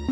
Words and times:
It's 0.00 0.08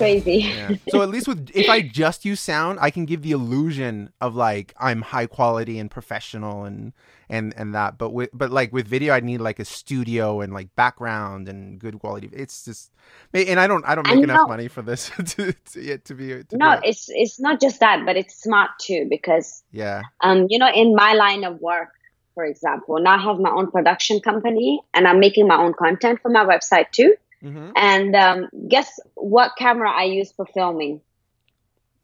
crazy. 0.00 0.38
Yeah. 0.38 0.76
So 0.88 1.02
at 1.02 1.08
least 1.08 1.28
with 1.28 1.50
if 1.54 1.68
I 1.68 1.82
just 1.82 2.24
use 2.24 2.40
sound, 2.40 2.78
I 2.80 2.90
can 2.90 3.04
give 3.04 3.22
the 3.22 3.32
illusion 3.32 4.12
of 4.20 4.34
like 4.34 4.74
I'm 4.78 5.02
high 5.02 5.26
quality 5.26 5.78
and 5.78 5.90
professional 5.90 6.64
and 6.64 6.92
and 7.28 7.54
and 7.56 7.74
that. 7.74 7.98
But 7.98 8.10
with 8.10 8.30
but 8.32 8.50
like 8.50 8.72
with 8.72 8.88
video, 8.88 9.14
I 9.14 9.20
need 9.20 9.38
like 9.38 9.58
a 9.58 9.64
studio 9.64 10.40
and 10.40 10.52
like 10.52 10.74
background 10.74 11.48
and 11.48 11.78
good 11.78 11.98
quality. 11.98 12.30
It's 12.32 12.64
just 12.64 12.90
and 13.32 13.60
I 13.60 13.66
don't 13.66 13.84
I 13.84 13.94
don't 13.94 14.06
make 14.06 14.16
And 14.16 14.24
enough 14.24 14.42
no- 14.42 14.48
money 14.48 14.68
for 14.68 14.82
this 14.82 15.10
to 15.36 15.52
to, 15.52 15.98
to 15.98 16.14
be 16.14 16.44
to 16.44 16.56
no, 16.56 16.80
it's 16.82 17.06
it's 17.08 17.38
not 17.40 17.60
just 17.60 17.80
that, 17.80 18.04
but 18.04 18.16
it's 18.16 18.34
smart 18.42 18.70
too 18.80 19.06
because 19.08 19.62
yeah 19.70 20.02
um, 20.22 20.46
you 20.48 20.58
know, 20.58 20.70
in 20.72 20.94
my 20.94 21.12
line 21.14 21.44
of 21.44 21.60
work, 21.60 21.90
for 22.34 22.44
example, 22.44 22.98
now 23.00 23.16
I 23.16 23.22
have 23.22 23.38
my 23.38 23.50
own 23.50 23.70
production 23.70 24.20
company 24.20 24.80
and 24.94 25.06
I'm 25.06 25.20
making 25.20 25.46
my 25.46 25.56
own 25.56 25.74
content 25.74 26.20
for 26.22 26.30
my 26.30 26.44
website 26.44 26.90
too. 26.92 27.14
Mm-hmm. 27.42 27.70
And 27.76 28.16
um, 28.16 28.48
guess 28.68 29.00
what 29.14 29.52
camera 29.56 29.90
I 29.90 30.04
use 30.04 30.32
for 30.32 30.46
filming? 30.46 31.00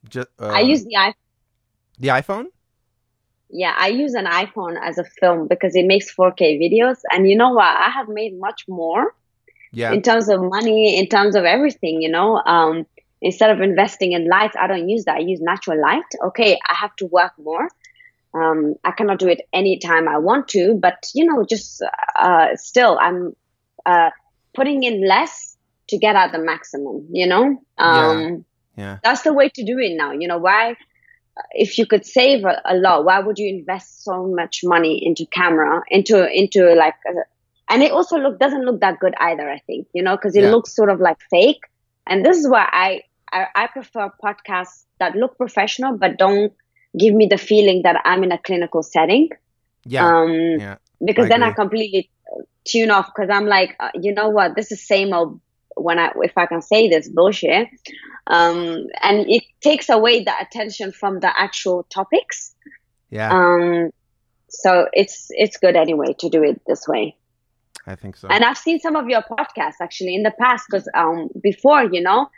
just 0.09 0.29
uh, 0.41 0.47
I 0.47 0.61
use 0.61 0.85
the 0.85 0.97
iPhone. 0.99 1.15
the 1.99 2.09
iPhone. 2.09 2.47
Yeah, 3.49 3.75
I 3.77 3.89
use 3.89 4.15
an 4.15 4.27
iPhone 4.27 4.77
as 4.81 4.99
a 4.99 5.05
film 5.05 5.47
because 5.47 5.77
it 5.77 5.87
makes 5.87 6.13
4K 6.15 6.59
videos. 6.61 6.99
And 7.11 7.29
you 7.29 7.37
know 7.37 7.51
what? 7.51 7.65
I 7.69 7.91
have 7.91 8.09
made 8.09 8.39
much 8.39 8.65
more 8.69 9.15
Yeah 9.73 9.93
in 9.93 10.03
terms 10.03 10.29
of 10.29 10.41
money, 10.41 10.99
in 10.99 11.07
terms 11.09 11.37
of 11.37 11.45
everything, 11.45 12.03
you 12.03 12.11
know. 12.11 12.43
Um, 12.45 12.87
instead 13.21 13.51
of 13.51 13.61
investing 13.61 14.13
in 14.13 14.29
lights, 14.29 14.57
I 14.59 14.67
don't 14.67 14.89
use 14.89 15.05
that. 15.05 15.17
I 15.17 15.21
use 15.21 15.41
natural 15.41 15.81
light. 15.81 16.11
Okay, 16.29 16.59
I 16.69 16.75
have 16.75 16.95
to 16.97 17.07
work 17.07 17.33
more. 17.39 17.69
Um, 18.35 18.75
I 18.85 18.91
cannot 18.91 19.19
do 19.19 19.29
it 19.29 19.41
anytime 19.53 20.09
I 20.09 20.19
want 20.19 20.49
to, 20.49 20.75
but 20.75 21.09
you 21.15 21.25
know, 21.25 21.45
just 21.45 21.83
uh, 22.19 22.49
still, 22.57 22.99
I'm 23.01 23.35
uh, 23.87 24.11
putting 24.57 24.83
in 24.83 25.07
less 25.07 25.57
to 25.91 25.99
get 25.99 26.17
at 26.17 26.33
the 26.33 26.39
maximum. 26.39 27.07
You 27.13 27.27
know, 27.29 27.45
um, 27.79 28.45
yeah 28.77 28.99
that's 29.05 29.23
the 29.23 29.33
way 29.33 29.49
to 29.51 29.65
do 29.65 29.79
it 29.79 29.97
now. 29.97 30.13
You 30.13 30.29
know, 30.29 30.39
why? 30.39 30.75
If 31.53 31.77
you 31.79 31.87
could 31.87 32.07
save 32.07 32.45
a, 32.47 32.63
a 32.65 32.75
lot, 32.77 33.05
why 33.05 33.21
would 33.21 33.39
you 33.39 33.49
invest 33.59 34.03
so 34.03 34.27
much 34.27 34.61
money 34.65 34.95
into 35.05 35.27
camera, 35.27 35.83
into 35.91 36.17
into 36.33 36.75
like, 36.75 36.95
a, 37.07 37.13
and 37.69 37.83
it 37.83 37.93
also 37.93 38.17
look 38.17 38.39
doesn't 38.39 38.65
look 38.65 38.81
that 38.81 38.99
good 39.01 39.15
either. 39.21 39.47
I 39.51 39.59
think 39.67 39.87
you 39.93 40.03
know 40.03 40.17
because 40.17 40.35
it 40.35 40.45
Yeah. 40.45 40.51
looks 40.51 40.75
sort 40.75 40.91
of 40.91 40.99
like 41.01 41.19
fake, 41.31 41.61
and 42.07 42.25
this 42.25 42.39
is 42.39 42.49
why 42.49 42.67
I, 42.73 43.03
I 43.33 43.47
I 43.55 43.67
prefer 43.67 44.11
podcasts 44.25 44.85
that 44.99 45.15
look 45.15 45.37
professional 45.37 45.99
but 45.99 46.17
don't 46.17 46.53
give 46.99 47.15
me 47.15 47.27
the 47.31 47.37
feeling 47.37 47.83
that 47.83 48.01
I'm 48.05 48.25
in 48.25 48.33
a 48.33 48.39
clinical 48.39 48.83
setting. 48.83 49.29
yeah 49.85 50.07
Um, 50.09 50.33
yeah 50.59 50.77
because 51.05 51.27
I 51.27 51.29
then 51.29 51.43
I 51.43 51.51
completely 51.53 52.09
tune 52.67 52.91
off 52.91 53.07
because 53.15 53.31
I'm 53.31 53.47
like, 53.47 53.77
uh, 53.81 53.91
you 53.95 54.13
know 54.13 54.29
what, 54.29 54.57
this 54.57 54.73
is 54.73 54.87
same 54.87 55.13
old. 55.13 55.41
When 55.79 55.99
I, 55.99 56.11
if 56.23 56.33
I 56.39 56.47
can 56.47 56.63
say 56.63 56.89
this 56.89 57.07
bullshit, 57.07 57.69
um, 58.27 58.87
and 59.03 59.27
it 59.29 59.45
takes 59.61 59.91
away 59.91 60.25
the 60.25 60.33
attention 60.41 60.91
from 60.91 61.21
the 61.21 61.31
actual 61.39 61.85
topics. 61.91 62.55
yeah. 63.11 63.31
Um, 63.31 63.91
so 64.49 64.89
it's 64.93 65.27
it's 65.31 65.59
good 65.59 65.77
anyway 65.77 66.15
to 66.21 66.31
do 66.31 66.43
it 66.43 66.61
this 66.67 66.89
way. 66.89 67.17
I 67.87 67.95
think 67.95 68.17
so. 68.17 68.29
And 68.29 68.45
I've 68.45 68.59
seen 68.59 68.81
some 68.81 68.97
of 68.97 69.09
your 69.09 69.23
podcasts 69.23 69.81
actually 69.81 70.15
in 70.15 70.23
the 70.23 70.33
past 70.41 70.65
because 70.69 70.89
um, 70.95 71.29
before, 71.41 71.85
you 71.85 72.01
know, 72.01 72.29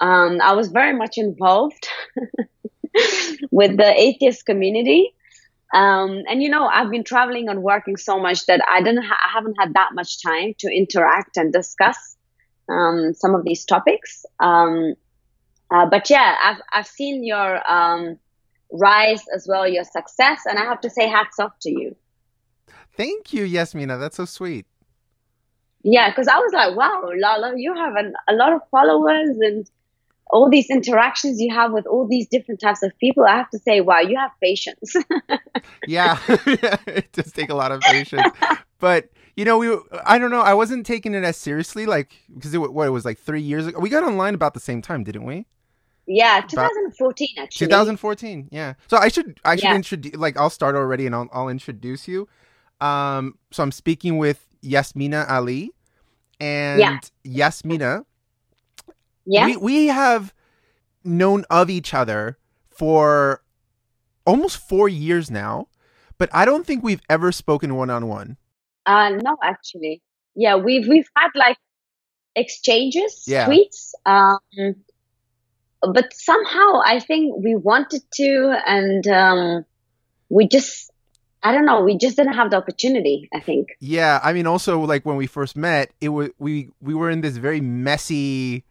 um, 0.00 0.40
I 0.42 0.52
was 0.54 0.68
very 0.68 0.96
much 0.96 1.16
involved 1.16 1.88
with 3.50 3.76
the 3.76 3.92
atheist 3.96 4.46
community. 4.46 5.14
Um, 5.74 6.22
and 6.28 6.42
you 6.42 6.48
know, 6.48 6.66
I've 6.66 6.90
been 6.90 7.04
traveling 7.04 7.48
and 7.48 7.62
working 7.62 7.96
so 7.96 8.18
much 8.18 8.46
that 8.46 8.60
I 8.70 8.82
didn't, 8.82 9.02
ha- 9.02 9.18
I 9.26 9.32
haven't 9.32 9.56
had 9.58 9.74
that 9.74 9.90
much 9.94 10.22
time 10.22 10.54
to 10.58 10.68
interact 10.68 11.36
and 11.36 11.52
discuss 11.52 12.16
um, 12.68 13.14
some 13.14 13.34
of 13.34 13.44
these 13.44 13.64
topics. 13.64 14.24
Um, 14.40 14.94
uh, 15.70 15.86
but 15.86 16.08
yeah, 16.08 16.36
I've 16.42 16.60
I've 16.72 16.86
seen 16.86 17.24
your 17.24 17.70
um, 17.70 18.18
rise 18.72 19.24
as 19.34 19.46
well, 19.48 19.66
your 19.66 19.84
success, 19.84 20.42
and 20.46 20.58
I 20.58 20.64
have 20.64 20.80
to 20.82 20.90
say 20.90 21.08
hats 21.08 21.38
off 21.40 21.58
to 21.62 21.70
you. 21.70 21.96
Thank 22.96 23.32
you, 23.32 23.44
Yasmina. 23.44 23.98
That's 23.98 24.16
so 24.16 24.24
sweet. 24.24 24.66
Yeah, 25.82 26.10
because 26.10 26.28
I 26.28 26.38
was 26.38 26.52
like, 26.52 26.76
wow, 26.76 27.10
Lala, 27.16 27.54
you 27.56 27.74
have 27.74 27.94
an, 27.94 28.14
a 28.28 28.34
lot 28.34 28.52
of 28.52 28.60
followers 28.70 29.36
and 29.40 29.70
all 30.30 30.50
these 30.50 30.70
interactions 30.70 31.40
you 31.40 31.54
have 31.54 31.72
with 31.72 31.86
all 31.86 32.06
these 32.08 32.28
different 32.28 32.60
types 32.60 32.82
of 32.82 32.92
people. 32.98 33.24
I 33.24 33.36
have 33.36 33.50
to 33.50 33.58
say, 33.58 33.80
wow, 33.80 34.00
you 34.00 34.18
have 34.18 34.32
patience. 34.42 34.94
Yeah, 35.84 36.18
it 36.86 37.12
does 37.12 37.32
take 37.32 37.50
a 37.50 37.54
lot 37.54 37.72
of 37.72 37.86
patience. 37.86 38.30
But 38.78 39.10
you 39.36 39.44
know, 39.44 39.58
we 39.58 39.76
I 40.04 40.18
don't 40.18 40.30
know. 40.30 40.40
I 40.40 40.54
wasn't 40.54 40.86
taking 40.86 41.14
it 41.14 41.24
as 41.24 41.36
seriously, 41.36 41.86
like 41.86 42.14
because 42.34 42.54
it, 42.54 42.58
what 42.58 42.86
it 42.86 42.90
was 42.90 43.04
like 43.04 43.18
three 43.18 43.40
years 43.42 43.66
ago. 43.66 43.78
We 43.80 43.88
got 43.88 44.02
online 44.04 44.34
about 44.34 44.54
the 44.54 44.60
same 44.60 44.82
time, 44.82 45.04
didn't 45.04 45.24
we? 45.24 45.46
yeah, 46.06 46.40
2014 46.40 47.28
actually. 47.38 47.68
2014. 47.68 48.48
Yeah. 48.50 48.74
So 48.88 48.96
I 48.98 49.08
should 49.08 49.40
I 49.44 49.56
should 49.56 49.70
Yeah. 49.70 49.74
introduce 49.74 50.14
like 50.16 50.36
I'll 50.36 50.50
start 50.50 50.74
already 50.76 51.06
and 51.06 51.14
I'll 51.14 51.28
I'll 51.32 51.48
introduce 51.48 52.08
you. 52.08 52.28
Um. 52.80 53.38
So 53.52 53.62
I'm 53.62 53.72
speaking 53.72 54.18
with 54.18 54.46
Yasmina 54.62 55.26
Ali, 55.28 55.72
and 56.40 56.82
Yeah. 56.82 57.00
Yasmina. 57.24 58.04
Yeah, 59.26 59.46
We 59.46 59.56
we 59.56 59.86
have 59.88 60.32
known 61.04 61.44
of 61.50 61.68
each 61.70 61.92
other 61.94 62.38
for 62.70 63.42
almost 64.24 64.56
four 64.58 64.88
years 64.88 65.30
now, 65.30 65.68
but 66.18 66.28
I 66.32 66.44
don't 66.44 66.64
think 66.66 66.82
we've 66.84 67.02
ever 67.10 67.32
spoken 67.32 67.74
one 67.76 67.90
on 67.90 68.08
one. 68.08 68.36
uh, 68.86 69.10
no, 69.10 69.36
actually, 69.42 70.00
yeah, 70.34 70.56
we've 70.56 70.86
we've 70.88 71.08
had 71.16 71.30
like 71.34 71.58
exchanges, 72.36 73.24
Yeah. 73.26 73.46
tweets, 73.48 73.92
um, 74.04 74.38
but 75.82 76.12
somehow 76.12 76.80
I 76.84 77.00
think 77.00 77.34
we 77.42 77.54
wanted 77.54 78.02
to, 78.14 78.56
and 78.66 79.06
um, 79.08 79.64
we 80.28 80.46
just, 80.48 80.90
I 81.42 81.52
don't 81.52 81.66
know, 81.66 81.82
we 81.82 81.96
just 81.98 82.16
didn't 82.16 82.34
have 82.34 82.50
the 82.50 82.56
opportunity. 82.56 83.28
I 83.32 83.40
think. 83.40 83.68
Yeah, 83.80 84.20
I 84.22 84.32
mean, 84.32 84.46
also 84.46 84.80
like 84.80 85.04
when 85.06 85.16
we 85.16 85.26
first 85.26 85.56
met, 85.56 85.90
it 86.00 86.10
was 86.10 86.30
we 86.38 86.70
we 86.80 86.94
were 86.94 87.10
in 87.10 87.20
this 87.20 87.36
very 87.36 87.60
messy 87.60 88.64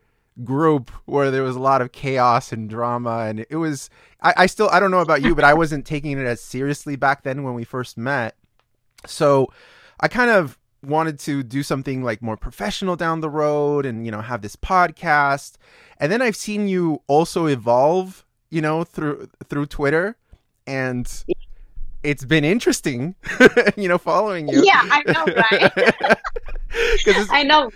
group 0.43 0.91
where 1.05 1.31
there 1.31 1.43
was 1.43 1.55
a 1.55 1.61
lot 1.61 1.81
of 1.81 1.91
chaos 1.91 2.51
and 2.51 2.69
drama, 2.69 3.25
and 3.27 3.45
it 3.49 3.55
was. 3.57 3.89
I, 4.21 4.33
I 4.37 4.45
still 4.47 4.69
I 4.69 4.79
don't 4.79 4.91
know 4.91 4.99
about 4.99 5.21
you, 5.21 5.35
but 5.35 5.43
I 5.43 5.53
wasn't 5.61 5.85
taking 5.85 6.17
it 6.17 6.25
as 6.25 6.41
seriously 6.41 6.95
back 6.95 7.23
then 7.23 7.43
when 7.43 7.53
we 7.53 7.63
first 7.63 7.97
met. 7.97 8.35
So, 9.05 9.51
I 9.99 10.07
kind 10.07 10.31
of 10.31 10.57
wanted 10.83 11.19
to 11.19 11.43
do 11.43 11.63
something 11.63 12.03
like 12.03 12.21
more 12.21 12.37
professional 12.37 12.95
down 12.95 13.21
the 13.21 13.29
road, 13.29 13.85
and 13.85 14.05
you 14.05 14.11
know 14.11 14.21
have 14.21 14.41
this 14.41 14.55
podcast, 14.55 15.57
and 15.99 16.11
then 16.11 16.21
I've 16.21 16.35
seen 16.35 16.67
you 16.67 17.01
also 17.07 17.45
evolve, 17.45 18.25
you 18.49 18.61
know, 18.61 18.83
through 18.83 19.29
through 19.47 19.67
Twitter, 19.67 20.17
and 20.67 21.07
it's 22.05 22.23
been 22.23 22.45
interesting, 22.45 23.15
you 23.75 23.87
know, 23.87 23.97
following 23.97 24.47
you. 24.47 24.63
Yeah, 24.63 24.81
I 24.83 25.03
know, 25.11 25.25
right? 25.33 26.17
I 27.31 27.43
know. 27.43 27.71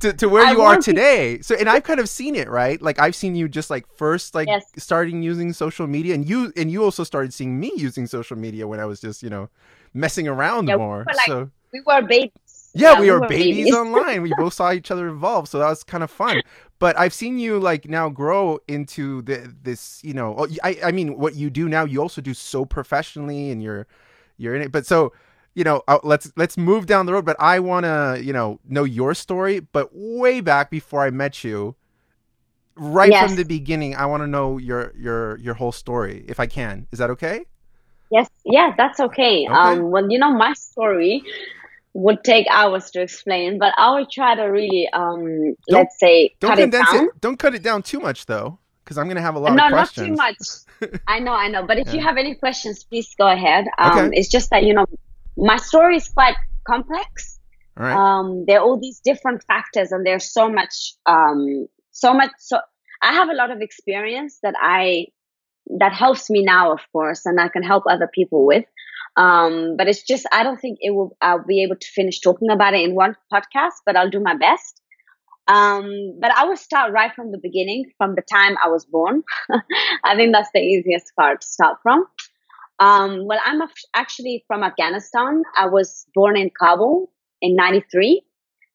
To, 0.00 0.12
to 0.12 0.28
where 0.28 0.44
I 0.46 0.52
you 0.52 0.60
are 0.60 0.64
want 0.64 0.82
to- 0.84 0.92
today. 0.92 1.40
So, 1.40 1.54
and 1.54 1.68
I've 1.68 1.82
kind 1.84 2.00
of 2.00 2.08
seen 2.08 2.34
it, 2.34 2.48
right? 2.48 2.80
Like 2.80 2.98
I've 2.98 3.14
seen 3.16 3.34
you 3.34 3.48
just 3.48 3.70
like 3.70 3.86
first, 3.96 4.34
like 4.34 4.48
Yes. 4.48 4.64
starting 4.76 5.22
using 5.22 5.52
social 5.52 5.86
media, 5.86 6.14
and 6.14 6.28
you 6.28 6.52
and 6.56 6.70
you 6.70 6.84
also 6.84 7.04
started 7.04 7.32
seeing 7.34 7.58
me 7.58 7.72
using 7.76 8.06
social 8.06 8.36
media 8.36 8.66
when 8.68 8.80
I 8.80 8.84
was 8.86 9.00
just, 9.00 9.22
you 9.22 9.30
know, 9.30 9.48
messing 9.94 10.28
around 10.28 10.68
Yeah, 10.68 10.76
more. 10.76 10.98
were 10.98 11.04
like- 11.06 11.26
so 11.26 11.50
We 11.72 11.80
were 11.86 12.02
babies. 12.02 12.70
yeah, 12.74 13.00
we 13.00 13.10
were 13.10 13.26
babies 13.26 13.74
online. 13.74 14.22
We 14.22 14.32
both 14.38 14.54
saw 14.54 14.72
each 14.72 14.90
other 14.90 15.08
evolve, 15.08 15.48
so 15.48 15.58
that 15.58 15.68
was 15.68 15.82
kind 15.84 16.02
of 16.04 16.10
fun. 16.10 16.40
But 16.78 16.96
I've 16.98 17.12
seen 17.12 17.38
you 17.38 17.58
like 17.58 17.88
now 17.88 18.08
grow 18.08 18.60
into 18.68 19.22
the 19.22 19.52
this, 19.62 20.00
you 20.04 20.14
know. 20.14 20.34
oh, 20.38 20.46
I 20.62 20.78
I 20.84 20.92
mean, 20.92 21.18
what 21.18 21.34
you 21.34 21.50
do 21.50 21.68
now, 21.68 21.84
you 21.84 22.00
also 22.00 22.20
do 22.20 22.34
so 22.34 22.64
professionally, 22.64 23.50
and 23.50 23.62
you're 23.62 23.86
you're 24.36 24.54
in 24.54 24.62
it. 24.62 24.70
But 24.72 24.86
so 24.86 25.12
you 25.54 25.64
know, 25.64 25.82
uh, 25.88 25.98
let's 26.02 26.32
let's 26.36 26.56
move 26.56 26.86
down 26.86 27.06
the 27.06 27.12
road. 27.12 27.24
But 27.24 27.36
I 27.40 27.60
want 27.60 27.84
to 27.84 28.20
you 28.22 28.32
know 28.32 28.60
know 28.68 28.84
your 28.84 29.14
story. 29.14 29.60
But 29.60 29.90
way 29.92 30.40
back 30.40 30.70
before 30.70 31.02
I 31.04 31.10
met 31.10 31.44
you, 31.44 31.76
right 32.76 33.12
Yes. 33.12 33.20
from 33.20 33.36
the 33.36 33.44
beginning, 33.44 33.94
I 33.96 34.06
want 34.06 34.22
to 34.22 34.26
know 34.26 34.58
your 34.58 34.92
your 34.96 35.38
your 35.38 35.54
whole 35.54 35.72
story, 35.72 36.24
if 36.28 36.38
I 36.40 36.46
can. 36.46 36.86
Is 36.92 36.98
that 36.98 37.10
okay? 37.10 37.46
Yes, 38.10 38.28
Yeah, 38.44 38.72
that's 38.76 39.00
okay. 39.00 39.46
Okay. 39.48 39.80
Um, 39.80 39.90
well, 39.90 40.10
you 40.10 40.18
know, 40.18 40.32
my 40.32 40.52
story 40.54 41.22
would 41.94 42.22
take 42.24 42.46
hours 42.50 42.90
to 42.92 43.02
explain, 43.02 43.58
but 43.58 43.74
I 43.76 43.90
will 43.96 44.06
try 44.06 44.34
to 44.34 44.44
really, 44.44 44.88
um, 44.92 45.54
let's 45.68 45.98
say, 45.98 46.34
Don't 46.40 46.50
cut 46.50 46.58
it 46.58 46.70
down. 46.70 46.86
it. 47.06 47.20
Don't 47.20 47.38
cut 47.38 47.54
it 47.54 47.62
down 47.62 47.82
too 47.82 48.00
much 48.00 48.26
though, 48.26 48.58
because 48.84 48.98
I'm 48.98 49.08
gonna 49.08 49.20
have 49.22 49.34
a 49.36 49.38
lot 49.40 49.52
no, 49.54 49.66
of 49.66 49.70
not 49.72 49.92
too 49.94 50.12
much. 50.12 50.36
I 51.06 51.18
know, 51.20 51.32
I 51.32 51.48
know. 51.48 51.66
But 51.66 51.78
if 51.78 51.92
you 51.92 52.00
have 52.00 52.16
any 52.16 52.34
questions, 52.34 52.84
please 52.84 53.14
go 53.18 53.26
ahead. 53.28 53.66
Um, 53.78 54.06
Okay. 54.06 54.10
It's 54.12 54.28
just 54.28 54.50
that, 54.50 54.64
you 54.64 54.74
know, 54.74 54.86
my 55.38 55.56
story 55.56 55.96
is 55.96 56.08
quite 56.08 56.36
complex. 56.66 57.38
right. 57.76 57.94
Um, 57.94 58.44
there 58.46 58.58
are 58.60 58.64
all 58.64 58.78
these 58.78 59.00
different 59.04 59.42
factors, 59.44 59.92
and 59.92 60.04
there's 60.06 60.32
so 60.32 60.50
much, 60.50 60.94
um, 61.06 61.66
so 61.92 62.12
much. 62.12 62.30
So 62.38 62.58
I 63.02 63.12
have 63.12 63.28
a 63.28 63.34
lot 63.34 63.50
of 63.50 63.60
experience 63.60 64.38
that 64.42 64.54
I 64.60 65.06
that 65.78 65.92
helps 65.92 66.30
me 66.30 66.42
now, 66.42 66.72
of 66.72 66.80
course, 66.92 67.24
and 67.26 67.40
I 67.40 67.48
can 67.48 67.62
help 67.62 67.84
other 67.88 68.08
people 68.12 68.46
with. 68.46 68.64
Um, 69.16 69.76
but 69.76 69.88
it's 69.88 70.02
just 70.02 70.26
I 70.32 70.42
don't 70.42 70.60
think 70.60 70.78
it 70.80 70.94
will. 70.94 71.16
I'll 71.20 71.44
be 71.44 71.62
able 71.62 71.76
to 71.76 71.86
finish 71.94 72.20
talking 72.20 72.50
about 72.50 72.74
it 72.74 72.82
in 72.82 72.94
one 72.94 73.14
podcast, 73.32 73.78
but 73.86 73.96
I'll 73.96 74.10
do 74.10 74.20
my 74.20 74.36
best. 74.36 74.80
Um, 75.46 76.18
but 76.20 76.30
I 76.30 76.44
will 76.44 76.56
start 76.56 76.92
right 76.92 77.12
from 77.14 77.32
the 77.32 77.38
beginning, 77.42 77.90
from 77.96 78.14
the 78.14 78.22
time 78.22 78.56
I 78.62 78.68
was 78.68 78.84
born. 78.84 79.22
I 80.04 80.14
think 80.14 80.34
that's 80.34 80.50
the 80.52 80.60
easiest 80.60 81.12
part 81.16 81.40
to 81.40 81.46
start 81.46 81.78
from. 81.82 82.04
Um, 82.80 83.26
well, 83.26 83.40
I'm 83.44 83.60
actually 83.94 84.44
from 84.46 84.62
Afghanistan. 84.62 85.42
I 85.56 85.66
was 85.66 86.06
born 86.14 86.36
in 86.36 86.50
Kabul 86.50 87.10
in 87.40 87.56
93. 87.56 88.22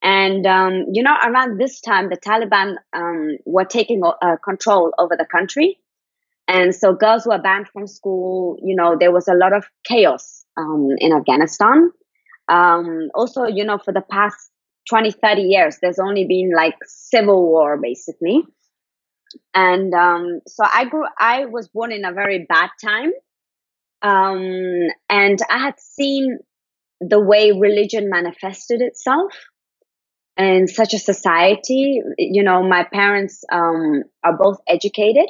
And, 0.01 0.45
um, 0.45 0.85
you 0.91 1.01
know, 1.01 1.15
around 1.25 1.59
this 1.59 1.79
time, 1.79 2.09
the 2.09 2.17
Taliban 2.17 2.75
um, 2.91 3.37
were 3.45 3.63
taking 3.63 4.01
uh, 4.03 4.35
control 4.43 4.91
over 4.99 5.15
the 5.17 5.25
country. 5.25 5.79
And 6.47 6.75
so 6.75 6.93
girls 6.93 7.25
were 7.25 7.39
banned 7.39 7.69
from 7.69 7.87
school. 7.87 8.57
You 8.61 8.75
know, 8.75 8.97
there 8.99 9.13
was 9.13 9.29
a 9.29 9.33
lot 9.33 9.53
of 9.53 9.65
chaos 9.85 10.43
um, 10.57 10.89
in 10.97 11.13
Afghanistan. 11.13 11.91
Um, 12.49 13.09
also, 13.15 13.45
you 13.45 13.63
know, 13.63 13.77
for 13.77 13.93
the 13.93 14.01
past 14.01 14.51
20, 14.89 15.11
30 15.11 15.41
years, 15.43 15.77
there's 15.81 15.99
only 15.99 16.25
been 16.25 16.51
like 16.53 16.75
civil 16.83 17.47
war, 17.47 17.79
basically. 17.81 18.43
And 19.53 19.93
um, 19.93 20.41
so 20.45 20.65
I 20.65 20.85
grew, 20.85 21.05
I 21.17 21.45
was 21.45 21.69
born 21.69 21.93
in 21.93 22.03
a 22.03 22.11
very 22.11 22.45
bad 22.47 22.69
time. 22.83 23.13
Um, 24.03 24.89
and 25.09 25.39
I 25.49 25.57
had 25.59 25.79
seen 25.79 26.39
the 26.99 27.19
way 27.19 27.51
religion 27.51 28.09
manifested 28.09 28.81
itself 28.81 29.33
in 30.37 30.67
such 30.67 30.93
a 30.93 30.99
society. 30.99 32.01
You 32.17 32.43
know, 32.43 32.63
my 32.63 32.83
parents 32.83 33.43
um, 33.51 34.03
are 34.23 34.37
both 34.37 34.57
educated. 34.67 35.29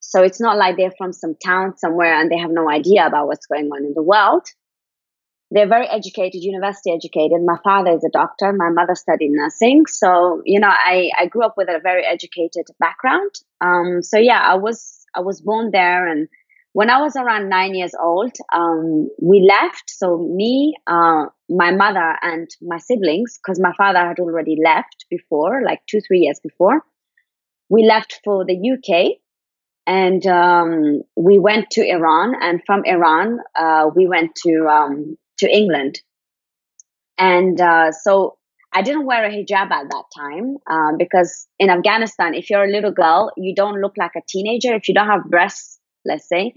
So 0.00 0.22
it's 0.22 0.40
not 0.40 0.58
like 0.58 0.76
they're 0.76 0.92
from 0.98 1.12
some 1.12 1.36
town 1.42 1.78
somewhere 1.78 2.20
and 2.20 2.30
they 2.30 2.38
have 2.38 2.50
no 2.50 2.68
idea 2.68 3.06
about 3.06 3.28
what's 3.28 3.46
going 3.46 3.66
on 3.66 3.84
in 3.84 3.94
the 3.94 4.02
world. 4.02 4.42
They're 5.52 5.68
very 5.68 5.86
educated, 5.86 6.42
university 6.42 6.92
educated. 6.92 7.40
My 7.44 7.58
father 7.62 7.92
is 7.92 8.04
a 8.04 8.10
doctor. 8.10 8.52
My 8.52 8.70
mother 8.70 8.94
studied 8.94 9.30
nursing. 9.30 9.84
So, 9.86 10.42
you 10.44 10.60
know, 10.60 10.70
I, 10.70 11.10
I 11.18 11.26
grew 11.26 11.44
up 11.44 11.54
with 11.56 11.68
a 11.68 11.78
very 11.82 12.04
educated 12.04 12.66
background. 12.80 13.30
Um, 13.60 14.02
so 14.02 14.18
yeah, 14.18 14.40
I 14.40 14.56
was, 14.56 15.06
I 15.14 15.20
was 15.20 15.40
born 15.40 15.70
there 15.72 16.08
and 16.08 16.28
when 16.72 16.88
I 16.88 17.00
was 17.02 17.16
around 17.16 17.48
nine 17.48 17.74
years 17.74 17.92
old, 18.00 18.32
um, 18.54 19.08
we 19.20 19.46
left. 19.46 19.90
So 19.90 20.16
me, 20.18 20.74
uh, 20.86 21.26
my 21.48 21.70
mother, 21.70 22.16
and 22.22 22.48
my 22.62 22.78
siblings, 22.78 23.38
because 23.38 23.60
my 23.60 23.72
father 23.76 23.98
had 23.98 24.18
already 24.18 24.56
left 24.62 25.06
before, 25.10 25.62
like 25.64 25.82
two, 25.86 26.00
three 26.00 26.20
years 26.20 26.40
before. 26.42 26.82
We 27.68 27.84
left 27.84 28.20
for 28.24 28.44
the 28.44 28.54
UK, 28.54 29.18
and 29.86 30.26
um, 30.26 31.02
we 31.16 31.38
went 31.38 31.70
to 31.72 31.86
Iran. 31.86 32.34
And 32.40 32.62
from 32.64 32.84
Iran, 32.84 33.38
uh, 33.58 33.90
we 33.94 34.06
went 34.06 34.34
to 34.46 34.66
um, 34.66 35.18
to 35.38 35.50
England. 35.50 36.00
And 37.18 37.60
uh, 37.60 37.92
so 37.92 38.38
I 38.72 38.80
didn't 38.80 39.04
wear 39.04 39.24
a 39.26 39.30
hijab 39.30 39.70
at 39.70 39.90
that 39.90 40.04
time 40.16 40.56
uh, 40.70 40.96
because 40.98 41.46
in 41.58 41.68
Afghanistan, 41.68 42.32
if 42.34 42.48
you're 42.48 42.64
a 42.64 42.70
little 42.70 42.90
girl, 42.92 43.30
you 43.36 43.54
don't 43.54 43.80
look 43.82 43.92
like 43.98 44.12
a 44.16 44.22
teenager. 44.26 44.74
If 44.74 44.88
you 44.88 44.94
don't 44.94 45.08
have 45.08 45.24
breasts 45.24 45.71
let's 46.04 46.28
say, 46.28 46.54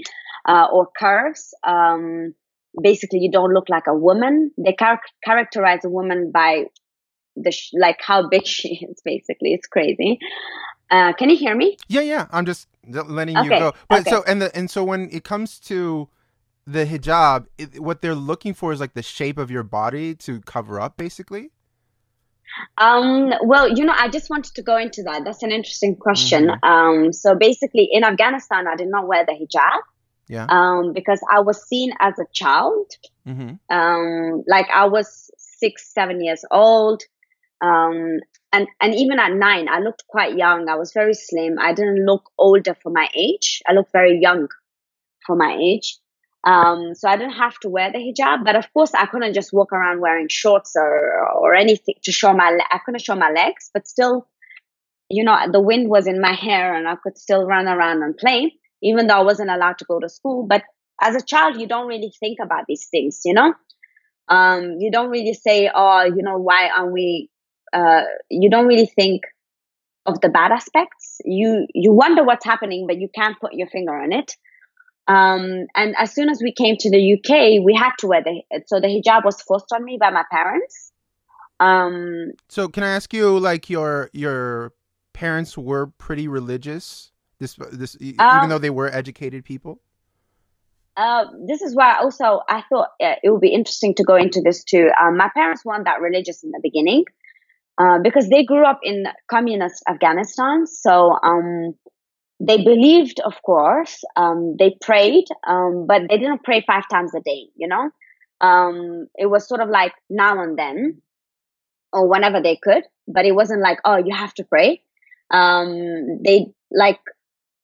uh, 0.48 0.68
or 0.72 0.88
curves. 0.98 1.54
Um, 1.64 2.34
basically, 2.82 3.20
you 3.20 3.32
don't 3.32 3.54
look 3.54 3.70
like 3.70 3.88
a 3.88 3.96
woman. 3.96 4.52
They 4.58 4.76
char- 4.78 5.02
characterize 5.24 5.84
a 5.84 5.90
woman 5.90 6.32
by 6.32 6.66
the 7.36 7.52
sh- 7.52 7.72
like 7.74 8.00
how 8.02 8.28
big 8.28 8.46
she 8.56 8.86
is. 8.90 9.02
Basically, 9.04 9.54
it's 9.54 9.68
crazy. 9.68 10.20
Uh, 10.92 11.14
can 11.14 11.30
you 11.30 11.38
hear 11.38 11.56
me? 11.56 11.78
Yeah, 11.88 12.02
yeah. 12.02 12.28
I'm 12.32 12.46
just 12.46 12.68
letting 12.88 13.38
okay. 13.38 13.46
you 13.46 13.60
go. 13.60 13.74
But 13.90 14.02
okay. 14.02 14.12
so 14.12 14.24
and 14.28 14.42
the 14.42 14.56
and 14.56 14.70
so 14.70 14.84
when 14.84 15.10
it 15.12 15.24
comes 15.24 15.60
to 15.62 16.10
the 16.68 16.86
hijab, 16.86 17.48
it, 17.58 17.80
what 17.80 18.02
they're 18.02 18.16
looking 18.16 18.54
for 18.54 18.72
is 18.72 18.80
like 18.80 18.94
the 18.94 19.04
shape 19.04 19.38
of 19.38 19.52
your 19.52 19.64
body 19.64 20.16
to 20.16 20.42
cover 20.42 20.80
up, 20.80 20.98
basically. 20.98 21.52
Um, 22.78 23.34
well, 23.44 23.70
you 23.70 23.86
know, 23.86 23.94
I 23.96 24.10
just 24.10 24.30
wanted 24.30 24.56
to 24.56 24.62
go 24.62 24.78
into 24.78 25.04
that. 25.04 25.24
That's 25.26 25.44
an 25.44 25.52
interesting 25.52 25.96
question. 25.96 26.48
Mm-hmm. 26.48 26.70
Um, 26.70 27.14
so 27.14 27.36
basically, 27.36 27.90
in 27.92 28.04
Afghanistan, 28.04 28.68
I 28.68 28.76
did 28.76 28.88
not 28.90 29.08
wear 29.08 29.26
the 29.26 29.34
hijab. 29.34 29.82
Yeah. 30.28 30.48
Um, 30.50 30.94
because 30.94 31.22
I 31.32 31.42
was 31.42 31.68
seen 31.68 31.92
as 32.00 32.18
a 32.20 32.26
child. 32.34 32.92
Mm-hmm. 33.28 33.76
Um, 33.76 34.44
like 34.48 34.68
I 34.74 34.86
was 34.86 35.30
six, 35.38 35.94
seven 35.94 36.24
years 36.24 36.44
old. 36.50 37.04
Um, 37.62 38.20
and, 38.52 38.68
and 38.82 38.96
even 38.96 39.20
at 39.20 39.34
nine, 39.34 39.68
I 39.70 39.80
looked 39.80 40.08
quite 40.08 40.38
young. 40.38 40.70
I 40.70 40.76
was 40.76 40.94
very 40.94 41.14
slim. 41.14 41.58
I 41.60 41.74
didn't 41.74 42.06
look 42.06 42.30
older 42.38 42.76
for 42.82 42.92
my 42.92 43.10
age. 43.16 43.62
I 43.68 43.74
looked 43.74 43.92
very 43.92 44.20
young 44.20 44.48
for 45.26 45.36
my 45.36 45.58
age. 45.60 45.98
Um, 46.46 46.94
so 46.94 47.10
I 47.10 47.18
didn't 47.18 47.34
have 47.34 47.58
to 47.62 47.70
wear 47.70 47.92
the 47.92 47.98
hijab, 47.98 48.46
but 48.46 48.56
of 48.56 48.72
course 48.72 48.94
I 48.94 49.08
couldn't 49.08 49.34
just 49.34 49.52
walk 49.52 49.74
around 49.74 50.00
wearing 50.00 50.28
shorts 50.30 50.74
or, 50.76 51.28
or 51.36 51.56
anything 51.56 51.96
to 52.04 52.12
show 52.12 52.34
my, 52.34 52.60
I 52.72 52.80
couldn't 52.86 53.02
show 53.02 53.16
my 53.16 53.32
legs, 53.32 53.72
but 53.74 53.88
still, 53.88 54.28
you 55.10 55.24
know, 55.24 55.36
the 55.52 55.60
wind 55.60 55.90
was 55.90 56.06
in 56.06 56.22
my 56.22 56.34
hair 56.34 56.76
and 56.76 56.88
I 56.88 56.98
could 57.02 57.18
still 57.18 57.46
run 57.46 57.68
around 57.68 58.04
and 58.04 58.16
play, 58.16 58.54
even 58.84 59.08
though 59.08 59.16
I 59.16 59.24
wasn't 59.24 59.50
allowed 59.50 59.80
to 59.80 59.86
go 59.86 60.00
to 60.00 60.08
school. 60.08 60.46
But 60.48 60.62
as 61.02 61.16
a 61.16 61.26
child, 61.26 61.60
you 61.60 61.68
don't 61.68 61.88
really 61.88 62.14
think 62.20 62.38
about 62.40 62.66
these 62.68 62.88
things, 62.92 63.22
you 63.26 63.34
know? 63.34 63.56
Um, 64.28 64.78
you 64.80 64.92
don't 64.92 65.10
really 65.10 65.34
say, 65.34 65.72
oh, 65.74 66.04
you 66.04 66.22
know, 66.22 66.38
why 66.38 66.70
aren't 66.70 66.94
we, 66.94 67.30
uh, 67.74 68.04
you 68.30 68.52
don't 68.52 68.68
really 68.68 68.86
think 68.88 69.24
of 70.06 70.22
the 70.22 70.30
bad 70.30 70.52
aspects. 70.52 71.18
You, 71.26 71.66
you 71.74 71.92
wonder 71.92 72.24
what's 72.24 72.46
happening, 72.46 72.86
but 72.88 73.00
you 73.00 73.10
can't 73.14 73.40
put 73.40 73.54
your 73.54 73.68
finger 73.68 73.96
on 73.96 74.14
it. 74.14 74.36
Um, 75.08 75.68
and 75.76 75.96
as 75.98 76.14
soon 76.14 76.30
as 76.30 76.42
we 76.42 76.52
came 76.52 76.78
to 76.80 76.90
the 76.90 77.14
UK, 77.14 77.64
we 77.64 77.76
had 77.76 77.92
to 78.00 78.08
wear 78.08 78.24
the 78.24 78.42
so 78.66 78.80
the 78.80 78.88
hijab 78.88 79.24
was 79.24 79.42
forced 79.42 79.72
on 79.74 79.84
me 79.84 79.98
by 80.00 80.10
my 80.10 80.24
parents. 80.32 80.92
Um, 81.60 82.32
so 82.50 82.68
can 82.68 82.84
I 82.84 82.90
ask 82.90 83.14
you, 83.14 83.38
like 83.40 83.70
your 83.70 84.10
your 84.14 84.74
parents 85.14 85.58
were 85.58 85.88
pretty 85.88 86.28
religious? 86.28 87.12
This 87.40 87.56
this 87.72 87.96
um, 88.20 88.38
even 88.38 88.50
though 88.50 88.58
they 88.58 88.70
were 88.70 88.94
educated 88.94 89.46
people. 89.46 89.80
Uh, 90.98 91.26
this 91.46 91.62
is 91.62 91.76
why 91.76 91.98
also 91.98 92.42
I 92.48 92.64
thought 92.70 92.90
uh, 93.04 93.16
it 93.22 93.30
would 93.30 93.42
be 93.42 93.54
interesting 93.54 93.94
to 93.96 94.04
go 94.04 94.16
into 94.16 94.42
this 94.42 94.64
too. 94.64 94.90
Um, 95.02 95.18
my 95.18 95.30
parents 95.36 95.66
weren't 95.66 95.86
that 95.86 96.02
religious 96.02 96.44
in 96.44 96.52
the 96.52 96.60
beginning 96.64 97.04
uh, 97.78 98.00
because 98.02 98.30
they 98.30 98.46
grew 98.46 98.66
up 98.66 98.80
in 98.82 99.06
communist 99.30 99.84
Afghanistan. 99.90 100.66
So 100.66 101.18
um, 101.22 101.76
they 102.40 102.58
believed, 102.58 103.20
of 103.22 103.42
course, 103.44 104.04
um, 104.16 104.56
they 104.60 104.76
prayed, 104.82 105.26
um, 105.48 105.86
but 105.88 106.04
they 106.10 106.18
didn't 106.18 106.44
pray 106.44 106.64
five 106.66 106.84
times 106.92 107.14
a 107.16 107.22
day, 107.22 107.48
you 107.56 107.68
know? 107.68 107.90
Um, 108.42 109.08
it 109.16 109.28
was 109.28 109.48
sort 109.48 109.62
of 109.62 109.70
like 109.70 109.94
now 110.10 110.42
and 110.44 110.58
then 110.58 111.02
or 111.94 112.10
whenever 112.10 112.42
they 112.42 112.58
could, 112.62 112.84
but 113.08 113.26
it 113.26 113.32
wasn't 113.32 113.62
like, 113.62 113.80
oh, 113.86 113.98
you 113.98 114.14
have 114.14 114.34
to 114.36 114.44
pray. 114.44 114.82
Um, 115.32 116.22
they 116.24 116.48
like 116.72 117.00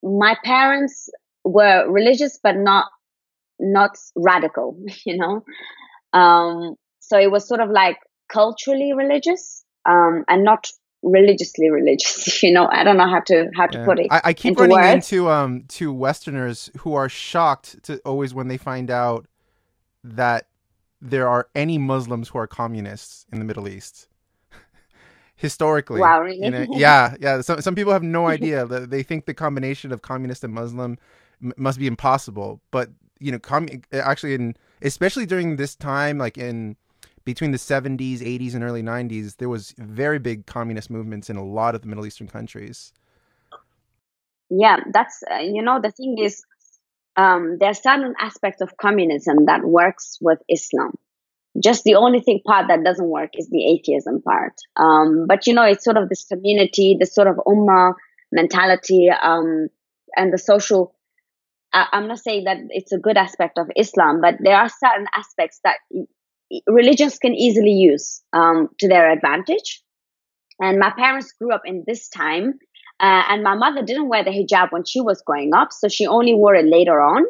my 0.01 0.37
parents 0.43 1.09
were 1.43 1.89
religious, 1.91 2.39
but 2.41 2.55
not, 2.55 2.85
not 3.59 3.97
radical, 4.15 4.77
you 5.05 5.17
know? 5.17 5.43
Um, 6.13 6.75
so 6.99 7.19
it 7.19 7.29
was 7.29 7.47
sort 7.47 7.59
of 7.59 7.69
like 7.69 7.97
culturally 8.31 8.93
religious, 8.93 9.65
um, 9.85 10.23
and 10.29 10.43
not 10.45 10.67
religiously 11.03 11.69
religious 11.69 12.43
you 12.43 12.51
know 12.51 12.67
i 12.71 12.83
don't 12.83 12.97
know 12.97 13.07
how 13.07 13.19
to 13.19 13.49
how 13.55 13.65
to 13.65 13.79
yeah. 13.79 13.85
put 13.85 13.99
it 13.99 14.07
i, 14.11 14.21
I 14.25 14.33
keep 14.33 14.57
running 14.57 14.77
words. 14.77 15.11
into 15.11 15.29
um 15.29 15.63
to 15.69 15.91
westerners 15.91 16.69
who 16.79 16.93
are 16.93 17.09
shocked 17.09 17.83
to 17.83 17.97
always 17.99 18.33
when 18.33 18.47
they 18.47 18.57
find 18.57 18.91
out 18.91 19.25
that 20.03 20.47
there 21.01 21.27
are 21.27 21.47
any 21.55 21.77
muslims 21.77 22.29
who 22.29 22.37
are 22.37 22.47
communists 22.47 23.25
in 23.31 23.39
the 23.39 23.45
middle 23.45 23.67
east 23.67 24.07
historically 25.35 25.99
wow 25.99 26.21
really? 26.21 26.43
you 26.43 26.51
know, 26.51 26.65
yeah 26.71 27.15
yeah 27.19 27.41
some, 27.41 27.61
some 27.61 27.73
people 27.73 27.93
have 27.93 28.03
no 28.03 28.27
idea 28.35 28.65
they 28.65 29.01
think 29.01 29.25
the 29.25 29.33
combination 29.33 29.91
of 29.91 30.03
communist 30.03 30.43
and 30.43 30.53
muslim 30.53 30.97
m- 31.43 31.53
must 31.57 31.79
be 31.79 31.87
impossible 31.87 32.61
but 32.69 32.89
you 33.19 33.31
know 33.31 33.39
com- 33.39 33.67
actually 33.91 34.35
in 34.35 34.55
especially 34.83 35.25
during 35.25 35.55
this 35.55 35.75
time 35.75 36.19
like 36.19 36.37
in 36.37 36.75
between 37.23 37.51
the 37.51 37.57
70s, 37.57 38.19
80s, 38.19 38.55
and 38.55 38.63
early 38.63 38.83
90s, 38.83 39.37
there 39.37 39.49
was 39.49 39.73
very 39.77 40.19
big 40.19 40.45
communist 40.45 40.89
movements 40.89 41.29
in 41.29 41.37
a 41.37 41.43
lot 41.43 41.75
of 41.75 41.81
the 41.81 41.87
Middle 41.87 42.05
Eastern 42.05 42.27
countries. 42.27 42.93
Yeah, 44.49 44.77
that's 44.91 45.23
uh, 45.31 45.37
you 45.37 45.61
know 45.61 45.79
the 45.81 45.91
thing 45.91 46.17
is, 46.19 46.43
um, 47.15 47.57
there 47.59 47.69
are 47.69 47.73
certain 47.73 48.13
aspects 48.19 48.61
of 48.61 48.75
communism 48.75 49.45
that 49.45 49.63
works 49.63 50.17
with 50.19 50.39
Islam. 50.49 50.95
Just 51.61 51.83
the 51.83 51.95
only 51.95 52.21
thing 52.21 52.41
part 52.45 52.67
that 52.67 52.83
doesn't 52.83 53.07
work 53.07 53.31
is 53.35 53.49
the 53.49 53.65
atheism 53.65 54.21
part. 54.21 54.53
Um, 54.75 55.25
but 55.27 55.47
you 55.47 55.53
know, 55.53 55.63
it's 55.63 55.83
sort 55.85 55.97
of 55.97 56.09
this 56.09 56.25
community, 56.25 56.97
this 56.99 57.15
sort 57.15 57.27
of 57.27 57.37
ummah 57.47 57.93
mentality, 58.31 59.09
um, 59.09 59.67
and 60.15 60.33
the 60.33 60.37
social. 60.37 60.95
I, 61.71 61.87
I'm 61.93 62.09
not 62.09 62.19
saying 62.19 62.43
that 62.43 62.57
it's 62.69 62.91
a 62.91 62.97
good 62.97 63.15
aspect 63.15 63.57
of 63.57 63.71
Islam, 63.77 64.19
but 64.19 64.35
there 64.41 64.57
are 64.57 64.69
certain 64.69 65.07
aspects 65.15 65.61
that 65.63 65.77
religions 66.67 67.17
can 67.17 67.33
easily 67.33 67.71
use 67.71 68.21
um, 68.33 68.69
to 68.79 68.87
their 68.87 69.11
advantage. 69.11 69.81
And 70.59 70.79
my 70.79 70.91
parents 70.91 71.31
grew 71.33 71.51
up 71.51 71.63
in 71.65 71.83
this 71.87 72.09
time, 72.09 72.59
uh, 72.99 73.23
and 73.29 73.43
my 73.43 73.55
mother 73.55 73.81
didn't 73.81 74.09
wear 74.09 74.23
the 74.23 74.29
hijab 74.29 74.71
when 74.71 74.85
she 74.85 75.01
was 75.01 75.23
growing 75.25 75.53
up, 75.55 75.73
so 75.73 75.87
she 75.87 76.05
only 76.05 76.35
wore 76.35 76.53
it 76.53 76.65
later 76.65 77.01
on, 77.01 77.23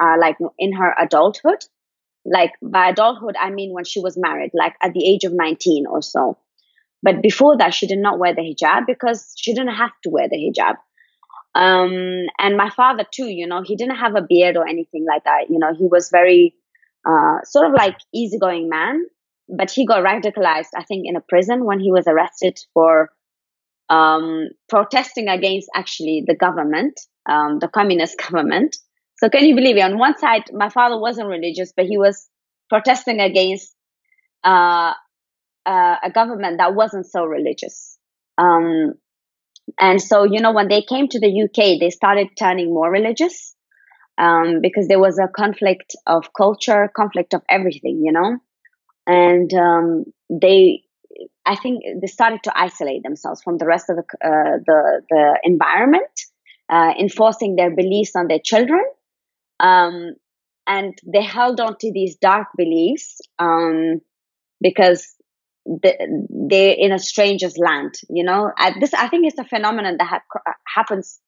uh, 0.00 0.16
like 0.18 0.36
in 0.58 0.72
her 0.72 0.94
adulthood. 1.00 1.64
Like 2.24 2.52
by 2.60 2.88
adulthood, 2.88 3.36
I 3.40 3.50
mean 3.50 3.72
when 3.72 3.84
she 3.84 4.00
was 4.00 4.16
married, 4.16 4.50
like 4.54 4.74
at 4.82 4.94
the 4.94 5.04
age 5.04 5.24
of 5.24 5.32
19 5.32 5.86
or 5.86 6.02
so. 6.02 6.38
But 7.02 7.20
before 7.20 7.56
that, 7.58 7.74
she 7.74 7.86
did 7.86 7.98
not 7.98 8.18
wear 8.18 8.34
the 8.34 8.42
hijab 8.42 8.86
because 8.86 9.32
she 9.36 9.54
didn't 9.54 9.74
have 9.74 9.90
to 10.04 10.10
wear 10.10 10.28
the 10.28 10.36
hijab. 10.36 10.76
Um, 11.54 12.26
and 12.38 12.56
my 12.56 12.70
father 12.70 13.04
too, 13.12 13.26
you 13.26 13.46
know, 13.46 13.62
he 13.62 13.76
didn't 13.76 13.96
have 13.96 14.14
a 14.16 14.22
beard 14.22 14.56
or 14.56 14.66
anything 14.66 15.04
like 15.06 15.24
that. 15.24 15.50
You 15.50 15.58
know, 15.58 15.74
he 15.74 15.86
was 15.86 16.10
very 16.10 16.54
uh, 17.06 17.38
sort 17.44 17.66
of 17.66 17.72
like 17.74 17.96
easygoing 18.14 18.68
man, 18.68 19.04
but 19.48 19.70
he 19.70 19.86
got 19.86 20.04
radicalized, 20.04 20.70
I 20.76 20.84
think, 20.84 21.04
in 21.06 21.16
a 21.16 21.20
prison 21.20 21.64
when 21.64 21.80
he 21.80 21.90
was 21.90 22.06
arrested 22.06 22.58
for 22.74 23.10
um, 23.88 24.48
protesting 24.68 25.28
against 25.28 25.68
actually 25.74 26.24
the 26.26 26.34
government, 26.34 27.00
um, 27.28 27.58
the 27.58 27.68
communist 27.68 28.18
government. 28.30 28.76
So 29.16 29.28
can 29.28 29.44
you 29.44 29.54
believe 29.54 29.76
it? 29.76 29.82
On 29.82 29.98
one 29.98 30.18
side, 30.18 30.44
my 30.52 30.68
father 30.68 30.98
wasn't 30.98 31.28
religious, 31.28 31.72
but 31.76 31.86
he 31.86 31.98
was 31.98 32.28
protesting 32.68 33.20
against 33.20 33.74
uh, 34.44 34.92
uh, 35.66 35.96
a 36.02 36.10
government 36.12 36.58
that 36.58 36.74
wasn't 36.74 37.06
so 37.06 37.24
religious. 37.24 37.98
Um, 38.38 38.94
and 39.78 40.02
so, 40.02 40.24
you 40.24 40.40
know, 40.40 40.52
when 40.52 40.68
they 40.68 40.82
came 40.82 41.06
to 41.08 41.20
the 41.20 41.42
UK, 41.44 41.78
they 41.78 41.90
started 41.90 42.28
turning 42.36 42.74
more 42.74 42.90
religious 42.90 43.54
um, 44.22 44.60
because 44.62 44.86
there 44.86 45.00
was 45.00 45.18
a 45.18 45.26
conflict 45.26 45.96
of 46.06 46.32
culture, 46.32 46.88
conflict 46.96 47.34
of 47.34 47.42
everything, 47.50 48.02
you 48.04 48.12
know. 48.12 48.38
And 49.04 49.52
um, 49.52 50.04
they, 50.30 50.82
I 51.44 51.56
think, 51.56 51.82
they 52.00 52.06
started 52.06 52.44
to 52.44 52.52
isolate 52.56 53.02
themselves 53.02 53.42
from 53.42 53.58
the 53.58 53.66
rest 53.66 53.90
of 53.90 53.96
the 53.96 54.04
uh, 54.24 54.58
the, 54.64 55.02
the 55.10 55.40
environment, 55.42 56.14
uh, 56.70 56.92
enforcing 56.98 57.56
their 57.56 57.74
beliefs 57.74 58.12
on 58.14 58.28
their 58.28 58.38
children. 58.38 58.84
Um, 59.58 60.12
and 60.68 60.94
they 61.04 61.22
held 61.22 61.60
on 61.60 61.76
to 61.80 61.92
these 61.92 62.16
dark 62.16 62.46
beliefs 62.56 63.20
um, 63.40 64.00
because 64.60 65.14
they're 65.66 66.76
in 66.76 66.92
a 66.92 66.98
stranger's 66.98 67.56
land 67.56 67.94
you 68.10 68.24
know 68.24 68.50
I, 68.58 68.74
this 68.80 68.92
i 68.94 69.06
think 69.06 69.26
it's 69.26 69.38
a 69.38 69.44
phenomenon 69.44 69.96
that 69.96 70.08
ha- 70.08 70.54
happens 70.66 71.20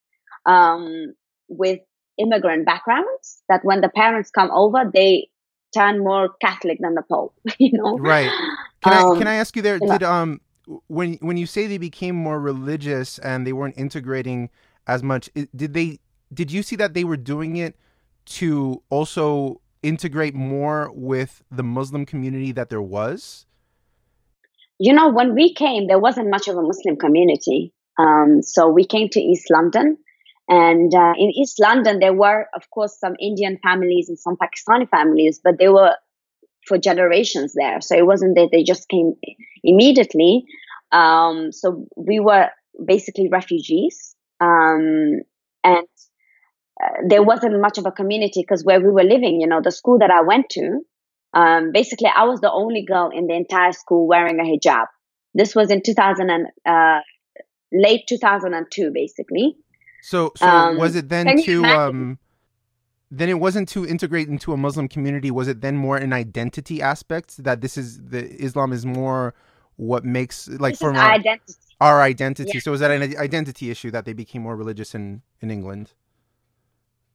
um, 0.44 1.14
with 1.48 1.78
immigrant 2.18 2.66
backgrounds 2.66 3.42
that 3.48 3.64
when 3.64 3.80
the 3.80 3.88
parents 3.88 4.30
come 4.30 4.50
over 4.50 4.90
they 4.92 5.28
turn 5.74 5.98
more 5.98 6.30
catholic 6.40 6.78
than 6.80 6.94
the 6.94 7.02
pope 7.02 7.34
you 7.58 7.70
know 7.72 7.96
right 7.98 8.30
can 8.82 8.92
um, 8.92 9.12
i 9.12 9.18
can 9.18 9.26
i 9.26 9.34
ask 9.34 9.56
you 9.56 9.62
there 9.62 9.78
did 9.78 10.02
um 10.02 10.40
when 10.86 11.14
when 11.14 11.36
you 11.36 11.46
say 11.46 11.66
they 11.66 11.78
became 11.78 12.14
more 12.14 12.40
religious 12.40 13.18
and 13.18 13.46
they 13.46 13.52
weren't 13.52 13.76
integrating 13.76 14.48
as 14.86 15.02
much 15.02 15.28
did 15.54 15.74
they 15.74 15.98
did 16.32 16.50
you 16.50 16.62
see 16.62 16.76
that 16.76 16.94
they 16.94 17.04
were 17.04 17.16
doing 17.16 17.56
it 17.56 17.76
to 18.24 18.82
also 18.90 19.60
integrate 19.82 20.34
more 20.34 20.90
with 20.94 21.42
the 21.50 21.62
muslim 21.62 22.06
community 22.06 22.52
that 22.52 22.70
there 22.70 22.80
was 22.82 23.46
you 24.78 24.92
know, 24.92 25.08
when 25.08 25.34
we 25.34 25.54
came, 25.54 25.86
there 25.86 25.98
wasn't 25.98 26.30
much 26.30 26.48
of 26.48 26.56
a 26.56 26.62
Muslim 26.62 26.96
community. 26.96 27.72
Um, 27.98 28.42
so 28.42 28.68
we 28.68 28.84
came 28.84 29.08
to 29.10 29.20
East 29.20 29.46
London. 29.50 29.96
And 30.48 30.94
uh, 30.94 31.14
in 31.16 31.30
East 31.30 31.58
London, 31.60 32.00
there 32.00 32.12
were, 32.12 32.46
of 32.54 32.68
course, 32.70 32.98
some 32.98 33.14
Indian 33.20 33.58
families 33.62 34.08
and 34.08 34.18
some 34.18 34.36
Pakistani 34.36 34.88
families, 34.88 35.40
but 35.42 35.58
they 35.58 35.68
were 35.68 35.94
for 36.66 36.78
generations 36.78 37.54
there. 37.54 37.80
So 37.80 37.96
it 37.96 38.06
wasn't 38.06 38.36
that 38.36 38.48
they 38.52 38.62
just 38.62 38.88
came 38.88 39.14
immediately. 39.62 40.44
Um, 40.92 41.50
so 41.52 41.86
we 41.96 42.20
were 42.20 42.48
basically 42.84 43.28
refugees. 43.28 44.14
Um, 44.40 45.20
and 45.62 45.86
uh, 46.82 46.88
there 47.08 47.22
wasn't 47.22 47.60
much 47.60 47.78
of 47.78 47.86
a 47.86 47.92
community 47.92 48.42
because 48.42 48.64
where 48.64 48.80
we 48.80 48.90
were 48.90 49.04
living, 49.04 49.40
you 49.40 49.46
know, 49.46 49.60
the 49.62 49.70
school 49.70 49.98
that 50.00 50.10
I 50.10 50.22
went 50.22 50.50
to, 50.50 50.80
um, 51.34 51.72
basically, 51.72 52.10
I 52.14 52.24
was 52.24 52.40
the 52.40 52.50
only 52.50 52.84
girl 52.84 53.10
in 53.12 53.26
the 53.26 53.34
entire 53.34 53.72
school 53.72 54.06
wearing 54.06 54.38
a 54.38 54.44
hijab. 54.44 54.86
This 55.34 55.54
was 55.54 55.70
in 55.70 55.82
2000 55.82 56.30
and 56.30 56.46
uh, 56.64 57.00
late 57.72 58.04
2002, 58.08 58.92
basically. 58.94 59.56
So, 60.04 60.32
so 60.36 60.46
um, 60.46 60.76
was 60.76 60.96
it 60.96 61.08
then 61.08 61.42
to 61.44 61.64
um, 61.64 62.18
then 63.10 63.30
it 63.30 63.40
wasn't 63.40 63.70
to 63.70 63.86
integrate 63.86 64.28
into 64.28 64.52
a 64.52 64.56
Muslim 64.58 64.86
community? 64.86 65.30
Was 65.30 65.48
it 65.48 65.62
then 65.62 65.78
more 65.78 65.96
an 65.96 66.12
identity 66.12 66.82
aspect 66.82 67.42
that 67.42 67.62
this 67.62 67.78
is 67.78 68.02
the 68.02 68.22
Islam 68.34 68.74
is 68.74 68.84
more 68.84 69.32
what 69.76 70.04
makes 70.04 70.46
like 70.46 70.76
for 70.76 70.94
our 70.94 71.12
identity? 71.12 71.54
Our 71.80 72.02
identity. 72.02 72.50
Yeah. 72.52 72.60
So 72.60 72.72
was 72.72 72.80
that 72.80 72.90
an 72.90 73.16
identity 73.16 73.70
issue 73.70 73.90
that 73.92 74.04
they 74.04 74.12
became 74.12 74.42
more 74.42 74.56
religious 74.56 74.94
in 74.94 75.22
in 75.40 75.50
England? 75.50 75.94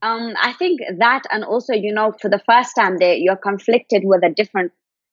Um, 0.02 0.34
I 0.42 0.54
think 0.54 0.80
that, 0.98 1.24
and 1.32 1.44
also, 1.44 1.74
you 1.74 1.94
know, 1.94 2.14
for 2.20 2.30
the 2.30 2.40
first 2.40 2.74
time, 2.74 2.98
they, 2.98 3.18
you're 3.18 3.36
conflicted 3.36 4.02
with 4.04 4.24
a 4.24 4.30
different 4.30 4.72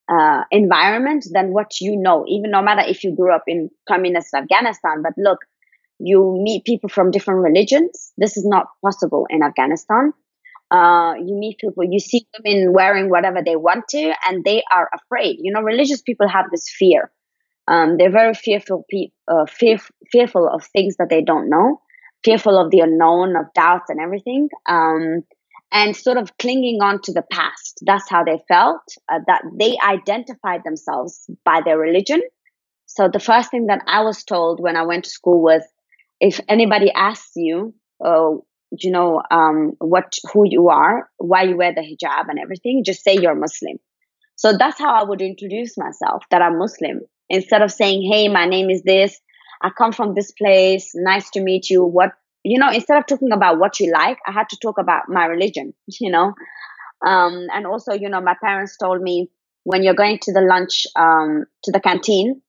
uh, 0.08 0.44
environment 0.50 1.26
than 1.30 1.52
what 1.52 1.80
you 1.80 1.96
know, 1.96 2.24
even 2.26 2.52
no 2.52 2.62
matter 2.62 2.82
if 2.86 3.04
you 3.04 3.14
grew 3.14 3.34
up 3.34 3.42
in 3.46 3.68
communist 3.86 4.32
Afghanistan. 4.32 5.02
But 5.02 5.12
look, 5.18 5.40
you 5.98 6.38
meet 6.42 6.64
people 6.64 6.88
from 6.88 7.10
different 7.10 7.40
religions. 7.40 8.12
This 8.16 8.36
is 8.36 8.44
not 8.46 8.66
possible 8.84 9.26
in 9.30 9.42
Afghanistan. 9.42 10.12
Uh, 10.70 11.14
you 11.18 11.34
meet 11.34 11.58
people, 11.58 11.84
you 11.88 12.00
see 12.00 12.26
women 12.44 12.72
wearing 12.72 13.08
whatever 13.08 13.40
they 13.44 13.56
want 13.56 13.86
to, 13.88 14.12
and 14.28 14.44
they 14.44 14.62
are 14.70 14.90
afraid. 14.94 15.36
You 15.40 15.52
know, 15.52 15.62
religious 15.62 16.02
people 16.02 16.28
have 16.28 16.46
this 16.50 16.68
fear. 16.68 17.10
Um, 17.68 17.96
they're 17.98 18.10
very 18.10 18.34
fearful, 18.34 18.84
pe- 18.90 19.10
uh, 19.28 19.46
fear- 19.46 19.78
fearful 20.10 20.48
of 20.48 20.64
things 20.66 20.96
that 20.96 21.08
they 21.08 21.22
don't 21.22 21.48
know 21.48 21.80
fearful 22.24 22.58
of 22.58 22.70
the 22.72 22.80
unknown, 22.80 23.36
of 23.36 23.46
doubts 23.54 23.88
and 23.88 24.00
everything, 24.00 24.48
um, 24.68 25.22
and 25.72 25.94
sort 25.96 26.16
of 26.16 26.36
clinging 26.38 26.80
on 26.82 27.00
to 27.02 27.12
the 27.12 27.22
past. 27.30 27.80
That's 27.86 28.08
how 28.10 28.24
they 28.24 28.40
felt, 28.48 28.82
uh, 29.08 29.20
that 29.28 29.42
they 29.58 29.76
identified 29.86 30.62
themselves 30.64 31.30
by 31.44 31.60
their 31.64 31.78
religion. 31.78 32.20
So 32.86 33.08
the 33.08 33.20
first 33.20 33.50
thing 33.50 33.66
that 33.66 33.82
I 33.86 34.02
was 34.02 34.24
told 34.24 34.60
when 34.60 34.76
I 34.76 34.82
went 34.82 35.04
to 35.04 35.10
school 35.10 35.40
was, 35.40 35.62
if 36.20 36.40
anybody 36.48 36.90
asks 36.92 37.32
you, 37.36 37.74
oh, 38.04 38.44
you 38.70 38.90
know, 38.90 39.22
um, 39.30 39.72
what, 39.78 40.14
who 40.32 40.44
you 40.48 40.68
are, 40.68 41.08
why 41.18 41.42
you 41.44 41.56
wear 41.56 41.74
the 41.74 41.82
hijab 41.82 42.28
and 42.28 42.38
everything, 42.38 42.82
just 42.84 43.02
say 43.02 43.16
you're 43.16 43.34
Muslim. 43.34 43.78
So 44.34 44.56
that's 44.56 44.78
how 44.78 44.94
I 44.94 45.04
would 45.04 45.22
introduce 45.22 45.78
myself, 45.78 46.24
that 46.30 46.42
I'm 46.42 46.58
Muslim. 46.58 47.00
Instead 47.28 47.62
of 47.62 47.72
saying, 47.72 48.10
hey, 48.10 48.28
my 48.28 48.46
name 48.46 48.70
is 48.70 48.82
this, 48.82 49.18
I 49.62 49.70
come 49.70 49.92
from 49.92 50.14
this 50.14 50.32
place. 50.32 50.92
Nice 50.94 51.30
to 51.30 51.40
meet 51.40 51.70
you. 51.70 51.84
What, 51.84 52.12
you 52.44 52.58
know, 52.58 52.70
instead 52.70 52.98
of 52.98 53.06
talking 53.06 53.32
about 53.32 53.58
what 53.58 53.80
you 53.80 53.92
like, 53.92 54.18
I 54.26 54.32
had 54.32 54.48
to 54.50 54.58
talk 54.60 54.78
about 54.78 55.08
my 55.08 55.26
religion, 55.26 55.74
you 55.86 56.10
know. 56.10 56.34
Um, 57.06 57.46
and 57.52 57.66
also, 57.66 57.92
you 57.92 58.08
know, 58.08 58.20
my 58.20 58.36
parents 58.42 58.76
told 58.76 59.02
me 59.02 59.30
when 59.64 59.82
you're 59.82 59.94
going 59.94 60.18
to 60.22 60.32
the 60.32 60.40
lunch, 60.40 60.86
um, 60.96 61.44
to 61.64 61.72
the 61.72 61.80
canteen, 61.80 62.42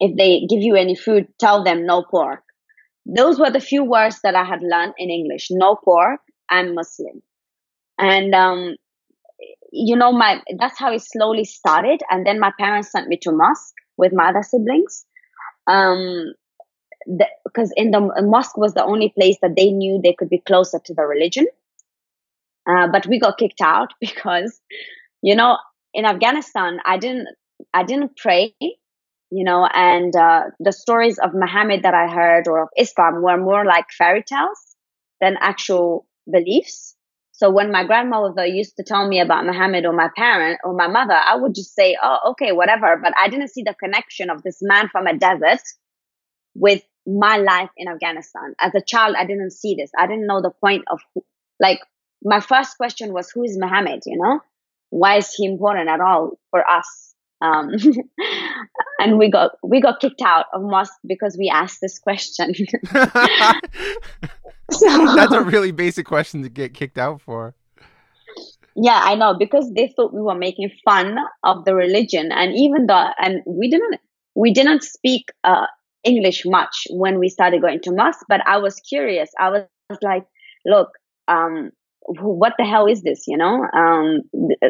if 0.00 0.16
they 0.16 0.46
give 0.48 0.62
you 0.62 0.74
any 0.74 0.94
food, 0.94 1.28
tell 1.38 1.64
them 1.64 1.86
no 1.86 2.02
pork. 2.02 2.42
Those 3.06 3.38
were 3.38 3.50
the 3.50 3.60
few 3.60 3.84
words 3.84 4.20
that 4.22 4.34
I 4.34 4.44
had 4.44 4.62
learned 4.62 4.94
in 4.98 5.10
English. 5.10 5.48
No 5.50 5.76
pork. 5.76 6.20
I'm 6.50 6.74
Muslim. 6.74 7.22
And, 7.98 8.34
um, 8.34 8.76
you 9.72 9.96
know, 9.96 10.12
my, 10.12 10.42
that's 10.58 10.78
how 10.78 10.92
it 10.92 11.02
slowly 11.02 11.44
started. 11.44 12.00
And 12.10 12.26
then 12.26 12.40
my 12.40 12.52
parents 12.58 12.90
sent 12.92 13.08
me 13.08 13.18
to 13.22 13.32
mosque 13.32 13.74
with 13.96 14.12
my 14.12 14.30
other 14.30 14.42
siblings 14.42 15.04
um, 15.66 16.32
because 17.44 17.72
in 17.76 17.90
the 17.90 18.00
mosque 18.22 18.56
was 18.56 18.74
the 18.74 18.84
only 18.84 19.12
place 19.16 19.36
that 19.42 19.56
they 19.56 19.70
knew 19.70 20.00
they 20.02 20.14
could 20.14 20.28
be 20.30 20.38
closer 20.38 20.80
to 20.84 20.94
the 20.94 21.02
religion. 21.02 21.46
Uh, 22.68 22.88
but 22.90 23.06
we 23.06 23.18
got 23.20 23.38
kicked 23.38 23.60
out 23.60 23.92
because, 24.00 24.60
you 25.22 25.34
know, 25.34 25.58
in 25.92 26.04
Afghanistan, 26.04 26.78
I 26.84 26.98
didn't, 26.98 27.28
I 27.72 27.84
didn't 27.84 28.16
pray, 28.16 28.54
you 29.30 29.44
know, 29.44 29.66
and 29.72 30.14
uh, 30.14 30.44
the 30.60 30.72
stories 30.72 31.18
of 31.18 31.34
Muhammad 31.34 31.82
that 31.82 31.94
I 31.94 32.06
heard 32.06 32.46
or 32.48 32.62
of 32.62 32.68
Islam 32.78 33.22
were 33.22 33.36
more 33.36 33.64
like 33.64 33.86
fairy 33.96 34.22
tales 34.22 34.76
than 35.20 35.36
actual 35.40 36.06
beliefs. 36.30 36.96
So 37.32 37.50
when 37.50 37.72
my 37.72 37.84
grandmother 37.84 38.46
used 38.46 38.76
to 38.76 38.84
tell 38.84 39.08
me 39.08 39.20
about 39.20 39.44
Muhammad 39.44 39.86
or 39.86 39.92
my 39.92 40.08
parent 40.16 40.60
or 40.62 40.72
my 40.72 40.86
mother, 40.86 41.14
I 41.14 41.34
would 41.36 41.54
just 41.54 41.74
say, 41.74 41.96
oh, 42.00 42.30
okay, 42.30 42.52
whatever. 42.52 42.96
But 43.02 43.12
I 43.20 43.28
didn't 43.28 43.48
see 43.48 43.64
the 43.64 43.74
connection 43.74 44.30
of 44.30 44.42
this 44.42 44.58
man 44.62 44.88
from 44.88 45.08
a 45.08 45.18
desert 45.18 45.62
with 46.54 46.82
my 47.06 47.38
life 47.38 47.70
in 47.76 47.88
Afghanistan. 47.88 48.54
As 48.60 48.72
a 48.76 48.80
child, 48.80 49.16
I 49.18 49.26
didn't 49.26 49.50
see 49.50 49.74
this. 49.74 49.90
I 49.98 50.06
didn't 50.06 50.28
know 50.28 50.42
the 50.42 50.52
point 50.52 50.84
of, 50.88 51.00
like, 51.58 51.80
my 52.22 52.38
first 52.40 52.76
question 52.76 53.12
was, 53.12 53.30
who 53.30 53.42
is 53.42 53.58
Muhammad? 53.58 54.02
You 54.06 54.16
know, 54.16 54.40
why 54.90 55.16
is 55.16 55.34
he 55.34 55.44
important 55.44 55.88
at 55.88 56.00
all 56.00 56.38
for 56.50 56.66
us? 56.66 57.13
Um, 57.40 57.70
and 58.98 59.18
we 59.18 59.30
got 59.30 59.52
we 59.62 59.80
got 59.80 60.00
kicked 60.00 60.22
out 60.22 60.46
of 60.52 60.62
mosque 60.62 60.94
because 61.06 61.36
we 61.38 61.50
asked 61.52 61.78
this 61.80 61.98
question. 61.98 62.54
so, 62.54 62.78
That's 65.16 65.32
a 65.32 65.42
really 65.42 65.72
basic 65.72 66.06
question 66.06 66.42
to 66.42 66.48
get 66.48 66.74
kicked 66.74 66.98
out 66.98 67.20
for. 67.20 67.54
Yeah, 68.76 69.00
I 69.04 69.14
know 69.14 69.36
because 69.38 69.72
they 69.72 69.92
thought 69.94 70.12
we 70.12 70.20
were 70.20 70.34
making 70.34 70.70
fun 70.84 71.16
of 71.44 71.64
the 71.64 71.74
religion, 71.74 72.32
and 72.32 72.52
even 72.56 72.86
though, 72.86 73.08
and 73.18 73.42
we 73.46 73.70
didn't, 73.70 74.00
we 74.34 74.52
didn't 74.52 74.82
speak 74.82 75.30
uh, 75.44 75.66
English 76.02 76.44
much 76.44 76.86
when 76.90 77.20
we 77.20 77.28
started 77.28 77.60
going 77.60 77.80
to 77.82 77.92
mosque. 77.92 78.26
But 78.28 78.40
I 78.46 78.58
was 78.58 78.80
curious. 78.80 79.30
I 79.38 79.50
was 79.50 79.98
like, 80.02 80.26
look, 80.66 80.88
um, 81.28 81.70
what 82.04 82.52
the 82.58 82.64
hell 82.64 82.86
is 82.86 83.02
this? 83.02 83.24
You 83.26 83.36
know, 83.36 83.66
um, 83.72 84.22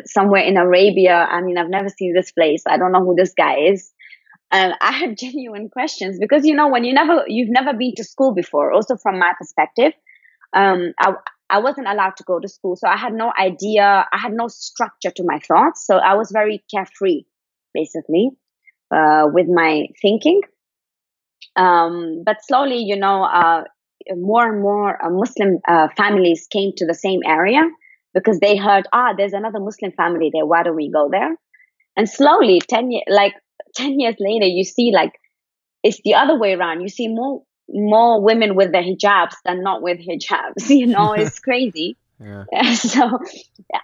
somewhere 0.06 0.42
in 0.42 0.56
Arabia. 0.56 1.14
I 1.14 1.40
mean, 1.42 1.58
I've 1.58 1.70
never 1.70 1.88
seen 1.88 2.14
this 2.14 2.32
place. 2.32 2.62
I 2.66 2.76
don't 2.76 2.92
know 2.92 3.04
who 3.04 3.14
this 3.16 3.34
guy 3.36 3.56
is. 3.72 3.92
And 4.50 4.74
I 4.80 4.92
had 4.92 5.18
genuine 5.18 5.68
questions 5.68 6.18
because 6.20 6.46
you 6.46 6.54
know 6.54 6.68
when 6.68 6.84
you 6.84 6.94
never 6.94 7.24
you've 7.26 7.50
never 7.50 7.76
been 7.76 7.94
to 7.96 8.04
school 8.04 8.34
before. 8.34 8.72
Also, 8.72 8.96
from 8.96 9.18
my 9.18 9.32
perspective, 9.38 9.92
um, 10.54 10.92
I, 10.98 11.14
I 11.50 11.58
wasn't 11.58 11.88
allowed 11.88 12.16
to 12.16 12.24
go 12.24 12.38
to 12.38 12.48
school. 12.48 12.76
So 12.76 12.88
I 12.88 12.96
had 12.96 13.12
no 13.12 13.32
idea, 13.38 14.06
I 14.12 14.18
had 14.18 14.32
no 14.32 14.48
structure 14.48 15.10
to 15.10 15.24
my 15.24 15.38
thoughts. 15.40 15.86
So 15.86 15.96
I 15.96 16.14
was 16.14 16.30
very 16.32 16.64
carefree, 16.70 17.24
basically, 17.74 18.30
uh, 18.94 19.26
with 19.32 19.46
my 19.48 19.86
thinking. 20.00 20.40
Um, 21.56 22.22
but 22.24 22.38
slowly, 22.42 22.78
you 22.78 22.96
know, 22.96 23.22
uh, 23.24 23.64
more 24.14 24.52
and 24.52 24.62
more 24.62 25.04
uh, 25.04 25.10
Muslim 25.10 25.58
uh, 25.66 25.88
families 25.96 26.46
came 26.50 26.72
to 26.76 26.86
the 26.86 26.94
same 26.94 27.20
area 27.26 27.62
because 28.12 28.38
they 28.38 28.56
heard, 28.56 28.86
ah, 28.92 29.12
there's 29.16 29.32
another 29.32 29.60
Muslim 29.60 29.92
family 29.92 30.30
there. 30.32 30.46
Why 30.46 30.62
don't 30.62 30.76
we 30.76 30.90
go 30.90 31.08
there? 31.10 31.36
And 31.96 32.08
slowly, 32.08 32.60
10 32.60 32.90
years, 32.90 33.04
like 33.08 33.34
10 33.76 33.98
years 34.00 34.16
later, 34.18 34.46
you 34.46 34.64
see 34.64 34.92
like 34.92 35.12
it's 35.82 36.00
the 36.04 36.14
other 36.14 36.38
way 36.38 36.54
around. 36.54 36.80
You 36.80 36.88
see 36.88 37.08
more 37.08 37.42
more 37.68 38.22
women 38.22 38.56
with 38.56 38.72
the 38.72 38.78
hijabs 38.78 39.36
than 39.44 39.62
not 39.62 39.82
with 39.82 39.98
hijabs. 39.98 40.68
You 40.68 40.86
know, 40.86 41.12
it's 41.18 41.38
crazy. 41.38 41.96
Yeah. 42.20 42.44
So, 42.74 43.18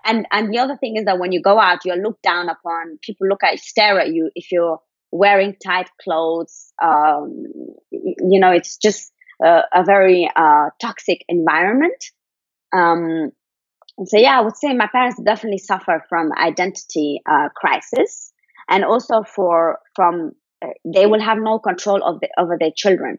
and 0.05 0.27
and 0.31 0.53
the 0.53 0.59
other 0.59 0.77
thing 0.77 0.97
is 0.97 1.05
that 1.05 1.19
when 1.19 1.33
you 1.33 1.43
go 1.43 1.59
out, 1.59 1.85
you're 1.85 1.97
looked 1.97 2.23
down 2.23 2.49
upon. 2.49 2.99
People 3.03 3.29
look 3.29 3.43
at, 3.43 3.59
stare 3.59 3.99
at 4.01 4.13
you 4.13 4.31
if 4.35 4.51
you're 4.53 4.81
wearing 5.11 5.57
tight 5.65 5.91
clothes. 6.03 6.73
Um, 6.83 7.45
you 7.91 8.41
know, 8.41 8.53
it's 8.53 8.77
just 8.77 9.13
a, 9.43 9.63
a 9.73 9.85
very 9.85 10.31
uh, 10.35 10.71
toxic 10.81 11.25
environment. 11.29 12.05
Um, 12.73 13.33
so 14.05 14.19
yeah, 14.19 14.39
I 14.39 14.43
would 14.43 14.57
say 14.57 14.73
my 14.73 14.87
parents 14.87 15.21
definitely 15.23 15.59
suffer 15.59 16.05
from 16.09 16.33
identity 16.33 17.21
uh, 17.29 17.49
crisis, 17.55 18.33
and 18.69 18.85
also 18.85 19.23
for 19.23 19.79
from 19.95 20.33
uh, 20.65 20.69
they 20.85 21.07
will 21.07 21.21
have 21.21 21.39
no 21.39 21.59
control 21.59 22.03
of 22.03 22.21
the, 22.21 22.29
over 22.39 22.57
their 22.59 22.71
children 22.75 23.19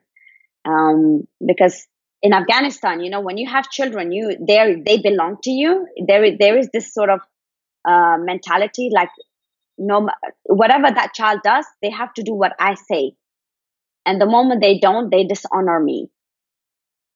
um, 0.65 1.27
because 1.45 1.87
in 2.21 2.33
Afghanistan, 2.33 3.01
you 3.01 3.09
know, 3.09 3.21
when 3.21 3.37
you 3.37 3.49
have 3.49 3.69
children, 3.69 4.11
you 4.11 4.37
they 4.47 4.81
they 4.85 4.97
belong 4.97 5.37
to 5.43 5.51
you. 5.51 5.87
There 6.07 6.37
there 6.37 6.57
is 6.57 6.69
this 6.71 6.93
sort 6.93 7.09
of 7.09 7.21
uh, 7.87 8.17
mentality 8.19 8.89
like 8.93 9.09
no 9.77 10.07
whatever 10.43 10.91
that 10.91 11.13
child 11.13 11.39
does, 11.43 11.65
they 11.81 11.89
have 11.89 12.13
to 12.13 12.23
do 12.23 12.33
what 12.33 12.53
I 12.59 12.75
say, 12.75 13.13
and 14.05 14.19
the 14.19 14.25
moment 14.25 14.61
they 14.61 14.79
don't, 14.79 15.09
they 15.09 15.25
dishonor 15.25 15.79
me. 15.79 16.09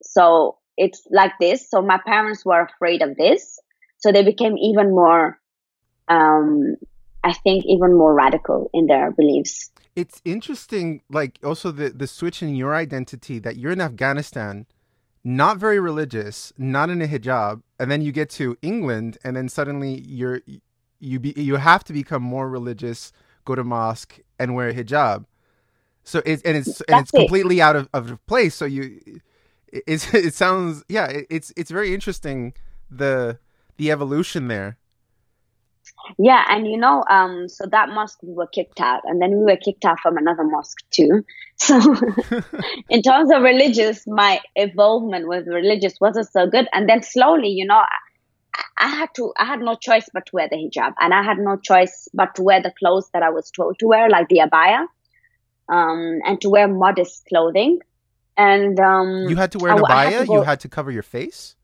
So 0.04 0.58
it's 0.78 1.02
like 1.10 1.34
this. 1.40 1.70
So 1.70 1.82
my 1.82 2.00
parents 2.06 2.46
were 2.46 2.62
afraid 2.62 3.02
of 3.02 3.16
this, 3.18 3.60
so 3.98 4.12
they 4.12 4.24
became 4.24 4.58
even 4.58 4.92
more, 4.92 5.40
um, 6.08 6.76
I 7.24 7.34
think, 7.34 7.66
even 7.66 7.98
more 7.98 8.14
radical 8.14 8.70
in 8.74 8.88
their 8.88 9.12
beliefs 9.12 9.72
it's 9.96 10.22
interesting 10.26 11.02
like 11.10 11.40
also 11.44 11.72
the 11.72 11.90
the 11.90 12.08
switch 12.08 12.44
in 12.44 12.56
your 12.56 12.76
identity 12.76 13.40
that 13.40 13.58
you're 13.58 13.72
in 13.72 13.82
Afghanistan 13.82 14.66
not 15.24 15.58
very 15.58 15.80
religious 15.80 16.54
not 16.58 16.90
in 16.90 17.02
a 17.02 17.08
hijab 17.08 17.62
and 17.80 17.90
then 17.90 18.02
you 18.02 18.12
get 18.12 18.30
to 18.30 18.58
England 18.62 19.18
and 19.24 19.36
then 19.36 19.50
suddenly 19.50 20.02
you're 20.02 20.42
you 21.00 21.20
be 21.20 21.34
you 21.38 21.56
have 21.56 21.84
to 21.84 21.94
become 21.94 22.22
more 22.22 22.50
religious 22.50 23.12
go 23.46 23.56
to 23.56 23.64
mosque 23.64 24.20
and 24.38 24.54
wear 24.54 24.70
a 24.70 24.74
hijab 24.74 25.26
so 26.06 26.22
it's 26.26 26.42
and 26.44 26.56
it's 26.56 26.78
That's 26.78 26.82
and 26.88 27.02
it's 27.02 27.12
completely 27.12 27.62
out 27.62 27.76
of, 27.76 27.90
of 27.94 28.26
place 28.26 28.56
so 28.56 28.66
you 28.66 29.20
it's 29.72 30.14
it 30.14 30.34
sounds 30.34 30.84
yeah 30.88 31.08
it's 31.30 31.52
it's 31.58 31.72
very 31.72 31.94
interesting 31.94 32.54
the 32.90 33.40
the 33.78 33.92
evolution 33.92 34.48
there 34.48 34.78
yeah, 36.18 36.44
and 36.50 36.68
you 36.68 36.78
know, 36.78 37.04
um, 37.10 37.50
so 37.50 37.66
that 37.72 37.90
mosque 37.90 38.20
we 38.22 38.34
were 38.34 38.48
kicked 38.48 38.80
out, 38.80 39.02
and 39.06 39.22
then 39.22 39.32
we 39.32 39.44
were 39.44 39.58
kicked 39.58 39.86
out 39.86 40.00
from 40.00 40.18
another 40.18 40.44
mosque 40.44 40.80
too. 40.92 41.26
So, 41.58 41.80
in 42.90 43.02
terms 43.02 43.32
of 43.32 43.42
religious, 43.42 44.06
my 44.06 44.42
involvement 44.58 45.26
with 45.26 45.48
religious 45.48 45.94
wasn't 46.02 46.30
so 46.30 46.48
good. 46.48 46.68
And 46.74 46.90
then 46.90 47.02
slowly, 47.02 47.48
you 47.48 47.66
know, 47.66 47.78
I, 47.78 48.64
I 48.78 48.88
had 48.90 49.08
to, 49.16 49.32
I 49.40 49.46
had 49.46 49.62
no 49.62 49.76
choice 49.76 50.10
but 50.14 50.26
to 50.26 50.32
wear 50.34 50.50
the 50.50 50.58
hijab, 50.58 50.92
and 51.00 51.14
I 51.14 51.24
had 51.24 51.38
no 51.38 51.56
choice 51.56 52.10
but 52.14 52.36
to 52.36 52.44
wear 52.44 52.62
the 52.62 52.74
clothes 52.78 53.10
that 53.14 53.24
I 53.24 53.30
was 53.30 53.52
told 53.52 53.80
to 53.80 53.88
wear, 53.88 54.10
like 54.10 54.28
the 54.28 54.40
abaya, 54.40 54.86
um, 55.70 56.20
and 56.26 56.40
to 56.42 56.50
wear 56.50 56.68
modest 56.68 57.26
clothing. 57.28 57.80
And 58.38 58.80
um, 58.80 59.28
you 59.30 59.36
had 59.36 59.52
to 59.54 59.60
wear 59.60 59.72
an 59.72 59.80
abaya. 59.80 60.12
Had 60.12 60.28
go, 60.28 60.36
you 60.36 60.42
had 60.42 60.60
to 60.62 60.70
cover 60.70 60.92
your 60.92 61.04
face. 61.04 61.56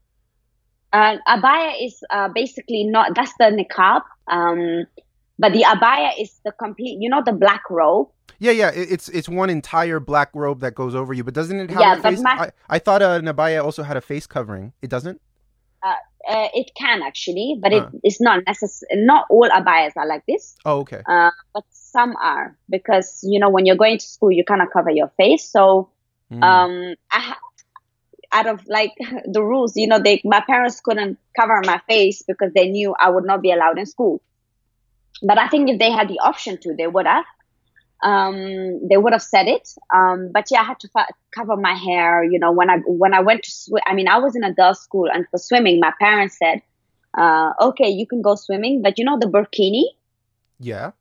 Uh, 0.93 1.17
abaya 1.27 1.73
is 1.81 2.01
uh, 2.09 2.29
basically 2.29 2.83
not 2.85 3.15
that's 3.15 3.33
the 3.37 3.45
niqab, 3.45 4.03
um, 4.27 4.85
but 5.37 5.51
the 5.53 5.63
abaya 5.63 6.11
is 6.19 6.39
the 6.45 6.51
complete. 6.53 6.97
You 6.99 7.09
know 7.09 7.21
the 7.25 7.33
black 7.33 7.63
robe. 7.69 8.07
Yeah, 8.39 8.51
yeah, 8.51 8.71
it's 8.73 9.09
it's 9.09 9.29
one 9.29 9.49
entire 9.49 9.99
black 9.99 10.29
robe 10.33 10.61
that 10.61 10.73
goes 10.73 10.95
over 10.95 11.13
you, 11.13 11.23
but 11.23 11.33
doesn't 11.33 11.59
it 11.59 11.69
have 11.69 11.79
yeah, 11.79 11.97
a 11.97 12.01
face? 12.01 12.21
My... 12.21 12.31
I, 12.31 12.51
I 12.69 12.79
thought 12.79 13.01
uh, 13.01 13.19
an 13.21 13.25
abaya 13.25 13.63
also 13.63 13.83
had 13.83 13.97
a 13.97 14.01
face 14.01 14.25
covering. 14.25 14.73
It 14.81 14.89
doesn't. 14.89 15.21
Uh, 15.83 15.93
uh, 16.29 16.47
it 16.53 16.71
can 16.75 17.01
actually, 17.01 17.57
but 17.59 17.73
it, 17.73 17.83
it's 18.03 18.21
not 18.21 18.43
necessary. 18.45 19.03
Not 19.03 19.25
all 19.29 19.49
abayas 19.49 19.91
are 19.95 20.07
like 20.07 20.23
this. 20.27 20.55
Oh, 20.65 20.79
okay. 20.79 21.01
Uh, 21.07 21.31
but 21.53 21.63
some 21.91 22.15
are 22.15 22.55
because 22.69 23.19
you 23.23 23.39
know 23.39 23.49
when 23.49 23.65
you're 23.65 23.75
going 23.75 23.97
to 23.97 24.05
school, 24.05 24.31
you 24.31 24.43
kind 24.43 24.61
of 24.61 24.69
cover 24.71 24.89
your 24.89 25.11
face. 25.17 25.43
So, 25.43 25.89
mm. 26.31 26.41
um, 26.43 26.95
I, 27.11 27.35
out 28.31 28.47
of 28.47 28.65
like 28.67 28.93
the 29.25 29.43
rules, 29.43 29.75
you 29.75 29.87
know, 29.87 29.99
they 29.99 30.21
my 30.23 30.41
parents 30.41 30.79
couldn't 30.79 31.19
cover 31.37 31.61
my 31.65 31.79
face 31.87 32.23
because 32.27 32.51
they 32.53 32.69
knew 32.69 32.95
I 32.97 33.09
would 33.09 33.25
not 33.25 33.41
be 33.41 33.51
allowed 33.51 33.77
in 33.77 33.85
school. 33.85 34.21
But 35.21 35.37
I 35.37 35.47
think 35.49 35.69
if 35.69 35.79
they 35.79 35.91
had 35.91 36.07
the 36.07 36.19
option 36.19 36.57
to, 36.61 36.73
they 36.75 36.87
would 36.87 37.05
have. 37.05 37.25
Um, 38.03 38.87
they 38.87 38.97
would 38.97 39.13
have 39.13 39.21
said 39.21 39.47
it. 39.47 39.69
Um, 39.93 40.31
but 40.33 40.47
yeah, 40.49 40.61
I 40.61 40.63
had 40.63 40.79
to 40.79 40.89
f- 40.95 41.15
cover 41.35 41.55
my 41.55 41.75
hair. 41.75 42.23
You 42.23 42.39
know, 42.39 42.51
when 42.51 42.69
I 42.69 42.77
when 42.87 43.13
I 43.13 43.19
went 43.19 43.43
to 43.43 43.51
swim, 43.51 43.83
I 43.85 43.93
mean, 43.93 44.07
I 44.07 44.17
was 44.17 44.35
in 44.35 44.43
a 44.43 44.51
girls' 44.51 44.79
school, 44.79 45.07
and 45.13 45.27
for 45.29 45.37
swimming, 45.37 45.79
my 45.79 45.93
parents 45.99 46.39
said, 46.39 46.63
uh, 47.15 47.51
"Okay, 47.61 47.89
you 47.89 48.07
can 48.07 48.23
go 48.23 48.33
swimming, 48.33 48.81
but 48.81 48.97
you 48.97 49.05
know 49.05 49.19
the 49.19 49.27
burkini." 49.27 49.83
Yeah. 50.59 50.91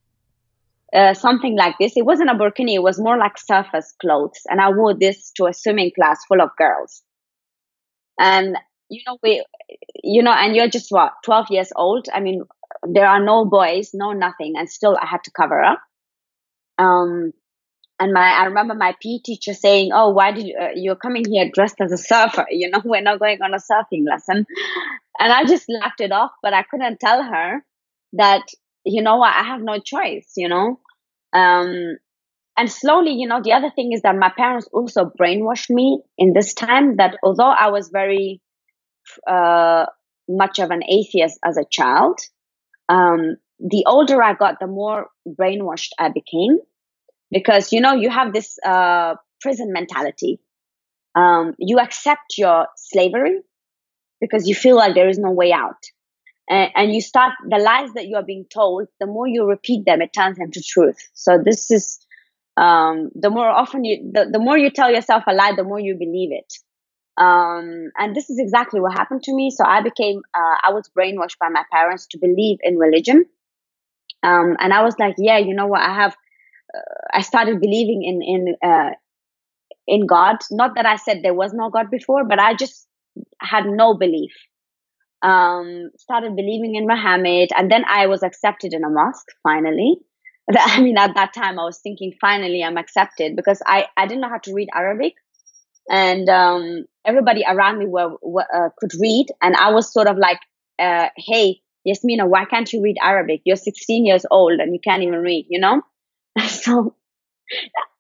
Uh, 0.94 1.14
something 1.14 1.56
like 1.56 1.76
this. 1.78 1.92
It 1.96 2.04
wasn't 2.04 2.30
a 2.30 2.34
burkini. 2.34 2.74
It 2.74 2.82
was 2.82 2.98
more 2.98 3.16
like 3.16 3.38
surface 3.38 3.94
clothes, 4.00 4.40
and 4.48 4.60
I 4.60 4.70
wore 4.72 4.94
this 4.98 5.30
to 5.36 5.46
a 5.46 5.54
swimming 5.54 5.92
class 5.94 6.24
full 6.26 6.40
of 6.40 6.50
girls. 6.58 7.02
And 8.18 8.56
you 8.90 9.02
know 9.06 9.18
we 9.22 9.44
you 10.02 10.22
know 10.22 10.32
and 10.32 10.54
you're 10.54 10.68
just 10.68 10.88
what 10.90 11.12
12 11.24 11.46
years 11.50 11.72
old? 11.76 12.08
I 12.12 12.20
mean 12.20 12.42
there 12.82 13.06
are 13.06 13.22
no 13.22 13.44
boys 13.44 13.90
no 13.94 14.12
nothing 14.12 14.54
and 14.56 14.68
still 14.70 14.96
i 15.00 15.06
had 15.06 15.22
to 15.24 15.30
cover 15.30 15.62
up. 15.62 15.80
Um 16.78 17.32
and 17.98 18.12
my 18.12 18.32
i 18.40 18.44
remember 18.44 18.74
my 18.74 18.94
pe 19.02 19.18
teacher 19.24 19.54
saying 19.54 19.90
oh 19.94 20.10
why 20.10 20.32
did 20.32 20.46
you 20.46 20.56
uh, 20.60 20.68
you're 20.74 20.96
coming 20.96 21.24
here 21.24 21.50
dressed 21.52 21.80
as 21.80 21.92
a 21.92 21.98
surfer? 21.98 22.46
You 22.50 22.70
know 22.70 22.82
we're 22.84 23.00
not 23.00 23.20
going 23.20 23.40
on 23.42 23.54
a 23.54 23.58
surfing 23.58 24.04
lesson. 24.06 24.44
And 25.18 25.32
i 25.32 25.44
just 25.44 25.66
laughed 25.68 26.00
it 26.00 26.12
off 26.12 26.32
but 26.42 26.52
i 26.52 26.62
couldn't 26.64 27.00
tell 27.00 27.22
her 27.22 27.64
that 28.14 28.42
you 28.84 29.02
know 29.02 29.16
what? 29.16 29.34
i 29.34 29.42
have 29.42 29.62
no 29.62 29.78
choice 29.78 30.32
you 30.36 30.48
know 30.48 30.78
um 31.32 31.96
and 32.60 32.70
slowly, 32.70 33.12
you 33.12 33.26
know, 33.26 33.40
the 33.42 33.52
other 33.54 33.70
thing 33.70 33.92
is 33.92 34.02
that 34.02 34.16
my 34.16 34.30
parents 34.36 34.68
also 34.70 35.10
brainwashed 35.18 35.70
me 35.70 36.02
in 36.18 36.34
this 36.34 36.52
time 36.52 36.96
that 36.96 37.16
although 37.22 37.50
I 37.50 37.68
was 37.70 37.88
very 37.88 38.42
uh, 39.26 39.86
much 40.28 40.58
of 40.58 40.70
an 40.70 40.82
atheist 40.84 41.38
as 41.42 41.56
a 41.56 41.64
child, 41.70 42.20
um, 42.90 43.36
the 43.60 43.84
older 43.86 44.22
I 44.22 44.34
got, 44.34 44.56
the 44.60 44.66
more 44.66 45.06
brainwashed 45.26 45.92
I 45.98 46.10
became. 46.10 46.58
Because, 47.30 47.72
you 47.72 47.80
know, 47.80 47.94
you 47.94 48.10
have 48.10 48.34
this 48.34 48.58
uh, 48.62 49.14
prison 49.40 49.72
mentality. 49.72 50.38
Um, 51.14 51.54
you 51.58 51.78
accept 51.78 52.36
your 52.36 52.66
slavery 52.76 53.40
because 54.20 54.46
you 54.46 54.54
feel 54.54 54.76
like 54.76 54.94
there 54.94 55.08
is 55.08 55.18
no 55.18 55.30
way 55.30 55.50
out. 55.50 55.82
And, 56.50 56.70
and 56.74 56.92
you 56.92 57.00
start, 57.00 57.32
the 57.48 57.58
lies 57.58 57.92
that 57.94 58.08
you 58.08 58.16
are 58.16 58.24
being 58.24 58.44
told, 58.52 58.88
the 58.98 59.06
more 59.06 59.26
you 59.26 59.44
repeat 59.46 59.86
them, 59.86 60.02
it 60.02 60.12
turns 60.12 60.38
into 60.38 60.60
truth. 60.60 60.98
So 61.14 61.38
this 61.42 61.70
is 61.70 62.04
um, 62.56 63.10
the 63.14 63.30
more 63.30 63.48
often 63.48 63.84
you, 63.84 64.10
the, 64.12 64.28
the 64.30 64.40
more 64.40 64.58
you 64.58 64.70
tell 64.70 64.90
yourself 64.90 65.22
a 65.28 65.32
lie, 65.32 65.52
the 65.56 65.64
more 65.64 65.78
you 65.78 65.94
believe 65.94 66.32
it. 66.32 66.52
Um, 67.16 67.90
and 67.96 68.16
this 68.16 68.30
is 68.30 68.38
exactly 68.38 68.80
what 68.80 68.92
happened 68.92 69.22
to 69.24 69.34
me. 69.34 69.50
So 69.50 69.64
I 69.64 69.80
became, 69.80 70.22
uh, 70.34 70.56
I 70.64 70.72
was 70.72 70.90
brainwashed 70.98 71.38
by 71.38 71.48
my 71.48 71.64
parents 71.72 72.06
to 72.08 72.18
believe 72.18 72.58
in 72.62 72.76
religion. 72.76 73.26
Um, 74.22 74.56
and 74.58 74.74
I 74.74 74.82
was 74.82 74.96
like, 74.98 75.14
yeah, 75.18 75.38
you 75.38 75.54
know 75.54 75.68
what? 75.68 75.80
I 75.82 75.94
have, 75.94 76.16
uh, 76.74 76.80
I 77.14 77.22
started 77.22 77.60
believing 77.60 78.02
in, 78.02 78.22
in, 78.22 78.70
uh, 78.70 78.90
in 79.86 80.06
God. 80.06 80.36
Not 80.50 80.74
that 80.74 80.86
I 80.86 80.96
said 80.96 81.20
there 81.22 81.34
was 81.34 81.52
no 81.52 81.70
God 81.70 81.90
before, 81.90 82.24
but 82.24 82.40
I 82.40 82.54
just 82.54 82.88
had 83.38 83.66
no 83.66 83.94
belief. 83.94 84.32
Um, 85.22 85.90
started 85.98 86.36
believing 86.36 86.74
in 86.74 86.86
Muhammad, 86.86 87.50
and 87.56 87.70
then 87.70 87.84
I 87.86 88.06
was 88.06 88.22
accepted 88.22 88.72
in 88.74 88.84
a 88.84 88.90
mosque 88.90 89.28
finally. 89.42 89.96
I 90.58 90.80
mean, 90.80 90.98
at 90.98 91.14
that 91.14 91.32
time, 91.32 91.58
I 91.58 91.64
was 91.64 91.78
thinking, 91.78 92.12
finally, 92.20 92.62
I'm 92.62 92.76
accepted 92.78 93.36
because 93.36 93.62
I, 93.66 93.86
I 93.96 94.06
didn't 94.06 94.22
know 94.22 94.28
how 94.28 94.38
to 94.38 94.54
read 94.54 94.68
Arabic. 94.74 95.14
And 95.90 96.28
um, 96.28 96.84
everybody 97.04 97.44
around 97.48 97.78
me 97.78 97.86
were, 97.86 98.16
were 98.22 98.46
uh, 98.54 98.70
could 98.78 98.92
read. 99.00 99.26
And 99.42 99.56
I 99.56 99.70
was 99.72 99.92
sort 99.92 100.06
of 100.08 100.16
like, 100.18 100.40
uh, 100.78 101.08
hey, 101.16 101.60
Yasmina, 101.84 102.26
why 102.26 102.44
can't 102.44 102.72
you 102.72 102.82
read 102.82 102.96
Arabic? 103.02 103.42
You're 103.44 103.56
16 103.56 104.06
years 104.06 104.24
old 104.30 104.60
and 104.60 104.72
you 104.74 104.80
can't 104.82 105.02
even 105.02 105.20
read, 105.20 105.46
you 105.48 105.60
know? 105.60 105.82
so 106.46 106.94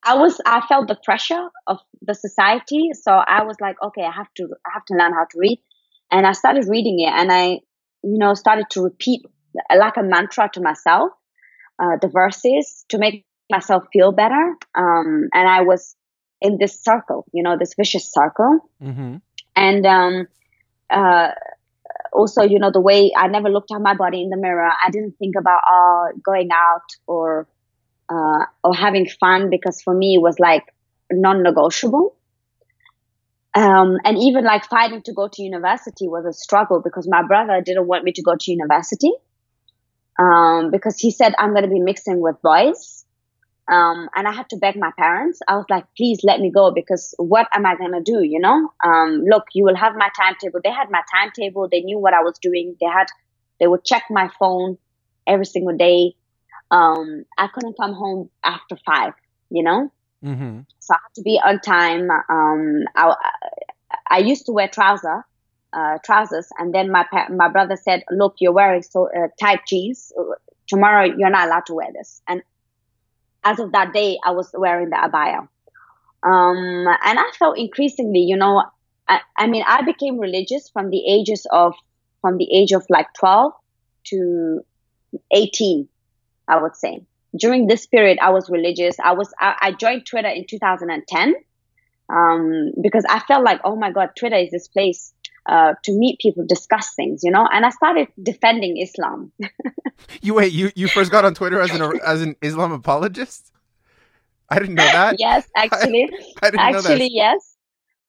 I 0.04 0.14
was, 0.14 0.40
I 0.46 0.60
felt 0.66 0.88
the 0.88 0.98
pressure 1.04 1.48
of 1.66 1.78
the 2.02 2.14
society. 2.14 2.90
So 2.94 3.12
I 3.12 3.44
was 3.44 3.56
like, 3.60 3.76
okay, 3.82 4.02
I 4.02 4.12
have 4.12 4.32
to, 4.36 4.48
I 4.66 4.70
have 4.74 4.84
to 4.86 4.94
learn 4.94 5.12
how 5.12 5.24
to 5.30 5.38
read. 5.38 5.60
And 6.10 6.26
I 6.26 6.32
started 6.32 6.66
reading 6.68 7.00
it 7.00 7.12
and 7.12 7.30
I, 7.30 7.60
you 8.02 8.18
know, 8.18 8.34
started 8.34 8.66
to 8.70 8.82
repeat 8.82 9.22
like 9.76 9.96
a 9.96 10.02
mantra 10.02 10.50
to 10.54 10.60
myself 10.60 11.10
uh, 11.80 11.96
the 12.00 12.08
verses 12.08 12.84
to 12.88 12.98
make 12.98 13.24
myself 13.50 13.84
feel 13.92 14.12
better. 14.12 14.54
Um, 14.74 15.28
and 15.32 15.48
I 15.48 15.62
was 15.62 15.96
in 16.40 16.58
this 16.58 16.78
circle, 16.82 17.24
you 17.32 17.42
know, 17.42 17.56
this 17.58 17.74
vicious 17.74 18.12
circle. 18.12 18.60
Mm-hmm. 18.82 19.16
And 19.56 19.86
um, 19.86 20.28
uh, 20.90 21.28
also, 22.12 22.42
you 22.42 22.58
know, 22.58 22.70
the 22.70 22.80
way 22.80 23.12
I 23.16 23.28
never 23.28 23.48
looked 23.48 23.72
at 23.72 23.80
my 23.80 23.94
body 23.94 24.22
in 24.22 24.30
the 24.30 24.36
mirror. 24.36 24.68
I 24.68 24.90
didn't 24.90 25.16
think 25.18 25.34
about 25.38 25.62
uh, 25.66 26.12
going 26.24 26.50
out 26.52 26.82
or 27.06 27.48
uh, 28.08 28.44
or 28.64 28.74
having 28.74 29.08
fun 29.08 29.50
because 29.50 29.80
for 29.82 29.94
me 29.94 30.16
it 30.16 30.22
was 30.22 30.38
like 30.38 30.64
non-negotiable. 31.10 32.16
Um, 33.54 33.98
and 34.04 34.16
even 34.18 34.44
like 34.44 34.68
fighting 34.68 35.02
to 35.02 35.12
go 35.12 35.28
to 35.28 35.42
university 35.42 36.06
was 36.06 36.24
a 36.24 36.32
struggle 36.32 36.80
because 36.80 37.08
my 37.08 37.22
brother 37.22 37.60
didn't 37.60 37.88
want 37.88 38.04
me 38.04 38.12
to 38.12 38.22
go 38.22 38.36
to 38.38 38.50
university 38.50 39.12
um, 40.18 40.70
because 40.70 40.98
he 40.98 41.10
said 41.10 41.34
I'm 41.38 41.50
going 41.50 41.64
to 41.64 41.70
be 41.70 41.80
mixing 41.80 42.20
with 42.20 42.40
boys. 42.42 43.04
Um, 43.70 44.08
and 44.16 44.26
I 44.26 44.32
had 44.32 44.48
to 44.50 44.56
beg 44.56 44.76
my 44.76 44.90
parents. 44.98 45.38
I 45.46 45.54
was 45.54 45.66
like, 45.70 45.84
please 45.96 46.20
let 46.24 46.40
me 46.40 46.50
go 46.50 46.72
because 46.72 47.14
what 47.18 47.46
am 47.54 47.64
I 47.64 47.76
going 47.76 47.92
to 47.92 48.02
do? 48.02 48.20
You 48.22 48.40
know, 48.40 48.72
um, 48.84 49.22
look, 49.28 49.44
you 49.54 49.64
will 49.64 49.76
have 49.76 49.94
my 49.94 50.08
timetable. 50.16 50.60
They 50.62 50.72
had 50.72 50.90
my 50.90 51.02
timetable. 51.14 51.68
They 51.68 51.80
knew 51.80 51.98
what 51.98 52.12
I 52.12 52.20
was 52.20 52.36
doing. 52.42 52.76
They 52.80 52.86
had, 52.86 53.06
they 53.60 53.68
would 53.68 53.84
check 53.84 54.04
my 54.10 54.28
phone 54.40 54.76
every 55.24 55.44
single 55.44 55.76
day. 55.76 56.16
Um, 56.72 57.24
I 57.38 57.46
couldn't 57.46 57.76
come 57.80 57.94
home 57.94 58.30
after 58.44 58.76
five, 58.84 59.12
you 59.50 59.62
know? 59.62 59.92
Mm-hmm. 60.24 60.60
So 60.80 60.94
I 60.94 60.98
had 61.02 61.14
to 61.14 61.22
be 61.22 61.40
on 61.44 61.60
time. 61.60 62.10
Um, 62.10 62.84
I, 62.94 63.14
I 64.10 64.18
used 64.18 64.46
to 64.46 64.52
wear 64.52 64.68
trousers 64.68 65.22
uh, 65.72 65.98
trousers. 66.04 66.48
And 66.58 66.74
then 66.74 66.90
my 66.90 67.06
my 67.30 67.48
brother 67.48 67.76
said, 67.76 68.02
"Look, 68.10 68.36
you're 68.38 68.52
wearing 68.52 68.82
so 68.82 69.08
uh, 69.08 69.28
tight 69.40 69.60
jeans. 69.66 70.12
Tomorrow 70.66 71.14
you're 71.16 71.30
not 71.30 71.48
allowed 71.48 71.66
to 71.66 71.74
wear 71.74 71.88
this." 71.92 72.22
And 72.28 72.42
as 73.44 73.58
of 73.58 73.72
that 73.72 73.92
day, 73.92 74.18
I 74.24 74.32
was 74.32 74.50
wearing 74.52 74.90
the 74.90 74.96
abaya. 74.96 75.48
Um, 76.22 76.86
and 77.02 77.18
I 77.18 77.30
felt 77.38 77.58
increasingly, 77.58 78.20
you 78.20 78.36
know, 78.36 78.62
I, 79.08 79.20
I 79.38 79.46
mean, 79.46 79.64
I 79.66 79.82
became 79.82 80.18
religious 80.18 80.68
from 80.68 80.90
the 80.90 81.02
ages 81.10 81.46
of 81.50 81.74
from 82.20 82.36
the 82.36 82.54
age 82.54 82.72
of 82.72 82.84
like 82.90 83.06
12 83.18 83.52
to 84.08 84.60
18, 85.32 85.88
I 86.46 86.60
would 86.60 86.76
say. 86.76 87.06
During 87.38 87.66
this 87.66 87.86
period, 87.86 88.18
I 88.20 88.30
was 88.30 88.50
religious. 88.50 88.96
I 88.98 89.12
was 89.12 89.32
I, 89.38 89.56
I 89.60 89.72
joined 89.72 90.06
Twitter 90.06 90.28
in 90.28 90.46
2010 90.48 91.34
um, 92.10 92.72
because 92.82 93.04
I 93.08 93.20
felt 93.20 93.44
like, 93.44 93.60
oh 93.64 93.76
my 93.76 93.90
God, 93.90 94.10
Twitter 94.18 94.36
is 94.36 94.50
this 94.50 94.68
place 94.68 95.12
uh, 95.46 95.74
to 95.84 95.92
meet 95.92 96.18
people, 96.20 96.44
discuss 96.46 96.94
things, 96.94 97.22
you 97.22 97.30
know. 97.30 97.46
And 97.52 97.64
I 97.64 97.70
started 97.70 98.08
defending 98.22 98.78
Islam. 98.78 99.32
you 100.22 100.34
wait, 100.34 100.52
you 100.52 100.70
you 100.74 100.88
first 100.88 101.10
got 101.10 101.24
on 101.24 101.34
Twitter 101.34 101.60
as 101.60 101.70
an 101.70 102.00
as 102.04 102.22
an 102.22 102.36
Islam 102.42 102.72
apologist? 102.72 103.52
I 104.48 104.58
didn't 104.58 104.74
know 104.74 104.84
that. 104.84 105.16
yes, 105.18 105.48
actually, 105.56 106.10
I, 106.42 106.50
I 106.58 106.70
actually 106.70 107.08
yes, 107.12 107.56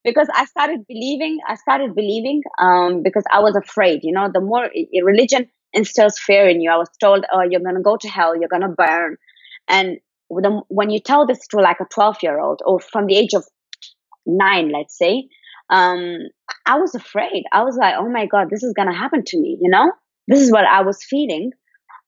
because 0.04 0.28
I 0.34 0.46
started 0.46 0.86
believing. 0.88 1.40
I 1.48 1.56
started 1.56 1.96
believing 1.96 2.42
um, 2.60 3.04
because 3.04 3.24
I 3.32 3.40
was 3.40 3.56
afraid. 3.56 4.02
You 4.04 4.14
know, 4.14 4.30
the 4.34 4.42
more 4.42 4.70
religion 5.04 5.50
instills 5.74 6.20
fear 6.20 6.48
in 6.48 6.62
you. 6.62 6.72
I 6.72 6.78
was 6.78 6.90
told, 7.00 7.26
"Oh, 7.32 7.42
you're 7.42 7.62
gonna 7.62 7.82
go 7.82 7.98
to 7.98 8.10
hell. 8.10 8.36
You're 8.36 8.50
gonna 8.50 8.70
burn," 8.70 9.18
and 9.68 10.00
when 10.32 10.90
you 10.90 11.00
tell 11.00 11.28
this 11.28 11.46
to 11.48 11.58
like 11.58 11.80
a 11.82 11.86
12 11.94 12.18
year 12.24 12.40
old 12.40 12.62
or 12.66 12.80
from 12.80 13.06
the 13.06 13.18
age 13.18 13.34
of 13.34 13.44
nine, 14.26 14.72
let's 14.72 14.98
say, 14.98 15.28
um, 15.70 16.18
I 16.66 16.78
was 16.78 16.96
afraid. 16.96 17.44
I 17.52 17.64
was 17.64 17.76
like, 17.76 17.96
oh 17.98 18.10
my 18.10 18.26
God, 18.28 18.50
this 18.50 18.64
is 18.64 18.74
going 18.74 18.88
to 18.88 18.94
happen 18.94 19.24
to 19.26 19.40
me, 19.40 19.58
you 19.62 19.70
know? 19.70 19.92
This 20.28 20.42
is 20.42 20.52
what 20.52 20.66
I 20.66 20.82
was 20.82 21.04
feeling. 21.04 21.52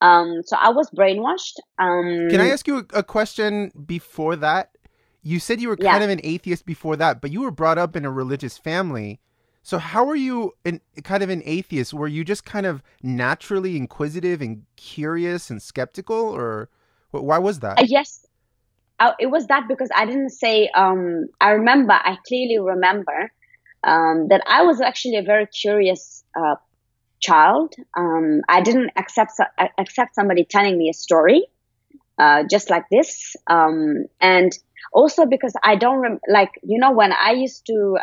Um, 0.02 0.42
so 0.46 0.56
I 0.58 0.70
was 0.70 0.90
brainwashed. 0.92 1.58
Um, 1.80 2.30
Can 2.30 2.42
I 2.42 2.50
ask 2.50 2.68
you 2.68 2.80
a, 2.80 3.00
a 3.00 3.04
question 3.04 3.72
before 3.86 4.36
that? 4.38 4.78
You 5.22 5.40
said 5.40 5.62
you 5.62 5.70
were 5.70 5.78
kind 5.78 6.02
yeah. 6.02 6.04
of 6.04 6.10
an 6.10 6.20
atheist 6.24 6.66
before 6.66 6.98
that, 6.98 7.22
but 7.22 7.32
you 7.32 7.42
were 7.42 7.52
brought 7.52 7.78
up 7.78 7.96
in 7.96 8.06
a 8.06 8.12
religious 8.12 8.58
family. 8.58 9.22
So 9.64 9.78
how 9.78 10.04
were 10.04 10.16
you 10.16 10.54
in, 10.66 10.82
kind 11.04 11.24
of 11.24 11.30
an 11.30 11.42
atheist? 11.46 11.94
Were 11.94 12.08
you 12.08 12.24
just 12.26 12.44
kind 12.44 12.66
of 12.66 12.84
naturally 13.02 13.78
inquisitive 13.78 14.42
and 14.42 14.64
curious 14.76 15.50
and 15.50 15.62
skeptical, 15.62 16.18
or 16.18 16.70
why 17.12 17.38
was 17.38 17.60
that? 17.60 17.80
Uh, 17.80 17.86
yes, 17.88 18.26
uh, 19.00 19.14
it 19.20 19.28
was 19.28 19.48
that 19.48 19.68
because 19.70 19.90
I 19.96 20.06
didn't 20.06 20.32
say. 20.32 20.70
Um, 20.76 21.28
I 21.40 21.52
remember. 21.52 21.94
I 21.94 22.18
clearly 22.28 22.60
remember 22.60 23.32
um, 23.84 24.28
that 24.28 24.44
I 24.48 24.64
was 24.64 24.82
actually 24.82 25.16
a 25.16 25.24
very 25.24 25.48
curious 25.48 26.24
uh, 26.38 26.56
child. 27.22 27.74
Um, 27.98 28.42
I 28.50 28.62
didn't 28.62 28.92
accept 28.98 29.32
accept 29.78 30.14
somebody 30.14 30.44
telling 30.44 30.78
me 30.78 30.90
a 30.90 30.94
story 30.94 31.48
uh, 32.18 32.44
just 32.50 32.70
like 32.70 32.86
this, 32.92 33.36
um, 33.48 34.06
and 34.22 34.52
also 34.92 35.26
because 35.26 35.54
I 35.64 35.76
don't 35.76 35.98
rem- 35.98 36.20
like 36.28 36.52
you 36.64 36.80
know 36.80 36.92
when 36.92 37.12
I 37.14 37.32
used 37.32 37.66
to 37.68 37.98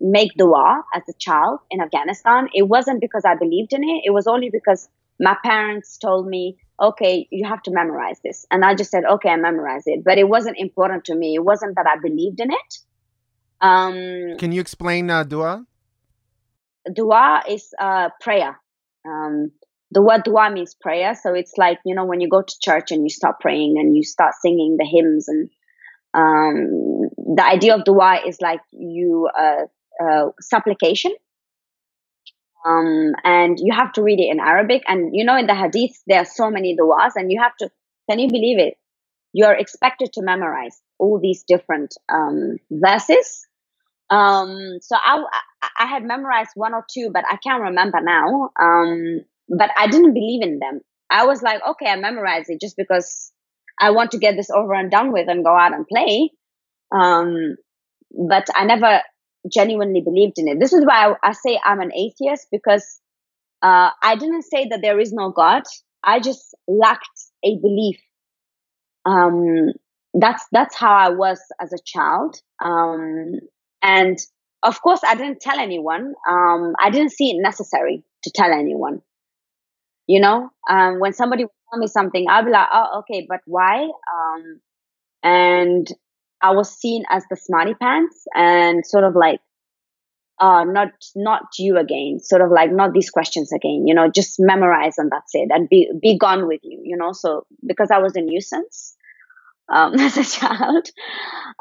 make 0.00 0.32
dua 0.36 0.82
as 0.94 1.02
a 1.08 1.12
child 1.18 1.60
in 1.70 1.80
Afghanistan, 1.80 2.48
it 2.52 2.62
wasn't 2.62 3.00
because 3.00 3.24
I 3.24 3.34
believed 3.34 3.72
in 3.72 3.84
it. 3.84 4.02
It 4.04 4.10
was 4.10 4.26
only 4.26 4.50
because 4.50 4.88
my 5.20 5.36
parents 5.44 5.96
told 5.98 6.26
me, 6.26 6.56
"Okay, 6.80 7.28
you 7.30 7.46
have 7.46 7.62
to 7.62 7.70
memorize 7.70 8.20
this," 8.24 8.46
and 8.50 8.64
I 8.64 8.74
just 8.74 8.90
said, 8.90 9.04
"Okay, 9.04 9.28
I 9.28 9.36
memorize 9.36 9.84
it." 9.86 10.02
But 10.04 10.18
it 10.18 10.28
wasn't 10.28 10.58
important 10.58 11.04
to 11.06 11.14
me. 11.14 11.34
It 11.34 11.44
wasn't 11.44 11.76
that 11.76 11.86
I 11.86 11.98
believed 12.00 12.40
in 12.40 12.50
it. 12.50 12.78
Um, 13.60 14.36
Can 14.38 14.52
you 14.52 14.60
explain 14.60 15.10
uh, 15.10 15.22
dua? 15.22 15.64
Dua 16.92 17.42
is 17.48 17.72
uh, 17.78 18.10
prayer. 18.20 18.60
Um, 19.06 19.52
the 19.90 20.02
word 20.02 20.24
dua 20.24 20.50
means 20.50 20.74
prayer. 20.74 21.14
So 21.14 21.32
it's 21.34 21.54
like, 21.56 21.78
you 21.86 21.94
know, 21.94 22.04
when 22.04 22.20
you 22.20 22.28
go 22.28 22.42
to 22.42 22.54
church 22.60 22.90
and 22.90 23.04
you 23.04 23.10
start 23.10 23.40
praying 23.40 23.76
and 23.78 23.96
you 23.96 24.02
start 24.02 24.34
singing 24.42 24.76
the 24.76 24.84
hymns 24.84 25.28
and 25.28 25.48
um, 26.14 27.10
the 27.36 27.44
idea 27.44 27.74
of 27.74 27.84
dua 27.84 28.20
is 28.26 28.40
like 28.40 28.60
you 28.70 29.28
uh, 29.38 29.64
uh, 30.02 30.26
supplication. 30.40 31.12
Um, 32.66 33.12
and 33.24 33.58
you 33.60 33.74
have 33.74 33.92
to 33.92 34.02
read 34.02 34.20
it 34.20 34.30
in 34.30 34.40
Arabic. 34.40 34.82
And 34.86 35.10
you 35.12 35.24
know, 35.24 35.36
in 35.36 35.46
the 35.46 35.54
Hadith, 35.54 36.02
there 36.06 36.20
are 36.20 36.24
so 36.24 36.50
many 36.50 36.74
duas, 36.74 37.12
and 37.14 37.30
you 37.30 37.40
have 37.42 37.54
to. 37.58 37.70
Can 38.08 38.18
you 38.18 38.28
believe 38.28 38.58
it? 38.58 38.78
You 39.32 39.46
are 39.46 39.54
expected 39.54 40.12
to 40.14 40.22
memorize 40.22 40.80
all 40.98 41.18
these 41.20 41.44
different 41.46 41.94
um, 42.08 42.56
verses 42.70 43.46
um, 44.10 44.78
so 44.80 44.96
I, 44.96 45.24
I 45.78 45.86
had 45.86 46.04
memorized 46.04 46.50
one 46.54 46.74
or 46.74 46.84
two, 46.92 47.10
but 47.12 47.24
I 47.30 47.36
can't 47.36 47.62
remember 47.62 48.00
now. 48.00 48.50
Um, 48.60 49.20
but 49.48 49.70
I 49.76 49.86
didn't 49.86 50.14
believe 50.14 50.42
in 50.42 50.58
them. 50.58 50.80
I 51.10 51.26
was 51.26 51.42
like, 51.42 51.60
okay, 51.70 51.86
I 51.86 51.96
memorized 51.96 52.50
it 52.50 52.60
just 52.60 52.76
because 52.76 53.32
I 53.78 53.90
want 53.90 54.12
to 54.12 54.18
get 54.18 54.36
this 54.36 54.50
over 54.50 54.74
and 54.74 54.90
done 54.90 55.12
with 55.12 55.28
and 55.28 55.44
go 55.44 55.56
out 55.56 55.74
and 55.74 55.86
play. 55.86 56.30
Um, 56.92 57.56
but 58.28 58.46
I 58.54 58.64
never 58.64 59.00
genuinely 59.52 60.00
believed 60.00 60.38
in 60.38 60.48
it. 60.48 60.60
This 60.60 60.72
is 60.72 60.84
why 60.84 61.10
I, 61.10 61.30
I 61.30 61.32
say 61.32 61.60
I'm 61.64 61.80
an 61.80 61.92
atheist 61.92 62.48
because 62.50 63.00
uh, 63.62 63.90
I 64.02 64.16
didn't 64.16 64.42
say 64.42 64.68
that 64.68 64.80
there 64.82 65.00
is 65.00 65.12
no 65.12 65.30
God. 65.30 65.62
I 66.02 66.20
just 66.20 66.54
lacked 66.68 67.08
a 67.44 67.58
belief. 67.60 67.98
Um, 69.06 69.72
that's 70.14 70.44
that's 70.52 70.76
how 70.76 70.92
I 70.92 71.10
was 71.10 71.40
as 71.60 71.72
a 71.72 71.78
child. 71.84 72.40
Um, 72.64 73.40
and 73.82 74.18
of 74.62 74.80
course, 74.80 75.00
I 75.06 75.14
didn't 75.14 75.40
tell 75.40 75.58
anyone. 75.58 76.14
Um, 76.28 76.74
I 76.80 76.90
didn't 76.90 77.12
see 77.12 77.30
it 77.30 77.42
necessary 77.42 78.02
to 78.22 78.30
tell 78.34 78.52
anyone. 78.52 79.02
You 80.06 80.20
know, 80.20 80.50
um, 80.68 81.00
when 81.00 81.12
somebody 81.12 81.44
tell 81.44 81.80
me 81.80 81.86
something, 81.86 82.26
I'll 82.28 82.44
be 82.44 82.50
like, 82.50 82.68
oh, 82.72 83.00
okay, 83.00 83.26
but 83.28 83.40
why? 83.46 83.84
Um, 83.84 84.60
and 85.22 85.88
I 86.42 86.50
was 86.50 86.70
seen 86.70 87.04
as 87.08 87.24
the 87.30 87.36
smarty 87.36 87.74
pants 87.74 88.24
and 88.34 88.84
sort 88.84 89.04
of 89.04 89.14
like, 89.16 89.40
uh, 90.40 90.64
not, 90.64 90.88
not 91.16 91.42
you 91.58 91.78
again, 91.78 92.18
sort 92.20 92.42
of 92.42 92.50
like, 92.50 92.70
not 92.70 92.92
these 92.92 93.08
questions 93.08 93.50
again, 93.52 93.84
you 93.86 93.94
know, 93.94 94.10
just 94.10 94.36
memorize 94.38 94.98
and 94.98 95.10
that's 95.10 95.34
it 95.34 95.48
and 95.50 95.68
be, 95.68 95.90
be 96.02 96.18
gone 96.18 96.46
with 96.46 96.60
you, 96.62 96.80
you 96.84 96.96
know, 96.96 97.12
so 97.12 97.46
because 97.66 97.90
I 97.90 97.98
was 97.98 98.14
a 98.16 98.20
nuisance, 98.20 98.96
um, 99.72 99.94
as 99.98 100.18
a 100.18 100.24
child. 100.24 100.88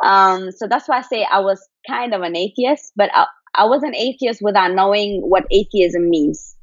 Um, 0.04 0.52
so 0.52 0.68
that's 0.68 0.88
why 0.88 0.98
I 0.98 1.02
say 1.02 1.26
I 1.30 1.40
was 1.40 1.66
kind 1.88 2.14
of 2.14 2.22
an 2.22 2.36
atheist, 2.36 2.92
but 2.96 3.10
I, 3.14 3.28
I 3.56 3.66
was 3.66 3.84
an 3.84 3.96
atheist 3.96 4.42
without 4.42 4.74
knowing 4.74 5.22
what 5.22 5.46
atheism 5.52 6.10
means. 6.10 6.56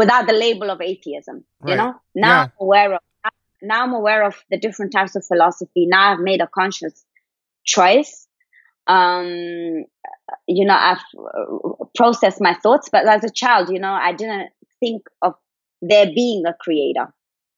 Without 0.00 0.26
the 0.28 0.34
label 0.34 0.70
of 0.70 0.80
atheism. 0.80 1.44
Right. 1.60 1.70
You 1.70 1.76
know, 1.78 1.94
now 2.14 2.28
Yeah. 2.28 2.42
I'm 2.42 2.52
aware 2.60 2.94
of 2.94 3.00
now 3.62 3.82
I'm 3.84 3.94
aware 3.94 4.22
of 4.30 4.36
the 4.50 4.58
different 4.58 4.92
types 4.92 5.16
of 5.16 5.24
philosophy. 5.24 5.86
Now 5.86 6.12
I've 6.12 6.20
made 6.20 6.42
a 6.42 6.46
conscious 6.46 7.04
choice. 7.64 8.28
Um, 8.86 9.86
you 10.46 10.64
know, 10.66 10.78
I've 10.90 11.04
uh, 11.18 11.84
processed 11.94 12.40
my 12.40 12.54
thoughts, 12.62 12.90
but 12.92 13.08
as 13.08 13.24
a 13.24 13.30
child, 13.30 13.70
you 13.70 13.80
know, 13.80 13.96
I 14.08 14.12
didn't 14.12 14.50
think 14.78 15.02
of 15.22 15.34
there 15.80 16.06
being 16.14 16.44
a 16.46 16.54
creator. 16.64 17.06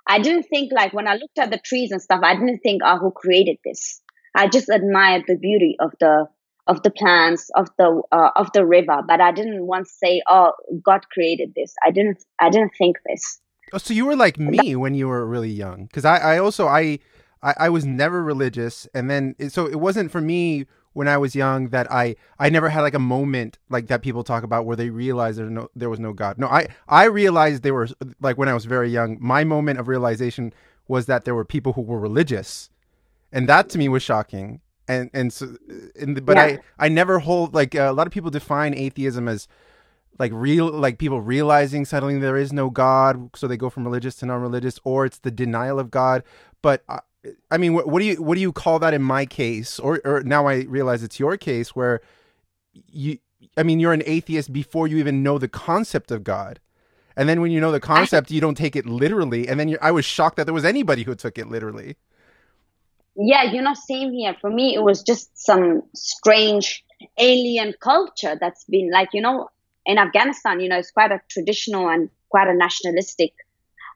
I 0.06 0.20
didn't 0.20 0.44
think 0.44 0.72
like 0.72 0.92
when 0.94 1.08
I 1.08 1.14
looked 1.14 1.38
at 1.38 1.50
the 1.50 1.58
trees 1.58 1.90
and 1.90 2.00
stuff, 2.00 2.20
I 2.22 2.34
didn't 2.34 2.60
think, 2.60 2.82
oh, 2.84 2.98
who 2.98 3.10
created 3.10 3.58
this? 3.64 4.00
I 4.34 4.46
just 4.48 4.68
admired 4.68 5.24
the 5.26 5.36
beauty 5.36 5.76
of 5.80 5.92
the 6.00 6.28
of 6.68 6.82
the 6.82 6.90
plants 6.90 7.50
of 7.56 7.68
the 7.78 8.02
uh, 8.12 8.30
of 8.36 8.52
the 8.52 8.64
river, 8.64 9.02
but 9.06 9.20
I 9.20 9.32
didn't 9.32 9.66
once 9.66 9.90
say, 9.92 10.22
oh, 10.28 10.52
God 10.82 11.08
created 11.10 11.54
this. 11.56 11.74
I 11.84 11.90
didn't 11.90 12.22
I 12.38 12.50
didn't 12.50 12.72
think 12.78 12.98
this. 13.06 13.40
Oh, 13.72 13.78
so 13.78 13.92
you 13.92 14.06
were 14.06 14.16
like 14.16 14.38
me 14.38 14.76
when 14.76 14.94
you 14.94 15.08
were 15.08 15.26
really 15.26 15.50
young, 15.50 15.86
because 15.86 16.04
I, 16.04 16.18
I 16.18 16.38
also 16.38 16.68
I, 16.68 16.98
I 17.42 17.54
I 17.58 17.68
was 17.70 17.84
never 17.84 18.22
religious, 18.22 18.86
and 18.94 19.10
then 19.10 19.34
so 19.48 19.66
it 19.66 19.80
wasn't 19.80 20.12
for 20.12 20.20
me 20.20 20.66
when 20.92 21.08
I 21.08 21.16
was 21.16 21.34
young 21.34 21.68
that 21.68 21.90
I 21.90 22.16
I 22.38 22.50
never 22.50 22.68
had 22.68 22.82
like 22.82 22.94
a 22.94 22.98
moment 22.98 23.58
like 23.68 23.86
that 23.88 24.02
people 24.02 24.24
talk 24.24 24.42
about 24.42 24.66
where 24.66 24.76
they 24.76 24.90
realized 24.90 25.38
there 25.38 25.50
no 25.50 25.68
there 25.74 25.90
was 25.90 26.00
no 26.00 26.12
God. 26.12 26.38
No, 26.38 26.48
I 26.48 26.68
I 26.86 27.04
realized 27.04 27.62
there 27.62 27.74
were 27.74 27.88
like 28.20 28.36
when 28.36 28.48
I 28.48 28.54
was 28.54 28.66
very 28.66 28.90
young. 28.90 29.16
My 29.20 29.44
moment 29.44 29.80
of 29.80 29.88
realization 29.88 30.52
was 30.86 31.06
that 31.06 31.24
there 31.24 31.34
were 31.34 31.44
people 31.44 31.72
who 31.74 31.82
were 31.82 31.98
religious, 31.98 32.70
and 33.32 33.48
that 33.48 33.68
to 33.70 33.78
me 33.78 33.88
was 33.88 34.02
shocking. 34.02 34.60
And 34.88 35.10
and 35.12 35.32
so, 35.32 35.56
and, 36.00 36.24
but 36.26 36.36
Yeah. 36.36 36.44
I 36.78 36.86
I 36.86 36.88
never 36.88 37.20
hold 37.20 37.54
like 37.54 37.74
uh, 37.74 37.88
a 37.90 37.92
lot 37.92 38.06
of 38.06 38.12
people 38.12 38.30
define 38.30 38.74
atheism 38.74 39.28
as 39.28 39.46
like 40.18 40.32
real 40.34 40.68
like 40.70 40.98
people 40.98 41.20
realizing 41.20 41.84
suddenly 41.84 42.18
there 42.18 42.36
is 42.38 42.52
no 42.52 42.70
god 42.70 43.30
so 43.36 43.46
they 43.46 43.56
go 43.56 43.70
from 43.70 43.84
religious 43.84 44.16
to 44.16 44.26
non-religious 44.26 44.80
or 44.84 45.06
it's 45.06 45.18
the 45.18 45.30
denial 45.30 45.78
of 45.78 45.90
god. 45.90 46.24
But 46.62 46.84
i, 46.88 47.00
I 47.50 47.58
mean 47.58 47.74
what, 47.74 47.88
what 47.88 48.00
do 48.00 48.06
you 48.06 48.16
what 48.22 48.34
do 48.36 48.40
you 48.40 48.52
call 48.52 48.78
that 48.80 48.94
in 48.94 49.02
my 49.02 49.26
case? 49.26 49.78
Or 49.78 50.00
or 50.04 50.22
now 50.22 50.46
i 50.48 50.62
realize 50.68 51.02
it's 51.02 51.20
your 51.20 51.36
case 51.36 51.76
where 51.76 52.00
you 52.72 53.18
i 53.58 53.62
mean 53.62 53.80
you're 53.80 53.92
an 53.92 54.02
atheist 54.06 54.52
before 54.52 54.88
you 54.88 54.96
even 54.98 55.22
know 55.22 55.38
the 55.38 55.48
concept 55.48 56.10
of 56.10 56.24
god. 56.24 56.60
And 57.16 57.28
then 57.28 57.40
when 57.40 57.50
you 57.50 57.60
know 57.60 57.72
the 57.72 57.80
concept 57.80 58.30
you 58.30 58.40
don't 58.40 58.56
take 58.56 58.76
it 58.76 58.86
literally. 58.86 59.48
And 59.48 59.60
then 59.60 59.68
you're, 59.68 59.84
i 59.84 59.90
was 59.90 60.04
shocked 60.06 60.36
that 60.36 60.44
there 60.46 60.54
was 60.54 60.64
anybody 60.64 61.02
who 61.04 61.14
took 61.14 61.38
it 61.38 61.48
literally 61.48 61.96
Yeah, 63.18 63.44
you 63.44 63.62
know, 63.62 63.74
same 63.74 64.12
here. 64.12 64.36
For 64.40 64.50
me, 64.50 64.74
it 64.74 64.82
was 64.82 65.02
just 65.02 65.30
some 65.36 65.82
strange 65.94 66.84
alien 67.18 67.74
culture 67.80 68.36
that's 68.40 68.64
been 68.64 68.90
like, 68.92 69.08
you 69.12 69.20
know, 69.20 69.48
in 69.84 69.98
Afghanistan, 69.98 70.60
you 70.60 70.68
know, 70.68 70.78
it's 70.78 70.90
quite 70.92 71.10
a 71.10 71.20
traditional 71.28 71.88
and 71.88 72.10
quite 72.28 72.48
a 72.48 72.54
nationalistic 72.54 73.32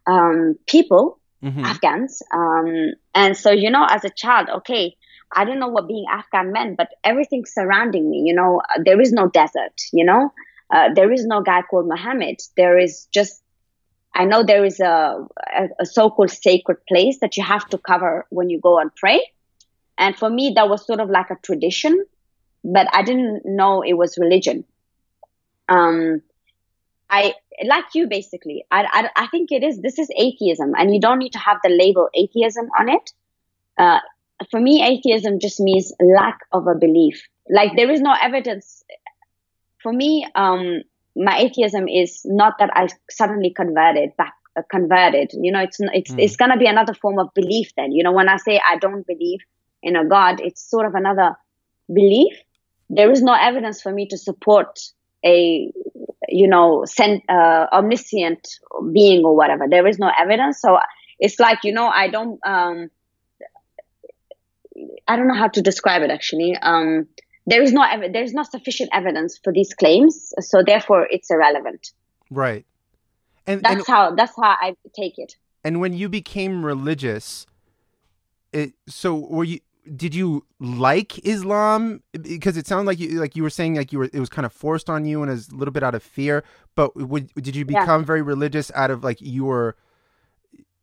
um, 0.07 0.59
people, 0.67 1.19
Mhm. 1.43 1.65
Afghans. 1.65 2.23
Um, 2.33 2.93
and 3.15 3.37
so, 3.37 3.51
you 3.51 3.71
know, 3.71 3.85
as 3.89 4.05
a 4.05 4.11
child, 4.11 4.49
okay, 4.59 4.97
I 5.35 5.45
didn't 5.45 5.61
know 5.61 5.69
what 5.69 5.89
being 5.89 6.07
Afghan 6.11 6.53
meant, 6.53 6.77
but 6.77 6.89
everything 7.05 7.45
surrounding 7.47 8.09
me, 8.11 8.23
you 8.27 8.35
know, 8.35 8.61
there 8.85 9.01
is 9.01 9.13
no 9.13 9.29
desert, 9.29 9.81
you 9.93 10.05
know, 10.05 10.33
uh, 10.73 10.91
there 10.95 11.13
is 11.13 11.27
no 11.27 11.43
guy 11.43 11.63
called 11.63 11.89
Muhammad. 11.89 12.37
There 12.57 12.79
is 12.79 13.07
just, 13.13 13.42
I 14.15 14.25
know 14.25 14.43
there 14.43 14.65
is 14.65 14.81
a, 14.81 15.27
a, 15.57 15.69
a 15.81 15.87
so-called 15.87 16.31
sacred 16.31 16.79
place 16.87 17.19
that 17.21 17.37
you 17.37 17.45
have 17.45 17.67
to 17.71 17.79
cover 17.79 18.27
when 18.31 18.51
you 18.51 18.61
go 18.61 18.79
and 18.79 18.95
pray. 18.95 19.27
And 19.97 20.17
for 20.17 20.29
me, 20.29 20.53
that 20.57 20.69
was 20.69 20.87
sort 20.87 21.01
of 21.01 21.11
like 21.11 21.31
a 21.31 21.37
tradition, 21.43 22.05
but 22.65 22.89
I 22.93 23.03
didn't 23.03 23.43
know 23.45 23.83
it 23.83 23.95
was 23.95 24.19
religion. 24.19 24.65
Um, 25.69 26.23
I 27.09 27.35
like 27.65 27.95
you 27.95 28.07
basically. 28.09 28.65
I, 28.71 28.85
I, 28.85 29.25
I 29.25 29.27
think 29.29 29.53
it 29.53 29.63
is. 29.63 29.81
This 29.81 29.99
is 29.99 30.11
atheism, 30.17 30.75
and 30.77 30.93
you 30.93 31.01
don't 31.01 31.19
need 31.19 31.33
to 31.33 31.39
have 31.39 31.59
the 31.63 31.71
label 31.71 32.09
atheism 32.15 32.69
on 32.79 32.89
it. 32.89 33.13
Uh, 33.79 34.01
for 34.51 34.61
me, 34.61 34.83
atheism 34.83 35.39
just 35.39 35.61
means 35.61 35.93
lack 36.01 36.41
of 36.53 36.67
a 36.67 36.75
belief. 36.75 37.23
Like 37.49 37.77
there 37.77 37.91
is 37.91 38.01
no 38.01 38.15
evidence. 38.21 38.83
For 39.83 39.93
me, 39.93 40.27
um, 40.35 40.83
my 41.17 41.39
atheism 41.39 41.89
is 41.89 42.23
not 42.25 42.55
that 42.59 42.71
I 42.75 42.89
suddenly 43.11 43.53
converted 43.55 44.17
back. 44.17 44.35
Uh, 44.55 44.61
converted, 44.71 45.31
you 45.33 45.51
know, 45.51 45.61
it's 45.61 45.79
it's 45.81 46.13
Mm. 46.13 46.23
it's 46.23 46.37
gonna 46.37 46.59
be 46.59 46.67
another 46.67 46.93
form 46.93 47.19
of 47.19 47.33
belief. 47.35 47.73
Then, 47.75 47.93
you 47.93 48.03
know, 48.05 48.13
when 48.13 48.29
I 48.29 48.37
say 48.37 48.61
I 48.61 48.77
don't 48.77 49.07
believe 49.07 49.41
in 49.83 49.97
a 49.97 50.05
god, 50.07 50.41
it's 50.41 50.61
sort 50.71 50.87
of 50.87 50.95
another 50.95 51.37
belief. 51.89 52.35
There 52.91 53.11
is 53.11 53.23
no 53.23 53.33
evidence 53.33 53.81
for 53.81 53.91
me 53.91 54.09
to 54.09 54.19
support 54.19 54.79
a 55.25 55.73
you 56.29 56.49
know 56.49 56.85
sent, 56.85 57.23
uh, 57.29 57.67
omniscient 57.73 58.47
being 58.93 59.25
or 59.25 59.37
whatever 59.37 59.67
there 59.69 59.87
is 59.87 59.99
no 59.99 60.11
evidence 60.19 60.61
so 60.61 60.79
it's 61.19 61.39
like 61.39 61.59
you 61.65 61.73
know 61.73 61.89
i 61.89 62.09
don't 62.09 62.39
um 62.47 62.91
i 65.07 65.17
don't 65.17 65.29
know 65.29 65.35
how 65.35 65.49
to 65.49 65.63
describe 65.63 66.03
it 66.03 66.11
actually 66.11 66.57
um 66.63 67.07
there 67.47 67.63
is 67.63 67.73
no 67.73 67.83
ev- 67.83 68.13
there 68.13 68.23
is 68.23 68.33
not 68.33 68.51
sufficient 68.51 68.91
evidence 68.93 69.39
for 69.43 69.53
these 69.53 69.75
claims 69.75 70.33
so 70.41 70.63
therefore 70.63 71.07
it's 71.11 71.31
irrelevant 71.31 71.93
right 72.31 72.65
and 73.47 73.63
that's 73.63 73.75
and, 73.77 73.87
how 73.87 74.15
that's 74.15 74.35
how 74.37 74.57
i 74.61 74.75
take 74.95 75.19
it 75.19 75.37
and 75.65 75.81
when 75.81 75.93
you 75.93 76.09
became 76.09 76.65
religious 76.65 77.47
it 78.53 78.73
so 78.89 79.15
were 79.15 79.45
you 79.45 79.61
did 79.97 80.15
you 80.15 80.47
like 80.61 81.19
Islam? 81.27 82.03
Because 82.13 82.57
it 82.57 82.69
sounded 82.69 82.87
like 82.87 83.01
you 83.01 83.19
like 83.21 83.35
you 83.35 83.43
were 83.43 83.51
saying 83.51 83.75
like 83.75 83.93
you 83.93 83.99
were 83.99 84.11
it 84.13 84.21
was 84.21 84.29
kind 84.29 84.47
of 84.47 84.53
forced 84.53 84.89
on 84.89 85.05
you 85.05 85.23
and 85.23 85.31
it 85.31 85.35
was 85.35 85.49
a 85.49 85.57
little 85.57 85.73
bit 85.73 85.83
out 85.83 85.95
of 85.95 86.03
fear. 86.05 86.45
But 86.77 86.95
would 86.95 87.35
did 87.35 87.57
you 87.57 87.65
Yeah. 87.69 87.81
become 87.81 88.05
very 88.05 88.23
religious 88.23 88.71
out 88.77 88.93
of 88.93 89.03
like 89.03 89.21
you 89.21 89.45
were 89.45 89.77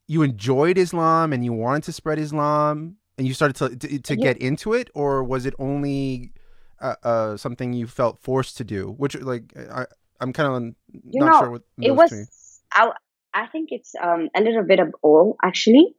you 0.07 0.21
enjoyed 0.21 0.77
Islam 0.77 1.31
and 1.31 1.45
you 1.45 1.53
wanted 1.53 1.83
to 1.83 1.93
spread 1.93 2.19
Islam 2.19 2.97
and 3.17 3.25
you 3.25 3.33
started 3.33 3.55
to 3.57 3.87
to, 3.87 3.99
to 3.99 4.15
Yeah. 4.17 4.33
get 4.33 4.37
into 4.37 4.73
it, 4.73 4.89
or 4.93 5.23
was 5.23 5.45
it 5.45 5.53
only 5.59 6.33
uh, 6.81 6.95
uh, 7.03 7.37
something 7.37 7.73
you 7.73 7.87
felt 7.87 8.19
forced 8.21 8.57
to 8.57 8.63
do? 8.63 8.91
Which 8.91 9.15
like 9.15 9.53
I 9.57 9.85
I'm 10.19 10.33
kind 10.33 10.53
of 10.53 10.75
You 11.03 11.19
not 11.21 11.31
know, 11.31 11.39
sure 11.39 11.51
what 11.51 11.61
it 11.81 11.91
was 11.91 12.61
I, 12.71 12.91
I 13.33 13.47
think 13.47 13.69
it's 13.71 13.93
um, 14.01 14.29
a 14.35 14.41
little 14.41 14.63
bit 14.63 14.79
of 14.79 14.93
all 15.01 15.37
actually 15.43 15.95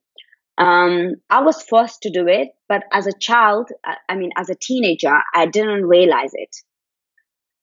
um, 0.58 1.14
i 1.28 1.40
was 1.42 1.62
forced 1.62 2.02
to 2.02 2.10
do 2.10 2.26
it 2.28 2.48
but 2.68 2.82
as 2.92 3.06
a 3.06 3.18
child 3.18 3.70
I, 3.84 3.96
I 4.08 4.16
mean 4.16 4.30
as 4.36 4.50
a 4.50 4.54
teenager 4.54 5.16
i 5.34 5.46
didn't 5.46 5.86
realize 5.86 6.30
it 6.34 6.56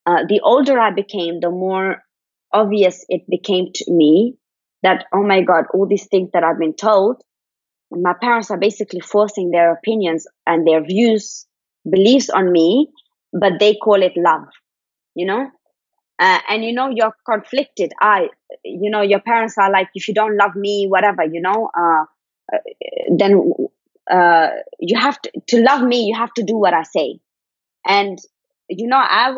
uh, 0.06 0.24
the 0.28 0.40
older 0.42 0.78
i 0.78 0.90
became 0.90 1.40
the 1.40 1.50
more 1.50 2.02
obvious 2.52 3.04
it 3.08 3.22
became 3.28 3.66
to 3.74 3.92
me 3.92 4.36
that 4.82 5.04
oh 5.12 5.22
my 5.22 5.42
god 5.42 5.66
all 5.72 5.86
these 5.86 6.06
things 6.06 6.30
that 6.32 6.44
i've 6.44 6.58
been 6.58 6.74
told 6.74 7.22
my 7.90 8.14
parents 8.20 8.50
are 8.50 8.58
basically 8.58 9.00
forcing 9.00 9.50
their 9.50 9.72
opinions 9.72 10.26
and 10.46 10.66
their 10.66 10.84
views 10.84 11.46
beliefs 11.88 12.28
on 12.28 12.50
me 12.52 12.88
but 13.32 13.54
they 13.60 13.74
call 13.76 14.02
it 14.02 14.12
love 14.16 14.46
you 15.14 15.26
know? 15.26 15.50
Uh, 16.20 16.38
and 16.48 16.64
you 16.64 16.72
know 16.72 16.88
you're 16.90 17.14
conflicted. 17.28 17.92
I 18.00 18.28
you 18.64 18.90
know 18.90 19.02
your 19.02 19.20
parents 19.20 19.56
are 19.58 19.70
like 19.70 19.88
if 19.94 20.08
you 20.08 20.14
don't 20.14 20.36
love 20.36 20.56
me 20.56 20.86
whatever 20.88 21.24
you 21.24 21.40
know? 21.40 21.70
Uh, 21.78 22.04
uh, 22.52 22.58
then 23.16 23.52
uh, 24.10 24.48
you 24.80 24.98
have 24.98 25.20
to 25.22 25.30
to 25.48 25.62
love 25.62 25.82
me 25.82 26.04
you 26.04 26.14
have 26.16 26.32
to 26.34 26.42
do 26.42 26.56
what 26.56 26.74
i 26.74 26.82
say. 26.82 27.20
And 27.86 28.18
you 28.68 28.88
know 28.88 28.98
i 28.98 29.34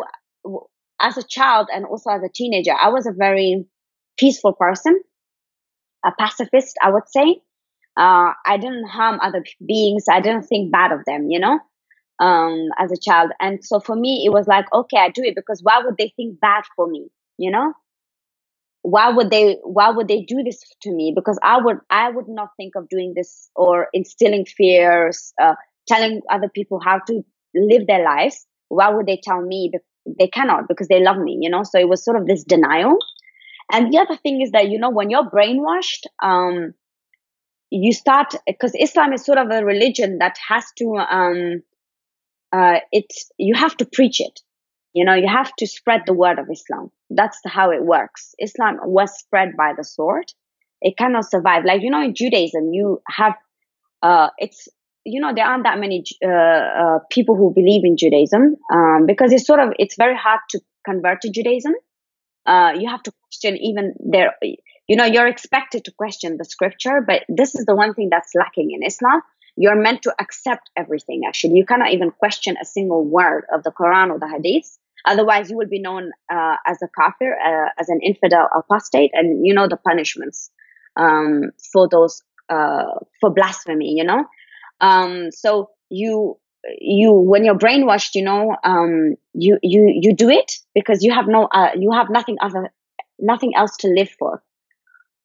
as 1.01 1.17
a 1.17 1.23
child 1.23 1.69
and 1.75 1.85
also 1.87 2.11
as 2.11 2.23
a 2.23 2.29
teenager 2.29 2.73
i 2.81 2.89
was 2.89 3.07
a 3.07 3.13
very 3.13 3.65
peaceful 4.19 4.53
person 4.53 5.01
a 6.05 6.13
pacifist 6.19 6.77
i 6.83 6.91
would 6.91 7.09
say. 7.09 7.41
Uh, 7.97 8.33
i 8.47 8.57
didn't 8.57 8.87
harm 8.89 9.19
other 9.21 9.45
beings. 9.67 10.05
I 10.11 10.21
didn't 10.21 10.45
think 10.45 10.71
bad 10.73 10.93
of 10.93 11.01
them 11.07 11.29
you 11.31 11.41
know 11.41 11.59
um, 12.21 12.69
as 12.79 12.93
a 12.93 13.01
child. 13.01 13.31
And 13.41 13.65
so 13.65 13.81
for 13.81 13.97
me, 13.97 14.25
it 14.27 14.31
was 14.31 14.47
like, 14.47 14.67
okay, 14.73 14.99
I 14.99 15.09
do 15.09 15.23
it 15.25 15.35
because 15.35 15.61
why 15.63 15.81
would 15.85 15.97
they 15.99 16.13
think 16.15 16.39
bad 16.39 16.63
for 16.77 16.87
me? 16.87 17.09
You 17.39 17.51
know? 17.51 17.73
Why 18.83 19.11
would 19.11 19.31
they, 19.31 19.59
why 19.63 19.91
would 19.91 20.09
they 20.09 20.23
do 20.23 20.43
this 20.43 20.63
to 20.83 20.93
me? 20.93 21.13
Because 21.15 21.39
I 21.43 21.59
would, 21.61 21.79
I 21.91 22.11
would 22.11 22.29
not 22.29 22.49
think 22.57 22.77
of 22.77 22.89
doing 22.89 23.13
this 23.15 23.51
or 23.55 23.89
instilling 23.93 24.47
fears, 24.47 25.33
uh, 25.43 25.55
telling 25.87 26.23
other 26.31 26.49
people 26.49 26.81
how 26.83 26.99
to 27.07 27.23
live 27.55 27.87
their 27.87 28.05
lives. 28.05 28.47
Why 28.69 28.91
would 28.91 29.07
they 29.07 29.21
tell 29.23 29.43
me? 29.43 29.73
They 30.19 30.29
cannot 30.29 30.69
because 30.69 30.89
they 30.89 31.03
love 31.03 31.19
me, 31.19 31.39
you 31.41 31.51
know? 31.51 31.63
So 31.63 31.79
it 31.79 31.89
was 31.89 32.05
sort 32.05 32.17
of 32.19 32.27
this 32.27 32.45
denial. 32.45 32.97
And 33.73 33.93
the 33.93 33.99
other 33.99 34.17
thing 34.17 34.41
is 34.41 34.51
that, 34.53 34.69
you 34.69 34.79
know, 34.79 34.91
when 34.91 35.11
you're 35.11 35.29
brainwashed, 35.29 36.07
um, 36.23 36.75
you 37.71 37.93
start, 37.93 38.35
because 38.47 38.75
Islam 38.75 39.13
is 39.13 39.25
sort 39.25 39.39
of 39.39 39.51
a 39.51 39.65
religion 39.65 40.19
that 40.19 40.37
has 40.49 40.65
to, 40.79 40.97
um, 40.97 41.63
uh, 42.53 42.81
it's 42.93 43.31
you 43.39 43.55
have 43.55 43.77
to 43.79 43.87
preach 43.87 44.21
it. 44.21 44.41
You 44.93 45.05
know, 45.05 45.15
you 45.15 45.29
have 45.29 45.53
to 45.59 45.67
spread 45.67 46.03
the 46.07 46.15
word 46.15 46.39
of 46.39 46.47
Islam. 46.51 46.91
That's 47.11 47.41
how 47.47 47.71
it 47.71 47.85
works. 47.85 48.35
Islam 48.39 48.79
was 48.85 49.17
spread 49.19 49.57
by 49.57 49.73
the 49.77 49.85
sword. 49.85 50.27
It 50.83 50.97
cannot 50.97 51.31
survive. 51.31 51.65
Like 51.65 51.83
you 51.83 51.91
know, 51.91 52.03
in 52.03 52.15
Judaism, 52.15 52.73
you 52.73 53.01
have 53.09 53.35
uh, 54.03 54.31
it's 54.39 54.69
you 55.05 55.21
know 55.21 55.33
there 55.35 55.47
aren't 55.47 55.65
that 55.65 55.79
many 55.79 56.05
uh, 56.25 56.29
uh, 56.29 56.99
people 57.11 57.37
who 57.37 57.53
believe 57.55 57.83
in 57.85 57.97
Judaism 57.97 58.57
um, 58.73 59.07
because 59.07 59.33
it's 59.33 59.47
sort 59.47 59.61
of 59.61 59.73
it's 59.79 59.97
very 59.97 60.17
hard 60.17 60.41
to 60.51 60.61
convert 60.85 61.21
to 61.23 61.31
Judaism. 61.31 61.75
uh, 62.47 62.73
you 62.79 62.89
have 62.89 63.03
to 63.05 63.13
question 63.25 63.57
even 63.59 63.95
there. 64.01 64.35
you 64.89 64.97
know 64.97 65.05
you're 65.05 65.29
expected 65.29 65.85
to 65.85 65.93
question 65.93 66.37
the 66.39 66.45
scripture 66.45 67.01
but 67.07 67.23
this 67.29 67.55
is 67.55 67.65
the 67.67 67.75
one 67.77 67.95
thing 67.95 68.09
that's 68.11 68.35
lacking 68.35 68.71
in 68.73 68.83
islam 68.83 69.21
you're 69.61 69.77
meant 69.77 70.01
to 70.01 70.15
accept 70.19 70.71
everything 70.75 71.21
actually. 71.29 71.57
You 71.57 71.67
cannot 71.67 71.91
even 71.91 72.11
question 72.11 72.57
a 72.63 72.65
single 72.65 73.05
word 73.05 73.45
of 73.55 73.63
the 73.63 73.71
quran 73.71 74.09
or 74.11 74.19
the 74.19 74.31
hadith. 74.35 74.69
Otherwise 75.05 75.51
you 75.51 75.57
will 75.59 75.69
be 75.69 75.83
known 75.87 76.13
uh, 76.33 76.57
as 76.67 76.79
a 76.83 76.89
kafir 76.99 77.33
uh, 77.49 77.69
as 77.79 77.91
an 77.91 78.01
infidel 78.03 78.47
apostate 78.57 79.11
and 79.13 79.47
you 79.47 79.53
know 79.53 79.69
the 79.69 79.77
punishments 79.77 80.51
um, 80.97 81.51
for 81.73 81.87
those 81.91 82.23
uh, 82.49 82.93
for 83.21 83.29
blasphemy 83.31 83.93
you 83.99 84.05
know? 84.05 84.25
Um, 84.81 85.31
so 85.31 85.71
you 85.91 86.39
you 86.81 87.13
when 87.13 87.45
you're 87.45 87.63
brainwashed 87.67 88.15
you 88.15 88.25
know 88.25 88.57
um, 88.65 89.17
you 89.35 89.59
you 89.63 89.83
you 90.05 90.15
do 90.15 90.31
it 90.31 90.53
because 90.75 91.05
you 91.05 91.13
have 91.13 91.29
no 91.29 91.49
uh, 91.59 91.73
you 91.77 91.93
have 91.93 92.09
nothing 92.09 92.39
other 92.41 92.73
nothing 93.19 93.53
else 93.55 93.77
to 93.83 93.89
live 93.89 94.11
for 94.19 94.43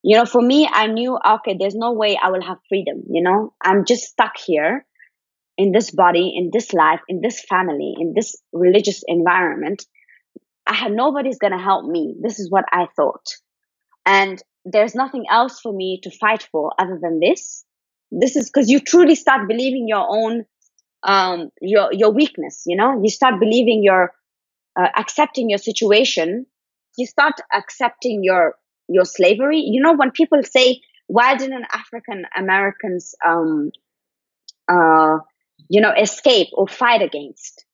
you 0.08 0.16
know 0.16 0.26
for 0.26 0.42
me 0.42 0.70
i 0.72 0.86
knew 0.86 1.18
okay 1.36 1.56
there's 1.60 1.76
no 1.76 1.92
way 1.94 2.18
i 2.22 2.30
will 2.30 2.44
have 2.44 2.58
freedom 2.70 3.04
you 3.10 3.24
know? 3.24 3.54
I'm 3.62 3.86
just 3.86 4.04
stuck 4.04 4.38
here 4.38 4.86
in 5.58 5.72
this 5.72 5.90
body 5.90 6.34
in 6.36 6.52
this 6.54 6.74
life 6.74 7.02
in 7.10 7.22
this 7.22 7.44
family 7.50 7.94
in 8.00 8.14
this 8.16 8.36
religious 8.54 9.04
environment. 9.08 9.86
I 10.68 10.74
had 10.74 10.92
nobody's 10.92 11.38
gonna 11.38 11.62
help 11.62 11.86
me. 11.86 12.16
This 12.22 12.40
is 12.40 12.50
what 12.52 12.66
i 12.72 12.88
thought. 12.96 13.26
And 14.06 14.42
there's 14.66 14.96
nothing 14.96 15.26
else 15.30 15.60
for 15.62 15.74
me 15.74 16.00
to 16.04 16.12
fight 16.12 16.48
for 16.52 16.74
other 16.80 17.00
than 17.02 17.20
this. 17.20 17.64
This 18.12 18.36
is 18.36 18.50
because 18.50 18.70
you 18.70 18.80
truly 18.80 19.16
start 19.16 19.48
believing 19.48 19.88
your 19.88 20.06
own 20.08 20.46
um, 21.04 21.50
your 21.62 21.94
your 21.94 22.12
weakness. 22.12 22.64
You 22.66 22.78
know, 22.78 23.02
you 23.04 23.10
start 23.10 23.40
believing 23.40 23.84
your 23.84 24.14
uh, 24.80 24.90
accepting 24.98 25.50
your 25.50 25.60
situation. 25.60 26.46
You 26.98 27.06
start 27.06 27.36
accepting 27.54 28.24
your 28.24 28.56
your 28.88 29.06
slavery. 29.06 29.60
You 29.60 29.82
know, 29.82 29.94
when 29.94 30.12
people 30.12 30.42
say, 30.44 30.82
"Why 31.08 31.36
didn't 31.36 31.66
African 31.74 32.26
Americans, 32.36 33.16
um, 33.26 33.72
uh, 34.68 35.20
you 35.70 35.82
know, 35.82 35.94
escape 35.94 36.48
or 36.54 36.68
fight 36.68 37.02
against?" 37.02 37.66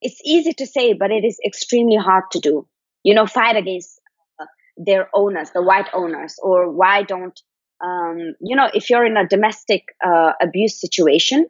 It's 0.00 0.20
easy 0.24 0.52
to 0.54 0.66
say, 0.66 0.94
but 0.94 1.10
it 1.12 1.24
is 1.24 1.38
extremely 1.46 1.96
hard 1.96 2.24
to 2.32 2.40
do. 2.40 2.66
You 3.04 3.14
know, 3.14 3.26
fight 3.26 3.56
against 3.56 4.00
uh, 4.40 4.46
their 4.76 5.08
owners, 5.14 5.50
the 5.54 5.62
white 5.62 5.88
owners, 5.92 6.36
or 6.42 6.70
why 6.70 7.02
don't 7.02 7.40
um, 7.82 8.34
you 8.40 8.54
know, 8.56 8.68
if 8.72 8.90
you're 8.90 9.04
in 9.04 9.16
a 9.16 9.26
domestic 9.26 9.84
uh, 10.04 10.32
abuse 10.40 10.80
situation, 10.80 11.46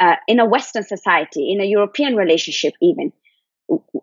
uh, 0.00 0.16
in 0.28 0.40
a 0.40 0.46
Western 0.46 0.84
society, 0.84 1.52
in 1.52 1.60
a 1.60 1.64
European 1.64 2.16
relationship, 2.16 2.74
even, 2.80 3.12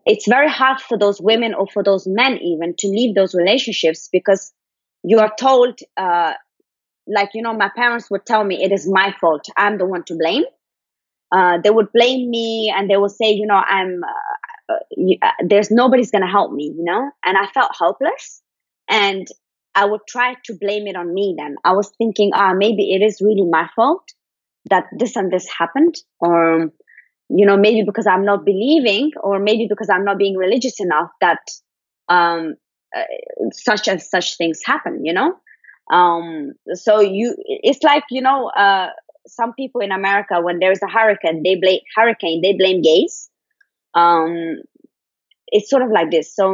it's 0.05 0.27
very 0.27 0.49
hard 0.49 0.79
for 0.81 0.97
those 0.97 1.21
women 1.21 1.53
or 1.53 1.67
for 1.67 1.83
those 1.83 2.07
men 2.07 2.37
even 2.37 2.73
to 2.79 2.87
leave 2.87 3.15
those 3.15 3.35
relationships 3.35 4.09
because 4.11 4.51
you 5.03 5.19
are 5.19 5.31
told, 5.39 5.79
uh, 5.97 6.33
like, 7.07 7.31
you 7.33 7.41
know, 7.41 7.53
my 7.53 7.69
parents 7.75 8.09
would 8.11 8.25
tell 8.25 8.43
me 8.43 8.63
it 8.63 8.71
is 8.71 8.87
my 8.89 9.13
fault. 9.19 9.45
I'm 9.57 9.77
the 9.77 9.85
one 9.85 10.03
to 10.05 10.15
blame. 10.15 10.43
Uh, 11.31 11.59
they 11.63 11.69
would 11.69 11.91
blame 11.93 12.29
me 12.29 12.73
and 12.75 12.89
they 12.89 12.97
would 12.97 13.11
say, 13.11 13.31
you 13.31 13.45
know, 13.45 13.55
I'm, 13.55 14.01
uh, 14.03 14.73
uh, 14.73 14.79
you, 14.91 15.17
uh, 15.21 15.31
there's 15.47 15.71
nobody's 15.71 16.11
to 16.11 16.19
help 16.19 16.51
me, 16.51 16.73
you 16.77 16.83
know? 16.83 17.09
And 17.23 17.37
I 17.37 17.47
felt 17.47 17.71
helpless. 17.77 18.41
And 18.89 19.27
I 19.73 19.85
would 19.85 20.01
try 20.07 20.35
to 20.45 20.57
blame 20.59 20.87
it 20.87 20.95
on 20.95 21.13
me 21.13 21.35
then. 21.37 21.55
I 21.63 21.73
was 21.73 21.91
thinking, 21.97 22.31
ah, 22.33 22.53
maybe 22.53 22.93
it 22.93 23.01
is 23.01 23.21
really 23.21 23.47
my 23.49 23.69
fault 23.75 24.03
that 24.69 24.85
this 24.97 25.15
and 25.15 25.31
this 25.31 25.47
happened 25.47 25.95
or 26.19 26.71
you 27.35 27.45
know 27.45 27.57
maybe 27.57 27.83
because 27.85 28.07
i'm 28.07 28.25
not 28.25 28.45
believing 28.45 29.11
or 29.21 29.39
maybe 29.39 29.67
because 29.69 29.89
i'm 29.89 30.05
not 30.05 30.17
being 30.17 30.35
religious 30.37 30.79
enough 30.79 31.09
that 31.21 31.39
um 32.09 32.55
uh, 32.95 33.03
such 33.53 33.87
as 33.87 34.09
such 34.09 34.37
things 34.37 34.61
happen 34.65 35.05
you 35.05 35.13
know? 35.13 35.33
Um 35.91 36.53
so 36.73 37.01
you 37.01 37.35
it's 37.47 37.83
like 37.83 38.03
you 38.11 38.21
know 38.21 38.49
uh 38.49 38.89
some 39.27 39.53
people 39.53 39.81
in 39.81 39.91
america 39.91 40.39
when 40.41 40.59
there's 40.59 40.81
a 40.81 40.87
hurricane 40.87 41.41
they 41.43 41.55
blame 41.55 41.79
hurricane 41.95 42.41
they 42.41 42.53
blame 42.53 42.81
gays. 42.81 43.29
Um 43.93 44.57
it's 45.47 45.69
sort 45.69 45.83
of 45.83 45.91
like 45.91 46.11
this. 46.11 46.33
So 46.33 46.53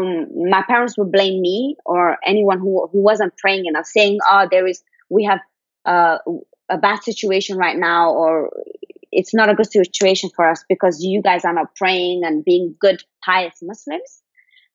my 0.50 0.64
parents 0.68 0.98
would 0.98 1.12
blame 1.12 1.42
me 1.42 1.76
or 1.86 2.18
anyone 2.26 2.60
who 2.60 2.88
who 2.92 3.02
wasn't 3.02 3.38
praying 3.38 3.66
enough 3.66 3.86
saying 3.86 4.18
oh 4.30 4.48
there 4.50 4.68
is 4.68 4.84
we 5.10 5.24
have 5.26 5.40
uh 5.86 6.18
a 6.70 6.78
bad 6.78 7.04
situation 7.04 7.58
right 7.58 7.78
now 7.78 8.12
or 8.14 8.52
it's 9.12 9.34
not 9.34 9.50
a 9.50 9.56
good 9.56 9.72
situation 9.72 10.30
for 10.36 10.50
us 10.50 10.64
because 10.68 11.04
you 11.04 11.22
guys 11.22 11.46
are 11.46 11.54
not 11.54 11.76
praying 11.76 12.22
and 12.24 12.44
being 12.44 12.76
good 12.80 13.02
pious 13.24 13.56
muslims. 13.62 14.22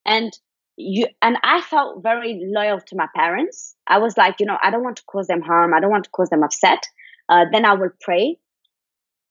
And 0.05 0.33
you 0.77 1.07
and 1.21 1.37
i 1.43 1.61
felt 1.61 2.03
very 2.03 2.41
loyal 2.45 2.81
to 2.81 2.97
my 2.97 3.07
parents. 3.15 3.75
I 3.87 3.99
was 3.99 4.17
like 4.17 4.37
you 4.41 4.47
know 4.47 4.59
i 4.63 4.71
don't 4.71 4.83
want 4.83 4.97
to 4.97 5.05
cause 5.05 5.27
them 5.27 5.43
harm. 5.43 5.75
I 5.75 5.81
don't 5.81 5.91
want 5.91 6.05
to 6.05 6.11
cause 6.11 6.31
them 6.31 6.43
upset. 6.43 6.83
Uh, 7.29 7.45
then 7.53 7.65
i 7.65 7.75
will 7.75 7.91
pray. 8.01 8.39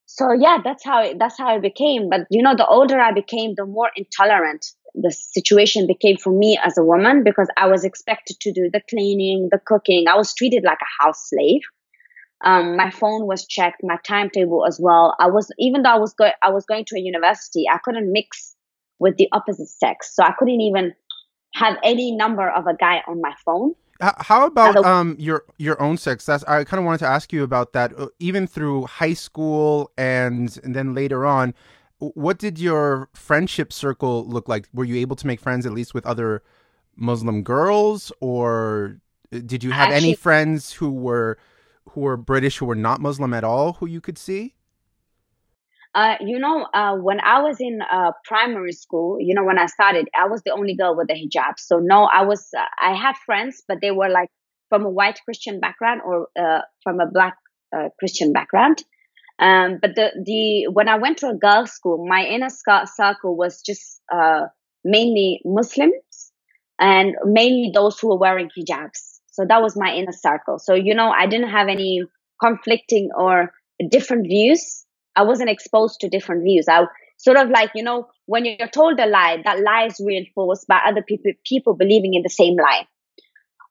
So 0.06 0.34
yeah 0.34 0.60
that's 0.64 0.86
how 0.86 1.04
it, 1.04 1.20
that's 1.20 1.38
how 1.38 1.56
it 1.56 1.62
became. 1.62 2.10
But 2.10 2.22
you 2.30 2.44
know 2.44 2.56
the 2.56 2.68
older 2.68 3.00
i 3.00 3.12
became 3.12 3.56
the 3.56 3.66
more 3.66 3.90
intolerant 3.96 4.66
the 4.94 5.12
situation 5.12 5.88
became 5.88 6.18
for 6.18 6.34
me 6.38 6.60
as 6.64 6.78
a 6.78 6.84
woman 6.84 7.24
because 7.24 7.48
i 7.56 7.66
was 7.66 7.86
expected 7.86 8.38
to 8.42 8.52
do 8.52 8.70
the 8.72 8.82
cleaning 8.90 9.48
the 9.52 9.60
cooking. 9.66 10.06
I 10.08 10.16
was 10.16 10.34
treated 10.36 10.64
like 10.64 10.80
a 10.82 11.04
house 11.04 11.30
slave 11.30 11.62
um, 12.44 12.76
my 12.76 12.90
phone 12.90 13.28
was 13.28 13.46
checked, 13.46 13.82
my 13.84 13.98
timetable 14.06 14.66
as 14.66 14.80
well. 14.80 15.16
I 15.20 15.28
was 15.28 15.52
even 15.60 15.84
though 15.84 15.92
I 15.92 15.98
was 15.98 16.14
going 16.14 16.32
I 16.42 16.50
was 16.50 16.66
going 16.66 16.86
to 16.86 16.98
a 16.98 17.00
university, 17.00 17.66
I 17.72 17.78
couldn't 17.78 18.12
mix 18.12 18.56
with 19.00 19.18
the 19.18 19.28
opposite 19.32 19.70
sex, 19.70 20.16
so 20.16 20.24
I 20.24 20.34
couldn't 20.38 20.62
even 20.62 20.94
have 21.56 21.78
any 21.84 22.16
number 22.16 22.50
of 22.50 22.68
a 22.68 22.76
guy 22.76 23.02
on 23.08 23.22
my 23.22 23.34
phone. 23.46 23.76
How 24.00 24.48
about 24.48 24.78
um 24.78 25.16
your 25.20 25.44
your 25.58 25.80
own 25.82 25.98
sex? 25.98 26.26
That's 26.26 26.44
I 26.46 26.64
kind 26.64 26.80
of 26.80 26.86
wanted 26.86 27.00
to 27.00 27.08
ask 27.08 27.32
you 27.32 27.44
about 27.44 27.74
that. 27.74 27.98
Uh, 27.98 28.08
even 28.20 28.48
through 28.48 28.86
high 28.86 29.14
school 29.14 29.92
and 29.98 30.58
and 30.64 30.76
then 30.76 30.96
later 30.96 31.26
on, 31.26 31.54
what 32.00 32.40
did 32.40 32.58
your 32.58 33.10
friendship 33.14 33.72
circle 33.72 34.26
look 34.28 34.50
like? 34.50 34.68
Were 34.74 34.86
you 34.86 34.96
able 34.96 35.16
to 35.18 35.28
make 35.28 35.40
friends 35.40 35.66
at 35.68 35.74
least 35.74 35.94
with 35.94 36.06
other 36.08 36.42
Muslim 36.96 37.44
girls, 37.44 38.12
or 38.20 39.00
uh, 39.32 39.40
did 39.46 39.64
you 39.64 39.72
have 39.72 39.92
Actually, 39.92 40.08
any 40.08 40.16
friends 40.16 40.74
who 40.74 40.92
were 40.92 41.38
who 41.90 42.02
were 42.02 42.18
British 42.18 42.58
who 42.58 42.66
were 42.66 42.76
not 42.76 43.02
Muslim 43.02 43.34
at 43.34 43.44
all 43.44 43.74
who 43.74 43.86
you 43.86 44.02
could 44.02 44.18
see? 44.18 44.56
Uh, 45.94 46.16
you 46.22 46.40
know, 46.40 46.68
uh, 46.74 46.96
when 46.96 47.20
I 47.20 47.42
was 47.42 47.60
in 47.60 47.82
uh, 47.82 48.12
primary 48.24 48.72
school, 48.72 49.18
you 49.20 49.36
know, 49.36 49.44
when 49.44 49.60
I 49.60 49.66
started, 49.66 50.08
I 50.18 50.28
was 50.28 50.42
the 50.44 50.52
only 50.52 50.74
girl 50.74 50.96
with 50.96 51.10
a 51.10 51.14
hijab. 51.14 51.56
So 51.58 51.80
no, 51.80 52.06
I 52.06 52.24
was, 52.24 52.48
uh, 52.58 52.64
I 52.82 52.94
had 52.94 53.18
friends, 53.26 53.62
but 53.68 53.80
they 53.82 53.92
were 53.92 54.08
like 54.08 54.30
from 54.70 54.86
a 54.86 54.90
white 54.90 55.20
Christian 55.26 55.60
background 55.60 56.02
or 56.06 56.30
uh, 56.40 56.62
from 56.82 57.02
a 57.02 57.08
black 57.08 57.36
uh, 57.76 57.90
Christian 58.00 58.32
background. 58.32 58.84
Um, 59.38 59.80
but 59.82 59.96
the 59.96 60.12
the 60.24 60.72
when 60.72 60.88
I 60.88 60.96
went 60.98 61.18
to 61.20 61.30
a 61.30 61.36
girls' 61.36 61.72
school, 61.72 62.06
my 62.08 62.24
inner 62.24 62.50
circle 62.50 63.36
was 63.36 63.62
just 63.62 64.02
mainly 64.86 65.42
Muslims 65.44 66.32
and 66.80 67.16
mainly 67.26 67.72
those 67.74 68.00
who 68.00 68.10
were 68.10 68.18
wearing 68.18 68.50
hijabs. 68.58 69.11
So 69.42 69.48
that 69.48 69.62
was 69.64 69.76
my 69.76 69.92
inner 69.92 70.12
circle. 70.12 70.60
So, 70.60 70.76
you 70.76 70.94
know, 70.94 71.10
I 71.10 71.26
didn't 71.26 71.50
have 71.50 71.68
any 71.68 72.04
conflicting 72.40 73.10
or 73.18 73.52
different 73.90 74.28
views. 74.28 74.86
I 75.16 75.24
wasn't 75.24 75.50
exposed 75.50 76.02
to 76.02 76.10
different 76.10 76.44
views. 76.44 76.68
I 76.70 76.84
sort 77.18 77.38
of 77.38 77.50
like, 77.50 77.72
you 77.74 77.82
know, 77.82 78.08
when 78.28 78.46
you're 78.46 78.68
told 78.68 79.00
a 79.00 79.08
lie, 79.08 79.42
that 79.44 79.60
lie 79.62 79.88
is 79.88 80.00
reinforced 80.00 80.68
by 80.68 80.80
other 80.88 81.02
people, 81.02 81.32
people 81.44 81.74
believing 81.74 82.14
in 82.14 82.22
the 82.22 82.30
same 82.30 82.56
lie. 82.56 82.86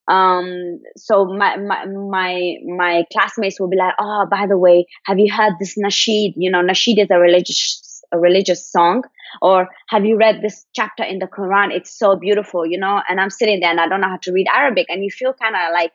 Um, 0.08 0.80
so 0.96 1.24
my, 1.26 1.56
my, 1.56 1.86
my, 1.86 2.54
my 2.66 3.04
classmates 3.12 3.60
will 3.60 3.68
be 3.68 3.76
like, 3.76 3.94
oh, 4.00 4.26
by 4.28 4.46
the 4.48 4.58
way, 4.58 4.86
have 5.04 5.20
you 5.20 5.32
heard 5.32 5.52
this 5.60 5.78
nasheed? 5.78 6.32
You 6.36 6.50
know, 6.50 6.62
nasheed 6.62 7.00
is 7.00 7.10
a 7.12 7.18
religious 7.20 7.80
a 8.12 8.18
religious 8.18 8.70
song? 8.70 9.02
Or 9.40 9.68
have 9.88 10.04
you 10.04 10.16
read 10.16 10.40
this 10.42 10.66
chapter 10.74 11.04
in 11.04 11.18
the 11.18 11.26
quran? 11.26 11.72
It's 11.72 11.96
so 11.96 12.16
beautiful 12.16 12.66
you 12.66 12.78
know? 12.78 13.00
And 13.08 13.20
i'm 13.20 13.30
sitting 13.30 13.60
there 13.60 13.70
and 13.70 13.80
i 13.80 13.88
don't 13.88 14.00
know 14.00 14.08
how 14.08 14.18
to 14.22 14.32
read 14.32 14.46
arabic 14.54 14.86
and 14.88 15.04
you 15.04 15.10
feel 15.10 15.32
kind 15.32 15.54
of 15.54 15.72
like 15.72 15.92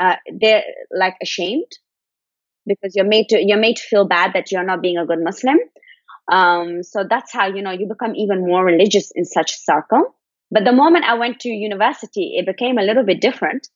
uh, 0.00 0.16
they're 0.40 0.62
like 0.90 1.16
ashamed? 1.22 1.70
Because 2.66 2.94
you're 2.96 3.06
made 3.06 3.28
to 3.30 3.42
you're 3.44 3.58
made 3.58 3.76
to 3.76 3.82
feel 3.82 4.06
bad 4.06 4.32
that 4.34 4.50
you're 4.50 4.64
not 4.64 4.82
being 4.82 4.96
a 4.98 5.06
good 5.06 5.22
muslim. 5.22 5.58
Um, 6.30 6.82
so 6.82 7.04
that's 7.08 7.32
how 7.32 7.48
you 7.48 7.62
know 7.62 7.70
you 7.72 7.86
become 7.86 8.14
even 8.16 8.46
more 8.46 8.64
religious 8.64 9.10
in 9.14 9.24
such 9.24 9.52
a 9.52 9.58
circle. 9.58 10.14
But 10.50 10.64
the 10.64 10.72
moment 10.72 11.04
i 11.04 11.14
went 11.14 11.40
to 11.40 11.48
university 11.48 12.34
it 12.36 12.46
became 12.46 12.78
a 12.78 12.82
little 12.82 13.04
bit 13.04 13.20
different 13.20 13.68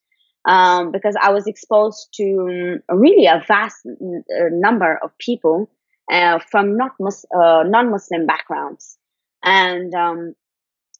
um, 0.46 0.92
because 0.92 1.16
i 1.20 1.30
was 1.30 1.46
exposed 1.46 2.08
to 2.14 2.82
um, 2.90 2.98
really 2.98 3.26
a 3.26 3.42
vast 3.46 3.86
uh, 3.86 4.48
number 4.50 4.98
of 5.02 5.16
people 5.18 5.70
uh, 6.10 6.38
from 6.50 6.76
not 6.76 6.92
mus- 7.00 7.26
uh, 7.34 7.64
non-Muslim 7.66 8.26
backgrounds. 8.26 8.98
And 9.42 9.94
um, 9.94 10.34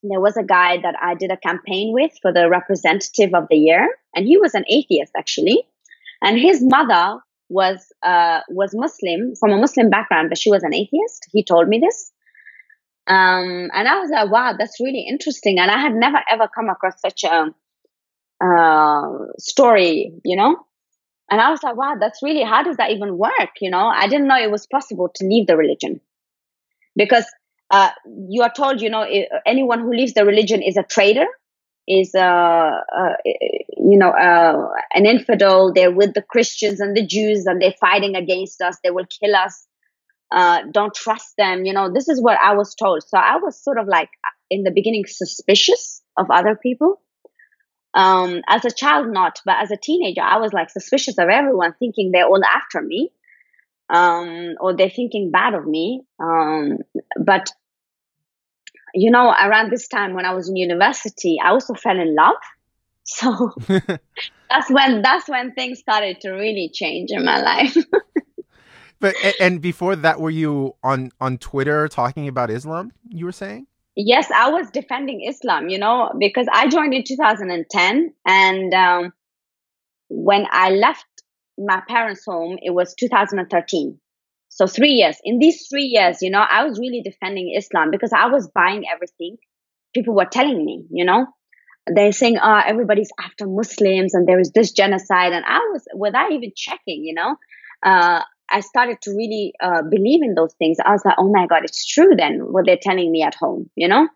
there 0.02 0.20
was 0.20 0.36
a 0.36 0.42
guy 0.42 0.78
that 0.82 0.94
I 1.00 1.14
did 1.14 1.30
a 1.30 1.36
campaign 1.36 1.92
with 1.92 2.12
for 2.20 2.32
the 2.32 2.48
representative 2.48 3.34
of 3.34 3.46
the 3.48 3.56
year, 3.56 3.88
and 4.14 4.26
he 4.26 4.36
was 4.36 4.54
an 4.54 4.64
atheist 4.68 5.12
actually. 5.16 5.64
And 6.22 6.38
his 6.38 6.62
mother 6.62 7.20
was 7.48 7.86
uh, 8.02 8.40
was 8.48 8.74
Muslim 8.74 9.34
from 9.36 9.52
a 9.52 9.56
Muslim 9.58 9.90
background, 9.90 10.28
but 10.30 10.38
she 10.38 10.50
was 10.50 10.62
an 10.62 10.74
atheist. 10.74 11.28
He 11.32 11.44
told 11.44 11.68
me 11.68 11.78
this. 11.78 12.12
Um, 13.06 13.70
and 13.74 13.86
I 13.86 13.98
was 13.98 14.10
like, 14.10 14.30
wow, 14.30 14.54
that's 14.58 14.80
really 14.80 15.06
interesting. 15.08 15.58
And 15.58 15.70
I 15.70 15.78
had 15.78 15.94
never 15.94 16.20
ever 16.30 16.48
come 16.48 16.70
across 16.70 17.00
such 17.00 17.24
a 17.24 17.54
uh, 18.44 19.08
story, 19.38 20.12
you 20.24 20.36
know? 20.36 20.56
And 21.30 21.40
I 21.40 21.50
was 21.50 21.62
like, 21.62 21.76
wow, 21.76 21.94
that's 21.98 22.22
really, 22.22 22.42
how 22.42 22.62
does 22.62 22.76
that 22.76 22.90
even 22.90 23.16
work? 23.16 23.60
You 23.60 23.70
know, 23.70 23.86
I 23.86 24.08
didn't 24.08 24.28
know 24.28 24.38
it 24.38 24.50
was 24.50 24.66
possible 24.66 25.08
to 25.14 25.26
leave 25.26 25.46
the 25.46 25.56
religion 25.56 26.00
because 26.96 27.24
uh, 27.70 27.90
you 28.28 28.42
are 28.42 28.52
told, 28.54 28.80
you 28.80 28.90
know, 28.90 29.06
anyone 29.46 29.80
who 29.80 29.92
leaves 29.92 30.12
the 30.12 30.24
religion 30.24 30.62
is 30.62 30.76
a 30.76 30.82
traitor, 30.82 31.26
is, 31.88 32.14
uh, 32.14 32.20
uh, 32.20 33.14
you 33.24 33.98
know, 33.98 34.10
uh, 34.10 34.68
an 34.92 35.06
infidel. 35.06 35.72
They're 35.72 35.90
with 35.90 36.14
the 36.14 36.22
Christians 36.22 36.80
and 36.80 36.96
the 36.96 37.06
Jews 37.06 37.46
and 37.46 37.60
they're 37.60 37.74
fighting 37.80 38.16
against 38.16 38.60
us. 38.60 38.78
They 38.82 38.90
will 38.90 39.06
kill 39.06 39.34
us. 39.34 39.66
Uh, 40.30 40.62
don't 40.72 40.94
trust 40.94 41.34
them. 41.38 41.64
You 41.64 41.72
know, 41.72 41.92
this 41.92 42.08
is 42.08 42.20
what 42.20 42.38
I 42.42 42.54
was 42.54 42.74
told. 42.74 43.02
So 43.06 43.16
I 43.16 43.36
was 43.36 43.62
sort 43.62 43.78
of 43.78 43.86
like 43.86 44.10
in 44.50 44.62
the 44.62 44.70
beginning 44.70 45.04
suspicious 45.06 46.02
of 46.18 46.30
other 46.30 46.54
people. 46.54 47.00
Um, 47.94 48.42
as 48.48 48.64
a 48.64 48.70
child, 48.70 49.08
not, 49.08 49.40
but 49.44 49.56
as 49.62 49.70
a 49.70 49.76
teenager, 49.76 50.20
I 50.20 50.38
was 50.38 50.52
like 50.52 50.70
suspicious 50.70 51.16
of 51.18 51.28
everyone, 51.28 51.74
thinking 51.78 52.10
they're 52.10 52.26
all 52.26 52.44
after 52.44 52.82
me, 52.82 53.12
um, 53.88 54.56
or 54.60 54.76
they're 54.76 54.90
thinking 54.90 55.30
bad 55.30 55.54
of 55.54 55.64
me. 55.64 56.02
Um, 56.18 56.78
but 57.24 57.48
you 58.94 59.10
know, 59.10 59.28
around 59.30 59.70
this 59.70 59.88
time 59.88 60.14
when 60.14 60.24
I 60.24 60.34
was 60.34 60.48
in 60.48 60.56
university, 60.56 61.38
I 61.42 61.50
also 61.50 61.74
fell 61.74 61.98
in 61.98 62.14
love. 62.14 62.36
So 63.06 63.50
that's 63.68 64.70
when 64.70 65.02
that's 65.02 65.28
when 65.28 65.52
things 65.52 65.78
started 65.78 66.22
to 66.22 66.30
really 66.30 66.70
change 66.72 67.10
in 67.10 67.22
my 67.22 67.38
life. 67.38 67.76
but 68.98 69.14
and 69.38 69.60
before 69.60 69.94
that, 69.94 70.20
were 70.20 70.30
you 70.30 70.74
on 70.82 71.12
on 71.20 71.36
Twitter 71.36 71.86
talking 71.86 72.28
about 72.28 72.48
Islam? 72.48 72.92
You 73.10 73.26
were 73.26 73.32
saying? 73.32 73.66
Yes, 73.96 74.30
I 74.30 74.50
was 74.50 74.70
defending 74.70 75.24
Islam. 75.28 75.68
You 75.68 75.78
know, 75.78 76.12
because 76.18 76.46
I 76.52 76.68
joined 76.68 76.94
in 76.94 77.04
2010, 77.04 78.12
and 78.26 78.74
um, 78.74 79.12
when 80.08 80.46
I 80.50 80.70
left 80.70 81.06
my 81.58 81.82
parents' 81.88 82.24
home, 82.26 82.58
it 82.62 82.70
was 82.70 82.94
2013. 82.94 84.00
So 84.48 84.66
three 84.66 84.90
years. 84.90 85.16
In 85.24 85.38
these 85.38 85.66
three 85.68 85.84
years, 85.84 86.22
you 86.22 86.30
know, 86.30 86.44
I 86.48 86.64
was 86.64 86.78
really 86.78 87.02
defending 87.02 87.54
Islam 87.56 87.90
because 87.90 88.12
I 88.12 88.26
was 88.28 88.48
buying 88.54 88.84
everything. 88.92 89.36
People 89.94 90.14
were 90.14 90.26
telling 90.26 90.64
me, 90.64 90.84
you 90.90 91.04
know, 91.04 91.26
they're 91.86 92.12
saying, 92.12 92.38
oh, 92.42 92.60
everybody's 92.64 93.10
after 93.20 93.46
Muslims 93.46 94.14
and 94.14 94.26
there 94.26 94.40
is 94.40 94.52
this 94.52 94.72
genocide. 94.72 95.32
And 95.32 95.44
I 95.44 95.58
was, 95.72 95.84
without 95.94 96.32
even 96.32 96.52
checking, 96.56 97.04
you 97.04 97.14
know, 97.14 97.36
uh, 97.84 98.22
I 98.54 98.60
started 98.60 99.00
to 99.02 99.10
really 99.10 99.52
uh, 99.60 99.82
believe 99.82 100.22
in 100.22 100.36
those 100.36 100.54
things. 100.54 100.76
I 100.78 100.92
was 100.92 101.04
like, 101.04 101.16
oh 101.18 101.28
my 101.28 101.48
God, 101.48 101.64
it's 101.64 101.84
true 101.84 102.14
then 102.16 102.38
what 102.38 102.66
they're 102.66 102.78
telling 102.80 103.10
me 103.10 103.24
at 103.24 103.34
home, 103.34 103.68
you 103.74 103.88
know? 103.88 104.06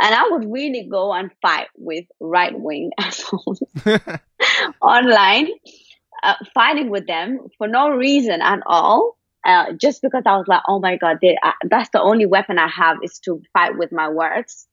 And 0.00 0.14
I 0.14 0.30
would 0.30 0.50
really 0.50 0.88
go 0.90 1.12
and 1.12 1.30
fight 1.40 1.68
with 1.76 2.04
right 2.18 2.58
wing 2.58 2.90
assholes 2.98 3.62
online, 4.82 5.50
uh, 6.24 6.34
fighting 6.52 6.90
with 6.90 7.06
them 7.06 7.38
for 7.56 7.68
no 7.68 7.90
reason 7.90 8.42
at 8.42 8.58
all. 8.66 9.16
Uh, 9.46 9.74
just 9.80 10.02
because 10.02 10.24
I 10.26 10.36
was 10.36 10.48
like, 10.48 10.62
oh 10.66 10.80
my 10.80 10.96
God, 10.96 11.18
they, 11.22 11.38
uh, 11.40 11.52
that's 11.70 11.90
the 11.92 12.00
only 12.00 12.26
weapon 12.26 12.58
I 12.58 12.68
have 12.68 12.96
is 13.04 13.20
to 13.20 13.42
fight 13.52 13.78
with 13.78 13.92
my 13.92 14.08
words. 14.08 14.66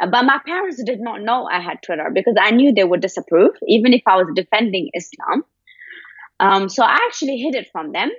Uh, 0.00 0.08
but 0.08 0.24
my 0.24 0.40
parents 0.44 0.82
did 0.82 1.00
not 1.00 1.22
know 1.22 1.46
I 1.46 1.60
had 1.60 1.82
Twitter 1.82 2.10
because 2.12 2.34
I 2.40 2.50
knew 2.50 2.74
they 2.74 2.82
would 2.82 3.00
disapprove, 3.00 3.52
even 3.68 3.92
if 3.92 4.02
I 4.08 4.16
was 4.16 4.26
defending 4.34 4.90
Islam. 4.92 5.44
Um, 6.40 6.68
so 6.68 6.82
I 6.82 6.98
actually 7.06 7.38
hid 7.38 7.54
it 7.54 7.68
from 7.70 7.92
them 7.92 8.10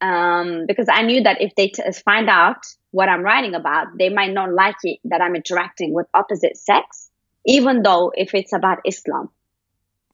um, 0.00 0.64
because 0.66 0.86
I 0.90 1.02
knew 1.02 1.22
that 1.22 1.40
if 1.40 1.54
they 1.54 1.68
t- 1.68 1.82
find 2.04 2.28
out 2.28 2.64
what 2.90 3.08
I'm 3.08 3.22
writing 3.22 3.54
about, 3.54 3.88
they 3.98 4.08
might 4.08 4.32
not 4.32 4.52
like 4.52 4.76
it 4.82 5.00
that 5.04 5.20
I'm 5.20 5.34
interacting 5.34 5.92
with 5.92 6.06
opposite 6.14 6.56
sex, 6.56 7.10
even 7.46 7.82
though 7.82 8.12
if 8.14 8.34
it's 8.34 8.52
about 8.52 8.78
Islam. 8.84 9.30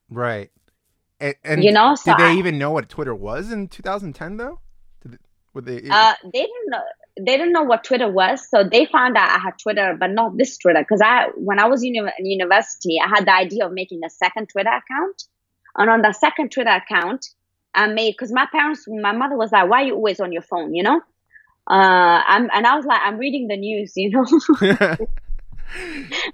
Right. 0.09 0.51
And, 1.19 1.35
and 1.43 1.63
you 1.63 1.71
know, 1.71 1.95
so 1.95 2.11
did 2.11 2.19
they 2.19 2.31
I, 2.31 2.35
even 2.35 2.57
know 2.57 2.71
what 2.71 2.89
Twitter 2.89 3.15
was 3.15 3.51
in 3.51 3.67
2010 3.67 4.37
though? 4.37 4.59
Did 5.01 5.19
were 5.53 5.61
they? 5.61 5.81
Uh, 5.89 6.13
they 6.23 6.41
didn't 6.41 6.69
know. 6.69 6.81
They 7.17 7.37
didn't 7.37 7.53
know 7.53 7.63
what 7.63 7.85
Twitter 7.85 8.11
was, 8.11 8.45
so 8.49 8.67
they 8.69 8.85
found 8.85 9.15
out 9.15 9.29
I 9.29 9.41
had 9.41 9.57
Twitter, 9.57 9.95
but 9.97 10.11
not 10.11 10.37
this 10.37 10.57
Twitter. 10.57 10.81
Because 10.81 10.99
I, 11.01 11.27
when 11.37 11.59
I 11.59 11.67
was 11.67 11.81
in 11.81 11.95
university, 12.19 12.99
I 13.01 13.07
had 13.07 13.25
the 13.25 13.33
idea 13.33 13.65
of 13.65 13.71
making 13.71 14.01
a 14.05 14.09
second 14.09 14.49
Twitter 14.49 14.69
account, 14.69 15.23
and 15.77 15.89
on 15.89 16.01
the 16.01 16.11
second 16.11 16.51
Twitter 16.51 16.71
account, 16.71 17.27
I 17.75 17.87
made 17.87 18.13
because 18.13 18.31
my 18.31 18.47
parents, 18.51 18.85
my 18.87 19.11
mother 19.11 19.35
was 19.35 19.51
like, 19.51 19.69
"Why 19.69 19.83
are 19.83 19.85
you 19.85 19.95
always 19.95 20.19
on 20.19 20.31
your 20.31 20.41
phone?" 20.41 20.73
You 20.73 20.83
know, 20.83 21.01
uh, 21.69 22.21
I'm, 22.27 22.49
and 22.53 22.65
I 22.65 22.75
was 22.75 22.85
like, 22.85 23.01
"I'm 23.03 23.17
reading 23.17 23.47
the 23.47 23.57
news," 23.57 23.93
you 23.95 24.09
know. 24.09 24.25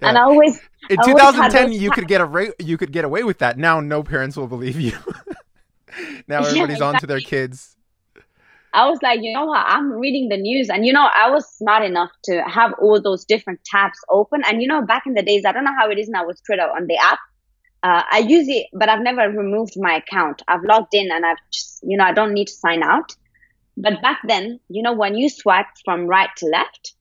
and 0.02 0.18
I 0.18 0.22
always 0.22 0.60
in 0.90 1.00
I 1.00 1.04
2010 1.04 1.72
you 1.72 1.92
could 1.92 2.08
get 2.08 2.22
a 2.22 2.54
you 2.60 2.78
could 2.78 2.92
get 2.92 3.06
away 3.06 3.24
with 3.24 3.40
that. 3.40 3.58
Now 3.58 3.80
no 3.80 4.04
parents 4.04 4.38
will 4.38 4.48
believe 4.48 4.80
you. 4.80 4.92
now 6.28 6.40
everybody's 6.46 6.56
yeah, 6.56 6.64
exactly. 6.64 6.82
on 6.82 7.00
to 7.00 7.08
their 7.08 7.20
kids. 7.20 7.76
I 8.74 8.90
was 8.90 9.00
like, 9.02 9.20
you 9.22 9.34
know 9.34 9.46
what? 9.48 9.66
I'm 9.68 9.92
reading 9.92 10.30
the 10.30 10.38
news, 10.38 10.70
and 10.70 10.86
you 10.86 10.94
know, 10.94 11.10
I 11.14 11.30
was 11.30 11.46
smart 11.50 11.84
enough 11.84 12.12
to 12.26 12.42
have 12.44 12.74
all 12.82 13.02
those 13.02 13.26
different 13.26 13.60
tabs 13.66 14.00
open. 14.10 14.42
And 14.46 14.62
you 14.62 14.68
know, 14.68 14.82
back 14.82 15.04
in 15.06 15.14
the 15.14 15.22
days, 15.22 15.44
I 15.46 15.52
don't 15.52 15.66
know 15.66 15.76
how 15.78 15.90
it 15.90 16.00
is 16.00 16.08
now 16.08 16.26
with 16.26 16.42
Twitter 16.46 16.64
on 16.64 16.88
the 16.88 16.98
app. 16.98 17.20
Uh, 17.84 18.04
I 18.12 18.20
use 18.20 18.48
it, 18.48 18.68
but 18.74 18.90
I've 18.90 19.02
never 19.02 19.30
removed 19.30 19.74
my 19.76 19.96
account. 19.96 20.42
I've 20.48 20.64
logged 20.64 20.94
in, 20.94 21.10
and 21.12 21.26
I've 21.26 21.38
just, 21.52 21.82
you 21.84 21.98
know, 21.98 22.04
I 22.04 22.14
don't 22.14 22.34
need 22.34 22.48
to 22.48 22.54
sign 22.54 22.84
out. 22.84 23.16
But 23.78 24.02
back 24.02 24.20
then, 24.28 24.60
you 24.70 24.84
know, 24.84 24.94
when 24.94 25.16
you 25.16 25.30
swipe 25.30 25.68
from 25.84 26.06
right 26.06 26.30
to 26.38 26.46
left, 26.46 26.94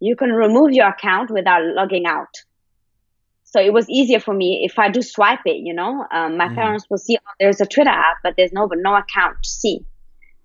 you 0.00 0.16
can 0.16 0.30
remove 0.32 0.72
your 0.72 0.88
account 0.88 1.30
without 1.30 1.62
logging 1.64 2.06
out. 2.06 2.34
So 3.44 3.60
it 3.60 3.72
was 3.72 3.88
easier 3.88 4.20
for 4.20 4.34
me 4.34 4.66
if 4.70 4.78
I 4.78 4.90
do 4.90 5.00
swipe 5.00 5.40
it, 5.46 5.56
you 5.56 5.72
know, 5.72 6.04
um, 6.12 6.36
my 6.36 6.48
mm. 6.48 6.54
parents 6.54 6.84
will 6.90 6.98
see, 6.98 7.16
oh, 7.16 7.30
there's 7.40 7.62
a 7.62 7.66
Twitter 7.66 7.90
app, 7.90 8.18
but 8.22 8.34
there's 8.36 8.52
no, 8.52 8.68
but 8.68 8.78
no 8.78 8.94
account 8.94 9.38
to 9.42 9.48
see. 9.48 9.86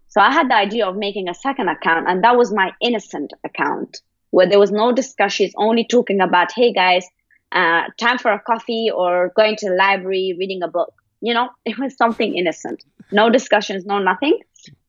So 0.08 0.22
I 0.22 0.32
had 0.32 0.50
the 0.50 0.56
idea 0.56 0.88
of 0.88 0.96
making 0.96 1.28
a 1.28 1.34
second 1.34 1.68
account 1.68 2.08
and 2.08 2.24
that 2.24 2.38
was 2.38 2.54
my 2.54 2.72
innocent 2.82 3.34
account 3.44 4.02
where 4.30 4.48
there 4.48 4.60
was 4.60 4.72
no 4.72 4.94
discussions, 4.94 5.52
only 5.58 5.86
talking 5.86 6.22
about, 6.22 6.54
hey 6.54 6.72
guys, 6.72 7.06
uh, 7.54 7.84
time 8.00 8.18
for 8.18 8.32
a 8.32 8.40
coffee 8.40 8.90
or 8.94 9.32
going 9.36 9.56
to 9.58 9.70
the 9.70 9.76
library, 9.76 10.36
reading 10.38 10.64
a 10.64 10.68
book. 10.68 10.94
You 11.22 11.34
know, 11.34 11.50
it 11.66 11.78
was 11.78 11.96
something 11.96 12.36
innocent. 12.36 12.84
No 13.12 13.30
discussions, 13.30 13.86
no 13.86 14.00
nothing. 14.00 14.40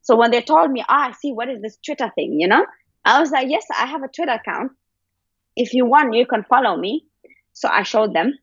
So 0.02 0.16
when 0.16 0.30
they 0.30 0.42
told 0.42 0.70
me, 0.70 0.84
ah, 0.88 1.06
oh, 1.06 1.10
I 1.10 1.12
see, 1.12 1.32
what 1.32 1.48
is 1.48 1.62
this 1.62 1.78
Twitter 1.84 2.10
thing, 2.14 2.38
you 2.40 2.48
know? 2.48 2.66
I 3.04 3.20
was 3.20 3.30
like, 3.30 3.48
yes, 3.48 3.64
I 3.70 3.86
have 3.86 4.02
a 4.02 4.08
Twitter 4.08 4.32
account. 4.32 4.72
If 5.56 5.72
you 5.72 5.86
want, 5.86 6.14
you 6.14 6.26
can 6.26 6.44
follow 6.44 6.76
me. 6.76 7.06
So 7.52 7.68
I 7.68 7.84
showed 7.84 8.14
them 8.14 8.38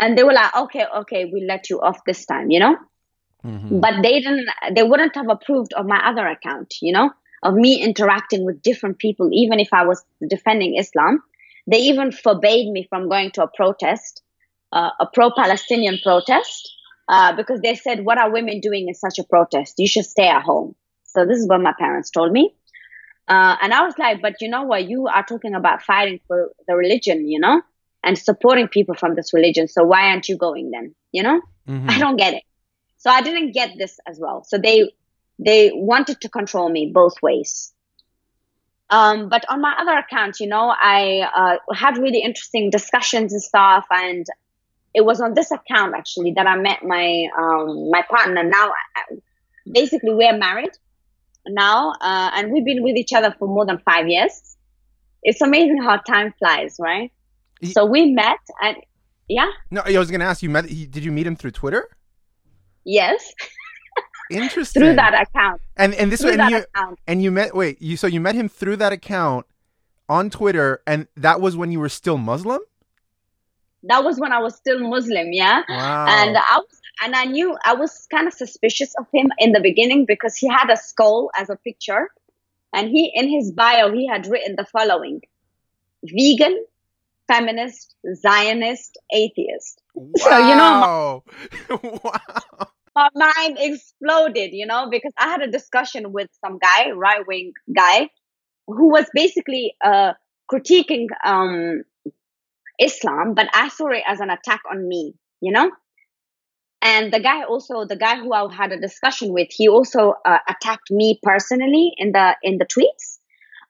and 0.00 0.16
they 0.18 0.24
were 0.24 0.32
like, 0.32 0.54
okay, 0.56 0.84
okay, 0.98 1.26
we'll 1.26 1.46
let 1.46 1.70
you 1.70 1.80
off 1.80 1.98
this 2.06 2.24
time, 2.26 2.50
you 2.50 2.58
know? 2.58 2.76
Mm-hmm. 3.44 3.80
But 3.80 4.02
they 4.02 4.20
didn't, 4.20 4.48
they 4.74 4.82
wouldn't 4.82 5.14
have 5.14 5.28
approved 5.28 5.72
of 5.74 5.86
my 5.86 6.00
other 6.04 6.26
account, 6.26 6.74
you 6.80 6.92
know, 6.92 7.10
of 7.42 7.54
me 7.54 7.82
interacting 7.82 8.44
with 8.44 8.62
different 8.62 8.98
people, 8.98 9.28
even 9.32 9.60
if 9.60 9.68
I 9.72 9.84
was 9.84 10.02
defending 10.26 10.76
Islam. 10.78 11.22
They 11.66 11.78
even 11.78 12.12
forbade 12.12 12.70
me 12.70 12.86
from 12.88 13.08
going 13.08 13.30
to 13.32 13.44
a 13.44 13.48
protest, 13.48 14.22
uh, 14.72 14.90
a 15.00 15.06
pro 15.06 15.30
Palestinian 15.30 15.98
protest, 16.02 16.70
uh, 17.08 17.34
because 17.36 17.60
they 17.60 17.74
said, 17.74 18.04
What 18.04 18.18
are 18.18 18.30
women 18.30 18.60
doing 18.60 18.88
in 18.88 18.94
such 18.94 19.18
a 19.18 19.24
protest? 19.24 19.74
You 19.78 19.88
should 19.88 20.04
stay 20.04 20.28
at 20.28 20.42
home. 20.42 20.74
So 21.04 21.24
this 21.24 21.38
is 21.38 21.48
what 21.48 21.60
my 21.60 21.72
parents 21.78 22.10
told 22.10 22.32
me. 22.32 22.54
Uh, 23.26 23.56
and 23.62 23.72
I 23.72 23.82
was 23.84 23.94
like, 23.98 24.20
but 24.20 24.34
you 24.40 24.48
know 24.48 24.64
what? 24.64 24.88
You 24.88 25.06
are 25.06 25.24
talking 25.24 25.54
about 25.54 25.82
fighting 25.82 26.20
for 26.26 26.52
the 26.68 26.74
religion, 26.76 27.26
you 27.26 27.40
know, 27.40 27.62
and 28.02 28.18
supporting 28.18 28.68
people 28.68 28.94
from 28.94 29.14
this 29.14 29.32
religion. 29.32 29.66
So 29.66 29.84
why 29.84 30.08
aren't 30.08 30.28
you 30.28 30.36
going 30.36 30.70
then? 30.70 30.94
You 31.12 31.22
know, 31.22 31.40
mm-hmm. 31.66 31.88
I 31.88 31.98
don't 31.98 32.16
get 32.16 32.34
it. 32.34 32.42
So 32.98 33.10
I 33.10 33.22
didn't 33.22 33.52
get 33.52 33.72
this 33.78 33.98
as 34.06 34.18
well. 34.20 34.44
So 34.44 34.58
they 34.58 34.92
they 35.38 35.72
wanted 35.74 36.20
to 36.20 36.28
control 36.28 36.68
me 36.68 36.90
both 36.92 37.14
ways. 37.22 37.72
Um, 38.90 39.28
but 39.28 39.44
on 39.48 39.60
my 39.60 39.74
other 39.78 39.96
account, 39.96 40.40
you 40.40 40.46
know, 40.46 40.74
I 40.78 41.28
uh, 41.34 41.74
had 41.74 41.96
really 41.96 42.20
interesting 42.20 42.70
discussions 42.70 43.32
and 43.32 43.42
stuff, 43.42 43.86
and 43.90 44.26
it 44.94 45.04
was 45.04 45.20
on 45.20 45.34
this 45.34 45.50
account 45.50 45.94
actually 45.96 46.32
that 46.32 46.46
I 46.46 46.56
met 46.56 46.84
my 46.84 47.26
um, 47.38 47.90
my 47.90 48.02
partner. 48.02 48.44
Now, 48.44 48.72
basically, 49.70 50.14
we're 50.14 50.36
married 50.36 50.72
now, 51.46 51.92
uh, 52.00 52.30
and 52.34 52.52
we've 52.52 52.64
been 52.64 52.82
with 52.82 52.96
each 52.96 53.12
other 53.12 53.34
for 53.38 53.48
more 53.48 53.66
than 53.66 53.78
five 53.78 54.06
years. 54.06 54.56
It's 55.22 55.40
amazing 55.40 55.82
how 55.82 55.96
time 55.96 56.34
flies, 56.38 56.76
right? 56.78 57.10
He, 57.60 57.72
so 57.72 57.86
we 57.86 58.12
met, 58.12 58.38
and 58.62 58.76
yeah. 59.28 59.50
No, 59.70 59.82
I 59.84 59.98
was 59.98 60.10
going 60.10 60.20
to 60.20 60.26
ask 60.26 60.42
you. 60.42 60.50
Met? 60.50 60.66
Did 60.66 61.04
you 61.04 61.12
meet 61.12 61.26
him 61.26 61.36
through 61.36 61.52
Twitter? 61.52 61.88
Yes. 62.84 63.32
Interesting. 64.30 64.82
through 64.82 64.96
that 64.96 65.14
account. 65.20 65.60
And 65.76 65.94
and 65.94 66.10
this 66.10 66.20
through 66.20 66.32
and 66.32 66.50
you 66.50 66.58
account. 66.58 66.98
and 67.06 67.22
you 67.22 67.30
met 67.30 67.54
wait 67.54 67.80
you 67.80 67.96
so 67.96 68.06
you 68.06 68.20
met 68.20 68.34
him 68.34 68.48
through 68.48 68.76
that 68.76 68.92
account 68.92 69.46
on 70.08 70.30
Twitter, 70.30 70.82
and 70.86 71.08
that 71.16 71.40
was 71.40 71.56
when 71.56 71.72
you 71.72 71.80
were 71.80 71.88
still 71.88 72.18
Muslim. 72.18 72.60
That 73.84 74.02
was 74.04 74.18
when 74.18 74.32
I 74.32 74.38
was 74.38 74.54
still 74.56 74.78
Muslim, 74.80 75.32
yeah. 75.32 75.62
Wow. 75.68 76.06
And 76.08 76.36
I 76.36 76.56
was 76.58 76.80
and 77.02 77.14
I 77.14 77.24
knew 77.24 77.56
I 77.64 77.74
was 77.74 78.06
kind 78.10 78.26
of 78.26 78.34
suspicious 78.34 78.94
of 78.98 79.06
him 79.12 79.30
in 79.38 79.52
the 79.52 79.60
beginning 79.60 80.04
because 80.06 80.36
he 80.36 80.48
had 80.48 80.70
a 80.70 80.76
skull 80.76 81.30
as 81.38 81.50
a 81.50 81.56
picture. 81.56 82.08
and 82.72 82.88
he 82.88 83.12
in 83.14 83.28
his 83.28 83.52
bio 83.52 83.92
he 83.92 84.06
had 84.06 84.26
written 84.26 84.56
the 84.56 84.64
following: 84.64 85.20
vegan, 86.04 86.64
feminist, 87.28 87.94
Zionist, 88.14 88.98
atheist. 89.12 89.80
Wow. 89.94 90.12
So 90.18 90.38
you 90.48 90.54
know, 90.56 91.24
wow. 92.04 92.68
my 92.94 93.08
mind 93.14 93.58
exploded, 93.60 94.50
you 94.52 94.66
know, 94.66 94.88
because 94.90 95.12
I 95.18 95.28
had 95.28 95.42
a 95.42 95.50
discussion 95.50 96.12
with 96.12 96.28
some 96.44 96.58
guy, 96.58 96.90
right 96.90 97.26
wing 97.26 97.52
guy, 97.74 98.10
who 98.66 98.90
was 98.90 99.06
basically 99.14 99.74
uh, 99.84 100.12
critiquing 100.50 101.06
um, 101.24 101.82
Islam, 102.80 103.34
but 103.34 103.48
I 103.54 103.68
saw 103.68 103.88
it 103.88 104.02
as 104.06 104.20
an 104.20 104.30
attack 104.30 104.60
on 104.70 104.86
me, 104.88 105.14
you 105.40 105.52
know. 105.52 105.70
And 106.82 107.12
the 107.12 107.20
guy 107.20 107.44
also, 107.44 107.86
the 107.86 107.96
guy 107.96 108.16
who 108.16 108.32
I 108.32 108.52
had 108.52 108.72
a 108.72 108.80
discussion 108.80 109.32
with, 109.32 109.48
he 109.50 109.68
also 109.68 110.14
uh, 110.24 110.38
attacked 110.48 110.90
me 110.90 111.18
personally 111.22 111.92
in 111.96 112.12
the 112.12 112.36
in 112.42 112.58
the 112.58 112.66
tweets. 112.66 113.18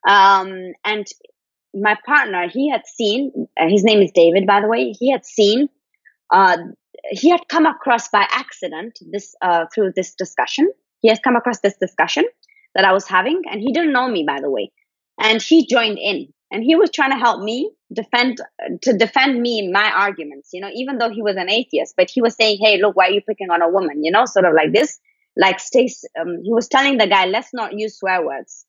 Um, 0.09 0.73
and 0.85 1.07
my 1.73 1.97
partner, 2.05 2.49
he 2.49 2.71
had 2.71 2.83
seen, 2.87 3.49
uh, 3.59 3.69
his 3.69 3.85
name 3.85 4.01
is 4.01 4.11
David, 4.13 4.47
by 4.47 4.61
the 4.61 4.69
way, 4.69 4.93
he 4.93 5.11
had 5.11 5.25
seen 5.25 5.69
uh, 6.33 6.57
he 7.11 7.31
had 7.31 7.49
come 7.49 7.67
across 7.67 8.09
by 8.09 8.27
accident 8.31 8.99
this 9.11 9.35
uh, 9.43 9.67
through 9.75 9.93
this 9.95 10.15
discussion. 10.15 10.71
He 11.01 11.09
has 11.09 11.19
come 11.19 11.37
across 11.37 11.61
this 11.61 11.77
discussion 11.81 12.25
that 12.75 12.85
I 12.85 12.93
was 12.93 13.07
having, 13.07 13.43
and 13.51 13.61
he 13.61 13.73
didn't 13.73 13.93
know 13.93 14.09
me, 14.09 14.25
by 14.27 14.41
the 14.41 14.51
way. 14.51 14.73
And 15.21 15.41
he 15.41 15.67
joined 15.67 15.99
in, 15.99 16.33
and 16.51 16.65
he 16.65 16.77
was 16.77 16.91
trying 16.91 17.13
to 17.13 17.19
help 17.19 17.43
me 17.43 17.71
defend 17.93 18.39
to 18.83 18.97
defend 18.97 19.41
me 19.41 19.59
in 19.61 19.73
my 19.73 19.91
arguments. 19.91 20.51
You 20.53 20.61
know, 20.61 20.71
even 20.75 20.99
though 20.99 21.11
he 21.11 21.23
was 21.23 21.37
an 21.37 21.51
atheist, 21.51 21.95
but 21.97 22.11
he 22.11 22.23
was 22.23 22.35
saying, 22.35 22.59
"Hey, 22.61 22.81
look, 22.81 22.97
why 22.97 23.09
are 23.09 23.13
you 23.13 23.21
picking 23.21 23.51
on 23.51 23.63
a 23.63 23.69
woman?" 23.69 24.03
You 24.03 24.11
know, 24.11 24.25
sort 24.25 24.47
of 24.47 24.55
like 24.55 24.73
this. 24.73 24.99
Like, 25.37 25.61
stay. 25.61 25.89
Um, 26.19 26.39
he 26.43 26.53
was 26.53 26.69
telling 26.69 26.99
the 26.99 27.07
guy, 27.07 27.27
"Let's 27.27 27.53
not 27.53 27.79
use 27.79 27.99
swear 27.99 28.25
words. 28.25 28.67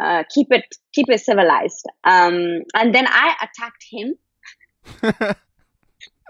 Uh, 0.00 0.24
keep 0.28 0.48
it 0.50 0.64
keep 0.92 1.08
it 1.08 1.20
civilized." 1.20 1.86
Um, 2.04 2.62
and 2.74 2.94
then 2.94 3.06
I 3.06 3.34
attacked 3.42 3.84
him. 3.90 5.34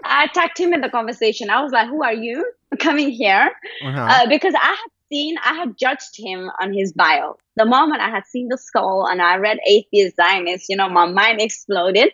I 0.03 0.25
attacked 0.25 0.59
him 0.59 0.73
in 0.73 0.81
the 0.81 0.89
conversation. 0.89 1.49
I 1.49 1.61
was 1.61 1.71
like, 1.71 1.87
"Who 1.87 2.03
are 2.03 2.13
you 2.13 2.51
coming 2.79 3.09
here?" 3.09 3.51
Uh-huh. 3.85 4.07
Uh, 4.09 4.29
because 4.29 4.53
I 4.55 4.67
had 4.67 4.91
seen, 5.09 5.37
I 5.43 5.53
had 5.55 5.77
judged 5.77 6.17
him 6.17 6.49
on 6.61 6.73
his 6.73 6.93
bio. 6.93 7.37
The 7.55 7.65
moment 7.65 8.01
I 8.01 8.09
had 8.09 8.25
seen 8.25 8.47
the 8.47 8.57
skull 8.57 9.07
and 9.09 9.21
I 9.21 9.37
read 9.37 9.57
atheist 9.67 10.15
Zionist, 10.15 10.67
you 10.69 10.75
know, 10.77 10.89
my 10.89 11.05
mind 11.05 11.41
exploded, 11.41 12.11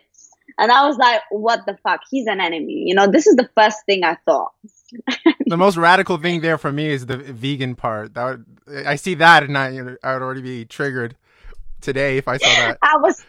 and 0.58 0.72
I 0.72 0.86
was 0.86 0.96
like, 0.96 1.20
"What 1.30 1.66
the 1.66 1.76
fuck? 1.82 2.00
He's 2.10 2.26
an 2.26 2.40
enemy." 2.40 2.84
You 2.86 2.94
know, 2.94 3.06
this 3.06 3.26
is 3.26 3.36
the 3.36 3.48
first 3.56 3.78
thing 3.86 4.04
I 4.04 4.16
thought. 4.24 4.52
the 5.46 5.56
most 5.56 5.76
radical 5.76 6.16
thing 6.16 6.40
there 6.40 6.58
for 6.58 6.72
me 6.72 6.86
is 6.86 7.06
the 7.06 7.16
vegan 7.16 7.74
part. 7.74 8.14
That 8.14 8.24
would, 8.24 8.86
I 8.86 8.96
see 8.96 9.14
that, 9.14 9.42
and 9.42 9.56
I, 9.56 9.76
I 10.02 10.12
would 10.14 10.22
already 10.22 10.42
be 10.42 10.64
triggered 10.64 11.16
today 11.80 12.18
if 12.18 12.28
I 12.28 12.36
saw 12.36 12.48
that. 12.48 12.78
I 12.82 12.96
was 12.98 13.24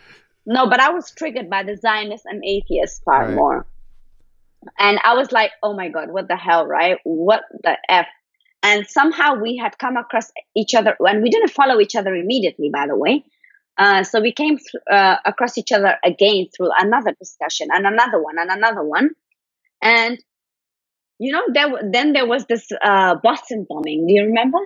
no, 0.45 0.69
but 0.69 0.79
I 0.79 0.89
was 0.89 1.11
triggered 1.11 1.49
by 1.49 1.63
the 1.63 1.75
Zionist 1.75 2.25
and 2.25 2.43
atheist 2.45 3.03
part 3.03 3.27
Right. 3.27 3.35
more. 3.35 3.65
And 4.79 4.99
I 5.03 5.13
was 5.15 5.31
like, 5.31 5.51
oh 5.63 5.73
my 5.73 5.89
God, 5.89 6.11
what 6.11 6.27
the 6.27 6.35
hell, 6.35 6.65
right? 6.65 6.97
What 7.03 7.43
the 7.63 7.77
F? 7.89 8.07
And 8.63 8.87
somehow 8.87 9.35
we 9.35 9.57
had 9.57 9.77
come 9.77 9.97
across 9.97 10.31
each 10.55 10.73
other, 10.73 10.95
and 10.99 11.21
we 11.21 11.29
didn't 11.29 11.51
follow 11.51 11.79
each 11.79 11.95
other 11.95 12.13
immediately, 12.13 12.69
by 12.73 12.87
the 12.87 12.95
way. 12.95 13.23
Uh, 13.77 14.03
so 14.03 14.19
we 14.19 14.31
came 14.31 14.57
th- 14.57 14.83
uh, 14.91 15.17
across 15.23 15.57
each 15.57 15.71
other 15.71 15.97
again 16.03 16.47
through 16.55 16.71
another 16.79 17.13
discussion 17.19 17.67
and 17.71 17.85
another 17.85 18.21
one 18.21 18.39
and 18.39 18.49
another 18.49 18.83
one. 18.83 19.11
And, 19.81 20.17
you 21.19 21.31
know, 21.31 21.43
there, 21.53 21.69
w- 21.69 21.91
then 21.91 22.13
there 22.13 22.25
was 22.25 22.45
this 22.45 22.67
uh, 22.83 23.15
Boston 23.21 23.67
bombing. 23.69 24.07
Do 24.07 24.13
you 24.15 24.23
remember? 24.23 24.57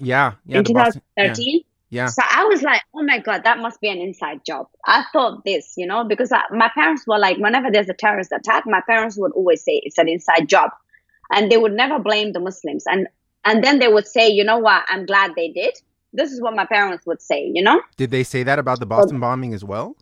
Yeah, 0.00 0.34
yeah, 0.44 0.58
In 0.58 0.64
the 0.64 0.74
Boston, 0.74 1.02
yeah, 1.16 1.32
2013? 1.32 1.62
Yeah. 1.90 2.06
So 2.06 2.22
I 2.28 2.44
was 2.44 2.62
like, 2.62 2.82
oh 2.94 3.02
my 3.02 3.18
God, 3.18 3.44
that 3.44 3.58
must 3.58 3.80
be 3.80 3.88
an 3.88 3.98
inside 3.98 4.44
job. 4.44 4.66
I 4.86 5.04
thought 5.12 5.44
this, 5.44 5.74
you 5.76 5.86
know, 5.86 6.04
because 6.04 6.32
I, 6.32 6.42
my 6.50 6.70
parents 6.74 7.04
were 7.06 7.18
like, 7.18 7.38
whenever 7.38 7.70
there's 7.70 7.88
a 7.88 7.94
terrorist 7.94 8.32
attack, 8.32 8.64
my 8.66 8.82
parents 8.86 9.16
would 9.18 9.32
always 9.32 9.64
say 9.64 9.80
it's 9.84 9.98
an 9.98 10.08
inside 10.08 10.48
job. 10.48 10.70
And 11.30 11.50
they 11.50 11.56
would 11.56 11.72
never 11.72 11.98
blame 11.98 12.32
the 12.32 12.40
Muslims. 12.40 12.84
And, 12.86 13.08
and 13.44 13.62
then 13.62 13.78
they 13.78 13.88
would 13.88 14.06
say, 14.06 14.28
you 14.28 14.44
know 14.44 14.58
what, 14.58 14.84
I'm 14.88 15.06
glad 15.06 15.32
they 15.34 15.48
did. 15.48 15.74
This 16.12 16.32
is 16.32 16.40
what 16.40 16.54
my 16.54 16.64
parents 16.64 17.06
would 17.06 17.20
say, 17.20 17.50
you 17.52 17.62
know? 17.62 17.80
Did 17.96 18.10
they 18.10 18.24
say 18.24 18.42
that 18.42 18.58
about 18.58 18.80
the 18.80 18.86
Boston 18.86 19.20
bombing 19.20 19.54
as 19.54 19.64
well? 19.64 19.96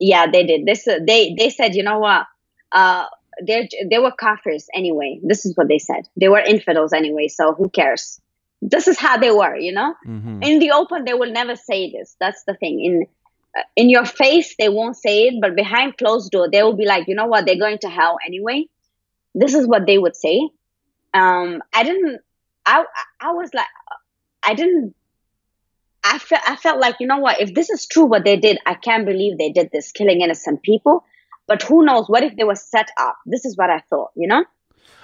Yeah, 0.00 0.26
they 0.30 0.44
did. 0.44 0.66
This, 0.66 0.86
uh, 0.86 0.98
they, 1.06 1.34
they 1.38 1.50
said, 1.50 1.74
you 1.74 1.82
know 1.82 1.98
what, 1.98 2.26
uh, 2.72 3.06
they 3.46 3.68
they 3.88 3.98
were 3.98 4.12
kafirs 4.20 4.64
anyway. 4.74 5.20
This 5.22 5.46
is 5.46 5.56
what 5.56 5.68
they 5.68 5.78
said. 5.78 6.08
They 6.16 6.28
were 6.28 6.40
infidels 6.40 6.92
anyway, 6.92 7.28
so 7.28 7.54
who 7.54 7.68
cares? 7.68 8.20
This 8.60 8.88
is 8.88 8.98
how 8.98 9.16
they 9.18 9.30
were, 9.30 9.56
you 9.56 9.72
know? 9.72 9.94
hmm 10.04 10.28
in 10.40 10.60
the 10.60 10.70
open 10.70 11.04
they 11.04 11.14
will 11.14 11.32
never 11.32 11.56
say 11.56 11.90
this 11.90 12.14
that's 12.20 12.44
the 12.44 12.54
thing 12.54 12.80
in 12.84 13.06
uh, 13.58 13.62
in 13.74 13.90
your 13.90 14.04
face 14.04 14.54
they 14.56 14.68
won't 14.68 14.96
say 14.96 15.24
it 15.24 15.34
but 15.40 15.56
behind 15.56 15.96
closed 15.96 16.30
door 16.30 16.48
they 16.48 16.62
will 16.62 16.76
be 16.76 16.84
like 16.86 17.08
you 17.08 17.14
know 17.16 17.26
what 17.26 17.44
they're 17.44 17.58
going 17.58 17.78
to 17.78 17.88
hell 17.88 18.18
anyway 18.24 18.64
this 19.34 19.52
is 19.52 19.66
what 19.66 19.84
they 19.84 19.98
would 19.98 20.14
say 20.14 20.48
um 21.12 21.60
i 21.74 21.82
didn't 21.82 22.20
i 22.66 22.84
i 23.20 23.32
was 23.32 23.52
like 23.52 23.66
i 24.44 24.54
didn't 24.54 24.94
I 26.04 26.18
felt, 26.18 26.42
I 26.48 26.56
felt 26.56 26.80
like, 26.80 26.96
you 27.00 27.06
know 27.06 27.18
what, 27.18 27.40
if 27.40 27.52
this 27.52 27.68
is 27.68 27.86
true 27.86 28.04
what 28.04 28.24
they 28.24 28.36
did, 28.36 28.58
I 28.64 28.74
can't 28.74 29.04
believe 29.04 29.36
they 29.36 29.50
did 29.50 29.70
this, 29.72 29.90
killing 29.92 30.20
innocent 30.20 30.62
people. 30.62 31.04
But 31.46 31.62
who 31.62 31.84
knows? 31.84 32.08
What 32.08 32.22
if 32.22 32.36
they 32.36 32.44
were 32.44 32.54
set 32.54 32.88
up? 32.98 33.16
This 33.26 33.44
is 33.44 33.56
what 33.56 33.68
I 33.68 33.80
thought, 33.90 34.12
you 34.14 34.28
know? 34.28 34.44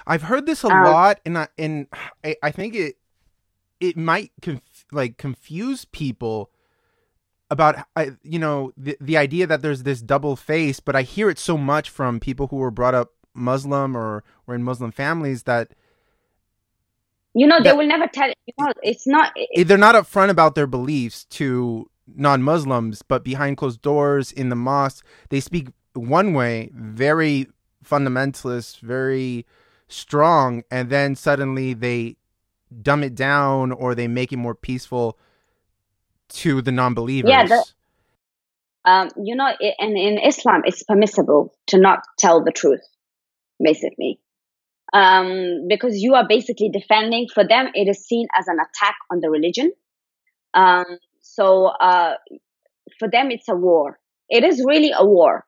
I've 0.07 0.23
heard 0.23 0.45
this 0.45 0.63
a 0.63 0.67
Um, 0.67 0.83
lot, 0.83 1.19
and 1.25 1.37
I, 1.37 1.47
and 1.59 1.87
I, 2.23 2.37
I 2.41 2.51
think 2.51 2.75
it 2.75 2.95
it 3.79 3.97
might 3.97 4.31
conf- 4.41 4.85
like 4.91 5.17
confuse 5.17 5.85
people 5.85 6.49
about 7.51 7.75
I, 7.95 8.11
you 8.23 8.39
know 8.39 8.71
the 8.75 8.97
the 8.99 9.17
idea 9.17 9.45
that 9.47 9.61
there's 9.61 9.83
this 9.83 10.01
double 10.01 10.35
face. 10.35 10.79
But 10.79 10.95
I 10.95 11.01
hear 11.03 11.29
it 11.29 11.39
so 11.39 11.57
much 11.57 11.89
from 11.89 12.19
people 12.19 12.47
who 12.47 12.57
were 12.57 12.71
brought 12.71 12.95
up 12.95 13.11
Muslim 13.33 13.95
or 13.95 14.23
were 14.45 14.55
in 14.55 14.63
Muslim 14.63 14.91
families 14.91 15.43
that 15.43 15.71
You 17.33 17.47
know, 17.47 17.57
they 17.59 17.63
That- 17.69 17.77
will 17.77 17.87
never 17.87 18.07
tell 18.07 18.29
you. 18.29 18.53
Know, 18.57 18.71
it's 18.81 19.05
not. 19.05 19.33
eh, 19.55 19.63
they're 19.65 19.77
not 19.77 19.95
upfront 19.95 20.29
about 20.29 20.55
their 20.55 20.67
beliefs 20.67 21.25
to 21.37 21.89
non-Muslims, 22.15 23.01
but 23.01 23.23
behind 23.23 23.57
closed 23.57 23.81
doors 23.81 24.31
in 24.31 24.47
the 24.49 24.55
mosque, 24.55 25.05
they 25.29 25.39
speak 25.41 25.67
one 25.93 26.33
way, 26.33 26.69
very 26.73 27.47
fundamentalist, 27.83 28.79
very 28.79 29.45
strong, 29.87 30.63
and 30.71 30.89
then 30.89 31.15
suddenly 31.15 31.73
they 31.73 32.15
dumb 32.81 33.03
it 33.03 33.15
down 33.15 33.71
or 33.71 33.95
they 33.95 34.07
make 34.07 34.31
it 34.31 34.37
more 34.37 34.55
peaceful 34.55 35.17
to 36.29 36.61
the 36.61 36.71
non-believers. 36.71 37.29
Yeah, 37.29 37.45
the- 37.45 37.65
um, 38.85 39.09
you 39.21 39.35
know, 39.35 39.45
i 39.45 39.73
and 39.79 39.97
in 39.97 40.19
Islam, 40.19 40.61
it's 40.65 40.83
permissible 40.83 41.53
to 41.67 41.79
not 41.79 42.03
tell 42.19 42.43
the 42.43 42.51
truth, 42.51 42.81
basically, 43.61 44.19
um, 44.93 45.67
because 45.67 45.97
you 45.97 46.13
are 46.13 46.27
basically 46.27 46.69
defending. 46.69 47.27
For 47.33 47.43
them, 47.47 47.69
it 47.73 47.87
is 47.87 48.05
seen 48.05 48.27
as 48.37 48.47
an 48.47 48.57
attack 48.59 48.95
on 49.11 49.21
the 49.21 49.29
religion. 49.29 49.71
Um, 50.53 50.85
so 51.21 51.65
uh, 51.65 52.13
for 52.99 53.09
them, 53.09 53.31
it's 53.31 53.49
a 53.49 53.55
war. 53.55 53.99
It 54.29 54.43
is 54.43 54.63
really 54.63 54.91
a 54.95 55.05
war. 55.05 55.45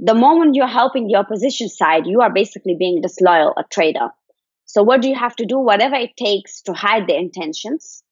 The 0.00 0.14
moment 0.14 0.54
you're 0.54 0.66
helping 0.66 1.06
the 1.06 1.16
opposition 1.16 1.68
side, 1.68 2.06
you 2.06 2.22
are 2.22 2.32
basically 2.32 2.74
being 2.76 3.00
disloyal, 3.02 3.52
a 3.56 3.64
traitor. 3.70 4.10
So 4.70 4.84
what 4.84 5.02
do 5.02 5.08
you 5.08 5.16
have 5.16 5.34
to 5.36 5.46
do? 5.46 5.58
Whatever 5.58 5.96
it 5.96 6.16
takes 6.16 6.62
to 6.62 6.72
hide 6.72 7.08
the 7.08 7.16
intentions, 7.16 8.04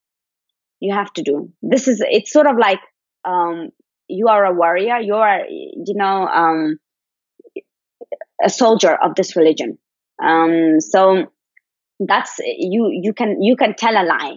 you 0.81 0.93
have 0.93 1.11
to 1.13 1.23
do. 1.23 1.53
This 1.61 1.87
is 1.87 2.03
it's 2.05 2.33
sort 2.33 2.47
of 2.47 2.57
like 2.57 2.81
um, 3.23 3.69
you 4.09 4.27
are 4.27 4.43
a 4.43 4.53
warrior. 4.53 4.97
You 4.97 5.15
are 5.15 5.45
you 5.47 5.95
know 5.95 6.27
um, 6.27 6.77
a 8.43 8.49
soldier 8.49 8.93
of 8.93 9.15
this 9.15 9.37
religion. 9.37 9.77
Um, 10.21 10.81
so 10.81 11.27
that's 11.97 12.39
you. 12.39 12.89
You 12.91 13.13
can 13.13 13.41
you 13.41 13.55
can 13.55 13.73
tell 13.75 13.95
a 13.95 14.03
lie. 14.03 14.35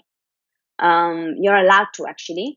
Um, 0.79 1.35
you're 1.41 1.57
allowed 1.57 1.89
to 1.95 2.07
actually. 2.09 2.57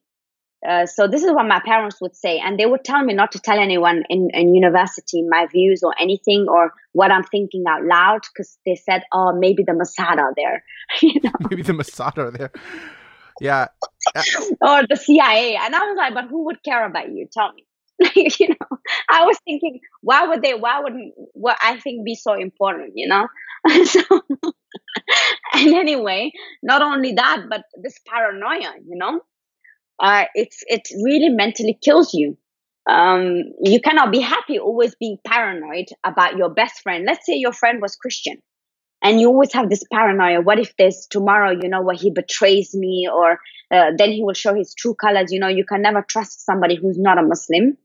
Uh, 0.68 0.86
so 0.86 1.08
this 1.08 1.24
is 1.24 1.32
what 1.32 1.48
my 1.48 1.62
parents 1.66 2.02
would 2.02 2.16
say, 2.16 2.40
and 2.40 2.60
they 2.60 2.66
would 2.66 2.84
tell 2.84 3.04
me 3.04 3.14
not 3.14 3.32
to 3.32 3.40
tell 3.40 3.60
anyone 3.60 4.04
in, 4.10 4.30
in 4.34 4.56
university 4.56 5.22
my 5.28 5.46
views 5.52 5.84
or 5.84 5.94
anything 6.00 6.48
or 6.50 6.74
what 6.94 7.12
I'm 7.12 7.24
thinking 7.24 7.66
out 7.68 7.84
loud 7.84 8.22
because 8.34 8.58
they 8.66 8.76
said, 8.76 9.04
"Oh, 9.12 9.34
maybe 9.34 9.64
the 9.64 9.74
Mossad 9.74 10.18
are 10.18 10.34
there," 10.36 10.64
you 11.02 11.20
know, 11.24 11.32
maybe 11.50 11.62
the 11.62 11.74
Mossad 11.74 12.18
are 12.18 12.32
there. 12.32 12.52
Yeah, 13.42 13.68
or 14.62 14.88
the 14.88 14.96
CIA. 14.96 15.58
And 15.58 15.76
I 15.76 15.80
was 15.80 15.98
like, 15.98 16.14
"But 16.14 16.30
who 16.30 16.46
would 16.46 16.64
care 16.64 16.86
about 16.86 17.10
you? 17.12 17.28
Tell 17.32 17.52
me." 17.54 17.66
you 18.16 18.50
know, 18.50 18.78
I 19.10 19.26
was 19.26 19.38
thinking, 19.46 19.80
why 20.02 20.28
would 20.28 20.42
they? 20.42 20.54
Why 20.54 20.82
would 20.82 20.94
what 21.34 21.58
I 21.64 21.80
think 21.80 22.06
be 22.06 22.16
so 22.16 22.34
important? 22.34 22.94
You 22.96 23.08
know, 23.08 23.28
so 23.86 24.02
and 25.54 25.74
anyway, 25.74 26.32
not 26.62 26.82
only 26.82 27.14
that, 27.14 27.44
but 27.50 27.64
this 27.82 28.00
paranoia. 28.06 28.74
You 28.86 28.98
know, 28.98 29.22
uh, 30.00 30.26
it's 30.36 30.64
it 30.68 30.88
really 31.04 31.30
mentally 31.30 31.78
kills 31.82 32.14
you. 32.14 32.38
Um, 32.88 33.44
you 33.64 33.82
cannot 33.82 34.12
be 34.12 34.20
happy 34.20 34.60
always 34.60 34.96
being 34.96 35.18
paranoid 35.26 35.86
about 36.04 36.38
your 36.38 36.50
best 36.50 36.82
friend. 36.82 37.06
Let's 37.06 37.26
say 37.26 37.36
your 37.36 37.54
friend 37.54 37.82
was 37.82 37.96
Christian, 37.96 38.42
and 39.06 39.22
you 39.22 39.28
always 39.28 39.54
have 39.54 39.70
this 39.70 39.84
paranoia 39.92 40.42
what 40.42 40.60
if 40.60 40.76
there's 40.78 41.08
tomorrow 41.10 41.52
you 41.52 41.70
know 41.70 41.82
what 41.82 41.98
he 41.98 42.12
betrays 42.12 42.74
me 42.74 43.08
or 43.12 43.40
uh, 43.72 43.92
then 43.98 44.12
he 44.12 44.24
will 44.24 44.34
show 44.34 44.54
his 44.54 44.74
true 44.74 44.96
colors 44.96 45.32
you 45.32 45.40
know 45.40 45.48
you 45.48 45.66
can 45.66 45.82
never 45.82 46.02
trust 46.02 46.46
somebody 46.46 46.76
who's 46.76 46.98
not 46.98 47.18
a 47.18 47.24
muslim 47.24 47.78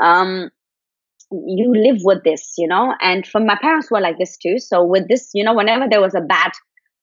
um, 0.00 0.50
you 1.30 1.72
live 1.74 2.00
with 2.02 2.22
this 2.24 2.54
you 2.58 2.68
know 2.68 2.94
and 3.00 3.26
from 3.26 3.46
my 3.46 3.56
parents 3.60 3.90
were 3.90 4.00
like 4.00 4.18
this 4.18 4.36
too 4.36 4.58
so 4.58 4.84
with 4.84 5.08
this 5.08 5.30
you 5.34 5.44
know 5.44 5.54
whenever 5.54 5.86
there 5.88 6.00
was 6.00 6.14
a 6.14 6.20
bad 6.20 6.52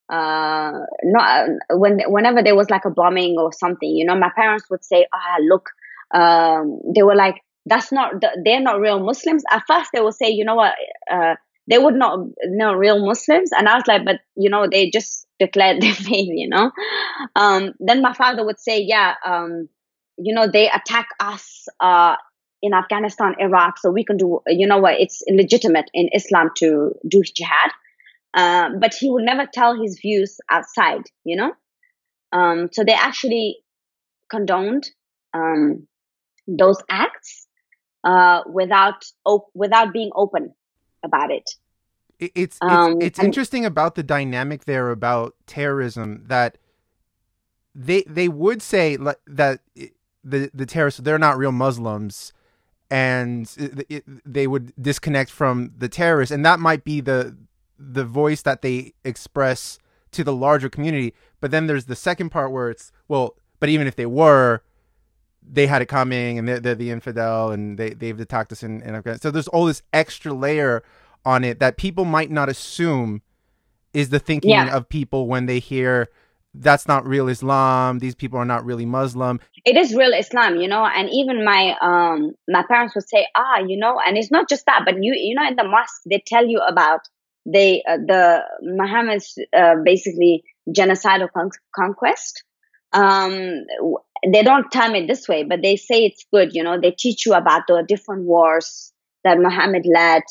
uh 0.09 0.71
not 1.03 1.49
when 1.71 1.99
whenever 2.07 2.41
there 2.43 2.55
was 2.55 2.69
like 2.69 2.85
a 2.85 2.89
bombing 2.89 3.35
or 3.37 3.53
something 3.53 3.89
you 3.89 4.05
know 4.05 4.15
my 4.15 4.31
parents 4.35 4.69
would 4.69 4.83
say 4.83 5.05
ah 5.13 5.37
look 5.47 5.69
um 6.13 6.79
they 6.95 7.03
were 7.03 7.15
like 7.15 7.35
that's 7.65 7.91
not 7.91 8.13
they're 8.43 8.61
not 8.61 8.79
real 8.79 8.99
muslims 8.99 9.43
at 9.51 9.61
first 9.67 9.89
they 9.93 10.01
would 10.01 10.15
say 10.15 10.29
you 10.29 10.43
know 10.43 10.55
what 10.55 10.73
uh 11.11 11.35
they 11.69 11.77
would 11.77 11.95
not 11.95 12.19
know 12.45 12.73
real 12.73 13.05
Muslims. 13.05 13.51
And 13.51 13.69
I 13.69 13.75
was 13.75 13.83
like, 13.87 14.03
but 14.03 14.19
you 14.35 14.49
know, 14.49 14.67
they 14.69 14.89
just 14.89 15.27
declared 15.39 15.81
their 15.81 15.93
faith, 15.93 16.29
you 16.31 16.49
know. 16.49 16.71
Um, 17.35 17.73
then 17.79 18.01
my 18.01 18.13
father 18.13 18.43
would 18.45 18.59
say, 18.59 18.81
yeah, 18.81 19.13
um, 19.25 19.69
you 20.17 20.33
know, 20.33 20.47
they 20.51 20.67
attack 20.69 21.07
us 21.19 21.67
uh, 21.79 22.15
in 22.61 22.73
Afghanistan, 22.73 23.35
Iraq, 23.39 23.77
so 23.77 23.89
we 23.89 24.03
can 24.03 24.17
do, 24.17 24.39
you 24.47 24.67
know 24.67 24.79
what, 24.79 24.95
it's 24.99 25.23
legitimate 25.29 25.89
in 25.93 26.09
Islam 26.13 26.49
to 26.57 26.91
do 27.07 27.21
jihad. 27.23 27.71
Uh, 28.33 28.69
but 28.79 28.93
he 28.93 29.09
would 29.09 29.23
never 29.23 29.47
tell 29.51 29.79
his 29.79 29.99
views 29.99 30.37
outside, 30.51 31.01
you 31.23 31.35
know. 31.35 31.53
Um, 32.31 32.69
so 32.71 32.83
they 32.83 32.93
actually 32.93 33.57
condoned 34.29 34.89
um, 35.33 35.87
those 36.47 36.77
acts 36.89 37.47
uh, 38.03 38.41
without 38.51 39.03
op- 39.25 39.49
without 39.53 39.93
being 39.93 40.11
open 40.15 40.53
about 41.03 41.31
it. 41.31 41.49
It's 42.19 42.33
it's, 42.35 42.59
um, 42.61 42.97
it's 43.01 43.19
interesting 43.19 43.65
about 43.65 43.95
the 43.95 44.03
dynamic 44.03 44.65
there 44.65 44.91
about 44.91 45.35
terrorism 45.47 46.23
that 46.27 46.57
they 47.73 48.03
they 48.03 48.27
would 48.27 48.61
say 48.61 48.97
that 48.97 49.61
the 50.23 50.51
the 50.53 50.65
terrorists 50.65 50.99
they're 50.99 51.17
not 51.17 51.37
real 51.37 51.51
Muslims 51.51 52.33
and 52.91 53.49
it, 53.57 53.85
it, 53.89 54.03
they 54.25 54.47
would 54.47 54.73
disconnect 54.81 55.29
from 55.31 55.71
the 55.77 55.87
terrorists 55.87 56.31
and 56.31 56.45
that 56.45 56.59
might 56.59 56.83
be 56.83 56.99
the 56.99 57.37
the 57.79 58.05
voice 58.05 58.41
that 58.41 58.61
they 58.61 58.93
express 59.03 59.79
to 60.11 60.23
the 60.23 60.33
larger 60.33 60.69
community 60.69 61.13
but 61.39 61.51
then 61.51 61.67
there's 61.67 61.85
the 61.85 61.95
second 61.95 62.29
part 62.29 62.51
where 62.51 62.69
it's 62.69 62.91
well 63.07 63.35
but 63.59 63.69
even 63.69 63.87
if 63.87 63.95
they 63.95 64.05
were 64.05 64.61
they 65.51 65.67
had 65.67 65.81
it 65.81 65.87
coming 65.87 66.37
and 66.37 66.47
they're, 66.47 66.59
they're 66.59 66.75
the 66.75 66.91
infidel 66.91 67.51
and 67.51 67.77
they, 67.77 67.91
they've 67.91 68.19
attacked 68.19 68.51
us 68.51 68.61
in, 68.61 68.81
in 68.81 68.93
Afghanistan. 68.93 69.19
So 69.19 69.31
there's 69.31 69.47
all 69.47 69.65
this 69.65 69.81
extra 69.93 70.31
layer 70.33 70.83
on 71.25 71.43
it 71.43 71.59
that 71.59 71.77
people 71.77 72.05
might 72.05 72.29
not 72.29 72.49
assume 72.49 73.21
is 73.93 74.09
the 74.09 74.19
thinking 74.19 74.51
yeah. 74.51 74.75
of 74.75 74.87
people 74.87 75.27
when 75.27 75.47
they 75.47 75.59
hear 75.59 76.09
that's 76.53 76.87
not 76.87 77.05
real 77.05 77.27
Islam. 77.27 77.99
These 77.99 78.15
people 78.15 78.39
are 78.39 78.45
not 78.45 78.65
really 78.65 78.85
Muslim. 78.85 79.39
It 79.65 79.77
is 79.77 79.93
real 79.93 80.13
Islam, 80.13 80.59
you 80.59 80.67
know. 80.67 80.83
And 80.83 81.09
even 81.11 81.45
my 81.45 81.75
um 81.81 82.33
my 82.47 82.63
parents 82.63 82.95
would 82.95 83.07
say, 83.07 83.27
ah, 83.35 83.59
you 83.59 83.77
know, 83.77 83.99
and 84.05 84.17
it's 84.17 84.31
not 84.31 84.49
just 84.49 84.65
that, 84.65 84.81
but 84.85 84.95
you 84.95 85.13
you 85.13 85.35
know, 85.35 85.47
in 85.47 85.55
the 85.55 85.63
mosque 85.63 86.01
they 86.09 86.23
tell 86.25 86.45
you 86.45 86.59
about 86.59 87.01
they 87.53 87.83
uh, 87.87 87.97
the 87.97 88.41
Muhammad's 88.61 89.37
uh, 89.55 89.75
basically 89.83 90.43
genocidal 90.69 91.29
con- 91.31 91.49
conquest. 91.75 92.43
Um, 92.93 93.65
they 94.33 94.43
don't 94.43 94.69
term 94.71 94.95
it 94.95 95.07
this 95.07 95.27
way, 95.27 95.43
but 95.43 95.61
they 95.61 95.75
say 95.75 96.05
it's 96.05 96.25
good. 96.33 96.53
You 96.53 96.63
know, 96.63 96.79
they 96.81 96.91
teach 96.91 97.25
you 97.25 97.33
about 97.33 97.63
the 97.67 97.83
different 97.87 98.23
wars 98.25 98.91
that 99.23 99.37
Muhammad 99.37 99.85
led, 99.85 100.23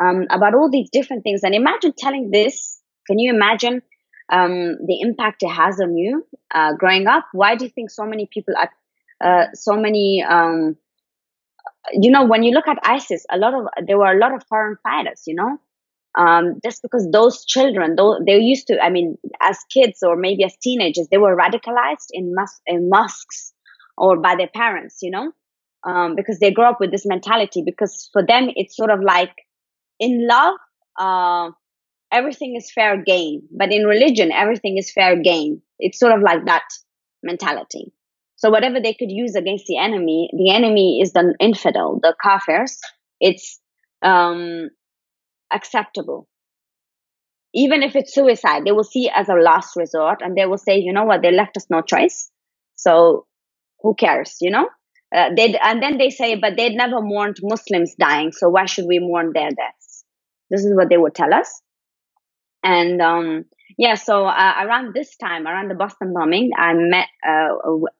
um, 0.00 0.26
about 0.30 0.54
all 0.54 0.70
these 0.70 0.90
different 0.90 1.22
things. 1.24 1.42
And 1.42 1.54
imagine 1.54 1.92
telling 1.96 2.30
this. 2.30 2.80
Can 3.06 3.18
you 3.18 3.34
imagine 3.34 3.82
um, 4.32 4.76
the 4.86 5.00
impact 5.02 5.42
it 5.42 5.50
has 5.50 5.78
on 5.78 5.94
you 5.94 6.26
uh, 6.54 6.72
growing 6.72 7.06
up? 7.06 7.26
Why 7.32 7.54
do 7.54 7.66
you 7.66 7.70
think 7.70 7.90
so 7.90 8.06
many 8.06 8.26
people 8.32 8.54
are, 8.56 8.70
uh, 9.22 9.46
so 9.52 9.76
many, 9.76 10.24
um, 10.26 10.76
you 11.92 12.10
know, 12.10 12.24
when 12.24 12.42
you 12.42 12.52
look 12.52 12.66
at 12.66 12.78
ISIS, 12.82 13.26
a 13.30 13.36
lot 13.36 13.52
of, 13.52 13.66
there 13.86 13.98
were 13.98 14.10
a 14.10 14.18
lot 14.18 14.32
of 14.34 14.42
foreign 14.48 14.78
fighters, 14.82 15.24
you 15.26 15.34
know, 15.34 15.58
um, 16.16 16.60
just 16.64 16.82
because 16.82 17.08
those 17.10 17.44
children, 17.44 17.96
though 17.96 18.18
they 18.24 18.38
used 18.38 18.68
to, 18.68 18.78
I 18.80 18.90
mean, 18.90 19.16
as 19.40 19.58
kids 19.72 20.02
or 20.02 20.16
maybe 20.16 20.44
as 20.44 20.56
teenagers, 20.62 21.08
they 21.10 21.18
were 21.18 21.36
radicalized 21.36 22.08
in, 22.12 22.34
mos- 22.34 22.60
in 22.66 22.88
mosques 22.88 23.52
or 23.96 24.20
by 24.20 24.36
their 24.36 24.48
parents, 24.48 24.98
you 25.02 25.10
know, 25.10 25.32
um, 25.84 26.14
because 26.14 26.38
they 26.38 26.52
grow 26.52 26.68
up 26.68 26.80
with 26.80 26.90
this 26.90 27.06
mentality. 27.06 27.62
Because 27.64 28.08
for 28.12 28.24
them, 28.24 28.48
it's 28.54 28.76
sort 28.76 28.90
of 28.90 29.00
like 29.00 29.32
in 29.98 30.26
love, 30.26 30.54
uh, 30.98 31.50
everything 32.12 32.54
is 32.56 32.70
fair 32.72 33.02
game, 33.02 33.42
but 33.56 33.72
in 33.72 33.84
religion, 33.84 34.30
everything 34.30 34.78
is 34.78 34.92
fair 34.92 35.20
game. 35.20 35.62
It's 35.80 35.98
sort 35.98 36.12
of 36.12 36.22
like 36.22 36.46
that 36.46 36.64
mentality. 37.22 37.92
So 38.36 38.50
whatever 38.50 38.80
they 38.80 38.94
could 38.94 39.10
use 39.10 39.34
against 39.34 39.66
the 39.66 39.78
enemy, 39.78 40.30
the 40.32 40.50
enemy 40.50 41.00
is 41.00 41.12
the 41.12 41.34
infidel, 41.40 41.98
the 42.02 42.14
kafirs. 42.24 42.78
It's 43.20 43.60
um, 44.02 44.68
acceptable. 45.52 46.28
Even 47.54 47.82
if 47.82 47.94
it's 47.94 48.14
suicide, 48.14 48.64
they 48.64 48.72
will 48.72 48.84
see 48.84 49.06
it 49.06 49.12
as 49.14 49.28
a 49.28 49.34
last 49.34 49.76
resort 49.76 50.20
and 50.22 50.36
they 50.36 50.46
will 50.46 50.58
say, 50.58 50.78
you 50.78 50.92
know 50.92 51.04
what, 51.04 51.22
they 51.22 51.30
left 51.30 51.56
us 51.56 51.66
no 51.70 51.82
choice. 51.82 52.30
So 52.74 53.26
who 53.80 53.94
cares, 53.94 54.36
you 54.40 54.50
know? 54.50 54.68
Uh, 55.14 55.30
they 55.36 55.54
and 55.62 55.80
then 55.80 55.96
they 55.96 56.10
say, 56.10 56.34
but 56.34 56.56
they'd 56.56 56.74
never 56.74 57.00
mourned 57.00 57.36
Muslims 57.42 57.94
dying, 57.94 58.32
so 58.32 58.48
why 58.48 58.64
should 58.64 58.86
we 58.86 58.98
mourn 58.98 59.30
their 59.32 59.50
deaths? 59.50 60.04
This 60.50 60.64
is 60.64 60.74
what 60.74 60.88
they 60.88 60.96
would 60.96 61.14
tell 61.14 61.32
us. 61.32 61.62
And 62.64 63.00
um, 63.00 63.44
yeah, 63.78 63.94
so 63.94 64.26
uh, 64.26 64.54
around 64.62 64.92
this 64.92 65.16
time, 65.16 65.46
around 65.46 65.68
the 65.68 65.76
Boston 65.76 66.12
bombing, 66.12 66.50
I 66.56 66.72
met, 66.74 67.06
uh, 67.26 67.48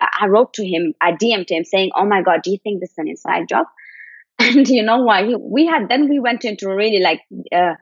I 0.01 0.27
wrote 0.27 0.55
to 0.55 0.67
him, 0.67 0.95
I 1.01 1.13
DM'd 1.13 1.51
him 1.51 1.65
saying, 1.65 1.91
"Oh 1.95 2.05
my 2.05 2.23
God, 2.23 2.41
do 2.43 2.51
you 2.51 2.59
think 2.63 2.81
this 2.81 2.91
is 2.91 2.99
an 2.99 3.09
inside 3.09 3.49
job?" 3.49 3.67
And 4.57 4.69
you 4.69 4.83
know 4.83 5.03
what? 5.03 5.25
we 5.41 5.67
had 5.67 5.89
then 5.89 6.09
we 6.09 6.19
went 6.21 6.45
into 6.45 6.69
really 6.69 7.01
like 7.01 7.21
uh, 7.55 7.75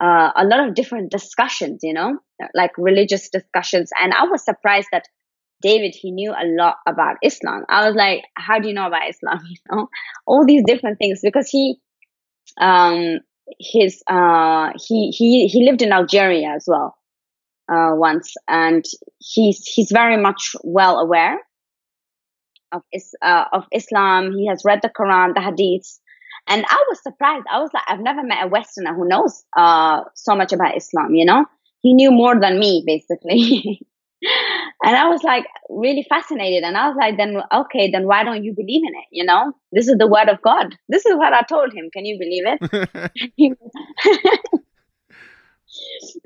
uh, 0.00 0.30
a 0.36 0.44
lot 0.44 0.66
of 0.66 0.74
different 0.74 1.10
discussions, 1.10 1.80
you 1.82 1.92
know, 1.92 2.18
like 2.54 2.72
religious 2.78 3.28
discussions. 3.30 3.90
And 4.00 4.12
I 4.12 4.24
was 4.24 4.44
surprised 4.44 4.88
that 4.92 5.04
David, 5.60 5.94
he 5.94 6.12
knew 6.12 6.32
a 6.32 6.46
lot 6.46 6.76
about 6.86 7.16
Islam. 7.22 7.64
I 7.68 7.86
was 7.86 7.96
like, 7.96 8.24
how 8.36 8.58
do 8.60 8.68
you 8.68 8.74
know 8.74 8.86
about 8.86 9.08
Islam? 9.08 9.40
You 9.48 9.56
know, 9.70 9.88
all 10.26 10.46
these 10.46 10.62
different 10.64 10.98
things 10.98 11.20
because 11.22 11.48
he, 11.48 11.78
um, 12.60 13.18
his, 13.58 14.02
uh, 14.08 14.70
he, 14.76 15.10
he, 15.10 15.48
he 15.48 15.64
lived 15.64 15.82
in 15.82 15.92
Algeria 15.92 16.50
as 16.54 16.64
well, 16.68 16.96
uh, 17.70 17.90
once 17.94 18.34
and 18.46 18.84
he's, 19.18 19.64
he's 19.66 19.90
very 19.90 20.16
much 20.16 20.54
well 20.62 20.98
aware 20.98 21.38
of, 22.72 22.82
is, 22.92 23.14
uh, 23.22 23.44
of 23.52 23.64
Islam. 23.72 24.32
He 24.36 24.46
has 24.46 24.62
read 24.64 24.80
the 24.82 24.90
Quran, 24.90 25.34
the 25.34 25.40
Hadiths. 25.40 25.98
And 26.48 26.64
I 26.68 26.84
was 26.88 27.02
surprised. 27.02 27.46
I 27.52 27.60
was 27.60 27.70
like, 27.74 27.84
I've 27.88 28.00
never 28.00 28.22
met 28.22 28.44
a 28.44 28.48
Westerner 28.48 28.94
who 28.94 29.06
knows, 29.06 29.44
uh, 29.56 30.02
so 30.14 30.34
much 30.34 30.52
about 30.52 30.76
Islam, 30.76 31.14
you 31.14 31.26
know? 31.26 31.44
He 31.82 31.94
knew 31.94 32.10
more 32.10 32.38
than 32.40 32.58
me, 32.58 32.82
basically. 32.86 33.86
and 34.82 34.96
I 34.96 35.08
was 35.08 35.22
like 35.22 35.44
really 35.68 36.04
fascinated. 36.08 36.64
And 36.64 36.76
I 36.76 36.88
was 36.88 36.96
like, 36.98 37.16
then, 37.16 37.36
okay, 37.52 37.90
then 37.90 38.06
why 38.06 38.24
don't 38.24 38.44
you 38.44 38.54
believe 38.54 38.82
in 38.82 38.94
it? 38.94 39.06
You 39.12 39.24
know, 39.24 39.52
this 39.72 39.88
is 39.88 39.96
the 39.98 40.08
word 40.08 40.28
of 40.28 40.42
God. 40.42 40.74
This 40.88 41.06
is 41.06 41.14
what 41.16 41.32
I 41.32 41.42
told 41.42 41.72
him. 41.72 41.90
Can 41.92 42.04
you 42.04 42.18
believe 42.18 42.44
it? 42.46 43.20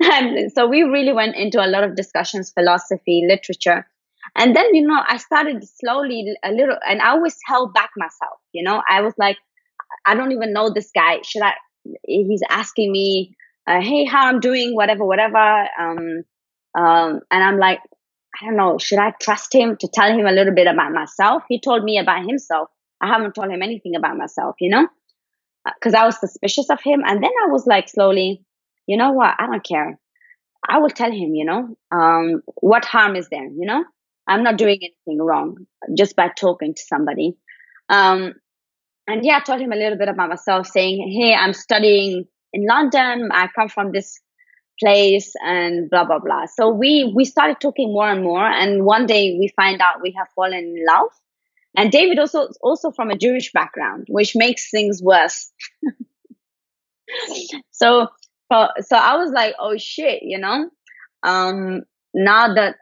and 0.01 0.51
so 0.53 0.67
we 0.67 0.83
really 0.83 1.13
went 1.13 1.35
into 1.35 1.63
a 1.63 1.67
lot 1.67 1.83
of 1.83 1.95
discussions, 1.95 2.51
philosophy, 2.51 3.25
literature. 3.27 3.85
And 4.35 4.55
then, 4.55 4.73
you 4.73 4.87
know, 4.87 4.99
I 5.07 5.17
started 5.17 5.63
slowly 5.79 6.33
a 6.43 6.51
little, 6.51 6.77
and 6.87 7.01
I 7.01 7.09
always 7.09 7.37
held 7.45 7.73
back 7.73 7.91
myself. 7.97 8.39
You 8.51 8.63
know, 8.63 8.81
I 8.89 9.01
was 9.01 9.13
like, 9.17 9.37
I 10.05 10.15
don't 10.15 10.31
even 10.31 10.53
know 10.53 10.69
this 10.69 10.91
guy. 10.93 11.21
Should 11.23 11.41
I? 11.41 11.53
He's 12.05 12.43
asking 12.49 12.91
me, 12.91 13.35
uh, 13.67 13.81
hey, 13.81 14.05
how 14.05 14.27
I'm 14.27 14.39
doing, 14.39 14.75
whatever, 14.75 15.05
whatever. 15.05 15.67
Um, 15.79 16.23
um, 16.75 17.21
and 17.29 17.43
I'm 17.43 17.57
like, 17.57 17.79
I 18.41 18.45
don't 18.45 18.55
know, 18.55 18.77
should 18.77 18.99
I 18.99 19.13
trust 19.21 19.53
him 19.53 19.77
to 19.77 19.87
tell 19.93 20.11
him 20.11 20.25
a 20.25 20.31
little 20.31 20.53
bit 20.53 20.67
about 20.67 20.91
myself? 20.91 21.43
He 21.49 21.59
told 21.59 21.83
me 21.83 21.99
about 21.99 22.25
himself. 22.25 22.69
I 23.01 23.07
haven't 23.07 23.35
told 23.35 23.51
him 23.51 23.61
anything 23.61 23.95
about 23.95 24.17
myself, 24.17 24.55
you 24.59 24.69
know, 24.69 24.87
because 25.65 25.93
uh, 25.93 25.99
I 25.99 26.05
was 26.05 26.19
suspicious 26.19 26.69
of 26.69 26.81
him. 26.81 27.03
And 27.05 27.21
then 27.21 27.31
I 27.45 27.51
was 27.51 27.67
like, 27.67 27.89
slowly, 27.89 28.43
you 28.87 28.97
know 28.97 29.11
what? 29.11 29.35
I 29.37 29.45
don't 29.45 29.63
care. 29.63 29.99
I 30.67 30.79
will 30.79 30.89
tell 30.89 31.11
him, 31.11 31.35
you 31.35 31.45
know, 31.45 31.77
um, 31.91 32.41
what 32.61 32.85
harm 32.85 33.15
is 33.15 33.27
there, 33.29 33.45
you 33.45 33.65
know? 33.65 33.83
I'm 34.25 34.43
not 34.43 34.57
doing 34.57 34.79
anything 34.81 35.21
wrong 35.21 35.67
just 35.97 36.15
by 36.15 36.29
talking 36.29 36.73
to 36.73 36.81
somebody. 36.81 37.35
Um, 37.89 38.35
and 39.07 39.25
yeah, 39.25 39.37
I 39.37 39.39
told 39.41 39.61
him 39.61 39.71
a 39.71 39.75
little 39.75 39.97
bit 39.97 40.07
about 40.07 40.29
myself, 40.29 40.67
saying, 40.67 41.11
Hey, 41.11 41.33
I'm 41.33 41.53
studying 41.53 42.25
in 42.53 42.65
London. 42.65 43.29
I 43.31 43.47
come 43.55 43.69
from 43.69 43.91
this 43.91 44.19
place 44.79 45.33
and 45.45 45.87
blah 45.89 46.03
blah 46.03 46.17
blah 46.17 46.45
so 46.47 46.67
we 46.69 47.11
we 47.15 47.25
started 47.25 47.59
talking 47.59 47.93
more 47.93 48.09
and 48.09 48.23
more 48.23 48.43
and 48.43 48.83
one 48.85 49.05
day 49.05 49.37
we 49.39 49.47
find 49.55 49.79
out 49.81 50.01
we 50.01 50.11
have 50.17 50.27
fallen 50.35 50.53
in 50.53 50.83
love 50.89 51.09
and 51.77 51.91
david 51.91 52.17
also 52.17 52.47
also 52.59 52.89
from 52.89 53.11
a 53.11 53.15
jewish 53.15 53.51
background 53.51 54.07
which 54.09 54.35
makes 54.35 54.71
things 54.71 54.99
worse 55.03 55.51
so 57.71 58.07
So, 58.51 58.67
so 58.81 58.97
I 58.97 59.15
was 59.17 59.31
like, 59.31 59.55
oh 59.59 59.77
shit, 59.77 60.21
you 60.23 60.37
know. 60.37 60.69
Um, 61.23 61.83
now 62.13 62.53
that 62.53 62.75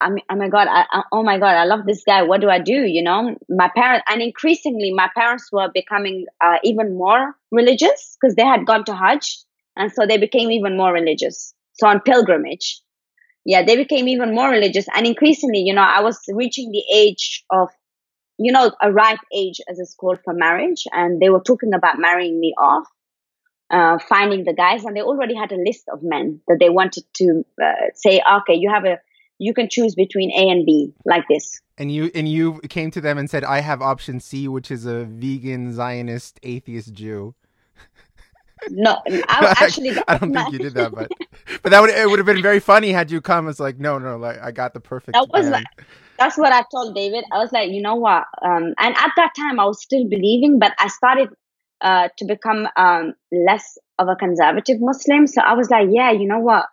I 0.00 0.10
mean, 0.10 0.24
oh 0.30 0.36
my 0.36 0.48
god, 0.48 0.68
I, 0.68 0.84
I, 0.90 1.02
oh 1.10 1.22
my 1.22 1.38
god, 1.38 1.54
I 1.56 1.64
love 1.64 1.86
this 1.86 2.02
guy. 2.04 2.22
What 2.22 2.42
do 2.42 2.50
I 2.50 2.58
do? 2.58 2.74
You 2.74 3.02
know, 3.02 3.36
my 3.48 3.70
parents, 3.74 4.04
and 4.10 4.20
increasingly, 4.20 4.92
my 4.92 5.08
parents 5.16 5.50
were 5.50 5.70
becoming 5.72 6.26
uh, 6.44 6.58
even 6.62 6.98
more 6.98 7.34
religious 7.50 8.16
because 8.20 8.34
they 8.36 8.44
had 8.44 8.66
gone 8.66 8.84
to 8.84 8.94
Hajj, 8.94 9.38
and 9.74 9.90
so 9.90 10.06
they 10.06 10.18
became 10.18 10.50
even 10.50 10.76
more 10.76 10.92
religious. 10.92 11.54
So 11.74 11.86
on 11.86 12.00
pilgrimage, 12.00 12.80
yeah, 13.46 13.64
they 13.64 13.76
became 13.76 14.06
even 14.08 14.34
more 14.34 14.50
religious, 14.50 14.86
and 14.94 15.06
increasingly, 15.06 15.60
you 15.60 15.72
know, 15.72 15.82
I 15.82 16.02
was 16.02 16.20
reaching 16.28 16.72
the 16.72 16.84
age 16.94 17.44
of, 17.50 17.68
you 18.38 18.52
know, 18.52 18.70
a 18.82 18.92
ripe 18.92 19.20
age 19.34 19.60
as 19.68 19.78
it's 19.78 19.94
called 19.94 20.18
for 20.24 20.34
marriage, 20.34 20.84
and 20.92 21.20
they 21.22 21.30
were 21.30 21.40
talking 21.40 21.72
about 21.72 21.98
marrying 21.98 22.38
me 22.38 22.54
off. 22.58 22.86
Uh, 23.68 23.98
finding 23.98 24.44
the 24.44 24.52
guys, 24.54 24.84
and 24.84 24.96
they 24.96 25.02
already 25.02 25.34
had 25.34 25.50
a 25.50 25.56
list 25.56 25.88
of 25.92 25.98
men 26.00 26.40
that 26.46 26.58
they 26.60 26.70
wanted 26.70 27.02
to 27.12 27.44
uh, 27.60 27.72
say, 27.96 28.22
okay, 28.36 28.54
you 28.54 28.70
have 28.70 28.84
a 28.84 29.00
you 29.38 29.54
can 29.54 29.68
choose 29.68 29.94
between 29.94 30.30
A 30.30 30.50
and 30.50 30.64
B 30.64 30.92
like 31.04 31.24
this. 31.28 31.60
And 31.78 31.92
you 31.92 32.10
and 32.14 32.28
you 32.28 32.60
came 32.68 32.90
to 32.92 33.00
them 33.00 33.18
and 33.18 33.28
said, 33.28 33.44
"I 33.44 33.60
have 33.60 33.82
option 33.82 34.20
C, 34.20 34.48
which 34.48 34.70
is 34.70 34.86
a 34.86 35.04
vegan 35.04 35.72
Zionist 35.72 36.40
atheist 36.42 36.92
Jew." 36.94 37.34
No, 38.70 39.00
I 39.06 39.54
actually. 39.60 39.92
I 40.08 40.18
don't 40.18 40.32
think 40.32 40.52
you 40.52 40.58
did 40.58 40.74
that, 40.74 40.92
but 40.92 41.10
but 41.62 41.70
that 41.70 41.80
would 41.80 41.90
it 41.90 42.08
would 42.08 42.18
have 42.18 42.26
been 42.26 42.42
very 42.42 42.60
funny 42.60 42.92
had 42.92 43.10
you 43.10 43.20
come. 43.20 43.48
It's 43.48 43.60
like, 43.60 43.78
no, 43.78 43.98
no, 43.98 44.16
like 44.16 44.40
I 44.40 44.50
got 44.50 44.74
the 44.74 44.80
perfect. 44.80 45.14
That 45.14 45.28
was 45.30 45.48
like, 45.48 45.66
that's 46.18 46.36
what 46.38 46.52
I 46.52 46.64
told 46.70 46.94
David. 46.94 47.24
I 47.32 47.38
was 47.38 47.52
like, 47.52 47.70
you 47.70 47.82
know 47.82 47.96
what? 47.96 48.24
Um, 48.42 48.74
and 48.78 48.96
at 48.96 49.10
that 49.16 49.32
time, 49.36 49.60
I 49.60 49.66
was 49.66 49.82
still 49.82 50.08
believing, 50.08 50.58
but 50.58 50.72
I 50.78 50.88
started 50.88 51.28
uh, 51.80 52.08
to 52.18 52.24
become 52.24 52.68
um, 52.76 53.14
less 53.30 53.78
of 53.98 54.08
a 54.08 54.16
conservative 54.16 54.78
Muslim. 54.80 55.26
So 55.26 55.42
I 55.42 55.54
was 55.54 55.70
like, 55.70 55.88
yeah, 55.90 56.10
you 56.10 56.26
know 56.26 56.38
what? 56.38 56.66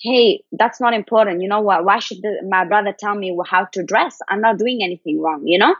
Hey, 0.00 0.44
that's 0.52 0.80
not 0.80 0.94
important. 0.94 1.42
You 1.42 1.48
know 1.48 1.60
what? 1.60 1.84
Why 1.84 1.98
should 1.98 2.18
the, 2.22 2.42
my 2.48 2.64
brother 2.64 2.94
tell 2.98 3.14
me 3.14 3.36
how 3.46 3.66
to 3.72 3.82
dress? 3.82 4.18
I'm 4.28 4.40
not 4.40 4.58
doing 4.58 4.80
anything 4.82 5.20
wrong, 5.20 5.42
you 5.46 5.58
know? 5.58 5.74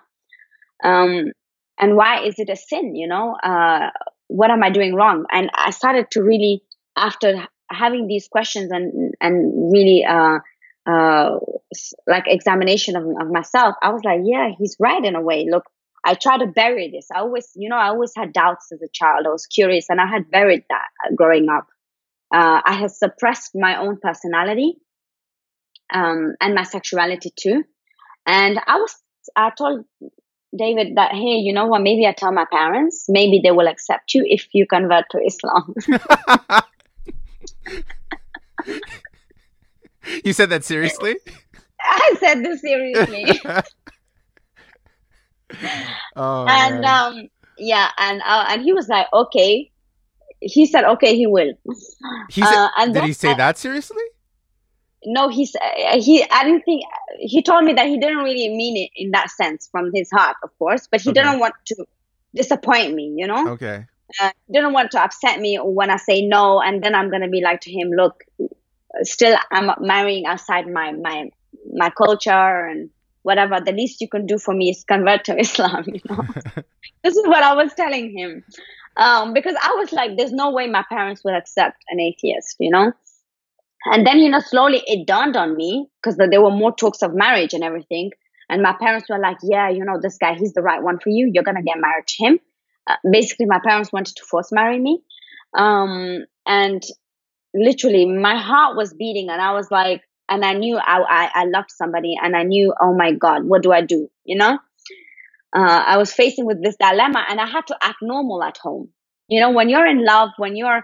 Um, 0.83 1.33
and 1.79 1.97
why 1.97 2.25
is 2.25 2.39
it 2.39 2.49
a 2.49 2.57
sin? 2.57 2.95
You 2.95 3.09
know, 3.09 3.37
uh, 3.43 3.91
what 4.29 4.51
am 4.51 4.63
I 4.63 4.71
doing 4.71 4.95
wrong? 4.95 5.27
And 5.31 5.51
I 5.55 5.71
started 5.71 6.11
to 6.13 6.23
really, 6.23 6.63
after 6.97 7.47
having 7.71 8.07
these 8.07 8.29
questions 8.29 8.71
and, 8.71 9.15
and 9.21 9.73
really, 9.73 10.05
uh, 10.05 10.39
uh, 10.87 11.39
like 12.07 12.25
examination 12.27 12.97
of, 12.97 13.05
of 13.05 13.31
myself, 13.31 13.75
I 13.83 13.91
was 13.91 14.03
like, 14.05 14.21
yeah, 14.25 14.51
he's 14.57 14.77
right 14.79 15.05
in 15.05 15.17
a 15.17 15.21
way. 15.21 15.47
Look, 15.51 15.65
I 16.05 16.15
try 16.15 16.39
to 16.39 16.47
bury 16.47 16.91
this. 16.91 17.09
I 17.15 17.21
always, 17.21 17.51
you 17.57 17.69
know, 17.69 17.77
I 17.77 17.89
always 17.89 18.13
had 18.15 18.33
doubts 18.33 18.71
as 18.73 18.83
a 18.83 18.89
child. 18.93 19.27
I 19.27 19.31
was 19.31 19.47
curious 19.47 19.87
and 19.89 20.01
I 20.01 20.07
had 20.07 20.31
buried 20.31 20.65
that 20.69 21.17
growing 21.17 21.49
up 21.49 21.67
uh, 22.35 22.61
I 22.65 22.73
had 22.73 22.91
suppressed 22.91 23.53
my 23.55 23.79
own 23.79 23.99
personality 24.03 24.75
um, 25.93 26.35
and 26.41 26.55
my 26.55 26.63
sexuality 26.65 27.31
too. 27.37 27.65
And 28.27 28.59
I 28.67 28.77
was, 28.77 28.97
I 29.37 29.51
told 29.57 29.85
David 30.57 30.97
that, 30.97 31.13
hey, 31.13 31.37
you 31.37 31.53
know 31.53 31.67
what? 31.67 31.83
Maybe 31.83 32.07
I 32.07 32.13
tell 32.13 32.33
my 32.33 32.47
parents. 32.51 33.05
Maybe 33.09 33.41
they 33.43 33.53
will 33.53 33.69
accept 33.69 34.15
you 34.15 34.25
if 34.27 34.49
you 34.53 34.67
convert 34.67 35.05
to 35.11 35.19
Islam. 35.19 35.75
you 40.25 40.33
said 40.33 40.51
that 40.51 40.65
seriously? 40.65 41.17
I 41.81 42.17
said 42.19 42.45
this 42.45 42.61
seriously. 42.61 43.41
oh, 46.17 46.47
and 46.49 46.85
um, 46.85 47.29
yeah, 47.59 47.91
and 47.99 48.21
uh, 48.27 48.47
and 48.49 48.63
he 48.63 48.73
was 48.73 48.89
like, 48.89 49.07
okay, 49.13 49.71
he 50.45 50.67
said, 50.67 50.85
okay, 50.85 51.17
he 51.17 51.27
will. 51.27 51.53
He 52.31 52.43
said, 52.43 52.55
uh, 52.55 52.69
and 52.79 52.95
did 52.95 53.05
he 53.05 53.13
say 53.13 53.35
that 53.35 53.59
seriously? 53.59 54.03
No, 55.07 55.29
he 55.29 55.45
he. 55.97 56.25
I 56.31 56.45
didn't 56.45 56.63
think 56.63 56.83
he 57.19 57.43
told 57.43 57.65
me 57.65 57.75
that 57.75 57.87
he 57.87 57.99
didn't 57.99 58.19
really 58.19 58.49
mean 58.49 58.77
it 58.77 58.91
in 58.97 59.11
that 59.11 59.31
sense 59.31 59.69
from 59.71 59.91
his 59.93 60.11
heart, 60.11 60.37
of 60.43 60.51
course, 60.59 60.89
but 60.91 61.01
he 61.01 61.11
okay. 61.11 61.23
didn't 61.23 61.41
want 61.41 61.55
to 61.67 61.87
disappoint 62.35 62.95
me. 62.95 63.15
You 63.17 63.27
know. 63.27 63.51
Okay. 63.51 63.87
Uh, 64.21 64.31
didn't 64.51 64.73
want 64.73 64.93
to 64.93 65.03
upset 65.03 65.41
me 65.41 65.57
when 65.57 65.91
I 65.91 65.97
say 65.97 66.23
no, 66.27 66.61
and 66.61 66.83
then 66.83 66.95
I'm 66.95 67.11
gonna 67.11 67.29
be 67.29 67.43
like 67.43 67.61
to 67.63 67.71
him, 67.71 67.91
look, 67.91 68.25
still 69.03 69.37
I'm 69.51 69.71
marrying 69.81 70.25
outside 70.25 70.67
my 70.69 70.93
my 70.93 71.31
my 71.75 71.91
culture 71.91 72.67
and 72.67 72.89
whatever. 73.23 73.61
The 73.61 73.73
least 73.73 74.01
you 74.01 74.09
can 74.09 74.25
do 74.25 74.39
for 74.39 74.55
me 74.55 74.71
is 74.71 74.85
convert 74.85 75.25
to 75.25 75.39
Islam. 75.39 75.85
You 75.87 76.01
know. 76.09 76.25
this 77.05 77.17
is 77.17 77.27
what 77.27 77.43
I 77.43 77.55
was 77.55 77.75
telling 77.75 78.17
him 78.17 78.43
um, 78.97 79.33
because 79.33 79.57
I 79.61 79.75
was 79.75 79.93
like, 79.93 80.17
there's 80.17 80.33
no 80.33 80.51
way 80.51 80.69
my 80.69 80.85
parents 80.89 81.23
would 81.25 81.35
accept 81.35 81.77
an 81.89 82.01
atheist, 82.01 82.57
you 82.61 82.71
know? 82.71 82.93
And 83.87 84.07
then, 84.07 84.19
you 84.19 84.31
know, 84.31 84.41
slowly 84.41 84.83
it 84.87 85.07
dawned 85.07 85.37
on 85.37 85.57
me 85.57 85.89
because 86.03 86.17
there 86.17 86.43
were 86.43 86.51
more 86.51 86.75
talks 86.75 87.03
of 87.03 87.15
marriage 87.15 87.53
and 87.53 87.63
everything. 87.63 88.11
And 88.49 88.63
my 88.63 88.75
parents 88.79 89.09
were 89.09 89.19
like, 89.19 89.39
yeah, 89.43 89.69
you 89.69 89.85
know, 89.85 89.99
this 90.01 90.19
guy, 90.19 90.35
he's 90.35 90.53
the 90.55 90.63
right 90.63 90.83
one 90.83 90.99
for 90.99 91.11
you. 91.11 91.31
You're 91.33 91.45
going 91.45 91.57
to 91.57 91.63
get 91.63 91.79
married 91.79 92.07
to 92.07 92.25
him. 92.25 92.39
Uh, 92.87 92.97
basically, 93.11 93.47
my 93.47 93.61
parents 93.65 93.93
wanted 93.93 94.17
to 94.17 94.25
force 94.25 94.53
marry 94.53 94.79
me. 94.79 95.03
Um, 95.57 96.25
and 96.47 96.83
literally, 97.55 98.07
my 98.07 98.37
heart 98.37 98.77
was 98.77 98.93
beating, 98.93 99.31
and 99.31 99.41
I 99.41 99.53
was 99.53 99.71
like, 99.71 100.03
and 100.29 100.45
I 100.45 100.55
knew 100.55 100.77
I, 100.77 101.01
I, 101.01 101.31
I 101.35 101.45
loved 101.47 101.71
somebody, 101.71 102.17
and 102.23 102.37
I 102.37 102.43
knew, 102.43 102.75
oh 102.81 102.95
my 102.95 103.13
God, 103.13 103.45
what 103.45 103.63
do 103.63 103.73
I 103.73 103.81
do? 103.81 104.09
You 104.25 104.37
know? 104.37 104.59
Uh, 105.55 105.85
I 105.87 105.97
was 105.99 106.13
facing 106.13 106.47
with 106.47 106.63
this 106.63 106.77
dilemma 106.81 107.25
and 107.29 107.41
I 107.41 107.47
had 107.47 107.67
to 107.69 107.77
act 107.81 107.99
normal 108.03 108.43
at 108.43 108.59
home. 108.59 108.89
You 109.29 109.41
know, 109.41 109.53
when 109.53 109.69
you're 109.69 109.87
in 109.87 110.05
love, 110.05 110.31
when 110.37 110.57
you're, 110.57 110.83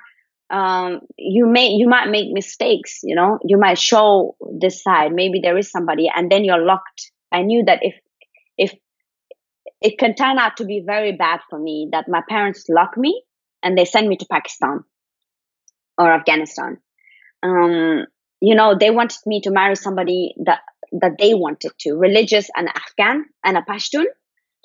um, 0.48 1.00
you 1.18 1.46
may, 1.46 1.70
you 1.70 1.88
might 1.88 2.08
make 2.08 2.32
mistakes, 2.32 3.00
you 3.02 3.16
know, 3.16 3.38
you 3.44 3.58
might 3.58 3.78
show 3.78 4.36
this 4.58 4.82
side. 4.82 5.12
Maybe 5.12 5.40
there 5.42 5.58
is 5.58 5.70
somebody 5.70 6.08
and 6.14 6.30
then 6.30 6.44
you're 6.44 6.64
locked. 6.64 7.10
I 7.32 7.42
knew 7.42 7.64
that 7.66 7.80
if, 7.82 7.94
if 8.56 8.74
it 9.80 9.98
can 9.98 10.14
turn 10.14 10.38
out 10.38 10.58
to 10.58 10.64
be 10.64 10.82
very 10.86 11.12
bad 11.12 11.40
for 11.50 11.58
me 11.58 11.88
that 11.92 12.08
my 12.08 12.22
parents 12.28 12.66
lock 12.68 12.96
me 12.96 13.22
and 13.62 13.76
they 13.76 13.84
send 13.84 14.08
me 14.08 14.16
to 14.18 14.26
Pakistan 14.30 14.84
or 15.98 16.12
Afghanistan. 16.12 16.78
Um, 17.42 18.06
you 18.40 18.54
know, 18.54 18.76
they 18.78 18.90
wanted 18.90 19.18
me 19.26 19.40
to 19.42 19.50
marry 19.50 19.74
somebody 19.74 20.34
that, 20.44 20.60
that 20.92 21.16
they 21.18 21.34
wanted 21.34 21.72
to, 21.80 21.94
religious 21.94 22.48
and 22.56 22.68
Afghan 22.68 23.24
and 23.44 23.56
a 23.56 23.62
Pashtun 23.62 24.04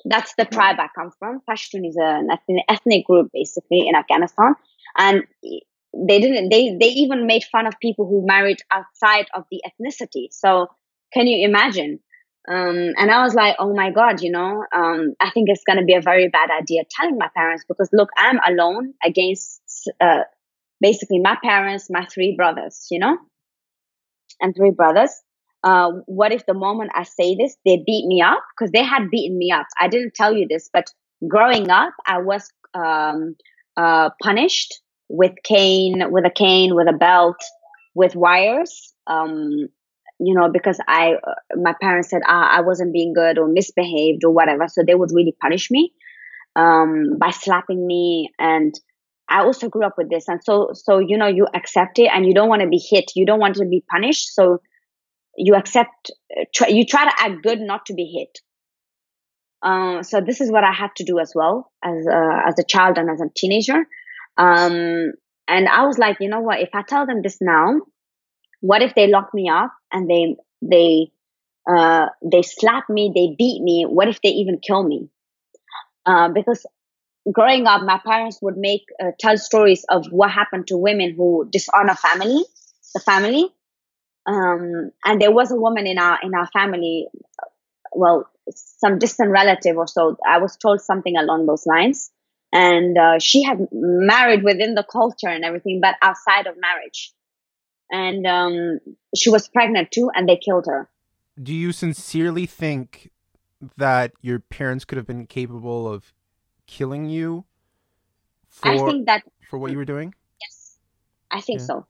that's 0.08 0.34
the 0.38 0.44
tribe 0.44 0.76
I 0.78 0.88
come 0.94 1.10
from. 1.18 1.40
Pashtun 1.48 1.86
is 1.86 1.96
an 1.98 2.28
ethnic 2.68 3.06
group 3.06 3.30
basically 3.32 3.86
in 3.88 3.94
Afghanistan, 3.94 4.54
and 4.96 5.24
they 5.42 6.20
didn't. 6.20 6.48
They 6.50 6.76
they 6.78 6.88
even 6.88 7.26
made 7.26 7.44
fun 7.44 7.66
of 7.66 7.74
people 7.80 8.06
who 8.06 8.26
married 8.26 8.58
outside 8.70 9.26
of 9.34 9.44
the 9.50 9.62
ethnicity. 9.66 10.28
So 10.30 10.68
can 11.12 11.26
you 11.26 11.46
imagine? 11.46 12.00
Um, 12.48 12.92
and 12.96 13.10
I 13.10 13.24
was 13.24 13.34
like, 13.34 13.56
oh 13.58 13.74
my 13.74 13.90
god, 13.90 14.22
you 14.22 14.30
know, 14.30 14.64
um, 14.72 15.14
I 15.20 15.30
think 15.30 15.48
it's 15.48 15.64
going 15.66 15.78
to 15.78 15.84
be 15.84 15.94
a 15.94 16.00
very 16.00 16.28
bad 16.28 16.48
idea 16.50 16.82
telling 16.88 17.18
my 17.18 17.28
parents 17.36 17.64
because 17.66 17.90
look, 17.92 18.08
I'm 18.16 18.38
alone 18.46 18.94
against 19.04 19.90
uh, 20.00 20.22
basically 20.80 21.18
my 21.18 21.36
parents, 21.42 21.88
my 21.90 22.06
three 22.06 22.34
brothers, 22.36 22.86
you 22.90 23.00
know, 23.00 23.18
and 24.40 24.54
three 24.54 24.70
brothers 24.70 25.10
uh, 25.66 25.90
what 26.06 26.30
if 26.30 26.46
the 26.46 26.54
moment 26.54 26.92
I 26.94 27.02
say 27.02 27.34
this, 27.34 27.56
they 27.64 27.82
beat 27.84 28.06
me 28.06 28.22
up? 28.22 28.38
Because 28.56 28.70
they 28.70 28.84
had 28.84 29.10
beaten 29.10 29.36
me 29.36 29.50
up. 29.50 29.66
I 29.80 29.88
didn't 29.88 30.14
tell 30.14 30.32
you 30.32 30.46
this, 30.48 30.70
but 30.72 30.92
growing 31.26 31.70
up, 31.70 31.92
I 32.06 32.18
was 32.18 32.48
um, 32.72 33.34
uh, 33.76 34.10
punished 34.22 34.80
with 35.08 35.32
cane, 35.42 36.04
with 36.12 36.24
a 36.24 36.30
cane, 36.30 36.76
with 36.76 36.88
a 36.88 36.96
belt, 36.96 37.42
with 37.96 38.14
wires. 38.14 38.94
Um, 39.08 39.66
you 40.20 40.34
know, 40.38 40.48
because 40.50 40.78
I, 40.86 41.14
uh, 41.14 41.34
my 41.56 41.74
parents 41.82 42.10
said 42.10 42.22
ah, 42.28 42.48
I 42.48 42.60
wasn't 42.60 42.92
being 42.92 43.12
good 43.12 43.36
or 43.36 43.48
misbehaved 43.48 44.24
or 44.24 44.30
whatever, 44.30 44.68
so 44.68 44.84
they 44.86 44.94
would 44.94 45.10
really 45.12 45.34
punish 45.42 45.68
me 45.68 45.92
um, 46.54 47.18
by 47.18 47.30
slapping 47.30 47.84
me 47.86 48.30
and. 48.38 48.72
I 49.28 49.40
also 49.40 49.68
grew 49.68 49.84
up 49.84 49.94
with 49.98 50.08
this, 50.08 50.28
and 50.28 50.38
so 50.44 50.70
so 50.72 51.00
you 51.00 51.18
know 51.18 51.26
you 51.26 51.48
accept 51.52 51.98
it, 51.98 52.08
and 52.14 52.24
you 52.24 52.32
don't 52.32 52.48
want 52.48 52.62
to 52.62 52.68
be 52.68 52.78
hit, 52.78 53.10
you 53.16 53.26
don't 53.26 53.40
want 53.40 53.56
to 53.56 53.64
be 53.64 53.82
punished, 53.90 54.32
so 54.32 54.60
you 55.36 55.54
accept 55.54 56.10
try, 56.54 56.68
you 56.68 56.84
try 56.84 57.04
to 57.04 57.12
act 57.18 57.42
good 57.42 57.60
not 57.60 57.86
to 57.86 57.94
be 57.94 58.04
hit. 58.04 58.38
Uh, 59.62 60.02
so 60.02 60.20
this 60.20 60.40
is 60.40 60.50
what 60.50 60.64
i 60.64 60.72
had 60.72 60.90
to 60.96 61.04
do 61.04 61.18
as 61.18 61.32
well 61.34 61.72
as 61.82 62.06
a, 62.06 62.42
as 62.46 62.58
a 62.58 62.64
child 62.64 62.98
and 62.98 63.10
as 63.10 63.20
a 63.20 63.30
teenager. 63.34 63.86
Um, 64.36 65.12
and 65.48 65.68
i 65.68 65.86
was 65.86 65.98
like 65.98 66.18
you 66.20 66.28
know 66.28 66.40
what 66.40 66.60
if 66.60 66.70
i 66.74 66.82
tell 66.82 67.06
them 67.06 67.22
this 67.22 67.38
now 67.40 67.80
what 68.60 68.82
if 68.82 68.94
they 68.94 69.06
lock 69.06 69.32
me 69.32 69.48
up 69.48 69.72
and 69.92 70.10
they 70.10 70.36
they 70.62 71.10
uh, 71.68 72.06
they 72.22 72.42
slap 72.42 72.88
me 72.88 73.12
they 73.14 73.34
beat 73.36 73.62
me 73.62 73.84
what 73.88 74.08
if 74.08 74.20
they 74.22 74.30
even 74.30 74.58
kill 74.58 74.82
me? 74.82 75.08
Uh, 76.04 76.28
because 76.28 76.64
growing 77.32 77.66
up 77.66 77.82
my 77.82 78.00
parents 78.06 78.38
would 78.40 78.56
make 78.56 78.82
uh, 79.02 79.10
tell 79.18 79.36
stories 79.36 79.84
of 79.88 80.06
what 80.10 80.30
happened 80.30 80.66
to 80.68 80.76
women 80.76 81.14
who 81.16 81.48
dishonor 81.50 81.94
family 81.94 82.44
the 82.94 83.00
family 83.00 83.48
um, 84.26 84.90
and 85.04 85.20
there 85.20 85.32
was 85.32 85.50
a 85.52 85.56
woman 85.56 85.86
in 85.86 85.98
our 85.98 86.18
in 86.22 86.34
our 86.34 86.46
family, 86.48 87.06
well, 87.92 88.28
some 88.50 88.98
distant 88.98 89.30
relative 89.30 89.76
or 89.76 89.86
so. 89.86 90.16
I 90.26 90.38
was 90.38 90.56
told 90.56 90.80
something 90.80 91.16
along 91.16 91.46
those 91.46 91.66
lines. 91.66 92.10
and 92.52 92.96
uh, 92.96 93.18
she 93.18 93.42
had 93.42 93.68
married 93.72 94.42
within 94.42 94.74
the 94.74 94.84
culture 94.84 95.28
and 95.28 95.44
everything, 95.44 95.80
but 95.80 95.96
outside 96.00 96.46
of 96.46 96.56
marriage. 96.58 97.12
And 97.90 98.26
um, 98.26 98.80
she 99.14 99.30
was 99.30 99.46
pregnant 99.48 99.90
too, 99.90 100.10
and 100.14 100.28
they 100.28 100.36
killed 100.36 100.66
her. 100.66 100.88
Do 101.40 101.52
you 101.52 101.72
sincerely 101.72 102.46
think 102.46 103.10
that 103.76 104.12
your 104.22 104.40
parents 104.40 104.84
could 104.84 104.96
have 104.96 105.06
been 105.06 105.26
capable 105.26 105.92
of 105.92 106.12
killing 106.66 107.08
you? 107.08 107.44
For, 108.48 108.68
I 108.68 108.78
think 108.78 109.06
that 109.06 109.22
for 109.50 109.58
what 109.58 109.70
you 109.70 109.76
were 109.76 109.84
doing. 109.84 110.14
Yes, 110.40 110.78
I 111.30 111.40
think 111.40 111.60
yeah. 111.60 111.66
so. 111.66 111.86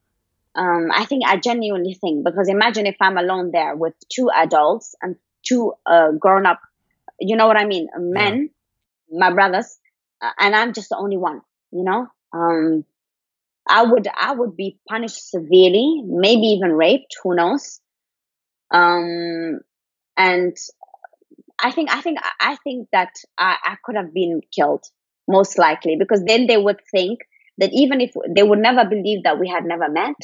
Um, 0.57 0.89
I 0.91 1.05
think 1.05 1.23
I 1.25 1.37
genuinely 1.37 1.93
think 1.93 2.25
because 2.25 2.49
imagine 2.49 2.87
if 2.87 2.95
I'm 2.99 3.17
alone 3.17 3.51
there 3.51 3.75
with 3.75 3.93
two 4.09 4.31
adults 4.35 4.95
and 5.01 5.15
two 5.43 5.73
uh, 5.85 6.11
grown 6.11 6.47
up, 6.47 6.59
you 7.19 7.35
know 7.35 7.45
what 7.45 7.57
I 7.57 7.65
mean, 7.65 7.87
men, 7.97 8.49
yeah. 9.07 9.19
my 9.19 9.33
brothers, 9.33 9.77
uh, 10.19 10.31
and 10.39 10.55
I'm 10.55 10.73
just 10.73 10.89
the 10.89 10.97
only 10.97 11.17
one. 11.17 11.41
You 11.71 11.83
know, 11.83 12.07
um, 12.33 12.85
I 13.67 13.83
would 13.83 14.07
I 14.07 14.33
would 14.33 14.57
be 14.57 14.79
punished 14.89 15.29
severely, 15.29 16.01
maybe 16.03 16.47
even 16.47 16.73
raped. 16.73 17.15
Who 17.21 17.35
knows? 17.35 17.79
Um, 18.71 19.59
and 20.17 20.57
I 21.59 21.71
think 21.71 21.91
I 21.91 22.01
think 22.01 22.17
I 22.39 22.57
think 22.63 22.89
that 22.91 23.13
I, 23.37 23.57
I 23.63 23.75
could 23.83 23.95
have 23.95 24.11
been 24.11 24.41
killed 24.55 24.85
most 25.27 25.59
likely 25.59 25.97
because 25.99 26.23
then 26.23 26.47
they 26.47 26.57
would 26.57 26.79
think 26.91 27.19
that 27.59 27.71
even 27.73 28.01
if 28.01 28.13
they 28.27 28.43
would 28.43 28.59
never 28.59 28.85
believe 28.85 29.23
that 29.23 29.39
we 29.39 29.47
had 29.47 29.65
never 29.65 29.89
met, 29.89 30.15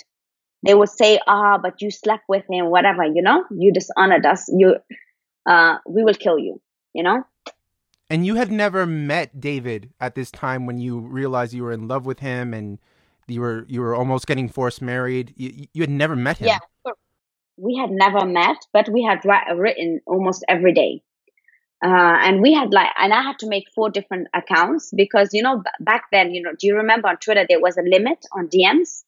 they 0.63 0.73
would 0.73 0.89
say, 0.89 1.19
"Ah, 1.27 1.55
oh, 1.55 1.61
but 1.61 1.81
you 1.81 1.91
slept 1.91 2.23
with 2.27 2.45
him, 2.49 2.67
whatever. 2.67 3.05
You 3.05 3.21
know, 3.21 3.45
you 3.51 3.71
dishonored 3.71 4.25
us. 4.25 4.49
You, 4.49 4.77
uh, 5.45 5.77
we 5.87 6.03
will 6.03 6.15
kill 6.15 6.39
you. 6.39 6.61
You 6.93 7.03
know." 7.03 7.23
And 8.09 8.25
you 8.25 8.35
had 8.35 8.51
never 8.51 8.85
met 8.85 9.39
David 9.39 9.91
at 9.99 10.15
this 10.15 10.29
time 10.31 10.65
when 10.65 10.77
you 10.77 10.99
realized 10.99 11.53
you 11.53 11.63
were 11.63 11.71
in 11.71 11.87
love 11.87 12.05
with 12.05 12.19
him 12.19 12.53
and 12.53 12.79
you 13.27 13.41
were 13.41 13.65
you 13.67 13.81
were 13.81 13.95
almost 13.95 14.27
getting 14.27 14.49
forced 14.49 14.81
married. 14.81 15.33
You, 15.35 15.67
you 15.73 15.81
had 15.81 15.89
never 15.89 16.15
met 16.15 16.37
him. 16.37 16.47
Yeah, 16.47 16.59
we 17.57 17.75
had 17.75 17.91
never 17.91 18.25
met, 18.25 18.57
but 18.71 18.89
we 18.89 19.03
had 19.03 19.23
written 19.57 20.01
almost 20.05 20.43
every 20.47 20.73
day. 20.73 21.01
Uh, 21.83 22.15
and 22.21 22.41
we 22.41 22.53
had 22.53 22.71
like, 22.71 22.89
and 22.97 23.13
I 23.13 23.21
had 23.21 23.39
to 23.39 23.47
make 23.47 23.65
four 23.75 23.89
different 23.89 24.27
accounts 24.33 24.91
because 24.95 25.33
you 25.33 25.41
know 25.41 25.63
back 25.79 26.05
then, 26.11 26.33
you 26.33 26.41
know, 26.41 26.51
do 26.57 26.67
you 26.67 26.75
remember 26.75 27.07
on 27.09 27.17
Twitter 27.17 27.45
there 27.47 27.59
was 27.59 27.77
a 27.77 27.81
limit 27.81 28.25
on 28.31 28.47
DMs? 28.47 29.03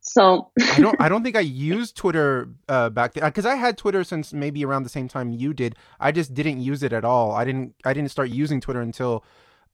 So 0.00 0.50
I 0.58 0.80
don't 0.80 1.00
I 1.00 1.08
don't 1.10 1.22
think 1.22 1.36
I 1.36 1.40
used 1.40 1.96
Twitter 1.96 2.48
uh, 2.68 2.90
back 2.90 3.14
then 3.14 3.24
because 3.24 3.46
I 3.46 3.54
had 3.54 3.76
Twitter 3.76 4.02
since 4.02 4.32
maybe 4.32 4.64
around 4.64 4.82
the 4.82 4.88
same 4.88 5.08
time 5.08 5.30
you 5.30 5.52
did. 5.52 5.76
I 6.00 6.10
just 6.10 6.34
didn't 6.34 6.60
use 6.60 6.82
it 6.82 6.92
at 6.92 7.04
all. 7.04 7.32
I 7.32 7.44
didn't 7.44 7.74
I 7.84 7.92
didn't 7.92 8.10
start 8.10 8.30
using 8.30 8.60
Twitter 8.60 8.80
until 8.80 9.24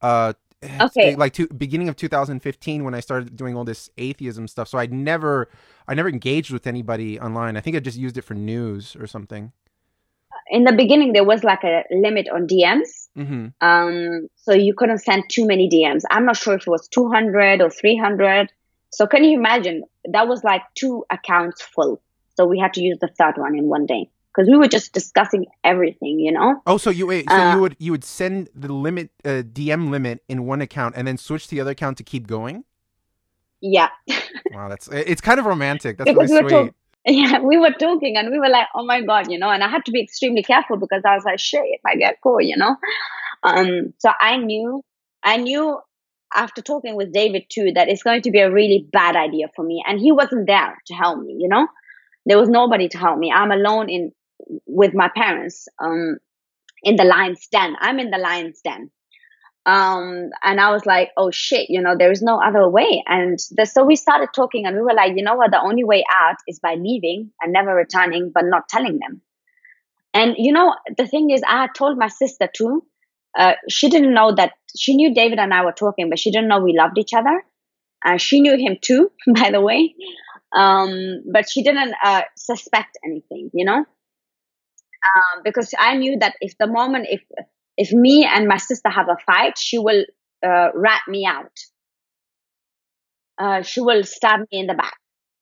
uh 0.03 0.35
okay 0.81 1.15
like 1.15 1.33
to, 1.35 1.47
beginning 1.49 1.89
of 1.89 1.97
2015 1.97 2.85
when 2.85 2.95
I 2.95 3.01
started 3.01 3.37
doing 3.37 3.57
all 3.57 3.65
this 3.65 3.89
atheism 3.99 4.49
stuff. 4.49 4.69
So 4.69 4.79
I 4.79 4.87
never 4.87 5.49
I 5.87 5.95
never 5.95 6.09
engaged 6.09 6.51
with 6.51 6.67
anybody 6.67 7.21
online. 7.21 7.57
I 7.57 7.61
think 7.61 7.77
I 7.77 7.81
just 7.81 7.99
used 7.99 8.19
it 8.19 8.23
for 8.23 8.35
news 8.35 8.97
or 8.97 9.07
something. 9.07 9.53
In 10.49 10.65
the 10.65 10.73
beginning, 10.73 11.13
there 11.13 11.25
was 11.25 11.43
like 11.43 11.65
a 11.65 11.83
limit 11.91 12.29
on 12.29 12.47
DMs. 12.47 13.09
Mm-hmm. 13.17 13.47
Um, 13.61 14.29
so 14.37 14.53
you 14.53 14.75
couldn't 14.75 14.99
send 14.99 15.25
too 15.29 15.47
many 15.47 15.69
DMs. 15.69 16.03
I'm 16.11 16.27
not 16.27 16.37
sure 16.37 16.55
if 16.55 16.63
it 16.63 16.71
was 16.71 16.87
200 16.89 17.61
or 17.63 17.71
300 17.71 18.53
so 18.91 19.07
can 19.07 19.25
you 19.25 19.39
imagine? 19.39 19.83
That 20.11 20.29
was 20.29 20.45
like 20.45 20.63
two 20.75 21.05
accounts 21.11 21.63
full. 21.63 22.01
So 22.37 22.47
we 22.47 22.59
had 22.59 22.75
to 22.75 22.83
use 22.83 22.99
the 23.01 23.09
third 23.09 23.35
one 23.37 23.57
in 23.57 23.65
one 23.65 23.87
day 23.87 24.11
because 24.37 24.49
we 24.49 24.57
were 24.57 24.69
just 24.69 24.93
discussing 24.93 25.47
everything, 25.65 26.21
you 26.21 26.33
know. 26.33 26.61
Oh, 26.67 26.77
so 26.77 26.91
you 26.91 27.07
wait, 27.07 27.29
so 27.29 27.37
uh, 27.37 27.55
you 27.55 27.61
would 27.61 27.77
you 27.79 27.93
would 27.93 28.05
send 28.05 28.51
the 28.55 28.73
limit 28.73 29.11
uh, 29.25 29.43
DM 29.43 29.91
limit 29.91 30.23
in 30.29 30.45
one 30.47 30.61
account 30.61 30.95
and 30.97 31.07
then 31.07 31.17
switch 31.17 31.49
to 31.49 31.55
the 31.55 31.61
other 31.61 31.71
account 31.71 31.97
to 31.99 32.05
keep 32.05 32.27
going. 32.27 32.65
Yeah. 33.61 33.89
wow, 34.53 34.69
that's 34.69 34.89
it's 34.89 35.21
kind 35.21 35.41
of 35.41 35.47
romantic. 35.47 35.97
That's 35.99 36.13
really 36.13 36.43
we 36.43 36.49
sweet. 36.49 36.75
yeah, 37.07 37.39
we 37.39 37.57
were 37.57 37.71
talking 37.71 38.17
and 38.17 38.31
we 38.31 38.39
were 38.39 38.49
like, 38.49 38.67
oh 38.75 38.85
my 38.85 39.01
god, 39.01 39.31
you 39.31 39.39
know, 39.39 39.49
and 39.49 39.63
I 39.63 39.69
had 39.69 39.85
to 39.87 39.93
be 39.93 40.03
extremely 40.03 40.43
careful 40.43 40.77
because 40.77 41.03
I 41.05 41.15
was 41.15 41.25
like, 41.25 41.39
shit, 41.39 41.63
if 41.65 41.81
I 41.87 41.95
get 41.95 42.21
caught, 42.21 42.45
you 42.45 42.57
know. 42.57 42.77
Um, 43.43 43.95
so 43.99 44.11
I 44.21 44.37
knew, 44.37 44.83
I 45.23 45.37
knew 45.37 45.79
after 46.35 46.63
talking 46.63 46.97
with 46.97 47.13
David 47.13 47.45
too 47.49 47.73
that 47.75 47.89
it's 47.89 48.03
going 48.03 48.23
to 48.23 48.31
be 48.31 48.41
a 48.41 48.53
really 48.53 48.87
bad 48.93 49.17
idea 49.17 49.47
for 49.55 49.65
me. 49.65 49.83
And 49.87 50.01
he 50.01 50.13
wasn't 50.13 50.47
there 50.47 50.77
to 50.87 50.95
help 50.95 51.19
me, 51.21 51.37
you 51.39 51.49
know? 51.49 51.67
There 52.27 52.39
was 52.39 52.49
nobody 52.49 52.89
to 52.89 52.99
help 52.99 53.19
me. 53.19 53.33
I'm 53.33 53.53
alone 53.53 53.89
in 53.89 54.13
with 54.67 54.95
my 54.95 55.09
parents, 55.15 55.69
um, 55.83 56.19
in 56.83 56.97
the 56.97 57.05
lion's 57.05 57.47
den. 57.51 57.75
I'm 57.81 57.99
in 57.99 58.11
the 58.11 58.19
lion's 58.19 58.61
den. 58.63 58.91
Um, 59.65 60.31
and 60.45 60.61
I 60.61 60.71
was 60.71 60.87
like, 60.87 61.11
oh 61.17 61.33
shit, 61.33 61.69
you 61.69 61.83
know, 61.83 61.97
there 61.99 62.13
is 62.13 62.23
no 62.23 62.41
other 62.41 62.69
way. 62.69 63.03
And 63.07 63.39
the, 63.51 63.67
so 63.67 63.85
we 63.85 63.97
started 63.97 64.29
talking 64.35 64.65
and 64.65 64.77
we 64.77 64.83
were 64.83 64.95
like, 64.95 65.15
you 65.17 65.25
know 65.25 65.35
what? 65.35 65.51
The 65.51 65.61
only 65.61 65.83
way 65.83 66.05
out 66.13 66.37
is 66.47 66.61
by 66.61 66.75
leaving 66.75 67.33
and 67.41 67.53
never 67.53 67.75
returning, 67.75 68.31
but 68.33 68.45
not 68.45 68.69
telling 68.69 69.01
them. 69.01 69.23
And 70.15 70.37
you 70.39 70.53
know, 70.53 70.75
the 70.97 71.07
thing 71.07 71.31
is, 71.31 71.43
I 71.47 71.69
told 71.77 71.99
my 71.99 72.09
sister 72.09 72.49
too, 72.57 72.85
uh, 73.37 73.53
she 73.69 73.89
didn't 73.89 74.15
know 74.15 74.35
that 74.35 74.53
she 74.77 74.97
knew 74.97 75.15
David 75.15 75.39
and 75.39 75.53
I 75.53 75.65
were 75.65 75.73
talking, 75.73 76.09
but 76.11 76.19
she 76.19 76.31
didn't 76.31 76.49
know 76.49 76.61
we 76.61 76.77
loved 76.77 76.99
each 76.99 77.15
other. 77.15 77.45
Uh, 78.05 78.17
she 78.17 78.41
knew 78.41 78.57
him 78.57 78.77
too, 78.81 79.11
by 79.35 79.51
the 79.51 79.61
way, 79.61 79.95
um, 80.55 81.23
but 81.31 81.49
she 81.49 81.63
didn't 81.63 81.95
uh, 82.05 82.23
suspect 82.37 82.99
anything, 83.05 83.51
you 83.53 83.65
know, 83.65 83.79
um, 83.79 85.43
because 85.45 85.75
I 85.79 85.97
knew 85.97 86.19
that 86.19 86.35
if 86.41 86.57
the 86.59 86.67
moment 86.67 87.07
if 87.11 87.23
if 87.77 87.93
me 87.93 88.25
and 88.25 88.49
my 88.49 88.57
sister 88.57 88.89
have 88.89 89.09
a 89.09 89.17
fight, 89.27 89.59
she 89.59 89.79
will 89.79 90.05
uh, 90.45 90.69
rat 90.75 91.03
me 91.09 91.27
out. 91.27 91.53
Uh, 93.39 93.63
she 93.63 93.81
will 93.81 94.03
stab 94.03 94.41
me 94.41 94.61
in 94.61 94.67
the 94.67 94.75
back 94.75 94.97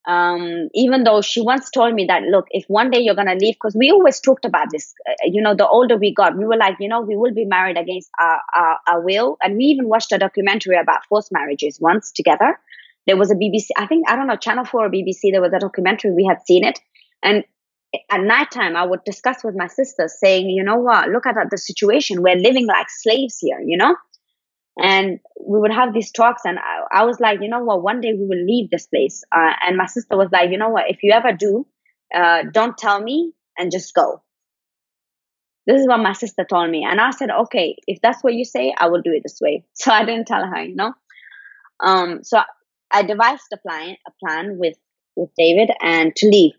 um, 0.07 0.69
even 0.75 1.05
though 1.05 1.23
she 1.23 1.41
once 1.41 1.71
told 1.71 1.95
me 1.95 2.05
that, 2.07 2.23
look, 2.25 2.47
if 2.51 2.65
one 2.69 2.91
day 2.91 3.01
you're 3.01 3.15
going 3.15 3.29
to 3.29 3.35
leave, 3.35 3.55
because 3.55 3.75
we 3.75 3.91
always 3.91 4.21
talked 4.21 4.45
about 4.45 4.69
this, 4.71 4.93
uh, 5.09 5.13
you 5.25 5.41
know, 5.41 5.55
the 5.55 5.67
older 5.67 5.97
we 5.97 6.13
got, 6.13 6.37
we 6.37 6.45
were 6.45 6.57
like, 6.57 6.77
you 6.79 6.89
know, 6.89 7.01
we 7.01 7.17
will 7.17 7.33
be 7.33 7.47
married 7.47 7.79
against 7.79 8.11
our, 8.19 8.41
our, 8.55 8.79
our, 8.87 9.01
will. 9.01 9.39
And 9.43 9.57
we 9.57 9.65
even 9.65 9.89
watched 9.89 10.13
a 10.13 10.19
documentary 10.19 10.77
about 10.77 11.07
forced 11.07 11.33
marriages 11.33 11.81
once 11.81 12.13
together. 12.13 12.59
There 13.07 13.17
was 13.17 13.31
a 13.31 13.35
BBC, 13.35 13.69
I 13.77 13.87
think, 13.87 14.09
I 14.09 14.17
don't 14.17 14.27
know, 14.27 14.37
Channel 14.37 14.67
4 14.67 14.87
or 14.87 14.91
BBC, 14.91 15.33
there 15.33 15.43
was 15.43 15.53
a 15.55 15.59
documentary, 15.59 16.13
we 16.13 16.25
had 16.25 16.45
seen 16.47 16.65
it. 16.65 16.79
And 17.23 17.45
at 18.11 18.21
nighttime, 18.21 18.77
I 18.77 18.85
would 18.85 19.05
discuss 19.05 19.43
with 19.43 19.55
my 19.57 19.69
sister 19.69 20.09
saying, 20.09 20.51
you 20.51 20.65
know 20.65 20.77
what, 20.77 21.09
look 21.09 21.27
at 21.27 21.37
the 21.51 21.59
situation. 21.59 22.23
We're 22.23 22.37
living 22.37 22.67
like 22.67 22.87
slaves 22.91 23.39
here, 23.39 23.61
you 23.61 23.79
know? 23.79 23.97
And 24.77 25.21
we 25.41 25.59
would 25.61 25.73
have 25.73 25.95
these 25.95 26.11
talks 26.11 26.43
and 26.45 26.59
I, 26.59 27.01
I, 27.01 27.05
was 27.05 27.21
like 27.21 27.41
you 27.41 27.49
know 27.49 27.63
what 27.63 27.83
one 27.83 28.01
day 28.01 28.13
we 28.13 28.27
will 28.27 28.45
leave 28.45 28.71
this 28.71 28.87
place. 28.87 29.23
Uh, 29.31 29.53
and 29.67 29.77
my 29.77 29.87
sister 29.87 30.17
was 30.17 30.31
like 30.33 30.51
you 30.51 30.59
know 30.59 30.71
what 30.71 30.91
if 30.91 31.03
you 31.03 31.13
ever 31.13 31.33
do 31.33 31.67
uh, 32.15 32.43
don't 32.53 32.77
tell 32.77 33.01
me 33.01 33.33
and 33.59 33.71
just 33.71 33.95
go. 33.95 34.23
This 35.67 35.81
is 35.81 35.89
what 35.89 35.99
my 35.99 36.13
sister 36.13 36.45
told 36.45 36.71
me. 36.71 36.85
And 36.89 37.01
i 37.01 37.11
said 37.11 37.31
okay 37.31 37.77
if 37.87 38.01
that's 38.03 38.23
what 38.23 38.35
you 38.35 38.45
say 38.45 38.75
i 38.77 38.89
will 38.89 39.03
do 39.03 39.13
it 39.13 39.23
this 39.23 39.41
way. 39.41 39.65
So 39.75 39.93
i 39.93 40.05
didn't 40.05 40.27
tell 40.27 40.45
her 40.45 40.63
you 40.63 40.75
know? 40.75 40.95
Um, 41.81 42.25
so 42.25 42.41
i 42.91 43.03
devised 43.03 43.53
a 43.53 43.57
plan 43.59 43.97
a 44.07 44.11
plan 44.25 44.59
with 44.59 44.77
with 45.17 45.31
david 45.37 45.71
and 45.81 46.15
to 46.17 46.27
leave. 46.29 46.55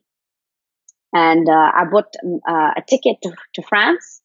And 1.14 1.50
uh, 1.50 1.72
i 1.74 1.84
bought 1.92 2.16
a 2.48 2.82
ticket 2.88 3.18
to, 3.24 3.34
to 3.56 3.62
france 3.62 4.22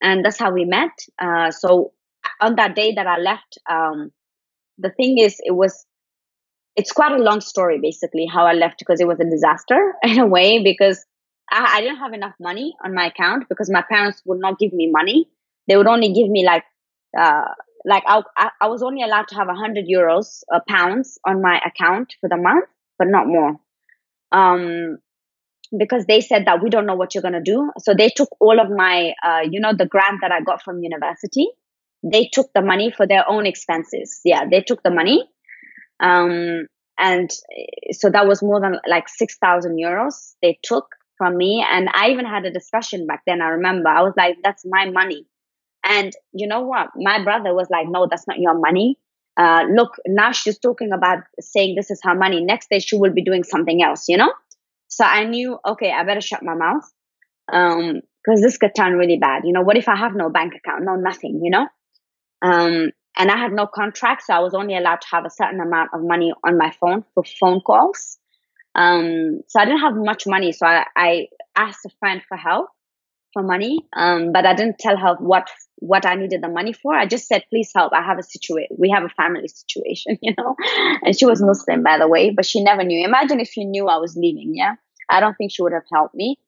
and 0.00 0.24
that's 0.24 0.38
how 0.38 0.52
we 0.52 0.64
met. 0.64 0.90
Uh, 1.18 1.50
so 1.50 1.92
on 2.40 2.56
that 2.56 2.74
day 2.74 2.94
that 2.94 3.06
I 3.06 3.18
left, 3.18 3.58
um, 3.68 4.10
the 4.78 4.90
thing 4.90 5.18
is, 5.18 5.36
it 5.40 5.54
was, 5.54 5.86
it's 6.74 6.92
quite 6.92 7.12
a 7.12 7.22
long 7.22 7.40
story 7.40 7.78
basically 7.80 8.26
how 8.26 8.46
I 8.46 8.52
left 8.52 8.78
because 8.78 9.00
it 9.00 9.06
was 9.06 9.18
a 9.20 9.24
disaster 9.24 9.94
in 10.02 10.18
a 10.18 10.26
way 10.26 10.62
because 10.62 11.04
I, 11.50 11.76
I 11.76 11.80
didn't 11.80 11.98
have 11.98 12.12
enough 12.12 12.34
money 12.40 12.74
on 12.84 12.94
my 12.94 13.06
account 13.06 13.48
because 13.48 13.70
my 13.70 13.82
parents 13.88 14.22
would 14.26 14.40
not 14.40 14.58
give 14.58 14.72
me 14.72 14.90
money. 14.90 15.28
They 15.68 15.76
would 15.76 15.86
only 15.86 16.12
give 16.12 16.28
me 16.28 16.44
like, 16.44 16.64
uh, 17.18 17.42
like 17.84 18.02
I, 18.06 18.22
I 18.60 18.68
was 18.68 18.82
only 18.82 19.02
allowed 19.02 19.28
to 19.28 19.36
have 19.36 19.48
a 19.48 19.54
hundred 19.54 19.86
euros, 19.86 20.42
uh, 20.52 20.60
pounds 20.68 21.18
on 21.26 21.40
my 21.40 21.60
account 21.64 22.14
for 22.20 22.28
the 22.28 22.36
month, 22.36 22.64
but 22.98 23.08
not 23.08 23.26
more. 23.26 23.60
Um, 24.32 24.98
because 25.76 26.04
they 26.06 26.20
said 26.20 26.46
that 26.46 26.62
we 26.62 26.70
don't 26.70 26.86
know 26.86 26.94
what 26.94 27.14
you're 27.14 27.22
going 27.22 27.34
to 27.34 27.40
do. 27.40 27.70
So 27.78 27.94
they 27.94 28.08
took 28.08 28.28
all 28.40 28.60
of 28.60 28.70
my, 28.70 29.12
uh, 29.24 29.40
you 29.50 29.60
know, 29.60 29.72
the 29.76 29.86
grant 29.86 30.18
that 30.20 30.32
I 30.32 30.40
got 30.40 30.62
from 30.62 30.82
university 30.82 31.48
they 32.02 32.28
took 32.32 32.52
the 32.54 32.62
money 32.62 32.90
for 32.90 33.06
their 33.06 33.28
own 33.28 33.46
expenses. 33.46 34.20
Yeah, 34.24 34.44
they 34.50 34.62
took 34.62 34.82
the 34.82 34.90
money. 34.90 35.28
Um, 36.00 36.66
and 36.98 37.30
so 37.92 38.10
that 38.10 38.26
was 38.26 38.42
more 38.42 38.60
than 38.60 38.78
like 38.88 39.08
6,000 39.08 39.76
euros 39.76 40.34
they 40.42 40.58
took 40.62 40.86
from 41.18 41.36
me. 41.36 41.64
And 41.68 41.88
I 41.92 42.10
even 42.10 42.26
had 42.26 42.44
a 42.44 42.52
discussion 42.52 43.06
back 43.06 43.22
then. 43.26 43.42
I 43.42 43.48
remember 43.48 43.88
I 43.88 44.02
was 44.02 44.14
like, 44.16 44.36
that's 44.42 44.64
my 44.66 44.90
money. 44.90 45.26
And 45.84 46.12
you 46.32 46.48
know 46.48 46.62
what? 46.62 46.88
My 46.96 47.22
brother 47.22 47.54
was 47.54 47.68
like, 47.70 47.86
no, 47.88 48.06
that's 48.10 48.26
not 48.26 48.38
your 48.38 48.58
money. 48.58 48.98
Uh, 49.38 49.64
look, 49.70 49.96
now 50.06 50.32
she's 50.32 50.58
talking 50.58 50.92
about 50.92 51.18
saying 51.40 51.74
this 51.76 51.90
is 51.90 52.00
her 52.02 52.14
money. 52.14 52.42
Next 52.42 52.70
day 52.70 52.78
she 52.78 52.96
will 52.96 53.12
be 53.12 53.22
doing 53.22 53.44
something 53.44 53.82
else, 53.82 54.04
you 54.08 54.16
know? 54.16 54.32
So 54.88 55.04
I 55.04 55.24
knew, 55.24 55.58
okay, 55.66 55.92
I 55.92 56.04
better 56.04 56.22
shut 56.22 56.42
my 56.42 56.54
mouth. 56.54 56.90
Um, 57.52 58.00
cause 58.26 58.40
this 58.40 58.56
could 58.56 58.74
turn 58.74 58.94
really 58.94 59.18
bad. 59.18 59.42
You 59.44 59.52
know, 59.52 59.60
what 59.60 59.76
if 59.76 59.88
I 59.88 59.96
have 59.96 60.14
no 60.14 60.30
bank 60.30 60.54
account, 60.54 60.84
no 60.84 60.96
nothing, 60.96 61.40
you 61.42 61.50
know? 61.50 61.68
Um, 62.42 62.90
and 63.18 63.30
I 63.30 63.36
had 63.38 63.52
no 63.52 63.66
contract, 63.66 64.24
so 64.26 64.34
I 64.34 64.40
was 64.40 64.54
only 64.54 64.76
allowed 64.76 65.00
to 65.00 65.08
have 65.12 65.24
a 65.24 65.30
certain 65.30 65.60
amount 65.60 65.90
of 65.94 66.00
money 66.02 66.32
on 66.44 66.58
my 66.58 66.70
phone 66.80 67.04
for 67.14 67.24
phone 67.24 67.60
calls. 67.60 68.18
Um, 68.74 69.40
so 69.48 69.58
I 69.58 69.64
didn't 69.64 69.80
have 69.80 69.96
much 69.96 70.26
money, 70.26 70.52
so 70.52 70.66
I, 70.66 70.84
I 70.94 71.28
asked 71.56 71.86
a 71.86 71.90
friend 71.98 72.20
for 72.28 72.36
help 72.36 72.68
for 73.32 73.42
money, 73.42 73.78
um, 73.94 74.32
but 74.32 74.46
I 74.46 74.54
didn't 74.54 74.78
tell 74.78 74.96
her 74.96 75.14
what 75.18 75.48
what 75.76 76.06
I 76.06 76.14
needed 76.14 76.42
the 76.42 76.48
money 76.48 76.72
for. 76.72 76.94
I 76.94 77.06
just 77.06 77.26
said, 77.26 77.44
"Please 77.50 77.70
help. 77.74 77.92
I 77.94 78.02
have 78.02 78.18
a 78.18 78.22
situation. 78.22 78.76
We 78.78 78.90
have 78.90 79.04
a 79.04 79.10
family 79.10 79.48
situation, 79.60 80.18
you 80.22 80.34
know." 80.36 80.54
And 81.02 81.18
she 81.18 81.26
was 81.26 81.42
Muslim, 81.42 81.82
by 81.82 81.98
the 81.98 82.08
way, 82.08 82.30
but 82.30 82.46
she 82.46 82.62
never 82.62 82.84
knew. 82.84 83.04
Imagine 83.04 83.40
if 83.40 83.48
she 83.48 83.64
knew 83.64 83.88
I 83.88 83.96
was 83.96 84.16
leaving. 84.16 84.54
Yeah, 84.54 84.74
I 85.10 85.20
don't 85.20 85.34
think 85.34 85.52
she 85.52 85.62
would 85.62 85.72
have 85.72 85.88
helped 85.92 86.14
me. 86.14 86.38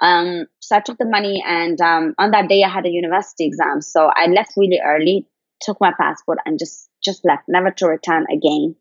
Um, 0.00 0.46
so 0.60 0.76
I 0.76 0.80
took 0.80 0.98
the 0.98 1.04
money, 1.04 1.42
and 1.46 1.80
um, 1.80 2.14
on 2.18 2.30
that 2.30 2.48
day 2.48 2.62
I 2.62 2.68
had 2.68 2.86
a 2.86 2.90
university 2.90 3.46
exam, 3.46 3.80
so 3.80 4.10
I 4.14 4.26
left 4.26 4.52
really 4.56 4.80
early, 4.84 5.26
took 5.60 5.80
my 5.80 5.92
passport, 5.98 6.38
and 6.44 6.58
just 6.58 6.88
just 7.02 7.24
left, 7.24 7.44
never 7.48 7.70
to 7.70 7.86
return 7.86 8.26
again. 8.32 8.76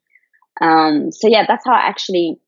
Um, 0.61 1.11
so 1.11 1.27
yeah, 1.27 1.45
that's 1.47 1.65
how 1.65 1.73
I 1.73 1.87
actually 1.87 2.39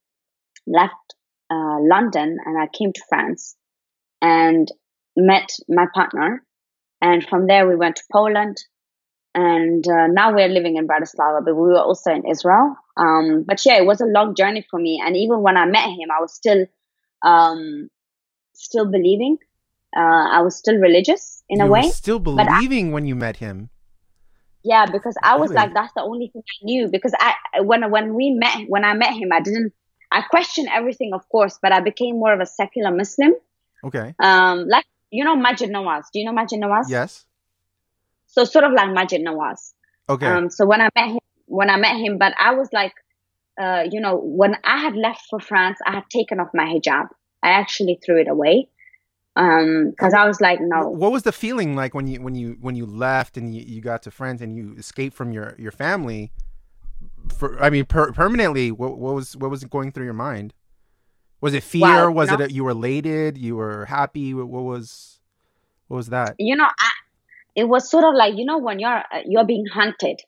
left 0.68 1.16
uh, 1.50 1.78
London, 1.82 2.38
and 2.46 2.62
I 2.62 2.68
came 2.68 2.94
to 2.94 3.02
France 3.10 3.56
and 4.22 4.68
met 5.16 5.50
my 5.68 5.86
partner, 5.94 6.44
and 7.02 7.26
from 7.26 7.48
there 7.48 7.68
we 7.68 7.76
went 7.76 7.96
to 7.96 8.04
Poland, 8.12 8.58
and 9.34 9.84
uh, 9.88 10.08
now 10.08 10.34
we're 10.34 10.48
living 10.48 10.78
in 10.78 10.88
Bratislava, 10.88 11.44
but 11.44 11.56
we 11.56 11.70
were 11.70 11.82
also 11.82 12.12
in 12.12 12.28
Israel. 12.28 12.76
Um, 12.98 13.46
but 13.48 13.66
yeah, 13.66 13.78
it 13.78 13.86
was 13.86 14.02
a 14.02 14.06
long 14.06 14.36
journey 14.36 14.66
for 14.70 14.80
me, 14.80 15.02
and 15.04 15.18
even 15.18 15.42
when 15.42 15.58
I 15.58 15.66
met 15.66 15.90
him, 15.90 16.10
I 16.16 16.22
was 16.22 16.34
still 16.34 16.66
um, 17.24 17.90
still 18.60 18.86
believing. 18.86 19.38
Uh, 19.96 20.26
I 20.38 20.42
was 20.42 20.56
still 20.56 20.76
religious 20.76 21.44
in 21.50 21.60
you 21.60 21.66
a 21.66 21.68
way. 21.68 21.90
still 21.90 22.20
believing 22.20 22.90
I, 22.90 22.94
when 22.94 23.06
you 23.06 23.16
met 23.16 23.38
him. 23.38 23.70
Yeah, 24.64 24.86
because 24.86 25.16
I 25.24 25.38
was 25.38 25.50
really? 25.50 25.62
like, 25.62 25.74
that's 25.74 25.94
the 25.94 26.02
only 26.02 26.28
thing 26.28 26.44
I 26.46 26.66
knew. 26.66 26.90
Because 26.90 27.14
I 27.18 27.34
when 27.62 27.90
when 27.90 28.14
we 28.14 28.32
met 28.32 28.66
when 28.68 28.84
I 28.84 28.94
met 28.94 29.14
him, 29.14 29.32
I 29.32 29.42
didn't. 29.42 29.74
I 30.12 30.22
questioned 30.22 30.70
everything, 30.74 31.12
of 31.14 31.28
course, 31.30 31.60
but 31.62 31.72
I 31.72 31.82
became 31.82 32.20
more 32.20 32.34
of 32.34 32.40
a 32.40 32.46
secular 32.46 32.92
Muslim. 32.92 33.34
Okay. 33.84 34.14
Um, 34.20 34.68
like 34.68 34.86
you 35.12 35.24
know 35.24 35.36
Maajid 35.36 35.70
Nawaz. 35.70 36.06
Do 36.12 36.20
you 36.20 36.26
know 36.26 36.34
Maajid 36.34 36.60
Nawaz? 36.60 36.86
Yes. 36.90 37.26
So 38.28 38.44
sort 38.44 38.66
of 38.66 38.74
like 38.74 38.90
Maajid 38.90 39.24
Nawaz. 39.24 39.74
Okay. 40.08 40.26
Um, 40.26 40.50
so 40.50 40.66
when 40.66 40.82
I 40.82 40.90
met 40.96 41.10
him, 41.10 41.20
when 41.46 41.70
I 41.70 41.78
met 41.78 41.98
him, 41.98 42.18
but 42.18 42.34
I 42.38 42.54
was 42.54 42.70
like, 42.74 42.94
uh, 43.60 43.84
you 43.90 44.02
know, 44.02 44.18
when 44.18 44.56
I 44.64 44.78
had 44.78 44.96
left 44.96 45.22
for 45.30 45.40
France, 45.40 45.80
I 45.86 45.94
had 45.96 46.10
taken 46.10 46.40
off 46.40 46.50
my 46.54 46.66
hijab. 46.66 47.08
I 47.44 47.50
actually 47.50 48.00
threw 48.04 48.20
it 48.20 48.28
away 48.28 48.70
because 49.36 50.14
um, 50.14 50.20
I 50.20 50.28
was 50.28 50.42
like, 50.42 50.60
no. 50.62 50.90
What 50.90 51.12
was 51.12 51.24
the 51.24 51.32
feeling 51.32 51.76
like 51.76 51.94
when 51.94 52.08
you 52.08 52.22
when 52.22 52.36
you 52.36 52.58
when 52.60 52.76
you 52.76 52.86
left 52.86 53.38
and 53.38 53.56
you, 53.56 53.64
you 53.66 53.82
got 53.82 54.04
to 54.04 54.12
France 54.12 54.42
and 54.42 54.56
you 54.56 54.76
escaped 54.78 55.16
from 55.16 55.32
your 55.32 55.56
your 55.58 55.72
family? 55.72 56.32
For 57.38 57.62
I 57.64 57.70
mean, 57.70 57.86
per- 57.86 58.12
permanently, 58.12 58.72
what, 58.72 58.98
what 58.98 59.16
was 59.16 59.38
what 59.38 59.50
was 59.50 59.64
going 59.64 59.92
through 59.92 60.06
your 60.06 60.14
mind? 60.14 60.54
Was 61.42 61.54
it 61.54 61.64
fear? 61.64 62.10
Wow, 62.10 62.12
was 62.12 62.32
it 62.32 62.42
a, 62.42 62.52
you 62.52 62.66
were 62.66 62.72
elated? 62.72 63.38
You 63.38 63.56
were 63.56 63.86
happy? 63.86 64.34
What, 64.34 64.50
what, 64.50 64.64
was 64.64 65.20
what 65.88 65.98
was 65.98 66.08
that? 66.08 66.36
You 66.38 66.58
know, 66.58 66.68
I, 66.68 66.90
it 67.56 67.64
was 67.64 67.90
sort 67.90 68.04
of 68.04 68.16
like 68.16 68.36
you 68.36 68.46
know 68.46 68.58
when 68.58 68.80
you're 68.80 68.90
uh, 68.98 69.22
you're 69.26 69.46
being 69.46 69.66
hunted. 69.68 70.20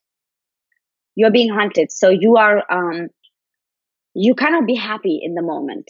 You're 1.16 1.32
being 1.32 1.49
hunted, 1.49 1.91
so 1.91 2.09
you 2.09 2.38
are 2.38 2.64
um 2.72 3.09
you 4.14 4.36
cannot 4.36 4.66
be 4.66 4.76
happy 4.76 5.20
in 5.22 5.36
the 5.36 5.41
moment 5.41 5.89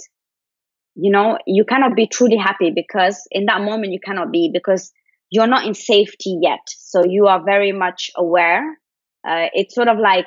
you 0.95 1.11
know 1.11 1.37
you 1.47 1.63
cannot 1.65 1.95
be 1.95 2.07
truly 2.07 2.37
happy 2.37 2.71
because 2.73 3.27
in 3.31 3.45
that 3.45 3.61
moment 3.61 3.93
you 3.93 3.99
cannot 3.99 4.31
be 4.31 4.49
because 4.53 4.91
you're 5.31 5.47
not 5.47 5.65
in 5.65 5.73
safety 5.73 6.37
yet. 6.41 6.59
So 6.67 7.03
you 7.05 7.27
are 7.27 7.41
very 7.43 7.71
much 7.71 8.11
aware. 8.15 8.77
Uh, 9.27 9.47
it's 9.53 9.73
sort 9.73 9.87
of 9.87 9.97
like 9.97 10.25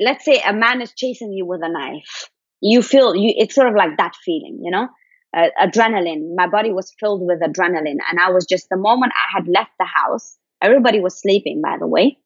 let's 0.00 0.24
say 0.24 0.40
a 0.46 0.52
man 0.52 0.80
is 0.80 0.92
chasing 0.92 1.32
you 1.32 1.44
with 1.44 1.60
a 1.62 1.68
knife. 1.68 2.30
You 2.60 2.80
feel 2.82 3.14
you 3.16 3.34
it's 3.36 3.54
sort 3.54 3.68
of 3.68 3.74
like 3.74 3.96
that 3.98 4.14
feeling 4.24 4.60
you 4.62 4.70
know? 4.70 4.88
Uh, 5.36 5.48
adrenaline. 5.62 6.34
My 6.34 6.48
body 6.48 6.72
was 6.72 6.92
filled 6.98 7.22
with 7.22 7.40
adrenaline 7.40 7.98
and 8.08 8.18
i 8.20 8.30
was 8.30 8.46
just 8.46 8.68
the 8.68 8.76
moment 8.76 9.12
i 9.14 9.38
had 9.38 9.46
left 9.46 9.70
the 9.78 9.86
house 9.86 10.36
everybody 10.60 10.98
was 11.00 11.20
sleeping 11.20 11.62
by 11.62 11.76
the 11.78 11.86
way. 11.86 12.18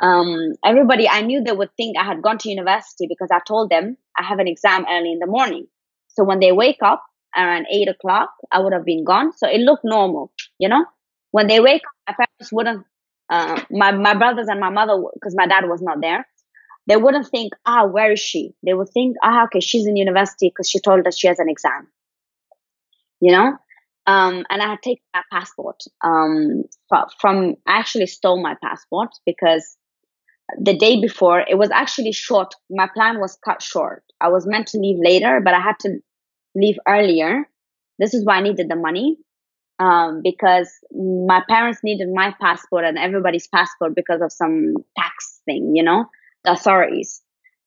Um, 0.00 0.52
everybody 0.64 1.08
i 1.08 1.22
knew 1.22 1.42
they 1.42 1.52
would 1.52 1.74
think 1.76 1.96
i 1.98 2.04
had 2.04 2.22
gone 2.22 2.38
to 2.38 2.48
university 2.48 3.06
because 3.08 3.28
i 3.32 3.40
told 3.46 3.70
them 3.70 3.96
i 4.18 4.22
have 4.22 4.38
an 4.38 4.48
exam 4.48 4.86
early 4.88 5.12
in 5.12 5.18
the 5.18 5.26
morning 5.26 5.66
so 6.08 6.24
when 6.24 6.40
they 6.40 6.52
wake 6.52 6.82
up 6.82 7.04
around 7.36 7.66
eight 7.70 7.88
o'clock, 7.88 8.30
I 8.50 8.60
would 8.60 8.72
have 8.72 8.84
been 8.84 9.04
gone. 9.04 9.32
So 9.36 9.48
it 9.48 9.60
looked 9.60 9.84
normal, 9.84 10.32
you 10.58 10.68
know. 10.68 10.84
When 11.30 11.46
they 11.46 11.60
wake 11.60 11.82
up, 11.82 11.92
my 12.08 12.26
parents 12.26 12.52
wouldn't. 12.52 12.86
Uh, 13.30 13.60
my 13.70 13.92
my 13.92 14.14
brothers 14.14 14.48
and 14.48 14.58
my 14.58 14.70
mother, 14.70 15.02
because 15.14 15.34
my 15.36 15.46
dad 15.46 15.68
was 15.68 15.82
not 15.82 16.00
there, 16.00 16.26
they 16.86 16.96
wouldn't 16.96 17.28
think, 17.28 17.52
ah, 17.66 17.86
where 17.86 18.10
is 18.12 18.20
she? 18.20 18.54
They 18.64 18.72
would 18.72 18.88
think, 18.88 19.16
ah, 19.22 19.44
okay, 19.44 19.60
she's 19.60 19.86
in 19.86 19.96
university 19.96 20.48
because 20.48 20.68
she 20.68 20.80
told 20.80 21.06
us 21.06 21.18
she 21.18 21.28
has 21.28 21.38
an 21.38 21.48
exam. 21.48 21.88
You 23.20 23.32
know. 23.32 23.58
Um, 24.06 24.46
and 24.48 24.62
I 24.62 24.70
had 24.70 24.80
taken 24.80 25.02
my 25.12 25.22
passport 25.30 25.76
um, 26.02 26.64
from. 27.20 27.56
I 27.66 27.78
actually 27.78 28.06
stole 28.06 28.42
my 28.42 28.56
passport 28.62 29.10
because 29.26 29.76
the 30.56 30.76
day 30.76 31.00
before 31.00 31.40
it 31.40 31.58
was 31.58 31.70
actually 31.70 32.12
short. 32.12 32.54
My 32.70 32.88
plan 32.92 33.20
was 33.20 33.38
cut 33.44 33.62
short. 33.62 34.02
I 34.20 34.28
was 34.28 34.46
meant 34.46 34.68
to 34.68 34.78
leave 34.78 34.98
later, 34.98 35.40
but 35.44 35.54
I 35.54 35.60
had 35.60 35.78
to 35.80 35.98
leave 36.54 36.76
earlier. 36.86 37.48
This 37.98 38.14
is 38.14 38.24
why 38.24 38.36
I 38.36 38.42
needed 38.42 38.68
the 38.70 38.76
money 38.76 39.18
um, 39.78 40.20
because 40.22 40.70
my 40.92 41.42
parents 41.48 41.80
needed 41.84 42.08
my 42.12 42.34
passport 42.40 42.84
and 42.84 42.98
everybody's 42.98 43.48
passport 43.48 43.94
because 43.94 44.20
of 44.22 44.32
some 44.32 44.74
tax 44.96 45.40
thing, 45.44 45.72
you 45.74 45.82
know, 45.82 46.06
the 46.44 46.52
authorities. 46.52 47.22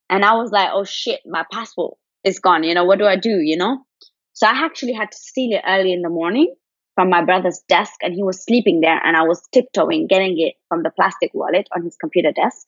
And 0.09 0.25
I 0.25 0.35
was 0.35 0.51
like, 0.51 0.69
oh 0.73 0.83
shit, 0.83 1.21
my 1.25 1.45
passport 1.51 1.97
is 2.23 2.39
gone. 2.39 2.63
You 2.63 2.73
know, 2.73 2.83
what 2.83 2.99
do 2.99 3.05
I 3.05 3.15
do? 3.15 3.39
You 3.41 3.57
know? 3.57 3.85
So 4.33 4.47
I 4.47 4.51
actually 4.65 4.93
had 4.93 5.11
to 5.11 5.17
steal 5.17 5.55
it 5.55 5.63
early 5.67 5.93
in 5.93 6.01
the 6.01 6.09
morning 6.09 6.53
from 6.95 7.09
my 7.09 7.23
brother's 7.23 7.61
desk 7.67 7.95
and 8.01 8.13
he 8.13 8.23
was 8.23 8.43
sleeping 8.43 8.81
there 8.81 8.99
and 9.03 9.15
I 9.15 9.23
was 9.23 9.41
tiptoeing, 9.53 10.07
getting 10.07 10.39
it 10.39 10.55
from 10.67 10.83
the 10.83 10.91
plastic 10.91 11.31
wallet 11.33 11.67
on 11.75 11.83
his 11.83 11.95
computer 11.99 12.31
desk. 12.31 12.67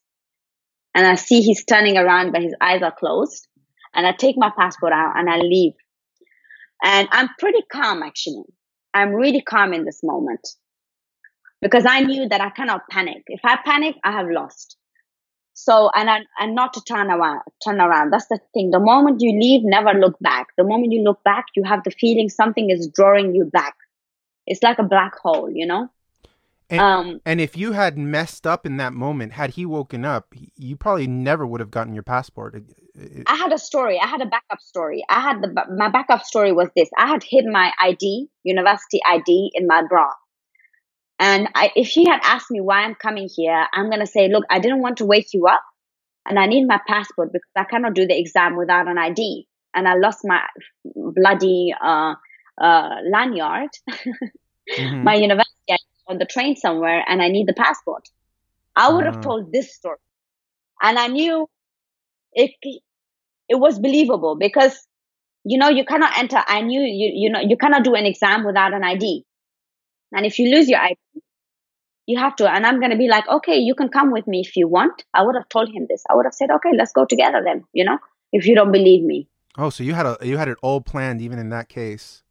And 0.96 1.06
I 1.06 1.16
see 1.16 1.42
he's 1.42 1.66
turning 1.66 1.98
around, 1.98 2.32
but 2.32 2.42
his 2.42 2.56
eyes 2.62 2.82
are 2.84 2.94
closed. 2.98 3.48
And 3.94 4.08
I 4.08 4.12
take 4.12 4.38
my 4.38 4.52
passport 4.58 4.94
out 4.94 5.14
and 5.18 5.30
I 5.30 5.38
leave. 5.38 5.74
And 6.84 7.08
I'm 7.12 7.30
pretty 7.40 7.64
calm 7.72 8.04
actually. 8.04 8.44
I'm 8.94 9.14
really 9.14 9.42
calm 9.42 9.74
in 9.74 9.86
this 9.86 10.02
moment 10.04 10.48
because 11.62 11.86
I 11.88 12.02
knew 12.02 12.28
that 12.30 12.42
I 12.42 12.50
cannot 12.50 12.82
panic. 12.90 13.24
If 13.28 13.42
I 13.44 13.58
panic, 13.64 13.96
I 14.04 14.12
have 14.12 14.28
lost. 14.30 14.78
So, 15.54 15.90
and 15.96 16.10
I, 16.10 16.20
and 16.40 16.56
not 16.56 16.74
to 16.74 16.82
turn 16.82 17.12
around, 17.12 17.42
turn 17.64 17.80
around. 17.80 18.12
That's 18.12 18.28
the 18.28 18.40
thing. 18.54 18.72
The 18.72 18.80
moment 18.80 19.22
you 19.22 19.40
leave, 19.40 19.62
never 19.64 19.98
look 19.98 20.18
back. 20.20 20.48
The 20.58 20.64
moment 20.64 20.92
you 20.92 21.04
look 21.04 21.24
back, 21.24 21.46
you 21.56 21.64
have 21.64 21.84
the 21.84 21.92
feeling 21.92 22.30
something 22.30 22.70
is 22.70 22.90
drawing 22.94 23.36
you 23.36 23.46
back. 23.46 23.76
It's 24.46 24.64
like 24.64 24.80
a 24.80 24.84
black 24.84 25.18
hole, 25.18 25.50
you 25.50 25.66
know? 25.66 25.90
And, 26.70 26.82
um, 26.82 27.22
and 27.26 27.42
if 27.42 27.56
you 27.58 27.74
had 27.74 27.98
messed 27.98 28.48
up 28.48 28.66
in 28.66 28.78
that 28.78 28.94
moment, 28.94 29.34
had 29.34 29.52
he 29.52 29.66
woken 29.66 30.06
up, 30.06 30.34
you 30.56 30.76
probably 30.76 31.08
never 31.08 31.46
would 31.46 31.60
have 31.60 31.72
gotten 31.72 31.94
your 31.94 32.04
passport. 32.04 32.64
I 33.28 33.36
had 33.36 33.52
a 33.52 33.58
story. 33.58 34.00
I 34.00 34.08
had 34.08 34.22
a 34.22 34.26
backup 34.26 34.60
story. 34.60 35.04
I 35.10 35.20
had 35.20 35.42
the 35.42 35.54
my 35.76 35.90
backup 35.90 36.24
story 36.24 36.52
was 36.52 36.70
this. 36.76 36.90
I 36.98 37.08
had 37.08 37.24
hid 37.24 37.46
my 37.46 37.72
ID, 37.80 38.28
university 38.44 39.02
ID, 39.06 39.52
in 39.54 39.68
my 39.68 39.84
bra. 39.88 40.10
And 41.20 41.48
I, 41.54 41.72
if 41.76 41.88
he 41.88 42.06
had 42.06 42.22
asked 42.24 42.50
me 42.50 42.60
why 42.60 42.84
I'm 42.84 42.96
coming 42.96 43.30
here, 43.34 43.68
I'm 43.74 43.90
gonna 43.90 44.08
say, 44.08 44.30
look, 44.30 44.46
I 44.50 44.60
didn't 44.60 44.82
want 44.82 44.98
to 44.98 45.06
wake 45.06 45.34
you 45.34 45.48
up, 45.48 45.64
and 46.26 46.40
I 46.40 46.48
need 46.48 46.66
my 46.66 46.80
passport 46.88 47.32
because 47.34 47.52
I 47.56 47.66
cannot 47.66 47.94
do 47.94 48.08
the 48.08 48.18
exam 48.18 48.56
without 48.56 48.88
an 48.88 48.98
ID, 48.98 49.48
and 49.74 49.88
I 49.88 49.96
lost 49.96 50.20
my 50.24 50.42
bloody 50.84 51.74
uh, 51.80 52.16
uh, 52.60 52.96
lanyard, 53.10 53.70
mm-hmm. 53.90 55.04
my 55.04 55.16
university 55.16 55.52
on 56.08 56.18
the 56.18 56.26
train 56.26 56.56
somewhere, 56.56 57.04
and 57.08 57.22
I 57.22 57.30
need 57.30 57.48
the 57.48 57.54
passport. 57.54 58.10
I 58.76 58.92
would 58.92 59.06
have 59.06 59.18
uh. 59.18 59.22
told 59.22 59.52
this 59.52 59.74
story, 59.74 59.98
and 60.82 60.98
I 60.98 61.08
knew 61.08 61.48
it 62.34 62.52
it 63.50 63.60
was 63.60 63.80
believable 63.80 64.36
because 64.36 64.88
you 65.44 65.58
know 65.58 65.70
you 65.70 65.86
cannot 65.86 66.18
enter 66.18 66.42
i 66.48 66.62
knew 66.62 66.82
you 66.82 67.12
you 67.14 67.30
know 67.30 67.40
you 67.40 67.58
cannot 67.58 67.84
do 67.84 67.96
an 67.96 68.06
exam 68.06 68.46
without 68.46 68.74
an 68.74 68.84
id 68.84 69.26
and 70.14 70.26
if 70.26 70.40
you 70.40 70.50
lose 70.56 70.70
your 70.70 70.80
id 70.80 70.98
you 72.06 72.18
have 72.18 72.36
to 72.36 72.50
and 72.50 72.66
i'm 72.66 72.80
going 72.80 72.92
to 72.92 72.98
be 72.98 73.08
like 73.08 73.28
okay 73.28 73.58
you 73.58 73.76
can 73.76 73.90
come 73.90 74.12
with 74.12 74.28
me 74.28 74.42
if 74.42 74.56
you 74.56 74.68
want. 74.68 75.04
I 75.14 75.24
would 75.24 75.36
have 75.36 75.48
told 75.48 75.70
him 75.74 75.86
this. 75.90 76.04
I 76.10 76.16
would 76.16 76.26
have 76.26 76.34
said 76.34 76.50
okay 76.52 76.72
let's 76.78 76.92
go 76.92 77.06
together 77.06 77.42
then 77.46 77.64
you 77.74 77.86
know 77.86 77.98
if 78.32 78.46
you 78.46 78.56
don't 78.56 78.72
believe 78.72 79.04
me. 79.04 79.28
Oh 79.58 79.70
so 79.70 79.84
you 79.84 79.94
had 79.94 80.06
a 80.06 80.18
you 80.22 80.38
had 80.38 80.48
it 80.48 80.58
all 80.62 80.82
planned 80.82 81.22
even 81.22 81.40
in 81.40 81.50
that 81.50 81.70
case 81.70 82.23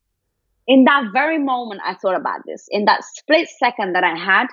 in 0.66 0.84
that 0.84 1.04
very 1.12 1.38
moment 1.38 1.80
i 1.84 1.94
thought 1.94 2.16
about 2.16 2.40
this 2.46 2.66
in 2.70 2.84
that 2.84 3.02
split 3.04 3.48
second 3.58 3.94
that 3.94 4.04
i 4.04 4.16
had 4.16 4.46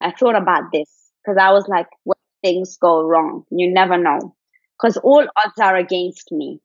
i 0.00 0.10
thought 0.10 0.36
about 0.36 0.64
this 0.72 0.90
because 1.22 1.38
i 1.40 1.50
was 1.50 1.66
like 1.68 1.86
when 2.04 2.16
things 2.42 2.76
go 2.80 3.02
wrong 3.02 3.44
you 3.50 3.72
never 3.72 3.98
know 3.98 4.34
because 4.78 4.96
all 4.98 5.26
odds 5.36 5.58
are 5.60 5.76
against 5.76 6.30
me. 6.32 6.60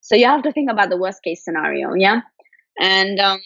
So 0.00 0.16
you 0.16 0.26
have 0.26 0.42
to 0.42 0.52
think 0.52 0.70
about 0.70 0.90
the 0.90 0.96
worst 0.96 1.22
case 1.22 1.44
scenario, 1.44 1.94
yeah? 1.94 2.20
And 2.78 3.18
um, 3.20 3.40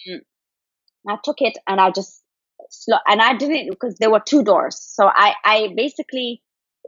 I 1.08 1.16
took 1.22 1.36
it 1.40 1.58
and 1.66 1.80
I 1.80 1.90
just 1.90 2.22
slow, 2.70 2.98
and 3.06 3.20
I 3.20 3.36
didn't 3.36 3.70
because 3.70 3.96
there 3.98 4.10
were 4.10 4.22
two 4.24 4.42
doors. 4.42 4.78
So 4.80 5.06
I, 5.06 5.34
I 5.44 5.68
basically 5.76 6.42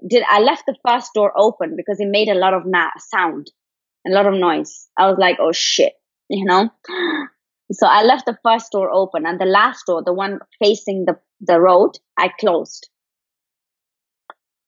did. 0.09 0.25
I 0.29 0.41
left 0.41 0.65
the 0.67 0.77
first 0.87 1.13
door 1.15 1.33
open 1.37 1.75
because 1.77 2.01
it 2.01 2.09
made 2.09 2.29
a 2.29 2.35
lot 2.35 2.55
of 2.55 2.63
na- 2.67 2.91
sound, 2.99 3.51
a 4.07 4.11
lot 4.11 4.27
of 4.27 4.35
noise. 4.35 4.89
I 4.99 5.09
was 5.09 5.19
like, 5.19 5.39
oh 5.41 5.53
shit, 5.53 5.93
you 6.29 6.45
know. 6.45 6.71
So 7.73 7.87
I 7.87 8.03
left 8.03 8.27
the 8.27 8.39
first 8.43 8.73
door 8.73 8.91
open, 8.91 9.27
and 9.27 9.41
the 9.41 9.47
last 9.47 9.87
door, 9.87 10.03
the 10.05 10.13
one 10.13 10.41
facing 10.59 11.05
the 11.05 11.19
the 11.41 11.61
road, 11.61 11.99
I 12.17 12.31
closed. 12.41 12.89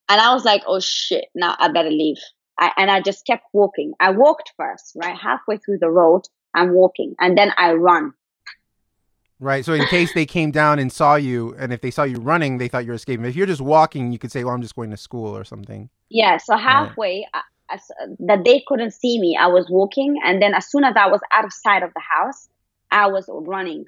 And 0.09 0.20
I 0.20 0.34
was 0.34 0.44
like, 0.44 0.62
oh 0.66 0.80
shit, 0.80 1.26
now 1.34 1.57
I 1.59 1.68
better 1.68 1.90
leave. 1.90 2.18
I, 2.59 2.72
and 2.76 2.90
I 2.90 3.00
just 3.00 3.26
kept 3.26 3.44
walking. 3.52 3.94
I 4.00 4.11
walked 4.11 4.52
first, 4.57 4.92
right? 4.96 5.16
Halfway 5.16 5.57
through 5.57 5.78
the 5.78 5.90
road, 5.90 6.22
I'm 6.55 6.72
walking, 6.72 7.14
and 7.20 7.36
then 7.36 7.52
I 7.57 7.72
run. 7.72 8.12
Right. 9.40 9.64
So 9.64 9.72
in 9.72 9.84
case 9.86 10.14
they 10.14 10.26
came 10.26 10.52
down 10.52 10.78
and 10.78 10.92
saw 10.92 11.16
you, 11.16 11.55
and 11.59 11.72
if 11.72 11.80
they 11.80 11.90
saw 11.90 12.05
you 12.05 12.18
running, 12.18 12.59
they 12.59 12.68
thought 12.68 12.84
you 12.84 12.92
were 12.92 12.96
escaping. 12.96 13.26
If 13.26 13.34
you're 13.34 13.46
just 13.46 13.61
walking, 13.61 14.12
you 14.12 14.18
could 14.18 14.30
say, 14.30 14.44
"Well, 14.44 14.55
I'm 14.55 14.62
just 14.62 14.76
going 14.76 14.90
to 14.90 14.96
school" 14.96 15.36
or 15.36 15.44
something. 15.44 15.90
Yeah. 16.09 16.36
So 16.36 16.57
halfway, 16.57 17.26
right. 17.34 17.42
I, 17.68 17.74
I, 17.74 18.07
that 18.20 18.44
they 18.44 18.62
couldn't 18.66 18.92
see 18.92 19.18
me, 19.20 19.36
I 19.38 19.48
was 19.48 19.68
walking, 19.68 20.16
and 20.24 20.40
then 20.40 20.55
as 20.55 20.70
soon 20.70 20.84
as 20.84 20.94
I 20.96 21.09
was 21.09 21.20
out 21.34 21.44
of 21.44 21.52
sight 21.52 21.82
of 21.82 21.92
the 21.94 22.00
house, 22.00 22.48
I 22.95 23.09
was 23.09 23.28
running. 23.28 23.86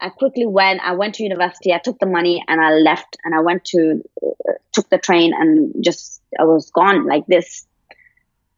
I 0.00 0.08
quickly 0.08 0.46
went. 0.46 0.80
I 0.82 0.92
went 0.92 1.16
to 1.16 1.22
university. 1.22 1.72
I 1.72 1.78
took 1.78 1.98
the 1.98 2.06
money 2.06 2.42
and 2.48 2.60
I 2.60 2.70
left. 2.72 3.18
And 3.22 3.34
I 3.34 3.40
went 3.40 3.66
to 3.66 4.02
uh, 4.26 4.52
took 4.72 4.88
the 4.88 4.98
train 4.98 5.32
and 5.38 5.84
just 5.84 6.22
I 6.40 6.44
was 6.44 6.70
gone 6.70 7.06
like 7.06 7.26
this. 7.26 7.66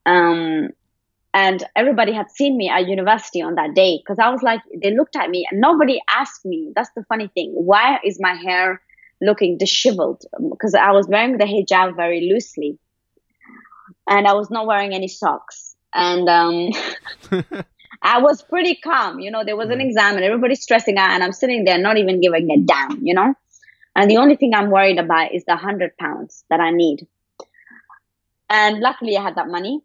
Um, 0.07 0.71
and 1.35 1.63
everybody 1.77 2.13
had 2.13 2.31
seen 2.31 2.57
me 2.57 2.69
at 2.69 2.89
university 2.89 3.43
on 3.43 3.57
that 3.57 3.75
day 3.75 3.99
because 3.99 4.19
I 4.19 4.31
was 4.31 4.43
like, 4.43 4.61
they 4.81 4.95
looked 4.95 5.17
at 5.17 5.29
me 5.29 5.47
and 5.51 5.61
nobody 5.61 6.01
asked 6.09 6.45
me. 6.45 6.73
That's 6.75 6.91
the 6.97 7.05
funny 7.09 7.29
thing. 7.35 7.53
Why 7.53 7.99
is 8.05 8.19
my 8.21 8.35
hair 8.35 8.81
looking 9.21 9.59
disheveled? 9.59 10.23
Because 10.51 10.75
I 10.75 10.93
was 10.93 11.09
wearing 11.09 11.37
the 11.37 11.45
hijab 11.45 11.97
very 11.97 12.31
loosely, 12.33 12.79
and 14.09 14.27
I 14.27 14.35
was 14.35 14.51
not 14.51 14.67
wearing 14.67 14.95
any 14.95 15.09
socks. 15.09 15.77
And 15.93 16.29
um, 16.29 16.71
I 18.03 18.21
was 18.21 18.43
pretty 18.43 18.77
calm. 18.77 19.19
You 19.21 19.31
know, 19.31 19.45
there 19.45 19.57
was 19.57 19.69
an 19.69 19.79
mm-hmm. 19.79 19.89
exam 19.89 20.17
and 20.17 20.25
everybody's 20.25 20.63
stressing 20.63 20.99
out, 20.99 21.11
and 21.11 21.23
I'm 21.23 21.33
sitting 21.33 21.65
there 21.65 21.79
not 21.79 21.97
even 21.97 22.21
giving 22.21 22.51
a 22.51 22.59
damn, 22.59 23.05
you 23.05 23.15
know? 23.15 23.35
And 23.97 24.11
the 24.11 24.19
only 24.19 24.37
thing 24.37 24.55
I'm 24.55 24.71
worried 24.71 24.99
about 24.99 25.35
is 25.35 25.45
the 25.45 25.55
100 25.55 25.97
pounds 25.97 26.45
that 26.51 26.61
I 26.61 26.71
need. 26.71 27.07
And 28.49 28.79
luckily, 28.81 29.17
I 29.17 29.23
had 29.23 29.35
that 29.37 29.49
money. 29.49 29.81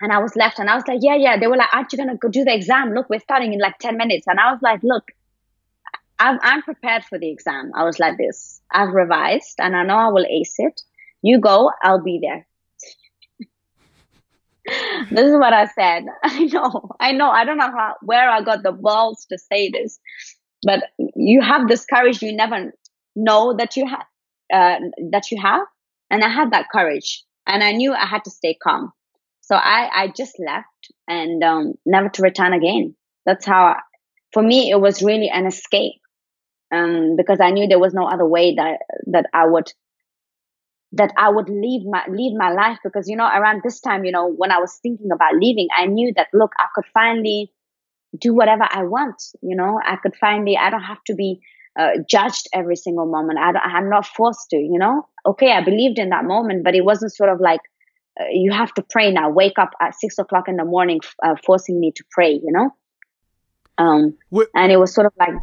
And 0.00 0.12
I 0.12 0.18
was 0.18 0.36
left, 0.36 0.58
and 0.58 0.70
I 0.70 0.76
was 0.76 0.84
like, 0.86 1.00
yeah, 1.02 1.16
yeah. 1.16 1.38
They 1.38 1.48
were 1.48 1.56
like, 1.56 1.68
aren't 1.72 1.92
you 1.92 1.98
going 1.98 2.08
to 2.08 2.16
go 2.16 2.28
do 2.28 2.44
the 2.44 2.54
exam? 2.54 2.94
Look, 2.94 3.10
we're 3.10 3.20
starting 3.20 3.52
in 3.52 3.58
like 3.58 3.78
10 3.78 3.96
minutes. 3.96 4.26
And 4.26 4.38
I 4.38 4.52
was 4.52 4.62
like, 4.62 4.80
look, 4.82 5.10
I'm, 6.18 6.38
I'm 6.42 6.62
prepared 6.62 7.04
for 7.04 7.18
the 7.18 7.30
exam. 7.30 7.72
I 7.76 7.84
was 7.84 7.98
like 7.98 8.16
this. 8.16 8.60
I've 8.72 8.90
revised, 8.90 9.56
and 9.58 9.76
I 9.76 9.84
know 9.84 9.96
I 9.96 10.08
will 10.08 10.26
ace 10.28 10.54
it. 10.58 10.80
You 11.20 11.40
go, 11.40 11.70
I'll 11.82 12.02
be 12.02 12.20
there 12.22 12.47
this 15.10 15.26
is 15.26 15.34
what 15.38 15.52
I 15.52 15.66
said. 15.66 16.04
I 16.22 16.44
know, 16.44 16.90
I 17.00 17.12
know. 17.12 17.30
I 17.30 17.44
don't 17.44 17.58
know 17.58 17.70
how, 17.70 17.94
where 18.02 18.28
I 18.28 18.42
got 18.42 18.62
the 18.62 18.72
balls 18.72 19.26
to 19.30 19.38
say 19.38 19.70
this, 19.70 19.98
but 20.62 20.84
you 21.16 21.40
have 21.40 21.68
this 21.68 21.84
courage 21.84 22.22
you 22.22 22.34
never 22.34 22.72
know 23.16 23.54
that 23.56 23.76
you 23.76 23.86
have, 23.86 24.06
uh, 24.52 24.78
that 25.10 25.30
you 25.30 25.40
have. 25.40 25.62
And 26.10 26.24
I 26.24 26.28
had 26.28 26.52
that 26.52 26.66
courage 26.70 27.24
and 27.46 27.62
I 27.62 27.72
knew 27.72 27.92
I 27.92 28.06
had 28.06 28.24
to 28.24 28.30
stay 28.30 28.56
calm. 28.62 28.92
So 29.42 29.54
I, 29.56 29.88
I 29.94 30.12
just 30.14 30.38
left 30.38 30.92
and, 31.06 31.42
um, 31.42 31.74
never 31.86 32.08
to 32.10 32.22
return 32.22 32.52
again. 32.52 32.94
That's 33.24 33.46
how, 33.46 33.62
I, 33.64 33.80
for 34.32 34.42
me, 34.42 34.70
it 34.70 34.80
was 34.80 35.02
really 35.02 35.30
an 35.32 35.46
escape. 35.46 36.00
Um, 36.70 37.16
because 37.16 37.40
I 37.40 37.50
knew 37.50 37.66
there 37.66 37.78
was 37.78 37.94
no 37.94 38.06
other 38.06 38.26
way 38.26 38.54
that, 38.56 38.80
that 39.06 39.24
I 39.32 39.46
would 39.46 39.72
that 40.92 41.12
I 41.18 41.28
would 41.28 41.48
leave 41.48 41.84
my 41.84 42.02
leave 42.08 42.36
my 42.36 42.50
life 42.50 42.78
because 42.82 43.08
you 43.08 43.16
know 43.16 43.26
around 43.26 43.60
this 43.62 43.80
time 43.80 44.04
you 44.04 44.12
know 44.12 44.28
when 44.28 44.50
I 44.50 44.58
was 44.58 44.78
thinking 44.82 45.10
about 45.12 45.34
leaving 45.34 45.68
I 45.76 45.86
knew 45.86 46.12
that 46.16 46.28
look 46.32 46.52
I 46.58 46.66
could 46.74 46.86
finally 46.94 47.52
do 48.18 48.34
whatever 48.34 48.66
I 48.70 48.84
want 48.84 49.22
you 49.42 49.54
know? 49.54 49.78
I 49.84 49.96
could 49.96 50.16
finally 50.16 50.56
I 50.56 50.70
don't 50.70 50.82
have 50.82 51.04
to 51.06 51.14
be 51.14 51.40
uh, 51.78 51.90
judged 52.08 52.48
every 52.52 52.74
single 52.74 53.06
moment. 53.06 53.38
I 53.38 53.50
I'm 53.50 53.90
not 53.90 54.06
forced 54.06 54.48
to 54.50 54.56
you 54.56 54.78
know? 54.78 55.06
Okay 55.26 55.52
I 55.52 55.62
believed 55.62 55.98
in 55.98 56.08
that 56.10 56.24
moment 56.24 56.64
but 56.64 56.74
it 56.74 56.84
wasn't 56.84 57.14
sort 57.14 57.30
of 57.30 57.40
like 57.40 57.60
uh, 58.18 58.24
you 58.32 58.50
have 58.52 58.72
to 58.74 58.84
pray 58.88 59.12
now. 59.12 59.30
Wake 59.30 59.58
up 59.58 59.70
at 59.80 59.94
six 59.94 60.18
o'clock 60.18 60.48
in 60.48 60.56
the 60.56 60.64
morning 60.64 61.00
uh, 61.22 61.34
forcing 61.44 61.78
me 61.78 61.92
to 61.96 62.04
pray 62.10 62.32
you 62.32 62.50
know? 62.50 62.70
Um 63.76 64.16
what, 64.30 64.48
and 64.54 64.72
it 64.72 64.78
was 64.78 64.94
sort 64.94 65.06
of 65.06 65.12
like 65.18 65.34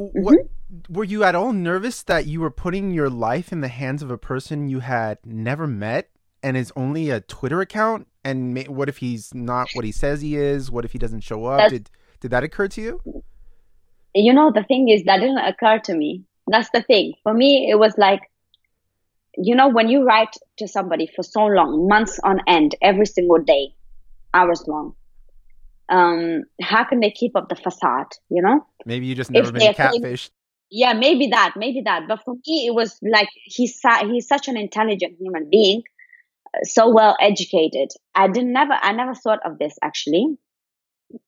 what 0.00 0.34
mm-hmm 0.34 0.46
were 0.88 1.04
you 1.04 1.24
at 1.24 1.34
all 1.34 1.52
nervous 1.52 2.02
that 2.04 2.26
you 2.26 2.40
were 2.40 2.50
putting 2.50 2.92
your 2.92 3.10
life 3.10 3.52
in 3.52 3.60
the 3.60 3.68
hands 3.68 4.02
of 4.02 4.10
a 4.10 4.18
person 4.18 4.68
you 4.68 4.80
had 4.80 5.18
never 5.24 5.66
met 5.66 6.10
and 6.42 6.56
is 6.56 6.72
only 6.76 7.10
a 7.10 7.20
Twitter 7.20 7.60
account? 7.60 8.06
And 8.24 8.54
may, 8.54 8.64
what 8.64 8.88
if 8.88 8.98
he's 8.98 9.34
not 9.34 9.68
what 9.72 9.84
he 9.84 9.92
says 9.92 10.20
he 10.20 10.36
is? 10.36 10.70
What 10.70 10.84
if 10.84 10.92
he 10.92 10.98
doesn't 10.98 11.20
show 11.20 11.46
up? 11.46 11.58
That's, 11.58 11.72
did 11.72 11.90
did 12.20 12.30
that 12.32 12.44
occur 12.44 12.68
to 12.68 12.80
you? 12.80 13.22
You 14.14 14.32
know, 14.32 14.52
the 14.52 14.64
thing 14.64 14.88
is 14.88 15.04
that 15.04 15.20
didn't 15.20 15.38
occur 15.38 15.78
to 15.84 15.94
me. 15.94 16.24
That's 16.46 16.70
the 16.70 16.82
thing. 16.82 17.14
For 17.22 17.32
me, 17.32 17.70
it 17.70 17.78
was 17.78 17.94
like, 17.96 18.20
you 19.36 19.54
know, 19.54 19.68
when 19.68 19.88
you 19.88 20.04
write 20.04 20.36
to 20.58 20.68
somebody 20.68 21.08
for 21.14 21.22
so 21.22 21.46
long, 21.46 21.88
months 21.88 22.18
on 22.22 22.40
end, 22.46 22.74
every 22.82 23.06
single 23.06 23.38
day, 23.38 23.74
hours 24.34 24.64
long, 24.66 24.94
um, 25.90 26.44
how 26.62 26.84
can 26.84 27.00
they 27.00 27.10
keep 27.10 27.36
up 27.36 27.48
the 27.48 27.56
facade? 27.56 28.06
You 28.30 28.42
know, 28.42 28.66
maybe 28.86 29.06
you 29.06 29.14
just 29.14 29.30
never 29.30 29.48
if 29.48 29.54
been 29.54 29.74
catfished. 29.74 30.30
Yeah 30.70 30.92
maybe 30.92 31.26
that 31.28 31.54
maybe 31.56 31.82
that. 31.84 32.06
But 32.08 32.22
for 32.24 32.34
me 32.46 32.66
it 32.68 32.74
was 32.74 32.98
like 33.02 33.28
he's 33.44 33.80
he's 34.02 34.28
such 34.28 34.46
an 34.46 34.56
intelligent 34.56 35.16
human 35.18 35.50
being 35.50 35.82
uh, 36.54 36.60
so 36.62 36.88
well 36.94 37.16
educated. 37.20 37.90
I 38.14 38.28
didn't 38.28 38.52
never 38.52 38.74
i 38.80 38.92
never 38.92 39.14
thought 39.14 39.40
of 39.44 39.58
this 39.58 39.76
actually. 39.82 40.38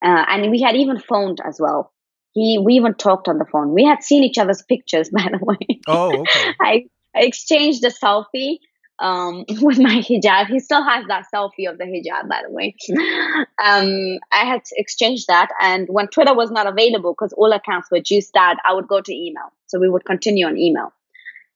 Uh, 0.00 0.24
and 0.28 0.48
we 0.52 0.62
had 0.62 0.76
even 0.76 1.00
phoned 1.00 1.38
as 1.44 1.58
well. 1.60 1.92
He 2.34 2.60
we 2.64 2.74
even 2.74 2.94
talked 2.94 3.26
on 3.26 3.38
the 3.38 3.44
phone. 3.50 3.74
We 3.74 3.84
had 3.84 4.04
seen 4.04 4.22
each 4.22 4.38
other's 4.38 4.62
pictures 4.62 5.10
by 5.16 5.28
the 5.32 5.44
way. 5.44 5.80
Oh 5.88 6.20
okay. 6.20 6.54
I, 6.60 6.84
I 7.16 7.22
exchanged 7.24 7.84
a 7.84 7.90
selfie 7.90 8.58
um, 8.98 9.44
with 9.60 9.78
my 9.78 9.96
hijab. 9.96 10.46
He 10.46 10.60
still 10.60 10.82
has 10.82 11.06
that 11.08 11.26
selfie 11.34 11.68
of 11.68 11.78
the 11.78 11.84
hijab, 11.84 12.28
by 12.28 12.42
the 12.46 12.52
way. 12.52 12.74
Um, 13.62 14.18
I 14.32 14.44
had 14.44 14.62
exchanged 14.72 15.26
that, 15.28 15.48
and 15.60 15.86
when 15.88 16.08
Twitter 16.08 16.34
was 16.34 16.50
not 16.50 16.66
available 16.66 17.12
because 17.12 17.32
all 17.32 17.52
accounts 17.52 17.88
were 17.92 18.00
juiced 18.00 18.34
out, 18.36 18.56
I 18.68 18.74
would 18.74 18.88
go 18.88 19.00
to 19.00 19.14
email. 19.14 19.52
So 19.68 19.78
we 19.78 19.88
would 19.88 20.04
continue 20.04 20.46
on 20.46 20.58
email. 20.58 20.92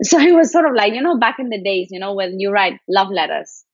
So 0.03 0.18
it 0.18 0.32
was 0.34 0.53
sort 0.53 0.66
of 0.66 0.74
like 0.74 0.93
you 0.93 1.01
know 1.01 1.18
back 1.18 1.39
in 1.39 1.49
the 1.49 1.61
days, 1.61 1.89
you 1.91 1.99
know, 1.99 2.12
when 2.14 2.39
you 2.39 2.51
write 2.51 2.78
love 2.87 3.09
letters, 3.11 3.64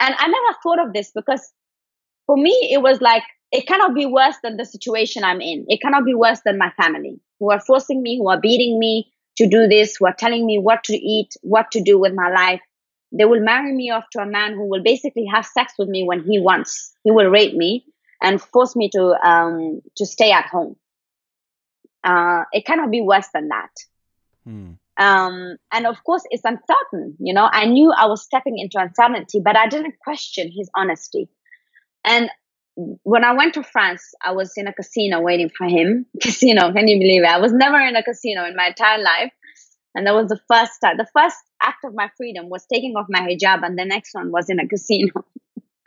and 0.00 0.14
I 0.16 0.26
never 0.28 0.58
thought 0.62 0.86
of 0.86 0.92
this 0.94 1.10
because 1.12 1.52
for 2.26 2.36
me 2.36 2.70
it 2.72 2.80
was 2.80 3.00
like 3.00 3.24
it 3.50 3.66
cannot 3.66 3.94
be 3.94 4.06
worse 4.06 4.36
than 4.42 4.56
the 4.56 4.64
situation 4.64 5.24
I'm 5.24 5.40
in. 5.40 5.66
It 5.68 5.80
cannot 5.82 6.04
be 6.04 6.14
worse 6.14 6.40
than 6.44 6.56
my 6.56 6.70
family 6.80 7.20
who 7.40 7.50
are 7.50 7.60
forcing 7.60 8.00
me, 8.00 8.16
who 8.16 8.28
are 8.28 8.40
beating 8.40 8.78
me 8.78 9.12
to 9.38 9.48
do 9.48 9.66
this, 9.66 9.96
who 9.96 10.06
are 10.06 10.14
telling 10.14 10.46
me 10.46 10.58
what 10.58 10.84
to 10.84 10.96
eat, 10.96 11.34
what 11.42 11.72
to 11.72 11.82
do 11.82 11.98
with 11.98 12.14
my 12.14 12.30
life 12.30 12.60
they 13.12 13.24
will 13.24 13.40
marry 13.40 13.72
me 13.72 13.90
off 13.90 14.04
to 14.12 14.20
a 14.20 14.26
man 14.26 14.54
who 14.54 14.68
will 14.68 14.82
basically 14.82 15.26
have 15.32 15.46
sex 15.46 15.72
with 15.78 15.88
me 15.88 16.04
when 16.04 16.24
he 16.24 16.40
wants. 16.40 16.92
He 17.04 17.10
will 17.10 17.30
rape 17.30 17.54
me 17.54 17.84
and 18.20 18.40
force 18.40 18.74
me 18.74 18.90
to 18.90 19.14
um, 19.24 19.80
to 19.96 20.06
stay 20.06 20.32
at 20.32 20.46
home. 20.46 20.76
Uh, 22.02 22.44
it 22.52 22.64
cannot 22.64 22.90
be 22.90 23.00
worse 23.00 23.28
than 23.32 23.48
that. 23.48 23.70
Hmm. 24.44 24.72
Um, 24.98 25.56
and 25.72 25.86
of 25.86 26.02
course, 26.04 26.22
it's 26.30 26.44
uncertain. 26.44 27.16
You 27.18 27.34
know, 27.34 27.48
I 27.50 27.66
knew 27.66 27.92
I 27.92 28.06
was 28.06 28.22
stepping 28.22 28.58
into 28.58 28.78
uncertainty, 28.78 29.40
but 29.44 29.56
I 29.56 29.68
didn't 29.68 29.98
question 29.98 30.50
his 30.50 30.70
honesty. 30.74 31.28
And 32.04 32.30
when 32.76 33.24
I 33.24 33.32
went 33.32 33.54
to 33.54 33.62
France, 33.62 34.02
I 34.24 34.32
was 34.32 34.52
in 34.56 34.66
a 34.66 34.72
casino 34.72 35.20
waiting 35.20 35.50
for 35.50 35.66
him. 35.66 36.06
Casino, 36.22 36.72
can 36.72 36.88
you 36.88 36.98
believe 36.98 37.22
it? 37.22 37.28
I 37.28 37.38
was 37.38 37.52
never 37.52 37.78
in 37.78 37.96
a 37.96 38.02
casino 38.02 38.44
in 38.46 38.56
my 38.56 38.68
entire 38.68 39.02
life. 39.02 39.32
And 39.94 40.06
that 40.06 40.14
was 40.14 40.28
the 40.28 40.40
first 40.48 40.72
time. 40.82 40.98
The 40.98 41.06
first 41.14 41.36
act 41.62 41.84
of 41.84 41.94
my 41.94 42.10
freedom 42.16 42.48
was 42.48 42.66
taking 42.66 42.96
off 42.96 43.06
my 43.08 43.20
hijab, 43.20 43.64
and 43.64 43.78
the 43.78 43.84
next 43.84 44.14
one 44.14 44.30
was 44.30 44.48
in 44.50 44.60
a 44.60 44.68
casino. 44.68 45.24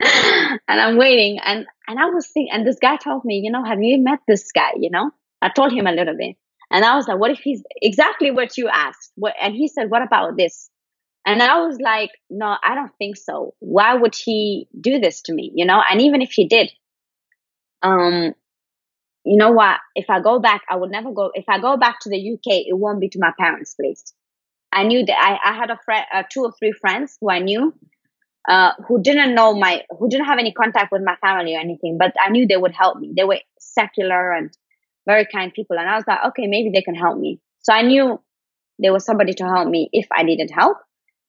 and 0.00 0.60
I'm 0.68 0.96
waiting, 0.96 1.38
and 1.44 1.66
and 1.86 1.98
I 1.98 2.06
was 2.06 2.28
thinking, 2.28 2.52
and 2.52 2.66
this 2.66 2.78
guy 2.80 2.96
told 2.96 3.24
me, 3.24 3.40
you 3.44 3.50
know, 3.50 3.64
have 3.64 3.82
you 3.82 3.98
met 3.98 4.20
this 4.26 4.50
guy? 4.52 4.72
You 4.76 4.90
know, 4.90 5.10
I 5.42 5.50
told 5.50 5.72
him 5.72 5.86
a 5.86 5.92
little 5.92 6.16
bit, 6.16 6.36
and 6.70 6.84
I 6.84 6.96
was 6.96 7.08
like, 7.08 7.18
what 7.18 7.30
if 7.30 7.40
he's 7.40 7.62
exactly 7.82 8.30
what 8.30 8.56
you 8.56 8.68
asked? 8.68 9.12
What, 9.16 9.34
and 9.40 9.54
he 9.54 9.68
said, 9.68 9.90
what 9.90 10.02
about 10.02 10.36
this? 10.36 10.70
And 11.26 11.42
I 11.42 11.60
was 11.60 11.78
like, 11.80 12.10
no, 12.30 12.56
I 12.64 12.74
don't 12.74 12.92
think 12.96 13.16
so. 13.16 13.54
Why 13.58 13.94
would 13.94 14.14
he 14.14 14.68
do 14.80 15.00
this 15.00 15.20
to 15.22 15.34
me? 15.34 15.52
You 15.54 15.66
know, 15.66 15.82
and 15.88 16.00
even 16.00 16.22
if 16.22 16.32
he 16.32 16.48
did, 16.48 16.70
um, 17.82 18.34
you 19.24 19.36
know 19.36 19.50
what? 19.50 19.78
If 19.94 20.08
I 20.08 20.20
go 20.20 20.38
back, 20.38 20.62
I 20.68 20.76
would 20.76 20.90
never 20.90 21.12
go. 21.12 21.30
If 21.34 21.44
I 21.48 21.60
go 21.60 21.76
back 21.76 22.00
to 22.00 22.08
the 22.08 22.16
UK, 22.16 22.64
it 22.66 22.78
won't 22.78 23.00
be 23.00 23.08
to 23.10 23.18
my 23.18 23.32
parents' 23.38 23.74
place. 23.74 24.14
I 24.72 24.84
knew 24.84 25.04
that 25.04 25.16
I, 25.18 25.50
I 25.50 25.54
had 25.54 25.70
a 25.70 25.78
friend, 25.84 26.04
uh, 26.12 26.22
two 26.30 26.42
or 26.42 26.52
three 26.58 26.72
friends 26.72 27.16
who 27.20 27.30
I 27.30 27.40
knew, 27.40 27.74
uh, 28.48 28.72
who 28.86 29.02
didn't 29.02 29.34
know 29.34 29.54
my, 29.54 29.82
who 29.98 30.08
didn't 30.08 30.26
have 30.26 30.38
any 30.38 30.52
contact 30.52 30.92
with 30.92 31.02
my 31.04 31.16
family 31.16 31.56
or 31.56 31.60
anything, 31.60 31.98
but 31.98 32.14
I 32.20 32.30
knew 32.30 32.46
they 32.46 32.56
would 32.56 32.74
help 32.74 32.98
me. 32.98 33.12
They 33.16 33.24
were 33.24 33.40
secular 33.58 34.32
and 34.32 34.50
very 35.06 35.26
kind 35.26 35.52
people. 35.52 35.78
And 35.78 35.88
I 35.88 35.96
was 35.96 36.04
like, 36.06 36.20
okay, 36.28 36.46
maybe 36.46 36.70
they 36.72 36.82
can 36.82 36.94
help 36.94 37.18
me. 37.18 37.40
So 37.62 37.72
I 37.72 37.82
knew 37.82 38.20
there 38.78 38.92
was 38.92 39.04
somebody 39.04 39.34
to 39.34 39.44
help 39.44 39.68
me 39.68 39.88
if 39.92 40.06
I 40.12 40.22
needed 40.22 40.50
help, 40.50 40.78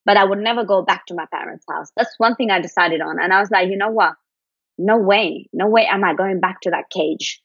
but 0.05 0.17
I 0.17 0.23
would 0.23 0.39
never 0.39 0.63
go 0.63 0.83
back 0.83 1.05
to 1.07 1.15
my 1.15 1.25
parents' 1.33 1.65
house. 1.69 1.91
That's 1.95 2.13
one 2.17 2.35
thing 2.35 2.51
I 2.51 2.61
decided 2.61 3.01
on. 3.01 3.19
And 3.21 3.33
I 3.33 3.39
was 3.39 3.51
like, 3.51 3.69
you 3.69 3.77
know 3.77 3.89
what? 3.89 4.13
No 4.77 4.97
way, 4.97 5.49
no 5.51 5.67
way 5.67 5.85
am 5.85 6.03
I 6.03 6.13
going 6.13 6.39
back 6.39 6.61
to 6.61 6.71
that 6.71 6.89
cage. 6.89 7.41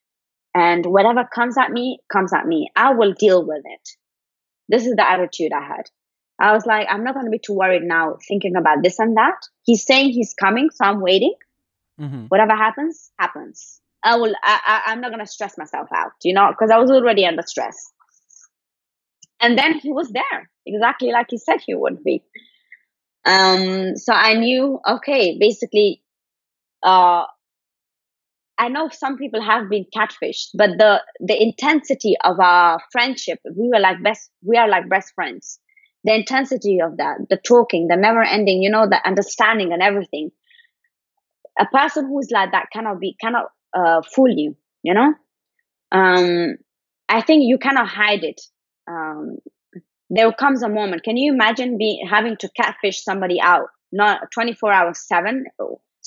And 0.55 0.87
whatever 0.87 1.25
comes 1.25 1.59
at 1.59 1.71
me, 1.71 1.99
comes 2.11 2.33
at 2.33 2.47
me. 2.47 2.71
I 2.75 2.95
will 2.95 3.13
deal 3.13 3.45
with 3.45 3.63
it. 3.65 3.89
This 4.69 4.87
is 4.87 4.95
the 4.97 5.09
attitude 5.09 5.53
I 5.53 5.63
had. 5.63 5.91
I 6.39 6.53
was 6.53 6.67
like, 6.67 6.87
I'm 6.91 7.03
not 7.03 7.15
going 7.15 7.27
to 7.27 7.31
be 7.31 7.39
too 7.39 7.55
worried 7.55 7.83
now 7.83 8.19
thinking 8.29 8.57
about 8.57 8.83
this 8.83 8.99
and 8.99 9.17
that. 9.17 9.37
He's 9.63 9.85
saying 9.85 10.11
he's 10.11 10.35
coming, 10.35 10.69
so 10.71 10.85
I'm 10.85 11.01
waiting. 11.01 11.35
Mm-hmm. 12.01 12.25
Whatever 12.27 12.55
happens, 12.55 13.11
happens. 13.19 13.81
I 14.05 14.17
will. 14.17 14.35
I, 14.43 14.83
I, 14.87 14.93
am 14.93 15.01
not 15.01 15.11
going 15.11 15.25
to 15.25 15.31
stress 15.31 15.57
myself 15.57 15.89
out, 15.95 16.13
you 16.23 16.35
know, 16.35 16.51
because 16.51 16.71
I 16.71 16.79
was 16.79 16.91
already 16.91 17.27
under 17.27 17.43
stress. 17.43 17.93
And 19.41 19.59
then 19.59 19.79
he 19.79 19.93
was 19.93 20.11
there, 20.11 20.51
exactly 20.67 21.11
like 21.11 21.27
he 21.31 21.39
said 21.39 21.59
he 21.65 21.75
would 21.75 22.05
be. 22.05 22.23
Um, 23.25 23.97
so 23.97 24.13
I 24.13 24.35
knew, 24.35 24.79
okay, 24.87 25.37
basically, 25.39 26.03
uh, 26.83 27.25
I 28.59 28.69
know 28.69 28.89
some 28.89 29.19
people 29.19 29.43
have 29.43 29.69
been 29.69 29.85
catfished, 29.95 30.49
but 30.55 30.71
the 30.79 31.03
the 31.21 31.41
intensity 31.41 32.15
of 32.25 32.41
our 32.41 32.79
friendship, 32.91 33.39
we 33.45 33.69
were 33.73 33.81
like 33.81 34.03
best, 34.03 34.31
we 34.43 34.57
are 34.57 34.69
like 34.69 34.89
best 34.89 35.13
friends. 35.15 35.61
The 36.05 36.15
intensity 36.15 36.79
of 36.81 36.97
that, 36.99 37.19
the 37.29 37.37
talking, 37.37 37.89
the 37.89 37.97
never 37.97 38.23
ending, 38.23 38.63
you 38.63 38.71
know, 38.71 38.87
the 38.89 39.01
understanding 39.07 39.73
and 39.73 39.83
everything. 39.83 40.31
A 41.59 41.67
person 41.67 42.07
who's 42.07 42.29
like 42.31 42.53
that 42.53 42.67
cannot 42.73 43.01
be 43.01 43.17
cannot 43.21 43.47
uh, 43.75 44.03
fool 44.03 44.31
you, 44.31 44.57
you 44.83 44.95
know. 44.95 45.15
Um, 45.93 46.57
I 47.09 47.21
think 47.23 47.43
you 47.45 47.59
cannot 47.59 47.89
hide 47.89 48.25
it. 48.25 48.41
Um, 48.89 49.39
there 50.11 50.33
comes 50.33 50.63
a 50.63 50.69
moment. 50.69 51.03
Can 51.03 51.17
you 51.17 51.33
imagine 51.33 51.79
being 51.79 52.07
having 52.09 52.37
to 52.39 52.51
catfish 52.57 53.03
somebody 53.03 53.41
out, 53.41 53.69
not 53.93 54.31
24 54.33 54.73
hours 54.73 55.07
seven? 55.07 55.45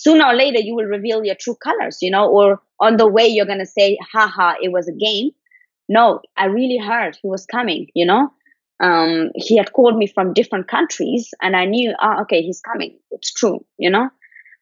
Sooner 0.01 0.27
or 0.27 0.33
later, 0.33 0.59
you 0.59 0.75
will 0.75 0.85
reveal 0.85 1.25
your 1.25 1.35
true 1.35 1.55
colors, 1.55 1.97
you 2.01 2.09
know, 2.09 2.29
or 2.29 2.61
on 2.79 2.95
the 2.95 3.05
way 3.05 3.27
you're 3.27 3.45
gonna 3.45 3.65
say, 3.65 3.97
"Haha, 4.13 4.53
it 4.61 4.71
was 4.71 4.87
a 4.87 4.93
game." 4.93 5.31
No, 5.89 6.21
I 6.37 6.45
really 6.45 6.77
heard 6.77 7.17
he 7.21 7.27
was 7.27 7.45
coming, 7.45 7.87
you 7.93 8.05
know. 8.05 8.31
Um, 8.81 9.31
he 9.35 9.57
had 9.57 9.73
called 9.73 9.97
me 9.97 10.07
from 10.07 10.31
different 10.31 10.69
countries, 10.69 11.33
and 11.41 11.53
I 11.53 11.65
knew, 11.65 11.93
oh, 12.01 12.21
okay, 12.21 12.41
he's 12.41 12.61
coming. 12.61 12.97
It's 13.11 13.33
true, 13.33 13.65
you 13.77 13.89
know. 13.89 14.09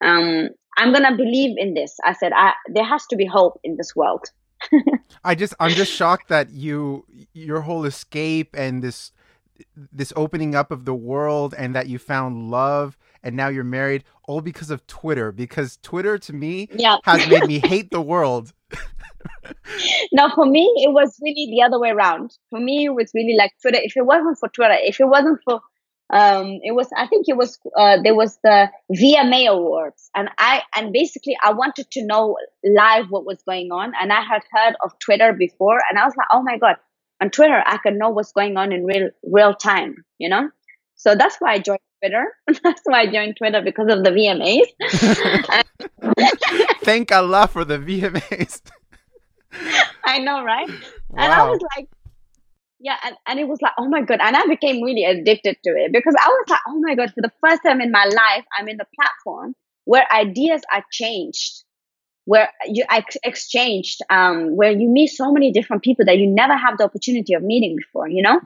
Um, 0.03 0.49
I'm 0.75 0.91
gonna 0.91 1.15
believe 1.15 1.55
in 1.59 1.75
this. 1.75 1.99
I 2.03 2.13
said, 2.13 2.31
I, 2.35 2.53
there 2.67 2.85
has 2.85 3.05
to 3.07 3.15
be 3.15 3.27
hope 3.27 3.59
in 3.63 3.77
this 3.77 3.95
world. 3.95 4.25
I 5.23 5.35
just, 5.35 5.53
I'm 5.59 5.71
just 5.71 5.91
shocked 5.91 6.29
that 6.29 6.49
you, 6.49 7.05
your 7.33 7.61
whole 7.61 7.85
escape 7.85 8.55
and 8.57 8.81
this, 8.81 9.11
this 9.75 10.11
opening 10.15 10.55
up 10.55 10.71
of 10.71 10.85
the 10.85 10.95
world, 10.95 11.53
and 11.55 11.75
that 11.75 11.87
you 11.87 11.99
found 11.99 12.49
love, 12.49 12.97
and 13.23 13.35
now 13.35 13.47
you're 13.47 13.63
married, 13.63 14.03
all 14.27 14.41
because 14.41 14.71
of 14.71 14.85
Twitter. 14.87 15.31
Because 15.31 15.77
Twitter, 15.81 16.17
to 16.17 16.33
me, 16.33 16.69
yeah. 16.73 16.97
has 17.03 17.27
made 17.27 17.47
me 17.47 17.59
hate 17.59 17.91
the 17.91 18.01
world. 18.01 18.53
now, 20.11 20.29
for 20.33 20.45
me, 20.45 20.71
it 20.77 20.93
was 20.93 21.17
really 21.21 21.47
the 21.49 21.61
other 21.63 21.79
way 21.79 21.89
around. 21.89 22.37
For 22.49 22.59
me, 22.59 22.85
it 22.85 22.93
was 22.93 23.11
really 23.13 23.35
like 23.37 23.53
Twitter. 23.61 23.79
If 23.81 23.95
it 23.97 24.05
wasn't 24.05 24.37
for 24.39 24.49
Twitter, 24.49 24.75
if 24.79 24.99
it 24.99 25.05
wasn't 25.05 25.39
for 25.43 25.61
um 26.09 26.59
it 26.63 26.71
was 26.71 26.87
i 26.95 27.05
think 27.05 27.25
it 27.27 27.35
was 27.35 27.59
uh, 27.75 27.97
there 28.01 28.15
was 28.15 28.37
the 28.43 28.69
vma 28.93 29.47
awards 29.47 30.09
and 30.15 30.29
i 30.37 30.61
and 30.75 30.93
basically 30.93 31.35
i 31.43 31.51
wanted 31.51 31.89
to 31.91 32.05
know 32.05 32.37
live 32.63 33.07
what 33.09 33.25
was 33.25 33.41
going 33.43 33.71
on 33.71 33.91
and 33.99 34.13
i 34.13 34.21
had 34.21 34.41
heard 34.51 34.75
of 34.81 34.97
twitter 34.99 35.33
before 35.33 35.79
and 35.89 35.99
i 35.99 36.05
was 36.05 36.15
like 36.15 36.27
oh 36.31 36.41
my 36.41 36.57
god 36.57 36.77
on 37.21 37.29
twitter 37.29 37.61
i 37.65 37.77
can 37.77 37.97
know 37.97 38.09
what's 38.09 38.31
going 38.31 38.55
on 38.55 38.71
in 38.71 38.85
real 38.85 39.09
real 39.23 39.53
time 39.53 40.05
you 40.17 40.29
know 40.29 40.49
so 40.95 41.13
that's 41.13 41.35
why 41.39 41.53
i 41.53 41.59
joined 41.59 41.79
twitter. 41.99 42.25
That's 42.63 42.81
why 42.85 43.01
i 43.01 43.05
joined 43.07 43.37
twitter 43.37 43.61
because 43.61 43.91
of 43.91 44.03
the 44.03 44.11
vmas 44.11 44.67
thank 46.83 47.11
allah 47.11 47.47
for 47.47 47.65
the 47.65 47.77
vmas 47.77 48.61
i 50.05 50.19
know 50.19 50.43
right? 50.43 50.69
Wow. 50.69 51.23
and 51.23 51.33
i 51.33 51.49
was 51.49 51.59
like 51.75 51.89
yeah 52.79 52.97
and, 53.03 53.15
and 53.27 53.39
it 53.39 53.47
was 53.47 53.61
like 53.61 53.73
oh 53.77 53.87
my 53.87 54.01
god. 54.01 54.19
And 54.21 54.35
i 54.35 54.45
became 54.45 54.83
really 54.83 55.03
addicted 55.03 55.57
to 55.63 55.69
it 55.71 55.91
because 55.91 56.15
i 56.19 56.27
was 56.27 56.45
like 56.49 56.59
oh 56.67 56.79
my 56.79 56.95
god 56.95 57.13
for 57.13 57.21
the 57.21 57.31
first 57.41 57.61
time 57.63 57.81
in 57.81 57.91
my 57.91 58.05
life 58.05 58.45
i'm 58.57 58.67
in 58.67 58.77
the 58.77 58.85
platform 58.95 59.55
where 59.85 60.05
ideas 60.13 60.61
are 60.73 60.83
changed 60.91 61.63
where 62.25 62.51
you 62.65 62.83
ex- 62.91 63.15
exchanged 63.23 64.01
um, 64.09 64.57
where 64.57 64.71
you 64.71 64.89
meet 64.89 65.07
so 65.07 65.31
many 65.31 65.53
different 65.53 65.81
people 65.81 66.03
that 66.05 66.17
you 66.17 66.27
never 66.27 66.57
have 66.57 66.77
the 66.77 66.83
opportunity 66.83 67.33
of 67.33 67.41
meeting 67.41 67.75
before 67.77 68.09
you 68.09 68.21
know 68.21 68.39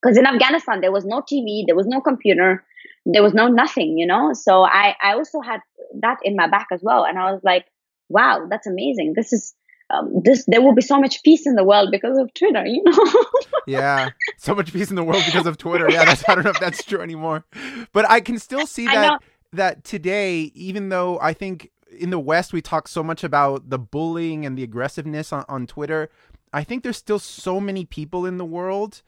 because 0.00 0.16
in 0.16 0.26
afghanistan 0.26 0.80
there 0.80 0.92
was 0.92 1.04
no 1.04 1.20
tv 1.20 1.64
there 1.66 1.76
was 1.76 1.86
no 1.86 2.00
computer 2.00 2.64
there 3.06 3.22
was 3.22 3.34
no 3.34 3.48
nothing 3.48 3.98
you 3.98 4.06
know 4.06 4.32
so 4.32 4.62
i 4.62 4.94
i 5.02 5.12
also 5.14 5.40
had 5.40 5.60
that 6.00 6.18
in 6.22 6.36
my 6.36 6.48
back 6.48 6.68
as 6.72 6.80
well 6.82 7.04
and 7.04 7.18
i 7.18 7.32
was 7.32 7.40
like 7.42 7.66
wow 8.08 8.46
that's 8.48 8.66
amazing 8.66 9.12
this 9.14 9.32
is 9.32 9.54
um, 9.90 10.22
this 10.24 10.44
there 10.46 10.62
will 10.62 10.74
be 10.74 10.82
so 10.82 11.00
much 11.00 11.22
peace 11.22 11.46
in 11.46 11.54
the 11.54 11.64
world 11.64 11.90
because 11.90 12.16
of 12.16 12.32
Twitter, 12.34 12.64
you 12.64 12.82
know. 12.84 13.24
yeah, 13.66 14.10
so 14.36 14.54
much 14.54 14.72
peace 14.72 14.90
in 14.90 14.96
the 14.96 15.02
world 15.02 15.22
because 15.26 15.46
of 15.46 15.58
Twitter. 15.58 15.90
Yeah, 15.90 16.04
that's 16.04 16.22
I 16.28 16.34
don't 16.34 16.44
know 16.44 16.50
if 16.50 16.60
that's 16.60 16.84
true 16.84 17.00
anymore, 17.00 17.44
but 17.92 18.08
I 18.08 18.20
can 18.20 18.38
still 18.38 18.66
see 18.66 18.86
that 18.86 19.20
that 19.52 19.84
today, 19.84 20.52
even 20.54 20.90
though 20.90 21.18
I 21.20 21.32
think 21.32 21.70
in 21.98 22.10
the 22.10 22.20
West 22.20 22.52
we 22.52 22.62
talk 22.62 22.86
so 22.86 23.02
much 23.02 23.24
about 23.24 23.70
the 23.70 23.78
bullying 23.78 24.46
and 24.46 24.56
the 24.56 24.62
aggressiveness 24.62 25.32
on, 25.32 25.44
on 25.48 25.66
Twitter, 25.66 26.08
I 26.52 26.62
think 26.62 26.82
there's 26.82 26.96
still 26.96 27.18
so 27.18 27.60
many 27.60 27.84
people 27.84 28.26
in 28.26 28.38
the 28.38 28.44
world 28.44 29.02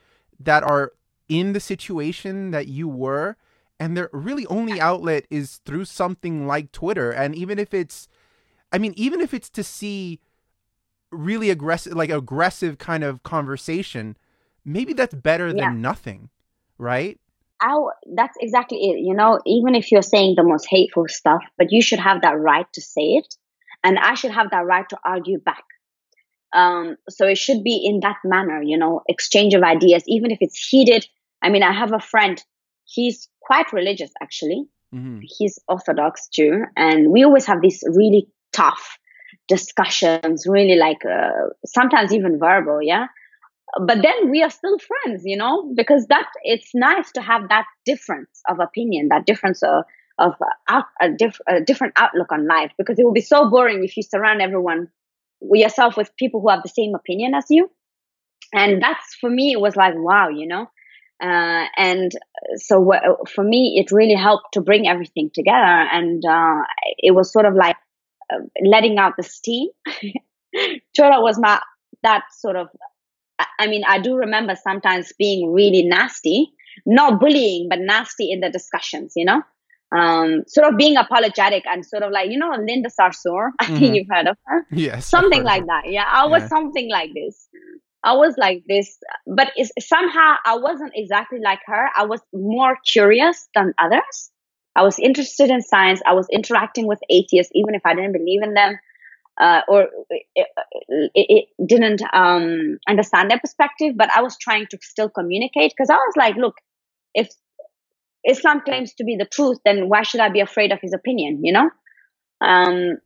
that 0.44 0.62
are 0.62 0.92
in 1.28 1.52
the 1.52 1.60
situation 1.60 2.50
that 2.50 2.68
you 2.68 2.88
were, 2.88 3.36
and 3.80 3.96
their 3.96 4.10
really 4.12 4.46
only 4.46 4.80
outlet 4.80 5.26
is 5.30 5.60
through 5.64 5.86
something 5.86 6.46
like 6.46 6.72
Twitter, 6.72 7.10
and 7.10 7.34
even 7.34 7.58
if 7.58 7.72
it's, 7.74 8.08
I 8.70 8.78
mean, 8.78 8.92
even 8.96 9.20
if 9.20 9.34
it's 9.34 9.50
to 9.50 9.64
see 9.64 10.20
really 11.12 11.50
aggressive 11.50 11.92
like 11.92 12.10
aggressive 12.10 12.78
kind 12.78 13.04
of 13.04 13.22
conversation 13.22 14.16
maybe 14.64 14.92
that's 14.92 15.14
better 15.14 15.48
yeah. 15.48 15.68
than 15.68 15.80
nothing 15.80 16.30
right? 16.78 17.20
I, 17.60 17.76
that's 18.16 18.36
exactly 18.40 18.78
it 18.78 18.98
you 19.00 19.14
know? 19.14 19.38
Even 19.46 19.76
if 19.76 19.92
you're 19.92 20.02
saying 20.02 20.34
the 20.36 20.42
most 20.42 20.66
hateful 20.68 21.06
stuff 21.08 21.42
but 21.58 21.70
you 21.70 21.82
should 21.82 22.00
have 22.00 22.22
that 22.22 22.38
right 22.38 22.66
to 22.72 22.80
say 22.80 23.02
it 23.02 23.36
and 23.84 23.98
i 23.98 24.14
should 24.14 24.32
have 24.32 24.50
that 24.50 24.64
right 24.64 24.88
to 24.88 24.98
argue 25.04 25.38
back 25.38 25.64
um, 26.54 26.96
so 27.08 27.26
it 27.26 27.38
should 27.38 27.64
be 27.64 27.76
in 27.84 28.00
that 28.00 28.16
manner 28.24 28.62
you 28.62 28.76
know 28.76 29.02
exchange 29.08 29.54
of 29.54 29.62
ideas 29.62 30.02
even 30.06 30.30
if 30.30 30.38
it's 30.40 30.58
heated 30.68 31.06
i 31.42 31.48
mean 31.48 31.62
i 31.62 31.72
have 31.72 31.92
a 31.92 32.00
friend 32.00 32.42
he's 32.84 33.28
quite 33.40 33.72
religious 33.72 34.10
actually 34.22 34.64
mm-hmm. 34.94 35.18
he's 35.22 35.58
orthodox 35.68 36.28
jew 36.28 36.64
and 36.76 37.10
we 37.10 37.24
always 37.24 37.46
have 37.46 37.60
these 37.62 37.82
really 37.86 38.28
tough 38.52 38.98
discussions, 39.48 40.46
really 40.46 40.76
like 40.76 41.04
uh, 41.04 41.48
sometimes 41.66 42.12
even 42.12 42.38
verbal, 42.38 42.80
yeah. 42.82 43.06
But 43.86 44.02
then 44.02 44.30
we 44.30 44.42
are 44.42 44.50
still 44.50 44.78
friends, 44.78 45.22
you 45.24 45.36
know, 45.36 45.72
because 45.74 46.06
that 46.08 46.26
it's 46.42 46.74
nice 46.74 47.10
to 47.12 47.22
have 47.22 47.48
that 47.48 47.64
difference 47.86 48.42
of 48.48 48.60
opinion, 48.60 49.08
that 49.08 49.24
difference 49.24 49.62
of, 49.62 49.84
of 50.18 50.34
out, 50.68 50.84
a, 51.00 51.10
diff, 51.10 51.38
a 51.48 51.60
different 51.60 51.94
outlook 51.96 52.30
on 52.30 52.46
life. 52.46 52.72
Because 52.76 52.98
it 52.98 53.04
would 53.04 53.14
be 53.14 53.22
so 53.22 53.48
boring 53.48 53.82
if 53.82 53.96
you 53.96 54.02
surround 54.02 54.42
everyone 54.42 54.88
yourself 55.52 55.96
with 55.96 56.16
people 56.16 56.40
who 56.40 56.50
have 56.50 56.62
the 56.62 56.68
same 56.68 56.94
opinion 56.94 57.34
as 57.34 57.44
you. 57.50 57.70
And 58.54 58.82
that's 58.82 59.14
for 59.20 59.30
me, 59.30 59.52
it 59.52 59.60
was 59.60 59.76
like 59.76 59.94
wow, 59.96 60.28
you 60.28 60.46
know. 60.46 60.66
Uh, 61.22 61.66
and 61.76 62.10
so 62.56 62.92
for 63.32 63.44
me, 63.44 63.80
it 63.80 63.92
really 63.92 64.14
helped 64.14 64.54
to 64.54 64.60
bring 64.60 64.88
everything 64.88 65.30
together. 65.32 65.86
And 65.92 66.24
uh, 66.24 66.62
it 66.98 67.12
was 67.12 67.32
sort 67.32 67.46
of 67.46 67.54
like 67.54 67.76
letting 68.64 68.98
out 68.98 69.14
the 69.16 69.22
steam. 69.22 69.68
Twitter 69.86 71.20
was 71.20 71.38
my 71.38 71.60
that 72.02 72.24
sort 72.32 72.56
of. 72.56 72.68
I 73.58 73.66
mean, 73.66 73.82
I 73.86 73.98
do 73.98 74.16
remember 74.16 74.54
sometimes 74.54 75.12
being 75.18 75.52
really 75.52 75.82
nasty, 75.82 76.52
not 76.86 77.20
bullying, 77.20 77.68
but 77.68 77.80
nasty 77.80 78.30
in 78.30 78.40
the 78.40 78.50
discussions. 78.50 79.14
You 79.16 79.24
know, 79.24 79.42
um, 79.94 80.44
sort 80.46 80.68
of 80.68 80.76
being 80.78 80.96
apologetic 80.96 81.64
and 81.66 81.84
sort 81.84 82.02
of 82.02 82.12
like 82.12 82.30
you 82.30 82.38
know 82.38 82.50
Linda 82.50 82.90
Sarsour. 82.90 83.50
I 83.60 83.64
mm-hmm. 83.66 83.76
think 83.76 83.94
you've 83.96 84.08
heard 84.10 84.28
of 84.28 84.36
her. 84.46 84.66
Yes, 84.70 85.06
something 85.06 85.44
like 85.44 85.66
that. 85.66 85.84
Yeah, 85.86 86.06
I 86.08 86.26
was 86.26 86.42
yeah. 86.42 86.48
something 86.48 86.90
like 86.90 87.10
this. 87.14 87.48
I 88.04 88.14
was 88.14 88.34
like 88.36 88.64
this, 88.66 88.98
but 89.26 89.52
somehow 89.78 90.34
I 90.44 90.56
wasn't 90.56 90.92
exactly 90.96 91.38
like 91.38 91.60
her. 91.66 91.88
I 91.96 92.04
was 92.04 92.20
more 92.32 92.76
curious 92.90 93.48
than 93.54 93.74
others. 93.78 94.30
I 94.74 94.82
was 94.82 94.98
interested 94.98 95.50
in 95.50 95.62
science. 95.62 96.00
I 96.04 96.14
was 96.14 96.26
interacting 96.32 96.88
with 96.88 96.98
atheists, 97.08 97.52
even 97.54 97.76
if 97.76 97.82
I 97.84 97.94
didn't 97.94 98.12
believe 98.12 98.42
in 98.42 98.54
them 98.54 98.78
uh, 99.40 99.60
or 99.68 99.88
it, 100.10 100.26
it, 100.34 101.10
it 101.14 101.48
didn't 101.66 102.02
um, 102.12 102.78
understand 102.88 103.30
their 103.30 103.40
perspective. 103.40 103.94
But 103.96 104.10
I 104.14 104.22
was 104.22 104.36
trying 104.38 104.66
to 104.68 104.78
still 104.82 105.08
communicate 105.08 105.72
because 105.76 105.90
I 105.90 105.96
was 105.96 106.14
like, 106.16 106.36
look, 106.36 106.56
if 107.14 107.28
Islam 108.24 108.60
claims 108.60 108.94
to 108.94 109.04
be 109.04 109.16
the 109.16 109.24
truth, 109.24 109.58
then 109.64 109.88
why 109.88 110.02
should 110.02 110.20
I 110.20 110.28
be 110.28 110.40
afraid 110.40 110.72
of 110.72 110.80
his 110.80 110.92
opinion? 110.92 111.44
You 111.44 111.52
know. 111.52 111.70
Um, 112.40 112.98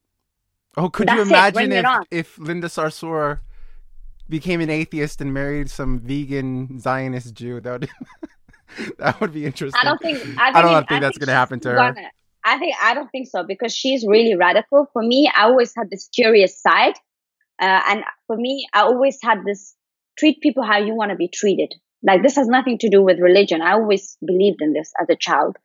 oh, 0.76 0.88
could 0.88 1.10
you 1.10 1.22
imagine 1.22 1.72
if, 1.72 1.86
if 2.10 2.38
Linda 2.38 2.68
Sarsour 2.68 3.40
became 4.28 4.60
an 4.60 4.70
atheist 4.70 5.20
and 5.20 5.32
married 5.32 5.70
some 5.70 6.00
vegan 6.00 6.78
Zionist 6.78 7.34
Jew, 7.34 7.60
that 7.60 7.80
would 7.80 7.90
that 8.98 9.20
would 9.20 9.32
be 9.32 9.46
interesting. 9.46 9.80
I 9.80 9.84
don't 9.84 10.00
think. 10.00 10.18
I, 10.18 10.22
think, 10.22 10.38
I 10.38 10.62
don't 10.62 10.88
think 10.88 11.00
that's 11.00 11.18
going 11.18 11.28
to 11.28 11.34
happen 11.34 11.60
to 11.60 11.70
her. 11.70 11.76
Gonna, 11.76 12.10
I 12.44 12.58
think 12.58 12.76
I 12.82 12.94
don't 12.94 13.10
think 13.10 13.28
so 13.28 13.42
because 13.42 13.74
she's 13.74 14.06
really 14.06 14.36
radical. 14.36 14.88
For 14.92 15.02
me, 15.02 15.30
I 15.34 15.44
always 15.44 15.72
had 15.76 15.90
this 15.90 16.08
curious 16.14 16.60
side, 16.60 16.94
uh, 17.60 17.80
and 17.88 18.04
for 18.26 18.36
me, 18.36 18.66
I 18.72 18.82
always 18.82 19.18
had 19.22 19.38
this 19.44 19.74
treat 20.18 20.40
people 20.40 20.62
how 20.62 20.78
you 20.78 20.94
want 20.94 21.10
to 21.10 21.16
be 21.16 21.28
treated. 21.28 21.74
Like 22.02 22.22
this 22.22 22.36
has 22.36 22.48
nothing 22.48 22.78
to 22.78 22.88
do 22.88 23.02
with 23.02 23.18
religion. 23.18 23.62
I 23.62 23.72
always 23.72 24.16
believed 24.24 24.60
in 24.60 24.72
this 24.72 24.92
as 25.00 25.08
a 25.10 25.16
child 25.16 25.56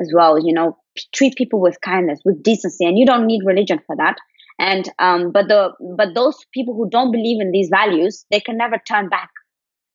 as 0.00 0.12
well. 0.14 0.38
You 0.38 0.52
know, 0.52 0.78
treat 1.14 1.36
people 1.36 1.60
with 1.60 1.80
kindness, 1.80 2.20
with 2.24 2.42
decency, 2.42 2.86
and 2.86 2.98
you 2.98 3.06
don't 3.06 3.26
need 3.26 3.42
religion 3.44 3.80
for 3.86 3.96
that. 3.96 4.16
And 4.58 4.88
um, 4.98 5.30
but 5.32 5.48
the 5.48 5.72
but 5.96 6.14
those 6.14 6.36
people 6.52 6.74
who 6.74 6.88
don't 6.90 7.12
believe 7.12 7.40
in 7.40 7.52
these 7.52 7.68
values, 7.68 8.24
they 8.30 8.40
can 8.40 8.56
never 8.56 8.78
turn 8.78 9.08
back. 9.08 9.30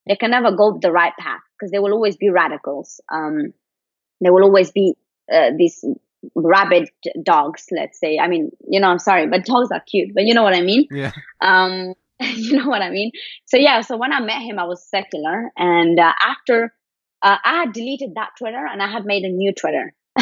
They 0.07 0.15
can 0.15 0.31
never 0.31 0.55
go 0.55 0.77
the 0.81 0.91
right 0.91 1.13
path 1.19 1.41
because 1.57 1.71
they 1.71 1.79
will 1.79 1.93
always 1.93 2.17
be 2.17 2.29
radicals. 2.29 3.01
Um, 3.11 3.53
they 4.21 4.29
will 4.29 4.43
always 4.43 4.71
be 4.71 4.95
uh, 5.31 5.51
these 5.57 5.83
rabid 6.35 6.89
dogs. 7.21 7.65
Let's 7.71 7.99
say. 7.99 8.19
I 8.19 8.27
mean, 8.27 8.51
you 8.67 8.79
know, 8.79 8.87
I'm 8.87 8.99
sorry, 8.99 9.27
but 9.27 9.45
dogs 9.45 9.69
are 9.71 9.81
cute. 9.81 10.13
But 10.13 10.23
you 10.23 10.33
know 10.33 10.43
what 10.43 10.55
I 10.55 10.61
mean. 10.61 10.87
Yeah. 10.91 11.11
Um, 11.41 11.93
you 12.35 12.57
know 12.57 12.67
what 12.67 12.81
I 12.81 12.89
mean. 12.89 13.11
So 13.45 13.57
yeah. 13.57 13.81
So 13.81 13.97
when 13.97 14.13
I 14.13 14.19
met 14.19 14.41
him, 14.41 14.59
I 14.59 14.65
was 14.65 14.87
secular, 14.89 15.51
and 15.57 15.99
uh, 15.99 16.13
after 16.21 16.73
uh, 17.23 17.37
I 17.43 17.59
had 17.61 17.73
deleted 17.73 18.15
that 18.15 18.31
Twitter 18.37 18.65
and 18.69 18.83
I 18.83 18.87
had 18.87 19.05
made 19.05 19.23
a 19.23 19.29
new 19.29 19.53
Twitter. 19.53 19.93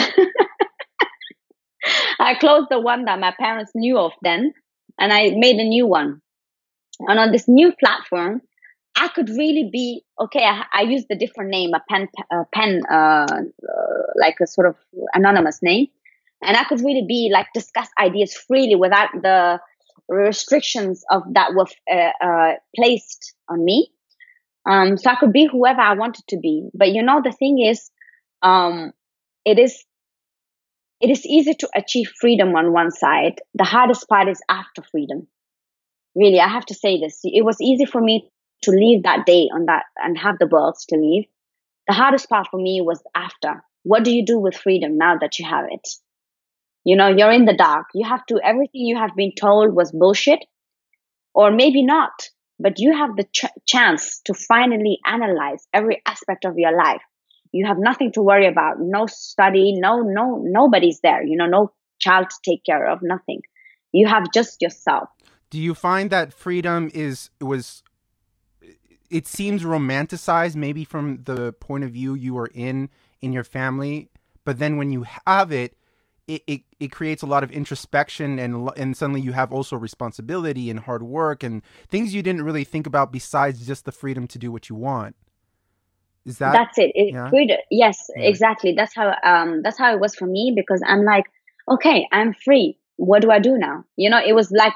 I 2.20 2.36
closed 2.36 2.68
the 2.70 2.80
one 2.80 3.06
that 3.06 3.20
my 3.20 3.34
parents 3.38 3.72
knew 3.74 3.98
of 3.98 4.12
then 4.22 4.54
and 5.00 5.12
I 5.12 5.32
made 5.36 5.58
a 5.58 5.68
new 5.68 5.88
one. 5.88 6.22
And 7.00 7.20
on 7.20 7.32
this 7.32 7.48
new 7.48 7.74
platform, 7.74 8.42
I 8.96 9.08
could 9.08 9.30
really 9.30 9.70
be 9.72 10.04
okay. 10.20 10.44
I, 10.44 10.66
I 10.72 10.82
used 10.84 11.08
a 11.10 11.16
different 11.16 11.50
name, 11.50 11.74
a 11.74 11.82
pen, 11.90 12.08
a 12.32 12.46
pen, 12.54 12.82
uh, 12.92 13.26
uh, 13.26 14.04
like 14.16 14.36
a 14.42 14.46
sort 14.46 14.68
of 14.68 14.76
anonymous 15.14 15.64
name, 15.64 15.88
and 16.44 16.56
I 16.56 16.66
could 16.66 16.82
really 16.82 17.06
be 17.08 17.30
like 17.34 17.48
discuss 17.54 17.88
ideas 18.00 18.36
freely 18.36 18.76
without 18.76 19.10
the 19.14 19.60
restrictions 20.12 21.04
of 21.10 21.24
that 21.34 21.54
were 21.56 21.68
uh, 21.92 22.26
uh, 22.26 22.54
placed 22.76 23.34
on 23.50 23.64
me. 23.64 23.90
Um, 24.66 24.98
so 24.98 25.10
I 25.10 25.16
could 25.16 25.34
be 25.34 25.48
whoever 25.52 25.82
I 25.82 25.96
wanted 25.96 26.28
to 26.30 26.38
be. 26.38 26.70
But 26.74 26.90
you 26.90 27.02
know, 27.02 27.22
the 27.24 27.32
thing 27.32 27.60
is, 27.60 27.90
um, 28.42 28.92
it 29.46 29.58
is 29.58 29.84
it 31.00 31.10
is 31.10 31.26
easy 31.26 31.56
to 31.56 31.70
achieve 31.76 32.12
freedom 32.20 32.56
on 32.56 32.74
one 32.74 32.92
side. 32.92 33.42
The 33.56 33.64
hardest 33.64 34.08
part 34.08 34.30
is 34.30 34.40
after 34.48 34.84
freedom. 34.84 35.28
Really, 36.16 36.40
I 36.40 36.48
have 36.48 36.66
to 36.68 36.76
say 36.76 37.00
this. 37.00 37.22
It 37.24 37.44
was 37.44 37.60
easy 37.60 37.86
for 37.86 38.00
me 38.00 38.30
to 38.64 38.72
leave 38.72 39.04
that 39.04 39.26
day 39.26 39.50
on 39.54 39.66
that 39.66 39.86
and 39.98 40.18
have 40.18 40.38
the 40.40 40.46
birds 40.46 40.86
to 40.90 40.98
leave. 40.98 41.26
The 41.88 41.94
hardest 41.96 42.30
part 42.30 42.48
for 42.52 42.62
me 42.62 42.82
was 42.82 43.02
after. 43.16 43.64
What 43.84 44.04
do 44.04 44.12
you 44.12 44.24
do 44.24 44.38
with 44.40 44.56
freedom 44.56 44.98
now 44.98 45.18
that 45.20 45.40
you 45.40 45.46
have 45.50 45.66
it? 45.72 45.88
You 46.84 46.96
know, 46.96 47.08
you're 47.08 47.32
in 47.32 47.46
the 47.46 47.56
dark. 47.56 47.88
You 47.94 48.08
have 48.08 48.26
to, 48.28 48.40
everything 48.44 48.82
you 48.82 48.98
have 48.98 49.16
been 49.16 49.34
told 49.40 49.76
was 49.76 49.92
bullshit, 49.92 50.40
or 51.34 51.52
maybe 51.52 51.84
not, 51.84 52.12
but 52.60 52.80
you 52.80 52.96
have 52.96 53.16
the 53.16 53.26
ch- 53.26 53.46
chance 53.68 54.20
to 54.26 54.34
finally 54.34 55.00
analyze 55.06 55.68
every 55.74 56.02
aspect 56.06 56.46
of 56.46 56.58
your 56.58 56.76
life. 56.76 57.02
You 57.52 57.68
have 57.68 57.78
nothing 57.78 58.12
to 58.14 58.22
worry 58.22 58.48
about. 58.48 58.80
No 58.80 59.08
study 59.08 59.74
no 59.78 60.02
no 60.02 60.42
nobody's 60.42 61.02
there 61.02 61.22
you 61.24 61.36
know 61.36 61.48
no 61.48 61.74
child 62.00 62.30
to 62.30 62.36
take 62.44 62.64
care 62.66 62.90
of 62.90 63.00
nothing. 63.02 63.42
You 63.92 64.08
have 64.08 64.32
just 64.34 64.62
yourself. 64.62 65.10
Do 65.50 65.60
you 65.60 65.76
find 65.76 66.10
that 66.10 66.34
freedom 66.34 66.90
is 66.94 67.30
was 67.40 67.84
it 69.10 69.28
seems 69.28 69.64
romanticized 69.64 70.56
maybe 70.56 70.86
from 70.86 71.24
the 71.24 71.54
point 71.54 71.84
of 71.84 71.92
view 71.92 72.14
you 72.16 72.34
were 72.34 72.50
in 72.54 72.90
in 73.22 73.34
your 73.34 73.44
family 73.44 74.10
but 74.46 74.58
then 74.58 74.78
when 74.78 74.92
you 74.92 75.06
have 75.28 75.52
it 75.52 75.76
it, 76.32 76.44
it, 76.48 76.62
it 76.80 76.92
creates 76.92 77.22
a 77.22 77.26
lot 77.26 77.44
of 77.44 77.52
introspection 77.52 78.40
and 78.40 78.70
and 78.78 78.96
suddenly 78.96 79.20
you 79.20 79.34
have 79.34 79.52
also 79.52 79.76
responsibility 79.76 80.70
and 80.70 80.80
hard 80.82 81.04
work 81.04 81.44
and 81.44 81.62
things 81.90 82.14
you 82.14 82.24
didn't 82.24 82.44
really 82.44 82.64
think 82.64 82.88
about 82.88 83.12
besides 83.12 83.66
just 83.68 83.84
the 83.84 83.92
freedom 83.92 84.28
to 84.28 84.40
do 84.40 84.52
what 84.52 84.70
you 84.70 84.76
want. 84.76 85.16
Is 86.26 86.38
that 86.38 86.54
that's 86.54 86.78
it, 86.78 86.92
it 86.96 87.14
yeah? 87.14 87.30
yes 87.70 88.10
yeah. 88.16 88.24
exactly. 88.24 88.74
That's 88.74 88.96
how 88.96 89.14
um 89.24 89.62
that's 89.62 89.78
how 89.78 89.94
it 89.94 90.00
was 90.00 90.16
for 90.16 90.26
me 90.26 90.54
because 90.56 90.82
i'm 90.86 91.04
like 91.04 91.26
okay 91.68 92.08
i'm 92.12 92.34
free. 92.34 92.78
What 92.96 93.22
do 93.22 93.32
i 93.32 93.40
do 93.40 93.58
now? 93.58 93.84
You 93.98 94.10
know 94.10 94.22
it 94.26 94.34
was 94.34 94.52
like 94.52 94.74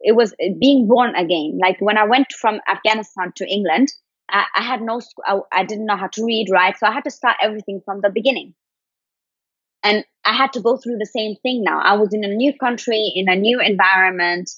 it 0.00 0.12
was 0.12 0.34
being 0.58 0.88
born 0.88 1.14
again. 1.14 1.58
Like 1.62 1.80
when 1.80 1.96
i 1.96 2.04
went 2.04 2.32
from 2.32 2.60
afghanistan 2.68 3.32
to 3.36 3.46
england 3.48 3.88
i, 4.28 4.44
I 4.54 4.62
had 4.62 4.82
no 4.82 5.00
I, 5.24 5.40
I 5.52 5.64
didn't 5.64 5.86
know 5.86 5.96
how 5.96 6.08
to 6.08 6.24
read 6.24 6.48
right 6.50 6.76
so 6.76 6.86
i 6.86 6.92
had 6.92 7.04
to 7.04 7.10
start 7.10 7.36
everything 7.40 7.80
from 7.84 8.00
the 8.02 8.10
beginning 8.10 8.54
and 9.82 10.04
i 10.24 10.32
had 10.32 10.52
to 10.52 10.60
go 10.60 10.76
through 10.76 10.96
the 10.98 11.06
same 11.06 11.36
thing 11.42 11.62
now 11.64 11.80
i 11.80 11.94
was 11.94 12.12
in 12.14 12.24
a 12.24 12.34
new 12.34 12.52
country 12.58 13.12
in 13.14 13.28
a 13.28 13.36
new 13.36 13.60
environment 13.60 14.50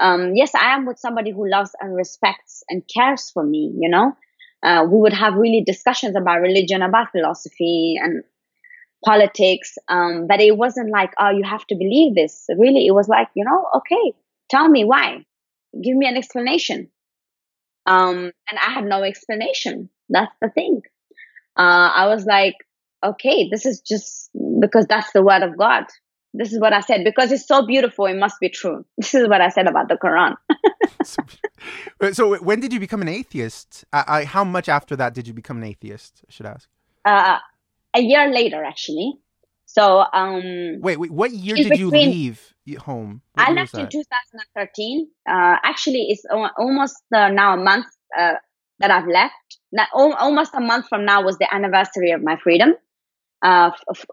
um, 0.00 0.34
yes 0.34 0.54
i 0.54 0.74
am 0.74 0.86
with 0.86 0.98
somebody 0.98 1.30
who 1.30 1.48
loves 1.48 1.72
and 1.80 1.94
respects 1.94 2.62
and 2.68 2.82
cares 2.94 3.30
for 3.30 3.42
me 3.44 3.72
you 3.78 3.88
know 3.88 4.12
uh, 4.62 4.84
we 4.90 4.98
would 4.98 5.12
have 5.12 5.34
really 5.34 5.62
discussions 5.64 6.16
about 6.16 6.40
religion, 6.40 6.82
about 6.82 7.12
philosophy 7.12 7.96
and 8.02 8.24
politics. 9.04 9.76
Um, 9.88 10.26
but 10.26 10.40
it 10.40 10.56
wasn't 10.56 10.90
like, 10.90 11.12
oh, 11.18 11.30
you 11.30 11.44
have 11.44 11.66
to 11.68 11.74
believe 11.76 12.14
this. 12.14 12.46
Really, 12.58 12.86
it 12.86 12.92
was 12.92 13.08
like, 13.08 13.28
you 13.34 13.44
know, 13.44 13.66
okay, 13.76 14.14
tell 14.50 14.68
me 14.68 14.84
why. 14.84 15.24
Give 15.82 15.96
me 15.96 16.06
an 16.08 16.16
explanation. 16.16 16.90
Um, 17.86 18.32
and 18.50 18.58
I 18.60 18.70
had 18.72 18.84
no 18.84 19.02
explanation. 19.02 19.90
That's 20.08 20.32
the 20.40 20.50
thing. 20.50 20.82
Uh, 21.56 21.90
I 21.94 22.06
was 22.08 22.24
like, 22.26 22.54
okay, 23.04 23.48
this 23.50 23.66
is 23.66 23.80
just 23.80 24.30
because 24.60 24.86
that's 24.86 25.12
the 25.12 25.22
word 25.22 25.42
of 25.42 25.56
God. 25.56 25.84
This 26.34 26.52
is 26.52 26.60
what 26.60 26.72
I 26.72 26.80
said 26.80 27.04
because 27.04 27.32
it's 27.32 27.46
so 27.46 27.66
beautiful. 27.66 28.06
It 28.06 28.16
must 28.16 28.38
be 28.40 28.48
true. 28.48 28.84
This 28.96 29.14
is 29.14 29.28
what 29.28 29.40
I 29.40 29.48
said 29.48 29.66
about 29.66 29.88
the 29.88 29.96
Quran. 29.96 30.34
so, 31.02 31.22
so, 32.12 32.36
when 32.36 32.60
did 32.60 32.72
you 32.72 32.80
become 32.80 33.02
an 33.02 33.08
atheist? 33.08 33.84
I, 33.92 34.04
I, 34.06 34.24
how 34.24 34.44
much 34.44 34.68
after 34.68 34.96
that 34.96 35.14
did 35.14 35.26
you 35.26 35.34
become 35.34 35.58
an 35.58 35.64
atheist? 35.64 36.22
I 36.28 36.30
should 36.30 36.46
ask. 36.46 36.68
Uh, 37.04 37.38
a 37.94 38.00
year 38.00 38.30
later, 38.30 38.62
actually. 38.62 39.14
So, 39.64 40.04
um, 40.12 40.80
wait, 40.80 40.98
wait, 40.98 41.10
what 41.10 41.30
year 41.32 41.56
did 41.56 41.78
you 41.78 41.90
leave 41.90 42.54
home? 42.78 43.22
What 43.34 43.48
I 43.48 43.52
left 43.52 43.74
in 43.74 43.88
2013. 43.88 45.08
Uh, 45.28 45.56
actually, 45.62 46.06
it's 46.08 46.24
almost 46.58 46.96
uh, 47.14 47.28
now 47.28 47.54
a 47.54 47.62
month 47.62 47.86
uh, 48.18 48.34
that 48.78 48.90
I've 48.90 49.06
left. 49.06 49.34
Not, 49.70 49.88
almost 49.92 50.52
a 50.54 50.60
month 50.60 50.86
from 50.88 51.04
now 51.04 51.22
was 51.22 51.36
the 51.38 51.52
anniversary 51.52 52.12
of 52.12 52.22
my 52.22 52.36
freedom. 52.42 52.74
Uh, 53.42 53.70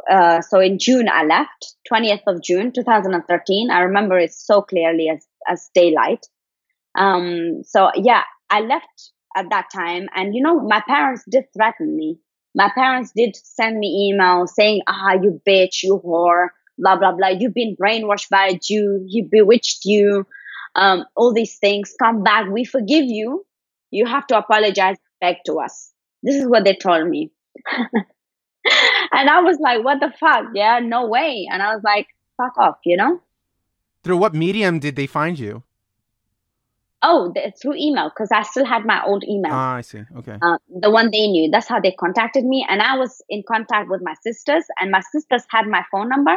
uh, 0.09 0.41
so 0.41 0.59
in 0.59 0.77
June 0.79 1.09
I 1.09 1.23
left, 1.25 1.75
20th 1.91 2.23
of 2.27 2.41
June 2.43 2.71
2013. 2.71 3.71
I 3.71 3.79
remember 3.81 4.17
it 4.19 4.33
so 4.33 4.61
clearly 4.61 5.09
as 5.09 5.25
as 5.47 5.69
daylight. 5.73 6.25
Um, 6.97 7.63
so 7.63 7.91
yeah, 7.95 8.23
I 8.49 8.61
left 8.61 9.11
at 9.35 9.49
that 9.49 9.67
time, 9.73 10.07
and 10.15 10.35
you 10.35 10.41
know 10.41 10.59
my 10.61 10.81
parents 10.87 11.23
did 11.29 11.45
threaten 11.53 11.95
me. 11.95 12.19
My 12.55 12.71
parents 12.73 13.11
did 13.15 13.35
send 13.35 13.79
me 13.79 14.13
emails 14.13 14.49
saying, 14.49 14.81
"Ah, 14.87 15.13
you 15.21 15.41
bitch, 15.47 15.83
you 15.83 16.01
whore, 16.05 16.49
blah 16.77 16.97
blah 16.97 17.13
blah. 17.13 17.29
You've 17.29 17.53
been 17.53 17.75
brainwashed 17.75 18.29
by 18.29 18.47
a 18.47 18.59
Jew. 18.59 19.05
He 19.09 19.21
bewitched 19.23 19.85
you. 19.85 20.25
Um, 20.75 21.05
all 21.15 21.33
these 21.33 21.57
things. 21.57 21.93
Come 21.97 22.23
back. 22.23 22.49
We 22.49 22.65
forgive 22.65 23.05
you. 23.05 23.45
You 23.91 24.05
have 24.05 24.27
to 24.27 24.37
apologize 24.37 24.97
back 25.21 25.43
to 25.45 25.55
us." 25.59 25.91
This 26.23 26.35
is 26.35 26.47
what 26.47 26.63
they 26.65 26.75
told 26.75 27.07
me. 27.09 27.31
and 29.11 29.29
I 29.29 29.41
was 29.41 29.57
like, 29.59 29.83
what 29.83 29.99
the 29.99 30.11
fuck? 30.19 30.45
Yeah, 30.53 30.79
no 30.79 31.07
way. 31.07 31.47
And 31.51 31.61
I 31.61 31.73
was 31.73 31.83
like, 31.83 32.07
fuck 32.37 32.57
off, 32.57 32.77
you 32.83 32.97
know? 32.97 33.21
Through 34.03 34.17
what 34.17 34.33
medium 34.33 34.79
did 34.79 34.95
they 34.95 35.07
find 35.07 35.37
you? 35.37 35.63
Oh, 37.01 37.31
the, 37.33 37.53
through 37.61 37.75
email 37.75 38.09
because 38.09 38.31
I 38.31 38.41
still 38.41 38.65
had 38.65 38.85
my 38.85 39.03
old 39.05 39.23
email. 39.23 39.51
Ah, 39.53 39.75
I 39.75 39.81
see. 39.81 40.01
Okay. 40.17 40.37
Uh, 40.41 40.57
the 40.69 40.89
one 40.89 41.11
they 41.11 41.27
knew. 41.27 41.51
That's 41.51 41.67
how 41.67 41.79
they 41.79 41.91
contacted 41.91 42.43
me, 42.43 42.65
and 42.67 42.81
I 42.81 42.97
was 42.97 43.21
in 43.29 43.43
contact 43.47 43.89
with 43.89 44.01
my 44.01 44.15
sisters, 44.23 44.63
and 44.79 44.89
my 44.89 45.01
sisters 45.11 45.43
had 45.49 45.67
my 45.67 45.83
phone 45.91 46.09
number. 46.09 46.35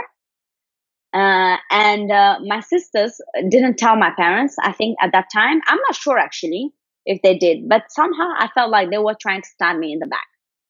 Uh, 1.14 1.56
and 1.70 2.12
uh, 2.12 2.38
my 2.44 2.60
sisters 2.60 3.18
didn't 3.48 3.78
tell 3.78 3.96
my 3.96 4.10
parents. 4.10 4.56
I 4.62 4.72
think 4.72 4.98
at 5.00 5.12
that 5.12 5.28
time, 5.32 5.62
I'm 5.66 5.78
not 5.88 5.94
sure 5.94 6.18
actually 6.18 6.70
if 7.06 7.22
they 7.22 7.38
did, 7.38 7.66
but 7.66 7.84
somehow 7.88 8.28
I 8.36 8.48
felt 8.54 8.70
like 8.70 8.90
they 8.90 8.98
were 8.98 9.16
trying 9.18 9.40
to 9.40 9.48
stab 9.48 9.78
me 9.78 9.94
in 9.94 10.00
the 10.00 10.06
back 10.06 10.26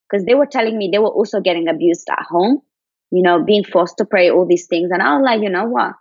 because 0.09 0.25
they 0.25 0.35
were 0.35 0.47
telling 0.47 0.77
me 0.77 0.89
they 0.91 0.99
were 0.99 1.09
also 1.09 1.41
getting 1.41 1.69
abused 1.69 2.09
at 2.11 2.25
home, 2.29 2.61
you 3.11 3.23
know, 3.23 3.43
being 3.45 3.65
forced 3.65 3.99
to 3.99 4.05
pray, 4.05 4.31
all 4.31 4.47
these 4.47 4.67
things. 4.67 4.91
And 4.93 5.03
I 5.03 5.17
was 5.17 5.25
like, 5.25 5.43
you 5.43 5.51
know 5.51 5.67
what? 5.67 5.93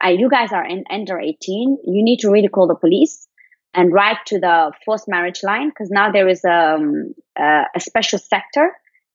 I, 0.00 0.10
you 0.10 0.28
guys 0.28 0.52
are 0.52 0.64
in, 0.64 0.84
under 0.90 1.18
18. 1.18 1.78
You 1.84 2.02
need 2.02 2.20
to 2.20 2.30
really 2.30 2.48
call 2.48 2.66
the 2.66 2.74
police 2.74 3.26
and 3.74 3.92
write 3.92 4.18
to 4.26 4.38
the 4.38 4.72
forced 4.84 5.08
marriage 5.08 5.42
line 5.42 5.68
because 5.68 5.90
now 5.90 6.10
there 6.10 6.28
is 6.28 6.44
um, 6.44 7.14
uh, 7.38 7.64
a 7.74 7.80
special 7.80 8.18
sector 8.18 8.72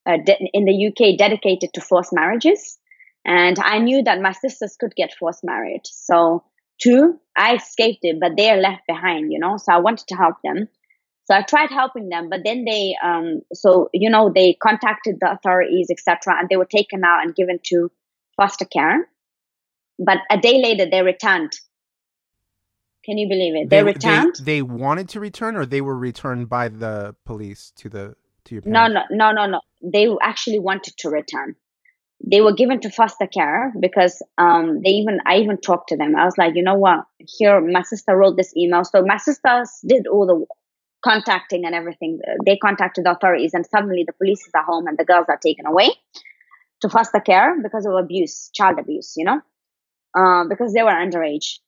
uh, 0.07 0.17
de- 0.25 0.49
in 0.53 0.65
the 0.65 0.87
UK 0.87 1.17
dedicated 1.17 1.73
to 1.73 1.81
forced 1.81 2.13
marriages. 2.13 2.77
And 3.25 3.59
I 3.59 3.79
knew 3.79 4.03
that 4.03 4.21
my 4.21 4.31
sisters 4.31 4.77
could 4.79 4.95
get 4.95 5.13
forced 5.13 5.43
married. 5.43 5.81
So 5.83 6.43
two, 6.81 7.19
I 7.35 7.55
escaped 7.55 7.99
it, 8.03 8.17
but 8.19 8.37
they 8.37 8.49
are 8.49 8.57
left 8.57 8.83
behind, 8.87 9.31
you 9.31 9.39
know. 9.39 9.57
So 9.57 9.73
I 9.73 9.79
wanted 9.79 10.07
to 10.07 10.15
help 10.15 10.35
them. 10.43 10.69
So 11.27 11.35
I 11.35 11.41
tried 11.41 11.71
helping 11.71 12.07
them, 12.07 12.29
but 12.29 12.39
then 12.45 12.63
they, 12.63 12.95
um, 13.03 13.41
so 13.53 13.89
you 13.93 14.09
know, 14.09 14.31
they 14.33 14.53
contacted 14.63 15.17
the 15.19 15.29
authorities, 15.29 15.89
etc., 15.91 16.39
and 16.39 16.47
they 16.47 16.55
were 16.55 16.65
taken 16.65 17.03
out 17.03 17.21
and 17.21 17.35
given 17.35 17.59
to 17.65 17.91
foster 18.37 18.63
care. 18.63 19.09
But 19.99 20.19
a 20.31 20.37
day 20.37 20.61
later, 20.61 20.89
they 20.89 21.01
returned. 21.01 21.51
Can 23.03 23.17
you 23.17 23.27
believe 23.27 23.55
it? 23.55 23.69
They, 23.69 23.77
they 23.77 23.83
returned. 23.83 24.35
They, 24.39 24.59
they, 24.59 24.61
wanted 24.61 25.09
to 25.09 25.19
return, 25.19 25.57
or 25.57 25.65
they 25.65 25.81
were 25.81 25.97
returned 25.97 26.47
by 26.47 26.69
the 26.69 27.13
police 27.25 27.73
to 27.75 27.89
the 27.89 28.15
to 28.45 28.55
your 28.55 28.61
parents? 28.61 28.93
No, 28.93 29.17
no, 29.17 29.31
no, 29.31 29.31
no, 29.33 29.51
no. 29.51 29.61
They 29.81 30.07
actually 30.21 30.59
wanted 30.59 30.95
to 30.99 31.09
return. 31.09 31.57
They 32.25 32.39
were 32.39 32.53
given 32.53 32.79
to 32.81 32.89
foster 32.89 33.27
care 33.27 33.73
because 33.79 34.21
um, 34.37 34.81
they 34.81 34.91
even 34.91 35.19
I 35.25 35.37
even 35.39 35.57
talked 35.57 35.89
to 35.89 35.97
them. 35.97 36.15
I 36.15 36.23
was 36.23 36.37
like, 36.37 36.55
you 36.55 36.63
know 36.63 36.75
what? 36.75 37.03
Here, 37.19 37.59
my 37.59 37.81
sister 37.81 38.15
wrote 38.15 38.37
this 38.37 38.55
email. 38.55 38.85
So 38.85 39.03
my 39.03 39.17
sisters 39.17 39.69
did 39.85 40.07
all 40.07 40.25
the 40.25 40.45
contacting 41.07 41.65
and 41.65 41.75
everything. 41.75 42.19
They 42.45 42.57
contacted 42.57 43.05
the 43.05 43.11
authorities, 43.11 43.53
and 43.53 43.65
suddenly 43.65 44.03
the 44.05 44.13
police 44.13 44.41
is 44.47 44.51
at 44.55 44.65
home 44.65 44.87
and 44.87 44.97
the 44.97 45.05
girls 45.05 45.27
are 45.29 45.39
taken 45.41 45.65
away 45.65 45.89
to 46.81 46.89
foster 46.89 47.19
care 47.19 47.55
because 47.61 47.85
of 47.85 47.93
abuse, 47.93 48.49
child 48.53 48.79
abuse, 48.79 49.13
you 49.17 49.25
know, 49.25 49.41
uh, 50.17 50.43
because 50.49 50.73
they 50.73 50.83
were 50.83 50.89
underage. 51.05 51.59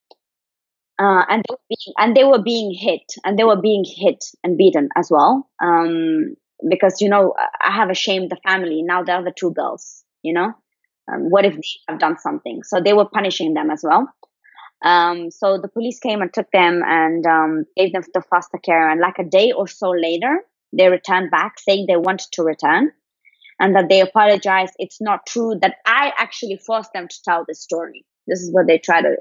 Uh, 0.99 1.24
and 1.30 1.44
they 1.48 1.53
were 1.53 1.66
being, 1.70 1.94
and 1.98 2.18
they 2.18 2.24
were 2.26 2.44
being 2.44 2.74
hit 2.78 3.06
and 3.24 3.40
they 3.40 3.45
were 3.45 3.61
being 3.61 3.86
hit 3.88 4.22
and 4.44 4.57
beaten 4.57 4.90
as 4.98 5.10
well 5.10 5.49
um, 5.64 6.36
because 6.70 6.99
you 6.99 7.10
know 7.10 7.34
I 7.66 7.72
have 7.72 7.90
ashamed 7.90 8.30
the 8.30 8.38
family 8.45 8.82
now 8.82 9.02
the 9.03 9.32
two 9.34 9.52
girls 9.53 10.03
you 10.24 10.34
know 10.34 10.52
um, 11.10 11.30
what 11.30 11.45
if 11.45 11.53
they 11.56 11.61
have 11.88 11.99
done 11.99 12.18
something 12.20 12.64
so 12.64 12.82
they 12.82 12.91
were 12.91 13.07
punishing 13.07 13.53
them 13.53 13.72
as 13.72 13.82
well 13.82 14.10
um, 14.82 15.30
so 15.30 15.58
the 15.58 15.68
police 15.68 16.00
came 16.00 16.22
and 16.22 16.34
took 16.34 16.50
them 16.52 16.82
and 16.86 17.26
um, 17.26 17.66
gave 17.76 17.92
them 17.92 18.04
to 18.14 18.22
foster 18.22 18.58
care. 18.58 18.90
And 18.90 19.02
like 19.02 19.20
a 19.20 19.24
day 19.24 19.52
or 19.52 19.68
so 19.68 19.90
later, 19.90 20.40
they 20.72 20.88
returned 20.88 21.32
back 21.32 21.60
saying 21.60 21.86
they 21.88 21.98
wanted 21.98 22.28
to 22.34 22.44
return 22.44 22.92
and 23.60 23.76
that 23.76 23.90
they 23.90 24.00
apologized. 24.00 24.74
It's 24.78 25.02
not 25.02 25.26
true 25.26 25.58
that 25.62 25.76
I 25.86 26.14
actually 26.18 26.58
forced 26.66 26.94
them 26.94 27.08
to 27.08 27.24
tell 27.24 27.44
this 27.48 27.62
story. 27.62 28.06
This 28.28 28.40
is 28.40 28.54
what 28.54 28.68
they 28.68 28.78
try 28.78 29.02
to 29.02 29.16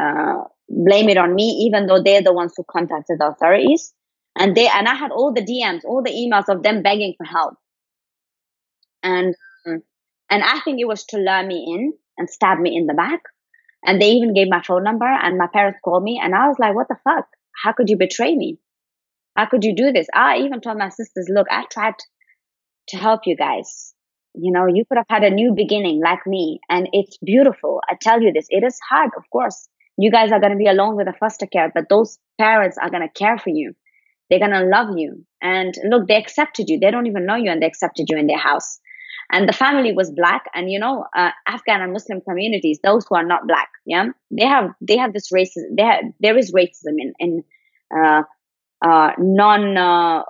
uh, 0.00 0.44
blame 0.68 1.08
it 1.08 1.18
on 1.18 1.34
me, 1.34 1.66
even 1.66 1.86
though 1.86 2.02
they're 2.02 2.22
the 2.22 2.32
ones 2.32 2.54
who 2.56 2.64
contacted 2.68 3.18
the 3.20 3.28
authorities. 3.28 3.92
And 4.36 4.56
they 4.56 4.68
and 4.68 4.88
I 4.88 4.94
had 4.94 5.10
all 5.12 5.32
the 5.32 5.42
DMs, 5.42 5.84
all 5.84 6.02
the 6.02 6.10
emails 6.10 6.48
of 6.48 6.62
them 6.62 6.82
begging 6.82 7.14
for 7.18 7.24
help. 7.24 7.54
And 9.02 9.34
and 9.66 9.82
I 10.44 10.60
think 10.60 10.80
it 10.80 10.86
was 10.86 11.04
to 11.06 11.18
lure 11.18 11.44
me 11.44 11.74
in 11.74 11.92
and 12.16 12.30
stab 12.30 12.58
me 12.58 12.76
in 12.76 12.86
the 12.86 12.94
back 12.94 13.20
and 13.84 14.00
they 14.00 14.10
even 14.10 14.34
gave 14.34 14.48
my 14.48 14.62
phone 14.62 14.84
number 14.84 15.06
and 15.06 15.38
my 15.38 15.46
parents 15.46 15.80
called 15.84 16.02
me 16.02 16.20
and 16.22 16.34
I 16.34 16.48
was 16.48 16.56
like, 16.58 16.74
what 16.74 16.88
the 16.88 16.96
fuck? 17.04 17.26
How 17.62 17.72
could 17.72 17.88
you 17.88 17.96
betray 17.96 18.34
me? 18.34 18.58
How 19.36 19.46
could 19.46 19.64
you 19.64 19.74
do 19.74 19.92
this? 19.92 20.06
I 20.14 20.38
even 20.38 20.60
told 20.60 20.78
my 20.78 20.88
sisters, 20.88 21.28
look, 21.30 21.46
I 21.50 21.64
tried 21.70 21.94
to 22.88 22.96
help 22.96 23.22
you 23.26 23.36
guys. 23.36 23.94
You 24.34 24.52
know, 24.52 24.66
you 24.66 24.84
could 24.84 24.98
have 24.98 25.06
had 25.08 25.24
a 25.24 25.34
new 25.34 25.54
beginning 25.54 26.00
like 26.02 26.26
me 26.26 26.60
and 26.68 26.88
it's 26.92 27.16
beautiful. 27.18 27.80
I 27.88 27.96
tell 28.00 28.20
you 28.20 28.32
this, 28.32 28.46
it 28.50 28.64
is 28.64 28.78
hard, 28.88 29.10
of 29.16 29.24
course. 29.32 29.68
You 29.96 30.10
guys 30.10 30.32
are 30.32 30.40
going 30.40 30.52
to 30.52 30.58
be 30.58 30.68
alone 30.68 30.96
with 30.96 31.08
a 31.08 31.12
foster 31.18 31.46
care, 31.46 31.70
but 31.74 31.88
those 31.88 32.18
parents 32.38 32.78
are 32.80 32.90
going 32.90 33.06
to 33.06 33.18
care 33.18 33.38
for 33.38 33.50
you. 33.50 33.74
They're 34.28 34.38
going 34.38 34.52
to 34.52 34.64
love 34.64 34.96
you. 34.96 35.24
And 35.42 35.74
look, 35.88 36.06
they 36.06 36.16
accepted 36.16 36.68
you. 36.68 36.78
They 36.78 36.90
don't 36.90 37.06
even 37.06 37.26
know 37.26 37.34
you 37.34 37.50
and 37.50 37.60
they 37.60 37.66
accepted 37.66 38.06
you 38.08 38.16
in 38.16 38.26
their 38.26 38.38
house 38.38 38.78
and 39.32 39.48
the 39.48 39.52
family 39.52 39.92
was 39.92 40.10
black. 40.10 40.44
And 40.54 40.70
you 40.70 40.78
know 40.78 41.06
uh, 41.16 41.30
afghan 41.46 41.80
and 41.80 41.92
muslim 41.92 42.20
communities 42.20 42.80
those 42.82 43.06
who 43.08 43.16
are 43.16 43.24
not 43.24 43.46
black 43.46 43.68
yeah 43.86 44.06
they 44.30 44.46
have 44.46 44.70
they 44.80 44.96
have 44.96 45.12
this 45.12 45.30
racism 45.32 45.76
they 45.76 45.82
have, 45.82 46.04
there 46.20 46.36
is 46.36 46.52
racism 46.52 46.96
in 46.98 47.12
in 47.18 47.44
uh, 47.96 48.22
uh, 48.84 49.10
non 49.18 49.76
uh, 49.76 50.22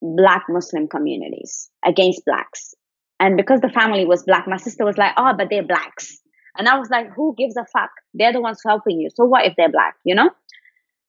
black 0.00 0.44
muslim 0.48 0.88
communities 0.88 1.70
against 1.84 2.24
blacks. 2.24 2.74
And 3.20 3.36
because 3.36 3.60
the 3.60 3.68
family 3.68 4.04
was 4.04 4.22
black 4.22 4.46
my 4.46 4.56
sister 4.56 4.84
was 4.84 4.98
like 4.98 5.12
oh 5.16 5.32
but 5.36 5.48
they're 5.50 5.62
blacks. 5.62 6.18
And 6.56 6.68
i 6.68 6.78
was 6.78 6.90
like 6.90 7.12
who 7.14 7.34
gives 7.36 7.56
a 7.56 7.64
fuck? 7.72 7.90
They're 8.14 8.32
the 8.32 8.40
ones 8.40 8.60
helping 8.64 9.00
you. 9.00 9.10
So 9.14 9.24
what 9.24 9.46
if 9.46 9.54
they're 9.56 9.70
black 9.70 9.94
you 10.04 10.14
know? 10.14 10.30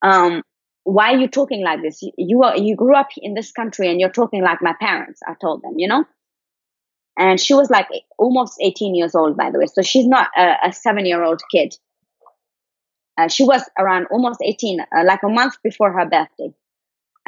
Um 0.01 0.43
why 0.83 1.13
are 1.13 1.17
you 1.17 1.27
talking 1.27 1.63
like 1.63 1.81
this? 1.81 2.01
You, 2.01 2.11
you 2.17 2.43
are 2.43 2.57
you 2.57 2.75
grew 2.75 2.95
up 2.95 3.09
in 3.17 3.33
this 3.33 3.51
country 3.51 3.89
and 3.89 3.99
you're 3.99 4.09
talking 4.09 4.41
like 4.41 4.61
my 4.61 4.73
parents 4.79 5.19
i 5.27 5.33
told 5.39 5.61
them 5.61 5.73
you 5.77 5.87
know 5.87 6.05
and 7.19 7.39
she 7.39 7.53
was 7.53 7.69
like 7.69 7.87
almost 8.17 8.57
18 8.61 8.95
years 8.95 9.13
old 9.13 9.37
by 9.37 9.51
the 9.51 9.59
way. 9.59 9.65
So 9.67 9.81
she's 9.83 10.07
not 10.07 10.29
a, 10.35 10.55
a 10.67 10.73
seven 10.73 11.05
year 11.05 11.21
old 11.21 11.41
kid. 11.51 11.75
Uh, 13.17 13.27
she 13.27 13.43
was 13.43 13.61
around 13.77 14.07
almost 14.09 14.39
18 14.41 14.79
uh, 14.79 15.03
like 15.05 15.21
a 15.23 15.29
month 15.29 15.55
before 15.61 15.91
her 15.91 16.05
birthday. 16.05 16.53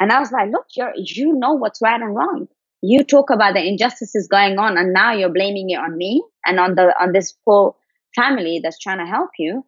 And 0.00 0.10
i 0.10 0.18
was 0.18 0.32
like 0.32 0.50
look 0.50 0.66
you're 0.74 0.92
you 0.96 1.34
know 1.34 1.52
what's 1.52 1.82
right 1.82 2.00
and 2.00 2.16
wrong. 2.16 2.48
You 2.80 3.04
talk 3.04 3.30
about 3.30 3.54
the 3.54 3.64
injustices 3.64 4.26
going 4.26 4.58
on 4.58 4.76
and 4.76 4.92
now 4.92 5.12
you're 5.12 5.32
blaming 5.32 5.70
it 5.70 5.78
on 5.78 5.96
me 5.96 6.24
and 6.44 6.58
on 6.58 6.74
the 6.74 6.94
on 7.00 7.12
this 7.12 7.32
poor 7.44 7.76
family 8.16 8.60
that's 8.62 8.78
trying 8.78 8.98
to 8.98 9.06
help 9.06 9.30
you. 9.38 9.64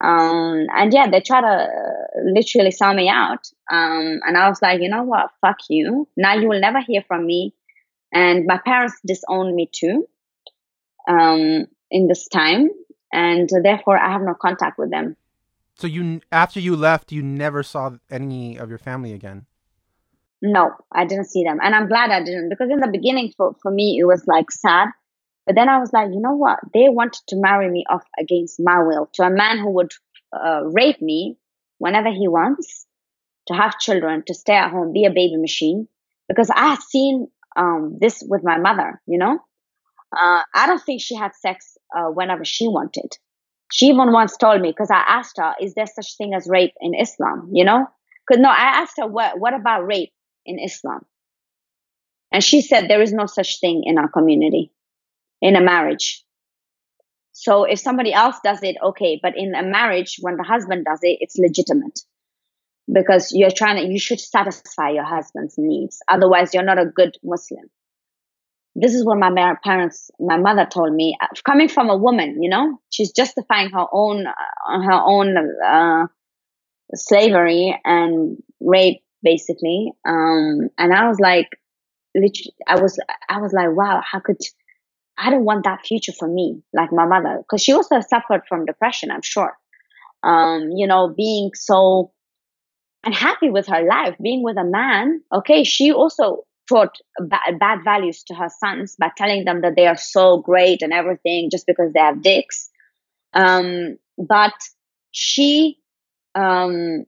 Um, 0.00 0.66
and 0.74 0.92
yeah 0.92 1.10
they 1.10 1.20
try 1.20 1.40
to 1.40 1.46
uh, 1.46 2.20
literally 2.32 2.70
sell 2.70 2.94
me 2.94 3.08
out. 3.08 3.44
Um, 3.70 4.20
and 4.24 4.38
i 4.38 4.48
was 4.48 4.62
like 4.62 4.80
you 4.80 4.88
know 4.88 5.02
what? 5.02 5.30
Fuck 5.40 5.58
you. 5.68 6.06
Now 6.16 6.34
you 6.34 6.48
will 6.48 6.60
never 6.60 6.80
hear 6.80 7.02
from 7.08 7.26
me 7.26 7.52
and 8.12 8.46
my 8.46 8.58
parents 8.64 8.94
disowned 9.04 9.54
me 9.54 9.68
too 9.72 10.06
um, 11.08 11.66
in 11.90 12.08
this 12.08 12.28
time, 12.28 12.68
and 13.12 13.48
therefore 13.62 13.98
I 13.98 14.12
have 14.12 14.22
no 14.22 14.34
contact 14.34 14.78
with 14.78 14.90
them. 14.90 15.16
So 15.76 15.86
you, 15.86 16.20
after 16.30 16.60
you 16.60 16.76
left, 16.76 17.10
you 17.10 17.22
never 17.22 17.62
saw 17.62 17.96
any 18.10 18.56
of 18.56 18.68
your 18.68 18.78
family 18.78 19.12
again. 19.12 19.46
No, 20.40 20.72
I 20.92 21.04
didn't 21.06 21.26
see 21.26 21.42
them, 21.42 21.58
and 21.62 21.74
I'm 21.74 21.88
glad 21.88 22.10
I 22.10 22.22
didn't 22.22 22.50
because 22.50 22.70
in 22.70 22.80
the 22.80 22.88
beginning, 22.88 23.32
for 23.36 23.54
for 23.62 23.70
me, 23.70 23.98
it 23.98 24.04
was 24.04 24.24
like 24.26 24.50
sad. 24.50 24.88
But 25.46 25.56
then 25.56 25.68
I 25.68 25.78
was 25.78 25.92
like, 25.92 26.08
you 26.10 26.20
know 26.20 26.36
what? 26.36 26.58
They 26.72 26.88
wanted 26.88 27.20
to 27.28 27.36
marry 27.36 27.70
me 27.70 27.84
off 27.88 28.04
against 28.18 28.60
my 28.60 28.82
will 28.82 29.10
to 29.14 29.24
a 29.24 29.30
man 29.30 29.58
who 29.58 29.70
would 29.72 29.92
uh, 30.32 30.62
rape 30.64 31.02
me 31.02 31.36
whenever 31.78 32.10
he 32.10 32.28
wants, 32.28 32.86
to 33.48 33.54
have 33.54 33.78
children, 33.78 34.22
to 34.26 34.34
stay 34.34 34.54
at 34.54 34.70
home, 34.70 34.92
be 34.92 35.04
a 35.04 35.10
baby 35.10 35.36
machine. 35.36 35.86
Because 36.28 36.48
I 36.48 36.68
had 36.70 36.82
seen 36.82 37.28
um, 37.56 37.98
this 38.00 38.22
with 38.26 38.42
my 38.44 38.58
mother, 38.58 39.00
you 39.06 39.18
know? 39.18 39.38
Uh, 40.16 40.42
I 40.54 40.66
don't 40.66 40.82
think 40.82 41.00
she 41.00 41.16
had 41.16 41.34
sex 41.34 41.76
uh, 41.96 42.06
whenever 42.06 42.44
she 42.44 42.68
wanted. 42.68 43.16
She 43.72 43.86
even 43.86 44.12
once 44.12 44.36
told 44.36 44.60
me, 44.60 44.70
because 44.70 44.90
I 44.90 45.02
asked 45.06 45.38
her, 45.38 45.54
is 45.60 45.74
there 45.74 45.86
such 45.86 46.16
thing 46.16 46.34
as 46.34 46.48
rape 46.48 46.74
in 46.80 46.94
Islam, 46.94 47.50
you 47.52 47.64
know? 47.64 47.86
Because 48.26 48.40
no, 48.40 48.48
I 48.48 48.80
asked 48.80 48.94
her, 48.98 49.06
what, 49.06 49.38
what 49.38 49.54
about 49.54 49.86
rape 49.86 50.12
in 50.46 50.58
Islam? 50.58 51.04
And 52.30 52.42
she 52.42 52.62
said, 52.62 52.88
there 52.88 53.02
is 53.02 53.12
no 53.12 53.26
such 53.26 53.60
thing 53.60 53.82
in 53.84 53.98
our 53.98 54.08
community, 54.08 54.72
in 55.40 55.56
a 55.56 55.60
marriage. 55.60 56.24
So 57.32 57.64
if 57.64 57.80
somebody 57.80 58.12
else 58.12 58.36
does 58.44 58.62
it, 58.62 58.76
okay. 58.82 59.18
But 59.20 59.36
in 59.36 59.54
a 59.54 59.62
marriage, 59.62 60.16
when 60.20 60.36
the 60.36 60.44
husband 60.44 60.84
does 60.84 61.00
it, 61.02 61.18
it's 61.20 61.36
legitimate 61.36 62.00
because 62.92 63.32
you're 63.32 63.50
trying 63.50 63.76
to 63.76 63.92
you 63.92 63.98
should 63.98 64.20
satisfy 64.20 64.90
your 64.90 65.04
husband's 65.04 65.54
needs. 65.56 66.00
Otherwise 66.08 66.54
you're 66.54 66.62
not 66.62 66.78
a 66.78 66.86
good 66.86 67.16
muslim. 67.22 67.70
This 68.76 68.94
is 68.94 69.04
what 69.04 69.18
my 69.18 69.54
parents 69.62 70.10
my 70.18 70.36
mother 70.36 70.66
told 70.66 70.92
me 70.92 71.16
uh, 71.20 71.28
coming 71.44 71.68
from 71.68 71.90
a 71.90 71.96
woman 71.96 72.42
you 72.42 72.50
know 72.50 72.80
she's 72.90 73.12
justifying 73.12 73.70
her 73.70 73.86
own 73.92 74.26
uh, 74.26 74.80
her 74.82 75.00
own 75.04 75.36
uh, 75.64 76.06
slavery 76.94 77.78
and 77.84 78.36
rape 78.60 79.02
basically. 79.22 79.92
Um, 80.06 80.68
and 80.76 80.92
i 80.92 81.08
was 81.08 81.18
like 81.18 81.48
literally 82.14 82.54
i 82.66 82.80
was 82.80 82.98
i 83.28 83.38
was 83.40 83.52
like 83.52 83.70
wow 83.74 84.02
how 84.04 84.20
could 84.20 84.36
i 85.18 85.30
don't 85.30 85.44
want 85.44 85.64
that 85.64 85.84
future 85.84 86.12
for 86.12 86.28
me 86.28 86.62
like 86.72 86.92
my 86.92 87.06
mother 87.06 87.38
because 87.38 87.62
she 87.62 87.72
also 87.72 88.00
suffered 88.00 88.42
from 88.48 88.66
depression 88.66 89.10
i'm 89.10 89.22
sure. 89.22 89.56
Um, 90.22 90.70
you 90.74 90.86
know 90.86 91.12
being 91.14 91.50
so 91.54 92.13
unhappy 93.04 93.50
with 93.50 93.66
her 93.66 93.82
life 93.82 94.14
being 94.22 94.42
with 94.42 94.56
a 94.56 94.64
man 94.64 95.20
okay 95.32 95.64
she 95.64 95.92
also 95.92 96.44
taught 96.68 96.98
bad, 97.20 97.58
bad 97.58 97.80
values 97.84 98.22
to 98.24 98.34
her 98.34 98.48
sons 98.48 98.96
by 98.96 99.10
telling 99.16 99.44
them 99.44 99.60
that 99.62 99.74
they 99.76 99.86
are 99.86 99.96
so 99.96 100.38
great 100.38 100.82
and 100.82 100.92
everything 100.92 101.48
just 101.50 101.66
because 101.66 101.92
they 101.92 102.00
have 102.00 102.22
dicks. 102.22 102.70
Um, 103.32 103.98
but 104.16 104.54
she 105.10 105.78
um, 106.34 107.04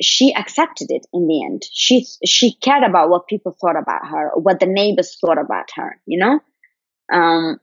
she 0.00 0.34
accepted 0.34 0.90
it 0.90 1.06
in 1.12 1.26
the 1.26 1.44
end. 1.44 1.62
She 1.72 2.06
she 2.24 2.54
cared 2.54 2.84
about 2.84 3.10
what 3.10 3.26
people 3.26 3.56
thought 3.60 3.78
about 3.78 4.06
her 4.08 4.30
what 4.34 4.60
the 4.60 4.66
neighbors 4.66 5.16
thought 5.20 5.38
about 5.38 5.68
her 5.74 6.00
you 6.06 6.18
know? 6.18 6.40
Um, 7.12 7.58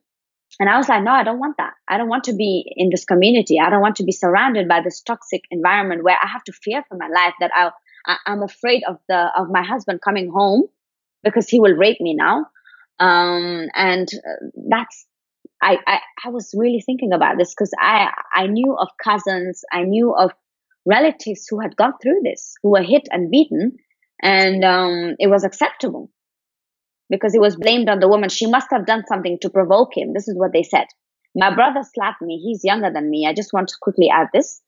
and 0.60 0.70
I 0.70 0.78
was 0.78 0.90
like, 0.90 1.04
no, 1.04 1.12
I 1.12 1.24
don't 1.24 1.40
want 1.40 1.58
that. 1.58 1.74
I 1.88 1.98
don't 1.98 2.10
want 2.10 2.26
to 2.26 2.34
be 2.34 2.64
in 2.76 2.90
this 2.90 3.06
community. 3.06 3.60
I 3.60 3.70
don't 3.70 3.82
want 3.82 3.98
to 3.98 4.04
be 4.04 4.12
surrounded 4.12 4.68
by 4.68 4.82
this 4.82 5.02
toxic 5.02 5.44
environment 5.52 6.04
where 6.04 6.18
I 6.22 6.28
have 6.28 6.44
to 6.46 6.52
fear 6.52 6.84
for 6.90 6.98
my 6.98 7.08
life 7.08 7.34
that 7.40 7.52
I'll, 7.56 7.74
I, 8.06 8.18
I'm 8.26 8.42
afraid 8.42 8.84
of 8.88 8.98
the, 9.08 9.30
of 9.38 9.48
my 9.52 9.64
husband 9.64 10.00
coming 10.04 10.32
home 10.32 10.64
because 11.24 11.48
he 11.48 11.60
will 11.60 11.74
rape 11.74 12.02
me 12.02 12.16
now. 12.16 12.48
Um, 13.00 13.68
and 13.76 14.08
uh, 14.14 14.48
that's, 14.70 15.06
I, 15.62 15.78
I, 15.86 16.00
I 16.26 16.30
was 16.30 16.54
really 16.58 16.82
thinking 16.82 17.14
about 17.14 17.38
this 17.38 17.54
because 17.54 17.72
I, 17.80 18.12
I 18.34 18.48
knew 18.48 18.76
of 18.80 18.88
cousins. 19.04 19.64
I 19.72 19.84
knew 19.84 20.16
of 20.16 20.32
relatives 20.88 21.46
who 21.50 21.60
had 21.60 21.76
gone 21.76 21.94
through 22.02 22.22
this, 22.24 22.56
who 22.64 22.72
were 22.72 22.84
hit 22.84 23.08
and 23.12 23.30
beaten, 23.30 23.78
and 24.24 24.64
um, 24.64 25.16
it 25.20 25.28
was 25.28 25.44
acceptable 25.44 26.10
because 27.10 27.34
it 27.34 27.42
was 27.42 27.56
blamed 27.56 27.90
on 27.90 28.00
the 28.00 28.08
woman. 28.08 28.30
She 28.30 28.48
must 28.48 28.68
have 28.72 28.86
done 28.86 29.04
something 29.08 29.38
to 29.42 29.50
provoke 29.50 29.96
him. 29.96 30.14
This 30.14 30.28
is 30.28 30.38
what 30.38 30.54
they 30.54 30.64
said. 30.64 30.86
My 31.36 31.54
brother 31.54 31.82
slapped 31.84 32.22
me. 32.22 32.40
He's 32.44 32.64
younger 32.64 32.92
than 32.92 33.10
me. 33.10 33.28
I 33.28 33.34
just 33.34 33.54
want 33.54 33.70
to 33.70 33.76
quickly 33.82 34.10
add 34.10 34.28
this. 34.34 34.62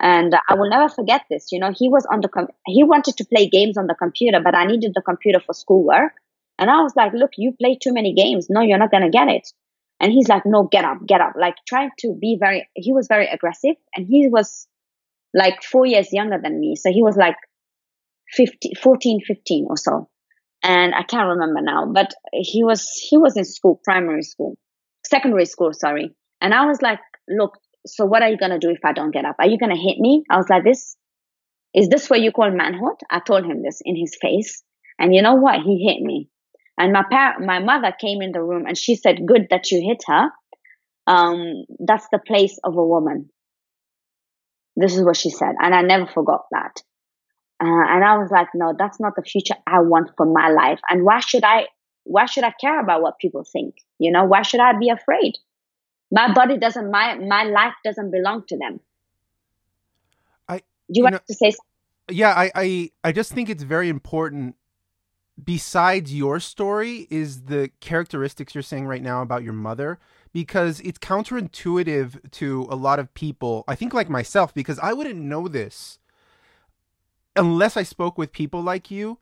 And 0.00 0.34
I 0.48 0.54
will 0.54 0.68
never 0.68 0.88
forget 0.88 1.22
this. 1.30 1.52
You 1.52 1.60
know, 1.60 1.72
he 1.74 1.88
was 1.88 2.06
on 2.12 2.20
the, 2.20 2.28
com- 2.28 2.48
he 2.66 2.84
wanted 2.84 3.16
to 3.16 3.24
play 3.24 3.48
games 3.48 3.78
on 3.78 3.86
the 3.86 3.94
computer, 3.94 4.40
but 4.42 4.54
I 4.54 4.66
needed 4.66 4.92
the 4.94 5.02
computer 5.02 5.40
for 5.40 5.54
schoolwork. 5.54 6.12
And 6.58 6.70
I 6.70 6.82
was 6.82 6.94
like, 6.96 7.12
look, 7.14 7.32
you 7.36 7.52
play 7.52 7.78
too 7.80 7.92
many 7.92 8.14
games. 8.14 8.48
No, 8.50 8.60
you're 8.60 8.78
not 8.78 8.90
going 8.90 9.04
to 9.04 9.10
get 9.10 9.28
it. 9.28 9.48
And 10.00 10.12
he's 10.12 10.28
like, 10.28 10.42
no, 10.44 10.64
get 10.64 10.84
up, 10.84 10.98
get 11.06 11.20
up. 11.20 11.32
Like 11.38 11.56
trying 11.66 11.90
to 12.00 12.14
be 12.14 12.36
very, 12.38 12.68
he 12.74 12.92
was 12.92 13.06
very 13.08 13.26
aggressive 13.28 13.76
and 13.94 14.06
he 14.06 14.28
was 14.28 14.66
like 15.32 15.62
four 15.62 15.86
years 15.86 16.12
younger 16.12 16.38
than 16.42 16.60
me. 16.60 16.76
So 16.76 16.90
he 16.92 17.02
was 17.02 17.16
like 17.16 17.36
15, 18.32 18.72
14, 18.82 19.20
15 19.26 19.66
or 19.70 19.76
so. 19.76 20.08
And 20.68 20.96
I 20.96 21.04
can't 21.04 21.28
remember 21.28 21.60
now, 21.60 21.86
but 21.86 22.12
he 22.32 22.64
was, 22.64 22.90
he 23.08 23.16
was 23.16 23.36
in 23.36 23.44
school, 23.44 23.80
primary 23.84 24.22
school, 24.22 24.58
secondary 25.06 25.44
school, 25.44 25.72
sorry. 25.72 26.10
And 26.40 26.52
I 26.52 26.66
was 26.66 26.82
like, 26.82 26.98
look, 27.28 27.56
so 27.86 28.04
what 28.04 28.22
are 28.22 28.28
you 28.28 28.36
to 28.50 28.58
do 28.58 28.70
if 28.70 28.84
I 28.84 28.92
don't 28.92 29.12
get 29.12 29.24
up? 29.24 29.36
Are 29.38 29.46
you 29.46 29.58
to 29.70 29.80
hit 29.80 29.98
me? 29.98 30.24
I 30.28 30.36
was 30.36 30.48
like, 30.50 30.64
this, 30.64 30.96
is 31.72 31.88
this 31.88 32.10
what 32.10 32.20
you 32.20 32.32
call 32.32 32.50
manhood? 32.50 32.96
I 33.08 33.20
told 33.20 33.44
him 33.44 33.62
this 33.62 33.80
in 33.84 33.94
his 33.96 34.16
face. 34.20 34.64
And 34.98 35.14
you 35.14 35.22
know 35.22 35.36
what? 35.36 35.60
He 35.62 35.86
hit 35.86 36.02
me. 36.02 36.28
And 36.76 36.92
my 36.92 37.04
par- 37.08 37.38
my 37.38 37.60
mother 37.60 37.94
came 37.98 38.20
in 38.20 38.32
the 38.32 38.42
room 38.42 38.66
and 38.66 38.76
she 38.76 38.96
said, 38.96 39.24
good 39.24 39.46
that 39.50 39.70
you 39.70 39.80
hit 39.80 40.02
her. 40.08 40.30
Um, 41.06 41.64
that's 41.78 42.08
the 42.10 42.18
place 42.18 42.58
of 42.64 42.76
a 42.76 42.84
woman. 42.84 43.30
This 44.74 44.96
is 44.96 45.04
what 45.04 45.16
she 45.16 45.30
said. 45.30 45.54
And 45.60 45.74
I 45.74 45.82
never 45.82 46.06
forgot 46.06 46.42
that. 46.50 46.82
Uh, 47.58 47.64
and 47.66 48.04
I 48.04 48.18
was 48.18 48.30
like, 48.30 48.48
no, 48.54 48.74
that's 48.78 49.00
not 49.00 49.16
the 49.16 49.22
future 49.22 49.54
I 49.66 49.80
want 49.80 50.10
for 50.16 50.26
my 50.26 50.48
life. 50.50 50.80
And 50.90 51.04
why 51.04 51.20
should 51.20 51.42
I, 51.42 51.66
why 52.04 52.26
should 52.26 52.44
I 52.44 52.52
care 52.60 52.80
about 52.80 53.00
what 53.00 53.18
people 53.18 53.44
think? 53.44 53.76
You 53.98 54.12
know, 54.12 54.24
why 54.24 54.42
should 54.42 54.60
I 54.60 54.78
be 54.78 54.90
afraid? 54.90 55.38
My 56.10 56.32
body 56.32 56.58
doesn't, 56.58 56.90
my, 56.90 57.14
my 57.16 57.44
life 57.44 57.74
doesn't 57.82 58.10
belong 58.10 58.44
to 58.48 58.58
them. 58.58 58.80
I, 60.48 60.58
Do 60.58 60.62
you, 60.88 61.02
want 61.02 61.14
know, 61.14 61.20
to 61.26 61.34
say 61.34 61.50
something? 61.50 62.18
Yeah, 62.18 62.30
I, 62.30 62.50
I, 62.54 62.90
I 63.04 63.12
just 63.12 63.32
think 63.32 63.48
it's 63.48 63.62
very 63.62 63.88
important 63.88 64.56
besides 65.42 66.14
your 66.14 66.40
story 66.40 67.06
is 67.10 67.44
the 67.44 67.70
characteristics 67.80 68.54
you're 68.54 68.62
saying 68.62 68.86
right 68.86 69.02
now 69.02 69.22
about 69.22 69.42
your 69.42 69.52
mother 69.52 69.98
because 70.32 70.80
it's 70.80 70.98
counterintuitive 70.98 72.30
to 72.32 72.66
a 72.68 72.76
lot 72.76 72.98
of 72.98 73.12
people. 73.14 73.64
I 73.66 73.74
think 73.74 73.94
like 73.94 74.10
myself 74.10 74.52
because 74.52 74.78
I 74.78 74.92
wouldn't 74.92 75.20
know 75.20 75.48
this 75.48 75.98
unless 77.36 77.76
I 77.76 77.82
spoke 77.82 78.18
with 78.18 78.32
people 78.32 78.62
like 78.62 78.90
you 78.90 79.18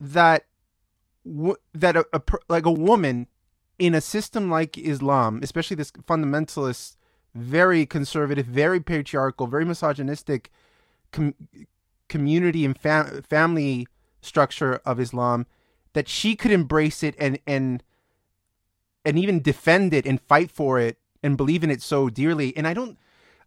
that 0.00 0.46
that 1.74 1.96
a, 1.96 2.06
a 2.12 2.22
like 2.48 2.66
a 2.66 2.72
woman 2.72 3.26
in 3.78 3.94
a 3.94 4.00
system 4.00 4.50
like 4.50 4.78
Islam, 4.78 5.40
especially 5.42 5.76
this 5.76 5.90
fundamentalist, 5.92 6.96
very 7.34 7.86
conservative, 7.86 8.46
very 8.46 8.80
patriarchal, 8.80 9.46
very 9.46 9.64
misogynistic 9.64 10.50
com- 11.12 11.34
community 12.08 12.64
and 12.64 12.78
fam- 12.78 13.22
family 13.22 13.86
structure 14.20 14.80
of 14.84 15.00
Islam, 15.00 15.46
that 15.92 16.08
she 16.08 16.36
could 16.36 16.50
embrace 16.50 17.02
it 17.02 17.14
and 17.18 17.38
and 17.46 17.82
and 19.04 19.18
even 19.18 19.42
defend 19.42 19.94
it 19.94 20.06
and 20.06 20.20
fight 20.20 20.50
for 20.50 20.78
it 20.78 20.98
and 21.22 21.36
believe 21.36 21.64
in 21.64 21.70
it 21.70 21.82
so 21.82 22.08
dearly. 22.10 22.56
And 22.56 22.66
I 22.66 22.74
don't 22.74 22.98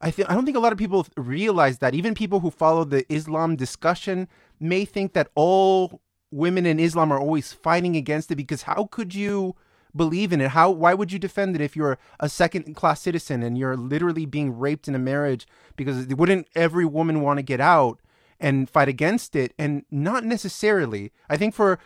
I 0.03 0.11
think 0.11 0.29
I 0.29 0.33
don't 0.33 0.43
think 0.43 0.57
a 0.57 0.59
lot 0.59 0.73
of 0.73 0.77
people 0.77 1.07
realize 1.15 1.77
that. 1.79 1.95
Even 1.95 2.13
people 2.13 2.41
who 2.41 2.51
follow 2.51 2.83
the 2.83 3.05
Islam 3.11 3.55
discussion 3.55 4.27
may 4.59 4.83
think 4.83 5.13
that 5.13 5.29
all 5.33 6.01
women 6.29 6.65
in 6.65 6.79
Islam 6.79 7.11
are 7.11 7.19
always 7.19 7.53
fighting 7.53 7.95
against 7.95 8.29
it 8.29 8.35
because 8.35 8.63
how 8.63 8.89
could 8.91 9.15
you 9.15 9.55
believe 9.95 10.33
in 10.33 10.41
it? 10.41 10.49
How 10.49 10.69
why 10.69 10.93
would 10.93 11.13
you 11.13 11.19
defend 11.19 11.55
it 11.55 11.61
if 11.61 11.75
you're 11.75 11.97
a 12.19 12.27
second 12.27 12.75
class 12.75 13.01
citizen 13.01 13.41
and 13.41 13.57
you're 13.57 13.77
literally 13.77 14.25
being 14.25 14.57
raped 14.57 14.89
in 14.89 14.95
a 14.95 14.99
marriage 14.99 15.47
because 15.77 16.05
wouldn't 16.07 16.47
every 16.53 16.85
woman 16.85 17.21
want 17.21 17.37
to 17.37 17.43
get 17.43 17.61
out 17.61 17.99
and 18.41 18.69
fight 18.69 18.89
against 18.89 19.37
it 19.37 19.53
and 19.57 19.85
not 19.89 20.25
necessarily. 20.25 21.13
I 21.29 21.37
think 21.37 21.55
for 21.55 21.79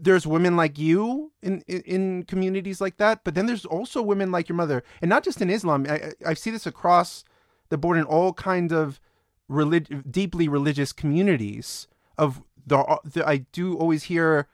there's 0.00 0.26
women 0.26 0.56
like 0.56 0.78
you 0.78 1.32
in, 1.42 1.62
in, 1.66 1.80
in 1.82 2.22
communities 2.24 2.80
like 2.80 2.96
that, 2.96 3.22
but 3.22 3.34
then 3.34 3.46
there's 3.46 3.66
also 3.66 4.00
women 4.00 4.32
like 4.32 4.48
your 4.48 4.56
mother, 4.56 4.82
and 5.00 5.08
not 5.08 5.24
just 5.24 5.40
in 5.40 5.50
Islam. 5.50 5.86
I, 5.88 6.12
I 6.26 6.34
see 6.34 6.50
this 6.50 6.66
across 6.66 7.24
the 7.74 7.78
board 7.78 7.98
in 7.98 8.04
all 8.04 8.32
kinds 8.32 8.72
of 8.72 9.00
relig- 9.48 10.10
deeply 10.10 10.46
religious 10.46 10.92
communities. 10.92 11.88
Of 12.16 12.40
the, 12.64 13.00
the 13.04 13.28
I 13.28 13.38
do 13.50 13.76
always 13.76 14.04
hear 14.04 14.46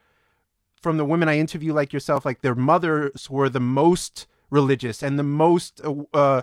from 0.80 0.96
the 0.96 1.04
women 1.04 1.28
I 1.28 1.36
interview, 1.36 1.74
like 1.74 1.92
yourself, 1.92 2.24
like 2.24 2.40
their 2.40 2.54
mothers 2.54 3.28
were 3.28 3.50
the 3.50 3.60
most 3.60 4.26
religious 4.48 5.02
and 5.02 5.18
the 5.18 5.22
most 5.22 5.82
uh, 5.84 6.40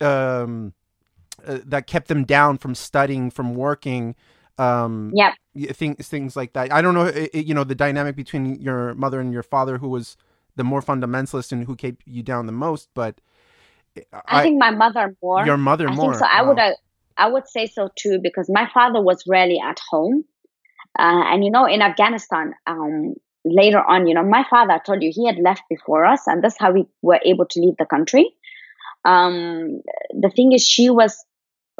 um, 0.00 0.72
uh, 1.44 1.58
that 1.66 1.88
kept 1.88 2.06
them 2.06 2.22
down 2.22 2.58
from 2.58 2.76
studying, 2.76 3.32
from 3.32 3.56
working. 3.56 4.14
Um, 4.56 5.10
yeah, 5.54 5.72
things 5.72 6.06
things 6.06 6.36
like 6.36 6.52
that. 6.52 6.72
I 6.72 6.80
don't 6.82 6.94
know, 6.94 7.06
it, 7.06 7.34
you 7.34 7.54
know, 7.54 7.64
the 7.64 7.74
dynamic 7.74 8.14
between 8.14 8.60
your 8.60 8.94
mother 8.94 9.20
and 9.20 9.32
your 9.32 9.42
father, 9.42 9.78
who 9.78 9.88
was 9.88 10.16
the 10.54 10.62
more 10.62 10.82
fundamentalist 10.82 11.50
and 11.50 11.64
who 11.64 11.74
kept 11.74 12.02
you 12.06 12.22
down 12.22 12.46
the 12.46 12.52
most. 12.52 12.90
But 12.94 13.20
I, 13.96 14.20
I 14.26 14.42
think 14.42 14.58
my 14.58 14.70
mother 14.70 15.16
more. 15.22 15.44
Your 15.44 15.56
mother 15.56 15.88
I 15.88 15.94
more. 15.94 16.12
Think 16.12 16.20
so 16.20 16.26
wow. 16.26 16.30
I 16.32 16.42
would 16.42 16.58
uh, 16.58 16.72
I 17.16 17.28
would 17.28 17.48
say 17.48 17.66
so 17.66 17.88
too 17.96 18.18
because 18.22 18.48
my 18.48 18.68
father 18.72 19.02
was 19.02 19.24
rarely 19.26 19.60
at 19.60 19.80
home, 19.90 20.24
uh, 20.98 21.22
and 21.32 21.44
you 21.44 21.50
know, 21.50 21.66
in 21.66 21.82
Afghanistan, 21.82 22.54
um, 22.66 23.14
later 23.44 23.80
on, 23.80 24.06
you 24.06 24.14
know, 24.14 24.24
my 24.24 24.44
father 24.48 24.72
I 24.72 24.78
told 24.78 25.02
you 25.02 25.10
he 25.12 25.26
had 25.26 25.38
left 25.38 25.62
before 25.68 26.04
us, 26.04 26.26
and 26.26 26.42
that's 26.42 26.58
how 26.58 26.72
we 26.72 26.86
were 27.02 27.20
able 27.24 27.46
to 27.46 27.60
leave 27.60 27.76
the 27.78 27.86
country. 27.86 28.30
Um, 29.04 29.80
the 30.12 30.30
thing 30.34 30.52
is, 30.52 30.66
she 30.66 30.90
was 30.90 31.24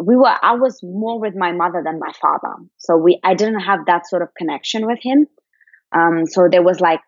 we 0.02 0.16
were 0.16 0.34
i 0.42 0.54
was 0.54 0.80
more 0.82 1.20
with 1.20 1.34
my 1.36 1.52
mother 1.52 1.82
than 1.84 1.98
my 1.98 2.12
father 2.20 2.54
so 2.78 2.96
we 2.96 3.20
i 3.22 3.34
didn't 3.34 3.60
have 3.60 3.80
that 3.86 4.08
sort 4.08 4.22
of 4.22 4.28
connection 4.36 4.86
with 4.86 4.98
him 5.02 5.26
um 5.92 6.26
so 6.26 6.48
there 6.50 6.62
was 6.62 6.80
like 6.80 7.02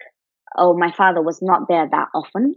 oh 0.56 0.76
my 0.76 0.92
father 0.92 1.22
was 1.22 1.40
not 1.40 1.68
there 1.68 1.88
that 1.90 2.08
often 2.14 2.54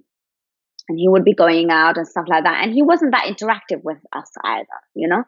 and 0.89 0.99
he 0.99 1.07
would 1.07 1.23
be 1.23 1.33
going 1.33 1.69
out 1.71 1.97
and 1.97 2.07
stuff 2.07 2.25
like 2.27 2.43
that 2.43 2.63
and 2.63 2.73
he 2.73 2.81
wasn't 2.81 3.11
that 3.11 3.25
interactive 3.25 3.83
with 3.83 3.97
us 4.13 4.29
either 4.43 4.79
you 4.93 5.07
know 5.07 5.23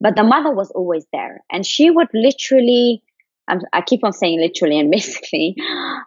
but 0.00 0.16
the 0.16 0.22
mother 0.22 0.52
was 0.52 0.70
always 0.70 1.06
there 1.12 1.42
and 1.50 1.66
she 1.66 1.90
would 1.90 2.08
literally 2.14 3.02
I'm, 3.48 3.60
i 3.72 3.80
keep 3.80 4.04
on 4.04 4.12
saying 4.12 4.40
literally 4.40 4.78
and 4.78 4.90
basically 4.98 5.56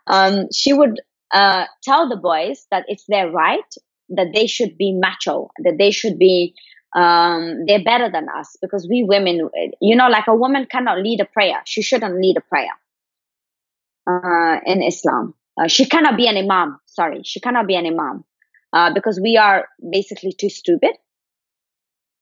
um 0.07 0.47
she 0.53 0.73
would 0.73 0.99
uh 1.31 1.65
tell 1.83 2.09
the 2.09 2.17
boys 2.17 2.65
that 2.71 2.85
it's 2.87 3.05
their 3.07 3.29
right 3.29 3.73
that 4.09 4.27
they 4.33 4.47
should 4.47 4.77
be 4.77 4.93
macho 4.93 5.49
that 5.63 5.77
they 5.77 5.91
should 5.91 6.17
be 6.17 6.55
um, 6.95 7.65
they're 7.67 7.83
better 7.83 8.09
than 8.09 8.27
us 8.29 8.55
because 8.61 8.87
we 8.89 9.03
women, 9.03 9.49
you 9.81 9.95
know, 9.95 10.07
like 10.07 10.27
a 10.27 10.35
woman 10.35 10.65
cannot 10.65 10.99
lead 10.99 11.19
a 11.19 11.25
prayer. 11.25 11.61
She 11.65 11.81
shouldn't 11.81 12.15
lead 12.15 12.37
a 12.37 12.41
prayer 12.41 12.71
uh, 14.07 14.59
in 14.65 14.81
Islam. 14.81 15.35
Uh, 15.59 15.67
she 15.67 15.85
cannot 15.85 16.17
be 16.17 16.27
an 16.27 16.37
imam. 16.37 16.79
Sorry, 16.85 17.21
she 17.23 17.39
cannot 17.39 17.67
be 17.67 17.75
an 17.75 17.85
imam 17.85 18.23
uh, 18.73 18.93
because 18.93 19.19
we 19.21 19.37
are 19.37 19.67
basically 19.91 20.33
too 20.33 20.49
stupid. 20.49 20.91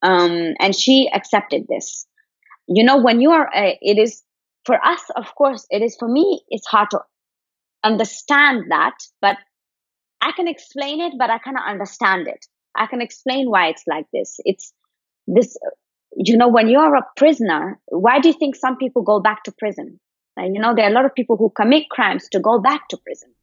Um, 0.02 0.54
and 0.60 0.76
she 0.76 1.10
accepted 1.14 1.66
this. 1.68 2.06
You 2.68 2.84
know, 2.84 2.98
when 3.02 3.22
you 3.22 3.32
are, 3.32 3.48
uh, 3.48 3.74
it 3.82 3.98
is 3.98 4.24
for 4.66 4.76
us, 4.84 5.02
of 5.16 5.34
course, 5.36 5.66
it 5.70 5.82
is 5.82 5.96
for 5.98 6.08
me. 6.08 6.42
It's 6.50 6.68
hard 6.68 6.90
to 6.92 7.00
understand 7.84 8.66
that, 8.72 8.96
but 9.22 9.38
I 10.22 10.32
can 10.32 10.48
explain 10.48 11.02
it, 11.02 11.14
but 11.18 11.30
I 11.30 11.38
cannot 11.38 11.70
understand 11.70 12.28
it. 12.28 12.46
I 12.76 12.88
can 12.88 13.02
explain 13.02 13.50
why 13.50 13.68
it's 13.68 13.84
like 13.88 14.06
this. 14.12 14.40
It's 14.44 14.74
this, 15.28 15.58
you 16.18 16.38
know, 16.38 16.48
when 16.48 16.68
you're 16.68 16.96
a 16.96 17.06
prisoner, 17.16 17.80
why 17.88 18.20
do 18.20 18.30
you 18.30 18.34
think 18.34 18.56
some 18.56 18.78
people 18.78 19.04
go 19.04 19.20
back 19.20 19.44
to 19.44 19.52
prison? 19.58 20.00
And, 20.36 20.56
you 20.56 20.62
know, 20.62 20.76
there 20.76 20.86
are 20.86 20.92
a 20.92 20.94
lot 20.94 21.06
of 21.06 21.16
people 21.16 21.38
who 21.38 21.50
commit 21.50 21.90
crimes 21.90 22.28
to 22.32 22.40
go 22.40 22.60
back 22.60 22.90
to 22.90 22.98
prison. 22.98 23.34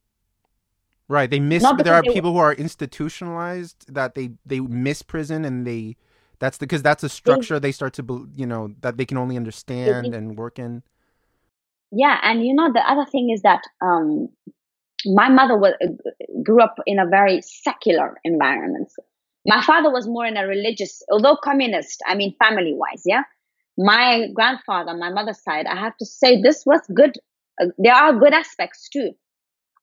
Right. 1.09 1.31
They 1.31 1.41
miss, 1.41 1.63
there 1.63 1.95
are 1.95 2.03
people 2.03 2.33
who 2.33 2.39
are 2.39 2.53
institutionalized 2.53 3.93
that 3.93 4.15
they, 4.15 4.31
they 4.47 4.61
miss 4.61 5.03
prison 5.03 5.45
and 5.45 5.67
they, 5.67 5.97
that's 6.39 6.59
because 6.59 6.83
that's 6.83 7.03
a 7.03 7.09
structure 7.09 7.61
they, 7.61 7.69
they 7.69 7.73
start 7.73 7.93
to, 7.95 8.29
you 8.35 8.47
know, 8.47 8.75
that 8.81 8.97
they 8.97 9.05
can 9.05 9.19
only 9.19 9.37
understand 9.37 10.13
they, 10.13 10.17
and 10.17 10.39
work 10.39 10.59
in. 10.59 10.83
Yeah. 11.91 12.19
And, 12.23 12.45
you 12.45 12.55
know, 12.55 12.73
the 12.73 12.81
other 12.81 13.05
thing 13.05 13.31
is 13.31 13.43
that, 13.43 13.63
um, 13.81 14.29
my 15.05 15.29
mother 15.29 15.59
was, 15.59 15.75
grew 16.43 16.63
up 16.63 16.77
in 16.87 16.99
a 16.99 17.07
very 17.07 17.43
secular 17.43 18.17
environment. 18.25 18.89
My 19.45 19.61
father 19.61 19.91
was 19.91 20.07
more 20.07 20.25
in 20.25 20.37
a 20.37 20.47
religious, 20.47 21.03
although 21.11 21.37
communist, 21.37 22.01
I 22.07 22.15
mean, 22.15 22.37
family 22.39 22.73
wise, 22.73 23.03
yeah. 23.05 23.25
My 23.77 24.29
grandfather, 24.33 24.95
my 24.95 25.11
mother's 25.11 25.43
side, 25.43 25.67
I 25.67 25.75
have 25.75 25.97
to 25.97 26.07
say 26.07 26.41
this 26.41 26.65
was 26.65 26.81
good. 26.95 27.19
Uh, 27.61 27.67
there 27.79 27.95
are 27.95 28.15
good 28.15 28.33
aspects 28.33 28.89
too. 28.89 29.11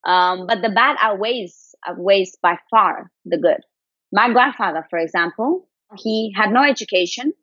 Um, 0.06 0.48
but 0.48 0.62
the 0.62 0.70
bad 0.70 0.98
outweighs, 1.02 1.76
outweighs 1.88 2.38
by 2.42 2.58
far 2.72 3.12
the 3.26 3.38
good. 3.38 3.62
My 4.12 4.32
grandfather, 4.32 4.86
for 4.90 5.00
example, 5.00 5.68
he 5.98 6.34
had 6.36 6.52
no 6.52 6.64
education. 6.64 7.34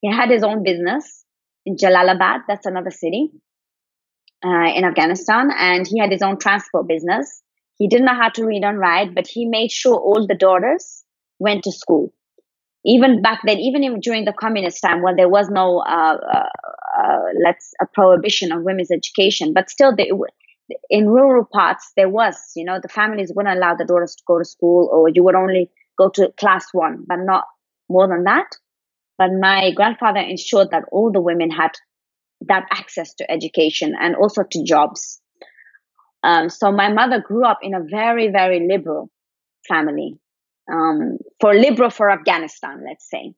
He 0.00 0.12
had 0.12 0.30
his 0.30 0.42
own 0.42 0.62
business. 0.62 1.24
in 1.66 1.76
Jalalabad. 1.76 2.42
That's 2.48 2.66
another 2.66 2.90
city 2.90 3.30
uh, 4.44 4.70
in 4.74 4.84
Afghanistan. 4.84 5.50
And 5.56 5.86
he 5.86 5.98
had 5.98 6.12
his 6.12 6.22
own 6.22 6.38
transport 6.38 6.88
business. 6.88 7.42
He 7.78 7.88
didn't 7.88 8.06
know 8.06 8.14
how 8.14 8.30
to 8.30 8.44
read 8.46 8.64
and 8.64 8.78
write, 8.78 9.14
but 9.14 9.26
he 9.26 9.46
made 9.46 9.70
sure 9.70 9.96
all 9.96 10.26
the 10.26 10.34
daughters 10.36 11.04
went 11.38 11.64
to 11.64 11.72
school. 11.72 12.12
Even 12.84 13.20
back 13.20 13.40
then, 13.44 13.58
even 13.58 13.98
during 14.00 14.24
the 14.24 14.32
communist 14.32 14.80
time, 14.80 15.02
when 15.02 15.16
there 15.16 15.28
was 15.28 15.48
no, 15.50 15.80
uh, 15.80 16.16
uh, 16.34 16.48
uh, 17.02 17.18
let's, 17.44 17.72
a 17.80 17.86
prohibition 17.86 18.52
of 18.52 18.62
women's 18.62 18.92
education, 18.92 19.52
but 19.52 19.68
still, 19.68 19.94
they, 19.94 20.10
in 20.90 21.08
rural 21.08 21.44
parts, 21.44 21.92
there 21.96 22.08
was, 22.08 22.36
you 22.56 22.64
know, 22.64 22.78
the 22.80 22.88
families 22.88 23.32
wouldn't 23.34 23.56
allow 23.56 23.74
the 23.74 23.84
daughters 23.84 24.14
to 24.16 24.22
go 24.26 24.38
to 24.38 24.44
school, 24.44 24.88
or 24.92 25.08
you 25.08 25.22
would 25.24 25.34
only 25.34 25.70
go 25.98 26.08
to 26.10 26.32
class 26.38 26.66
one, 26.72 27.04
but 27.06 27.18
not 27.20 27.44
more 27.88 28.08
than 28.08 28.24
that. 28.24 28.46
But 29.18 29.30
my 29.40 29.70
grandfather 29.72 30.20
ensured 30.20 30.70
that 30.72 30.84
all 30.92 31.10
the 31.10 31.20
women 31.20 31.50
had 31.50 31.72
that 32.42 32.66
access 32.70 33.14
to 33.14 33.30
education 33.30 33.94
and 33.98 34.14
also 34.14 34.42
to 34.42 34.64
jobs. 34.64 35.20
Um, 36.22 36.50
so 36.50 36.70
my 36.72 36.92
mother 36.92 37.22
grew 37.26 37.44
up 37.46 37.60
in 37.62 37.74
a 37.74 37.82
very, 37.82 38.28
very 38.28 38.66
liberal 38.68 39.10
family. 39.68 40.18
Um, 40.70 41.18
for 41.40 41.54
liberal 41.54 41.90
for 41.90 42.10
Afghanistan, 42.10 42.82
let's 42.84 43.08
say. 43.08 43.34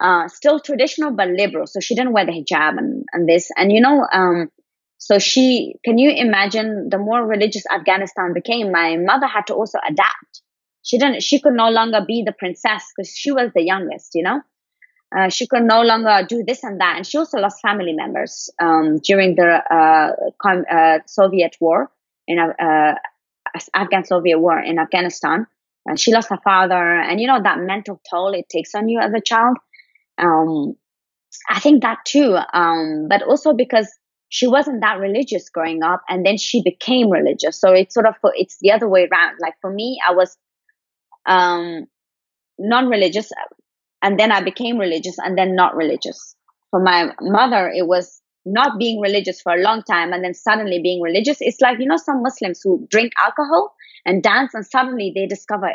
Uh, 0.00 0.28
still 0.28 0.60
traditional, 0.60 1.10
but 1.10 1.28
liberal. 1.28 1.66
So 1.66 1.80
she 1.80 1.94
didn't 1.94 2.12
wear 2.12 2.24
the 2.24 2.32
hijab 2.32 2.78
and, 2.78 3.04
and 3.12 3.28
this. 3.28 3.50
And 3.56 3.70
you 3.70 3.80
know, 3.80 4.06
um, 4.10 4.48
so 4.98 5.18
she, 5.18 5.76
can 5.84 5.96
you 5.96 6.10
imagine 6.10 6.88
the 6.90 6.98
more 6.98 7.24
religious 7.24 7.64
Afghanistan 7.72 8.32
became, 8.34 8.72
my 8.72 8.96
mother 8.96 9.26
had 9.26 9.46
to 9.46 9.54
also 9.54 9.78
adapt. 9.88 10.42
She 10.82 10.98
didn't, 10.98 11.22
she 11.22 11.40
could 11.40 11.54
no 11.54 11.70
longer 11.70 12.04
be 12.06 12.24
the 12.26 12.32
princess 12.32 12.84
because 12.96 13.10
she 13.10 13.30
was 13.32 13.50
the 13.54 13.62
youngest, 13.62 14.14
you 14.14 14.24
know? 14.24 14.42
Uh, 15.16 15.28
she 15.28 15.46
could 15.46 15.62
no 15.62 15.82
longer 15.82 16.26
do 16.28 16.44
this 16.46 16.62
and 16.64 16.80
that. 16.80 16.96
And 16.96 17.06
she 17.06 17.16
also 17.16 17.38
lost 17.38 17.62
family 17.62 17.92
members 17.94 18.50
um, 18.60 18.98
during 18.98 19.36
the 19.36 19.62
uh, 19.74 20.12
com- 20.40 20.66
uh, 20.70 20.98
Soviet 21.06 21.56
war 21.60 21.90
in 22.26 22.38
uh, 22.38 22.94
Afghan 23.74 24.04
Soviet 24.04 24.38
war 24.38 24.58
in 24.60 24.78
Afghanistan. 24.78 25.46
And 25.86 25.98
she 25.98 26.12
lost 26.12 26.28
her 26.28 26.38
father, 26.44 27.00
and 27.00 27.18
you 27.18 27.26
know 27.26 27.42
that 27.42 27.60
mental 27.60 27.98
toll 28.10 28.34
it 28.34 28.50
takes 28.50 28.74
on 28.74 28.90
you 28.90 29.00
as 29.00 29.10
a 29.14 29.22
child. 29.22 29.56
Um, 30.18 30.76
I 31.48 31.60
think 31.60 31.82
that 31.82 32.00
too, 32.04 32.36
um, 32.52 33.06
but 33.08 33.22
also 33.22 33.54
because 33.54 33.88
she 34.28 34.46
wasn't 34.46 34.82
that 34.82 34.98
religious 34.98 35.48
growing 35.48 35.82
up, 35.82 36.02
and 36.08 36.24
then 36.24 36.36
she 36.36 36.62
became 36.62 37.10
religious. 37.10 37.60
So 37.60 37.72
it's 37.72 37.94
sort 37.94 38.06
of 38.06 38.14
it's 38.34 38.58
the 38.60 38.72
other 38.72 38.88
way 38.88 39.08
around. 39.10 39.36
Like 39.40 39.54
for 39.60 39.72
me, 39.72 39.98
I 40.06 40.12
was 40.14 40.36
um, 41.26 41.86
non-religious 42.58 43.30
and 44.02 44.18
then 44.18 44.32
I 44.32 44.42
became 44.42 44.78
religious 44.78 45.16
and 45.18 45.36
then 45.36 45.54
not 45.54 45.76
religious. 45.76 46.36
For 46.70 46.80
my 46.80 47.12
mother, 47.20 47.70
it 47.74 47.86
was 47.86 48.20
not 48.44 48.78
being 48.78 49.00
religious 49.00 49.40
for 49.40 49.52
a 49.52 49.62
long 49.62 49.82
time 49.82 50.12
and 50.12 50.24
then 50.24 50.34
suddenly 50.34 50.80
being 50.82 51.02
religious. 51.02 51.38
It's 51.40 51.60
like, 51.60 51.78
you 51.78 51.86
know, 51.86 51.96
some 51.96 52.22
Muslims 52.22 52.60
who 52.62 52.86
drink 52.90 53.12
alcohol 53.22 53.74
and 54.04 54.22
dance 54.22 54.54
and 54.54 54.64
suddenly 54.64 55.12
they 55.14 55.26
discover 55.26 55.72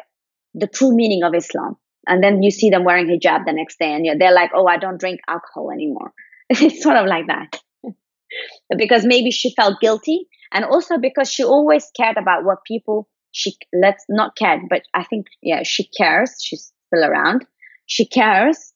the 0.53 0.67
true 0.67 0.95
meaning 0.95 1.23
of 1.23 1.35
Islam. 1.35 1.77
And 2.07 2.23
then 2.23 2.43
you 2.43 2.51
see 2.51 2.69
them 2.69 2.83
wearing 2.83 3.07
hijab 3.07 3.45
the 3.45 3.53
next 3.53 3.79
day 3.79 3.93
and 3.93 4.19
they're 4.19 4.33
like, 4.33 4.51
oh, 4.55 4.67
I 4.67 4.77
don't 4.77 4.99
drink 4.99 5.19
alcohol 5.27 5.71
anymore. 5.71 6.13
it's 6.49 6.83
sort 6.83 6.97
of 6.97 7.05
like 7.05 7.27
that. 7.27 7.59
Because 8.77 9.05
maybe 9.05 9.31
she 9.31 9.53
felt 9.55 9.79
guilty 9.81 10.27
and 10.51 10.65
also 10.65 10.97
because 10.97 11.31
she 11.31 11.43
always 11.43 11.89
cared 11.95 12.17
about 12.17 12.43
what 12.43 12.59
people 12.65 13.07
she 13.31 13.55
let's 13.73 14.05
not 14.09 14.35
care 14.35 14.61
but 14.69 14.81
i 14.93 15.03
think 15.03 15.25
yeah 15.41 15.63
she 15.63 15.87
cares 15.97 16.35
she's 16.41 16.71
still 16.87 17.03
around 17.03 17.45
she 17.85 18.05
cares 18.05 18.73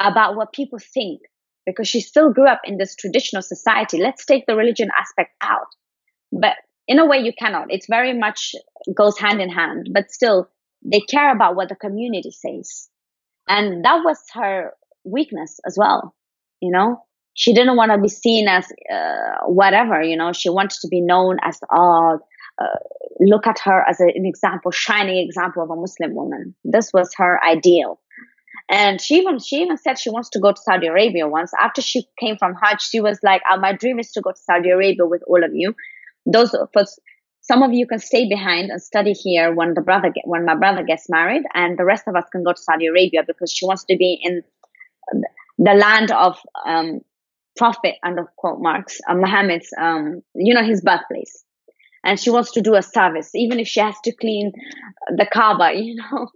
about 0.00 0.36
what 0.36 0.52
people 0.52 0.78
think 0.78 1.20
because 1.66 1.88
she 1.88 2.00
still 2.00 2.32
grew 2.32 2.48
up 2.48 2.62
in 2.64 2.78
this 2.78 2.96
traditional 2.96 3.42
society. 3.42 3.98
Let's 4.00 4.24
take 4.24 4.46
the 4.46 4.56
religion 4.56 4.88
aspect 4.98 5.32
out. 5.40 5.66
But 6.32 6.56
in 6.88 6.98
a 6.98 7.06
way, 7.06 7.18
you 7.18 7.32
cannot. 7.38 7.66
It's 7.70 7.86
very 7.86 8.18
much 8.18 8.54
goes 8.96 9.18
hand 9.18 9.40
in 9.40 9.50
hand, 9.50 9.90
but 9.92 10.10
still, 10.10 10.48
they 10.82 11.00
care 11.00 11.32
about 11.32 11.54
what 11.54 11.68
the 11.68 11.76
community 11.76 12.30
says. 12.30 12.88
And 13.46 13.84
that 13.84 14.00
was 14.04 14.18
her 14.32 14.72
weakness 15.04 15.60
as 15.66 15.76
well. 15.78 16.14
You 16.60 16.72
know, 16.72 17.04
she 17.40 17.54
didn't 17.54 17.76
want 17.76 17.90
to 17.90 17.96
be 17.96 18.10
seen 18.10 18.48
as 18.48 18.66
uh, 18.92 19.46
whatever, 19.46 20.02
you 20.02 20.14
know, 20.14 20.30
she 20.30 20.50
wanted 20.50 20.78
to 20.82 20.88
be 20.88 21.00
known 21.00 21.38
as, 21.42 21.58
oh, 21.72 22.18
uh, 22.60 22.66
look 23.18 23.46
at 23.46 23.58
her 23.60 23.82
as 23.88 23.98
an 23.98 24.12
example, 24.14 24.70
shining 24.70 25.16
example 25.16 25.62
of 25.62 25.70
a 25.70 25.76
Muslim 25.76 26.14
woman. 26.14 26.54
This 26.64 26.92
was 26.92 27.10
her 27.16 27.42
ideal. 27.42 27.98
And 28.68 29.00
she 29.00 29.14
even 29.14 29.38
she 29.38 29.56
even 29.62 29.78
said 29.78 29.98
she 29.98 30.10
wants 30.10 30.28
to 30.30 30.38
go 30.38 30.52
to 30.52 30.60
Saudi 30.60 30.88
Arabia 30.88 31.26
once. 31.26 31.50
After 31.58 31.80
she 31.80 32.04
came 32.18 32.36
from 32.36 32.54
Hajj, 32.62 32.82
she 32.82 33.00
was 33.00 33.18
like, 33.22 33.40
oh, 33.50 33.58
"My 33.58 33.72
dream 33.72 33.98
is 33.98 34.12
to 34.12 34.20
go 34.20 34.32
to 34.32 34.38
Saudi 34.38 34.68
Arabia 34.68 35.06
with 35.06 35.22
all 35.26 35.42
of 35.42 35.52
you. 35.54 35.74
Those 36.26 36.54
some 37.40 37.62
of 37.62 37.72
you 37.72 37.86
can 37.86 38.00
stay 38.00 38.28
behind 38.28 38.70
and 38.70 38.82
study 38.82 39.12
here 39.12 39.52
when 39.54 39.72
the 39.72 39.80
brother 39.80 40.10
get, 40.14 40.24
when 40.26 40.44
my 40.44 40.54
brother 40.54 40.84
gets 40.84 41.08
married, 41.08 41.44
and 41.54 41.78
the 41.78 41.86
rest 41.86 42.04
of 42.06 42.14
us 42.14 42.26
can 42.30 42.44
go 42.44 42.52
to 42.52 42.62
Saudi 42.62 42.86
Arabia 42.86 43.22
because 43.26 43.50
she 43.50 43.66
wants 43.66 43.84
to 43.84 43.96
be 43.96 44.20
in 44.22 44.42
the 45.58 45.74
land 45.74 46.10
of 46.10 46.36
um, 46.66 47.00
Prophet 47.60 47.96
under 48.02 48.24
quote 48.36 48.60
marks 48.60 49.00
uh, 49.08 49.14
Muhammad's 49.14 49.68
um, 49.86 50.22
you 50.34 50.54
know 50.54 50.64
his 50.64 50.80
birthplace." 50.80 51.44
And 52.02 52.18
she 52.18 52.30
wants 52.30 52.52
to 52.52 52.62
do 52.62 52.74
a 52.76 52.82
service, 52.82 53.30
even 53.34 53.60
if 53.60 53.68
she 53.68 53.80
has 53.80 53.94
to 54.04 54.12
clean 54.16 54.52
the 55.18 55.26
Kaaba, 55.30 55.72
you 55.86 55.96
know 55.96 56.28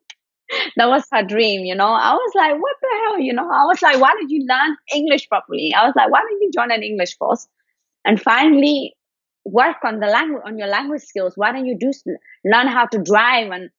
that 0.77 0.89
was 0.89 1.05
her 1.13 1.23
dream, 1.23 1.65
you 1.65 1.75
know. 1.75 1.89
I 1.89 2.13
was 2.13 2.33
like, 2.35 2.61
what 2.61 2.77
the 2.81 2.89
hell, 3.05 3.19
you 3.21 3.33
know? 3.33 3.45
I 3.45 3.65
was 3.65 3.81
like, 3.83 4.01
why 4.01 4.15
did 4.21 4.31
you 4.31 4.47
learn 4.49 4.77
English 4.95 5.29
properly? 5.29 5.73
I 5.77 5.87
was 5.87 5.95
like, 5.97 6.11
why 6.11 6.21
didn't 6.21 6.43
you 6.43 6.51
join 6.53 6.71
an 6.71 6.83
English 6.83 7.15
course 7.17 7.47
and 8.05 8.21
finally 8.21 8.95
work 9.45 9.77
on 9.85 10.01
the 10.01 10.07
language 10.07 10.43
on 10.47 10.59
your 10.59 10.69
language 10.69 11.03
skills? 11.03 11.35
Why 11.37 11.53
don't 11.53 11.67
you 11.67 11.79
do 11.79 11.93
learn 12.45 12.69
how 12.69 12.87
to 12.87 12.99
drive 12.99 13.51
and 13.51 13.71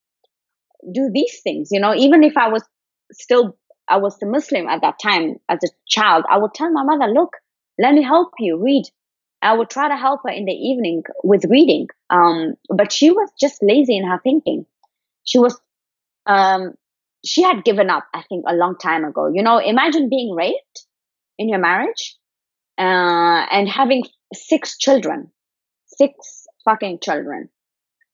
do 0.91 1.09
these 1.13 1.39
things? 1.43 1.69
You 1.71 1.79
know, 1.79 1.93
even 1.93 2.23
if 2.23 2.37
I 2.37 2.49
was 2.49 2.63
still 3.11 3.57
I 3.87 3.97
was 3.97 4.21
a 4.21 4.25
Muslim 4.25 4.67
at 4.67 4.81
that 4.81 4.99
time 5.01 5.37
as 5.49 5.59
a 5.63 5.67
child, 5.87 6.25
I 6.29 6.37
would 6.37 6.53
tell 6.53 6.71
my 6.71 6.83
mother, 6.83 7.11
look, 7.11 7.33
let 7.79 7.93
me 7.93 8.03
help 8.03 8.33
you 8.39 8.61
read. 8.63 8.85
I 9.41 9.53
would 9.53 9.69
try 9.69 9.87
to 9.87 9.95
help 9.95 10.21
her 10.25 10.31
in 10.31 10.45
the 10.45 10.53
evening 10.53 11.03
with 11.23 11.45
reading. 11.45 11.87
Um, 12.09 12.55
but 12.69 12.91
she 12.91 13.11
was 13.11 13.29
just 13.39 13.61
lazy 13.61 13.97
in 13.97 14.07
her 14.07 14.19
thinking. 14.23 14.65
She 15.23 15.37
was 15.39 15.59
um, 16.25 16.73
she 17.25 17.41
had 17.41 17.63
given 17.63 17.89
up, 17.89 18.05
I 18.13 18.23
think, 18.29 18.45
a 18.47 18.55
long 18.55 18.77
time 18.77 19.03
ago. 19.03 19.31
You 19.33 19.43
know, 19.43 19.57
imagine 19.57 20.09
being 20.09 20.33
raped 20.33 20.85
in 21.37 21.49
your 21.49 21.59
marriage 21.59 22.15
uh, 22.77 23.45
and 23.51 23.67
having 23.67 24.03
six 24.33 24.77
children, 24.77 25.31
six 25.87 26.47
fucking 26.63 26.99
children, 27.01 27.49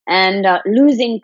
and 0.06 0.46
uh, 0.46 0.60
losing, 0.66 1.20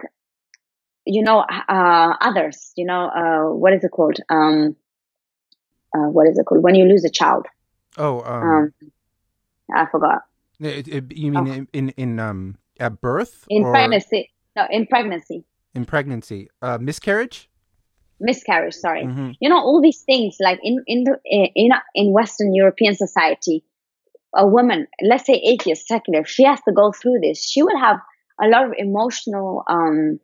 you 1.09 1.23
know, 1.23 1.41
uh, 1.41 2.15
others. 2.21 2.73
You 2.77 2.87
know, 2.87 3.07
uh, 3.09 3.55
what 3.55 3.73
is 3.73 3.83
it 3.83 3.91
called? 3.91 4.19
Um, 4.29 4.77
uh, 5.95 6.09
what 6.09 6.29
is 6.29 6.39
it 6.39 6.45
called 6.45 6.63
when 6.63 6.75
you 6.75 6.85
lose 6.85 7.05
a 7.05 7.11
child? 7.11 7.47
Oh, 7.97 8.21
um, 8.23 8.43
um 8.43 8.73
I 9.75 9.87
forgot. 9.91 10.23
It, 10.61 10.89
it, 10.89 11.17
you 11.17 11.33
mean 11.33 11.49
oh. 11.49 11.53
in, 11.53 11.69
in 11.73 11.89
in 11.91 12.21
um 12.21 12.57
at 12.79 13.01
birth? 13.01 13.47
In 13.49 13.65
or? 13.65 13.73
pregnancy. 13.73 14.31
No, 14.57 14.67
in 14.71 14.87
pregnancy 14.87 15.45
in 15.79 15.85
pregnancy 15.85 16.49
uh, 16.63 16.79
miscarriage 16.79 17.49
miscarriage 18.21 18.75
sorry 18.75 19.05
mm-hmm. 19.05 19.31
you 19.41 19.49
know 19.49 19.59
all 19.59 19.81
these 19.81 20.03
things 20.03 20.37
like 20.41 20.59
in 20.63 20.83
in 20.87 21.05
the 21.05 21.17
in 21.25 21.71
in 21.95 22.13
western 22.13 22.55
european 22.55 22.95
society 22.95 23.65
a 24.35 24.47
woman 24.47 24.87
let's 25.03 25.27
say 25.27 25.35
atheist 25.35 25.87
secular 25.87 26.25
she 26.25 26.45
has 26.45 26.61
to 26.63 26.73
go 26.73 26.93
through 26.93 27.19
this 27.23 27.49
she 27.49 27.63
will 27.63 27.79
have 27.79 27.99
a 28.43 28.49
lot 28.49 28.65
of 28.65 28.73
emotional 28.77 29.65
um, 29.69 30.19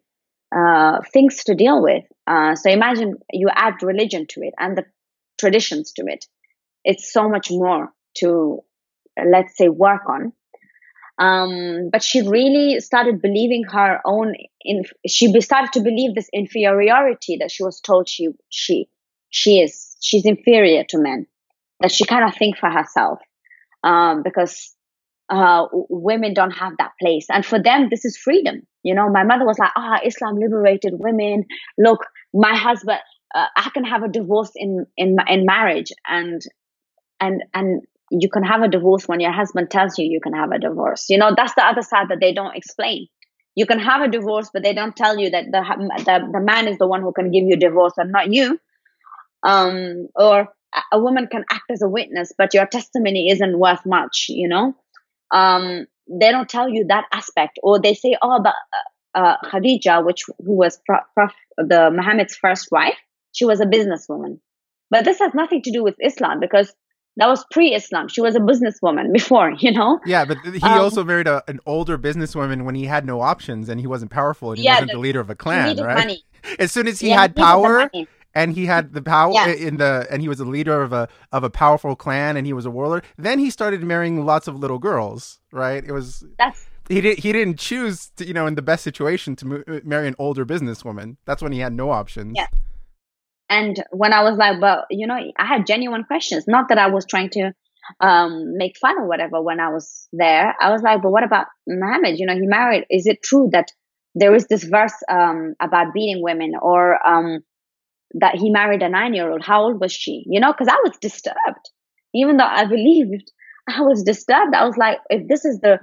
uh, 0.57 1.01
things 1.13 1.45
to 1.45 1.55
deal 1.55 1.83
with 1.83 2.05
uh, 2.27 2.55
so 2.55 2.71
imagine 2.71 3.17
you 3.33 3.49
add 3.55 3.75
religion 3.83 4.27
to 4.29 4.41
it 4.43 4.55
and 4.59 4.77
the 4.77 4.85
traditions 5.39 5.93
to 5.93 6.05
it 6.07 6.27
it's 6.85 7.13
so 7.13 7.29
much 7.29 7.51
more 7.51 7.93
to 8.15 8.61
let's 9.25 9.57
say 9.57 9.69
work 9.69 10.03
on 10.09 10.33
um, 11.19 11.91
but 11.93 12.03
she 12.03 12.23
really 12.23 12.81
started 12.81 13.23
believing 13.23 13.65
her 13.65 14.01
own. 14.05 14.35
In, 14.63 14.85
she 15.07 15.41
started 15.41 15.73
to 15.75 15.81
believe 15.81 16.15
this 16.15 16.29
inferiority 16.33 17.37
that 17.41 17.51
she 17.51 17.63
was 17.63 17.81
told 17.81 18.09
she 18.09 18.31
she 18.49 18.89
she 19.31 19.61
is 19.61 19.97
she's 20.01 20.27
inferior 20.27 20.85
to 20.89 20.99
men. 20.99 21.27
That 21.81 21.93
she 21.93 22.05
kind 22.05 22.25
of 22.25 22.35
think 22.35 22.57
for 22.57 22.71
herself 22.71 23.21
um, 23.83 24.23
because 24.23 24.75
uh, 25.31 25.67
women 25.73 26.35
don't 26.35 26.51
have 26.53 26.75
that 26.79 26.93
place, 27.01 27.27
and 27.31 27.45
for 27.45 27.63
them 27.63 27.89
this 27.91 28.05
is 28.05 28.17
freedom. 28.17 28.63
You 28.83 28.95
know, 28.95 29.09
my 29.09 29.25
mother 29.25 29.47
was 29.47 29.59
like, 29.59 29.73
"Ah, 29.77 29.99
oh, 30.03 30.07
Islam 30.07 30.37
liberated 30.37 30.95
women. 30.99 31.45
Look, 31.79 32.05
my 32.35 32.55
husband, 32.57 32.99
uh, 33.35 33.47
I 33.57 33.71
can 33.73 33.85
have 33.85 34.03
a 34.03 34.09
divorce 34.09 34.53
in 34.55 34.87
in 34.97 35.17
in 35.29 35.47
marriage, 35.47 35.93
and 36.07 36.43
and 37.21 37.43
and 37.55 37.83
you 38.11 38.29
can 38.29 38.43
have 38.43 38.63
a 38.63 38.69
divorce 38.69 39.09
when 39.09 39.21
your 39.21 39.33
husband 39.33 39.71
tells 39.71 39.99
you 39.99 40.07
you 40.07 40.21
can 40.21 40.35
have 40.35 40.53
a 40.53 40.59
divorce. 40.59 41.07
You 41.09 41.19
know, 41.19 41.33
that's 41.37 41.55
the 41.55 41.65
other 41.67 41.83
side 41.83 42.09
that 42.11 42.19
they 42.21 42.33
don't 42.33 42.57
explain. 42.57 43.07
You 43.55 43.67
can 43.67 43.79
have 43.79 44.03
a 44.03 44.09
divorce, 44.09 44.51
but 44.53 44.63
they 44.63 44.75
don't 44.75 44.97
tell 44.97 45.19
you 45.19 45.31
that 45.31 45.47
the 45.51 45.63
the, 46.05 46.29
the 46.33 46.41
man 46.41 46.69
is 46.69 46.79
the 46.79 46.87
one 46.87 47.03
who 47.03 47.13
can 47.13 47.31
give 47.31 47.45
you 47.47 47.57
divorce 47.57 47.95
and 47.97 48.13
not 48.13 48.33
you. 48.33 48.59
Um, 49.43 50.09
or 50.17 50.49
a 50.93 50.99
woman 51.01 51.29
can 51.31 51.45
act 51.51 51.71
as 51.71 51.83
a 51.83 51.89
witness, 51.89 52.33
but 52.37 52.55
your 52.55 52.67
testimony 52.67 53.31
isn't 53.31 53.59
worth 53.59 53.85
much, 53.87 54.27
you 54.29 54.49
know? 54.49 54.75
Um, 55.35 55.87
they 56.09 56.31
don't 56.31 56.49
tell 56.49 56.69
you 56.69 56.87
that 56.89 57.05
aspect, 57.13 57.59
or 57.63 57.81
they 57.81 57.95
say, 57.95 58.17
oh, 58.23 58.41
but 58.43 58.55
uh, 59.15 59.19
uh 59.19 59.37
Khadija, 59.45 60.05
which 60.05 60.23
who 60.39 60.57
was 60.57 60.79
Prof, 60.87 61.33
the 61.57 61.91
Muhammad's 61.91 62.37
first 62.37 62.69
wife, 62.71 62.99
she 63.33 63.45
was 63.45 63.61
a 63.61 63.67
businesswoman. 63.67 64.39
But 64.91 65.05
this 65.05 65.19
has 65.19 65.35
nothing 65.35 65.63
to 65.63 65.73
do 65.73 65.83
with 65.83 65.97
Islam 66.01 66.41
because 66.41 66.73
that 67.17 67.29
was 67.29 67.45
pre-Islam. 67.51 68.09
She 68.09 68.21
was 68.21 68.35
a 68.35 68.41
businesswoman 68.41 69.13
before, 69.13 69.53
you 69.59 69.73
know. 69.73 70.01
Yeah, 70.05 70.25
but 70.25 70.39
he 70.45 70.61
um, 70.63 70.81
also 70.81 71.05
married 71.05 71.27
a, 71.27 71.43
an 71.49 71.61
older 71.67 71.99
businesswoman 71.99 72.65
when 72.65 72.75
he 72.75 72.85
had 72.85 73.05
no 73.05 73.21
options 73.21 73.69
and 73.69 73.81
he 73.81 73.87
wasn't 73.87 74.11
powerful 74.11 74.51
and 74.51 74.59
he 74.59 74.65
yeah, 74.65 74.75
wasn't 74.75 74.91
the, 74.91 74.97
the, 74.97 75.01
leader 75.01 75.21
of 75.21 75.31
a 75.31 75.35
clan, 75.35 75.77
right? 75.77 75.97
Money. 75.97 76.25
As 76.59 76.73
soon 76.73 76.87
as 76.87 77.01
he 77.01 77.09
yeah, 77.09 77.23
had 77.23 77.33
he 77.37 77.43
power 77.43 77.91
and 78.35 78.53
he 78.53 78.67
had 78.67 78.93
the 78.93 79.03
power 79.03 79.33
yeah. 79.33 79.49
in 79.49 79.77
the 79.77 80.07
and 80.11 80.23
he 80.23 80.29
was 80.29 80.41
a 80.41 80.45
leader 80.45 80.83
of 80.83 80.93
a 80.93 81.09
of 81.33 81.45
a 81.45 81.51
powerful 81.51 81.95
clan 81.97 82.37
and 82.37 82.47
he 82.47 82.53
was 82.53 82.67
a 82.67 82.71
warlord, 82.71 83.05
then 83.17 83.39
he 83.39 83.51
started 83.51 83.83
marrying 83.83 84.25
lots 84.25 84.49
of 84.49 84.59
little 84.59 84.79
girls, 84.79 85.41
right? 85.53 85.85
It 85.85 85.93
was 85.93 86.25
That's 86.39 86.67
he 86.89 87.01
did 87.01 87.19
he 87.19 87.33
didn't 87.33 87.59
choose 87.59 88.11
to, 88.17 88.27
you 88.27 88.35
know 88.35 88.47
in 88.47 88.55
the 88.55 88.63
best 88.63 88.85
situation 88.85 89.37
to 89.37 89.83
marry 89.85 90.09
an 90.09 90.15
older 90.19 90.45
businesswoman. 90.45 91.17
That's 91.25 91.43
when 91.43 91.53
he 91.53 91.61
had 91.61 91.73
no 91.73 91.91
options. 91.91 92.35
Yeah. 92.37 92.47
And 93.49 93.85
when 93.91 94.13
I 94.13 94.23
was 94.23 94.37
like, 94.37 94.61
but 94.61 94.87
you 94.91 95.07
know, 95.07 95.19
I 95.39 95.47
had 95.47 95.67
genuine 95.67 96.05
questions. 96.05 96.45
Not 96.49 96.69
that 96.71 96.79
I 96.79 96.89
was 96.89 97.07
trying 97.07 97.31
to 97.31 97.53
um, 98.01 98.57
make 98.57 98.79
fun 98.79 98.99
or 98.99 99.07
whatever 99.07 99.43
when 99.43 99.61
I 99.61 99.69
was 99.69 100.09
there. 100.13 100.55
I 100.61 100.71
was 100.71 100.83
like, 100.83 101.03
but 101.03 101.11
what 101.11 101.25
about 101.25 101.47
Muhammad? 101.67 102.19
You 102.19 102.27
know, 102.27 102.35
he 102.35 102.47
married. 102.47 102.85
Is 102.91 103.07
it 103.07 103.23
true 103.23 103.51
that 103.53 103.69
there 104.15 104.35
is 104.35 104.47
this 104.47 104.65
verse 104.65 104.95
um, 105.11 105.55
about 105.61 105.93
beating 105.93 106.23
women 106.23 106.53
or 106.61 107.07
um, 107.07 107.41
that 108.15 108.37
he 108.37 108.51
married 108.51 108.83
a 108.83 108.89
nine 108.89 109.15
year 109.15 109.31
old? 109.31 109.45
How 109.45 109.65
old 109.65 109.81
was 109.81 109.93
she? 109.93 110.25
You 110.27 110.41
know, 110.41 110.53
because 110.53 110.69
I 110.69 110.81
was 110.85 110.97
disturbed. 111.01 111.71
Even 112.15 112.37
though 112.37 112.45
I 112.45 112.65
believed, 112.65 113.31
I 113.69 113.81
was 113.81 114.03
disturbed. 114.03 114.55
I 114.55 114.65
was 114.65 114.77
like, 114.77 114.99
if 115.11 115.29
this 115.29 115.45
is 115.45 115.61
the 115.61 115.79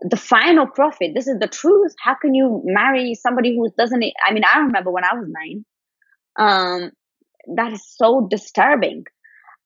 the 0.00 0.16
final 0.16 0.66
prophet, 0.66 1.12
this 1.14 1.28
is 1.28 1.38
the 1.38 1.46
truth. 1.46 1.94
How 2.02 2.14
can 2.14 2.34
you 2.34 2.62
marry 2.64 3.14
somebody 3.14 3.54
who 3.54 3.70
doesn't? 3.78 4.02
I 4.26 4.32
mean, 4.32 4.42
I 4.44 4.60
remember 4.60 4.90
when 4.90 5.04
I 5.04 5.14
was 5.14 5.28
nine. 5.28 5.64
Um, 6.38 6.90
that 7.56 7.72
is 7.72 7.82
so 7.96 8.26
disturbing. 8.30 9.04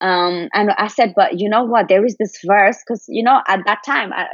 Um, 0.01 0.49
and 0.53 0.71
I 0.77 0.89
said, 0.89 1.15
but 1.17 1.39
you 1.39 1.49
know 1.49 1.65
what? 1.65 1.89
There 1.89 2.05
is 2.05 2.17
this 2.19 2.39
verse 2.45 2.77
because 2.87 3.05
you 3.09 3.23
know 3.23 3.41
at 3.47 3.61
that 3.67 3.79
time, 3.85 4.13
I, 4.13 4.27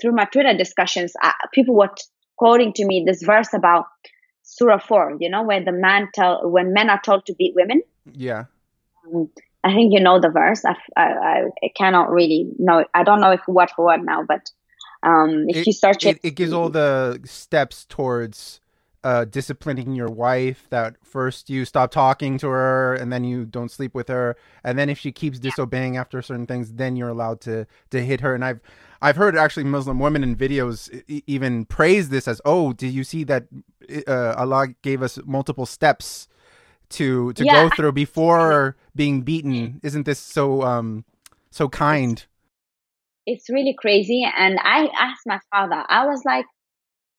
through 0.00 0.12
my 0.12 0.24
Twitter 0.26 0.54
discussions, 0.56 1.12
I, 1.20 1.32
people 1.52 1.74
were 1.74 1.90
quoting 2.36 2.72
to 2.74 2.86
me 2.86 3.04
this 3.06 3.22
verse 3.22 3.52
about 3.54 3.86
Surah 4.50 4.78
four. 4.78 5.16
You 5.20 5.30
know, 5.30 5.42
where 5.42 5.64
the 5.64 5.72
man 5.72 6.08
tell 6.12 6.48
when 6.48 6.72
men 6.72 6.90
are 6.90 7.00
told 7.00 7.26
to 7.26 7.34
beat 7.34 7.54
women. 7.54 7.82
Yeah. 8.12 8.44
Um, 9.06 9.30
I 9.62 9.74
think 9.74 9.92
you 9.92 10.00
know 10.00 10.20
the 10.20 10.30
verse. 10.30 10.64
I, 10.64 10.74
I, 10.96 11.42
I 11.62 11.68
cannot 11.76 12.10
really 12.10 12.50
know. 12.58 12.84
I 12.94 13.04
don't 13.04 13.20
know 13.20 13.30
if 13.30 13.46
word 13.46 13.70
for 13.70 13.86
word 13.86 14.04
now, 14.04 14.24
but 14.26 14.50
um, 15.02 15.46
if 15.48 15.58
it, 15.58 15.66
you 15.66 15.72
search 15.72 16.04
it, 16.04 16.16
it, 16.16 16.28
it 16.28 16.30
gives 16.32 16.52
all 16.52 16.68
the 16.68 17.20
steps 17.24 17.84
towards 17.88 18.60
uh, 19.02 19.24
disciplining 19.24 19.94
your 19.94 20.08
wife 20.08 20.66
that 20.70 20.96
first 21.02 21.48
you 21.48 21.64
stop 21.64 21.90
talking 21.90 22.36
to 22.38 22.48
her 22.48 22.94
and 22.94 23.10
then 23.10 23.24
you 23.24 23.46
don't 23.46 23.70
sleep 23.70 23.94
with 23.94 24.08
her 24.08 24.36
and 24.62 24.78
then 24.78 24.90
if 24.90 24.98
she 24.98 25.10
keeps 25.10 25.38
disobeying 25.38 25.96
after 25.96 26.20
certain 26.20 26.46
things 26.46 26.74
then 26.74 26.96
you're 26.96 27.08
allowed 27.08 27.40
to 27.40 27.66
to 27.88 28.04
hit 28.04 28.20
her 28.20 28.34
and 28.34 28.44
i've 28.44 28.60
i've 29.02 29.16
heard 29.16 29.36
actually 29.36 29.64
muslim 29.64 29.98
women 29.98 30.22
in 30.22 30.36
videos 30.36 30.90
even 31.26 31.64
praise 31.64 32.08
this 32.08 32.26
as 32.28 32.40
oh 32.44 32.72
did 32.72 32.92
you 32.92 33.04
see 33.04 33.24
that 33.24 33.44
uh, 34.06 34.34
allah 34.36 34.68
gave 34.82 35.02
us 35.02 35.18
multiple 35.24 35.66
steps 35.66 36.28
to 36.88 37.32
to 37.34 37.44
yeah. 37.44 37.62
go 37.62 37.70
through 37.74 37.92
before 37.92 38.76
being 38.94 39.22
beaten 39.22 39.80
isn't 39.82 40.06
this 40.06 40.18
so 40.18 40.62
um 40.62 41.04
so 41.50 41.68
kind 41.68 42.26
it's 43.26 43.48
really 43.48 43.76
crazy 43.78 44.26
and 44.36 44.58
i 44.62 44.88
asked 44.98 45.22
my 45.26 45.38
father 45.50 45.84
i 45.88 46.06
was 46.06 46.22
like 46.24 46.46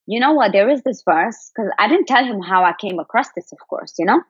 you 0.07 0.19
know 0.19 0.33
what, 0.33 0.51
there 0.51 0.69
is 0.69 0.81
this 0.83 1.03
verse, 1.03 1.51
because 1.55 1.71
I 1.79 1.87
didn't 1.87 2.07
tell 2.07 2.25
him 2.25 2.41
how 2.41 2.63
I 2.63 2.73
came 2.79 2.99
across 2.99 3.27
this, 3.35 3.51
of 3.51 3.59
course, 3.69 3.93
you 3.97 4.05
know? 4.05 4.21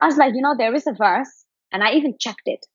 I 0.00 0.06
was 0.06 0.16
like, 0.16 0.34
you 0.34 0.42
know, 0.42 0.54
there 0.56 0.74
is 0.74 0.86
a 0.86 0.92
verse, 0.92 1.44
and 1.72 1.82
I 1.82 1.92
even 1.92 2.16
checked 2.18 2.42
it. 2.44 2.66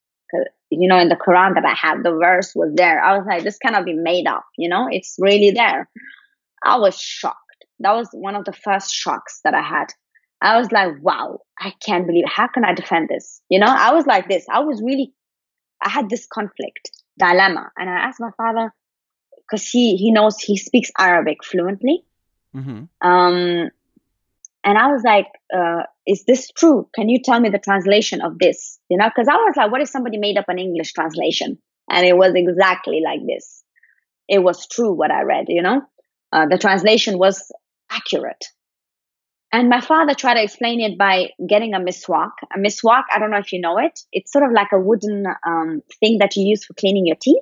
You 0.70 0.88
know, 0.88 1.00
in 1.00 1.10
the 1.10 1.16
Quran 1.16 1.56
that 1.56 1.66
I 1.66 1.74
had, 1.74 2.04
the 2.04 2.12
verse 2.12 2.54
was 2.56 2.72
there. 2.76 3.04
I 3.04 3.18
was 3.18 3.26
like, 3.28 3.44
this 3.44 3.58
cannot 3.58 3.86
be 3.86 3.94
made 3.94 4.28
up, 4.28 4.46
you 4.58 4.70
know? 4.70 4.88
It's 4.92 5.16
really 5.20 5.52
there. 5.52 5.90
I 6.64 6.78
was 6.78 6.98
shocked. 7.00 7.66
That 7.80 7.96
was 7.96 8.10
one 8.12 8.36
of 8.36 8.46
the 8.46 8.54
first 8.54 8.94
shocks 8.94 9.40
that 9.44 9.54
I 9.54 9.62
had. 9.62 9.88
I 10.42 10.58
was 10.58 10.72
like, 10.72 10.94
wow, 11.02 11.40
I 11.60 11.74
can't 11.84 12.06
believe 12.06 12.26
it. 12.26 12.32
How 12.32 12.48
can 12.48 12.64
I 12.64 12.74
defend 12.74 13.10
this? 13.10 13.42
You 13.50 13.60
know, 13.60 13.68
I 13.68 13.94
was 13.94 14.06
like 14.06 14.30
this. 14.30 14.46
I 14.52 14.60
was 14.60 14.82
really, 14.82 15.14
I 15.82 15.90
had 15.90 16.10
this 16.10 16.28
conflict, 16.28 16.92
dilemma. 17.18 17.72
And 17.78 17.90
I 17.90 17.94
asked 17.94 18.20
my 18.20 18.32
father, 18.38 18.74
because 19.50 19.68
he, 19.68 19.96
he 19.96 20.12
knows, 20.12 20.40
he 20.40 20.58
speaks 20.58 20.92
Arabic 20.98 21.44
fluently. 21.44 22.04
Mm-hmm. 22.56 23.08
Um, 23.08 23.70
and 24.64 24.78
I 24.78 24.88
was 24.88 25.04
like, 25.04 25.28
uh, 25.56 25.84
is 26.06 26.26
this 26.26 26.52
true? 26.52 26.90
Can 26.94 27.08
you 27.08 27.20
tell 27.24 27.40
me 27.40 27.50
the 27.50 27.60
translation 27.60 28.22
of 28.22 28.38
this? 28.40 28.80
You 28.90 28.98
know, 28.98 29.10
because 29.10 29.28
I 29.28 29.36
was 29.36 29.54
like, 29.56 29.72
what 29.72 29.82
if 29.82 29.90
somebody 29.90 30.18
made 30.18 30.38
up 30.38 30.46
an 30.48 30.60
English 30.60 30.94
translation? 30.94 31.58
And 31.90 32.06
it 32.06 32.18
was 32.18 32.34
exactly 32.36 33.02
like 33.04 33.22
this. 33.26 33.64
It 34.28 34.40
was 34.40 34.68
true 34.68 34.92
what 34.92 35.12
I 35.12 35.24
read, 35.24 35.46
you 35.48 35.62
know? 35.62 35.82
Uh, 36.32 36.46
the 36.48 36.58
translation 36.58 37.18
was 37.18 37.52
accurate. 37.90 38.46
And 39.52 39.70
my 39.70 39.82
father 39.82 40.14
tried 40.14 40.36
to 40.36 40.44
explain 40.44 40.80
it 40.82 40.98
by 40.98 41.30
getting 41.48 41.74
a 41.74 41.80
miswak. 41.80 42.32
A 42.56 42.60
miswak, 42.60 43.04
I 43.14 43.18
don't 43.18 43.32
know 43.32 43.40
if 43.40 43.52
you 43.52 43.62
know 43.62 43.80
it. 43.80 44.00
It's 44.12 44.32
sort 44.32 44.46
of 44.46 44.52
like 44.52 44.72
a 44.72 44.80
wooden 44.80 45.26
um, 45.48 45.82
thing 46.00 46.20
that 46.20 46.36
you 46.36 46.46
use 46.46 46.66
for 46.66 46.74
cleaning 46.74 47.08
your 47.08 47.16
teeth. 47.20 47.42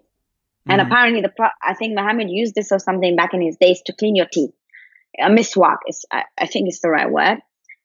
Mm. 0.70 0.74
And 0.74 0.82
apparently, 0.82 1.22
the 1.22 1.34
pro- 1.36 1.50
I 1.62 1.74
think 1.74 1.96
Muhammad 1.96 2.30
used 2.30 2.56
this 2.56 2.72
or 2.72 2.80
something 2.80 3.18
back 3.18 3.34
in 3.34 3.42
his 3.42 3.58
days 3.58 3.82
to 3.88 3.94
clean 3.94 4.16
your 4.16 4.28
teeth 4.32 4.52
a 5.20 5.30
miswak 5.30 5.78
is 5.88 6.06
I, 6.12 6.24
I 6.38 6.48
think 6.48 6.70
is 6.70 6.80
the 6.82 6.90
right 6.90 7.12
word. 7.12 7.40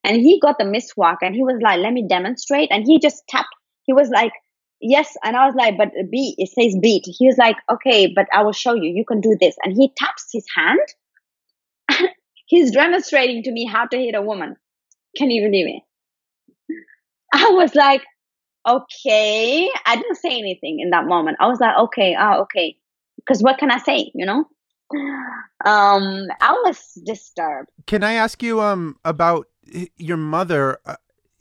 And 0.04 0.16
he 0.16 0.40
got 0.40 0.58
the 0.58 0.64
miswak 0.64 1.18
and 1.22 1.34
he 1.34 1.42
was 1.42 1.60
like, 1.62 1.78
let 1.78 1.92
me 1.92 2.06
demonstrate. 2.08 2.70
And 2.72 2.84
he 2.84 2.98
just 2.98 3.22
tapped. 3.28 3.48
He 3.84 3.92
was 3.92 4.08
like, 4.10 4.32
yes. 4.80 5.14
And 5.22 5.36
I 5.36 5.46
was 5.46 5.54
like, 5.54 5.78
but 5.78 5.90
beat, 6.10 6.34
it 6.38 6.48
says 6.48 6.76
beat. 6.80 7.04
He 7.06 7.26
was 7.26 7.38
like, 7.38 7.56
okay, 7.70 8.12
but 8.14 8.26
I 8.32 8.42
will 8.42 8.52
show 8.52 8.74
you. 8.74 8.92
You 8.94 9.04
can 9.06 9.20
do 9.20 9.36
this. 9.40 9.56
And 9.62 9.74
he 9.74 9.92
taps 9.96 10.28
his 10.32 10.44
hand. 10.56 10.80
He's 12.46 12.72
demonstrating 12.72 13.44
to 13.44 13.52
me 13.52 13.64
how 13.64 13.86
to 13.86 13.96
hit 13.96 14.14
a 14.14 14.22
woman. 14.22 14.56
Can 15.16 15.30
you 15.30 15.48
believe 15.48 15.66
it? 15.68 16.74
I 17.32 17.50
was 17.50 17.74
like, 17.74 18.02
okay. 18.68 19.68
I 19.86 19.96
didn't 19.96 20.16
say 20.16 20.36
anything 20.38 20.80
in 20.80 20.90
that 20.90 21.06
moment. 21.06 21.38
I 21.40 21.46
was 21.46 21.60
like, 21.60 21.76
okay, 21.78 22.16
oh, 22.18 22.42
okay. 22.42 22.76
Because 23.16 23.42
what 23.42 23.58
can 23.58 23.70
I 23.70 23.78
say, 23.78 24.10
you 24.14 24.26
know? 24.26 24.44
Um, 25.64 26.26
I 26.40 26.52
was 26.64 26.98
disturbed. 27.04 27.70
Can 27.86 28.02
I 28.02 28.14
ask 28.14 28.42
you 28.42 28.60
um 28.60 28.96
about 29.04 29.48
your 29.96 30.16
mother? 30.16 30.78
Uh, 30.86 30.96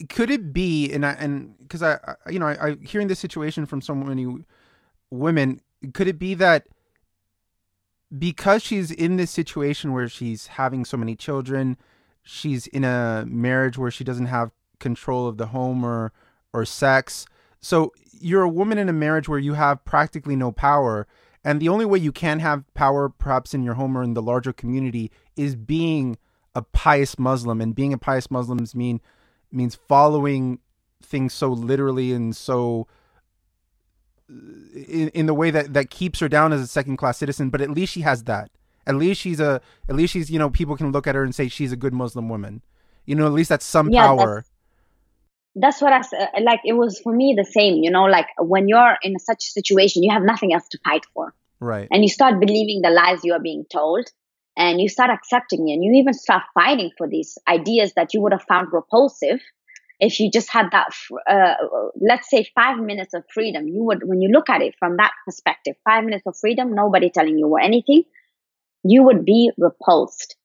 could 0.10 0.32
it 0.32 0.54
be 0.54 0.92
and 0.92 1.06
I, 1.06 1.12
and 1.14 1.58
because 1.60 1.84
I, 1.84 2.00
I, 2.06 2.30
you 2.30 2.40
know 2.40 2.48
I, 2.48 2.70
I 2.70 2.76
hearing 2.82 3.08
this 3.08 3.20
situation 3.20 3.66
from 3.66 3.82
so 3.82 3.94
many 3.94 4.28
women, 5.10 5.62
could 5.94 6.08
it 6.08 6.20
be 6.20 6.34
that 6.36 6.68
because 8.18 8.64
she's 8.64 8.92
in 8.92 9.18
this 9.18 9.32
situation 9.32 9.94
where 9.94 10.10
she's 10.10 10.48
having 10.48 10.84
so 10.86 10.98
many 10.98 11.16
children, 11.16 11.78
she's 12.24 12.68
in 12.68 12.84
a 12.84 13.26
marriage 13.28 13.78
where 13.78 13.92
she 13.92 14.04
doesn't 14.04 14.26
have 14.26 14.52
control 14.80 15.28
of 15.28 15.38
the 15.38 15.48
home 15.48 15.84
or 15.84 16.12
or 16.54 16.66
sex. 16.66 17.26
So 17.62 17.94
you're 18.20 18.42
a 18.42 18.50
woman 18.50 18.78
in 18.78 18.90
a 18.90 18.94
marriage 18.94 19.30
where 19.30 19.40
you 19.40 19.54
have 19.54 19.84
practically 19.86 20.36
no 20.36 20.52
power 20.52 21.08
and 21.44 21.60
the 21.60 21.70
only 21.70 21.86
way 21.86 22.00
you 22.00 22.12
can 22.12 22.40
have 22.40 22.72
power, 22.74 23.10
perhaps 23.10 23.54
in 23.54 23.64
your 23.64 23.74
home 23.74 23.98
or 23.98 24.04
in 24.04 24.14
the 24.14 24.22
larger 24.22 24.54
community, 24.54 25.12
is 25.36 25.56
being 25.56 26.18
a 26.54 26.62
pious 26.62 27.18
Muslim. 27.18 27.62
And 27.62 27.74
being 27.74 27.94
a 27.94 27.98
pious 27.98 28.30
Muslim 28.30 28.60
mean 28.76 29.02
means 29.52 29.76
following 29.88 30.60
things 31.04 31.34
so 31.34 31.50
literally 31.50 32.14
and 32.14 32.36
so 32.36 32.88
uh, 34.30 34.36
in, 34.76 35.10
in 35.10 35.26
the 35.26 35.34
way 35.34 35.50
that 35.52 35.74
that 35.74 35.90
keeps 35.90 36.20
her 36.20 36.30
down 36.30 36.54
as 36.54 36.62
a 36.62 36.68
second 36.68 36.98
class 36.98 37.18
citizen. 37.18 37.50
But 37.50 37.62
at 37.62 37.72
least 37.72 37.94
she 37.94 38.02
has 38.02 38.24
that. 38.26 38.52
At 38.86 38.96
least 38.96 39.22
she's 39.22 39.40
a. 39.40 39.62
At 39.90 39.96
least 39.96 40.14
she's 40.14 40.30
you 40.30 40.38
know 40.38 40.50
people 40.50 40.78
can 40.78 40.92
look 40.92 41.08
at 41.08 41.16
her 41.16 41.24
and 41.24 41.34
say 41.34 41.48
she's 41.48 41.72
a 41.72 41.78
good 41.78 41.94
Muslim 41.94 42.30
woman. 42.30 42.62
You 43.06 43.16
know, 43.16 43.26
at 43.26 43.34
least 43.34 43.50
that's 43.50 43.66
some 43.66 43.90
yeah, 43.90 44.06
power. 44.06 44.46
That's- 45.56 45.82
what 45.82 45.94
I 45.94 46.00
uh, 46.00 46.42
like. 46.42 46.62
It 46.66 46.74
was 46.74 47.00
for 47.00 47.14
me 47.14 47.34
the 47.38 47.46
same, 47.46 47.84
you 47.84 47.92
know, 47.92 48.06
like 48.06 48.28
when 48.40 48.68
you're 48.68 48.98
in 49.04 49.20
such 49.20 49.46
a 49.46 49.52
situation, 49.52 50.04
you 50.04 50.12
have 50.12 50.24
nothing 50.24 50.54
else 50.54 50.68
to 50.70 50.80
fight 50.84 51.06
for. 51.14 51.34
Right. 51.60 51.88
And 51.92 52.04
you 52.04 52.10
start 52.10 52.40
believing 52.40 52.82
the 52.82 52.90
lies 52.90 53.24
you 53.24 53.34
are 53.34 53.40
being 53.40 53.66
told 53.72 54.08
and 54.58 54.82
you 54.82 54.90
start 54.90 55.10
accepting 55.10 55.70
it 55.70 55.74
and 55.74 55.84
you 55.84 55.94
even 55.94 56.14
start 56.14 56.44
fighting 56.54 56.92
for 56.98 57.08
these 57.08 57.38
ideas 57.48 57.94
that 57.96 58.14
you 58.14 58.22
would 58.22 58.32
have 58.32 58.44
found 58.44 58.68
repulsive 58.72 59.40
if 60.00 60.20
you 60.20 60.32
just 60.32 60.50
had 60.50 60.68
that 60.72 60.88
uh, 61.30 61.54
let's 62.00 62.30
say 62.30 62.46
five 62.56 62.80
minutes 62.80 63.14
of 63.14 63.24
freedom 63.34 63.68
you 63.68 63.84
would 63.84 64.02
when 64.04 64.22
you 64.22 64.30
look 64.30 64.50
at 64.50 64.62
it 64.62 64.76
from 64.80 64.98
that 64.98 65.12
perspective 65.26 65.76
five 65.86 66.04
minutes 66.04 66.26
of 66.26 66.36
freedom 66.38 66.74
nobody 66.74 67.10
telling 67.10 67.38
you 67.38 67.48
or 67.48 67.60
anything 67.60 68.04
you 68.84 69.04
would 69.04 69.24
be 69.24 69.52
repulsed 69.58 70.36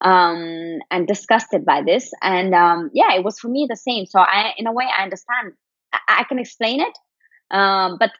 um, 0.00 0.78
and 0.90 1.06
disgusted 1.06 1.64
by 1.64 1.82
this. 1.82 2.12
And 2.22 2.54
um, 2.54 2.90
yeah, 2.94 3.14
it 3.14 3.24
was 3.24 3.38
for 3.38 3.48
me 3.48 3.66
the 3.68 3.76
same. 3.76 4.06
So 4.06 4.18
I, 4.20 4.52
in 4.58 4.66
a 4.66 4.72
way, 4.72 4.84
I 4.86 5.02
understand. 5.02 5.52
I, 5.92 6.20
I 6.20 6.24
can 6.24 6.38
explain 6.38 6.80
it, 6.80 6.98
Um, 7.50 7.96
but 7.98 8.10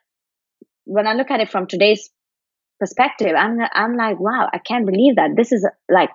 when 0.85 1.07
I 1.07 1.13
look 1.13 1.31
at 1.31 1.39
it 1.41 1.51
from 1.51 1.67
today's 1.67 2.09
perspective, 2.79 3.33
I'm 3.37 3.59
I'm 3.73 3.95
like, 3.97 4.19
wow, 4.19 4.49
I 4.53 4.59
can't 4.59 4.85
believe 4.85 5.15
that 5.15 5.31
this 5.35 5.51
is 5.51 5.67
like 5.89 6.11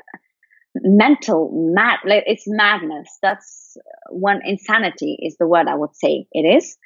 mental 0.77 1.51
mad. 1.75 2.01
Like 2.05 2.25
it's 2.27 2.45
madness. 2.47 3.19
That's 3.23 3.77
one 4.11 4.41
insanity 4.45 5.19
is 5.23 5.37
the 5.39 5.47
word 5.47 5.69
I 5.69 5.75
would 5.75 5.95
say 5.95 6.27
it 6.33 6.41
is. 6.43 6.77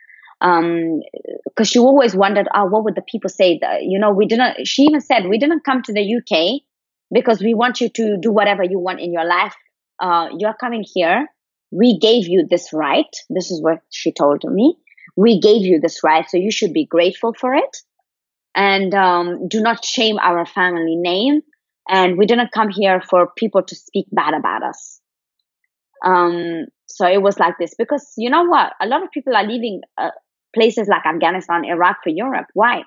Um, 0.43 1.01
because 1.45 1.69
she 1.69 1.79
always 1.79 2.15
wondered, 2.15 2.47
oh, 2.55 2.67
what 2.67 2.85
would 2.85 2.95
the 2.95 3.03
people 3.03 3.31
say? 3.31 3.59
That, 3.61 3.85
you 3.85 3.99
know, 3.99 4.13
we 4.13 4.27
didn't. 4.27 4.67
She 4.67 4.83
even 4.83 5.01
said 5.01 5.29
we 5.29 5.39
didn't 5.39 5.65
come 5.65 5.83
to 5.83 5.93
the 5.93 6.17
UK 6.17 6.63
because 7.13 7.41
we 7.41 7.55
want 7.55 7.81
you 7.81 7.89
to 7.89 8.17
do 8.21 8.33
whatever 8.33 8.63
you 8.63 8.79
want 8.79 9.01
in 9.01 9.13
your 9.13 9.25
life. 9.25 9.55
Uh, 10.01 10.29
you're 10.39 10.55
coming 10.55 10.85
here. 10.95 11.27
We 11.71 11.99
gave 11.99 12.27
you 12.27 12.47
this 12.49 12.73
right. 12.73 13.07
This 13.31 13.51
is 13.51 13.63
what 13.63 13.81
she 13.91 14.13
told 14.13 14.45
me. 14.45 14.77
We 15.17 15.41
gave 15.41 15.63
you 15.63 15.81
this 15.81 16.03
right, 16.05 16.29
so 16.29 16.37
you 16.37 16.51
should 16.51 16.73
be 16.73 16.87
grateful 16.87 17.33
for 17.33 17.55
it 17.55 17.77
and 18.57 18.95
um, 18.95 19.49
do 19.49 19.61
not 19.61 19.85
shame 19.85 20.19
our 20.19 20.47
family 20.47 20.97
name. 20.97 21.43
And 21.89 22.17
we 22.19 22.27
didn't 22.27 22.51
come 22.53 22.71
here 22.71 23.01
for 23.01 23.29
people 23.37 23.63
to 23.63 23.77
speak 23.77 24.07
bad 24.11 24.35
about 24.35 24.65
us. 24.65 25.01
Um, 26.05 26.67
so 26.87 27.07
it 27.07 27.23
was 27.23 27.39
like 27.39 27.55
this 27.61 27.75
because 27.79 28.13
you 28.17 28.31
know 28.31 28.45
what? 28.45 28.73
A 28.81 28.87
lot 28.87 29.05
of 29.05 29.11
people 29.13 29.37
are 29.37 29.47
leaving 29.47 29.83
uh, 29.99 30.11
places 30.55 30.89
like 30.89 31.07
Afghanistan, 31.07 31.65
Iraq 31.65 31.99
for 32.03 32.11
Europe. 32.11 32.47
Why? 32.55 32.83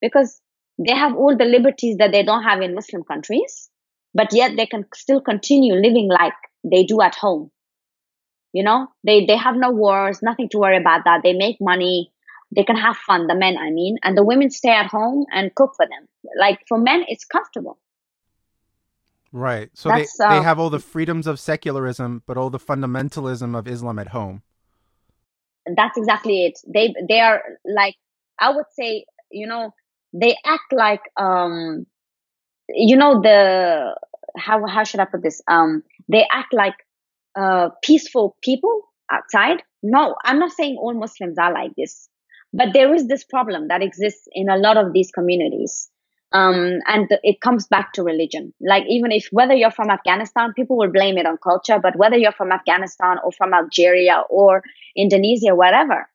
Because 0.00 0.40
they 0.86 0.94
have 0.94 1.16
all 1.16 1.36
the 1.36 1.44
liberties 1.44 1.98
that 1.98 2.12
they 2.12 2.22
don't 2.22 2.42
have 2.42 2.60
in 2.60 2.74
Muslim 2.74 3.04
countries, 3.04 3.70
but 4.14 4.32
yet 4.32 4.56
they 4.56 4.66
can 4.66 4.86
still 4.94 5.20
continue 5.20 5.74
living 5.74 6.08
like 6.08 6.34
they 6.64 6.84
do 6.84 7.00
at 7.00 7.14
home. 7.14 7.50
You 8.52 8.62
know, 8.64 8.88
they, 9.04 9.24
they 9.24 9.36
have 9.36 9.56
no 9.56 9.70
wars, 9.70 10.20
nothing 10.22 10.48
to 10.50 10.58
worry 10.58 10.76
about 10.76 11.04
that. 11.04 11.22
They 11.22 11.32
make 11.32 11.56
money. 11.60 12.12
They 12.54 12.64
can 12.64 12.76
have 12.76 12.98
fun 12.98 13.26
the 13.26 13.34
men 13.34 13.56
i 13.56 13.70
mean. 13.70 13.96
And 14.02 14.16
the 14.16 14.24
women 14.24 14.50
stay 14.50 14.70
at 14.72 14.86
home 14.86 15.24
and 15.32 15.54
cook 15.54 15.72
for 15.74 15.86
them. 15.86 16.06
Like 16.38 16.60
for 16.68 16.78
men 16.78 17.04
it's 17.08 17.24
comfortable. 17.24 17.78
Right. 19.32 19.70
So 19.72 19.88
they, 19.88 20.06
uh, 20.22 20.36
they 20.36 20.42
have 20.42 20.58
all 20.58 20.68
the 20.68 20.78
freedoms 20.78 21.26
of 21.26 21.40
secularism 21.40 22.22
but 22.26 22.36
all 22.36 22.50
the 22.50 22.58
fundamentalism 22.58 23.56
of 23.58 23.66
islam 23.66 23.98
at 23.98 24.08
home. 24.08 24.42
That's 25.64 25.96
exactly 25.96 26.44
it. 26.44 26.58
They 26.66 26.94
they 27.08 27.20
are 27.20 27.42
like 27.64 27.94
i 28.38 28.50
would 28.50 28.66
say 28.72 29.06
you 29.30 29.46
know 29.46 29.72
they 30.12 30.36
act 30.44 30.72
like 30.72 31.02
um 31.16 31.86
you 32.68 32.96
know 32.96 33.20
the 33.20 33.94
how 34.36 34.66
how 34.66 34.84
should 34.84 35.00
i 35.00 35.04
put 35.04 35.22
this 35.22 35.42
um 35.48 35.82
they 36.08 36.26
act 36.32 36.52
like 36.52 36.74
uh 37.36 37.68
peaceful 37.82 38.36
people 38.42 38.82
outside 39.10 39.62
no 39.82 40.14
i'm 40.24 40.38
not 40.38 40.52
saying 40.52 40.76
all 40.78 40.94
muslims 40.94 41.38
are 41.38 41.52
like 41.52 41.72
this 41.76 42.08
but 42.52 42.68
there 42.74 42.94
is 42.94 43.08
this 43.08 43.24
problem 43.24 43.68
that 43.68 43.82
exists 43.82 44.28
in 44.32 44.48
a 44.48 44.56
lot 44.56 44.76
of 44.76 44.92
these 44.92 45.10
communities. 45.10 45.88
Um, 46.34 46.78
and 46.86 47.08
it 47.22 47.42
comes 47.42 47.66
back 47.66 47.92
to 47.94 48.02
religion. 48.02 48.54
Like 48.60 48.84
even 48.88 49.12
if 49.12 49.28
whether 49.32 49.52
you're 49.52 49.70
from 49.70 49.90
Afghanistan, 49.90 50.54
people 50.54 50.78
will 50.78 50.90
blame 50.90 51.18
it 51.18 51.26
on 51.26 51.36
culture, 51.36 51.78
but 51.82 51.96
whether 51.96 52.16
you're 52.16 52.32
from 52.32 52.52
Afghanistan 52.52 53.18
or 53.22 53.32
from 53.32 53.52
Algeria 53.52 54.22
or 54.30 54.62
Indonesia, 54.96 55.54
whatever, 55.54 56.08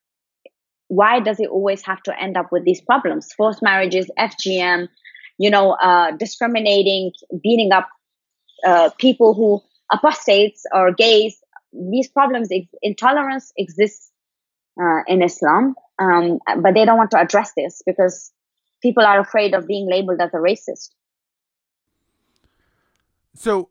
why 0.87 1.19
does 1.19 1.39
it 1.39 1.49
always 1.49 1.81
have 1.85 2.01
to 2.03 2.19
end 2.19 2.37
up 2.37 2.51
with 2.51 2.63
these 2.63 2.81
problems? 2.81 3.33
Forced 3.33 3.61
marriages, 3.61 4.09
FGM, 4.17 4.87
you 5.37 5.49
know, 5.49 5.71
uh, 5.71 6.11
discriminating, 6.11 7.11
beating 7.43 7.71
up 7.71 7.87
uh, 8.65 8.89
people 8.97 9.33
who 9.33 9.61
apostates 9.91 10.65
or 10.73 10.91
gays. 10.93 11.37
These 11.73 12.07
problems, 12.07 12.49
intolerance 12.81 13.51
exists 13.57 14.11
uh, 14.81 15.01
in 15.07 15.21
Islam, 15.21 15.75
um, 15.99 16.39
but 16.61 16.73
they 16.73 16.85
don't 16.85 16.97
want 16.97 17.11
to 17.11 17.19
address 17.19 17.51
this 17.55 17.81
because 17.85 18.31
people 18.81 19.03
are 19.03 19.19
afraid 19.19 19.53
of 19.53 19.67
being 19.67 19.89
labeled 19.89 20.21
as 20.21 20.33
a 20.33 20.37
racist. 20.37 20.89
So, 23.35 23.69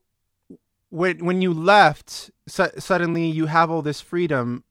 when 0.90 1.24
when 1.24 1.42
you 1.42 1.52
left, 1.52 2.30
su- 2.46 2.78
suddenly 2.78 3.26
you 3.26 3.46
have 3.46 3.70
all 3.70 3.82
this 3.82 4.00
freedom. 4.00 4.64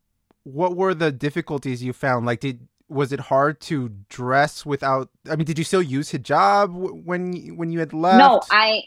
What 0.46 0.78
were 0.78 0.94
the 0.94 1.12
difficulties 1.12 1.84
you 1.84 1.92
found? 1.92 2.26
Like, 2.26 2.40
did 2.40 2.68
was 2.88 3.12
it 3.12 3.20
hard 3.20 3.60
to 3.62 3.90
dress 4.10 4.66
without? 4.66 5.10
I 5.30 5.36
mean, 5.36 5.46
did 5.46 5.58
you 5.58 5.64
still 5.64 5.82
use 5.82 6.12
hijab 6.12 6.72
when 6.72 7.58
when 7.58 7.72
you 7.72 7.80
had 7.80 7.94
left? 7.94 8.20
No, 8.20 8.42
I 8.50 8.84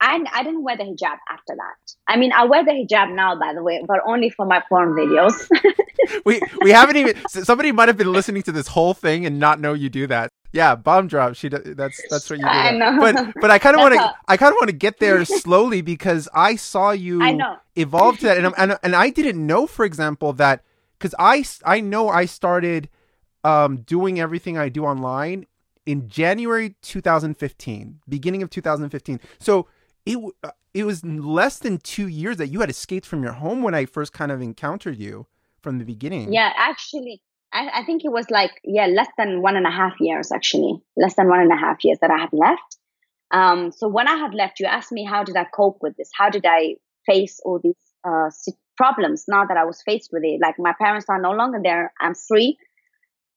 I, 0.00 0.24
I 0.32 0.42
didn't 0.42 0.62
wear 0.62 0.76
the 0.76 0.84
hijab 0.84 1.18
after 1.28 1.54
that. 1.56 1.94
I 2.06 2.16
mean, 2.16 2.32
I 2.32 2.44
wear 2.44 2.64
the 2.64 2.72
hijab 2.72 3.14
now, 3.14 3.38
by 3.38 3.52
the 3.52 3.62
way, 3.62 3.82
but 3.86 4.00
only 4.06 4.30
for 4.30 4.46
my 4.46 4.62
porn 4.68 4.90
videos. 4.90 5.48
we 6.24 6.40
we 6.60 6.70
haven't 6.70 6.96
even. 6.96 7.16
Somebody 7.28 7.72
might 7.72 7.88
have 7.88 7.96
been 7.96 8.12
listening 8.12 8.42
to 8.44 8.52
this 8.52 8.68
whole 8.68 8.94
thing 8.94 9.26
and 9.26 9.38
not 9.38 9.60
know 9.60 9.72
you 9.72 9.88
do 9.88 10.06
that. 10.06 10.30
Yeah, 10.52 10.76
bomb 10.76 11.08
drop. 11.08 11.34
She 11.34 11.48
that's 11.48 12.00
that's 12.08 12.30
what 12.30 12.38
you 12.38 12.44
do. 12.44 12.50
I 12.50 12.70
know. 12.70 12.98
But 13.00 13.34
but 13.40 13.50
I 13.50 13.58
kind 13.58 13.76
of 13.76 13.82
want 13.82 13.94
to 13.94 14.14
I 14.28 14.36
kind 14.36 14.52
of 14.52 14.56
want 14.56 14.70
to 14.70 14.76
get 14.76 14.98
there 14.98 15.24
slowly 15.24 15.82
because 15.82 16.28
I 16.32 16.56
saw 16.56 16.90
you 17.06 17.22
I 17.22 17.32
know. 17.32 17.56
evolve 17.76 18.18
to 18.20 18.26
that, 18.26 18.38
and 18.38 18.54
and 18.56 18.78
and 18.82 18.96
I 18.96 19.10
didn't 19.10 19.44
know, 19.44 19.66
for 19.66 19.84
example, 19.84 20.32
that 20.34 20.62
because 20.98 21.14
I 21.18 21.44
I 21.64 21.80
know 21.80 22.08
I 22.08 22.24
started 22.24 22.88
um, 23.44 23.78
doing 23.78 24.20
everything 24.20 24.58
I 24.58 24.68
do 24.68 24.84
online 24.84 25.46
in 25.86 26.08
January 26.08 26.74
2015, 26.82 28.00
beginning 28.08 28.42
of 28.42 28.50
2015. 28.50 29.20
So 29.38 29.68
it 30.04 30.18
uh, 30.42 30.50
it 30.74 30.84
was 30.84 31.04
less 31.04 31.58
than 31.58 31.78
two 31.78 32.08
years 32.08 32.36
that 32.36 32.48
you 32.48 32.60
had 32.60 32.70
escaped 32.70 33.06
from 33.06 33.22
your 33.22 33.32
home 33.32 33.62
when 33.62 33.74
I 33.74 33.86
first 33.86 34.12
kind 34.12 34.30
of 34.30 34.42
encountered 34.42 34.98
you 34.98 35.26
from 35.60 35.78
the 35.78 35.84
beginning. 35.84 36.32
Yeah, 36.32 36.52
actually, 36.56 37.22
I, 37.52 37.70
I 37.80 37.84
think 37.84 38.04
it 38.04 38.12
was 38.12 38.30
like 38.30 38.60
yeah, 38.64 38.86
less 38.86 39.08
than 39.16 39.42
one 39.42 39.56
and 39.56 39.66
a 39.66 39.70
half 39.70 39.94
years 40.00 40.30
actually, 40.30 40.80
less 40.96 41.14
than 41.14 41.28
one 41.28 41.40
and 41.40 41.52
a 41.52 41.56
half 41.56 41.84
years 41.84 41.98
that 42.00 42.10
I 42.10 42.18
had 42.18 42.32
left. 42.32 42.76
Um, 43.30 43.72
so 43.72 43.88
when 43.88 44.08
I 44.08 44.16
had 44.16 44.34
left, 44.34 44.60
you 44.60 44.66
asked 44.66 44.92
me 44.92 45.04
how 45.04 45.24
did 45.24 45.36
I 45.36 45.44
cope 45.44 45.78
with 45.80 45.96
this? 45.96 46.10
How 46.14 46.30
did 46.30 46.44
I 46.46 46.76
face 47.06 47.40
all 47.44 47.58
these 47.62 47.74
uh, 48.04 48.30
problems 48.78 49.24
now 49.28 49.44
that 49.44 49.58
I 49.58 49.64
was 49.64 49.82
faced 49.82 50.08
with 50.12 50.22
it? 50.24 50.40
Like 50.40 50.54
my 50.58 50.74
parents 50.80 51.06
are 51.10 51.20
no 51.20 51.32
longer 51.32 51.60
there. 51.62 51.92
I'm 52.00 52.14
free, 52.14 52.56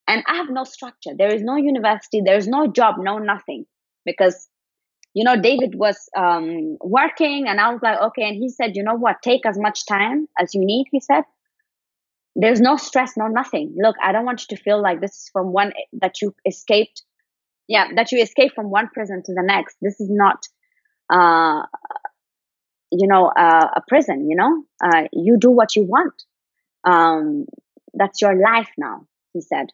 and 0.07 0.23
I 0.27 0.37
have 0.37 0.49
no 0.49 0.63
structure. 0.63 1.11
There 1.17 1.35
is 1.35 1.43
no 1.43 1.57
university. 1.57 2.21
There 2.25 2.37
is 2.37 2.47
no 2.47 2.67
job. 2.67 2.95
No 2.99 3.17
nothing 3.17 3.65
because 4.05 4.47
you 5.13 5.25
know, 5.25 5.35
David 5.35 5.75
was 5.75 5.97
um, 6.17 6.77
working, 6.79 7.45
and 7.47 7.59
I 7.59 7.71
was 7.71 7.81
like, 7.83 7.99
okay. 7.99 8.23
And 8.23 8.35
he 8.35 8.49
said, 8.49 8.75
you 8.75 8.83
know 8.83 8.95
what? 8.95 9.17
Take 9.21 9.45
as 9.45 9.57
much 9.59 9.85
time 9.85 10.27
as 10.39 10.53
you 10.53 10.61
need. 10.63 10.85
He 10.91 11.01
said, 11.01 11.23
there's 12.35 12.61
no 12.61 12.77
stress, 12.77 13.17
no 13.17 13.27
nothing. 13.27 13.75
Look, 13.77 13.97
I 14.01 14.13
don't 14.13 14.25
want 14.25 14.41
you 14.41 14.55
to 14.55 14.63
feel 14.63 14.81
like 14.81 15.01
this 15.01 15.11
is 15.11 15.29
from 15.33 15.51
one 15.51 15.73
that 16.01 16.21
you 16.21 16.33
escaped. 16.45 17.03
Yeah, 17.67 17.87
that 17.95 18.11
you 18.11 18.21
escaped 18.21 18.55
from 18.55 18.69
one 18.69 18.89
prison 18.93 19.21
to 19.25 19.33
the 19.33 19.43
next. 19.43 19.75
This 19.81 19.99
is 19.99 20.09
not, 20.09 20.45
uh, 21.13 21.63
you 22.91 23.07
know, 23.07 23.27
uh, 23.27 23.67
a 23.75 23.81
prison. 23.87 24.29
You 24.29 24.35
know, 24.35 24.63
uh, 24.83 25.03
you 25.13 25.37
do 25.39 25.49
what 25.49 25.75
you 25.75 25.83
want. 25.83 26.13
Um, 26.83 27.45
that's 27.93 28.21
your 28.21 28.35
life 28.35 28.69
now. 28.77 29.07
He 29.33 29.41
said. 29.41 29.67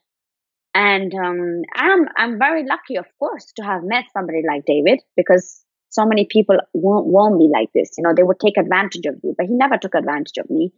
And 0.73 1.11
um, 1.15 1.63
I'm 1.75 2.07
I'm 2.17 2.37
very 2.37 2.63
lucky, 2.63 2.97
of 2.97 3.07
course, 3.17 3.51
to 3.55 3.63
have 3.63 3.83
met 3.83 4.05
somebody 4.13 4.43
like 4.47 4.63
David 4.65 5.01
because 5.15 5.63
so 5.89 6.05
many 6.05 6.27
people 6.29 6.57
won't, 6.73 7.07
won't 7.07 7.39
be 7.39 7.49
like 7.51 7.69
this. 7.73 7.89
You 7.97 8.03
know, 8.03 8.13
they 8.15 8.23
would 8.23 8.39
take 8.39 8.57
advantage 8.57 9.05
of 9.07 9.15
you, 9.23 9.33
but 9.35 9.47
he 9.47 9.53
never 9.53 9.77
took 9.77 9.95
advantage 9.95 10.37
of 10.37 10.49
me. 10.49 10.71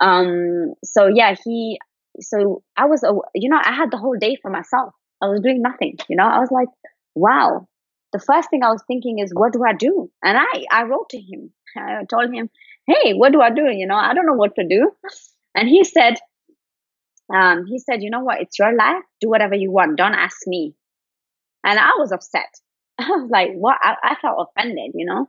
Um, 0.00 0.74
so 0.84 1.08
yeah, 1.08 1.34
he. 1.44 1.78
So 2.20 2.62
I 2.76 2.84
was, 2.84 3.02
you 3.34 3.48
know, 3.48 3.58
I 3.62 3.72
had 3.72 3.90
the 3.90 3.96
whole 3.96 4.16
day 4.18 4.36
for 4.40 4.50
myself. 4.50 4.92
I 5.22 5.26
was 5.26 5.40
doing 5.40 5.62
nothing. 5.62 5.96
You 6.08 6.16
know, 6.16 6.24
I 6.26 6.38
was 6.38 6.50
like, 6.50 6.68
wow. 7.14 7.66
The 8.12 8.18
first 8.18 8.50
thing 8.50 8.62
I 8.62 8.70
was 8.70 8.82
thinking 8.86 9.18
is, 9.18 9.32
what 9.34 9.52
do 9.52 9.64
I 9.64 9.72
do? 9.72 10.10
And 10.22 10.38
I 10.38 10.64
I 10.70 10.84
wrote 10.84 11.08
to 11.10 11.18
him. 11.18 11.52
I 11.76 12.04
told 12.04 12.32
him, 12.32 12.50
hey, 12.86 13.14
what 13.14 13.32
do 13.32 13.40
I 13.40 13.50
do? 13.50 13.64
You 13.70 13.86
know, 13.86 13.96
I 13.96 14.14
don't 14.14 14.26
know 14.26 14.34
what 14.34 14.54
to 14.56 14.66
do. 14.68 14.92
And 15.54 15.68
he 15.68 15.84
said, 15.84 16.14
um, 17.34 17.66
he 17.66 17.78
said, 17.78 18.02
you 18.02 18.10
know 18.10 18.20
what? 18.24 18.40
It's 18.40 18.58
your 18.58 18.74
life. 18.74 19.02
Do 19.20 19.28
whatever 19.28 19.54
you 19.54 19.70
want. 19.70 19.96
Don't 19.96 20.14
ask 20.14 20.38
me. 20.46 20.74
And 21.64 21.78
I 21.78 21.92
was 21.98 22.12
upset. 22.12 22.48
I 22.98 23.08
was 23.08 23.30
like, 23.30 23.52
what? 23.52 23.78
I, 23.82 23.96
I 24.02 24.14
felt 24.20 24.48
offended, 24.56 24.92
you 24.94 25.06
know, 25.06 25.28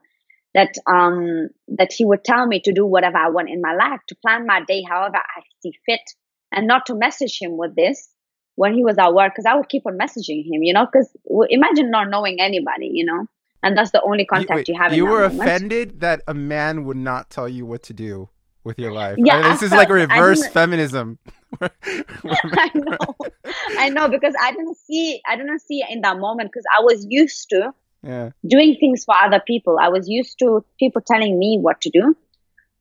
that, 0.54 0.74
um, 0.88 1.50
that 1.78 1.94
he 1.94 2.06
would 2.06 2.24
tell 2.24 2.46
me 2.46 2.62
to 2.62 2.74
do 2.74 2.86
whatever 2.86 3.18
I 3.18 3.30
want 3.30 3.50
in 3.50 3.62
my 3.62 3.74
life, 3.74 4.00
to 4.08 4.16
plan 4.26 4.46
my 4.48 4.62
day 4.64 4.84
however 4.88 5.18
I 5.18 5.42
see 5.62 5.74
fit 5.86 6.02
and 6.52 6.68
not 6.68 6.86
to 6.88 6.96
message 6.96 7.38
him 7.42 7.58
with 7.58 7.76
this 7.76 8.10
when 8.56 8.74
he 8.74 8.84
was 8.84 8.98
at 8.98 9.14
work. 9.14 9.36
Cause 9.36 9.46
I 9.46 9.56
would 9.56 9.70
keep 9.70 9.86
on 9.86 9.98
messaging 9.98 10.46
him, 10.46 10.64
you 10.64 10.74
know, 10.74 10.88
cause 10.88 11.10
imagine 11.50 11.90
not 11.92 12.10
knowing 12.10 12.40
anybody, 12.40 12.90
you 12.92 13.06
know, 13.06 13.26
and 13.62 13.78
that's 13.78 13.92
the 13.92 14.02
only 14.02 14.26
contact 14.26 14.50
you, 14.50 14.56
wait, 14.56 14.68
you 14.70 14.78
have. 14.78 14.94
You 14.94 15.06
were 15.06 15.30
moment. 15.30 15.42
offended 15.42 16.00
that 16.02 16.22
a 16.28 16.34
man 16.34 16.86
would 16.86 16.98
not 16.98 17.30
tell 17.30 17.48
you 17.48 17.66
what 17.66 17.84
to 17.84 17.94
do 17.94 18.30
with 18.64 18.80
your 18.80 18.92
life. 18.92 19.18
Yeah, 19.18 19.38
I 19.38 19.42
mean, 19.42 19.52
this 19.52 19.64
I 19.64 19.66
is 19.66 19.72
like 19.72 19.90
a 19.90 19.94
reverse 20.06 20.48
feminism. 20.48 21.20
I 21.62 22.72
know, 22.74 22.98
I 23.78 23.90
know, 23.90 24.08
because 24.08 24.34
I 24.42 24.52
didn't 24.52 24.78
see, 24.78 25.22
I 25.28 25.36
didn't 25.36 25.60
see 25.60 25.80
it 25.80 25.90
in 25.92 26.02
that 26.02 26.18
moment 26.18 26.50
because 26.52 26.66
I 26.78 26.82
was 26.82 27.06
used 27.10 27.50
to 27.50 27.74
yeah. 28.02 28.32
doing 28.46 28.76
things 28.80 29.06
for 29.06 29.16
other 29.16 29.42
people. 29.46 29.78
I 29.80 29.90
was 29.90 30.08
used 30.10 30.40
to 30.40 30.66
people 30.80 31.02
telling 31.02 31.38
me 31.38 31.58
what 31.60 31.82
to 31.82 31.90
do. 31.90 32.16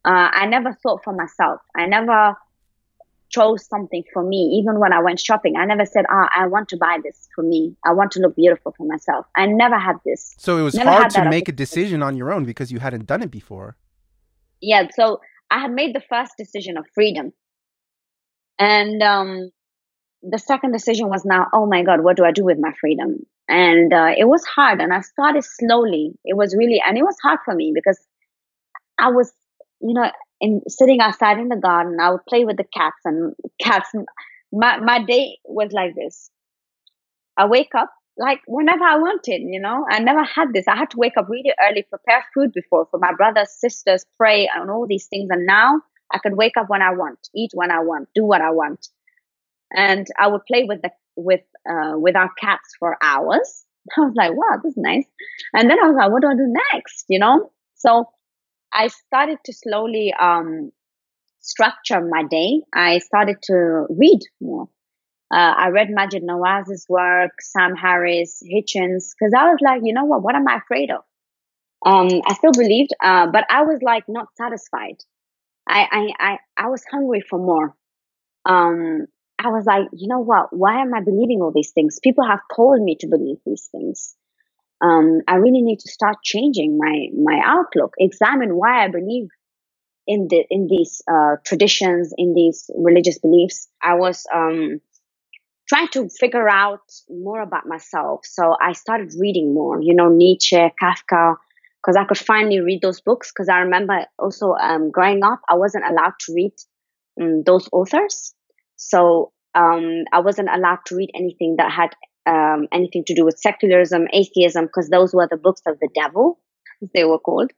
Uh, 0.04 0.28
I 0.32 0.46
never 0.46 0.76
thought 0.82 1.04
for 1.04 1.12
myself. 1.12 1.60
I 1.76 1.86
never 1.86 2.36
chose 3.32 3.66
something 3.66 4.02
for 4.12 4.22
me. 4.22 4.40
Even 4.60 4.78
when 4.78 4.92
I 4.92 5.00
went 5.06 5.18
shopping, 5.20 5.56
I 5.56 5.64
never 5.64 5.86
said, 5.86 6.04
"Ah, 6.10 6.24
oh, 6.24 6.42
I 6.42 6.46
want 6.54 6.68
to 6.70 6.76
buy 6.76 6.98
this 7.02 7.28
for 7.34 7.42
me. 7.52 7.60
I 7.84 7.92
want 7.98 8.10
to 8.12 8.20
look 8.20 8.34
beautiful 8.36 8.72
for 8.76 8.86
myself." 8.86 9.26
I 9.36 9.46
never 9.46 9.78
had 9.78 9.96
this. 10.04 10.34
So 10.38 10.58
it 10.58 10.62
was 10.62 10.74
Never 10.74 10.90
hard 10.90 11.10
to 11.18 11.28
make 11.30 11.48
a 11.48 11.56
decision 11.64 12.02
on 12.02 12.16
your 12.16 12.32
own 12.32 12.44
because 12.44 12.70
you 12.72 12.80
hadn't 12.86 13.06
done 13.06 13.22
it 13.22 13.30
before. 13.40 13.68
yeah 14.70 14.82
so 14.98 15.04
i 15.54 15.58
had 15.62 15.72
made 15.78 15.92
the 15.94 16.02
first 16.12 16.32
decision 16.42 16.74
of 16.80 16.84
freedom 16.98 17.26
and 18.58 19.02
um 19.02 19.50
the 20.22 20.38
second 20.38 20.72
decision 20.72 21.08
was 21.08 21.24
now 21.24 21.46
oh 21.52 21.66
my 21.66 21.82
god 21.82 22.02
what 22.04 22.16
do 22.16 22.24
i 22.24 22.30
do 22.30 22.44
with 22.44 22.58
my 22.66 22.72
freedom 22.80 23.10
and 23.48 23.92
uh, 23.92 24.10
it 24.22 24.26
was 24.34 24.44
hard 24.56 24.80
and 24.80 24.92
i 24.98 25.00
started 25.00 25.44
slowly 25.44 26.04
it 26.24 26.36
was 26.42 26.54
really 26.60 26.80
and 26.86 26.96
it 26.96 27.02
was 27.02 27.16
hard 27.22 27.40
for 27.44 27.54
me 27.54 27.72
because 27.74 27.98
i 28.98 29.08
was 29.10 29.32
you 29.80 29.94
know 29.94 30.08
in 30.42 30.60
sitting 30.68 31.00
outside 31.00 31.38
in 31.38 31.48
the 31.48 31.56
garden 31.56 31.96
i 32.00 32.10
would 32.10 32.26
play 32.28 32.44
with 32.44 32.58
the 32.58 32.66
cats 32.76 33.00
and 33.06 33.34
cats 33.58 33.88
my 34.52 34.78
my 34.78 35.02
day 35.02 35.38
was 35.44 35.72
like 35.72 35.94
this 35.94 36.30
i 37.38 37.46
wake 37.46 37.74
up 37.74 37.90
like 38.16 38.40
whenever 38.46 38.84
I 38.84 38.98
wanted, 38.98 39.42
you 39.42 39.60
know. 39.60 39.86
I 39.90 39.98
never 40.00 40.22
had 40.22 40.52
this. 40.52 40.68
I 40.68 40.76
had 40.76 40.90
to 40.90 40.98
wake 40.98 41.16
up 41.16 41.28
really 41.28 41.52
early, 41.62 41.82
prepare 41.82 42.24
food 42.34 42.52
before 42.52 42.86
for 42.90 42.98
my 42.98 43.12
brothers, 43.14 43.48
sisters, 43.58 44.04
pray, 44.18 44.48
and 44.54 44.70
all 44.70 44.86
these 44.86 45.06
things. 45.06 45.28
And 45.30 45.46
now 45.46 45.80
I 46.12 46.18
could 46.18 46.36
wake 46.36 46.56
up 46.58 46.68
when 46.68 46.82
I 46.82 46.92
want, 46.92 47.18
eat 47.34 47.52
when 47.54 47.70
I 47.70 47.80
want, 47.80 48.08
do 48.14 48.24
what 48.24 48.42
I 48.42 48.50
want, 48.50 48.86
and 49.74 50.06
I 50.18 50.28
would 50.28 50.44
play 50.46 50.64
with 50.64 50.82
the 50.82 50.90
with 51.16 51.40
uh, 51.68 51.94
with 51.94 52.16
our 52.16 52.30
cats 52.38 52.74
for 52.78 52.96
hours. 53.02 53.64
I 53.96 54.02
was 54.02 54.14
like, 54.14 54.32
wow, 54.32 54.60
this 54.62 54.72
is 54.72 54.76
nice. 54.76 55.06
And 55.54 55.68
then 55.70 55.78
I 55.82 55.88
was 55.88 55.96
like, 55.96 56.10
what 56.10 56.22
do 56.22 56.28
I 56.28 56.34
do 56.34 56.54
next? 56.72 57.06
You 57.08 57.18
know. 57.18 57.50
So 57.76 58.08
I 58.72 58.88
started 58.88 59.38
to 59.44 59.52
slowly 59.52 60.12
um, 60.18 60.72
structure 61.40 62.00
my 62.00 62.24
day. 62.24 62.62
I 62.72 62.98
started 62.98 63.36
to 63.44 63.86
read 63.90 64.20
more. 64.40 64.68
Uh, 65.32 65.54
I 65.56 65.68
read 65.68 65.88
Maajid 65.88 66.22
Nawaz's 66.22 66.86
work, 66.88 67.32
Sam 67.40 67.74
Harris, 67.74 68.42
Hitchens, 68.42 69.14
because 69.18 69.32
I 69.36 69.48
was 69.50 69.58
like, 69.62 69.80
you 69.82 69.94
know 69.94 70.04
what? 70.04 70.22
What 70.22 70.34
am 70.34 70.46
I 70.46 70.56
afraid 70.56 70.90
of? 70.90 71.02
Um, 71.84 72.20
I 72.26 72.34
still 72.34 72.52
believed, 72.52 72.90
uh, 73.02 73.26
but 73.28 73.44
I 73.50 73.62
was 73.62 73.80
like 73.82 74.04
not 74.08 74.28
satisfied. 74.36 74.96
I, 75.66 75.86
I, 75.90 76.32
I, 76.32 76.38
I 76.56 76.68
was 76.68 76.84
hungry 76.90 77.22
for 77.28 77.38
more. 77.38 77.74
Um, 78.44 79.06
I 79.38 79.48
was 79.48 79.64
like, 79.64 79.86
you 79.92 80.06
know 80.08 80.20
what? 80.20 80.48
Why 80.50 80.82
am 80.82 80.94
I 80.94 81.00
believing 81.00 81.40
all 81.40 81.52
these 81.52 81.72
things? 81.72 81.98
People 82.02 82.26
have 82.26 82.40
told 82.54 82.80
me 82.80 82.96
to 83.00 83.08
believe 83.08 83.38
these 83.44 83.68
things. 83.72 84.14
Um, 84.82 85.20
I 85.28 85.36
really 85.36 85.62
need 85.62 85.78
to 85.78 85.92
start 85.92 86.16
changing 86.24 86.76
my 86.78 87.06
my 87.16 87.40
outlook. 87.44 87.94
Examine 87.98 88.56
why 88.56 88.84
I 88.84 88.88
believe 88.88 89.28
in 90.06 90.26
the 90.28 90.44
in 90.50 90.66
these 90.68 91.02
uh, 91.10 91.36
traditions, 91.46 92.12
in 92.16 92.34
these 92.34 92.68
religious 92.76 93.18
beliefs. 93.18 93.68
I 93.82 93.94
was 93.94 94.26
um, 94.34 94.80
trying 95.68 95.88
to 95.88 96.08
figure 96.08 96.48
out 96.48 96.80
more 97.08 97.40
about 97.40 97.66
myself. 97.66 98.20
So 98.24 98.56
I 98.60 98.72
started 98.72 99.14
reading 99.18 99.54
more, 99.54 99.80
you 99.80 99.94
know, 99.94 100.08
Nietzsche, 100.08 100.56
Kafka, 100.56 101.36
because 101.80 101.96
I 101.96 102.04
could 102.04 102.18
finally 102.18 102.60
read 102.60 102.80
those 102.82 103.00
books. 103.00 103.30
Because 103.32 103.48
I 103.48 103.58
remember 103.60 104.06
also 104.18 104.54
um, 104.54 104.90
growing 104.90 105.22
up, 105.22 105.40
I 105.48 105.54
wasn't 105.54 105.84
allowed 105.88 106.14
to 106.20 106.34
read 106.34 106.52
um, 107.20 107.42
those 107.44 107.68
authors. 107.72 108.34
So 108.76 109.32
um, 109.54 110.04
I 110.12 110.20
wasn't 110.20 110.48
allowed 110.52 110.80
to 110.86 110.96
read 110.96 111.10
anything 111.14 111.56
that 111.58 111.70
had 111.70 111.94
um, 112.26 112.68
anything 112.72 113.04
to 113.06 113.14
do 113.14 113.24
with 113.24 113.38
secularism, 113.38 114.06
atheism, 114.12 114.66
because 114.66 114.88
those 114.88 115.14
were 115.14 115.28
the 115.30 115.36
books 115.36 115.62
of 115.66 115.78
the 115.80 115.88
devil, 115.94 116.38
they 116.94 117.04
were 117.04 117.18
called, 117.18 117.50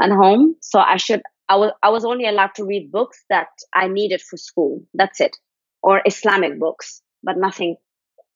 at 0.00 0.10
home. 0.10 0.56
So 0.60 0.78
I 0.78 0.96
should, 0.96 1.22
I 1.48 1.56
was, 1.56 1.72
I 1.82 1.90
was 1.90 2.04
only 2.04 2.26
allowed 2.26 2.54
to 2.56 2.64
read 2.64 2.92
books 2.92 3.24
that 3.28 3.48
I 3.74 3.88
needed 3.88 4.22
for 4.22 4.36
school. 4.36 4.82
That's 4.94 5.20
it. 5.20 5.36
Or 5.82 6.02
Islamic 6.06 6.58
books 6.58 7.02
but 7.22 7.36
nothing 7.36 7.76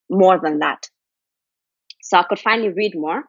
more 0.09 0.39
than 0.41 0.59
that. 0.59 0.89
So 2.01 2.17
I 2.17 2.23
could 2.23 2.39
finally 2.39 2.69
read 2.69 2.93
more. 2.95 3.23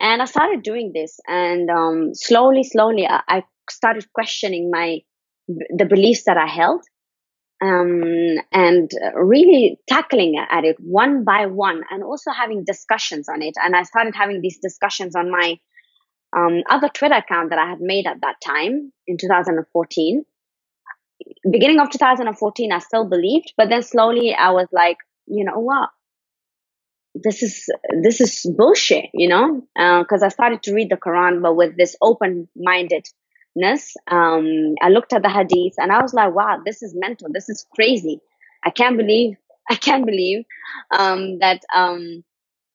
And 0.00 0.22
I 0.22 0.24
started 0.24 0.62
doing 0.62 0.92
this, 0.94 1.20
and 1.28 1.68
um, 1.68 2.14
slowly, 2.14 2.62
slowly, 2.62 3.06
I, 3.06 3.20
I, 3.28 3.44
started 3.68 4.04
questioning 4.14 4.70
my 4.70 5.00
the 5.46 5.84
beliefs 5.84 6.24
that 6.24 6.38
I 6.38 6.46
held, 6.46 6.82
um, 7.62 8.36
and 8.52 8.90
really 9.14 9.78
tackling 9.88 10.36
at 10.38 10.64
it 10.64 10.76
one 10.78 11.24
by 11.24 11.46
one, 11.46 11.82
and 11.90 12.02
also 12.02 12.30
having 12.30 12.64
discussions 12.64 13.28
on 13.28 13.42
it. 13.42 13.54
And 13.62 13.76
I 13.76 13.82
started 13.82 14.14
having 14.14 14.40
these 14.40 14.58
discussions 14.58 15.14
on 15.14 15.30
my 15.30 15.58
um, 16.36 16.62
other 16.68 16.88
Twitter 16.88 17.16
account 17.16 17.50
that 17.50 17.58
I 17.58 17.68
had 17.68 17.80
made 17.80 18.06
at 18.06 18.20
that 18.22 18.36
time 18.44 18.92
in 19.06 19.18
2014 19.18 20.24
beginning 21.48 21.80
of 21.80 21.90
2014, 21.90 22.72
I 22.72 22.78
still 22.78 23.04
believed, 23.04 23.52
but 23.56 23.68
then 23.68 23.82
slowly 23.82 24.34
I 24.34 24.50
was 24.50 24.68
like, 24.72 24.98
you 25.26 25.44
know 25.44 25.58
what? 25.58 25.90
This 27.14 27.42
is 27.42 27.68
this 28.02 28.20
is 28.20 28.46
bullshit, 28.56 29.06
you 29.12 29.28
know, 29.28 29.62
because 29.74 30.22
uh, 30.22 30.26
I 30.26 30.28
started 30.28 30.62
to 30.64 30.74
read 30.74 30.90
the 30.90 30.96
Quran, 30.96 31.42
but 31.42 31.56
with 31.56 31.76
this 31.76 31.96
open 32.00 32.48
mindedness. 33.54 33.94
Um, 34.10 34.74
I 34.82 34.88
looked 34.88 35.12
at 35.12 35.22
the 35.22 35.30
Hadith 35.30 35.74
and 35.78 35.92
I 35.92 36.02
was 36.02 36.14
like, 36.14 36.34
wow, 36.34 36.60
this 36.64 36.82
is 36.82 36.94
mental. 36.94 37.28
This 37.32 37.48
is 37.48 37.66
crazy. 37.74 38.20
I 38.64 38.70
can't 38.70 38.96
believe 38.96 39.36
I 39.70 39.76
can't 39.76 40.04
believe 40.04 40.44
um, 40.90 41.38
that 41.38 41.60
um, 41.74 42.24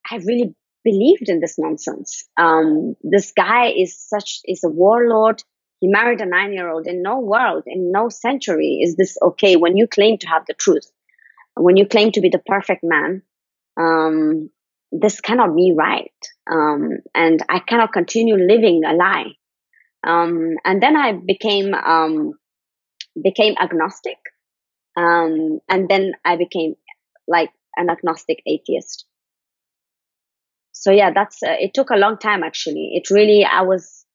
I 0.09 0.17
really 0.17 0.55
believed 0.83 1.27
in 1.27 1.41
this 1.41 1.57
nonsense. 1.57 2.25
Um, 2.37 2.95
this 3.01 3.33
guy 3.33 3.71
is 3.71 3.99
such 3.99 4.39
is 4.45 4.63
a 4.63 4.69
warlord. 4.69 5.43
He 5.81 5.87
married 5.89 6.21
a 6.21 6.25
nine 6.25 6.53
year 6.53 6.69
old. 6.69 6.87
In 6.87 7.01
no 7.01 7.19
world, 7.19 7.63
in 7.67 7.91
no 7.91 8.07
century, 8.07 8.79
is 8.81 8.95
this 8.95 9.17
okay 9.21 9.57
when 9.57 9.75
you 9.75 9.87
claim 9.87 10.17
to 10.19 10.27
have 10.27 10.45
the 10.47 10.53
truth. 10.53 10.89
When 11.55 11.75
you 11.75 11.85
claim 11.85 12.11
to 12.13 12.21
be 12.21 12.29
the 12.29 12.39
perfect 12.39 12.83
man, 12.83 13.23
um, 13.77 14.49
this 14.91 15.19
cannot 15.19 15.55
be 15.55 15.73
right. 15.75 16.13
Um, 16.49 16.99
and 17.13 17.43
I 17.49 17.59
cannot 17.59 17.91
continue 17.91 18.35
living 18.35 18.83
a 18.85 18.93
lie. 18.93 19.33
Um, 20.05 20.55
and 20.63 20.81
then 20.81 20.95
I 20.95 21.13
became 21.13 21.73
um, 21.73 22.33
became 23.21 23.55
agnostic. 23.59 24.17
Um, 24.97 25.59
and 25.67 25.89
then 25.89 26.13
I 26.23 26.37
became 26.37 26.75
like 27.27 27.49
an 27.75 27.89
agnostic 27.89 28.41
atheist. 28.45 29.05
So 30.71 30.91
yeah, 30.91 31.11
that's 31.13 31.41
uh, 31.41 31.55
it 31.59 31.73
took 31.73 31.89
a 31.89 31.97
long 31.97 32.17
time 32.17 32.43
actually. 32.43 32.91
It 32.93 33.09
really 33.09 33.43
I 33.43 33.63
was 33.63 34.05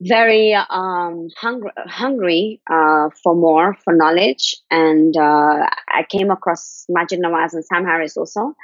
very 0.00 0.54
um, 0.54 1.28
hungry, 1.36 1.70
hungry 1.86 2.60
uh, 2.70 3.08
for 3.22 3.34
more, 3.34 3.76
for 3.84 3.94
knowledge. 3.94 4.56
And 4.70 5.16
uh, 5.16 5.66
I 5.92 6.04
came 6.08 6.30
across 6.30 6.84
Maajid 6.90 7.18
Nawaz 7.18 7.52
and 7.52 7.64
Sam 7.64 7.84
Harris 7.84 8.16
also. 8.16 8.54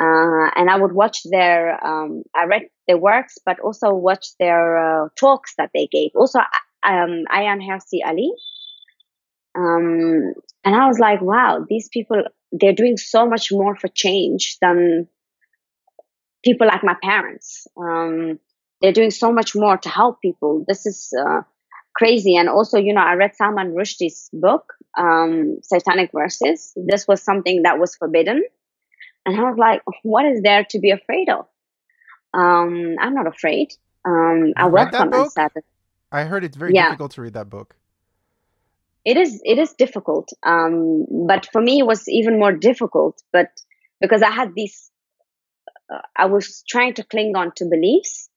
Uh, 0.00 0.48
and 0.54 0.70
I 0.70 0.78
would 0.78 0.92
watch 0.92 1.18
their, 1.30 1.84
um, 1.84 2.22
I 2.34 2.44
read 2.44 2.62
their 2.90 2.98
works, 2.98 3.38
but 3.46 3.60
also 3.60 3.94
watch 3.94 4.26
their 4.40 5.04
uh, 5.04 5.08
talks 5.16 5.54
that 5.58 5.70
they 5.74 5.86
gave. 5.86 6.10
Also, 6.14 6.40
um, 6.82 7.24
Ayaan 7.30 7.62
Hirsi 7.62 8.00
Ali. 8.04 8.32
Um, 9.54 10.34
and 10.64 10.74
I 10.74 10.86
was 10.88 10.98
like, 10.98 11.20
wow, 11.22 11.64
these 11.68 11.88
people, 11.88 12.22
they're 12.52 12.80
doing 12.82 12.96
so 12.96 13.28
much 13.28 13.52
more 13.52 13.76
for 13.76 13.88
change 13.88 14.56
than 14.60 15.08
people 16.44 16.66
like 16.66 16.82
my 16.82 16.96
parents. 17.02 17.66
Um, 17.76 18.38
they're 18.80 18.92
doing 19.00 19.10
so 19.10 19.32
much 19.32 19.54
more 19.54 19.76
to 19.78 19.88
help 19.88 20.20
people. 20.20 20.64
This 20.66 20.86
is 20.86 21.12
uh, 21.18 21.42
crazy. 21.94 22.36
And 22.36 22.48
also, 22.48 22.78
you 22.78 22.94
know, 22.94 23.02
I 23.02 23.14
read 23.14 23.36
Salman 23.36 23.74
Rushdie's 23.74 24.30
book, 24.32 24.64
um, 24.98 25.58
Satanic 25.62 26.10
Verses. 26.12 26.72
This 26.76 27.06
was 27.06 27.22
something 27.22 27.62
that 27.62 27.78
was 27.78 27.94
forbidden. 27.96 28.42
And 29.26 29.38
I 29.38 29.42
was 29.42 29.58
like, 29.58 29.82
what 30.02 30.24
is 30.24 30.42
there 30.42 30.64
to 30.70 30.78
be 30.80 30.90
afraid 30.90 31.28
of? 31.28 31.46
Um, 32.32 32.96
I'm 33.00 33.14
not 33.14 33.26
afraid. 33.26 33.72
Um, 34.04 34.52
I 34.56 34.66
welcome 34.66 35.12
uncertainty. 35.12 35.66
I 36.12 36.24
heard 36.24 36.44
it's 36.44 36.56
very 36.56 36.72
yeah. 36.74 36.86
difficult 36.86 37.12
to 37.12 37.22
read 37.22 37.34
that 37.34 37.50
book. 37.50 37.76
It 39.04 39.16
is. 39.16 39.40
It 39.44 39.58
is 39.58 39.72
difficult. 39.74 40.30
Um, 40.42 41.06
but 41.26 41.46
for 41.52 41.60
me, 41.60 41.80
it 41.80 41.86
was 41.86 42.08
even 42.08 42.38
more 42.38 42.52
difficult. 42.52 43.22
But 43.32 43.48
because 44.00 44.22
I 44.22 44.30
had 44.30 44.54
these, 44.54 44.90
uh, 45.92 46.00
I 46.16 46.26
was 46.26 46.62
trying 46.68 46.94
to 46.94 47.04
cling 47.04 47.36
on 47.36 47.52
to 47.56 47.64
beliefs 47.64 48.30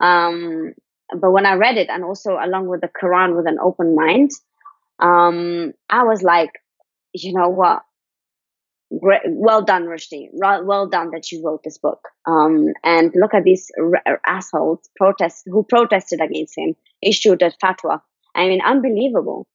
um, 0.00 0.72
but 1.14 1.30
when 1.30 1.46
I 1.46 1.54
read 1.54 1.76
it, 1.76 1.90
and 1.90 2.04
also 2.04 2.38
along 2.42 2.66
with 2.66 2.80
the 2.80 2.88
Quran 2.88 3.36
with 3.36 3.46
an 3.46 3.58
open 3.62 3.94
mind, 3.94 4.30
um, 4.98 5.72
I 5.88 6.04
was 6.04 6.22
like, 6.22 6.50
you 7.12 7.34
know 7.34 7.48
what? 7.48 7.82
Great, 8.98 9.20
well 9.26 9.62
done, 9.62 9.84
Rushdie. 9.84 10.30
Well 10.32 10.88
done 10.88 11.10
that 11.12 11.30
you 11.30 11.42
wrote 11.44 11.62
this 11.62 11.78
book. 11.78 12.08
Um, 12.26 12.68
and 12.82 13.12
look 13.14 13.34
at 13.34 13.44
these 13.44 13.70
r- 13.78 14.20
assholes 14.26 14.80
protest 14.96 15.44
who 15.46 15.62
protested 15.62 16.20
against 16.20 16.58
him, 16.58 16.74
issued 17.00 17.40
a 17.42 17.52
fatwa. 17.62 18.00
I 18.34 18.48
mean, 18.48 18.60
unbelievable. 18.60 19.46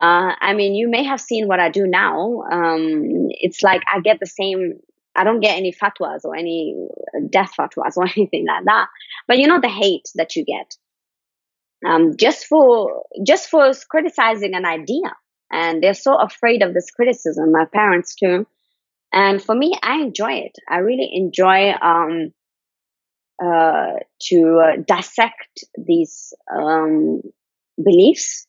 Uh, 0.00 0.34
I 0.40 0.54
mean, 0.54 0.74
you 0.74 0.88
may 0.90 1.04
have 1.04 1.20
seen 1.20 1.48
what 1.48 1.60
I 1.60 1.70
do 1.70 1.86
now. 1.86 2.42
Um, 2.50 3.28
it's 3.30 3.62
like 3.62 3.82
I 3.92 4.00
get 4.00 4.20
the 4.20 4.26
same 4.26 4.80
I 5.16 5.24
don't 5.24 5.40
get 5.40 5.56
any 5.58 5.72
fatwas 5.72 6.24
or 6.24 6.36
any 6.36 6.88
death 7.30 7.52
fatwas 7.58 7.96
or 7.98 8.04
anything 8.16 8.46
like 8.46 8.64
that. 8.66 8.88
But 9.28 9.38
you 9.38 9.46
know 9.48 9.60
the 9.60 9.68
hate 9.68 10.08
that 10.16 10.36
you 10.36 10.44
get, 10.44 10.76
um, 11.86 12.16
just 12.16 12.46
for 12.46 13.02
just 13.26 13.48
for 13.48 13.72
criticizing 13.90 14.54
an 14.54 14.64
idea. 14.64 15.10
and 15.50 15.82
they're 15.82 15.94
so 15.94 16.14
afraid 16.16 16.62
of 16.62 16.72
this 16.74 16.90
criticism. 16.90 17.52
My 17.52 17.66
parents 17.66 18.14
too, 18.14 18.46
and 19.12 19.42
for 19.42 19.54
me, 19.54 19.74
I 19.82 20.00
enjoy 20.00 20.32
it. 20.32 20.56
I 20.68 20.78
really 20.78 21.10
enjoy 21.12 21.72
um, 21.72 22.32
uh, 23.42 23.94
to 24.20 24.60
uh, 24.64 24.82
dissect 24.86 25.64
these 25.76 26.32
um, 26.54 27.22
beliefs, 27.82 28.46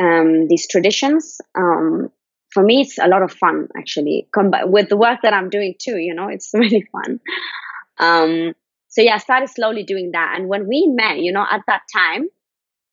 um, 0.00 0.48
these 0.48 0.68
traditions. 0.68 1.40
Um, 1.56 2.10
for 2.50 2.62
me, 2.62 2.82
it's 2.82 2.98
a 2.98 3.08
lot 3.08 3.22
of 3.22 3.32
fun 3.32 3.68
actually. 3.76 4.28
With 4.34 4.88
the 4.88 4.96
work 4.96 5.20
that 5.22 5.34
I'm 5.34 5.50
doing 5.50 5.74
too, 5.78 5.98
you 5.98 6.14
know, 6.14 6.28
it's 6.28 6.50
really 6.54 6.88
fun. 6.92 7.20
Um, 7.98 8.54
so 8.88 9.02
yeah, 9.02 9.14
I 9.14 9.18
started 9.18 9.50
slowly 9.50 9.82
doing 9.82 10.12
that. 10.12 10.34
And 10.36 10.48
when 10.48 10.66
we 10.68 10.86
met, 10.86 11.18
you 11.18 11.32
know, 11.32 11.44
at 11.50 11.62
that 11.66 11.82
time, 11.92 12.28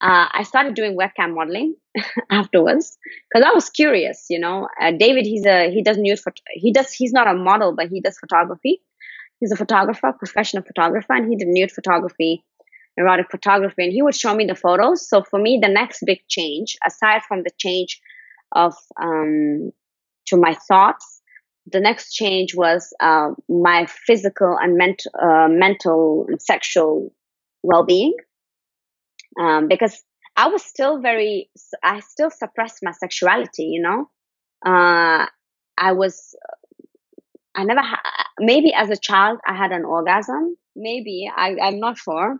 uh, 0.01 0.27
I 0.31 0.43
started 0.43 0.75
doing 0.75 0.97
webcam 0.97 1.33
modeling 1.35 1.75
afterwards 2.31 2.97
because 3.31 3.47
I 3.49 3.53
was 3.53 3.69
curious. 3.69 4.25
You 4.29 4.39
know, 4.39 4.67
uh, 4.81 4.91
David, 4.91 5.25
he's 5.25 5.45
a 5.45 5.71
he 5.71 5.81
does 5.81 5.97
nude 5.97 6.19
phot- 6.19 6.41
he 6.51 6.71
does 6.71 6.91
he's 6.91 7.13
not 7.13 7.27
a 7.27 7.33
model, 7.33 7.73
but 7.75 7.87
he 7.89 8.01
does 8.01 8.17
photography. 8.17 8.81
He's 9.39 9.51
a 9.51 9.57
photographer, 9.57 10.13
professional 10.13 10.63
photographer, 10.63 11.13
and 11.13 11.29
he 11.29 11.35
did 11.37 11.47
nude 11.49 11.71
photography, 11.71 12.43
erotic 12.97 13.27
photography, 13.31 13.85
and 13.85 13.93
he 13.93 14.01
would 14.01 14.15
show 14.15 14.35
me 14.35 14.45
the 14.45 14.55
photos. 14.55 15.07
So 15.07 15.23
for 15.23 15.39
me, 15.39 15.59
the 15.61 15.69
next 15.69 16.03
big 16.05 16.19
change, 16.29 16.77
aside 16.85 17.23
from 17.27 17.43
the 17.43 17.51
change 17.57 18.01
of 18.53 18.75
um, 19.01 19.71
to 20.27 20.37
my 20.37 20.53
thoughts, 20.67 21.21
the 21.67 21.79
next 21.79 22.13
change 22.13 22.55
was 22.55 22.93
uh, 22.99 23.31
my 23.49 23.85
physical 23.87 24.57
and 24.61 24.77
ment- 24.77 25.07
uh, 25.21 25.47
mental 25.49 26.25
and 26.29 26.41
sexual 26.41 27.13
well-being 27.63 28.13
um, 29.39 29.67
because 29.67 30.03
I 30.35 30.47
was 30.47 30.63
still 30.63 30.99
very, 31.01 31.49
I 31.83 31.99
still 31.99 32.29
suppressed 32.29 32.79
my 32.81 32.91
sexuality, 32.91 33.65
you 33.65 33.81
know. 33.81 34.09
Uh, 34.65 35.25
I 35.77 35.91
was, 35.91 36.35
I 37.55 37.63
never, 37.63 37.81
ha- 37.81 38.01
maybe 38.39 38.73
as 38.73 38.89
a 38.89 38.97
child 38.97 39.39
I 39.45 39.55
had 39.55 39.71
an 39.71 39.85
orgasm. 39.85 40.55
Maybe 40.75 41.29
I, 41.35 41.55
I'm 41.61 41.79
not 41.79 41.97
sure. 41.97 42.39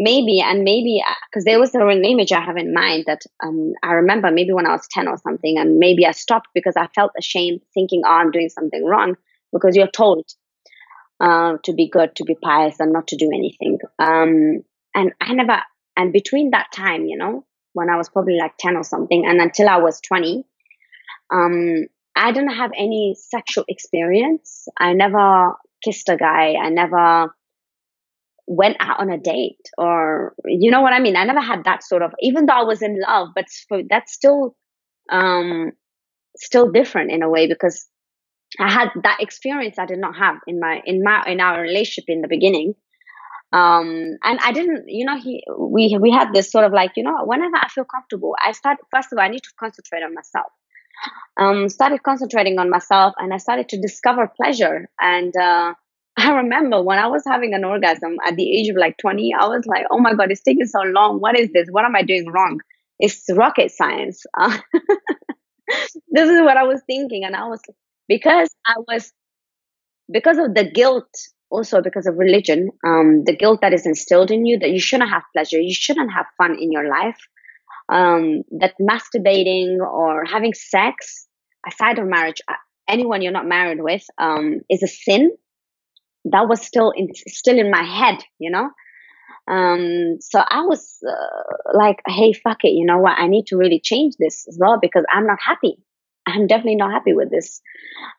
Maybe 0.00 0.40
and 0.40 0.62
maybe 0.62 1.02
because 1.28 1.42
uh, 1.42 1.50
there 1.50 1.58
was 1.58 1.74
an 1.74 2.04
image 2.04 2.30
I 2.30 2.40
have 2.40 2.56
in 2.56 2.72
mind 2.72 3.04
that 3.08 3.22
um, 3.42 3.72
I 3.82 3.94
remember 3.94 4.30
maybe 4.30 4.52
when 4.52 4.66
I 4.66 4.70
was 4.70 4.86
ten 4.88 5.08
or 5.08 5.16
something, 5.16 5.58
and 5.58 5.78
maybe 5.78 6.06
I 6.06 6.12
stopped 6.12 6.46
because 6.54 6.74
I 6.76 6.86
felt 6.94 7.10
ashamed, 7.18 7.62
thinking, 7.74 8.02
"Oh, 8.06 8.10
I'm 8.10 8.30
doing 8.30 8.48
something 8.48 8.84
wrong," 8.84 9.16
because 9.52 9.74
you're 9.74 9.88
told 9.90 10.24
uh, 11.18 11.56
to 11.64 11.72
be 11.72 11.88
good, 11.88 12.14
to 12.16 12.24
be 12.24 12.36
pious, 12.40 12.78
and 12.78 12.92
not 12.92 13.08
to 13.08 13.16
do 13.16 13.28
anything. 13.34 13.78
Um, 13.98 14.62
and 14.94 15.12
I 15.20 15.32
never 15.32 15.62
and 15.98 16.12
between 16.12 16.52
that 16.52 16.68
time, 16.72 17.06
you 17.06 17.18
know, 17.18 17.44
when 17.72 17.90
I 17.90 17.96
was 17.96 18.08
probably 18.08 18.38
like 18.38 18.52
10 18.58 18.76
or 18.76 18.84
something, 18.84 19.26
and 19.26 19.40
until 19.40 19.68
I 19.68 19.78
was 19.78 20.00
20, 20.00 20.44
um, 21.34 21.86
I 22.14 22.30
didn't 22.30 22.54
have 22.54 22.70
any 22.78 23.16
sexual 23.18 23.64
experience. 23.68 24.68
I 24.78 24.92
never 24.92 25.54
kissed 25.84 26.08
a 26.08 26.16
guy. 26.16 26.54
I 26.54 26.70
never 26.70 27.34
went 28.46 28.76
out 28.78 29.00
on 29.00 29.10
a 29.10 29.18
date 29.18 29.68
or, 29.76 30.34
you 30.44 30.70
know 30.70 30.80
what 30.80 30.92
I 30.92 31.00
mean? 31.00 31.16
I 31.16 31.24
never 31.24 31.40
had 31.40 31.64
that 31.64 31.82
sort 31.82 32.02
of, 32.02 32.12
even 32.20 32.46
though 32.46 32.54
I 32.54 32.62
was 32.62 32.80
in 32.80 32.98
love, 33.00 33.30
but 33.34 33.46
that's 33.90 34.12
still, 34.12 34.56
um, 35.10 35.72
still 36.36 36.70
different 36.70 37.10
in 37.10 37.22
a 37.22 37.28
way 37.28 37.48
because 37.48 37.86
I 38.58 38.70
had 38.70 38.90
that 39.02 39.18
experience 39.20 39.78
I 39.78 39.86
did 39.86 39.98
not 39.98 40.16
have 40.16 40.36
in 40.46 40.60
my, 40.60 40.80
in 40.86 41.02
my, 41.02 41.24
in 41.26 41.40
our 41.40 41.60
relationship 41.60 42.04
in 42.06 42.22
the 42.22 42.28
beginning 42.28 42.74
um 43.52 44.16
and 44.22 44.38
i 44.44 44.52
didn't 44.52 44.84
you 44.88 45.04
know 45.04 45.16
he 45.18 45.42
we 45.58 45.96
we 46.00 46.10
had 46.10 46.32
this 46.34 46.50
sort 46.50 46.64
of 46.64 46.72
like 46.72 46.92
you 46.96 47.02
know 47.02 47.24
whenever 47.24 47.56
i 47.56 47.68
feel 47.68 47.84
comfortable 47.84 48.36
i 48.44 48.52
start 48.52 48.78
first 48.92 49.12
of 49.12 49.18
all 49.18 49.24
i 49.24 49.28
need 49.28 49.42
to 49.42 49.50
concentrate 49.58 50.02
on 50.02 50.14
myself 50.14 50.52
um 51.38 51.68
started 51.68 52.02
concentrating 52.02 52.58
on 52.58 52.70
myself 52.70 53.14
and 53.18 53.32
i 53.32 53.36
started 53.36 53.68
to 53.68 53.80
discover 53.80 54.30
pleasure 54.36 54.88
and 55.00 55.34
uh 55.36 55.74
I 56.20 56.32
remember 56.32 56.82
when 56.82 56.98
I 56.98 57.06
was 57.06 57.22
having 57.24 57.54
an 57.54 57.64
orgasm 57.64 58.16
at 58.26 58.34
the 58.34 58.58
age 58.58 58.68
of 58.70 58.76
like 58.76 58.96
20, 58.98 59.32
I 59.32 59.46
was 59.46 59.64
like, 59.66 59.86
oh 59.92 60.00
my 60.00 60.14
God, 60.14 60.32
it's 60.32 60.42
taking 60.42 60.66
so 60.66 60.80
long. 60.80 61.20
What 61.20 61.38
is 61.38 61.48
this? 61.52 61.68
What 61.70 61.84
am 61.84 61.94
I 61.94 62.02
doing 62.02 62.26
wrong? 62.32 62.58
It's 62.98 63.24
rocket 63.32 63.70
science. 63.70 64.24
Uh, 64.36 64.58
this 66.10 66.28
is 66.28 66.40
what 66.40 66.56
I 66.56 66.64
was 66.64 66.80
thinking. 66.86 67.24
And 67.24 67.36
I 67.36 67.46
was, 67.46 67.60
because 68.08 68.48
I 68.66 68.74
was, 68.86 69.12
because 70.10 70.38
of 70.38 70.54
the 70.54 70.64
guilt 70.70 71.08
also 71.50 71.80
because 71.80 72.06
of 72.06 72.16
religion, 72.16 72.70
um, 72.84 73.24
the 73.24 73.36
guilt 73.36 73.60
that 73.62 73.72
is 73.72 73.86
instilled 73.86 74.30
in 74.30 74.44
you 74.44 74.58
that 74.58 74.70
you 74.70 74.80
shouldn't 74.80 75.10
have 75.10 75.22
pleasure, 75.32 75.58
you 75.58 75.74
shouldn't 75.74 76.12
have 76.12 76.26
fun 76.36 76.56
in 76.60 76.72
your 76.72 76.88
life, 76.88 77.18
um, 77.88 78.42
that 78.58 78.74
masturbating 78.80 79.78
or 79.78 80.24
having 80.24 80.54
sex 80.54 81.26
aside 81.66 81.98
of 81.98 82.06
marriage, 82.06 82.40
uh, 82.48 82.54
anyone 82.88 83.22
you're 83.22 83.32
not 83.32 83.46
married 83.46 83.80
with, 83.80 84.04
um, 84.18 84.60
is 84.70 84.82
a 84.82 84.88
sin. 84.88 85.30
That 86.26 86.48
was 86.48 86.60
still 86.60 86.90
in, 86.90 87.08
still 87.14 87.58
in 87.58 87.70
my 87.70 87.82
head, 87.82 88.18
you 88.38 88.50
know. 88.50 88.70
Um, 89.46 90.18
so 90.20 90.40
I 90.40 90.62
was 90.62 90.98
uh, 91.08 91.72
like, 91.78 92.02
hey, 92.06 92.34
fuck 92.34 92.64
it, 92.64 92.72
you 92.72 92.84
know 92.84 92.98
what? 92.98 93.18
I 93.18 93.28
need 93.28 93.46
to 93.46 93.56
really 93.56 93.80
change 93.82 94.14
this 94.18 94.46
as 94.46 94.58
well 94.60 94.78
because 94.80 95.04
I'm 95.10 95.26
not 95.26 95.38
happy. 95.44 95.78
I'm 96.28 96.46
definitely 96.46 96.76
not 96.76 96.92
happy 96.92 97.12
with 97.12 97.30
this. 97.30 97.60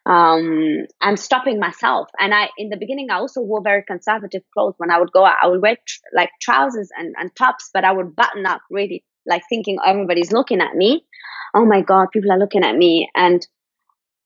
Um, 0.06 0.86
I'm 1.02 1.18
stopping 1.18 1.60
myself. 1.60 2.10
And 2.20 2.34
I, 2.34 2.50
in 2.58 2.70
the 2.70 2.78
beginning, 2.78 3.10
I 3.10 3.16
also 3.16 3.42
wore 3.42 3.62
very 3.62 3.84
conservative 3.84 4.44
clothes. 4.54 4.76
When 4.78 4.92
I 4.92 5.00
would 5.00 5.12
go 5.12 5.26
out, 5.26 5.38
I 5.42 5.48
would 5.48 5.62
wear 5.62 5.78
tr- 5.86 6.00
like 6.16 6.30
trousers 6.42 6.90
and, 6.98 7.16
and 7.18 7.36
tops, 7.36 7.70
but 7.74 7.84
I 7.84 7.92
would 7.92 8.16
button 8.16 8.46
up 8.46 8.62
really, 8.70 9.04
like 9.26 9.44
thinking 9.50 9.78
everybody's 9.86 10.32
looking 10.32 10.62
at 10.62 10.76
me. 10.76 11.06
Oh 11.54 11.66
my 11.66 11.82
God, 11.82 12.08
people 12.12 12.32
are 12.32 12.40
looking 12.40 12.64
at 12.64 12.76
me. 12.76 13.10
And 13.16 13.46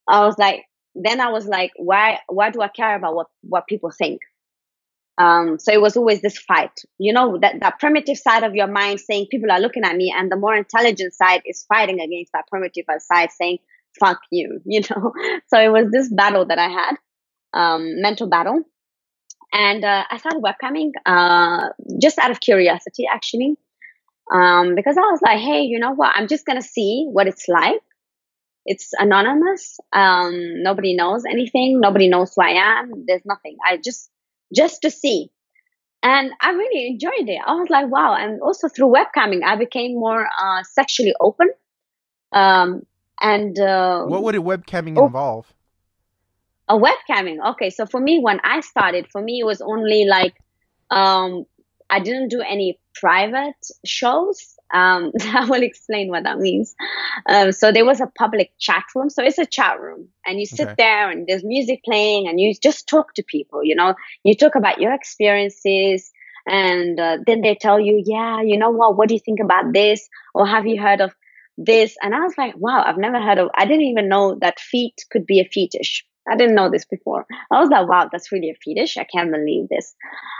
I 0.07 0.25
was 0.25 0.37
like, 0.37 0.63
then 0.95 1.19
I 1.19 1.29
was 1.29 1.45
like, 1.47 1.71
why, 1.77 2.19
why 2.27 2.51
do 2.51 2.61
I 2.61 2.67
care 2.67 2.95
about 2.95 3.15
what, 3.15 3.27
what 3.41 3.67
people 3.67 3.91
think? 3.91 4.21
Um, 5.17 5.59
so 5.59 5.71
it 5.71 5.81
was 5.81 5.95
always 5.95 6.21
this 6.21 6.37
fight, 6.39 6.81
you 6.97 7.13
know, 7.13 7.37
that, 7.39 7.59
that 7.59 7.79
primitive 7.79 8.17
side 8.17 8.43
of 8.43 8.55
your 8.55 8.67
mind 8.67 8.99
saying 8.99 9.27
people 9.29 9.51
are 9.51 9.59
looking 9.59 9.83
at 9.83 9.95
me, 9.95 10.13
and 10.15 10.31
the 10.31 10.35
more 10.35 10.55
intelligent 10.55 11.13
side 11.13 11.43
is 11.45 11.65
fighting 11.69 11.99
against 11.99 12.31
that 12.33 12.47
primitive 12.47 12.85
side 12.99 13.29
saying 13.31 13.59
fuck 13.99 14.19
you, 14.31 14.59
you 14.65 14.81
know? 14.89 15.13
So 15.47 15.59
it 15.59 15.69
was 15.69 15.91
this 15.91 16.11
battle 16.11 16.45
that 16.47 16.59
I 16.59 16.69
had, 16.69 16.95
um, 17.53 18.01
mental 18.01 18.27
battle. 18.27 18.63
And 19.51 19.85
uh, 19.85 20.03
I 20.09 20.17
started 20.17 20.41
webcamming 20.41 20.91
uh, 21.05 21.69
just 22.01 22.17
out 22.17 22.31
of 22.31 22.39
curiosity, 22.39 23.05
actually, 23.07 23.55
um, 24.33 24.73
because 24.73 24.97
I 24.97 25.01
was 25.01 25.19
like, 25.21 25.37
hey, 25.37 25.61
you 25.61 25.77
know 25.77 25.91
what? 25.91 26.11
I'm 26.15 26.27
just 26.27 26.45
going 26.45 26.59
to 26.59 26.67
see 26.67 27.05
what 27.11 27.27
it's 27.27 27.47
like. 27.47 27.81
It's 28.65 28.91
anonymous. 28.97 29.77
Um, 29.91 30.63
nobody 30.63 30.95
knows 30.95 31.23
anything. 31.25 31.79
Nobody 31.81 32.07
knows 32.07 32.33
who 32.35 32.41
I 32.41 32.79
am. 32.79 33.05
There's 33.05 33.25
nothing. 33.25 33.57
I 33.63 33.77
just, 33.77 34.09
just 34.53 34.81
to 34.81 34.91
see. 34.91 35.29
And 36.01 36.31
I 36.41 36.51
really 36.51 36.87
enjoyed 36.87 37.29
it. 37.29 37.39
I 37.45 37.53
was 37.53 37.69
like, 37.69 37.89
wow. 37.89 38.15
And 38.15 38.41
also 38.41 38.67
through 38.67 38.93
webcamming, 38.93 39.43
I 39.45 39.55
became 39.55 39.93
more 39.93 40.25
uh, 40.25 40.63
sexually 40.63 41.13
open. 41.19 41.49
Um, 42.33 42.85
and 43.21 43.57
uh, 43.57 44.03
what 44.03 44.23
would 44.23 44.35
a 44.35 44.39
webcamming 44.39 44.97
oh, 44.97 45.05
involve? 45.05 45.53
A 46.67 46.77
webcamming. 46.77 47.37
Okay, 47.51 47.69
so 47.69 47.85
for 47.85 48.01
me, 48.01 48.19
when 48.19 48.41
I 48.43 48.59
started, 48.59 49.07
for 49.11 49.21
me 49.21 49.39
it 49.39 49.45
was 49.45 49.61
only 49.61 50.05
like 50.05 50.35
um, 50.89 51.45
I 51.89 51.99
didn't 51.99 52.29
do 52.29 52.41
any 52.41 52.79
private 52.93 53.55
shows. 53.85 54.52
Um, 54.73 55.11
I 55.21 55.45
will 55.45 55.63
explain 55.63 56.09
what 56.09 56.23
that 56.23 56.39
means. 56.39 56.75
Um, 57.27 57.51
so 57.51 57.71
there 57.71 57.85
was 57.85 58.01
a 58.01 58.07
public 58.17 58.51
chat 58.59 58.83
room. 58.95 59.09
So 59.09 59.23
it's 59.23 59.37
a 59.37 59.45
chat 59.45 59.79
room, 59.79 60.07
and 60.25 60.39
you 60.39 60.45
sit 60.45 60.67
okay. 60.67 60.75
there, 60.77 61.09
and 61.09 61.25
there's 61.27 61.43
music 61.43 61.83
playing, 61.83 62.27
and 62.27 62.39
you 62.39 62.53
just 62.61 62.87
talk 62.87 63.13
to 63.15 63.23
people. 63.23 63.63
You 63.63 63.75
know, 63.75 63.95
you 64.23 64.35
talk 64.35 64.55
about 64.55 64.81
your 64.81 64.93
experiences, 64.93 66.11
and 66.47 66.99
uh, 66.99 67.17
then 67.25 67.41
they 67.41 67.55
tell 67.55 67.79
you, 67.79 68.01
yeah, 68.05 68.41
you 68.41 68.57
know 68.57 68.71
what? 68.71 68.97
What 68.97 69.07
do 69.07 69.13
you 69.13 69.21
think 69.23 69.39
about 69.39 69.73
this? 69.73 70.07
Or 70.33 70.47
have 70.47 70.65
you 70.65 70.81
heard 70.81 71.01
of 71.01 71.13
this 71.57 71.95
and 72.01 72.15
i 72.15 72.19
was 72.19 72.33
like 72.37 72.55
wow 72.57 72.83
i've 72.85 72.97
never 72.97 73.21
heard 73.21 73.37
of 73.37 73.49
i 73.55 73.65
didn't 73.65 73.83
even 73.83 74.09
know 74.09 74.37
that 74.41 74.59
feet 74.59 75.05
could 75.11 75.25
be 75.25 75.39
a 75.39 75.45
fetish 75.45 76.03
i 76.29 76.35
didn't 76.35 76.55
know 76.55 76.69
this 76.69 76.85
before 76.85 77.25
i 77.51 77.59
was 77.59 77.69
like 77.69 77.87
wow 77.87 78.07
that's 78.11 78.31
really 78.31 78.49
a 78.49 78.55
fetish 78.63 78.97
i 78.97 79.03
can't 79.03 79.31
believe 79.31 79.67
this 79.69 79.95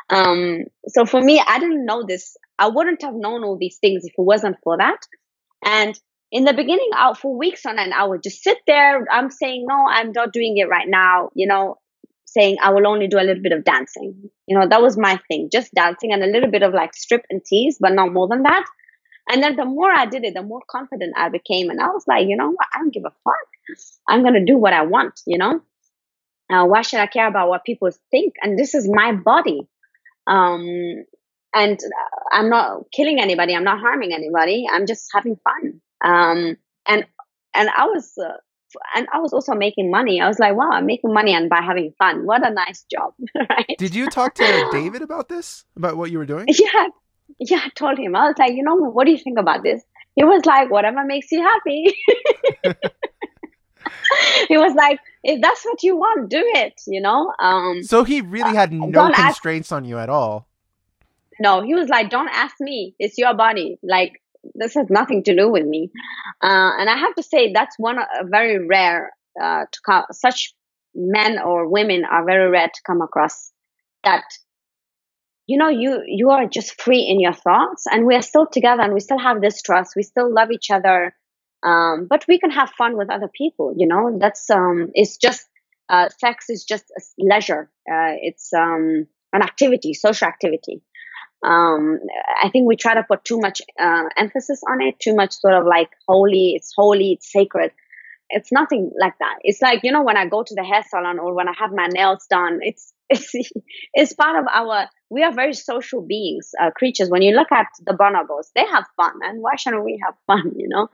um 0.09 0.63
so 0.87 1.05
for 1.05 1.21
me 1.21 1.41
i 1.47 1.59
didn't 1.59 1.85
know 1.85 2.03
this 2.05 2.35
i 2.59 2.67
wouldn't 2.67 3.01
have 3.01 3.13
known 3.13 3.43
all 3.43 3.57
these 3.57 3.77
things 3.79 4.03
if 4.05 4.13
it 4.17 4.21
wasn't 4.21 4.55
for 4.63 4.77
that 4.77 4.99
and 5.65 5.99
in 6.31 6.45
the 6.45 6.53
beginning 6.53 6.89
out 6.95 7.17
for 7.17 7.37
weeks 7.37 7.65
on 7.65 7.79
end 7.79 7.93
i 7.93 8.03
would 8.03 8.23
just 8.23 8.43
sit 8.43 8.57
there 8.67 9.05
i'm 9.11 9.29
saying 9.29 9.65
no 9.67 9.85
i'm 9.89 10.11
not 10.11 10.33
doing 10.33 10.57
it 10.57 10.69
right 10.69 10.87
now 10.87 11.29
you 11.35 11.47
know 11.47 11.77
saying 12.25 12.57
i 12.63 12.71
will 12.71 12.87
only 12.87 13.07
do 13.07 13.19
a 13.19 13.27
little 13.27 13.43
bit 13.43 13.51
of 13.51 13.63
dancing 13.63 14.29
you 14.47 14.57
know 14.57 14.67
that 14.67 14.81
was 14.81 14.97
my 14.97 15.19
thing 15.27 15.49
just 15.51 15.71
dancing 15.73 16.11
and 16.11 16.23
a 16.23 16.27
little 16.27 16.49
bit 16.49 16.63
of 16.63 16.73
like 16.73 16.93
strip 16.95 17.23
and 17.29 17.43
tease 17.45 17.77
but 17.79 17.93
not 17.93 18.11
more 18.11 18.27
than 18.27 18.43
that 18.43 18.65
and 19.29 19.41
then 19.41 19.55
the 19.55 19.65
more 19.65 19.91
I 19.91 20.05
did 20.05 20.23
it, 20.25 20.33
the 20.33 20.41
more 20.41 20.61
confident 20.69 21.13
I 21.17 21.29
became. 21.29 21.69
And 21.69 21.79
I 21.79 21.87
was 21.87 22.03
like, 22.07 22.27
you 22.27 22.35
know 22.35 22.49
what? 22.49 22.67
I 22.73 22.79
don't 22.79 22.93
give 22.93 23.05
a 23.05 23.13
fuck. 23.23 23.87
I'm 24.07 24.21
going 24.21 24.33
to 24.33 24.43
do 24.43 24.57
what 24.57 24.73
I 24.73 24.83
want, 24.83 25.21
you 25.25 25.37
know? 25.37 25.61
Uh, 26.53 26.65
why 26.65 26.81
should 26.81 26.99
I 26.99 27.07
care 27.07 27.27
about 27.27 27.49
what 27.49 27.65
people 27.65 27.89
think? 28.11 28.35
And 28.41 28.57
this 28.57 28.75
is 28.75 28.87
my 28.89 29.13
body. 29.13 29.67
Um, 30.27 31.05
and 31.53 31.79
I'm 32.31 32.49
not 32.49 32.91
killing 32.91 33.19
anybody. 33.19 33.55
I'm 33.55 33.63
not 33.63 33.79
harming 33.79 34.13
anybody. 34.13 34.65
I'm 34.71 34.85
just 34.85 35.09
having 35.13 35.37
fun. 35.43 35.81
Um, 36.03 36.57
and 36.87 37.05
and 37.55 37.69
I 37.69 37.85
was 37.85 38.13
uh, 38.17 38.37
and 38.95 39.07
I 39.13 39.19
was 39.19 39.33
also 39.33 39.53
making 39.53 39.91
money. 39.91 40.21
I 40.21 40.27
was 40.27 40.39
like, 40.39 40.55
wow, 40.55 40.71
I'm 40.71 40.85
making 40.85 41.13
money 41.13 41.33
and 41.33 41.49
by 41.49 41.61
having 41.61 41.93
fun. 41.97 42.25
What 42.25 42.45
a 42.45 42.51
nice 42.51 42.85
job, 42.91 43.13
right? 43.35 43.75
Did 43.77 43.95
you 43.95 44.09
talk 44.09 44.35
to 44.35 44.69
David 44.71 45.01
about 45.01 45.29
this? 45.29 45.65
About 45.75 45.97
what 45.97 46.11
you 46.11 46.17
were 46.17 46.25
doing? 46.25 46.47
Yeah, 46.47 46.87
yeah. 47.39 47.61
I 47.65 47.69
told 47.75 47.97
him. 47.97 48.15
I 48.15 48.27
was 48.27 48.35
like, 48.37 48.53
you 48.53 48.63
know, 48.63 48.75
what 48.75 49.05
do 49.05 49.11
you 49.11 49.17
think 49.17 49.39
about 49.39 49.63
this? 49.63 49.83
He 50.15 50.23
was 50.23 50.45
like, 50.45 50.69
whatever 50.69 51.03
makes 51.03 51.31
you 51.31 51.41
happy. 51.41 51.95
he 54.47 54.57
was 54.57 54.73
like, 54.75 54.99
if 55.23 55.41
that's 55.41 55.63
what 55.63 55.83
you 55.83 55.95
want, 55.95 56.29
do 56.29 56.41
it. 56.43 56.81
You 56.87 57.01
know. 57.01 57.33
Um, 57.39 57.83
so 57.83 58.03
he 58.03 58.21
really 58.21 58.55
had 58.55 58.71
uh, 58.73 58.85
no 58.87 59.11
constraints 59.13 59.71
ask- 59.71 59.75
on 59.75 59.85
you 59.85 59.97
at 59.97 60.09
all. 60.09 60.47
No, 61.39 61.61
he 61.61 61.73
was 61.73 61.89
like, 61.89 62.09
don't 62.09 62.29
ask 62.29 62.55
me. 62.59 62.95
It's 62.99 63.17
your 63.17 63.33
body. 63.33 63.79
Like 63.81 64.21
this 64.55 64.73
has 64.75 64.87
nothing 64.89 65.23
to 65.23 65.35
do 65.35 65.49
with 65.49 65.65
me. 65.65 65.91
Uh, 66.41 66.71
and 66.77 66.89
I 66.89 66.97
have 66.97 67.15
to 67.15 67.23
say 67.23 67.51
that's 67.53 67.77
one 67.79 67.97
uh, 67.97 68.05
very 68.25 68.65
rare 68.65 69.11
uh, 69.41 69.65
to 69.71 69.79
come. 69.85 70.03
Such 70.11 70.53
men 70.93 71.39
or 71.39 71.69
women 71.69 72.03
are 72.05 72.25
very 72.25 72.49
rare 72.49 72.67
to 72.67 72.81
come 72.85 73.01
across. 73.01 73.51
That 74.03 74.23
you 75.47 75.57
know 75.57 75.69
you 75.69 76.03
you 76.05 76.31
are 76.31 76.45
just 76.45 76.81
free 76.81 77.07
in 77.09 77.19
your 77.19 77.33
thoughts, 77.33 77.85
and 77.89 78.05
we 78.05 78.15
are 78.15 78.21
still 78.21 78.47
together, 78.47 78.81
and 78.81 78.93
we 78.93 78.99
still 78.99 79.19
have 79.19 79.41
this 79.41 79.61
trust. 79.61 79.93
We 79.95 80.03
still 80.03 80.31
love 80.33 80.51
each 80.51 80.69
other, 80.69 81.15
um, 81.63 82.07
but 82.09 82.25
we 82.27 82.39
can 82.39 82.51
have 82.51 82.69
fun 82.71 82.97
with 82.97 83.09
other 83.09 83.29
people. 83.29 83.73
You 83.77 83.87
know 83.87 84.17
that's 84.19 84.49
um, 84.49 84.91
it's 84.93 85.17
just 85.17 85.47
uh, 85.89 86.09
sex 86.19 86.49
is 86.49 86.63
just 86.63 86.85
a 86.97 87.01
leisure. 87.17 87.69
Uh, 87.89 88.15
it's 88.21 88.53
um, 88.53 89.07
an 89.33 89.41
activity, 89.41 89.93
social 89.93 90.27
activity 90.27 90.81
um, 91.43 91.99
I 92.41 92.49
think 92.49 92.67
we 92.67 92.75
try 92.75 92.93
to 92.95 93.03
put 93.03 93.25
too 93.25 93.37
much 93.39 93.61
uh, 93.79 94.03
emphasis 94.17 94.61
on 94.69 94.81
it, 94.81 94.99
too 94.99 95.15
much 95.15 95.33
sort 95.33 95.53
of 95.55 95.65
like 95.65 95.89
holy, 96.07 96.53
it's 96.55 96.71
holy, 96.75 97.13
it's 97.13 97.31
sacred. 97.31 97.71
It's 98.29 98.51
nothing 98.51 98.91
like 98.99 99.13
that. 99.19 99.35
It's 99.41 99.61
like 99.61 99.81
you 99.83 99.91
know 99.91 100.03
when 100.03 100.17
I 100.17 100.25
go 100.27 100.43
to 100.43 100.55
the 100.55 100.63
hair 100.63 100.83
salon 100.89 101.19
or 101.19 101.35
when 101.35 101.47
I 101.47 101.53
have 101.59 101.71
my 101.71 101.87
nails 101.87 102.25
done. 102.29 102.59
It's 102.61 102.93
it's 103.09 103.31
it's 103.93 104.13
part 104.13 104.39
of 104.39 104.45
our. 104.51 104.87
We 105.09 105.21
are 105.21 105.33
very 105.33 105.53
social 105.53 106.01
beings, 106.01 106.49
uh, 106.59 106.71
creatures. 106.71 107.09
When 107.09 107.21
you 107.21 107.35
look 107.35 107.51
at 107.51 107.67
the 107.85 107.93
bonobos, 107.93 108.47
they 108.55 108.65
have 108.65 108.85
fun, 108.95 109.13
and 109.21 109.41
why 109.41 109.55
shouldn't 109.57 109.83
we 109.83 110.01
have 110.03 110.15
fun? 110.25 110.53
You 110.55 110.69
know. 110.69 110.87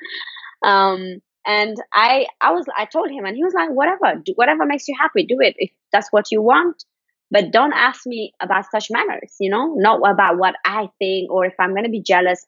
Um, 0.64 1.22
and 1.46 1.78
I 1.94 2.28
I 2.42 2.52
was 2.52 2.66
I 2.78 2.86
told 2.86 3.10
him, 3.10 3.26
and 3.26 3.36
he 3.36 3.44
was 3.44 3.54
like, 3.54 3.70
whatever, 3.70 4.22
do 4.24 4.34
whatever 4.36 4.66
makes 4.66 4.88
you 4.88 4.96
happy, 5.00 5.26
do 5.26 5.38
it. 5.40 5.56
If 5.58 5.72
that's 5.92 6.10
what 6.12 6.32
you 6.32 6.42
want, 6.42 6.84
but 7.32 7.52
don't 7.52 7.74
ask 7.74 8.06
me 8.06 8.34
about 8.42 8.66
such 8.72 8.90
matters, 8.90 9.36
you 9.40 9.50
know, 9.50 9.76
not 9.76 10.00
about 10.10 10.38
what 10.38 10.56
I 10.66 10.90
think 11.00 11.32
or 11.32 11.46
if 11.46 11.54
I'm 11.60 11.72
going 11.72 11.84
to 11.84 11.90
be 11.90 12.02
jealous. 12.02 12.46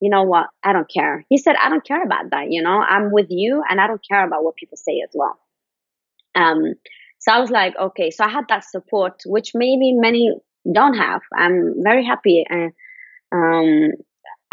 You 0.00 0.10
know 0.10 0.24
what? 0.24 0.48
I 0.62 0.72
don't 0.72 0.90
care. 0.90 1.24
He 1.28 1.38
said, 1.38 1.56
I 1.56 1.68
don't 1.68 1.84
care 1.84 2.02
about 2.02 2.30
that. 2.30 2.46
You 2.50 2.62
know, 2.62 2.78
I'm 2.78 3.10
with 3.10 3.28
you 3.30 3.62
and 3.68 3.80
I 3.80 3.86
don't 3.86 4.04
care 4.06 4.24
about 4.26 4.44
what 4.44 4.56
people 4.56 4.76
say 4.76 5.00
as 5.02 5.10
well. 5.14 5.38
Um, 6.34 6.74
so 7.20 7.32
I 7.32 7.40
was 7.40 7.50
like, 7.50 7.74
okay, 7.80 8.10
so 8.10 8.24
I 8.24 8.28
had 8.28 8.44
that 8.48 8.64
support, 8.64 9.22
which 9.24 9.52
maybe 9.54 9.92
many 9.92 10.32
don't 10.70 10.94
have. 10.94 11.22
I'm 11.34 11.74
very 11.82 12.04
happy. 12.04 12.44
Uh, 12.50 12.68
um, 13.34 13.92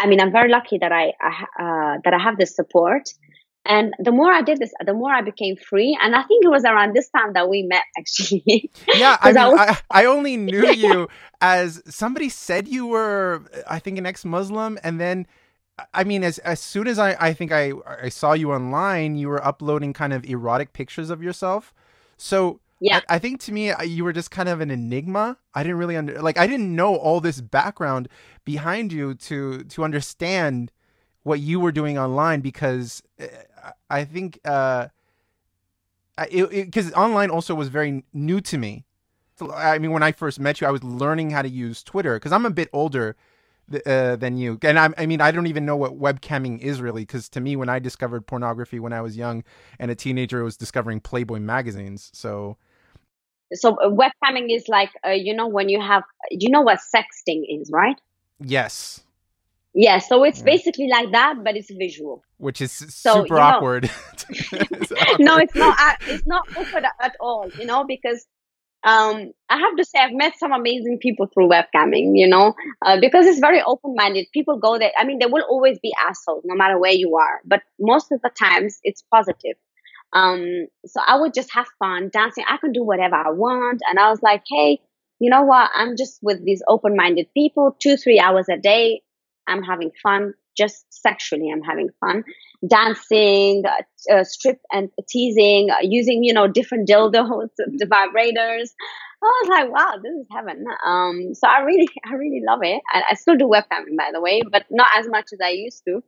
I 0.01 0.07
mean, 0.07 0.19
I'm 0.19 0.31
very 0.31 0.49
lucky 0.49 0.77
that 0.79 0.91
I, 0.91 1.13
I 1.21 1.45
uh, 1.63 1.97
that 2.03 2.13
I 2.13 2.19
have 2.19 2.37
this 2.37 2.55
support. 2.55 3.09
And 3.63 3.93
the 3.99 4.11
more 4.11 4.31
I 4.31 4.41
did 4.41 4.57
this, 4.57 4.71
the 4.83 4.93
more 4.93 5.11
I 5.11 5.21
became 5.21 5.55
free. 5.55 5.95
And 6.01 6.15
I 6.15 6.23
think 6.23 6.43
it 6.43 6.47
was 6.47 6.65
around 6.65 6.95
this 6.95 7.09
time 7.09 7.33
that 7.33 7.47
we 7.47 7.61
met, 7.61 7.83
actually. 7.97 8.71
Yeah, 8.95 9.17
I 9.21 9.27
mean, 9.27 9.37
I, 9.37 9.47
was... 9.49 9.59
I, 9.59 10.01
I, 10.01 10.05
only 10.05 10.35
knew 10.47 10.67
you 10.71 11.07
as 11.41 11.83
somebody 11.85 12.29
said 12.29 12.67
you 12.67 12.87
were, 12.87 13.43
I 13.69 13.77
think, 13.77 13.97
an 13.97 14.05
ex-Muslim, 14.05 14.79
and 14.83 14.99
then. 14.99 15.27
I 15.95 16.03
mean, 16.03 16.23
as 16.23 16.37
as 16.39 16.59
soon 16.59 16.85
as 16.85 16.99
I, 16.99 17.15
I 17.19 17.33
think 17.33 17.51
I 17.51 17.71
I 18.03 18.09
saw 18.09 18.33
you 18.33 18.51
online, 18.51 19.15
you 19.15 19.29
were 19.29 19.43
uploading 19.43 19.93
kind 19.93 20.13
of 20.13 20.23
erotic 20.25 20.73
pictures 20.73 21.09
of 21.09 21.23
yourself. 21.23 21.73
So 22.17 22.59
yeah, 22.81 23.01
I, 23.07 23.15
I, 23.15 23.19
think 23.19 23.39
to 23.41 23.51
me 23.53 23.71
you 23.85 24.03
were 24.03 24.11
just 24.11 24.31
kind 24.31 24.49
of 24.49 24.59
an 24.59 24.71
enigma. 24.71 25.37
I 25.53 25.63
didn't 25.63 25.77
really 25.77 25.95
under 25.95 26.21
like 26.21 26.37
I 26.37 26.47
didn't 26.47 26.75
know 26.75 26.95
all 26.95 27.21
this 27.21 27.39
background 27.39 28.09
behind 28.43 28.91
you 28.91 29.13
to 29.15 29.63
to 29.63 29.83
understand 29.83 30.71
what 31.23 31.39
you 31.39 31.59
were 31.59 31.71
doing 31.71 31.97
online 31.97 32.41
because 32.41 33.03
eh, 33.19 33.27
I 33.89 34.03
think 34.03 34.39
uh, 34.45 34.87
because 36.17 36.91
online 36.93 37.29
also 37.29 37.55
was 37.55 37.69
very 37.69 38.03
new 38.13 38.41
to 38.41 38.57
me. 38.57 38.85
I 39.53 39.79
mean, 39.79 39.91
when 39.91 40.03
I 40.03 40.11
first 40.11 40.39
met 40.39 40.61
you, 40.61 40.67
I 40.67 40.71
was 40.71 40.83
learning 40.83 41.31
how 41.31 41.41
to 41.41 41.49
use 41.49 41.81
Twitter 41.81 42.15
because 42.15 42.31
I'm 42.31 42.45
a 42.45 42.51
bit 42.51 42.69
older 42.73 43.15
uh, 43.85 44.15
than 44.15 44.37
you, 44.37 44.59
and 44.61 44.77
I, 44.77 44.89
I, 44.97 45.05
mean, 45.05 45.21
I 45.21 45.31
don't 45.31 45.47
even 45.47 45.65
know 45.65 45.77
what 45.77 45.99
webcamming 45.99 46.59
is 46.59 46.81
really. 46.81 47.03
Because 47.03 47.29
to 47.29 47.39
me, 47.39 47.55
when 47.55 47.69
I 47.69 47.79
discovered 47.79 48.27
pornography 48.27 48.79
when 48.79 48.93
I 48.93 49.01
was 49.01 49.17
young 49.17 49.43
and 49.79 49.89
a 49.89 49.95
teenager, 49.95 50.41
I 50.41 50.43
was 50.43 50.57
discovering 50.57 50.99
Playboy 50.99 51.39
magazines. 51.39 52.11
So, 52.13 52.57
so 53.53 53.75
uh, 53.75 53.89
webcamming 53.89 54.53
is 54.55 54.67
like 54.67 54.89
uh, 55.05 55.09
you 55.09 55.35
know 55.35 55.47
when 55.47 55.69
you 55.69 55.81
have 55.81 56.03
you 56.29 56.49
know 56.49 56.61
what 56.61 56.79
sexting 56.93 57.43
is, 57.49 57.69
right? 57.71 57.99
Yes. 58.39 59.01
Yeah, 59.73 59.99
so 59.99 60.23
it's 60.23 60.39
yeah. 60.39 60.45
basically 60.45 60.87
like 60.89 61.11
that, 61.11 61.43
but 61.43 61.55
it's 61.55 61.71
visual. 61.71 62.23
Which 62.37 62.61
is 62.61 62.71
so, 62.71 63.23
super 63.23 63.39
awkward. 63.39 63.89
it's 64.29 64.91
awkward. 64.91 65.19
no, 65.19 65.37
it's 65.37 65.55
not. 65.55 65.79
Uh, 65.79 65.95
it's 66.07 66.27
not 66.27 66.43
awkward 66.57 66.85
at 67.01 67.15
all. 67.21 67.49
You 67.57 67.65
know, 67.65 67.85
because 67.85 68.25
um, 68.83 69.31
I 69.49 69.57
have 69.57 69.77
to 69.77 69.85
say 69.85 69.99
I've 69.99 70.13
met 70.13 70.37
some 70.37 70.51
amazing 70.51 70.97
people 71.01 71.27
through 71.33 71.47
webcamming. 71.49 72.17
You 72.17 72.27
know, 72.27 72.53
uh, 72.85 72.99
because 72.99 73.25
it's 73.25 73.39
very 73.39 73.61
open-minded. 73.61 74.27
People 74.33 74.57
go 74.57 74.77
there. 74.77 74.91
I 74.97 75.05
mean, 75.05 75.19
there 75.19 75.29
will 75.29 75.45
always 75.49 75.79
be 75.79 75.93
assholes, 76.05 76.43
no 76.43 76.55
matter 76.55 76.77
where 76.77 76.91
you 76.91 77.15
are, 77.15 77.39
but 77.45 77.61
most 77.79 78.11
of 78.11 78.21
the 78.21 78.29
times 78.29 78.79
it's 78.83 79.03
positive. 79.09 79.55
Um, 80.13 80.67
so 80.85 81.01
I 81.05 81.19
would 81.19 81.33
just 81.33 81.53
have 81.53 81.67
fun 81.79 82.09
dancing. 82.11 82.43
I 82.47 82.57
can 82.57 82.71
do 82.73 82.83
whatever 82.83 83.15
I 83.15 83.31
want, 83.31 83.81
and 83.89 83.99
I 83.99 84.09
was 84.09 84.21
like, 84.21 84.43
hey, 84.49 84.79
you 85.19 85.29
know 85.29 85.43
what? 85.43 85.69
I'm 85.75 85.95
just 85.97 86.19
with 86.21 86.43
these 86.43 86.63
open-minded 86.67 87.27
people, 87.33 87.75
two, 87.79 87.95
three 87.97 88.19
hours 88.19 88.47
a 88.49 88.57
day 88.57 89.01
I'm 89.47 89.63
having 89.63 89.91
fun. 90.01 90.33
Just 90.57 90.85
sexually, 90.89 91.49
I'm 91.51 91.61
having 91.63 91.89
fun. 91.99 92.23
Dancing, 92.67 93.63
uh, 93.65 94.13
uh, 94.13 94.23
strip 94.23 94.59
and 94.71 94.89
teasing, 95.07 95.69
uh, 95.71 95.77
using, 95.81 96.23
you 96.23 96.33
know, 96.33 96.47
different 96.47 96.89
dildos, 96.89 97.49
the 97.55 97.85
vibrators. 97.85 98.69
I 99.23 99.27
was 99.43 99.49
like, 99.49 99.71
wow, 99.71 99.93
this 100.03 100.11
is 100.13 100.27
heaven. 100.31 100.65
Um, 100.85 101.33
so 101.33 101.47
I 101.47 101.61
really, 101.61 101.87
I 102.05 102.13
really 102.15 102.41
love 102.45 102.59
it. 102.63 102.81
I, 102.91 103.03
I 103.11 103.13
still 103.15 103.37
do 103.37 103.45
webcamming, 103.45 103.97
by 103.97 104.09
the 104.13 104.21
way, 104.21 104.41
but 104.49 104.65
not 104.69 104.87
as 104.97 105.07
much 105.07 105.27
as 105.31 105.39
I 105.43 105.49
used 105.49 105.83
to. 105.87 106.03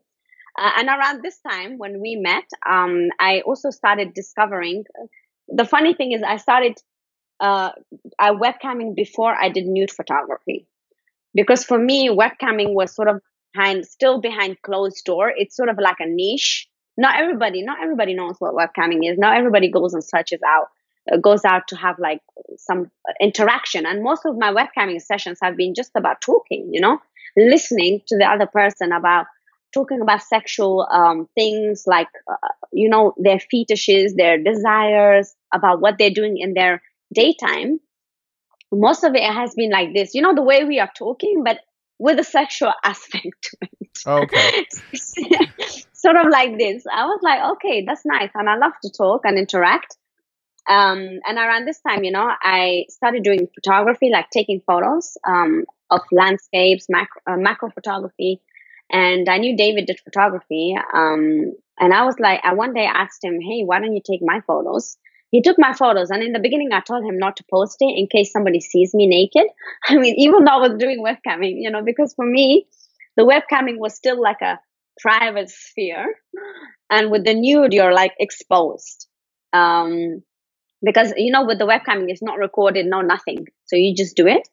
Uh, 0.58 0.72
and 0.78 0.88
around 0.88 1.24
this 1.24 1.40
time 1.50 1.78
when 1.78 2.00
we 2.00 2.16
met, 2.16 2.46
um, 2.70 3.10
I 3.20 3.42
also 3.42 3.70
started 3.70 4.14
discovering. 4.14 4.86
The 5.48 5.66
funny 5.66 5.94
thing 5.94 6.12
is, 6.12 6.22
I 6.24 6.38
started 6.38 6.78
uh, 7.40 7.72
I 8.18 8.32
webcamming 8.32 8.96
before 8.96 9.36
I 9.36 9.50
did 9.50 9.66
nude 9.66 9.92
photography. 9.92 10.68
Because 11.34 11.64
for 11.64 11.78
me 11.78 12.10
webcamming 12.10 12.74
was 12.74 12.96
sort 12.96 13.10
of 13.10 13.22
behind 13.54 13.86
still 13.86 14.22
behind 14.22 14.62
closed 14.62 15.04
door. 15.06 15.32
It's 15.36 15.56
sort 15.56 15.70
of 15.70 15.78
like 15.78 15.98
a 16.00 16.08
niche. 16.08 16.68
Not 16.96 17.20
everybody 17.20 17.64
not 17.64 17.82
everybody 17.82 18.14
knows 18.14 18.36
what 18.40 18.54
webcamming 18.54 19.10
is. 19.10 19.18
Not 19.18 19.36
everybody 19.38 19.70
goes 19.70 19.94
and 19.94 20.04
searches 20.04 20.40
out 20.48 20.68
uh, 21.12 21.18
goes 21.18 21.44
out 21.44 21.68
to 21.70 21.76
have 21.76 21.98
like 22.00 22.22
some 22.58 22.92
interaction. 23.20 23.86
And 23.86 24.04
most 24.04 24.26
of 24.26 24.38
my 24.38 24.54
webcamming 24.54 25.02
sessions 25.02 25.40
have 25.42 25.58
been 25.58 25.74
just 25.74 25.92
about 25.96 26.22
talking 26.22 26.70
you 26.72 26.80
know 26.80 27.00
listening 27.36 28.02
to 28.08 28.18
the 28.18 28.26
other 28.26 28.46
person 28.46 28.92
about 28.92 29.26
talking 29.74 30.02
about 30.02 30.22
sexual 30.22 30.88
um, 30.92 31.28
things 31.36 31.84
like 31.88 32.08
uh, 32.30 32.48
you 32.72 32.90
know 32.90 33.14
their 33.18 33.40
fetishes 33.40 34.16
their 34.16 34.42
desires 34.42 35.34
about 35.54 35.82
what 35.82 35.98
they're 35.98 36.10
doing 36.10 36.38
in 36.38 36.54
their 36.54 36.82
daytime. 37.14 37.80
Most 38.72 39.04
of 39.04 39.14
it 39.16 39.24
has 39.24 39.54
been 39.56 39.72
like 39.72 39.94
this 39.94 40.14
you 40.14 40.22
know 40.22 40.36
the 40.36 40.44
way 40.44 40.64
we 40.64 40.80
are 40.80 40.92
talking 40.98 41.44
but 41.44 41.60
with 42.00 42.20
a 42.20 42.24
sexual 42.24 42.74
aspect 42.84 43.24
to 43.44 43.58
it. 43.62 44.00
Okay. 44.06 44.66
Sort 45.94 46.18
of 46.18 46.28
like 46.30 46.58
this. 46.58 46.84
I 46.92 47.06
was 47.06 47.20
like 47.22 47.58
okay 47.58 47.84
that's 47.86 48.06
nice 48.06 48.30
and 48.34 48.50
i 48.50 48.56
love 48.56 48.74
to 48.84 48.92
talk 48.92 49.22
and 49.26 49.38
interact. 49.38 49.98
Um, 50.66 51.20
and 51.28 51.38
around 51.38 51.66
this 51.66 51.82
time 51.82 52.06
you 52.06 52.12
know 52.12 52.26
i 52.42 52.86
started 52.88 53.22
doing 53.24 53.50
photography 53.54 54.10
like 54.10 54.30
taking 54.30 54.62
photos 54.66 55.18
um, 55.28 55.66
of 55.90 56.00
landscapes 56.10 56.86
macro, 56.90 57.22
uh, 57.28 57.36
macro 57.36 57.70
photography 57.70 58.42
and 58.92 59.30
i 59.30 59.38
knew 59.38 59.56
david 59.56 59.86
did 59.86 60.00
photography 60.04 60.76
um, 60.94 61.54
and 61.80 61.94
i 61.94 62.04
was 62.06 62.16
like 62.20 62.40
i 62.44 62.54
one 62.54 62.74
day 62.74 62.86
asked 62.86 63.24
him 63.24 63.40
hey 63.42 63.64
why 63.64 63.80
don't 63.80 63.96
you 63.96 64.02
take 64.06 64.22
my 64.22 64.42
photos? 64.48 64.98
He 65.32 65.42
took 65.42 65.58
my 65.58 65.74
photos 65.74 66.12
and 66.12 66.22
in 66.22 66.32
the 66.32 66.40
beginning 66.40 66.74
i 66.74 66.80
told 66.80 67.04
him 67.04 67.18
not 67.18 67.38
to 67.38 67.44
post 67.50 67.78
it 67.80 67.98
in 67.98 68.08
case 68.08 68.32
somebody 68.32 68.60
sees 68.60 68.94
me 68.94 69.08
naked. 69.08 69.50
I 69.88 69.98
mean 69.98 70.16
even 70.18 70.44
though 70.44 70.52
i 70.52 70.68
was 70.68 70.78
doing 70.78 71.04
webcamming 71.04 71.56
you 71.58 71.72
know 71.72 71.82
because 71.82 72.14
for 72.14 72.26
me 72.26 72.68
the 73.18 73.24
webcamming 73.24 73.78
was 73.78 73.96
still 73.96 74.22
like 74.22 74.42
a 74.42 74.60
private 75.00 75.50
sphere. 75.50 76.16
And 76.90 77.12
with 77.12 77.26
the 77.26 77.34
nude 77.34 77.74
you're 77.74 77.94
like 77.94 78.14
exposed. 78.20 79.08
Um, 79.52 80.24
because 80.82 81.14
you 81.16 81.32
know 81.32 81.46
with 81.46 81.60
the 81.60 81.66
webcamming 81.66 82.10
it's 82.10 82.22
not 82.22 82.38
recorded 82.38 82.86
no 82.86 83.02
nothing. 83.02 83.48
So 83.66 83.76
you 83.76 83.96
just 83.96 84.16
do 84.16 84.28
it. 84.28 84.48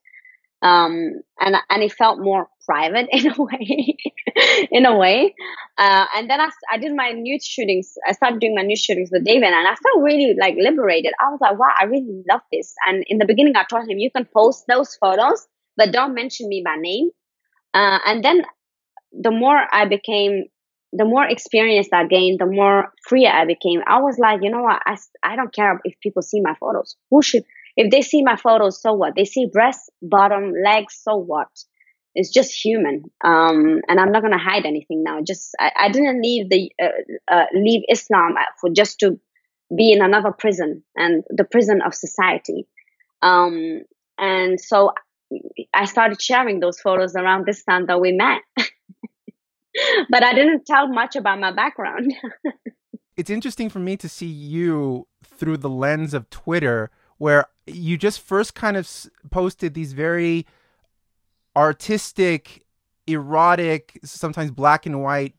Um, 0.63 1.23
and 1.41 1.57
and 1.69 1.83
it 1.83 1.93
felt 1.93 2.21
more 2.21 2.49
private 2.71 3.09
in 3.13 3.33
a 3.33 3.43
way, 3.43 3.97
in 4.71 4.87
a 4.87 4.97
way. 4.97 5.35
Uh, 5.77 6.07
and 6.17 6.31
then 6.31 6.41
I, 6.41 6.51
I 6.73 6.79
did 6.79 6.95
my 6.95 7.11
nude 7.11 7.43
shootings. 7.43 7.95
I 8.07 8.13
started 8.13 8.41
doing 8.41 8.55
my 8.55 8.63
nude 8.63 8.79
shootings 8.79 9.11
with 9.13 9.25
David, 9.25 9.49
and 9.49 9.67
I 9.67 9.75
felt 9.75 10.05
really 10.05 10.37
like 10.41 10.55
liberated. 10.57 11.13
I 11.21 11.31
was 11.31 11.41
like, 11.41 11.59
wow, 11.59 11.73
I 11.81 11.85
really 11.85 12.23
love 12.31 12.43
this. 12.53 12.75
And 12.87 13.03
in 13.09 13.19
the 13.19 13.25
beginning, 13.25 13.57
I 13.57 13.65
told 13.65 13.89
him, 13.91 13.99
you 13.99 14.11
can 14.11 14.27
post 14.33 14.65
those 14.69 14.95
photos, 14.97 15.47
but 15.77 15.93
don't 15.93 16.15
mention 16.15 16.49
me 16.49 16.63
by 16.65 16.77
name. 16.77 17.11
Uh, 17.75 17.99
and 18.07 18.25
then 18.25 18.43
the 19.13 19.31
more 19.33 19.59
I 19.73 19.87
became, 19.87 20.45
the 20.93 21.05
more 21.05 21.25
experience 21.25 21.89
I 21.93 22.07
gained, 22.07 22.41
the 22.41 22.47
more 22.47 22.93
free 23.07 23.27
I 23.27 23.47
became. 23.47 23.81
I 23.87 24.01
was 24.01 24.19
like, 24.19 24.41
you 24.43 24.51
know 24.51 24.63
what? 24.63 24.81
I, 24.87 24.97
I 25.25 25.37
don't 25.37 25.53
care 25.53 25.81
if 25.85 25.95
people 26.01 26.23
see 26.23 26.41
my 26.41 26.55
photos. 26.61 26.97
Who 27.11 27.23
should, 27.23 27.45
if 27.77 27.91
they 27.91 28.03
see 28.03 28.23
my 28.23 28.37
photos, 28.37 28.81
so 28.81 28.93
what? 28.93 29.15
They 29.17 29.25
see 29.25 29.49
breasts, 29.53 29.89
bottom, 30.03 30.53
legs, 30.65 31.01
so 31.03 31.17
what? 31.17 31.49
It's 32.15 32.31
just 32.31 32.53
human. 32.53 33.05
Um, 33.25 33.81
and 33.89 34.01
I'm 34.01 34.13
not 34.13 34.23
going 34.23 34.33
to 34.33 34.39
hide 34.39 34.67
anything 34.67 35.03
now. 35.05 35.21
Just, 35.23 35.55
I, 35.59 35.71
I 35.77 35.89
didn't 35.91 36.21
leave 36.23 36.51
the, 36.51 36.73
uh, 36.83 37.33
uh, 37.33 37.47
leave 37.55 37.83
Islam 37.89 38.35
for 38.61 38.71
just 38.71 38.99
to 39.01 39.21
be 39.77 39.93
in 39.93 40.03
another 40.03 40.33
prison 40.33 40.83
and 40.97 41.23
the 41.31 41.45
prison 41.45 41.81
of 41.83 41.95
society. 41.95 42.67
Um, 43.23 43.83
and 44.19 44.61
so 44.61 44.93
I 45.73 45.85
started 45.85 46.21
sharing 46.21 46.61
those 46.61 46.81
photos 46.81 47.15
around 47.15 47.47
this 47.47 47.63
time 47.65 47.87
that 47.87 48.01
we 48.01 48.13
met. 48.13 48.43
but 50.11 50.25
I 50.25 50.35
didn't 50.35 50.67
tell 50.67 50.89
much 50.89 51.17
about 51.17 51.39
my 51.39 51.53
background. 51.53 52.13
it's 53.17 53.31
interesting 53.31 53.69
for 53.69 53.79
me 53.79 53.97
to 53.97 54.09
see 54.09 54.27
you 54.27 55.07
through 55.25 55.59
the 55.59 55.69
lens 55.69 56.15
of 56.15 56.29
Twitter, 56.31 56.91
where 57.19 57.47
you 57.67 57.97
just 57.97 58.21
first 58.21 58.55
kind 58.55 58.77
of 58.77 58.91
posted 59.31 59.75
these 59.75 59.93
very 59.93 60.47
artistic, 61.57 62.65
erotic, 63.07 63.99
sometimes 64.05 64.51
black 64.51 64.87
and 64.87 65.03
white 65.03 65.35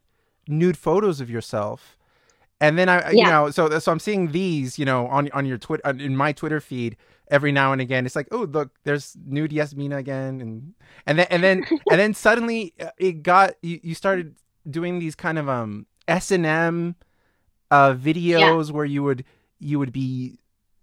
nude 0.48 0.78
photos 0.78 1.22
of 1.22 1.30
yourself. 1.30 1.98
And 2.60 2.78
then 2.78 2.90
I, 2.90 3.12
yeah. 3.12 3.12
you 3.12 3.24
know, 3.24 3.50
so 3.50 3.80
so 3.80 3.92
I'm 3.92 4.00
seeing 4.00 4.32
these, 4.32 4.78
you 4.78 4.86
know, 4.86 5.08
on 5.08 5.30
on 5.34 5.46
your 5.46 5.58
Twitter, 5.58 5.90
in 5.90 6.16
my 6.16 6.32
Twitter 6.32 6.62
feed 6.62 6.96
every 7.30 7.52
now 7.52 7.72
and 7.72 7.82
again. 7.82 8.06
It's 8.06 8.16
like, 8.16 8.28
oh, 8.32 8.44
look, 8.44 8.72
there's 8.84 9.18
nude 9.26 9.52
Yasmina 9.52 9.98
again, 9.98 10.42
and 10.42 10.74
and 11.08 11.18
then 11.18 11.28
and 11.32 11.44
then 11.44 11.66
and 11.90 12.00
then 12.00 12.14
suddenly 12.14 12.74
uh, 12.80 12.90
it 12.98 13.24
got 13.24 13.54
you, 13.64 13.80
you 13.82 13.96
started 13.96 14.36
doing 14.70 15.00
these 15.00 15.16
kind 15.16 15.40
of 15.40 15.50
um 15.50 15.88
S 16.08 16.30
and 16.30 16.46
M 16.46 16.96
uh 17.72 17.94
videos 17.94 18.68
yeah. 18.68 18.74
where 18.74 18.86
you 18.86 19.02
would 19.02 19.24
you 19.60 19.80
would 19.80 19.92
be 19.92 20.38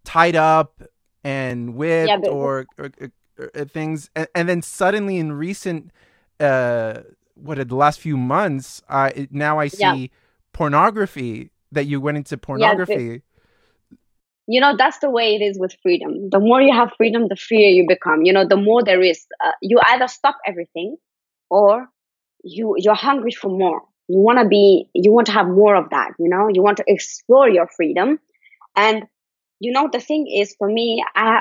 tied 0.05 0.35
up 0.35 0.83
and 1.23 1.75
whipped 1.75 2.09
yeah, 2.09 2.17
but, 2.17 2.31
or, 2.31 2.67
or, 2.79 2.91
things, 3.67 4.11
and, 4.15 4.29
and, 4.35 4.49
then 4.49 4.63
suddenly 4.63 5.17
in 5.19 5.33
recent 5.33 5.91
uh 6.41 7.01
what 7.35 7.57
the 7.69 7.75
last 7.75 8.01
few 8.01 8.17
months, 8.17 8.83
I 8.89 9.29
now 9.31 9.59
I 9.59 9.69
see 9.69 9.81
yeah. 9.83 10.07
pornography 10.53 11.51
that 11.73 11.87
you 11.87 12.01
went 12.01 12.17
into 12.17 12.37
pornography. 12.37 13.23
You 14.47 14.61
know 14.61 14.77
that's 14.77 14.99
the 14.99 15.11
way 15.11 15.35
it 15.37 15.43
is 15.43 15.59
with 15.59 15.77
freedom. 15.83 16.31
The 16.31 16.41
more 16.41 16.61
you 16.61 16.73
have 16.73 16.91
freedom 16.97 17.29
the 17.29 17.37
freer 17.37 17.69
you 17.69 17.87
become. 17.87 18.23
You 18.23 18.33
know 18.33 18.47
the 18.47 18.57
more 18.57 18.83
there 18.83 19.01
is. 19.01 19.25
Uh, 19.45 19.53
you 19.63 19.79
either 19.87 20.09
stop 20.09 20.37
everything 20.47 20.97
or 21.51 21.89
you 22.43 22.75
you're 22.79 22.95
hungry 22.95 23.33
for 23.33 23.51
more. 23.51 23.83
You 24.09 24.19
want 24.19 24.39
to 24.39 24.49
be 24.49 24.89
you 24.95 25.13
want 25.13 25.27
to 25.27 25.33
have 25.33 25.47
more 25.47 25.77
of 25.77 25.91
that 25.91 26.13
you 26.19 26.29
know? 26.29 26.49
You 26.53 26.63
want 26.63 26.79
to 26.79 26.85
explore 26.87 27.49
your 27.49 27.69
freedom. 27.77 28.19
And 28.75 29.05
you 29.61 29.73
know 29.73 29.89
the 29.93 30.01
thing 30.01 30.27
is 30.29 30.55
for 30.59 30.69
me 30.69 31.05
i 31.15 31.41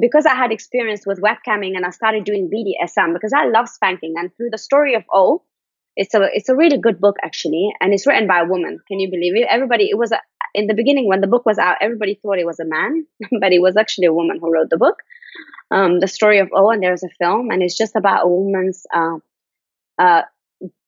because 0.00 0.26
i 0.26 0.34
had 0.34 0.52
experience 0.52 1.06
with 1.06 1.20
webcamming 1.20 1.76
and 1.76 1.84
i 1.84 1.90
started 1.90 2.24
doing 2.24 2.50
bdsm 2.50 3.12
because 3.12 3.32
i 3.34 3.46
love 3.46 3.68
spanking 3.68 4.14
and 4.16 4.34
through 4.36 4.50
the 4.50 4.58
story 4.58 4.94
of 4.94 5.04
o 5.12 5.42
it's 5.96 6.14
a 6.14 6.28
it's 6.32 6.48
a 6.48 6.54
really 6.54 6.78
good 6.78 7.00
book 7.00 7.16
actually, 7.24 7.72
and 7.80 7.94
it's 7.94 8.06
written 8.06 8.28
by 8.28 8.40
a 8.40 8.44
woman. 8.44 8.78
Can 8.86 9.00
you 9.00 9.10
believe 9.10 9.34
it? 9.34 9.46
Everybody, 9.50 9.88
it 9.90 9.96
was 9.96 10.12
a, 10.12 10.20
in 10.54 10.66
the 10.66 10.74
beginning 10.74 11.08
when 11.08 11.22
the 11.22 11.26
book 11.26 11.46
was 11.46 11.58
out, 11.58 11.78
everybody 11.80 12.20
thought 12.20 12.38
it 12.38 12.46
was 12.46 12.60
a 12.60 12.66
man, 12.66 13.06
but 13.40 13.52
it 13.52 13.60
was 13.60 13.76
actually 13.76 14.06
a 14.06 14.12
woman 14.12 14.38
who 14.40 14.52
wrote 14.52 14.68
the 14.70 14.76
book. 14.76 14.96
Um, 15.70 15.98
the 15.98 16.06
story 16.06 16.38
of 16.38 16.50
O 16.54 16.70
and 16.70 16.82
There's 16.82 17.02
a 17.02 17.08
film, 17.18 17.50
and 17.50 17.62
it's 17.62 17.76
just 17.76 17.96
about 17.96 18.26
a 18.26 18.28
woman's 18.28 18.84
uh, 18.94 19.16
uh, 19.98 20.22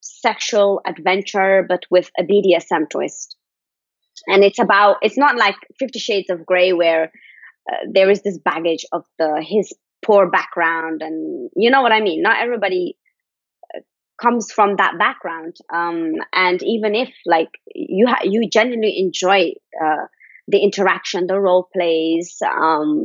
sexual 0.03 0.83
adventure, 0.87 1.65
but 1.67 1.85
with 1.91 2.11
a 2.19 2.23
BDSM 2.23 2.91
twist. 2.91 3.37
And 4.27 4.45
it's 4.45 4.59
about 4.59 4.99
it's 5.01 5.17
not 5.17 5.37
like 5.37 5.57
Fifty 5.79 6.01
Shades 6.01 6.29
of 6.29 6.45
Grey 6.45 6.75
where 6.75 7.13
uh, 7.71 7.77
there 7.93 8.11
is 8.11 8.23
this 8.23 8.39
baggage 8.39 8.85
of 8.93 9.05
the 9.19 9.45
his 9.47 9.73
poor 10.05 10.31
background, 10.31 11.03
and 11.03 11.51
you 11.57 11.71
know 11.71 11.83
what 11.83 11.93
I 11.93 12.01
mean. 12.01 12.23
Not 12.23 12.41
everybody 12.41 12.97
comes 14.21 14.51
from 14.53 14.77
that 14.77 14.99
background. 14.99 15.57
Um, 15.73 16.15
and 16.33 16.63
even 16.63 16.95
if 16.95 17.11
like 17.25 17.51
you 17.75 18.07
ha- 18.09 18.25
you 18.25 18.49
genuinely 18.49 18.99
enjoy 18.99 19.53
uh, 19.83 20.07
the 20.49 20.59
interaction 20.59 21.27
the 21.27 21.39
role 21.39 21.69
plays 21.73 22.39
um, 22.43 23.03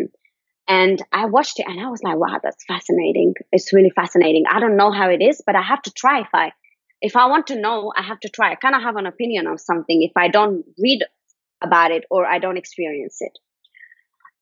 and 0.67 1.01
i 1.11 1.25
watched 1.25 1.59
it 1.59 1.65
and 1.67 1.79
i 1.79 1.89
was 1.89 2.01
like 2.03 2.17
wow 2.17 2.39
that's 2.41 2.63
fascinating. 2.65 3.33
It's 3.51 3.73
really 3.73 3.91
fascinating. 3.91 4.45
I 4.49 4.59
don't 4.59 4.77
know 4.77 4.91
how 4.91 5.09
it 5.09 5.21
is 5.21 5.41
but 5.45 5.55
i 5.55 5.61
have 5.61 5.81
to 5.83 5.91
try 5.91 6.21
if 6.21 6.29
i 6.33 6.51
if 7.01 7.15
i 7.15 7.25
want 7.27 7.47
to 7.47 7.59
know 7.59 7.91
i 7.95 8.01
have 8.01 8.19
to 8.21 8.29
try. 8.29 8.51
I 8.51 8.55
kind 8.55 8.75
of 8.75 8.81
have 8.81 8.95
an 8.95 9.05
opinion 9.05 9.47
of 9.47 9.59
something 9.59 10.03
if 10.03 10.13
i 10.15 10.29
don't 10.29 10.65
read 10.79 11.03
about 11.61 11.91
it 11.91 12.05
or 12.09 12.25
i 12.25 12.39
don't 12.39 12.57
experience 12.57 13.17
it 13.19 13.37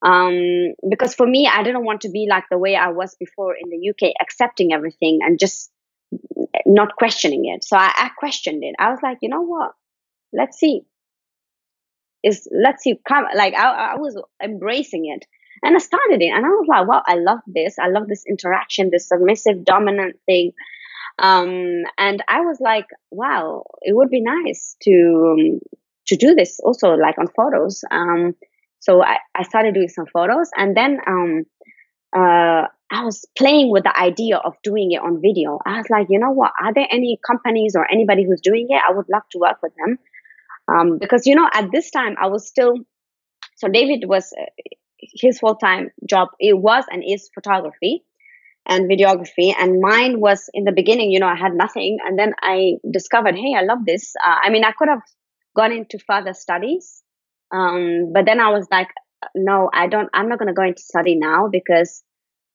um, 0.02 0.74
because 0.88 1.14
for 1.14 1.26
me 1.26 1.48
i 1.52 1.62
didn't 1.62 1.84
want 1.84 2.00
to 2.00 2.10
be 2.10 2.26
like 2.28 2.44
the 2.50 2.58
way 2.58 2.74
i 2.76 2.88
was 2.88 3.14
before 3.18 3.54
in 3.54 3.70
the 3.70 3.90
uk 3.90 4.12
accepting 4.20 4.72
everything 4.72 5.20
and 5.22 5.38
just 5.38 5.70
not 6.66 6.96
questioning 6.96 7.44
it. 7.46 7.64
So 7.64 7.76
I, 7.76 7.92
I 7.94 8.10
questioned 8.18 8.62
it. 8.64 8.74
I 8.78 8.90
was 8.90 9.00
like, 9.02 9.18
you 9.22 9.28
know 9.28 9.42
what? 9.42 9.72
Let's 10.32 10.58
see. 10.58 10.82
Is 12.24 12.48
let's 12.52 12.84
see 12.84 13.00
come 13.06 13.24
like 13.34 13.54
I, 13.54 13.94
I 13.94 13.96
was 13.96 14.20
embracing 14.42 15.06
it 15.06 15.26
and 15.64 15.74
I 15.74 15.78
started 15.80 16.22
it 16.22 16.28
and 16.32 16.46
I 16.46 16.50
was 16.50 16.66
like, 16.68 16.86
wow, 16.86 17.02
I 17.04 17.16
love 17.16 17.40
this. 17.48 17.78
I 17.80 17.88
love 17.88 18.06
this 18.06 18.24
interaction, 18.28 18.90
this 18.90 19.08
submissive 19.08 19.64
dominant 19.64 20.16
thing. 20.24 20.52
Um, 21.18 21.82
and 21.98 22.22
I 22.28 22.42
was 22.42 22.58
like, 22.60 22.86
wow, 23.10 23.64
it 23.80 23.94
would 23.94 24.08
be 24.08 24.22
nice 24.22 24.76
to 24.82 25.34
um, 25.36 25.60
to 26.06 26.16
do 26.16 26.34
this 26.34 26.60
also 26.60 26.90
like 26.90 27.18
on 27.18 27.26
photos. 27.26 27.82
Um, 27.90 28.36
so 28.82 29.00
I, 29.00 29.18
I 29.32 29.44
started 29.44 29.74
doing 29.74 29.88
some 29.88 30.06
photos 30.12 30.50
and 30.56 30.76
then 30.76 30.98
um, 31.06 31.44
uh, 32.16 32.66
I 32.90 33.04
was 33.04 33.24
playing 33.38 33.70
with 33.70 33.84
the 33.84 33.96
idea 33.96 34.38
of 34.38 34.54
doing 34.64 34.90
it 34.90 35.00
on 35.00 35.22
video. 35.22 35.60
I 35.64 35.76
was 35.76 35.86
like, 35.88 36.08
you 36.10 36.18
know 36.18 36.32
what? 36.32 36.50
Are 36.60 36.74
there 36.74 36.88
any 36.90 37.18
companies 37.24 37.76
or 37.76 37.88
anybody 37.88 38.24
who's 38.24 38.40
doing 38.40 38.66
it? 38.68 38.82
I 38.86 38.92
would 38.92 39.06
love 39.08 39.22
to 39.30 39.38
work 39.38 39.58
with 39.62 39.72
them. 39.76 39.98
Um, 40.66 40.98
because, 40.98 41.26
you 41.26 41.36
know, 41.36 41.48
at 41.52 41.70
this 41.70 41.92
time, 41.92 42.16
I 42.20 42.26
was 42.26 42.46
still, 42.46 42.74
so 43.56 43.68
David 43.68 44.08
was, 44.08 44.32
uh, 44.36 44.46
his 44.98 45.38
full 45.38 45.54
time 45.54 45.90
job, 46.08 46.28
it 46.40 46.58
was 46.58 46.84
and 46.90 47.04
is 47.06 47.30
photography 47.32 48.04
and 48.66 48.90
videography. 48.90 49.54
And 49.56 49.80
mine 49.80 50.20
was 50.20 50.50
in 50.52 50.64
the 50.64 50.72
beginning, 50.72 51.12
you 51.12 51.20
know, 51.20 51.28
I 51.28 51.36
had 51.36 51.54
nothing. 51.54 51.98
And 52.04 52.18
then 52.18 52.34
I 52.42 52.74
discovered, 52.90 53.36
hey, 53.36 53.54
I 53.56 53.62
love 53.62 53.86
this. 53.86 54.14
Uh, 54.22 54.38
I 54.42 54.50
mean, 54.50 54.64
I 54.64 54.72
could 54.72 54.88
have 54.88 55.02
gone 55.54 55.72
into 55.72 55.98
further 55.98 56.34
studies. 56.34 57.01
Um, 57.52 58.12
but 58.12 58.24
then 58.24 58.40
I 58.40 58.50
was 58.50 58.66
like, 58.70 58.88
no, 59.34 59.70
I 59.72 59.86
don't, 59.86 60.08
I'm 60.12 60.28
not 60.28 60.38
going 60.38 60.48
to 60.48 60.54
go 60.54 60.64
into 60.64 60.82
study 60.82 61.16
now 61.16 61.48
because 61.50 62.02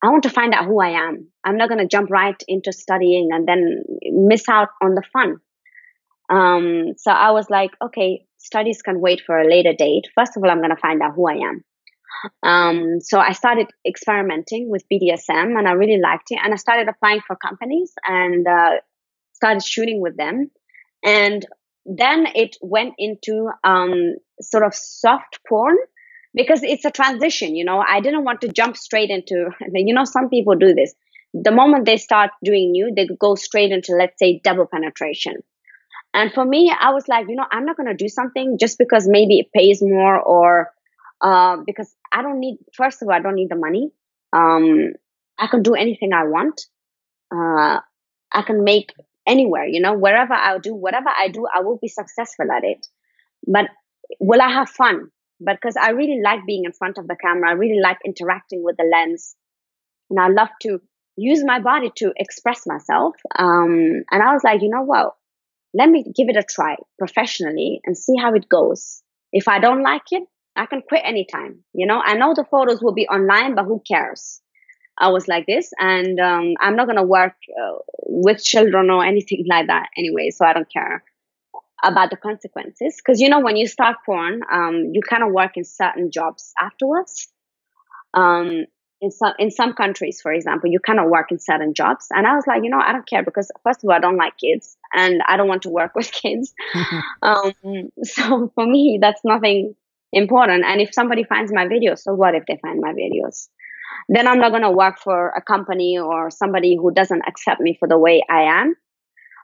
I 0.03 0.09
want 0.09 0.23
to 0.23 0.29
find 0.29 0.53
out 0.53 0.65
who 0.65 0.81
I 0.81 0.89
am. 0.89 1.29
I'm 1.43 1.57
not 1.57 1.69
going 1.69 1.79
to 1.79 1.87
jump 1.87 2.09
right 2.09 2.41
into 2.47 2.71
studying 2.71 3.29
and 3.31 3.47
then 3.47 3.83
miss 4.11 4.47
out 4.49 4.69
on 4.81 4.95
the 4.95 5.03
fun. 5.13 5.37
Um, 6.29 6.93
so 6.97 7.11
I 7.11 7.31
was 7.31 7.49
like, 7.49 7.71
okay, 7.81 8.25
studies 8.37 8.81
can 8.81 8.99
wait 8.99 9.21
for 9.25 9.39
a 9.39 9.47
later 9.47 9.73
date. 9.77 10.05
First 10.13 10.35
of 10.35 10.43
all, 10.43 10.51
I'm 10.51 10.59
going 10.59 10.75
to 10.75 10.81
find 10.81 11.01
out 11.01 11.13
who 11.15 11.27
I 11.27 11.35
am. 11.35 11.63
Um, 12.43 12.99
so 12.99 13.19
I 13.19 13.31
started 13.31 13.67
experimenting 13.87 14.69
with 14.69 14.83
BDSM 14.91 15.57
and 15.57 15.67
I 15.67 15.71
really 15.73 15.99
liked 16.01 16.31
it. 16.31 16.39
And 16.43 16.53
I 16.53 16.57
started 16.57 16.87
applying 16.87 17.21
for 17.25 17.35
companies 17.35 17.93
and 18.05 18.47
uh, 18.47 18.77
started 19.33 19.63
shooting 19.63 20.01
with 20.01 20.17
them. 20.17 20.51
And 21.03 21.45
then 21.87 22.27
it 22.35 22.57
went 22.61 22.93
into 22.97 23.49
um, 23.63 24.15
sort 24.41 24.63
of 24.63 24.75
soft 24.75 25.39
porn 25.47 25.77
because 26.33 26.61
it's 26.61 26.85
a 26.85 26.91
transition 26.91 27.55
you 27.55 27.63
know? 27.63 27.79
I 27.79 28.01
didn't 28.01 28.25
want 28.25 28.41
to 28.41 28.49
jump 28.49 28.75
straight 28.77 29.09
into 29.09 29.49
you 29.73 29.93
know 29.93 30.03
some 30.03 30.29
people 30.29 30.55
do 30.55 30.75
this. 30.75 30.93
The 31.33 31.51
moment 31.51 31.85
they 31.85 31.97
start 31.97 32.31
doing 32.43 32.71
new 32.71 32.93
they 32.95 33.07
go 33.19 33.35
straight 33.35 33.71
into 33.71 33.93
let's 33.93 34.19
say 34.19 34.41
double 34.43 34.67
penetration. 34.67 35.37
And 36.13 36.33
for 36.33 36.43
me 36.43 36.73
i 36.79 36.91
was 36.91 37.07
like 37.07 37.27
you 37.29 37.35
know 37.35 37.45
i'm 37.51 37.65
not 37.65 37.77
going 37.77 37.89
to 37.89 37.95
do 37.95 38.09
something 38.09 38.57
just 38.59 38.77
because 38.77 39.07
maybe 39.07 39.39
it 39.39 39.47
pays 39.55 39.81
more 39.81 40.19
or 40.19 40.71
uh, 41.21 41.57
because 41.65 41.93
i 42.11 42.21
don't 42.21 42.39
need 42.39 42.57
first 42.73 43.01
of 43.01 43.07
all 43.07 43.13
i 43.13 43.19
don't 43.19 43.35
need 43.35 43.49
the 43.49 43.55
money. 43.55 43.91
Um, 44.33 44.93
i 45.39 45.47
can 45.47 45.63
do 45.63 45.73
anything 45.75 46.11
i 46.13 46.25
want. 46.25 46.61
Uh, 47.31 47.79
i 48.31 48.41
can 48.45 48.63
make 48.63 48.91
anywhere 49.27 49.65
you 49.65 49.81
know 49.81 49.93
wherever 49.93 50.33
i 50.33 50.57
do 50.57 50.73
whatever 50.73 51.09
i 51.19 51.27
do 51.27 51.45
i 51.53 51.61
will 51.61 51.77
be 51.81 51.87
successful 51.87 52.51
at 52.51 52.63
it 52.63 52.87
but 53.45 53.65
will 54.19 54.41
i 54.41 54.49
have 54.49 54.69
fun 54.69 55.09
because 55.43 55.75
I 55.77 55.91
really 55.91 56.21
like 56.23 56.45
being 56.45 56.65
in 56.65 56.73
front 56.73 56.97
of 56.97 57.07
the 57.07 57.15
camera, 57.15 57.49
I 57.49 57.53
really 57.53 57.79
like 57.79 57.97
interacting 58.05 58.63
with 58.63 58.77
the 58.77 58.89
lens. 58.91 59.35
And 60.09 60.19
I 60.19 60.29
love 60.29 60.49
to 60.63 60.79
use 61.15 61.43
my 61.43 61.59
body 61.59 61.91
to 61.97 62.13
express 62.15 62.65
myself. 62.65 63.15
Um, 63.37 64.03
and 64.11 64.23
I 64.23 64.33
was 64.33 64.43
like, 64.43 64.61
you 64.61 64.69
know 64.69 64.83
what? 64.83 65.13
Let 65.73 65.89
me 65.89 66.03
give 66.03 66.29
it 66.29 66.37
a 66.37 66.43
try 66.43 66.75
professionally 66.97 67.81
and 67.85 67.97
see 67.97 68.15
how 68.19 68.33
it 68.33 68.49
goes. 68.49 69.01
If 69.31 69.47
I 69.47 69.59
don't 69.59 69.83
like 69.83 70.03
it, 70.11 70.23
I 70.55 70.65
can 70.65 70.81
quit 70.81 71.01
anytime. 71.03 71.63
You 71.73 71.85
know, 71.85 72.01
I 72.03 72.15
know 72.15 72.33
the 72.33 72.45
photos 72.49 72.81
will 72.81 72.93
be 72.93 73.07
online, 73.07 73.53
but 73.53 73.65
who 73.65 73.81
cares? 73.87 74.41
I 74.99 75.09
was 75.09 75.27
like 75.27 75.45
this, 75.45 75.71
and 75.79 76.19
um, 76.19 76.55
I'm 76.59 76.75
not 76.75 76.87
gonna 76.87 77.03
work 77.03 77.35
uh, 77.49 77.77
with 78.05 78.43
children 78.43 78.89
or 78.89 79.05
anything 79.05 79.45
like 79.47 79.67
that 79.67 79.89
anyway, 79.97 80.31
so 80.31 80.45
I 80.45 80.53
don't 80.53 80.71
care 80.71 81.03
about 81.83 82.09
the 82.09 82.17
consequences. 82.17 82.95
Because 82.97 83.21
you 83.21 83.29
know, 83.29 83.39
when 83.39 83.57
you 83.57 83.67
start 83.67 83.97
porn, 84.05 84.41
um, 84.51 84.91
you 84.93 85.01
kind 85.07 85.23
of 85.23 85.31
work 85.31 85.51
in 85.55 85.63
certain 85.63 86.11
jobs 86.11 86.53
afterwards. 86.59 87.27
Um, 88.13 88.65
in 88.99 89.11
some 89.11 89.33
in 89.37 89.51
some 89.51 89.73
countries, 89.73 90.21
for 90.21 90.31
example, 90.31 90.69
you 90.71 90.79
kind 90.79 90.99
of 90.99 91.09
work 91.09 91.31
in 91.31 91.39
certain 91.39 91.73
jobs, 91.73 92.07
and 92.09 92.25
I 92.25 92.35
was 92.35 92.45
like, 92.47 92.63
you 92.63 92.69
know, 92.69 92.79
I 92.79 92.93
don't 92.93 93.07
care 93.07 93.23
because 93.23 93.51
first 93.63 93.83
of 93.83 93.89
all, 93.89 93.95
I 93.95 93.99
don't 93.99 94.17
like 94.17 94.37
kids, 94.37 94.75
and 94.93 95.21
I 95.27 95.37
don't 95.37 95.47
want 95.47 95.63
to 95.63 95.69
work 95.69 95.91
with 95.95 96.11
kids. 96.11 96.53
um, 97.21 97.53
so 98.03 98.51
for 98.55 98.65
me, 98.65 98.97
that's 98.99 99.21
nothing 99.23 99.75
important. 100.11 100.65
And 100.65 100.81
if 100.81 100.93
somebody 100.93 101.23
finds 101.23 101.51
my 101.53 101.65
videos, 101.65 101.99
so 101.99 102.13
what 102.13 102.33
if 102.33 102.45
they 102.47 102.57
find 102.61 102.79
my 102.81 102.93
videos? 102.93 103.49
Then 104.09 104.27
I'm 104.27 104.39
not 104.39 104.51
going 104.51 104.63
to 104.63 104.71
work 104.71 104.99
for 104.99 105.29
a 105.29 105.41
company 105.41 105.97
or 105.97 106.29
somebody 106.29 106.75
who 106.75 106.91
doesn't 106.93 107.23
accept 107.27 107.59
me 107.61 107.75
for 107.79 107.87
the 107.87 107.97
way 107.97 108.23
I 108.29 108.43
am. 108.43 108.75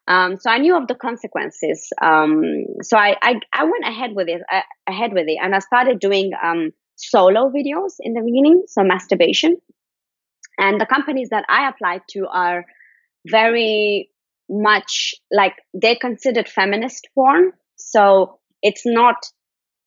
Um, 0.08 0.38
so 0.38 0.50
I 0.50 0.58
knew 0.58 0.76
of 0.76 0.88
the 0.88 0.96
consequences. 0.96 1.90
Um, 2.02 2.42
so 2.82 2.98
I, 2.98 3.16
I, 3.22 3.40
I 3.54 3.64
went 3.64 3.86
ahead 3.86 4.12
with 4.14 4.28
it, 4.28 4.42
uh, 4.52 4.62
ahead 4.88 5.14
with 5.14 5.28
it, 5.28 5.38
and 5.42 5.56
I 5.56 5.60
started 5.60 6.00
doing 6.00 6.32
um, 6.44 6.72
solo 6.96 7.50
videos 7.50 7.96
in 8.00 8.14
the 8.14 8.22
beginning, 8.22 8.64
so 8.68 8.84
masturbation. 8.84 9.58
And 10.58 10.80
the 10.80 10.86
companies 10.86 11.30
that 11.30 11.46
I 11.50 11.70
applied 11.70 12.02
to 12.12 12.28
are 12.28 12.66
very 13.26 14.10
much 14.50 15.16
like 15.32 15.56
they're 15.74 15.96
considered 15.96 16.50
feminist 16.50 17.08
porn. 17.16 17.54
So 17.78 18.40
it's 18.62 18.86
not 18.86 19.16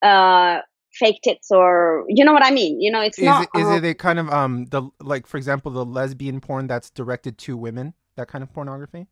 uh, 0.03 0.61
fake 0.99 1.21
tits 1.23 1.51
or 1.51 2.05
you 2.09 2.25
know 2.25 2.33
what 2.33 2.45
I 2.45 2.51
mean. 2.51 2.81
You 2.81 2.91
know, 2.91 3.01
it's 3.01 3.19
is 3.19 3.25
not. 3.25 3.49
It, 3.55 3.61
is 3.61 3.67
uh, 3.67 3.73
it 3.73 3.85
a 3.85 3.95
kind 3.95 4.19
of 4.19 4.29
um 4.31 4.67
the 4.67 4.83
like 5.01 5.27
for 5.27 5.37
example 5.37 5.73
the 5.73 5.85
lesbian 5.85 6.41
porn 6.41 6.67
that's 6.67 6.91
directed 6.91 7.39
to 7.39 7.57
women 7.57 7.95
that 8.17 8.29
kind 8.29 8.43
of 8.43 8.53
pornography? 8.53 9.07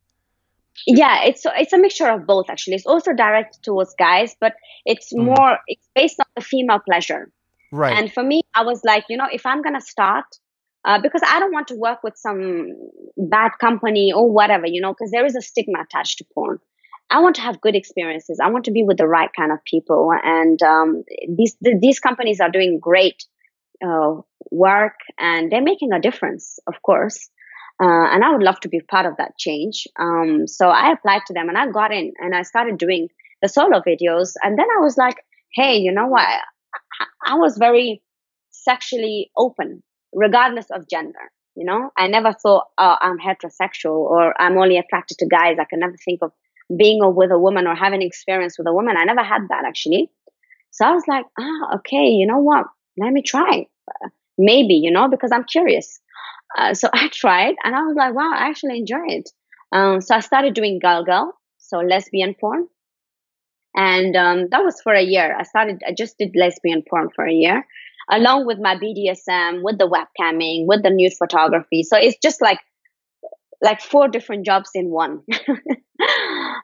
Yeah, 0.86 1.24
it's 1.24 1.46
it's 1.46 1.72
a 1.72 1.78
mixture 1.78 2.08
of 2.08 2.26
both 2.26 2.50
actually. 2.50 2.74
It's 2.74 2.86
also 2.86 3.12
directed 3.12 3.62
towards 3.62 3.94
guys, 3.94 4.34
but 4.40 4.54
it's 4.84 5.12
mm. 5.12 5.24
more 5.24 5.58
it's 5.68 5.88
based 5.94 6.18
on 6.18 6.26
the 6.34 6.42
female 6.42 6.80
pleasure. 6.80 7.30
Right. 7.70 7.96
And 7.96 8.12
for 8.12 8.22
me, 8.22 8.42
I 8.54 8.62
was 8.62 8.82
like, 8.84 9.04
you 9.08 9.16
know, 9.16 9.28
if 9.32 9.46
I'm 9.46 9.62
gonna 9.62 9.80
start, 9.80 10.24
uh, 10.84 11.00
because 11.00 11.22
I 11.24 11.38
don't 11.38 11.52
want 11.52 11.68
to 11.68 11.76
work 11.76 12.02
with 12.02 12.16
some 12.16 12.74
bad 13.16 13.52
company 13.60 14.12
or 14.12 14.30
whatever, 14.30 14.66
you 14.66 14.80
know, 14.80 14.92
because 14.92 15.10
there 15.12 15.24
is 15.24 15.36
a 15.36 15.42
stigma 15.42 15.80
attached 15.80 16.18
to 16.18 16.24
porn. 16.34 16.58
I 17.10 17.20
want 17.20 17.36
to 17.36 17.42
have 17.42 17.60
good 17.60 17.76
experiences. 17.76 18.40
I 18.42 18.50
want 18.50 18.64
to 18.64 18.72
be 18.72 18.82
with 18.82 18.96
the 18.96 19.06
right 19.06 19.30
kind 19.36 19.52
of 19.52 19.58
people, 19.64 20.10
and 20.22 20.60
um, 20.62 21.04
these 21.28 21.56
these 21.60 22.00
companies 22.00 22.40
are 22.40 22.50
doing 22.50 22.78
great 22.80 23.24
uh, 23.84 24.20
work, 24.50 24.94
and 25.18 25.50
they're 25.50 25.62
making 25.62 25.92
a 25.92 26.00
difference, 26.00 26.58
of 26.66 26.82
course. 26.82 27.28
Uh, 27.82 28.06
and 28.12 28.24
I 28.24 28.32
would 28.32 28.42
love 28.42 28.60
to 28.60 28.68
be 28.68 28.80
part 28.80 29.04
of 29.04 29.16
that 29.18 29.36
change. 29.36 29.88
Um, 29.98 30.46
so 30.46 30.68
I 30.68 30.92
applied 30.92 31.22
to 31.26 31.34
them, 31.34 31.48
and 31.48 31.58
I 31.58 31.70
got 31.70 31.92
in, 31.92 32.12
and 32.18 32.34
I 32.34 32.42
started 32.42 32.78
doing 32.78 33.08
the 33.42 33.48
solo 33.48 33.80
videos. 33.80 34.34
And 34.42 34.58
then 34.58 34.66
I 34.76 34.80
was 34.80 34.96
like, 34.96 35.16
hey, 35.52 35.76
you 35.76 35.92
know 35.92 36.06
what? 36.06 36.22
I, 36.22 37.06
I 37.26 37.34
was 37.34 37.56
very 37.58 38.02
sexually 38.50 39.30
open, 39.36 39.82
regardless 40.12 40.70
of 40.70 40.88
gender. 40.88 41.30
You 41.56 41.66
know, 41.66 41.90
I 41.96 42.08
never 42.08 42.32
thought 42.32 42.66
oh, 42.78 42.96
I'm 43.00 43.18
heterosexual 43.18 43.96
or 43.96 44.34
I'm 44.40 44.58
only 44.58 44.76
attracted 44.76 45.18
to 45.18 45.26
guys. 45.26 45.56
I 45.60 45.64
can 45.64 45.80
never 45.80 45.96
think 46.04 46.20
of 46.22 46.32
being 46.74 47.00
with 47.14 47.30
a 47.30 47.38
woman 47.38 47.66
or 47.66 47.74
having 47.74 48.02
experience 48.02 48.58
with 48.58 48.66
a 48.66 48.72
woman. 48.72 48.96
I 48.96 49.04
never 49.04 49.22
had 49.22 49.42
that 49.50 49.64
actually. 49.66 50.10
So 50.70 50.84
I 50.84 50.92
was 50.92 51.04
like, 51.06 51.26
ah, 51.38 51.76
okay, 51.76 52.06
you 52.08 52.26
know 52.26 52.38
what? 52.38 52.66
Let 52.98 53.12
me 53.12 53.22
try. 53.22 53.66
Maybe, 54.36 54.74
you 54.74 54.90
know, 54.90 55.08
because 55.08 55.30
I'm 55.32 55.44
curious. 55.44 56.00
Uh, 56.56 56.74
so 56.74 56.88
I 56.94 57.08
tried 57.08 57.54
and 57.64 57.74
I 57.74 57.82
was 57.82 57.96
like, 57.96 58.14
wow, 58.14 58.32
I 58.34 58.48
actually 58.48 58.78
enjoy 58.78 59.04
it. 59.06 59.30
Um, 59.72 60.00
so 60.00 60.14
I 60.14 60.20
started 60.20 60.54
doing 60.54 60.78
girl 60.78 61.04
girl, 61.04 61.34
so 61.58 61.78
lesbian 61.78 62.34
porn. 62.34 62.68
And 63.76 64.14
um, 64.14 64.48
that 64.50 64.64
was 64.64 64.80
for 64.80 64.92
a 64.92 65.02
year. 65.02 65.36
I 65.36 65.42
started, 65.42 65.82
I 65.86 65.92
just 65.92 66.16
did 66.18 66.36
lesbian 66.36 66.82
porn 66.88 67.10
for 67.14 67.26
a 67.26 67.32
year, 67.32 67.66
along 68.08 68.46
with 68.46 68.58
my 68.60 68.76
BDSM, 68.76 69.62
with 69.62 69.78
the 69.78 69.88
webcamming, 69.88 70.66
with 70.66 70.84
the 70.84 70.90
nude 70.90 71.14
photography. 71.18 71.82
So 71.82 71.96
it's 71.96 72.18
just 72.22 72.40
like 72.40 72.60
like 73.62 73.80
four 73.80 74.08
different 74.08 74.44
jobs 74.44 74.70
in 74.74 74.90
one. 74.90 75.22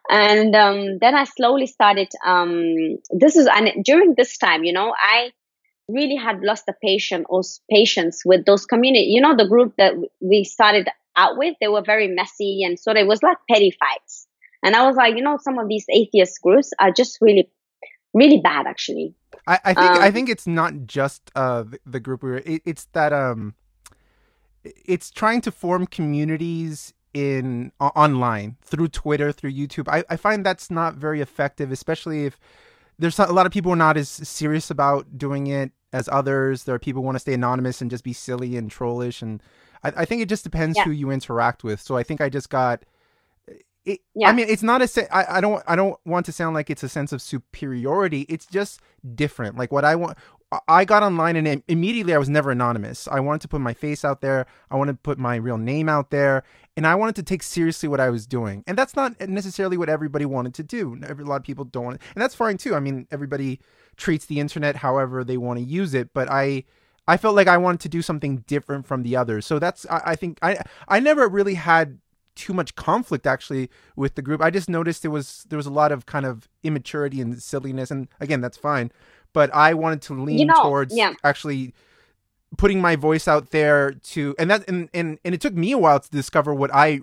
and 0.09 0.55
um, 0.55 0.99
then 1.01 1.15
I 1.15 1.25
slowly 1.25 1.67
started. 1.67 2.09
Um, 2.25 2.99
this 3.11 3.37
is 3.37 3.47
and 3.47 3.85
during 3.85 4.15
this 4.17 4.37
time, 4.39 4.65
you 4.65 4.73
know, 4.73 4.95
I 4.97 5.33
really 5.89 6.17
had 6.17 6.41
lost 6.41 6.67
the 6.67 6.75
patient 6.83 7.27
or 7.29 7.43
patience 7.71 8.23
with 8.25 8.45
those 8.45 8.67
community. 8.67 9.07
You 9.07 9.21
know, 9.21 9.37
the 9.37 9.49
group 9.49 9.75
that 9.79 9.95
we 10.21 10.45
started 10.45 10.89
out 11.17 11.37
with, 11.37 11.57
they 11.61 11.69
were 11.69 11.83
very 11.83 12.09
messy, 12.09 12.63
and 12.65 12.79
so 12.79 12.93
it 12.93 13.07
was 13.07 13.23
like 13.23 13.39
petty 13.49 13.73
fights. 13.79 14.27
And 14.63 14.77
I 14.77 14.87
was 14.87 14.97
like, 14.97 15.17
you 15.17 15.23
know, 15.23 15.39
some 15.41 15.59
of 15.59 15.69
these 15.69 15.87
atheist 15.89 16.41
groups 16.43 16.71
are 16.79 16.93
just 16.93 17.19
really, 17.21 17.51
really 18.13 18.41
bad, 18.41 18.67
actually. 18.67 19.15
I, 19.47 19.59
I 19.65 19.75
think 19.75 19.91
um, 19.91 20.03
I 20.03 20.11
think 20.11 20.29
it's 20.29 20.47
not 20.47 20.87
just 20.87 21.31
uh, 21.35 21.63
the, 21.63 21.81
the 21.87 22.01
group 22.01 22.23
we 22.23 22.31
were. 22.31 22.43
It, 22.45 22.63
it's 22.65 22.87
that 22.93 23.13
um, 23.13 23.55
it's 24.65 25.11
trying 25.11 25.41
to 25.43 25.51
form 25.51 25.87
communities 25.87 26.93
in 27.13 27.73
online 27.81 28.57
through 28.63 28.89
Twitter, 28.89 29.33
through 29.33 29.53
YouTube. 29.53 29.89
I, 29.89 30.05
I 30.09 30.17
find 30.17 30.45
that's 30.45 30.71
not 30.71 30.95
very 30.95 31.21
effective, 31.21 31.73
especially 31.73 32.25
if 32.25 32.39
there's 32.99 33.19
a 33.19 33.33
lot 33.33 33.47
of 33.47 33.53
people 33.53 33.73
are 33.73 33.77
not 33.77 33.97
as 33.97 34.09
serious 34.09 34.71
about 34.71 35.19
doing 35.19 35.47
it 35.47 35.73
as 35.93 36.09
others. 36.13 36.65
There 36.65 36.75
are 36.75 36.79
people 36.79 37.03
who 37.03 37.07
want 37.07 37.17
to 37.17 37.21
stay 37.21 37.35
anonymous 37.35 37.81
and 37.81 37.91
just 37.91 38.05
be 38.05 38.13
silly 38.13 38.57
and 38.57 38.71
trollish, 38.71 39.23
and 39.23 39.43
I, 39.83 39.93
I 39.99 40.05
think 40.05 40.23
it 40.23 40.29
just 40.29 40.45
depends 40.45 40.77
yeah. 40.77 40.85
who 40.85 40.91
you 40.91 41.11
interact 41.11 41.65
with. 41.65 41.81
So 41.81 41.97
I 41.97 42.03
think 42.03 42.21
I 42.21 42.29
just 42.29 42.51
got. 42.51 42.85
It, 43.87 44.01
yeah. 44.15 44.29
I 44.29 44.33
mean, 44.33 44.47
it's 44.49 44.63
not 44.63 44.83
a. 44.83 45.15
I, 45.15 45.39
I 45.39 45.41
don't. 45.41 45.63
I 45.67 45.77
don't 45.77 45.99
want 46.05 46.27
to 46.27 46.33
sound 46.33 46.55
like 46.55 46.71
it's 46.71 46.83
a 46.83 46.89
sense 46.89 47.13
of 47.13 47.23
superiority. 47.23 48.27
It's 48.29 48.47
just 48.47 48.81
different. 49.15 49.57
Like 49.57 49.73
what 49.73 49.85
I 49.85 49.97
want. 49.97 50.19
I 50.67 50.85
got 50.85 51.05
online 51.05 51.37
and 51.37 51.63
immediately 51.69 52.13
I 52.13 52.19
was 52.19 52.29
never 52.29 52.51
anonymous. 52.51 53.07
I 53.07 53.21
wanted 53.21 53.41
to 53.43 53.49
put 53.49 53.61
my 53.61 53.73
face 53.73 54.05
out 54.05 54.21
there. 54.21 54.47
I 54.71 54.77
wanted 54.77 54.95
to 54.95 54.99
put 54.99 55.17
my 55.17 55.37
real 55.37 55.59
name 55.59 55.89
out 55.89 56.11
there, 56.11 56.43
and 56.77 56.87
I 56.87 56.97
wanted 56.97 57.15
to 57.17 57.23
take 57.23 57.45
seriously 57.45 57.89
what 57.89 58.01
I 58.01 58.11
was 58.11 58.27
doing. 58.27 58.65
And 58.67 58.77
that's 58.77 58.97
not 58.97 59.21
necessarily 59.29 59.77
what 59.77 59.89
everybody 59.89 60.25
wanted 60.25 60.55
to 60.55 60.65
do. 60.65 60.99
A 61.09 61.15
lot 61.23 61.37
of 61.37 61.45
people 61.45 61.65
don't 61.65 61.85
want, 61.85 61.97
it. 61.97 62.03
and 62.15 62.23
that's 62.23 62.35
fine 62.35 62.57
too. 62.57 62.75
I 62.75 62.81
mean, 62.81 63.07
everybody 63.13 63.61
treats 63.97 64.27
the 64.27 64.41
internet 64.41 64.77
however 64.77 65.23
they 65.23 65.37
want 65.37 65.61
to 65.61 65.65
use 65.65 65.95
it, 65.95 66.13
but 66.13 66.31
I. 66.31 66.65
I 67.09 67.17
felt 67.17 67.35
like 67.35 67.49
I 67.49 67.57
wanted 67.57 67.81
to 67.81 67.89
do 67.89 68.03
something 68.03 68.45
different 68.47 68.87
from 68.87 69.03
the 69.03 69.17
others. 69.17 69.45
So 69.45 69.59
that's 69.59 69.85
I, 69.91 70.01
I 70.05 70.17
think 70.17 70.39
I 70.43 70.63
I 70.87 71.01
never 71.01 71.27
really 71.27 71.55
had 71.55 71.99
too 72.37 72.53
much 72.53 72.77
conflict 72.77 73.27
actually 73.27 73.69
with 73.97 74.15
the 74.15 74.23
group. 74.23 74.41
I 74.41 74.51
just 74.51 74.69
noticed 74.69 75.03
there 75.03 75.11
was 75.11 75.45
there 75.49 75.57
was 75.57 75.67
a 75.67 75.73
lot 75.73 75.91
of 75.91 76.07
kind 76.07 76.25
of 76.25 76.49
immaturity 76.63 77.21
and 77.21 77.43
silliness, 77.43 77.91
and 77.91 78.07
again, 78.21 78.41
that's 78.41 78.57
fine 78.57 78.93
but 79.33 79.53
I 79.55 79.75
wanted 79.75 80.03
to 80.03 80.15
lean 80.15 80.39
you 80.39 80.47
know, 80.47 80.63
towards 80.63 80.97
yeah. 80.97 81.15
actually 81.25 81.75
putting 82.57 82.81
my 82.81 82.97
voice 82.97 83.29
out 83.29 83.51
there 83.51 83.93
to 83.93 84.35
and 84.39 84.51
that 84.51 84.69
and, 84.69 84.89
and 84.93 85.19
and 85.25 85.35
it 85.35 85.41
took 85.41 85.55
me 85.55 85.73
a 85.73 85.79
while 85.79 86.01
to 86.01 86.11
discover 86.11 86.53
what 86.53 86.71
I 86.73 87.01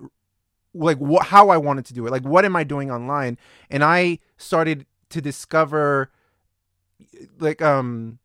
like 0.73 0.97
what 0.97 1.27
how 1.27 1.49
I 1.49 1.57
wanted 1.57 1.85
to 1.85 1.93
do 1.93 2.05
it. 2.05 2.11
Like 2.11 2.23
what 2.23 2.45
am 2.45 2.55
I 2.55 2.63
doing 2.63 2.91
online? 2.91 3.37
And 3.69 3.83
I 3.83 4.19
started 4.37 4.85
to 5.09 5.21
discover 5.21 6.11
like 7.39 7.61
um 7.61 8.19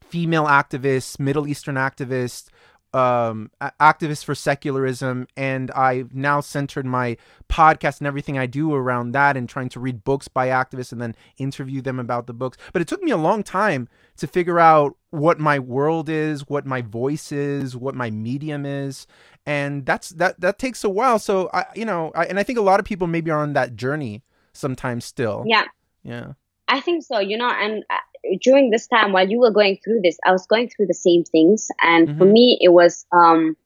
female 0.00 0.46
activists, 0.46 1.18
Middle 1.18 1.46
Eastern 1.46 1.76
activists, 1.76 2.48
um, 2.94 3.50
activist 3.60 4.24
for 4.24 4.34
secularism, 4.34 5.26
and 5.36 5.70
I've 5.72 6.14
now 6.14 6.40
centered 6.40 6.86
my 6.86 7.16
podcast 7.48 7.98
and 7.98 8.06
everything 8.06 8.38
I 8.38 8.46
do 8.46 8.74
around 8.74 9.12
that 9.12 9.36
and 9.36 9.48
trying 9.48 9.68
to 9.70 9.80
read 9.80 10.04
books 10.04 10.28
by 10.28 10.48
activists 10.48 10.92
and 10.92 11.00
then 11.00 11.14
interview 11.36 11.80
them 11.80 11.98
about 11.98 12.26
the 12.26 12.32
books. 12.32 12.58
But 12.72 12.82
it 12.82 12.88
took 12.88 13.02
me 13.02 13.10
a 13.10 13.16
long 13.16 13.42
time 13.42 13.88
to 14.16 14.26
figure 14.26 14.58
out 14.58 14.96
what 15.10 15.38
my 15.38 15.58
world 15.58 16.08
is, 16.08 16.48
what 16.48 16.66
my 16.66 16.82
voice 16.82 17.32
is, 17.32 17.76
what 17.76 17.94
my 17.94 18.10
medium 18.10 18.64
is, 18.66 19.06
and 19.46 19.86
that's 19.86 20.10
that 20.10 20.40
that 20.40 20.58
takes 20.58 20.84
a 20.84 20.90
while. 20.90 21.18
So 21.18 21.50
I, 21.52 21.66
you 21.74 21.84
know, 21.84 22.12
I, 22.14 22.24
and 22.24 22.38
I 22.38 22.42
think 22.42 22.58
a 22.58 22.62
lot 22.62 22.80
of 22.80 22.86
people 22.86 23.06
maybe 23.06 23.30
are 23.30 23.40
on 23.40 23.52
that 23.54 23.76
journey 23.76 24.22
sometimes 24.52 25.04
still. 25.04 25.44
Yeah. 25.46 25.64
Yeah. 26.02 26.32
I 26.68 26.80
think 26.80 27.02
so, 27.02 27.18
you 27.18 27.38
know, 27.38 27.48
and 27.48 27.82
uh, 27.88 27.96
during 28.40 28.70
this 28.70 28.86
time 28.86 29.12
while 29.12 29.28
you 29.28 29.38
were 29.38 29.50
going 29.50 29.78
through 29.82 30.00
this, 30.02 30.18
I 30.24 30.32
was 30.32 30.46
going 30.46 30.68
through 30.68 30.86
the 30.86 30.94
same 30.94 31.24
things. 31.24 31.68
And 31.82 32.08
mm-hmm. 32.08 32.18
for 32.18 32.24
me, 32.24 32.58
it 32.60 32.70
was, 32.70 33.06
um, 33.12 33.56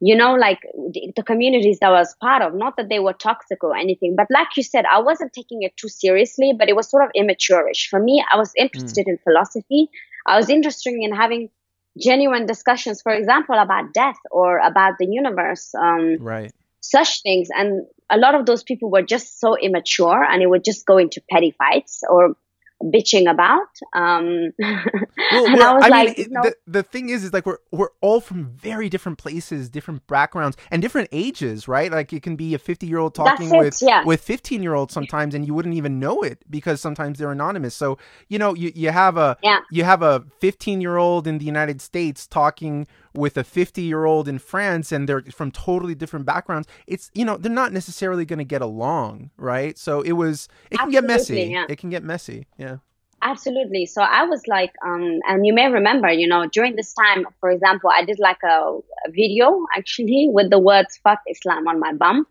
you 0.00 0.16
know, 0.16 0.34
like 0.34 0.60
the, 0.92 1.12
the, 1.16 1.22
communities 1.22 1.78
that 1.80 1.90
I 1.90 1.98
was 2.00 2.14
part 2.20 2.42
of, 2.42 2.54
not 2.54 2.76
that 2.76 2.88
they 2.88 2.98
were 2.98 3.12
toxic 3.12 3.62
or 3.64 3.76
anything, 3.76 4.16
but 4.16 4.26
like 4.30 4.48
you 4.56 4.62
said, 4.62 4.84
I 4.84 5.00
wasn't 5.00 5.32
taking 5.32 5.62
it 5.62 5.76
too 5.76 5.88
seriously, 5.88 6.52
but 6.58 6.68
it 6.68 6.76
was 6.76 6.90
sort 6.90 7.04
of 7.04 7.10
immaturish. 7.16 7.88
For 7.88 8.00
me, 8.00 8.24
I 8.30 8.36
was 8.36 8.52
interested 8.56 9.06
mm. 9.06 9.10
in 9.10 9.18
philosophy. 9.18 9.88
I 10.26 10.36
was 10.36 10.50
interested 10.50 10.94
in 10.94 11.14
having 11.14 11.50
genuine 11.98 12.46
discussions, 12.46 13.02
for 13.02 13.12
example, 13.12 13.56
about 13.58 13.92
death 13.92 14.18
or 14.30 14.58
about 14.58 14.94
the 14.98 15.06
universe. 15.06 15.74
Um, 15.74 16.16
right. 16.20 16.52
Such 16.80 17.22
things. 17.22 17.48
And 17.54 17.86
a 18.10 18.18
lot 18.18 18.34
of 18.34 18.46
those 18.46 18.62
people 18.62 18.90
were 18.90 19.02
just 19.02 19.40
so 19.40 19.56
immature 19.56 20.22
and 20.22 20.42
it 20.42 20.46
would 20.48 20.64
just 20.64 20.84
go 20.84 20.98
into 20.98 21.22
petty 21.30 21.52
fights 21.52 22.02
or 22.08 22.36
bitching 22.84 23.30
about. 23.30 23.68
Um, 23.92 24.52
well, 24.58 25.46
and 25.46 25.62
I 25.62 25.74
was 25.74 25.84
I 25.84 25.88
like, 25.88 26.18
mean, 26.18 26.30
the, 26.30 26.54
the 26.66 26.82
thing 26.82 27.08
is, 27.08 27.24
is 27.24 27.32
like 27.32 27.46
we're 27.46 27.58
we're 27.70 27.90
all 28.00 28.20
from 28.20 28.46
very 28.46 28.88
different 28.88 29.18
places, 29.18 29.68
different 29.68 30.06
backgrounds, 30.06 30.56
and 30.70 30.82
different 30.82 31.08
ages, 31.12 31.66
right? 31.66 31.90
Like 31.90 32.12
it 32.12 32.22
can 32.22 32.36
be 32.36 32.54
a 32.54 32.58
fifty 32.58 32.86
year 32.86 32.98
old 32.98 33.14
talking 33.14 33.50
with 33.50 33.78
yeah. 33.80 34.04
with 34.04 34.20
fifteen 34.20 34.62
year 34.62 34.74
olds 34.74 34.92
sometimes, 34.92 35.34
and 35.34 35.46
you 35.46 35.54
wouldn't 35.54 35.74
even 35.74 35.98
know 35.98 36.22
it 36.22 36.42
because 36.50 36.80
sometimes 36.80 37.18
they're 37.18 37.32
anonymous. 37.32 37.74
So 37.74 37.98
you 38.28 38.38
know, 38.38 38.54
you 38.54 38.72
you 38.74 38.90
have 38.90 39.16
a 39.16 39.36
yeah. 39.42 39.60
you 39.70 39.84
have 39.84 40.02
a 40.02 40.24
fifteen 40.38 40.80
year 40.80 40.96
old 40.96 41.26
in 41.26 41.38
the 41.38 41.44
United 41.44 41.80
States 41.80 42.26
talking 42.26 42.86
with 43.14 43.36
a 43.36 43.44
50 43.44 43.82
year 43.82 44.04
old 44.04 44.28
in 44.28 44.38
France 44.38 44.92
and 44.92 45.08
they're 45.08 45.22
from 45.22 45.50
totally 45.50 45.94
different 45.94 46.26
backgrounds, 46.26 46.68
it's, 46.86 47.10
you 47.14 47.24
know, 47.24 47.36
they're 47.36 47.50
not 47.50 47.72
necessarily 47.72 48.24
going 48.24 48.38
to 48.38 48.44
get 48.44 48.62
along, 48.62 49.30
right? 49.36 49.78
So 49.78 50.00
it 50.02 50.12
was, 50.12 50.48
it 50.70 50.78
can 50.78 50.90
get 50.90 51.04
messy. 51.04 51.42
Yeah. 51.42 51.66
It 51.68 51.78
can 51.78 51.90
get 51.90 52.02
messy. 52.02 52.46
Yeah. 52.58 52.78
Absolutely. 53.22 53.86
So 53.86 54.02
I 54.02 54.24
was 54.24 54.46
like, 54.46 54.72
um, 54.84 55.20
and 55.26 55.46
you 55.46 55.54
may 55.54 55.70
remember, 55.70 56.10
you 56.10 56.28
know, 56.28 56.46
during 56.46 56.76
this 56.76 56.92
time, 56.92 57.26
for 57.40 57.50
example, 57.50 57.90
I 57.90 58.04
did 58.04 58.18
like 58.18 58.42
a, 58.44 58.78
a 59.06 59.10
video 59.10 59.64
actually 59.74 60.28
with 60.32 60.50
the 60.50 60.58
words 60.58 60.98
fuck 61.02 61.20
Islam 61.28 61.66
on 61.66 61.80
my 61.80 61.92
bum. 61.94 62.26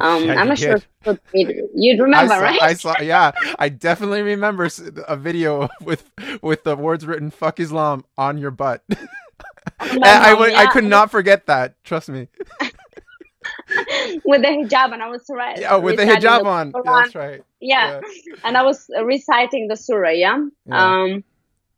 Um, 0.00 0.24
yeah, 0.24 0.34
I'm 0.34 0.48
not 0.48 0.58
did. 0.58 0.84
sure 1.04 1.18
you'd 1.32 1.98
remember, 2.00 2.34
I 2.34 2.36
saw, 2.36 2.42
right? 2.42 2.62
I 2.62 2.74
saw, 2.74 3.00
yeah, 3.00 3.32
I 3.58 3.68
definitely 3.68 4.22
remember 4.22 4.68
a 5.08 5.16
video 5.16 5.68
with 5.82 6.10
with 6.42 6.62
the 6.62 6.76
words 6.76 7.06
written 7.06 7.30
"fuck 7.30 7.58
Islam" 7.58 8.04
on 8.16 8.38
your 8.38 8.50
butt. 8.50 8.84
I, 9.80 10.34
I, 10.34 10.48
yeah. 10.48 10.58
I 10.58 10.66
could 10.66 10.84
not 10.84 11.10
forget 11.10 11.46
that. 11.46 11.82
Trust 11.84 12.08
me. 12.08 12.28
with 14.24 14.42
the 14.42 14.48
hijab, 14.48 14.92
and 14.92 15.02
I 15.02 15.08
was 15.08 15.24
right. 15.30 15.58
Yeah, 15.58 15.76
with 15.76 15.96
the 15.96 16.04
hijab 16.04 16.42
the 16.42 16.48
on. 16.48 16.72
That's 16.84 17.14
right. 17.14 17.42
Yeah. 17.60 18.00
yeah. 18.00 18.34
and 18.44 18.56
I 18.56 18.62
was 18.62 18.88
reciting 19.02 19.68
the 19.68 19.76
surah. 19.76 20.10
Yeah. 20.10 20.44
yeah. 20.66 21.02
Um, 21.02 21.24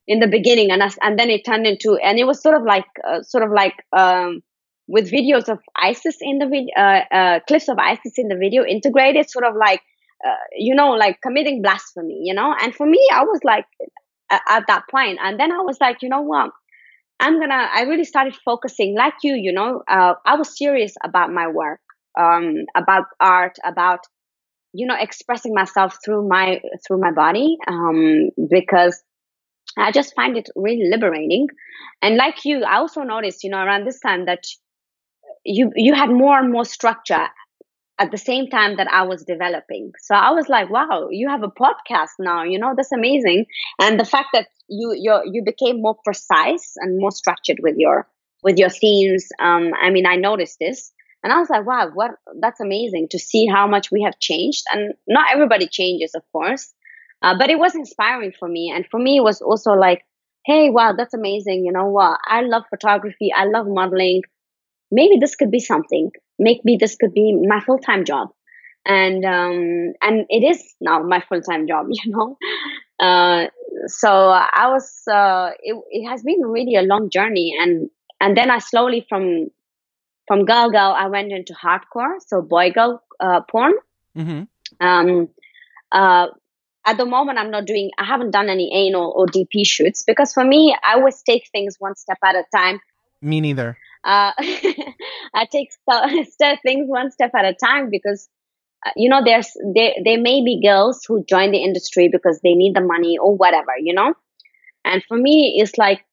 in 0.07 0.19
the 0.19 0.27
beginning, 0.27 0.71
and 0.71 0.83
I, 0.83 0.91
and 1.03 1.19
then 1.19 1.31
it 1.31 1.45
turned 1.45 1.67
into, 1.67 1.97
and 1.97 2.19
it 2.19 2.25
was 2.25 2.43
sort 2.43 2.57
of 2.57 2.65
like, 2.65 2.87
uh, 3.07 3.23
sort 3.23 3.45
of 3.45 3.53
like, 3.53 3.75
um, 3.93 4.43
with 4.89 5.11
videos 5.11 5.49
of 5.49 5.61
ISIS 5.77 6.17
in 6.21 6.39
the 6.39 6.47
video, 6.47 6.75
uh, 6.77 7.05
uh, 7.12 7.41
clips 7.47 7.69
of 7.69 7.79
ISIS 7.79 8.19
in 8.19 8.27
the 8.27 8.35
video 8.37 8.65
integrated, 8.65 9.31
sort 9.31 9.45
of 9.45 9.55
like, 9.55 9.81
uh, 10.27 10.35
you 10.53 10.75
know, 10.75 10.91
like 10.91 11.21
committing 11.21 11.62
blasphemy, 11.62 12.23
you 12.25 12.35
know. 12.35 12.55
And 12.61 12.75
for 12.75 12.87
me, 12.87 12.99
I 13.12 13.23
was 13.23 13.41
like, 13.45 13.67
at 14.31 14.65
that 14.69 14.85
point, 14.91 15.19
and 15.23 15.39
then 15.39 15.53
I 15.53 15.59
was 15.59 15.81
like, 15.81 16.03
you 16.03 16.09
know 16.09 16.23
what? 16.23 16.51
I'm 17.21 17.39
gonna, 17.39 17.69
I 17.73 17.83
really 17.83 18.05
started 18.05 18.35
focusing 18.45 18.97
like 18.97 19.15
you, 19.23 19.35
you 19.35 19.53
know, 19.53 19.83
uh, 19.89 20.15
I 20.25 20.37
was 20.37 20.57
serious 20.57 20.95
about 21.05 21.31
my 21.31 21.49
work, 21.49 21.81
um, 22.19 22.65
about 22.75 23.05
art, 23.21 23.57
about, 23.65 24.01
you 24.73 24.87
know, 24.87 24.97
expressing 24.99 25.53
myself 25.55 25.99
through 26.05 26.27
my, 26.27 26.61
through 26.87 26.99
my 26.99 27.13
body, 27.13 27.59
um, 27.69 28.31
because 28.51 29.03
I 29.79 29.93
just 29.93 30.15
find 30.17 30.37
it 30.37 30.49
really 30.57 30.89
liberating. 30.91 31.49
And 32.03 32.17
like 32.17 32.45
you, 32.45 32.65
I 32.65 32.79
also 32.79 33.03
noticed, 33.03 33.45
you 33.45 33.51
know, 33.51 33.59
around 33.59 33.87
this 33.87 34.01
time 34.01 34.25
that 34.25 34.45
you, 35.45 35.71
you 35.77 35.95
had 35.95 36.11
more 36.11 36.39
and 36.39 36.51
more 36.51 36.65
structure 36.65 37.29
at 38.01 38.11
the 38.11 38.19
same 38.19 38.49
time 38.49 38.79
that 38.79 38.91
I 38.91 39.03
was 39.03 39.25
developing. 39.25 39.93
So 40.01 40.15
I 40.15 40.31
was 40.31 40.49
like, 40.49 40.71
wow, 40.71 41.09
you 41.11 41.29
have 41.29 41.43
a 41.43 41.49
podcast 41.49 42.15
now, 42.19 42.43
you 42.45 42.59
know, 42.59 42.73
that's 42.75 42.93
amazing. 42.93 43.45
And 43.79 44.01
the 44.01 44.07
fact 44.07 44.29
that 44.33 44.49
you 44.69 44.95
you 44.97 45.21
you 45.27 45.43
became 45.45 45.83
more 45.83 45.97
precise 46.05 46.75
and 46.77 46.99
more 46.99 47.11
structured 47.11 47.59
with 47.63 47.75
your 47.77 48.09
with 48.43 48.57
your 48.57 48.71
themes. 48.71 49.29
Um, 49.39 49.73
I 49.81 49.91
mean, 49.91 50.07
I 50.07 50.17
noticed 50.17 50.59
this, 50.59 50.93
and 51.23 51.33
I 51.33 51.39
was 51.39 51.51
like, 51.51 51.67
wow, 51.67 51.91
what 51.93 52.13
that's 52.41 52.61
amazing 52.61 53.09
to 53.11 53.19
see 53.19 53.47
how 53.47 53.67
much 53.67 53.93
we 53.93 54.03
have 54.03 54.19
changed. 54.19 54.65
And 54.73 54.95
not 55.07 55.33
everybody 55.33 55.69
changes, 55.69 56.15
of 56.15 56.23
course, 56.33 56.73
uh, 57.23 57.37
but 57.39 57.51
it 57.51 57.59
was 57.59 57.75
inspiring 57.75 58.33
for 58.39 58.49
me. 58.49 58.73
And 58.75 58.87
for 58.91 58.99
me, 58.99 59.19
it 59.19 59.25
was 59.25 59.43
also 59.43 59.73
like, 59.73 60.05
hey, 60.47 60.71
wow, 60.71 60.95
that's 60.97 61.15
amazing. 61.15 61.65
You 61.67 61.73
know 61.73 61.89
what? 61.89 62.19
I 62.27 62.41
love 62.43 62.63
photography. 62.71 63.31
I 63.37 63.45
love 63.45 63.67
modeling. 63.69 64.23
Maybe 64.91 65.19
this 65.19 65.37
could 65.37 65.51
be 65.51 65.61
something. 65.61 66.11
Maybe 66.39 66.77
this 66.79 66.97
could 66.97 67.15
be 67.15 67.35
my 67.47 67.61
full 67.61 67.79
time 67.79 68.05
job 68.05 68.31
and 68.87 69.25
um, 69.25 69.93
and 70.01 70.27
it 70.29 70.43
is 70.45 70.75
now 70.81 71.03
my 71.03 71.23
full 71.29 71.43
time 71.43 71.67
job, 71.67 71.87
you 71.91 72.12
know. 72.12 72.37
Uh, 72.99 73.47
so 73.87 74.09
I 74.09 74.69
was. 74.69 75.03
Uh, 75.11 75.51
it, 75.61 75.77
it 75.91 76.09
has 76.09 76.23
been 76.23 76.43
really 76.43 76.77
a 76.77 76.83
long 76.83 77.11
journey, 77.11 77.55
and 77.59 77.91
and 78.21 78.37
then 78.37 78.51
I 78.51 78.59
slowly 78.59 79.07
from 79.09 79.51
from 80.27 80.45
girl 80.45 80.71
girl 80.71 80.95
I 80.97 81.07
went 81.07 81.33
into 81.33 81.55
hardcore, 81.55 82.17
so 82.27 82.43
boy 82.43 82.71
girl 82.71 83.03
uh, 83.19 83.41
porn. 83.43 83.73
Mm-hmm. 84.17 84.87
Um, 84.87 85.29
uh, 85.93 86.29
at 86.87 86.97
the 86.97 87.05
moment, 87.05 87.39
I'm 87.39 87.51
not 87.51 87.67
doing. 87.67 87.91
I 87.99 88.05
haven't 88.05 88.31
done 88.31 88.49
any 88.49 88.73
anal 88.75 89.12
or 89.15 89.27
DP 89.27 89.67
shoots 89.67 90.03
because 90.05 90.33
for 90.33 90.45
me, 90.45 90.77
I 90.83 90.95
always 90.95 91.23
take 91.23 91.49
things 91.53 91.77
one 91.79 91.97
step 91.97 92.19
at 92.25 92.35
a 92.35 92.45
time. 92.55 92.81
Me 93.21 93.41
neither. 93.41 93.77
Uh, 94.05 94.33
I 95.35 95.47
take 95.51 95.71
things 96.63 96.89
one 96.89 97.11
step 97.11 97.33
at 97.37 97.45
a 97.45 97.55
time 97.55 97.91
because 97.91 98.29
uh, 98.87 98.91
you 98.97 99.11
know 99.11 99.23
there's 99.25 99.51
there 99.75 99.93
there 100.05 100.21
may 100.21 100.43
be 100.45 100.61
girls 100.65 101.05
who 101.07 101.25
join 101.25 101.51
the 101.53 101.63
industry 101.63 102.09
because 102.11 102.41
they 102.43 102.55
need 102.55 102.75
the 102.75 102.81
money 102.81 103.19
or 103.19 103.37
whatever 103.37 103.73
you 103.79 103.95
know? 103.95 104.15
And 104.85 105.03
for 105.05 105.17
me 105.17 105.57
it's 105.59 105.77
like 105.79 106.05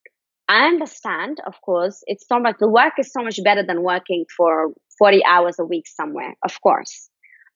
i 0.50 0.68
understand 0.68 1.40
of 1.46 1.56
course 1.62 2.04
it's 2.08 2.28
so 2.28 2.40
much 2.40 2.56
the 2.60 2.70
work 2.70 2.94
is 3.00 3.12
so 3.12 3.22
much 3.24 3.40
better 3.44 3.64
than 3.64 3.84
working 3.84 4.26
for 4.36 4.74
40 4.98 5.24
hours 5.26 5.60
a 5.60 5.66
week 5.66 5.88
somewhere 5.88 6.36
of 6.44 6.60
course. 6.62 7.10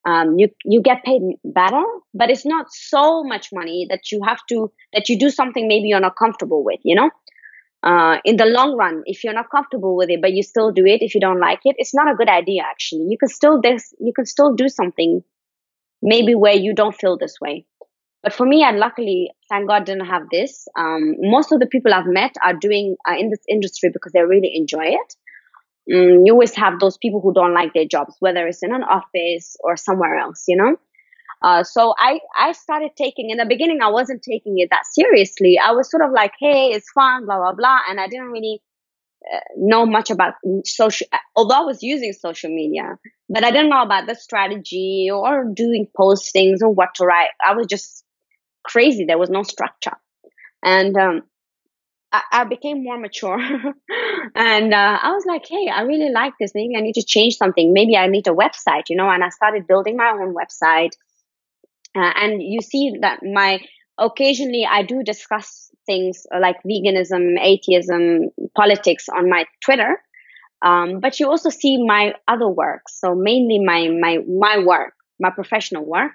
Um, 0.06 0.40
you 0.40 0.50
you 0.66 0.82
get 0.82 1.04
paid 1.04 1.22
better 1.46 1.84
but 2.14 2.32
it's 2.32 2.46
not 2.46 2.68
so 2.72 3.24
much 3.24 3.50
money 3.54 3.86
that 3.90 4.12
you 4.12 4.22
have 4.26 4.40
to 4.50 4.72
that 4.94 5.10
you 5.10 5.20
do 5.20 5.30
something 5.30 5.68
maybe 5.68 5.90
you're 5.90 6.00
not 6.00 6.16
comfortable 6.16 6.64
with 6.64 6.80
you 6.84 6.96
know 6.96 7.12
uh, 7.84 8.18
in 8.24 8.38
the 8.38 8.46
long 8.46 8.76
run, 8.76 9.02
if 9.06 9.24
you're 9.24 9.34
not 9.34 9.50
comfortable 9.50 9.96
with 9.96 10.10
it, 10.10 10.22
but 10.22 10.34
you 10.34 10.44
still 10.44 10.72
do 10.72 10.86
it, 10.86 11.02
if 11.02 11.16
you 11.16 11.22
don't 11.22 11.40
like 11.40 11.62
it, 11.66 11.76
it's 11.80 11.96
not 11.96 12.12
a 12.12 12.16
good 12.16 12.30
idea. 12.30 12.64
Actually, 12.70 13.08
you 13.10 13.18
can 13.18 13.30
still 13.30 13.60
this, 13.62 13.94
you 14.00 14.14
can 14.14 14.26
still 14.26 14.54
do 14.54 14.70
something, 14.70 15.24
maybe 16.02 16.36
where 16.36 16.56
you 16.56 16.74
don't 16.76 16.96
feel 16.96 17.18
this 17.18 17.36
way. 17.42 17.66
But 18.24 18.34
for 18.34 18.46
me, 18.46 18.64
I 18.64 18.72
luckily, 18.72 19.32
thank 19.50 19.68
God, 19.68 19.86
didn't 19.86 20.06
have 20.06 20.24
this. 20.32 20.68
Um, 20.78 21.16
most 21.20 21.52
of 21.52 21.60
the 21.60 21.66
people 21.66 21.92
I've 21.92 22.06
met 22.06 22.36
are 22.44 22.54
doing 22.54 22.96
uh, 23.10 23.16
in 23.18 23.32
this 23.32 23.42
industry 23.50 23.90
because 23.92 24.12
they 24.12 24.22
really 24.22 24.56
enjoy 24.56 24.86
it. 24.86 25.16
Mm, 25.92 26.22
you 26.26 26.34
always 26.34 26.54
have 26.56 26.80
those 26.80 26.98
people 26.98 27.20
who 27.20 27.34
don't 27.34 27.56
like 27.56 27.74
their 27.74 27.86
jobs, 27.86 28.16
whether 28.20 28.46
it's 28.46 28.62
in 28.62 28.74
an 28.74 28.84
office 28.84 29.58
or 29.60 29.76
somewhere 29.76 30.20
else, 30.20 30.44
you 30.48 30.56
know. 30.56 30.76
Uh, 31.42 31.64
so 31.64 31.94
I, 31.98 32.20
I 32.38 32.52
started 32.52 32.92
taking, 32.96 33.32
in 33.32 33.38
the 33.38 33.46
beginning, 33.46 33.82
I 33.82 33.90
wasn't 33.90 34.22
taking 34.22 34.60
it 34.60 34.70
that 34.70 34.86
seriously. 34.86 35.58
I 35.58 35.72
was 35.72 35.90
sort 35.90 36.04
of 36.04 36.12
like, 36.12 36.34
hey, 36.40 36.72
it's 36.72 36.90
fun, 36.92 37.26
blah, 37.26 37.38
blah, 37.38 37.54
blah. 37.54 37.80
And 37.90 38.00
I 38.00 38.08
didn't 38.08 38.28
really 38.32 38.62
uh, 39.34 39.40
know 39.58 39.86
much 39.86 40.12
about 40.12 40.36
social, 40.66 41.08
although 41.36 41.56
I 41.56 41.66
was 41.66 41.82
using 41.82 42.14
social 42.14 42.50
media, 42.50 42.98
but 43.28 43.44
I 43.44 43.50
didn't 43.52 43.70
know 43.70 43.82
about 43.82 44.06
the 44.08 44.16
strategy 44.16 45.10
or 45.12 45.46
doing 45.52 45.88
postings 45.98 46.62
or 46.62 46.70
what 46.70 46.96
to 46.96 47.06
write. 47.06 47.32
I 47.44 47.54
was 47.54 47.66
just 47.68 48.04
crazy. 48.64 49.06
There 49.06 49.18
was 49.18 49.30
no 49.32 49.42
structure. 49.42 49.98
And, 50.64 50.96
um, 50.96 51.24
I, 52.12 52.22
I 52.32 52.44
became 52.44 52.84
more 52.84 53.00
mature 53.00 53.40
and 54.36 54.74
uh, 54.74 55.00
I 55.02 55.12
was 55.12 55.24
like, 55.26 55.46
hey, 55.48 55.70
I 55.74 55.84
really 55.84 56.12
like 56.12 56.34
this. 56.40 56.52
Maybe 56.54 56.76
I 56.76 56.82
need 56.82 56.96
to 56.96 57.06
change 57.06 57.38
something. 57.38 57.74
Maybe 57.74 57.96
I 57.96 58.08
need 58.08 58.28
a 58.28 58.32
website, 58.32 58.90
you 58.90 58.98
know, 58.98 59.10
and 59.10 59.24
I 59.24 59.30
started 59.30 59.66
building 59.66 59.96
my 59.96 60.12
own 60.12 60.36
website 60.36 60.92
uh, 61.96 62.14
and 62.16 62.42
you 62.42 62.62
see 62.62 62.94
that 63.02 63.20
my 63.24 63.60
occasionally 63.98 64.68
I 64.70 64.84
do 64.84 65.04
discuss 65.04 65.70
things 65.86 66.26
like 66.40 66.58
veganism, 66.64 67.40
atheism, 67.40 68.30
politics 68.56 69.08
on 69.10 69.30
my 69.30 69.46
Twitter. 69.64 70.02
Um, 70.64 71.00
but 71.00 71.20
you 71.20 71.28
also 71.28 71.50
see 71.50 71.84
my 71.84 72.14
other 72.28 72.48
work. 72.48 72.84
So 72.88 73.16
mainly 73.16 73.60
my 73.60 73.90
my 73.90 74.20
my 74.28 74.64
work, 74.64 74.94
my 75.20 75.32
professional 75.32 75.86
work. 75.86 76.14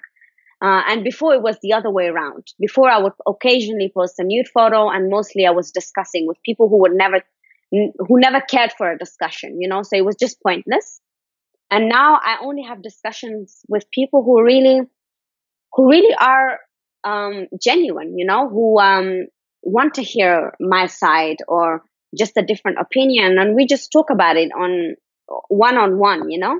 Uh, 0.59 0.81
and 0.87 1.03
before 1.03 1.35
it 1.35 1.41
was 1.43 1.57
the 1.61 1.73
other 1.73 1.91
way 1.91 2.07
around. 2.07 2.47
Before 2.59 2.89
I 2.89 2.97
would 2.97 3.13
occasionally 3.27 3.91
post 3.93 4.17
a 4.17 4.23
nude 4.23 4.47
photo, 4.47 4.89
and 4.89 5.09
mostly 5.09 5.45
I 5.45 5.51
was 5.51 5.71
discussing 5.71 6.25
with 6.25 6.41
people 6.43 6.67
who 6.67 6.79
would 6.81 6.93
never, 6.93 7.21
who 7.71 8.19
never 8.19 8.41
cared 8.41 8.73
for 8.75 8.91
a 8.91 8.97
discussion. 8.97 9.61
You 9.61 9.67
know, 9.67 9.83
so 9.83 9.95
it 9.95 10.05
was 10.05 10.15
just 10.15 10.41
pointless. 10.41 10.99
And 11.69 11.89
now 11.89 12.19
I 12.23 12.37
only 12.41 12.63
have 12.63 12.81
discussions 12.81 13.59
with 13.67 13.91
people 13.91 14.23
who 14.23 14.41
really 14.41 14.81
who 15.77 15.89
really 15.89 16.13
are 16.19 16.59
um, 17.03 17.47
genuine, 17.61 18.17
you 18.17 18.25
know, 18.25 18.49
who 18.49 18.79
um, 18.79 19.27
want 19.61 19.93
to 19.93 20.03
hear 20.03 20.53
my 20.59 20.87
side 20.87 21.37
or 21.47 21.83
just 22.17 22.35
a 22.35 22.41
different 22.41 22.79
opinion, 22.79 23.37
and 23.37 23.55
we 23.55 23.65
just 23.67 23.91
talk 23.91 24.09
about 24.09 24.35
it 24.35 24.51
on 24.51 24.95
one 25.47 25.77
on 25.77 25.99
one, 25.99 26.29
you 26.29 26.39
know. 26.39 26.59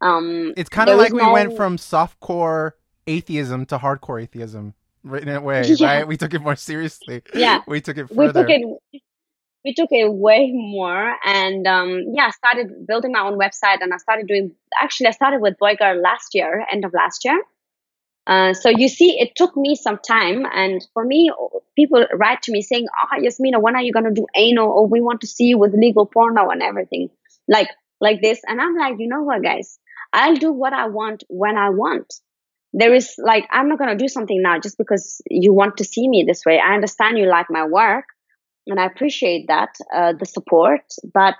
Um, 0.00 0.54
it's 0.56 0.70
kind 0.70 0.88
of 0.88 0.98
like 0.98 1.12
we 1.12 1.22
no... 1.22 1.32
went 1.32 1.56
from 1.56 1.76
softcore 1.76 2.72
atheism 3.06 3.66
to 3.66 3.78
hardcore 3.78 4.22
atheism, 4.22 4.74
right 5.04 5.22
in 5.22 5.28
a 5.28 5.40
way, 5.40 5.64
yeah. 5.66 5.98
right? 5.98 6.08
We 6.08 6.16
took 6.16 6.32
it 6.32 6.40
more 6.40 6.56
seriously. 6.56 7.22
Yeah, 7.34 7.60
we 7.68 7.80
took 7.82 7.98
it 7.98 8.08
further. 8.08 8.46
We 8.46 8.46
took 8.46 8.50
it 8.50 9.02
we 9.66 9.74
took 9.74 9.88
it 9.90 10.10
way 10.10 10.52
more 10.52 11.16
and 11.24 11.66
um, 11.66 12.04
yeah, 12.14 12.28
I 12.28 12.30
started 12.30 12.86
building 12.86 13.10
my 13.10 13.20
own 13.20 13.36
website 13.36 13.78
and 13.80 13.92
I 13.92 13.96
started 13.96 14.28
doing 14.28 14.52
actually 14.80 15.08
I 15.08 15.10
started 15.10 15.42
with 15.42 15.58
Boy 15.58 15.74
Girl 15.74 16.00
last 16.00 16.34
year, 16.34 16.64
end 16.72 16.84
of 16.84 16.94
last 16.94 17.24
year. 17.24 17.42
Uh, 18.26 18.52
so 18.54 18.68
you 18.70 18.88
see, 18.88 19.18
it 19.20 19.36
took 19.36 19.56
me 19.56 19.74
some 19.76 19.98
time, 19.98 20.44
and 20.52 20.84
for 20.94 21.04
me, 21.04 21.30
people 21.76 22.04
write 22.14 22.42
to 22.42 22.52
me 22.52 22.60
saying, 22.62 22.86
"Ah, 23.02 23.08
oh, 23.14 23.20
Yasmina, 23.22 23.60
when 23.60 23.76
are 23.76 23.82
you 23.82 23.92
gonna 23.92 24.12
do 24.12 24.26
anal? 24.34 24.68
Or 24.70 24.86
we 24.86 25.00
want 25.00 25.20
to 25.20 25.26
see 25.28 25.44
you 25.44 25.58
with 25.58 25.74
legal 25.74 26.06
porno 26.06 26.48
and 26.50 26.62
everything, 26.62 27.10
like 27.48 27.68
like 28.00 28.20
this." 28.22 28.40
And 28.46 28.60
I'm 28.60 28.76
like, 28.76 28.96
you 28.98 29.08
know 29.08 29.22
what, 29.22 29.42
guys? 29.42 29.78
I'll 30.12 30.36
do 30.36 30.52
what 30.52 30.72
I 30.72 30.88
want 30.88 31.24
when 31.28 31.56
I 31.56 31.70
want. 31.70 32.14
There 32.72 32.94
is 32.94 33.14
like, 33.18 33.46
I'm 33.50 33.68
not 33.68 33.78
gonna 33.78 33.96
do 33.96 34.08
something 34.08 34.42
now 34.42 34.58
just 34.60 34.76
because 34.78 35.20
you 35.30 35.52
want 35.54 35.76
to 35.78 35.84
see 35.84 36.08
me 36.08 36.24
this 36.26 36.44
way. 36.44 36.58
I 36.58 36.74
understand 36.74 37.18
you 37.18 37.26
like 37.26 37.46
my 37.50 37.66
work, 37.66 38.06
and 38.66 38.80
I 38.80 38.86
appreciate 38.86 39.46
that 39.48 39.70
uh, 39.94 40.12
the 40.18 40.26
support, 40.26 40.82
but 41.14 41.34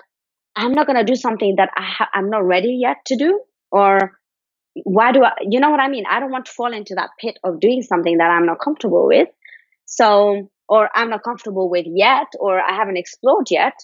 I'm 0.57 0.73
not 0.73 0.87
gonna 0.87 1.05
do 1.05 1.17
something 1.17 1.57
that 1.57 1.71
I 1.77 1.83
ha- 1.85 2.11
I'm 2.15 2.31
not 2.31 2.45
ready 2.45 2.79
yet 2.81 2.99
to 3.07 3.17
do, 3.17 3.41
or 3.71 4.19
why 4.85 5.13
do 5.13 5.25
I, 5.25 5.33
you 5.49 5.61
know 5.61 5.71
what 5.71 5.81
I 5.81 5.89
mean? 5.89 6.05
I 6.11 6.21
don't 6.21 6.31
want 6.31 6.47
to 6.47 6.53
fall 6.53 6.73
into 6.73 6.95
that 6.97 7.11
pit 7.21 7.39
of 7.45 7.61
doing 7.61 7.83
something 7.83 8.19
that 8.19 8.31
I'm 8.31 8.47
not 8.47 8.61
comfortable 8.61 9.07
with. 9.07 9.29
So, 9.87 10.51
or 10.69 10.91
I'm 10.95 11.11
not 11.11 11.23
comfortable 11.23 11.71
with 11.71 11.87
yet, 11.89 12.27
or 12.39 12.61
I 12.61 12.75
haven't 12.75 12.97
explored 12.97 13.47
yet. 13.51 13.75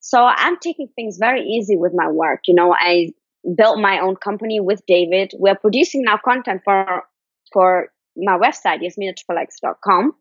So 0.00 0.22
I'm 0.22 0.58
taking 0.58 0.88
things 0.94 1.18
very 1.18 1.42
easy 1.42 1.76
with 1.76 1.92
my 1.94 2.08
work. 2.08 2.40
You 2.46 2.54
know, 2.54 2.74
I 2.74 3.10
built 3.56 3.78
my 3.78 4.00
own 4.00 4.16
company 4.16 4.60
with 4.60 4.82
David. 4.86 5.32
We're 5.38 5.54
producing 5.54 6.02
now 6.04 6.18
content 6.22 6.62
for, 6.64 7.04
for 7.52 7.88
my 8.16 8.38
website, 8.38 8.80
yasminatriplex.com. 8.82 10.12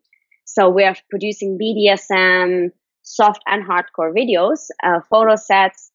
So 0.45 0.69
we're 0.69 0.95
producing 1.09 1.57
BDSM, 1.57 2.71
soft 3.01 3.41
and 3.47 3.65
hardcore 3.65 4.13
videos, 4.13 4.67
uh, 4.83 4.99
photo 5.09 5.35
sets, 5.35 5.91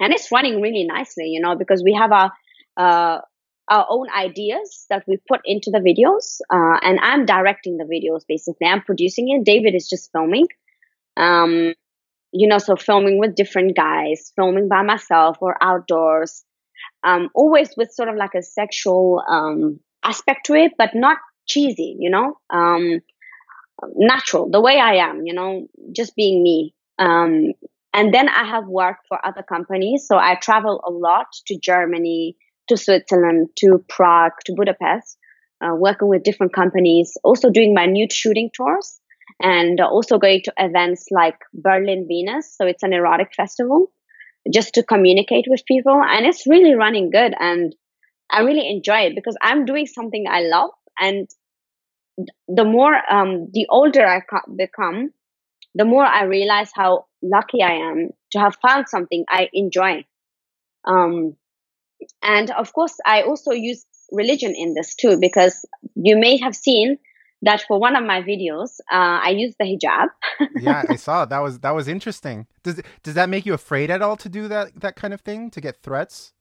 and 0.00 0.12
it's 0.12 0.30
running 0.30 0.60
really 0.60 0.84
nicely, 0.84 1.26
you 1.26 1.40
know, 1.40 1.56
because 1.56 1.82
we 1.82 1.92
have 1.94 2.12
a, 2.12 2.32
uh, 2.78 3.18
our 3.70 3.86
own 3.90 4.06
ideas 4.16 4.86
that 4.88 5.04
we 5.06 5.18
put 5.28 5.40
into 5.44 5.70
the 5.70 5.78
videos. 5.80 6.40
Uh, 6.50 6.78
and 6.82 6.98
I'm 7.00 7.26
directing 7.26 7.76
the 7.76 7.84
videos 7.84 8.22
basically. 8.26 8.66
I'm 8.66 8.82
producing 8.82 9.28
it. 9.30 9.44
David 9.44 9.74
is 9.74 9.88
just 9.88 10.10
filming. 10.12 10.46
Um, 11.16 11.74
you 12.32 12.48
know, 12.48 12.58
so 12.58 12.76
filming 12.76 13.18
with 13.18 13.34
different 13.34 13.76
guys, 13.76 14.32
filming 14.36 14.68
by 14.68 14.82
myself 14.82 15.38
or 15.40 15.56
outdoors, 15.62 16.44
um, 17.04 17.30
always 17.34 17.70
with 17.76 17.90
sort 17.92 18.08
of 18.08 18.16
like 18.16 18.34
a 18.34 18.42
sexual 18.42 19.22
um, 19.28 19.80
aspect 20.02 20.46
to 20.46 20.54
it, 20.54 20.72
but 20.78 20.90
not 20.94 21.18
cheesy, 21.46 21.96
you 21.98 22.10
know, 22.10 22.38
um, 22.50 23.00
natural, 23.96 24.50
the 24.50 24.60
way 24.60 24.78
I 24.78 24.96
am, 24.96 25.22
you 25.24 25.34
know, 25.34 25.66
just 25.92 26.14
being 26.16 26.42
me. 26.42 26.74
Um, 26.98 27.52
and 27.94 28.12
then 28.12 28.28
I 28.28 28.44
have 28.44 28.66
worked 28.66 29.06
for 29.08 29.24
other 29.24 29.42
companies. 29.42 30.06
So 30.06 30.18
I 30.18 30.34
travel 30.34 30.82
a 30.86 30.90
lot 30.90 31.26
to 31.46 31.58
Germany, 31.58 32.36
to 32.68 32.76
Switzerland, 32.76 33.48
to 33.58 33.84
Prague, 33.88 34.32
to 34.46 34.54
Budapest, 34.54 35.18
uh, 35.62 35.74
working 35.74 36.08
with 36.08 36.22
different 36.22 36.52
companies, 36.52 37.16
also 37.24 37.50
doing 37.50 37.74
my 37.74 37.86
nude 37.86 38.12
shooting 38.12 38.50
tours, 38.54 39.00
and 39.40 39.80
also 39.80 40.18
going 40.18 40.42
to 40.44 40.52
events 40.58 41.06
like 41.10 41.38
Berlin 41.52 42.06
Venus. 42.08 42.54
So 42.56 42.66
it's 42.66 42.82
an 42.82 42.92
erotic 42.92 43.34
festival 43.36 43.92
just 44.52 44.74
to 44.74 44.82
communicate 44.82 45.46
with 45.48 45.64
people. 45.66 46.00
And 46.04 46.26
it's 46.26 46.46
really 46.46 46.74
running 46.74 47.10
good. 47.10 47.34
And 47.38 47.74
I 48.30 48.40
really 48.40 48.68
enjoy 48.68 49.06
it 49.06 49.14
because 49.14 49.36
I'm 49.42 49.64
doing 49.64 49.86
something 49.86 50.26
I 50.28 50.40
love. 50.42 50.70
And 50.98 51.28
the 52.48 52.64
more, 52.64 52.94
um, 53.10 53.48
the 53.52 53.66
older 53.70 54.04
I 54.06 54.22
become, 54.56 55.12
the 55.74 55.84
more 55.84 56.04
I 56.04 56.24
realize 56.24 56.70
how 56.74 57.06
lucky 57.22 57.62
I 57.62 57.90
am 57.90 58.10
to 58.32 58.38
have 58.40 58.56
found 58.60 58.88
something 58.88 59.24
I 59.28 59.48
enjoy. 59.52 60.04
Um, 60.84 61.36
and 62.22 62.50
of 62.50 62.72
course, 62.72 62.96
I 63.06 63.22
also 63.22 63.52
use 63.52 63.86
religion 64.12 64.54
in 64.54 64.74
this 64.74 64.94
too, 64.94 65.18
because 65.18 65.64
you 65.94 66.16
may 66.16 66.38
have 66.38 66.54
seen 66.54 66.98
that 67.42 67.62
for 67.68 67.78
one 67.78 67.94
of 67.94 68.04
my 68.04 68.22
videos, 68.22 68.80
uh, 68.90 69.20
I 69.22 69.30
used 69.30 69.56
the 69.58 69.64
hijab. 69.64 70.08
yeah, 70.60 70.84
I 70.88 70.96
saw 70.96 71.24
that 71.24 71.38
was 71.38 71.60
that 71.60 71.74
was 71.74 71.88
interesting. 71.88 72.46
Does 72.62 72.80
does 73.02 73.14
that 73.14 73.28
make 73.28 73.46
you 73.46 73.54
afraid 73.54 73.90
at 73.90 74.02
all 74.02 74.16
to 74.16 74.28
do 74.28 74.48
that 74.48 74.80
that 74.80 74.96
kind 74.96 75.14
of 75.14 75.20
thing 75.20 75.50
to 75.50 75.60
get 75.60 75.82
threats? 75.82 76.32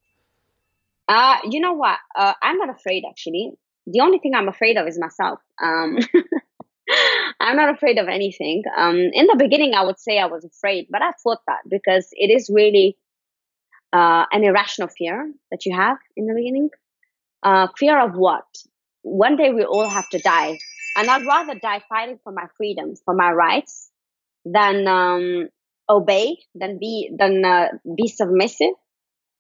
Uh, 1.08 1.38
you 1.50 1.60
know 1.60 1.74
what? 1.74 1.98
Uh, 2.16 2.34
I'm 2.42 2.58
not 2.58 2.70
afraid 2.70 3.04
actually. 3.08 3.52
The 3.86 4.02
only 4.02 4.20
thing 4.20 4.34
I'm 4.36 4.50
afraid 4.50 4.78
of 4.78 4.88
is 4.88 5.00
myself. 5.00 5.40
Um, 5.62 6.00
I'm 7.40 7.56
not 7.56 7.74
afraid 7.74 7.98
of 7.98 8.08
anything. 8.08 8.64
Um, 8.78 8.98
in 8.98 9.28
the 9.28 9.36
beginning, 9.38 9.74
I 9.74 9.84
would 9.84 10.00
say 10.00 10.20
I 10.20 10.26
was 10.26 10.44
afraid, 10.44 10.88
but 10.90 11.02
I 11.02 11.12
fought 11.24 11.40
that 11.48 11.60
because 11.70 12.10
it 12.12 12.30
is 12.30 12.50
really 12.54 12.98
uh, 13.94 14.26
an 14.32 14.44
irrational 14.44 14.90
fear 14.90 15.32
that 15.52 15.66
you 15.66 15.76
have 15.76 15.98
in 16.16 16.28
the 16.28 16.34
beginning. 16.34 16.70
Uh, 17.44 17.68
fear 17.78 18.00
of 18.00 18.16
what? 18.16 18.46
One 19.04 19.38
day 19.38 19.52
we 19.52 19.64
all 19.64 19.88
have 19.88 20.10
to 20.10 20.20
die. 20.20 20.58
And 20.98 21.10
I'd 21.10 21.26
rather 21.26 21.54
die 21.56 21.82
fighting 21.88 22.20
for 22.24 22.34
my 22.34 22.46
freedoms, 22.58 23.02
for 23.06 23.14
my 23.14 23.32
rights, 23.32 23.90
than 24.46 24.88
um, 24.88 25.50
obey, 25.90 26.38
than 26.56 26.80
be, 26.80 27.12
than 27.18 27.46
uh, 27.46 27.68
be 27.96 28.08
submissive 28.08 28.74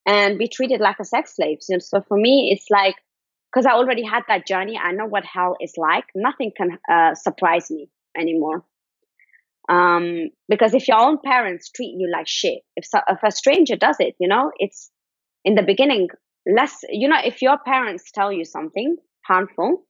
and 0.05 0.37
be 0.37 0.47
treated 0.47 0.79
like 0.79 0.99
a 0.99 1.05
sex 1.05 1.35
slave. 1.35 1.57
So 1.61 2.01
for 2.07 2.17
me, 2.17 2.49
it's 2.53 2.67
like, 2.69 2.95
because 3.51 3.65
I 3.65 3.73
already 3.73 4.03
had 4.03 4.23
that 4.27 4.47
journey, 4.47 4.77
I 4.77 4.91
know 4.91 5.05
what 5.05 5.25
hell 5.25 5.55
is 5.59 5.73
like. 5.77 6.05
Nothing 6.15 6.51
can 6.55 6.77
uh, 6.89 7.15
surprise 7.15 7.71
me 7.71 7.89
anymore. 8.17 8.63
Um, 9.69 10.29
because 10.47 10.73
if 10.73 10.87
your 10.87 10.97
own 10.97 11.17
parents 11.23 11.69
treat 11.69 11.93
you 11.97 12.09
like 12.11 12.27
shit, 12.27 12.59
if, 12.75 12.85
so, 12.85 12.99
if 13.09 13.19
a 13.23 13.31
stranger 13.31 13.75
does 13.75 13.97
it, 13.99 14.15
you 14.19 14.27
know, 14.29 14.51
it's 14.57 14.89
in 15.43 15.55
the 15.55 15.61
beginning 15.61 16.07
less, 16.45 16.77
you 16.89 17.09
know, 17.09 17.17
if 17.23 17.41
your 17.41 17.57
parents 17.57 18.11
tell 18.13 18.31
you 18.31 18.45
something 18.45 18.95
harmful, 19.25 19.83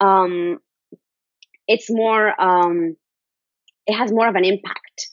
um, 0.00 0.58
it's 1.66 1.90
more, 1.90 2.40
um, 2.40 2.96
it 3.86 3.96
has 3.96 4.12
more 4.12 4.28
of 4.28 4.36
an 4.36 4.44
impact. 4.44 5.10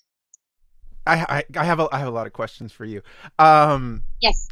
I, 1.08 1.44
I, 1.56 1.60
I 1.60 1.64
have 1.64 1.80
a, 1.80 1.88
I 1.92 1.98
have 1.98 2.08
a 2.08 2.12
lot 2.12 2.28
of 2.28 2.34
questions 2.34 2.72
for 2.72 2.86
you. 2.86 3.02
Um, 3.40 4.04
yes. 4.22 4.48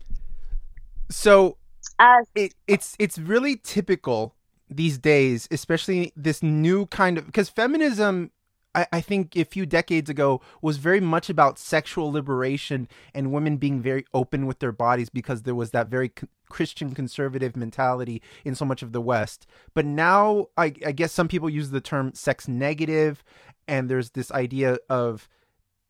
So 1.11 1.58
uh, 1.99 2.24
it, 2.33 2.56
it's, 2.67 2.95
it's 2.98 3.19
really 3.19 3.58
typical 3.58 4.33
these 4.67 4.98
days, 4.98 5.48
especially 5.51 6.14
this 6.16 6.41
new 6.41 6.88
kind 6.88 7.19
of, 7.19 7.27
because 7.27 7.49
feminism 7.49 8.32
I, 8.75 8.88
I 8.93 9.01
think 9.01 9.35
a 9.35 9.45
few 9.45 9.65
decades 9.65 10.09
ago 10.09 10.41
was 10.61 10.77
very 10.77 10.99
much 10.99 11.30
about 11.30 11.57
sexual 11.57 12.11
liberation 12.11 12.88
and 13.14 13.31
women 13.31 13.57
being 13.57 13.81
very 13.81 14.06
open 14.14 14.45
with 14.45 14.59
their 14.59 14.72
bodies 14.72 15.09
because 15.09 15.43
there 15.43 15.56
was 15.56 15.72
that 15.72 15.88
very 15.88 16.11
Christian 16.49 16.93
conservative 16.93 17.56
mentality 17.56 18.22
in 18.43 18.56
so 18.56 18.65
much 18.65 18.81
of 18.81 18.91
the 18.91 19.01
West. 19.01 19.48
But 19.73 19.85
now 19.85 20.48
I, 20.57 20.73
I 20.85 20.91
guess 20.91 21.11
some 21.11 21.27
people 21.27 21.49
use 21.49 21.72
the 21.72 21.81
term 21.81 22.14
sex 22.14 22.48
negative, 22.48 23.23
and 23.67 23.89
there's 23.89 24.11
this 24.11 24.31
idea 24.31 24.77
of 24.89 25.27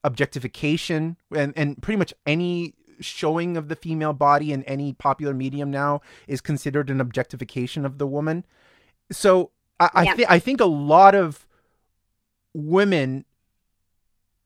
objectification 0.04 1.18
and, 1.36 1.54
and 1.58 1.82
pretty 1.82 1.98
much 1.98 2.14
any 2.26 2.76
showing 3.02 3.58
of 3.58 3.70
the 3.70 3.76
female 3.76 4.14
body 4.14 4.52
in 4.52 4.64
any 4.64 4.94
popular 4.94 5.34
medium 5.34 5.72
now 5.72 6.02
is 6.28 6.42
considered 6.42 6.90
an 6.90 7.02
objectification 7.02 7.86
of 7.86 7.98
the 7.98 8.08
woman. 8.08 8.46
So 9.12 9.52
I, 9.80 9.90
I, 9.94 10.16
th- 10.16 10.28
I 10.30 10.40
think 10.40 10.60
a 10.60 10.66
lot 10.66 11.16
of 11.16 11.48
women, 12.54 13.26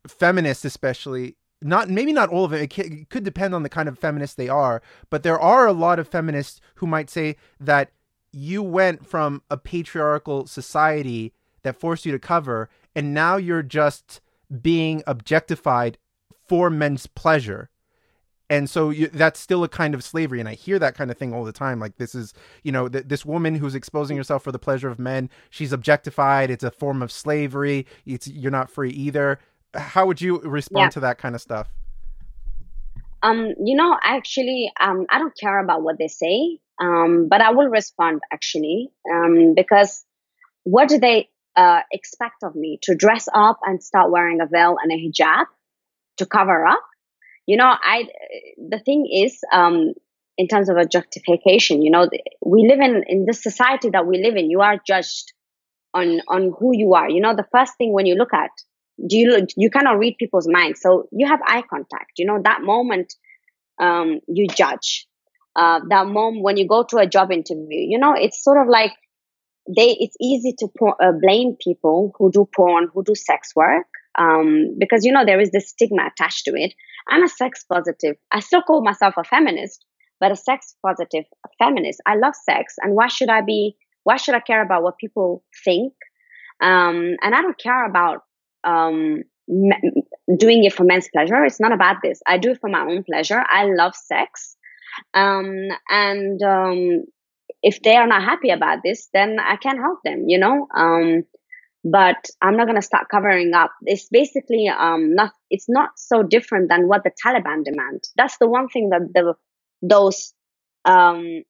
feminists 0.08 0.66
especially, 0.66 1.38
not 1.62 1.90
maybe 1.90 2.14
not 2.14 2.30
all 2.30 2.46
of 2.46 2.52
them. 2.52 2.62
It, 2.62 2.78
it 2.78 3.10
could 3.10 3.24
depend 3.24 3.56
on 3.56 3.64
the 3.64 3.70
kind 3.70 3.88
of 3.88 3.98
feminist 3.98 4.38
they 4.38 4.50
are, 4.50 4.82
but 5.10 5.24
there 5.24 5.40
are 5.40 5.66
a 5.66 5.74
lot 5.74 6.00
of 6.00 6.08
feminists 6.08 6.60
who 6.76 6.88
might 6.88 7.10
say 7.10 7.36
that 7.60 7.92
you 8.32 8.64
went 8.64 9.06
from 9.06 9.42
a 9.50 9.58
patriarchal 9.58 10.48
society 10.48 11.34
that 11.62 11.80
forced 11.80 12.06
you 12.06 12.12
to 12.12 12.20
cover, 12.20 12.70
and 12.96 13.14
now 13.14 13.38
you're 13.38 13.64
just 13.64 14.22
being 14.62 15.04
objectified 15.08 15.98
for 16.48 16.70
men's 16.70 17.08
pleasure 17.08 17.70
and 18.54 18.70
so 18.70 18.90
you, 18.90 19.08
that's 19.08 19.40
still 19.40 19.64
a 19.64 19.70
kind 19.70 19.94
of 19.94 20.04
slavery 20.04 20.40
and 20.40 20.48
i 20.48 20.54
hear 20.54 20.78
that 20.80 20.96
kind 20.96 21.10
of 21.10 21.18
thing 21.18 21.34
all 21.34 21.44
the 21.44 21.52
time 21.52 21.80
like 21.80 21.98
this 21.98 22.14
is 22.14 22.34
you 22.64 22.72
know 22.72 22.88
th- 22.88 23.06
this 23.08 23.26
woman 23.26 23.56
who's 23.56 23.76
exposing 23.76 24.16
herself 24.18 24.44
for 24.44 24.52
the 24.52 24.60
pleasure 24.60 24.90
of 24.90 25.00
men 25.00 25.30
she's 25.50 25.74
objectified 25.74 26.50
it's 26.50 26.64
a 26.64 26.72
form 26.72 27.02
of 27.02 27.12
slavery 27.12 27.86
it's 28.06 28.28
you're 28.28 28.52
not 28.52 28.70
free 28.70 28.90
either. 28.92 29.40
How 29.74 30.06
would 30.06 30.22
you 30.22 30.40
respond 30.42 30.86
yeah. 30.86 30.90
to 30.90 31.00
that 31.02 31.18
kind 31.18 31.36
of 31.36 31.42
stuff? 31.42 31.70
Um 33.22 33.54
you 33.64 33.76
know 33.76 33.98
actually 34.04 34.72
um 34.80 35.06
i 35.10 35.18
don't 35.18 35.38
care 35.38 35.60
about 35.60 35.82
what 35.82 35.98
they 35.98 36.08
say 36.08 36.60
um 36.82 37.28
but 37.30 37.42
i 37.42 37.52
will 37.52 37.70
respond 37.70 38.22
actually 38.32 38.92
um 39.12 39.54
because 39.56 40.06
what 40.64 40.90
do 40.90 41.00
they 41.00 41.30
uh, 41.56 41.82
expect 41.92 42.44
of 42.44 42.56
me? 42.56 42.80
To 42.84 42.96
dress 42.96 43.28
up 43.34 43.60
and 43.64 43.84
start 43.84 44.12
wearing 44.12 44.42
a 44.42 44.48
veil 44.48 44.78
and 44.82 44.92
a 44.92 44.96
hijab 44.96 45.46
to 46.18 46.26
cover 46.26 46.66
up 46.66 46.84
you 47.46 47.58
know 47.58 47.74
i 47.82 48.06
the 48.58 48.80
thing 48.80 49.08
is 49.12 49.40
um 49.52 49.94
in 50.38 50.48
terms 50.48 50.70
of 50.70 50.78
objectification 50.78 51.82
you 51.82 51.92
know 51.92 52.10
we 52.46 52.68
live 52.68 52.80
in 52.80 53.04
in 53.08 53.26
this 53.26 53.44
society 53.44 53.90
that 53.90 54.06
we 54.08 54.22
live 54.24 54.36
in 54.36 54.50
you 54.50 54.62
are 54.62 54.78
judged 54.86 55.34
on 55.94 56.22
on 56.28 56.52
who 56.60 56.76
you 56.76 56.94
are. 56.94 57.10
You 57.10 57.22
know 57.22 57.36
the 57.36 57.48
first 57.52 57.74
thing 57.78 57.94
when 57.94 58.06
you 58.06 58.16
look 58.16 58.34
at 58.34 58.52
do 59.08 59.18
you 59.18 59.48
you 59.56 59.70
cannot 59.70 60.00
read 60.00 60.16
people's 60.18 60.48
minds. 60.48 60.82
So 60.82 61.08
you 61.12 61.28
have 61.28 61.40
eye 61.46 61.64
contact. 61.70 62.14
You 62.18 62.26
know 62.26 62.40
that 62.44 62.62
moment 62.62 63.14
um, 63.80 64.20
you 64.28 64.48
judge. 64.48 65.08
Uh, 65.56 65.82
that 65.90 66.08
moment 66.08 66.44
when 66.44 66.58
you 66.58 66.68
go 66.68 66.84
to 66.84 66.98
a 66.98 67.06
job 67.06 67.32
interview 67.32 67.80
you 67.80 68.00
know 68.00 68.16
it's 68.18 68.44
sort 68.44 68.60
of 68.60 68.68
like 68.68 68.92
they 69.68 69.96
it's 70.00 70.16
easy 70.20 70.56
to 70.58 70.68
po- 70.80 70.96
uh, 71.00 71.12
blame 71.12 71.56
people 71.64 72.12
who 72.18 72.32
do 72.32 72.50
porn 72.56 72.88
who 72.92 73.04
do 73.04 73.14
sex 73.14 73.52
work 73.56 73.86
um, 74.18 74.76
because 74.80 75.06
you 75.06 75.12
know 75.12 75.26
there 75.26 75.40
is 75.40 75.52
this 75.52 75.70
stigma 75.70 76.08
attached 76.08 76.46
to 76.46 76.52
it 76.56 76.74
i'm 77.10 77.24
a 77.24 77.28
sex 77.28 77.64
positive 77.72 78.16
i 78.32 78.40
still 78.40 78.62
call 78.62 78.84
myself 78.84 79.14
a 79.18 79.24
feminist 79.24 79.86
but 80.20 80.32
a 80.32 80.36
sex 80.36 80.76
positive 80.86 81.26
feminist 81.60 82.02
i 82.06 82.16
love 82.16 82.34
sex 82.36 82.76
and 82.82 82.96
why 82.96 83.08
should 83.08 83.30
i 83.30 83.42
be 83.42 83.76
why 84.04 84.18
should 84.18 84.36
i 84.36 84.40
care 84.40 84.64
about 84.64 84.84
what 84.84 84.98
people 84.98 85.44
think 85.66 85.94
um, 86.62 87.16
and 87.22 87.36
i 87.36 87.42
don't 87.42 87.60
care 87.60 87.86
about 87.86 88.24
um, 88.64 89.24
doing 89.48 90.64
it 90.64 90.74
for 90.74 90.84
men's 90.84 91.10
pleasure. 91.10 91.44
It's 91.44 91.60
not 91.60 91.74
about 91.74 91.98
this. 92.04 92.22
I 92.28 92.38
do 92.38 92.52
it 92.52 92.60
for 92.62 92.70
my 92.70 92.82
own 92.82 93.04
pleasure. 93.04 93.44
I 93.50 93.66
love 93.66 93.96
sex. 93.96 94.56
Um, 95.14 95.68
and 95.90 96.42
um, 96.42 97.06
if 97.62 97.82
they 97.82 97.96
are 97.96 98.08
not 98.08 98.24
happy 98.24 98.50
about 98.50 98.80
this, 98.84 99.10
then 99.14 99.38
I 99.40 99.58
can't 99.58 99.80
help 99.80 100.00
them, 100.04 100.26
you 100.28 100.40
know? 100.40 100.68
But 101.86 102.30
I'm 102.42 102.56
not 102.56 102.66
going 102.66 102.78
to 102.78 102.82
start 102.82 103.10
covering 103.10 103.54
up. 103.54 103.72
It's 103.84 104.08
basically 104.10 104.70
um, 104.70 105.16
not. 105.16 105.34
It's 105.50 105.68
not 105.68 105.90
so 105.98 106.24
different 106.24 106.70
than 106.70 106.88
what 106.88 107.04
the 107.04 107.12
Taliban 107.26 107.66
demand. 107.66 108.04
That's 108.16 108.38
the 108.38 108.48
one 108.48 108.70
thing 108.70 108.90
that 108.90 109.02
the 109.14 109.34
those 109.82 110.34
um, 110.86 111.44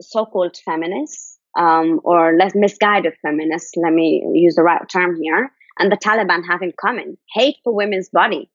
so-called 0.00 0.56
feminists 0.64 1.38
um, 1.58 2.00
or 2.04 2.36
less 2.36 2.52
misguided 2.54 3.14
feminists, 3.22 3.72
let 3.76 3.92
me 3.92 4.24
use 4.32 4.54
the 4.54 4.62
right 4.62 4.80
term 4.88 5.18
here, 5.20 5.50
and 5.78 5.90
the 5.90 5.96
Taliban 5.96 6.42
have 6.48 6.62
in 6.62 6.72
common 6.80 7.18
hate 7.34 7.56
for 7.64 7.74
women's 7.74 8.08
body 8.08 8.50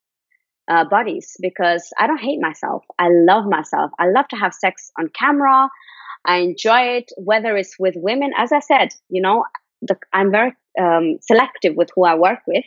uh, 0.69 0.85
bodies 0.85 1.35
because 1.41 1.89
I 1.97 2.07
don't 2.07 2.21
hate 2.21 2.39
myself. 2.41 2.83
I 2.99 3.09
love 3.09 3.45
myself. 3.45 3.91
I 3.99 4.09
love 4.09 4.27
to 4.29 4.35
have 4.35 4.53
sex 4.53 4.91
on 4.99 5.09
camera. 5.09 5.69
I 6.25 6.37
enjoy 6.37 6.97
it, 6.97 7.11
whether 7.17 7.55
it's 7.55 7.75
with 7.79 7.93
women. 7.95 8.31
As 8.37 8.51
I 8.51 8.59
said, 8.59 8.89
you 9.09 9.21
know, 9.21 9.45
the, 9.81 9.95
I'm 10.11 10.31
very 10.31 10.53
um, 10.79 11.17
selective 11.21 11.75
with 11.75 11.89
who 11.95 12.05
I 12.05 12.15
work 12.15 12.39
with. 12.47 12.65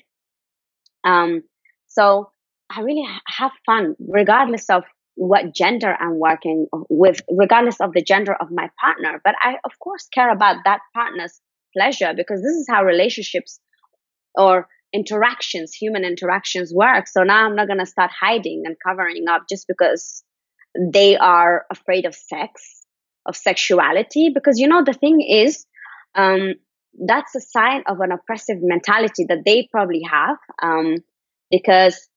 Um, 1.05 1.43
so 1.89 2.31
I 2.71 2.81
really 2.81 3.07
have 3.27 3.53
fun, 3.67 3.97
regardless 3.99 4.71
of 4.71 4.85
what 5.17 5.55
gender 5.55 5.95
I'm 5.99 6.19
working 6.19 6.67
with, 6.89 7.21
regardless 7.29 7.81
of 7.81 7.93
the 7.93 8.03
gender 8.03 8.35
of 8.35 8.51
my 8.51 8.71
partner. 8.81 9.21
But 9.23 9.35
I, 9.41 9.57
of 9.65 9.79
course, 9.79 10.09
care 10.13 10.31
about 10.31 10.65
that 10.65 10.81
partner's 10.95 11.41
pleasure 11.77 12.13
because 12.17 12.41
this 12.43 12.53
is 12.53 12.67
how 12.69 12.85
relationships 12.85 13.61
or 14.35 14.69
interactions, 14.93 15.75
human 15.75 16.05
interactions 16.05 16.73
work. 16.73 17.07
So 17.07 17.23
now 17.23 17.47
I'm 17.47 17.57
not 17.57 17.67
going 17.67 17.79
to 17.79 17.87
start 17.87 18.11
hiding 18.19 18.63
and 18.65 18.77
covering 18.85 19.25
up 19.29 19.43
just 19.49 19.67
because 19.69 20.23
they 20.79 21.17
are 21.17 21.67
afraid 21.71 22.07
of 22.07 22.15
sex, 22.15 22.85
of 23.27 23.37
sexuality. 23.37 24.31
Because, 24.33 24.59
you 24.59 24.69
know, 24.69 24.85
the 24.85 24.95
thing 24.95 25.21
is, 25.21 25.67
um, 26.15 26.55
that's 26.94 27.35
a 27.35 27.41
sign 27.41 27.83
of 27.86 28.01
an 28.01 28.12
oppressive 28.12 28.59
mentality 28.60 29.27
that 29.28 29.44
they 29.44 29.69
probably 29.70 30.02
have. 30.10 30.36
Um, 30.62 30.97
because 31.51 32.09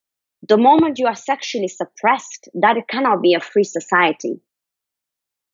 the 0.46 0.58
moment 0.58 0.98
you 0.98 1.06
are 1.06 1.14
sexually 1.14 1.68
suppressed, 1.68 2.48
that 2.54 2.76
it 2.76 2.88
cannot 2.88 3.22
be 3.22 3.34
a 3.34 3.40
free 3.40 3.64
society. 3.64 4.40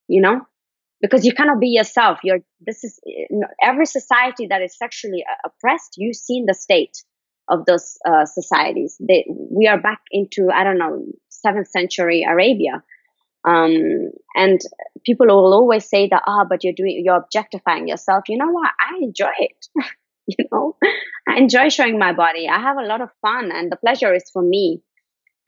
You 0.09 0.23
know? 0.23 0.41
because 1.01 1.25
you 1.25 1.33
cannot 1.33 1.61
be 1.61 1.69
yourself 1.69 2.19
you're 2.23 2.41
this 2.61 2.85
is 2.85 3.01
every 3.63 3.87
society 3.87 4.47
that 4.49 4.63
is 4.63 4.77
sexually 4.77 5.25
uh, 5.29 5.49
oppressed 5.49 5.95
you've 5.97 6.17
seen 6.17 6.47
the 6.47 6.55
state 6.55 7.03
of 7.49 7.65
those 7.67 7.99
uh, 8.07 8.25
societies 8.25 8.97
they, 9.01 9.27
we 9.29 9.67
are 9.67 9.81
back 9.81 10.01
into 10.11 10.49
i 10.55 10.65
don't 10.65 10.79
know 10.79 11.05
seventh 11.29 11.69
century 11.69 12.27
arabia 12.29 12.83
um, 13.45 14.11
and 14.35 14.61
people 15.05 15.27
will 15.27 15.55
always 15.55 15.89
say 15.89 16.09
that 16.09 16.23
ah 16.27 16.43
oh, 16.43 16.47
but 16.49 16.63
you're 16.63 16.75
doing 16.75 17.03
you're 17.05 17.17
objectifying 17.17 17.89
yourself. 17.89 18.29
You 18.29 18.39
know 18.39 18.51
what? 18.51 18.71
I 18.81 18.99
enjoy 19.03 19.33
it. 19.39 19.67
You 20.39 20.45
know? 20.53 20.77
I 21.29 21.39
enjoy 21.39 21.71
showing 21.71 21.99
my 21.99 22.13
body. 22.13 22.49
I 22.49 22.61
have 22.61 22.77
a 22.77 22.85
lot 22.85 23.01
of 23.01 23.11
fun 23.21 23.51
and 23.53 23.73
the 23.73 23.75
pleasure 23.75 24.15
is 24.15 24.31
for 24.33 24.41
me. 24.41 24.81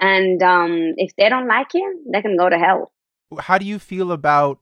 And 0.01 0.43
um, 0.43 0.95
if 0.97 1.15
they 1.15 1.29
don't 1.29 1.47
like 1.47 1.69
it 1.73 1.97
they 2.13 2.21
can 2.21 2.37
go 2.37 2.49
to 2.49 2.59
hell. 2.59 2.91
How 3.39 3.59
do 3.59 3.65
you 3.65 3.79
feel 3.79 4.11
about 4.11 4.59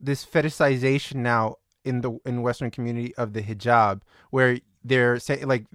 this 0.00 0.24
fetishization 0.24 1.16
now 1.16 1.56
in 1.84 2.00
the 2.00 2.18
in 2.24 2.42
Western 2.42 2.70
community 2.70 3.14
of 3.16 3.34
the 3.34 3.42
hijab, 3.42 4.00
where 4.30 4.58
they're 4.82 5.18
saying 5.18 5.46
like 5.46 5.66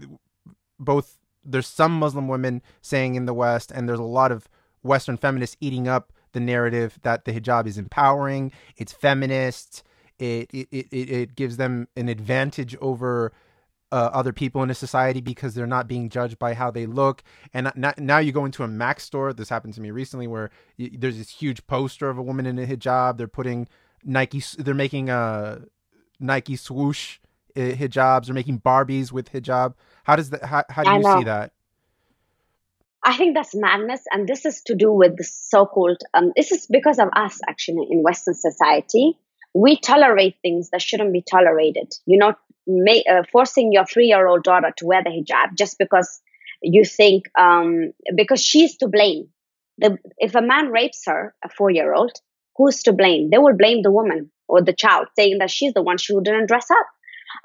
both 0.80 1.18
there's 1.46 1.68
some 1.68 2.00
Muslim 2.00 2.28
women 2.28 2.62
saying 2.82 3.16
in 3.16 3.26
the 3.26 3.34
West, 3.34 3.72
and 3.72 3.88
there's 3.88 4.00
a 4.00 4.04
lot 4.04 4.32
of 4.32 4.48
Western 4.82 5.18
feminists 5.18 5.58
eating 5.60 5.88
up 5.88 6.12
the 6.34 6.40
narrative 6.40 7.00
that 7.04 7.26
the 7.26 7.32
hijab 7.34 7.68
is 7.68 7.78
empowering, 7.78 8.52
it's 8.78 8.92
feminist, 8.92 9.84
it 10.20 10.50
it 10.54 10.68
it, 10.72 11.10
it 11.10 11.36
gives 11.36 11.58
them 11.58 11.88
an 11.96 12.10
advantage 12.10 12.76
over 12.82 13.32
uh, 13.94 14.10
other 14.12 14.34
people 14.34 14.64
in 14.64 14.72
a 14.72 14.74
society 14.76 15.22
because 15.22 15.54
they're 15.54 15.68
not 15.68 15.88
being 15.88 16.10
judged 16.10 16.40
by 16.40 16.56
how 16.56 16.72
they 16.72 16.88
look. 16.88 17.24
And 17.54 17.72
not, 17.76 18.00
now 18.00 18.18
you 18.18 18.32
go 18.32 18.44
into 18.44 18.64
a 18.64 18.68
Mac 18.68 19.00
store. 19.00 19.34
This 19.34 19.50
happened 19.50 19.76
to 19.76 19.82
me 19.82 19.92
recently, 19.92 20.26
where 20.26 20.50
y- 20.80 20.90
there's 20.92 21.20
this 21.20 21.30
huge 21.30 21.66
poster 21.68 22.10
of 22.10 22.18
a 22.18 22.24
woman 22.24 22.48
in 22.48 22.58
a 22.58 22.66
hijab. 22.66 23.18
They're 23.18 23.28
putting 23.28 23.68
Nike. 24.04 24.44
They're 24.58 24.74
making 24.74 25.10
a 25.10 25.14
uh, 25.16 25.60
Nike 26.20 26.56
swoosh 26.56 27.20
eh, 27.56 27.76
hijabs. 27.76 28.26
They're 28.26 28.34
making 28.34 28.62
Barbies 28.62 29.12
with 29.12 29.32
hijab. 29.32 29.76
How 30.06 30.16
does 30.16 30.32
that? 30.32 30.44
How, 30.46 30.64
how 30.70 30.84
do 30.84 30.90
you 30.92 31.04
see 31.04 31.24
that? 31.26 31.54
I 33.04 33.18
think 33.18 33.36
that's 33.36 33.54
madness, 33.54 34.02
and 34.12 34.28
this 34.28 34.46
is 34.46 34.62
to 34.68 34.76
do 34.76 34.92
with 34.92 35.18
the 35.18 35.24
so-called. 35.26 36.02
Um, 36.14 36.32
this 36.36 36.52
is 36.52 36.68
because 36.68 37.00
of 37.00 37.10
us, 37.14 37.40
actually, 37.48 37.88
in 37.90 38.02
Western 38.02 38.34
society. 38.34 39.18
We 39.54 39.78
tolerate 39.78 40.38
things 40.42 40.70
that 40.72 40.82
shouldn't 40.82 41.14
be 41.14 41.22
tolerated. 41.22 41.94
You 42.06 42.18
know, 42.18 42.34
may, 42.66 43.04
uh, 43.04 43.24
forcing 43.32 43.72
your 43.74 43.86
three-year-old 43.86 44.44
daughter 44.44 44.72
to 44.78 44.86
wear 44.86 45.04
the 45.04 45.10
hijab 45.10 45.58
just 45.58 45.78
because 45.78 46.22
you 46.62 46.86
think 46.86 47.26
um, 47.38 47.92
because 48.16 48.42
she's 48.42 48.78
to 48.78 48.88
blame. 48.88 49.28
The, 49.80 49.98
if 50.18 50.36
a 50.36 50.42
man 50.42 50.70
rapes 50.70 51.04
her, 51.08 51.36
a 51.44 51.50
four-year-old, 51.50 52.14
who's 52.56 52.84
to 52.84 52.94
blame? 52.94 53.30
They 53.30 53.38
will 53.38 53.58
blame 53.58 53.82
the 53.82 53.92
woman 53.92 54.32
or 54.48 54.62
the 54.62 54.74
child, 54.74 55.08
saying 55.18 55.40
that 55.40 55.52
she's 55.52 55.74
the 55.74 55.84
one 55.84 55.98
who 56.08 56.24
didn't 56.24 56.48
dress 56.48 56.72
up. 56.72 56.88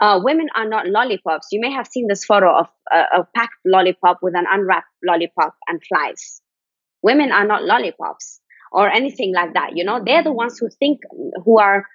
Uh, 0.00 0.20
women 0.23 0.49
are 0.55 0.68
not 0.68 0.86
lollipops. 0.86 1.49
You 1.52 1.60
may 1.60 1.73
have 1.73 1.86
seen 1.86 2.07
this 2.08 2.25
photo 2.25 2.58
of 2.58 2.67
uh, 2.92 3.20
a 3.20 3.25
packed 3.34 3.57
lollipop 3.65 4.18
with 4.23 4.34
an 4.36 4.44
unwrapped 4.50 4.89
lollipop 5.05 5.55
and 5.67 5.81
flies. 5.84 6.41
Women 7.02 7.33
are 7.33 7.47
not 7.47 7.65
lollipops 7.65 8.41
or 8.73 8.91
anything 8.91 9.34
like 9.34 9.55
that. 9.55 9.76
You 9.76 9.84
know, 9.84 10.02
they're 10.05 10.23
the 10.23 10.33
ones 10.33 10.58
who 10.58 10.68
think, 10.68 11.00
who 11.44 11.58
are 11.58 11.86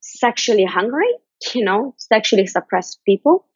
sexually 0.00 0.64
hungry, 0.64 1.08
you 1.54 1.64
know, 1.64 1.94
sexually 1.98 2.46
suppressed 2.46 3.00
people. 3.04 3.46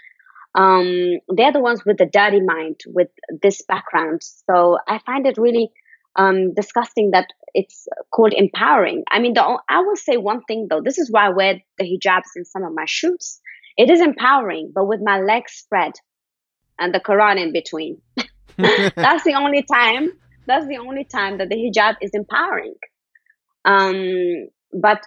Um, 0.55 1.19
they're 1.29 1.53
the 1.53 1.61
ones 1.61 1.85
with 1.85 1.99
the 1.99 2.07
dirty 2.07 2.41
mind, 2.41 2.81
with 2.87 3.09
this 3.43 3.63
background. 3.63 4.23
So 4.23 4.79
I 4.89 4.99
find 4.99 5.27
it 5.27 5.39
really 5.39 5.71
um, 6.17 6.55
disgusting 6.55 7.13
that 7.13 7.29
it's 7.55 7.87
called 8.13 8.33
empowering. 8.35 9.05
I 9.11 9.21
mean, 9.21 9.35
the, 9.35 9.59
I 9.69 9.81
will 9.81 9.97
say 9.97 10.17
one 10.17 10.43
thing 10.45 10.67
though. 10.69 10.83
This 10.83 10.99
is 10.99 11.11
why 11.11 11.27
I 11.27 11.31
wear 11.31 11.61
the 11.79 11.85
hijabs 11.85 12.37
in 12.37 12.45
some 12.45 12.65
of 12.65 12.75
my 12.75 12.85
shoots. 12.87 13.41
It 13.79 13.91
is 13.91 14.01
empowering, 14.01 14.73
but 14.75 14.87
with 14.87 15.01
my 15.01 15.21
legs 15.21 15.53
spread 15.53 15.93
and 16.79 16.93
the 16.93 17.01
Quran 17.01 17.41
in 17.41 17.53
between. 17.53 18.03
that's 18.57 19.25
the 19.25 19.35
only 19.37 19.63
time. 19.63 20.11
That's 20.47 20.67
the 20.67 20.79
only 20.79 21.05
time 21.05 21.39
that 21.39 21.49
the 21.49 21.55
hijab 21.55 21.97
is 22.03 22.11
empowering. 22.13 22.75
Um, 23.65 24.49
but 24.73 25.03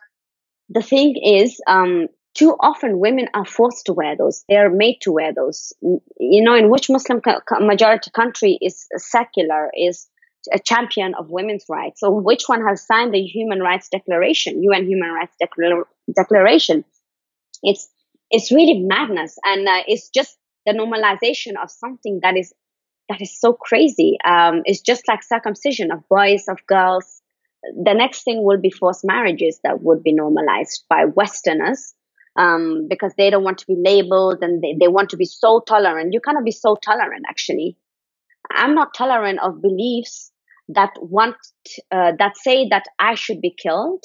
the 0.70 0.82
thing 0.82 1.16
is, 1.22 1.60
um, 1.68 2.08
too 2.34 2.56
often 2.60 3.00
women 3.00 3.28
are 3.34 3.46
forced 3.46 3.88
to 3.88 3.94
wear 3.94 4.16
those. 4.16 4.46
They 4.48 4.56
are 4.56 4.70
made 4.70 5.00
to 5.02 5.12
wear 5.12 5.34
those. 5.34 5.74
You 5.82 6.44
know, 6.44 6.56
in 6.56 6.70
which 6.70 6.90
Muslim 6.90 7.22
majority 7.60 8.10
country 8.12 8.58
is 8.62 8.88
secular, 8.96 9.70
is 9.78 10.08
a 10.54 10.60
champion 10.60 11.14
of 11.16 11.30
women's 11.30 11.66
rights. 11.68 12.00
So, 12.00 12.10
which 12.12 12.44
one 12.48 12.66
has 12.66 12.86
signed 12.86 13.14
the 13.14 13.22
Human 13.22 13.60
Rights 13.60 13.90
Declaration, 13.90 14.64
UN 14.64 14.88
Human 14.88 15.12
Rights 15.12 15.36
Declar- 15.42 15.88
Declaration? 16.16 16.86
It's 17.64 17.90
it's 18.32 18.52
really 18.52 18.80
madness, 18.80 19.38
and 19.44 19.68
uh, 19.68 19.84
it's 19.88 20.10
just 20.10 20.38
the 20.66 20.74
normalization 20.74 21.62
of 21.62 21.70
something 21.70 22.20
that 22.24 22.38
is 22.38 22.54
that 23.10 23.22
is 23.22 23.40
so 23.40 23.54
crazy. 23.54 24.18
Um, 24.26 24.62
it's 24.66 24.82
just 24.82 25.08
like 25.08 25.22
circumcision 25.24 25.92
of 25.92 26.08
boys 26.10 26.46
of 26.48 26.66
girls. 26.66 27.22
The 27.64 27.94
next 27.94 28.24
thing 28.24 28.44
will 28.44 28.60
be 28.60 28.72
forced 28.72 29.04
marriages 29.04 29.60
that 29.64 29.82
would 29.84 30.02
be 30.02 30.14
normalized 30.14 30.86
by 30.90 31.06
Westerners 31.06 31.94
um, 32.36 32.88
because 32.90 33.14
they 33.18 33.30
don't 33.30 33.44
want 33.44 33.60
to 33.60 33.68
be 33.68 33.76
labeled 33.78 34.40
and 34.42 34.64
they, 34.64 34.76
they 34.80 34.88
want 34.88 35.10
to 35.10 35.18
be 35.18 35.26
so 35.26 35.60
tolerant. 35.60 36.14
You 36.14 36.22
cannot 36.22 36.46
be 36.46 36.52
so 36.52 36.76
tolerant, 36.76 37.26
actually. 37.30 37.78
I'm 38.50 38.74
not 38.74 38.94
tolerant 38.96 39.40
of 39.42 39.62
beliefs 39.62 40.32
that 40.70 40.92
want 41.02 41.36
uh, 41.92 42.14
that 42.18 42.38
say 42.38 42.68
that 42.70 42.86
I 42.98 43.16
should 43.16 43.42
be 43.42 43.56
killed 43.56 44.04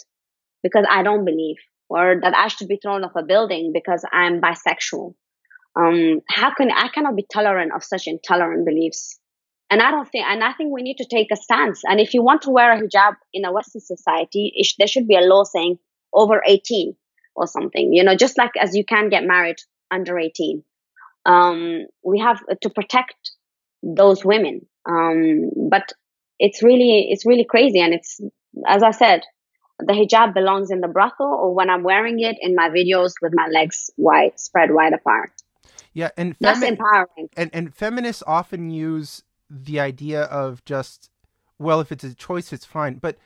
because 0.62 0.84
I 0.90 1.02
don't 1.02 1.24
believe, 1.24 1.56
or 1.88 2.18
that 2.20 2.36
I 2.36 2.48
should 2.48 2.68
be 2.68 2.78
thrown 2.82 3.04
off 3.04 3.16
a 3.16 3.22
building 3.22 3.72
because 3.72 4.04
I'm 4.12 4.40
bisexual. 4.40 5.14
Um, 5.76 6.20
how 6.28 6.54
can 6.54 6.70
I 6.70 6.88
cannot 6.88 7.16
be 7.16 7.26
tolerant 7.30 7.72
of 7.74 7.84
such 7.84 8.06
intolerant 8.06 8.66
beliefs? 8.66 9.18
And 9.68 9.82
I 9.82 9.90
don't 9.90 10.08
think, 10.08 10.24
and 10.26 10.42
I 10.44 10.52
think 10.52 10.72
we 10.72 10.82
need 10.82 10.98
to 10.98 11.06
take 11.06 11.28
a 11.32 11.36
stance. 11.36 11.82
And 11.84 12.00
if 12.00 12.14
you 12.14 12.22
want 12.22 12.42
to 12.42 12.50
wear 12.50 12.72
a 12.72 12.80
hijab 12.80 13.16
in 13.32 13.44
a 13.44 13.52
Western 13.52 13.80
society, 13.80 14.52
there 14.78 14.86
should 14.86 15.08
be 15.08 15.16
a 15.16 15.20
law 15.20 15.44
saying 15.44 15.78
over 16.12 16.40
18 16.46 16.94
or 17.34 17.46
something, 17.46 17.92
you 17.92 18.04
know, 18.04 18.14
just 18.14 18.38
like 18.38 18.52
as 18.60 18.76
you 18.76 18.84
can 18.84 19.08
get 19.08 19.24
married 19.24 19.56
under 19.90 20.18
18. 20.18 20.62
Um, 21.26 21.86
we 22.04 22.20
have 22.20 22.40
to 22.62 22.70
protect 22.70 23.32
those 23.82 24.24
women. 24.24 24.66
Um, 24.88 25.50
but 25.68 25.92
it's 26.38 26.62
really, 26.62 27.08
it's 27.10 27.26
really 27.26 27.44
crazy. 27.44 27.80
And 27.80 27.92
it's, 27.92 28.20
as 28.66 28.82
I 28.82 28.92
said, 28.92 29.22
the 29.78 29.92
hijab 29.92 30.34
belongs 30.34 30.70
in 30.70 30.80
the 30.80 30.88
brothel 30.88 31.26
or 31.26 31.54
when 31.54 31.70
I'm 31.70 31.82
wearing 31.82 32.20
it 32.20 32.36
in 32.40 32.54
my 32.54 32.68
videos 32.68 33.12
with 33.20 33.32
my 33.34 33.46
legs 33.48 33.90
wide, 33.96 34.38
spread 34.38 34.72
wide 34.72 34.92
apart. 34.92 35.32
Yeah, 35.92 36.10
and 36.16 36.34
femi- 36.34 36.38
that's 36.40 36.62
empowering. 36.62 37.28
And 37.36 37.50
and 37.52 37.74
feminists 37.74 38.22
often 38.26 38.70
use 38.70 39.22
the 39.48 39.80
idea 39.80 40.22
of 40.24 40.64
just 40.64 41.10
well, 41.58 41.80
if 41.80 41.90
it's 41.90 42.04
a 42.04 42.14
choice, 42.14 42.52
it's 42.52 42.66
fine. 42.66 42.96
But 42.96 43.16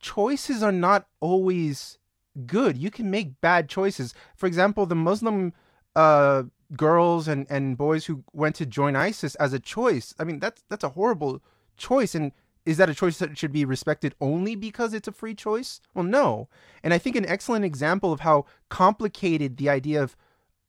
choices 0.00 0.62
are 0.62 0.72
not 0.72 1.06
always 1.20 1.98
good. 2.46 2.76
You 2.76 2.90
can 2.90 3.10
make 3.10 3.40
bad 3.40 3.68
choices. 3.68 4.14
For 4.34 4.46
example, 4.46 4.86
the 4.86 4.94
Muslim 4.96 5.52
uh, 5.94 6.44
girls 6.76 7.28
and, 7.28 7.46
and 7.48 7.76
boys 7.76 8.06
who 8.06 8.24
went 8.32 8.56
to 8.56 8.66
join 8.66 8.96
ISIS 8.96 9.34
as 9.36 9.52
a 9.52 9.60
choice. 9.60 10.14
I 10.18 10.24
mean, 10.24 10.40
that's 10.40 10.62
that's 10.68 10.84
a 10.84 10.90
horrible 10.90 11.42
choice. 11.76 12.14
And 12.14 12.32
is 12.66 12.76
that 12.76 12.90
a 12.90 12.94
choice 12.94 13.18
that 13.18 13.38
should 13.38 13.52
be 13.52 13.64
respected 13.64 14.14
only 14.20 14.56
because 14.56 14.92
it's 14.92 15.08
a 15.08 15.12
free 15.12 15.34
choice? 15.34 15.80
Well, 15.94 16.04
no. 16.04 16.48
And 16.82 16.92
I 16.92 16.98
think 16.98 17.14
an 17.16 17.24
excellent 17.24 17.64
example 17.64 18.12
of 18.12 18.20
how 18.20 18.44
complicated 18.68 19.56
the 19.56 19.70
idea 19.70 20.02
of 20.02 20.16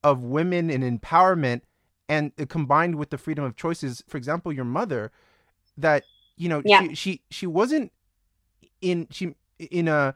of 0.04 0.22
women 0.22 0.70
and 0.70 0.84
empowerment 0.84 1.62
and 2.08 2.32
uh, 2.40 2.46
combined 2.46 2.96
with 2.96 3.10
the 3.10 3.18
freedom 3.18 3.44
of 3.44 3.56
choices 3.56 4.04
for 4.08 4.16
example 4.16 4.54
your 4.54 4.64
mother 4.64 5.12
that 5.76 6.04
you 6.38 6.48
know 6.48 6.62
yeah. 6.64 6.82
she, 6.82 6.96
she 6.96 7.22
she 7.32 7.48
wasn't 7.48 7.92
in 8.80 9.08
she 9.10 9.34
in 9.58 9.88
a 9.88 10.16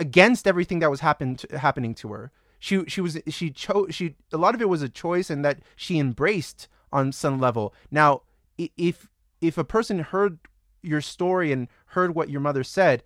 against 0.00 0.46
everything 0.46 0.78
that 0.78 0.90
was 0.90 1.00
happened 1.00 1.44
happening 1.56 1.94
to 1.94 2.08
her 2.08 2.32
she 2.58 2.82
she 2.86 3.00
was 3.00 3.18
she 3.28 3.50
chose 3.50 3.94
she 3.94 4.16
a 4.32 4.38
lot 4.38 4.54
of 4.54 4.62
it 4.62 4.68
was 4.68 4.82
a 4.82 4.88
choice 4.88 5.28
and 5.28 5.44
that 5.44 5.58
she 5.76 5.98
embraced 5.98 6.66
on 6.90 7.12
some 7.12 7.38
level 7.38 7.74
now 7.90 8.22
if 8.56 9.08
if 9.40 9.58
a 9.58 9.64
person 9.64 10.00
heard 10.00 10.38
your 10.82 11.00
story 11.00 11.52
and 11.52 11.68
heard 11.86 12.14
what 12.14 12.30
your 12.30 12.40
mother 12.40 12.64
said 12.64 13.02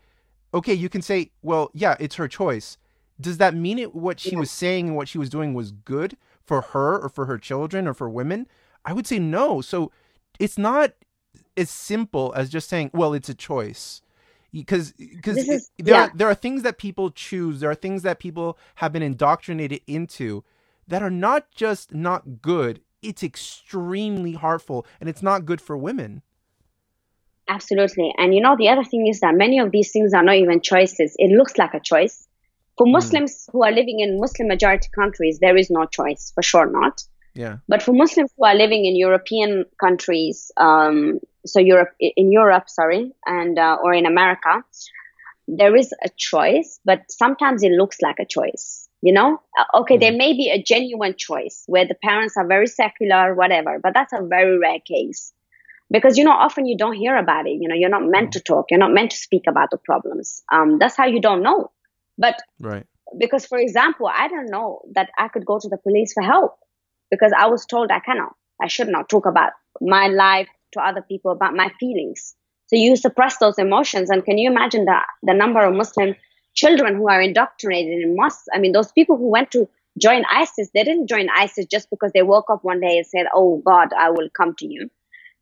okay 0.52 0.75
you 0.75 0.89
can 0.89 1.02
say 1.02 1.31
well 1.42 1.70
yeah 1.73 1.97
it's 1.99 2.17
her 2.17 2.28
choice 2.28 2.76
does 3.23 3.39
that 3.39 3.55
mean 3.55 3.78
it 3.78 3.94
what 3.94 4.20
she 4.20 4.36
was 4.36 4.51
saying 4.51 4.89
and 4.89 4.97
what 4.97 5.09
she 5.09 5.18
was 5.18 5.31
doing 5.31 5.55
was 5.55 5.70
good 5.73 6.17
for 6.44 6.60
her 6.60 6.99
or 6.99 7.09
for 7.09 7.26
her 7.26 7.39
children 7.39 7.86
or 7.86 7.94
for 7.94 8.09
women? 8.10 8.47
I 8.84 8.92
would 8.92 9.07
say 9.07 9.18
no. 9.18 9.60
So 9.60 9.92
it's 10.39 10.59
not 10.59 10.92
as 11.57 11.70
simple 11.70 12.33
as 12.36 12.51
just 12.51 12.68
saying, 12.68 12.91
well, 12.92 13.15
it's 13.15 13.28
a 13.28 13.34
choice. 13.34 14.02
Because 14.52 14.92
because 14.92 15.47
there 15.78 15.94
yeah. 15.94 16.02
are 16.02 16.12
there 16.15 16.28
are 16.28 16.34
things 16.34 16.62
that 16.62 16.76
people 16.76 17.10
choose, 17.10 17.60
there 17.60 17.70
are 17.70 17.75
things 17.75 18.02
that 18.02 18.18
people 18.18 18.59
have 18.76 18.92
been 18.92 19.02
indoctrinated 19.02 19.81
into 19.86 20.44
that 20.86 21.02
are 21.02 21.09
not 21.09 21.51
just 21.52 21.94
not 21.94 22.42
good, 22.42 22.83
it's 23.01 23.23
extremely 23.23 24.33
harmful 24.34 24.84
and 25.01 25.09
it's 25.09 25.23
not 25.23 25.47
good 25.47 25.62
for 25.62 25.75
women. 25.75 26.20
Absolutely. 27.49 28.15
And 28.17 28.35
you 28.35 28.41
know, 28.41 28.57
the 28.57 28.69
other 28.69 28.85
thing 28.85 29.07
is 29.09 29.21
that 29.21 29.35
many 29.35 29.59
of 29.59 29.73
these 29.73 29.91
things 29.91 30.15
are 30.15 30.23
not 30.23 30.37
even 30.37 30.61
choices. 30.61 31.15
It 31.19 31.31
looks 31.37 31.59
like 31.59 31.75
a 31.75 31.81
choice, 31.81 32.27
for 32.77 32.87
hmm. 32.87 32.93
Muslims 32.93 33.33
mm. 33.33 33.53
who 33.53 33.65
are 33.65 33.73
living 33.73 34.01
in 34.01 34.19
Muslim 34.19 34.49
majority 34.49 34.89
countries, 34.95 35.39
there 35.41 35.57
is 35.57 35.71
no 35.71 35.87
choice, 35.87 36.33
for 36.35 36.43
sure 36.43 36.71
not. 36.71 37.03
Yeah. 37.35 37.57
But 37.69 37.83
for 37.83 37.93
Muslims 37.93 38.31
who 38.37 38.45
are 38.45 38.55
living 38.55 38.85
in 38.85 38.97
European 38.97 39.65
countries, 39.81 40.51
um, 40.57 41.19
so 41.47 41.61
Europe 41.61 41.91
in 41.99 42.31
Europe, 42.31 42.69
sorry, 42.69 43.12
and 43.27 43.59
uh, 43.59 43.79
or 43.83 43.95
in 43.95 44.07
America, 44.07 44.62
there 45.49 45.75
is 45.75 45.93
a 46.05 46.09
choice, 46.17 46.79
but 46.85 47.01
sometimes 47.11 47.62
it 47.62 47.73
looks 47.73 47.99
like 48.03 48.17
a 48.19 48.27
choice. 48.27 48.89
You 49.01 49.12
know, 49.12 49.41
uh, 49.59 49.81
okay, 49.81 49.97
mm. 49.97 50.01
there 50.01 50.12
may 50.12 50.33
be 50.35 50.51
a 50.51 50.62
genuine 50.62 51.15
choice 51.17 51.65
where 51.67 51.87
the 51.87 51.97
parents 52.03 52.37
are 52.37 52.47
very 52.47 52.67
secular, 52.67 53.35
whatever, 53.35 53.81
but 53.83 53.95
that's 53.95 54.12
a 54.12 54.23
very 54.23 54.59
rare 54.59 54.81
case 54.81 55.33
because 55.93 56.17
you 56.17 56.25
know 56.25 56.33
often 56.33 56.67
you 56.67 56.77
don't 56.77 56.97
hear 56.97 57.17
about 57.17 57.47
it. 57.47 57.59
You 57.61 57.69
know, 57.69 57.75
you're 57.75 57.91
not 57.91 58.05
meant 58.05 58.31
mm. 58.31 58.33
to 58.33 58.41
talk, 58.41 58.67
you're 58.71 58.81
not 58.81 58.93
meant 58.93 59.11
to 59.11 59.17
speak 59.17 59.43
about 59.47 59.71
the 59.71 59.77
problems. 59.77 60.43
Um, 60.51 60.79
that's 60.79 60.97
how 60.97 61.07
you 61.07 61.21
don't 61.21 61.43
know. 61.43 61.71
But 62.19 62.37
right. 62.59 62.87
because, 63.19 63.47
for 63.47 63.59
example, 63.59 64.09
I 64.12 64.29
don't 64.29 64.51
know 64.51 64.81
that 64.95 65.11
I 65.19 65.29
could 65.29 65.45
go 65.45 65.59
to 65.59 65.69
the 65.69 65.77
police 65.77 66.15
for 66.15 66.23
help 66.23 66.57
because 67.11 67.33
I 67.37 67.47
was 67.47 67.67
told 67.67 67.91
I 67.91 68.01
cannot. 68.01 68.35
I 68.61 68.69
should 68.69 68.89
not 68.89 69.09
talk 69.09 69.27
about 69.27 69.53
my 69.81 70.09
life 70.09 70.49
to 70.73 70.81
other 70.81 71.03
people, 71.03 71.31
about 71.31 71.55
my 71.55 71.71
feelings. 71.79 72.35
So 72.69 72.77
you 72.77 72.97
suppress 72.97 73.37
those 73.37 73.59
emotions. 73.59 74.09
And 74.09 74.25
can 74.25 74.39
you 74.39 74.51
imagine 74.51 74.87
the, 74.87 74.99
the 75.23 75.35
number 75.35 75.61
of 75.61 75.75
Muslim 75.75 76.15
children 76.55 76.97
who 76.97 77.09
are 77.09 77.21
indoctrinated 77.21 78.03
in 78.03 78.17
mosques? 78.17 78.47
I 78.55 78.59
mean, 78.59 78.73
those 78.73 78.93
people 78.93 79.19
who 79.19 79.31
went 79.31 79.51
to 79.51 79.69
join 80.01 80.25
ISIS, 80.33 80.71
they 80.73 80.85
didn't 80.85 81.09
join 81.09 81.29
ISIS 81.29 81.67
just 81.67 81.91
because 81.91 82.12
they 82.12 82.23
woke 82.23 82.49
up 82.51 82.65
one 82.65 82.81
day 82.81 82.97
and 82.97 83.07
said, 83.07 83.27
Oh 83.35 83.61
God, 83.67 83.89
I 83.99 84.11
will 84.11 84.31
come 84.35 84.55
to 84.59 84.67
you. 84.67 84.91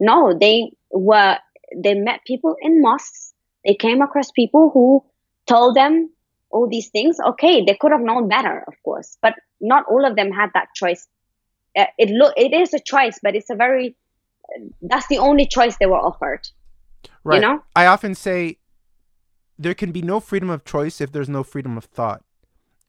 No, 0.00 0.36
they 0.38 0.72
were, 0.90 1.36
they 1.76 1.94
met 1.94 2.20
people 2.26 2.56
in 2.60 2.80
mosques. 2.80 3.34
They 3.64 3.74
came 3.74 4.00
across 4.00 4.30
people 4.30 4.70
who 4.72 5.04
told 5.46 5.76
them 5.76 6.10
all 6.50 6.68
these 6.68 6.88
things. 6.88 7.16
Okay 7.20 7.64
they 7.64 7.76
could 7.80 7.92
have 7.92 8.00
known 8.00 8.28
better 8.28 8.64
of 8.66 8.74
course 8.84 9.16
but 9.22 9.34
not 9.60 9.84
all 9.88 10.04
of 10.04 10.16
them 10.16 10.30
had 10.30 10.50
that 10.54 10.68
choice. 10.74 11.06
Uh, 11.76 11.84
it 11.98 12.10
look 12.10 12.34
it 12.36 12.52
is 12.52 12.74
a 12.74 12.80
choice 12.80 13.18
but 13.22 13.34
it's 13.36 13.50
a 13.50 13.54
very 13.54 13.96
that's 14.82 15.06
the 15.08 15.18
only 15.18 15.46
choice 15.46 15.76
they 15.78 15.86
were 15.86 15.98
offered. 15.98 16.48
Right. 17.22 17.36
you 17.36 17.42
know? 17.42 17.62
I 17.76 17.86
often 17.86 18.14
say 18.14 18.58
there 19.58 19.74
can 19.74 19.92
be 19.92 20.02
no 20.02 20.20
freedom 20.20 20.50
of 20.50 20.64
choice 20.64 21.00
if 21.00 21.12
there's 21.12 21.28
no 21.28 21.42
freedom 21.42 21.76
of 21.76 21.84
thought. 21.84 22.24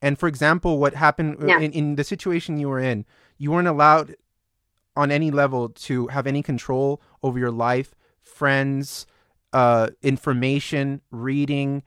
And 0.01 0.17
for 0.17 0.27
example 0.27 0.80
what 0.80 0.95
happened 0.95 1.38
uh, 1.41 1.48
yeah. 1.48 1.59
in, 1.59 1.72
in 1.72 1.95
the 1.95 2.03
situation 2.03 2.57
you 2.57 2.69
were 2.69 2.80
in 2.80 3.06
you 3.38 3.51
weren't 3.51 3.67
allowed 3.67 4.15
on 4.95 5.11
any 5.11 5.31
level 5.31 5.69
to 5.69 6.07
have 6.07 6.27
any 6.27 6.43
control 6.43 7.01
over 7.23 7.39
your 7.39 7.51
life 7.51 7.95
friends 8.21 9.05
uh, 9.53 9.89
information 10.01 11.01
reading 11.11 11.83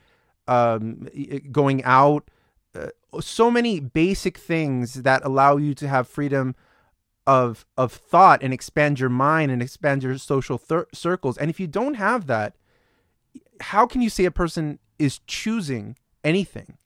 um, 0.47 1.09
going 1.51 1.83
out, 1.85 2.29
uh, 2.75 2.89
so 3.21 3.51
many 3.51 3.81
basic 3.81 4.37
things 4.37 5.03
that 5.03 5.25
allow 5.25 5.57
you 5.57 5.75
to 5.75 5.89
have 5.89 6.09
freedom 6.09 6.55
of 7.27 7.65
of 7.79 7.91
thought 7.91 8.43
and 8.43 8.53
expand 8.53 9.01
your 9.01 9.09
mind 9.09 9.51
and 9.51 9.63
expand 9.63 10.03
your 10.03 10.19
social 10.19 10.59
thir- 10.59 10.89
circles. 10.93 11.39
And 11.39 11.49
if 11.49 11.59
you 11.59 11.67
don't 11.67 11.95
have 11.95 12.27
that, 12.27 12.55
how 13.61 13.87
can 13.87 14.03
you 14.03 14.11
say 14.11 14.27
a 14.27 14.31
person 14.31 14.79
is 14.99 15.21
choosing 15.27 15.97
anything? 16.23 16.77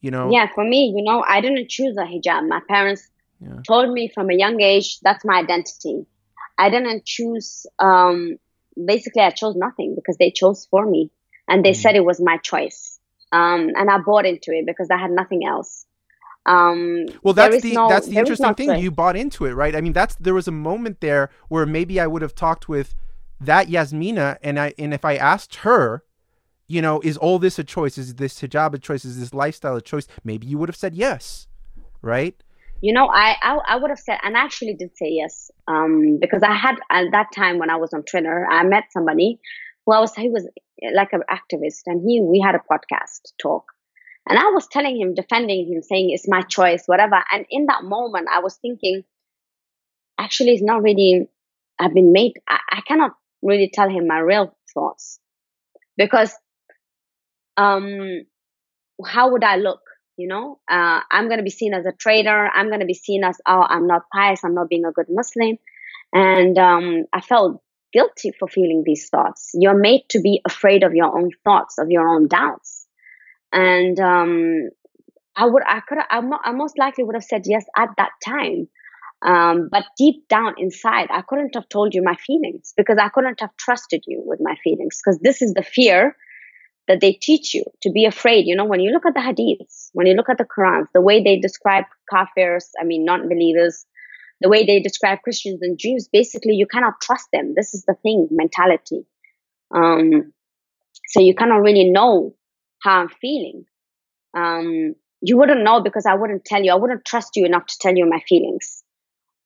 You 0.00 0.10
know? 0.10 0.30
Yeah, 0.30 0.46
for 0.54 0.64
me, 0.64 0.94
you 0.96 1.04
know, 1.04 1.22
I 1.28 1.42
didn't 1.42 1.68
choose 1.68 1.94
a 1.98 2.04
hijab. 2.04 2.48
My 2.48 2.60
parents 2.68 3.09
yeah. 3.40 3.60
told 3.66 3.92
me 3.92 4.10
from 4.12 4.30
a 4.30 4.34
young 4.34 4.60
age 4.60 5.00
that's 5.00 5.24
my 5.24 5.38
identity. 5.38 6.06
I 6.58 6.68
didn't 6.68 7.06
choose. 7.06 7.66
Um, 7.78 8.36
basically, 8.86 9.22
I 9.22 9.30
chose 9.30 9.56
nothing 9.56 9.94
because 9.94 10.16
they 10.18 10.30
chose 10.30 10.66
for 10.70 10.84
me 10.84 11.10
and 11.48 11.64
they 11.64 11.72
mm. 11.72 11.76
said 11.76 11.96
it 11.96 12.04
was 12.04 12.20
my 12.20 12.36
choice. 12.38 12.98
Um, 13.32 13.70
and 13.76 13.90
I 13.90 13.98
bought 13.98 14.26
into 14.26 14.52
it 14.52 14.66
because 14.66 14.88
I 14.90 14.98
had 14.98 15.10
nothing 15.10 15.46
else. 15.46 15.86
Um, 16.46 17.06
well, 17.22 17.34
that's 17.34 17.62
the 17.62 17.72
no, 17.72 17.88
that's 17.88 18.06
the 18.06 18.16
interesting 18.16 18.48
no 18.48 18.54
thing. 18.54 18.68
Choice. 18.68 18.82
You 18.82 18.90
bought 18.90 19.16
into 19.16 19.44
it, 19.44 19.52
right? 19.52 19.76
I 19.76 19.80
mean, 19.80 19.92
that's 19.92 20.14
there 20.16 20.34
was 20.34 20.48
a 20.48 20.52
moment 20.52 21.00
there 21.00 21.30
where 21.48 21.66
maybe 21.66 22.00
I 22.00 22.06
would 22.06 22.22
have 22.22 22.34
talked 22.34 22.68
with 22.68 22.94
that 23.40 23.68
Yasmina, 23.68 24.38
and 24.42 24.58
I 24.58 24.74
and 24.78 24.94
if 24.94 25.04
I 25.04 25.16
asked 25.16 25.56
her, 25.56 26.02
you 26.66 26.80
know, 26.80 27.00
is 27.04 27.16
all 27.16 27.38
this 27.38 27.58
a 27.58 27.64
choice? 27.64 27.98
Is 27.98 28.14
this 28.14 28.40
hijab 28.40 28.74
a 28.74 28.78
choice? 28.78 29.04
Is 29.04 29.20
this 29.20 29.34
lifestyle 29.34 29.76
a 29.76 29.82
choice? 29.82 30.06
Maybe 30.24 30.46
you 30.46 30.56
would 30.58 30.68
have 30.68 30.76
said 30.76 30.94
yes, 30.94 31.46
right? 32.00 32.42
You 32.82 32.94
know, 32.94 33.08
I 33.08 33.36
I, 33.42 33.58
I 33.68 33.76
would 33.76 33.90
have 33.90 33.98
said, 33.98 34.18
and 34.22 34.36
I 34.36 34.40
actually 34.40 34.74
did 34.74 34.96
say 34.96 35.08
yes, 35.10 35.50
um, 35.68 36.18
because 36.20 36.42
I 36.42 36.54
had 36.54 36.76
at 36.90 37.10
that 37.12 37.28
time 37.34 37.58
when 37.58 37.70
I 37.70 37.76
was 37.76 37.92
on 37.92 38.04
Twitter, 38.04 38.46
I 38.50 38.62
met 38.64 38.84
somebody 38.92 39.38
who 39.84 39.92
I 39.92 40.00
was 40.00 40.14
he 40.14 40.28
was 40.30 40.48
like 40.94 41.12
an 41.12 41.22
activist, 41.30 41.82
and 41.86 42.02
he 42.06 42.20
we 42.22 42.40
had 42.40 42.54
a 42.54 42.58
podcast 42.70 43.32
talk, 43.40 43.64
and 44.28 44.38
I 44.38 44.50
was 44.50 44.66
telling 44.68 44.98
him, 45.00 45.14
defending 45.14 45.70
him, 45.72 45.82
saying 45.82 46.10
it's 46.10 46.28
my 46.28 46.42
choice, 46.42 46.84
whatever. 46.86 47.22
And 47.32 47.44
in 47.50 47.66
that 47.66 47.84
moment, 47.84 48.28
I 48.32 48.40
was 48.40 48.56
thinking, 48.56 49.04
actually, 50.18 50.52
it's 50.52 50.62
not 50.62 50.82
really. 50.82 51.28
I've 51.78 51.94
been 51.94 52.12
made. 52.12 52.34
I, 52.48 52.58
I 52.70 52.80
cannot 52.82 53.12
really 53.42 53.70
tell 53.72 53.88
him 53.88 54.06
my 54.06 54.18
real 54.18 54.54
thoughts 54.74 55.18
because, 55.96 56.34
um, 57.56 58.22
how 59.04 59.32
would 59.32 59.44
I 59.44 59.56
look? 59.56 59.80
You 60.20 60.28
know, 60.28 60.58
uh, 60.70 61.00
I'm 61.10 61.28
going 61.28 61.38
to 61.38 61.44
be 61.44 61.48
seen 61.48 61.72
as 61.72 61.86
a 61.86 61.92
traitor. 61.92 62.50
I'm 62.54 62.68
going 62.68 62.80
to 62.80 62.86
be 62.86 62.92
seen 62.92 63.24
as, 63.24 63.38
oh, 63.48 63.64
I'm 63.66 63.86
not 63.86 64.02
pious. 64.12 64.44
I'm 64.44 64.54
not 64.54 64.68
being 64.68 64.84
a 64.84 64.92
good 64.92 65.06
Muslim. 65.08 65.56
And 66.12 66.58
um, 66.58 67.04
I 67.10 67.22
felt 67.22 67.62
guilty 67.90 68.30
for 68.38 68.46
feeling 68.46 68.82
these 68.84 69.08
thoughts. 69.08 69.50
You're 69.54 69.78
made 69.78 70.02
to 70.10 70.20
be 70.20 70.42
afraid 70.46 70.82
of 70.82 70.92
your 70.94 71.16
own 71.16 71.30
thoughts, 71.42 71.78
of 71.78 71.88
your 71.88 72.06
own 72.06 72.28
doubts. 72.28 72.86
And 73.50 73.98
um, 73.98 74.68
I 75.36 75.46
would, 75.46 75.62
I 75.66 75.80
could, 75.88 75.96
I, 76.10 76.20
most 76.52 76.78
likely 76.78 77.04
would 77.04 77.16
have 77.16 77.24
said 77.24 77.44
yes 77.46 77.64
at 77.74 77.88
that 77.96 78.10
time. 78.22 78.68
Um, 79.22 79.70
but 79.72 79.84
deep 79.96 80.28
down 80.28 80.52
inside, 80.58 81.08
I 81.10 81.22
couldn't 81.22 81.54
have 81.54 81.70
told 81.70 81.94
you 81.94 82.02
my 82.02 82.16
feelings 82.16 82.74
because 82.76 82.98
I 83.00 83.08
couldn't 83.08 83.40
have 83.40 83.56
trusted 83.56 84.04
you 84.06 84.22
with 84.26 84.40
my 84.42 84.56
feelings 84.62 85.00
because 85.02 85.18
this 85.22 85.40
is 85.40 85.54
the 85.54 85.62
fear 85.62 86.14
that 86.90 87.00
they 87.00 87.12
teach 87.12 87.54
you 87.54 87.62
to 87.82 87.90
be 87.92 88.04
afraid. 88.04 88.46
You 88.46 88.56
know, 88.56 88.64
when 88.64 88.80
you 88.80 88.90
look 88.90 89.06
at 89.06 89.14
the 89.14 89.20
hadiths, 89.20 89.90
when 89.92 90.08
you 90.08 90.14
look 90.14 90.28
at 90.28 90.38
the 90.38 90.44
Quran, 90.44 90.86
the 90.92 91.00
way 91.00 91.22
they 91.22 91.38
describe 91.38 91.84
kafirs, 92.12 92.64
I 92.80 92.84
mean, 92.84 93.04
non 93.04 93.28
believers, 93.28 93.86
the 94.40 94.48
way 94.48 94.66
they 94.66 94.80
describe 94.80 95.20
Christians 95.22 95.60
and 95.62 95.78
Jews, 95.78 96.08
basically, 96.12 96.54
you 96.54 96.66
cannot 96.66 96.94
trust 97.00 97.28
them. 97.32 97.52
This 97.54 97.74
is 97.74 97.84
the 97.86 97.94
thing, 98.02 98.26
mentality. 98.32 99.06
Um, 99.72 100.32
so 101.06 101.20
you 101.20 101.32
cannot 101.36 101.58
really 101.58 101.88
know 101.88 102.34
how 102.82 103.02
I'm 103.02 103.08
feeling. 103.20 103.66
Um, 104.36 104.96
you 105.20 105.38
wouldn't 105.38 105.62
know 105.62 105.80
because 105.80 106.06
I 106.06 106.16
wouldn't 106.16 106.44
tell 106.44 106.64
you. 106.64 106.72
I 106.72 106.76
wouldn't 106.76 107.04
trust 107.04 107.36
you 107.36 107.46
enough 107.46 107.66
to 107.66 107.78
tell 107.80 107.94
you 107.94 108.04
my 108.04 108.20
feelings. 108.28 108.82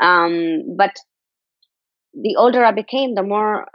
Um, 0.02 0.76
but 0.78 0.96
the 2.14 2.36
older 2.38 2.64
I 2.64 2.72
became, 2.72 3.14
the 3.14 3.22
more 3.22 3.66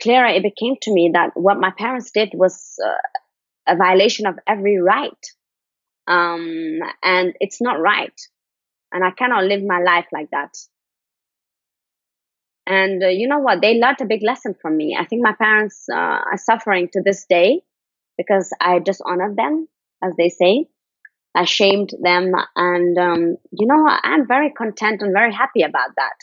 clearer 0.00 0.26
it 0.26 0.42
became 0.42 0.76
to 0.82 0.92
me 0.92 1.10
that 1.14 1.30
what 1.34 1.58
my 1.58 1.70
parents 1.70 2.10
did 2.12 2.30
was 2.34 2.74
uh, 2.84 3.72
a 3.72 3.76
violation 3.76 4.26
of 4.26 4.38
every 4.46 4.78
right. 4.78 5.26
Um, 6.06 6.80
and 7.02 7.34
it's 7.40 7.60
not 7.60 7.80
right. 7.80 8.18
And 8.92 9.04
I 9.04 9.10
cannot 9.10 9.44
live 9.44 9.62
my 9.62 9.80
life 9.80 10.06
like 10.12 10.30
that. 10.30 10.54
And 12.66 13.02
uh, 13.02 13.08
you 13.08 13.28
know 13.28 13.40
what? 13.40 13.60
They 13.60 13.74
learned 13.74 14.00
a 14.00 14.06
big 14.06 14.22
lesson 14.22 14.54
from 14.60 14.76
me. 14.76 14.96
I 14.98 15.04
think 15.04 15.22
my 15.22 15.32
parents 15.32 15.86
uh, 15.92 15.96
are 15.96 16.36
suffering 16.36 16.88
to 16.92 17.02
this 17.02 17.26
day 17.28 17.62
because 18.16 18.52
I 18.60 18.78
dishonored 18.78 19.36
them, 19.36 19.68
as 20.02 20.14
they 20.16 20.28
say. 20.28 20.66
I 21.34 21.44
shamed 21.44 21.90
them. 22.00 22.32
And, 22.54 22.98
um, 22.98 23.36
you 23.50 23.66
know, 23.66 23.86
I'm 23.88 24.26
very 24.28 24.50
content 24.50 25.02
and 25.02 25.12
very 25.12 25.32
happy 25.32 25.62
about 25.62 25.90
that 25.96 26.14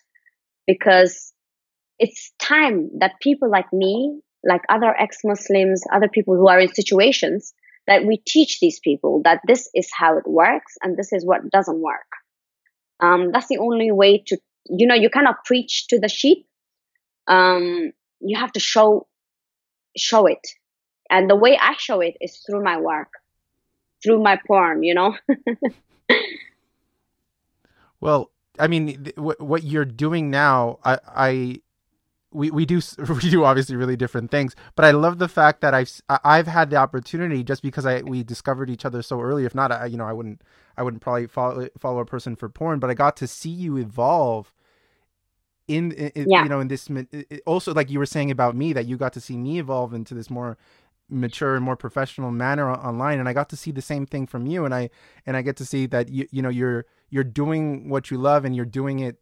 because 0.68 1.34
it's 2.00 2.32
time 2.40 2.90
that 3.00 3.20
people 3.22 3.50
like 3.50 3.72
me, 3.74 4.20
like 4.44 4.62
other 4.70 4.96
ex 4.98 5.20
Muslims, 5.24 5.84
other 5.94 6.08
people 6.08 6.36
who 6.36 6.48
are 6.48 6.60
in 6.60 6.74
situations, 6.74 7.54
that 7.88 8.06
we 8.06 8.18
teach 8.18 8.60
these 8.60 8.80
people 8.80 9.22
that 9.24 9.42
this 9.46 9.70
is 9.74 9.90
how 9.94 10.18
it 10.18 10.28
works 10.28 10.78
and 10.82 10.98
this 10.98 11.12
is 11.12 11.26
what 11.26 11.50
doesn't 11.52 11.82
work. 11.82 12.08
Um, 13.00 13.32
that's 13.32 13.48
the 13.48 13.58
only 13.58 13.92
way 13.92 14.24
to, 14.28 14.38
you 14.70 14.88
know, 14.88 14.96
you 14.96 15.10
cannot 15.10 15.46
preach 15.46 15.88
to 15.88 16.00
the 16.00 16.10
sheep. 16.10 16.48
Um, 17.28 17.92
you 18.20 18.38
have 18.38 18.52
to 18.54 18.60
show, 18.60 19.08
show 19.98 20.26
it. 20.26 20.48
And 21.10 21.30
the 21.30 21.36
way 21.36 21.58
I 21.60 21.76
show 21.78 22.02
it 22.02 22.16
is 22.22 22.38
through 22.46 22.64
my 22.64 22.80
work 22.80 23.10
through 24.04 24.22
my 24.22 24.40
porn, 24.48 24.84
you 24.84 24.94
know? 24.94 25.16
well, 28.00 28.32
I 28.58 28.68
mean, 28.68 29.12
what 29.18 29.64
you're 29.64 29.86
doing 29.86 30.30
now, 30.30 30.80
I, 30.84 31.00
I, 31.08 31.62
we, 32.32 32.52
we 32.52 32.66
do 32.66 32.82
we 33.10 33.30
do 33.30 33.44
obviously 33.44 33.76
really 33.76 33.96
different 33.96 34.32
things, 34.32 34.56
but 34.76 34.86
I 34.86 34.92
love 34.92 35.20
the 35.20 35.28
fact 35.28 35.62
that 35.62 35.74
I've 35.74 35.92
I've 36.10 36.48
had 36.48 36.70
the 36.70 36.78
opportunity 36.78 37.44
just 37.44 37.62
because 37.62 37.86
I 37.86 38.02
we 38.02 38.24
discovered 38.24 38.70
each 38.70 38.86
other 38.86 39.02
so 39.02 39.22
early. 39.22 39.46
If 39.46 39.56
not, 39.56 39.72
I 39.72 39.86
you 39.86 39.98
know 39.98 40.06
I 40.06 40.14
wouldn't 40.14 40.42
I 40.78 40.84
wouldn't 40.84 41.02
probably 41.02 41.28
follow 41.28 41.68
follow 41.78 42.00
a 42.00 42.06
person 42.06 42.36
for 42.36 42.50
porn, 42.50 42.80
but 42.80 42.90
I 42.90 42.94
got 42.94 43.18
to 43.18 43.28
see 43.28 43.50
you 43.50 43.78
evolve. 43.78 44.52
In, 45.68 45.92
in 45.92 46.28
yeah. 46.28 46.42
you 46.42 46.50
know 46.50 46.60
in 46.62 46.68
this 46.68 46.90
also 47.46 47.76
like 47.76 47.92
you 47.92 48.00
were 48.00 48.08
saying 48.08 48.32
about 48.32 48.56
me 48.56 48.74
that 48.74 48.88
you 48.88 48.98
got 48.98 49.14
to 49.14 49.22
see 49.22 49.38
me 49.38 49.60
evolve 49.60 49.94
into 49.94 50.16
this 50.16 50.28
more 50.28 50.58
mature 51.10 51.56
and 51.56 51.64
more 51.64 51.76
professional 51.76 52.32
manner 52.32 52.72
online 52.72 53.20
and 53.20 53.30
I 53.30 53.34
got 53.34 53.50
to 53.50 53.56
see 53.56 53.72
the 53.72 53.82
same 53.82 54.08
thing 54.08 54.26
from 54.26 54.48
you 54.48 54.66
and 54.66 54.74
I 54.74 54.90
and 55.28 55.38
I 55.38 55.44
get 55.44 55.58
to 55.58 55.66
see 55.66 55.86
that 55.86 56.10
you 56.10 56.28
you 56.32 56.42
know 56.42 56.50
you're 56.50 56.88
you're 57.12 57.24
doing 57.24 57.88
what 57.88 58.10
you 58.10 58.18
love 58.18 58.46
and 58.46 58.56
you're 58.56 58.66
doing 58.66 59.00
it 59.00 59.20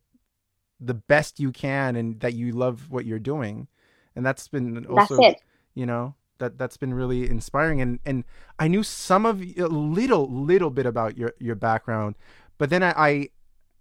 the 0.80 0.94
best 0.94 1.40
you 1.40 1.52
can 1.52 1.96
and 1.96 2.20
that 2.20 2.34
you 2.34 2.52
love 2.52 2.90
what 2.90 3.06
you're 3.06 3.20
doing. 3.20 3.68
And 4.16 4.26
that's 4.26 4.48
been 4.48 4.86
also 4.88 5.18
that's 5.18 5.42
you 5.76 5.86
know 5.86 6.16
that 6.40 6.58
that's 6.58 6.78
been 6.78 6.94
really 6.94 7.30
inspiring. 7.30 7.82
And 7.82 8.00
and 8.06 8.24
I 8.60 8.68
knew 8.68 8.84
some 8.84 9.26
of 9.26 9.42
a 9.42 9.68
little 9.68 10.30
little 10.30 10.70
bit 10.70 10.86
about 10.86 11.18
your 11.18 11.34
your 11.40 11.56
background 11.56 12.16
but 12.58 12.70
then 12.70 12.84
I 12.84 12.90
I, 12.98 13.30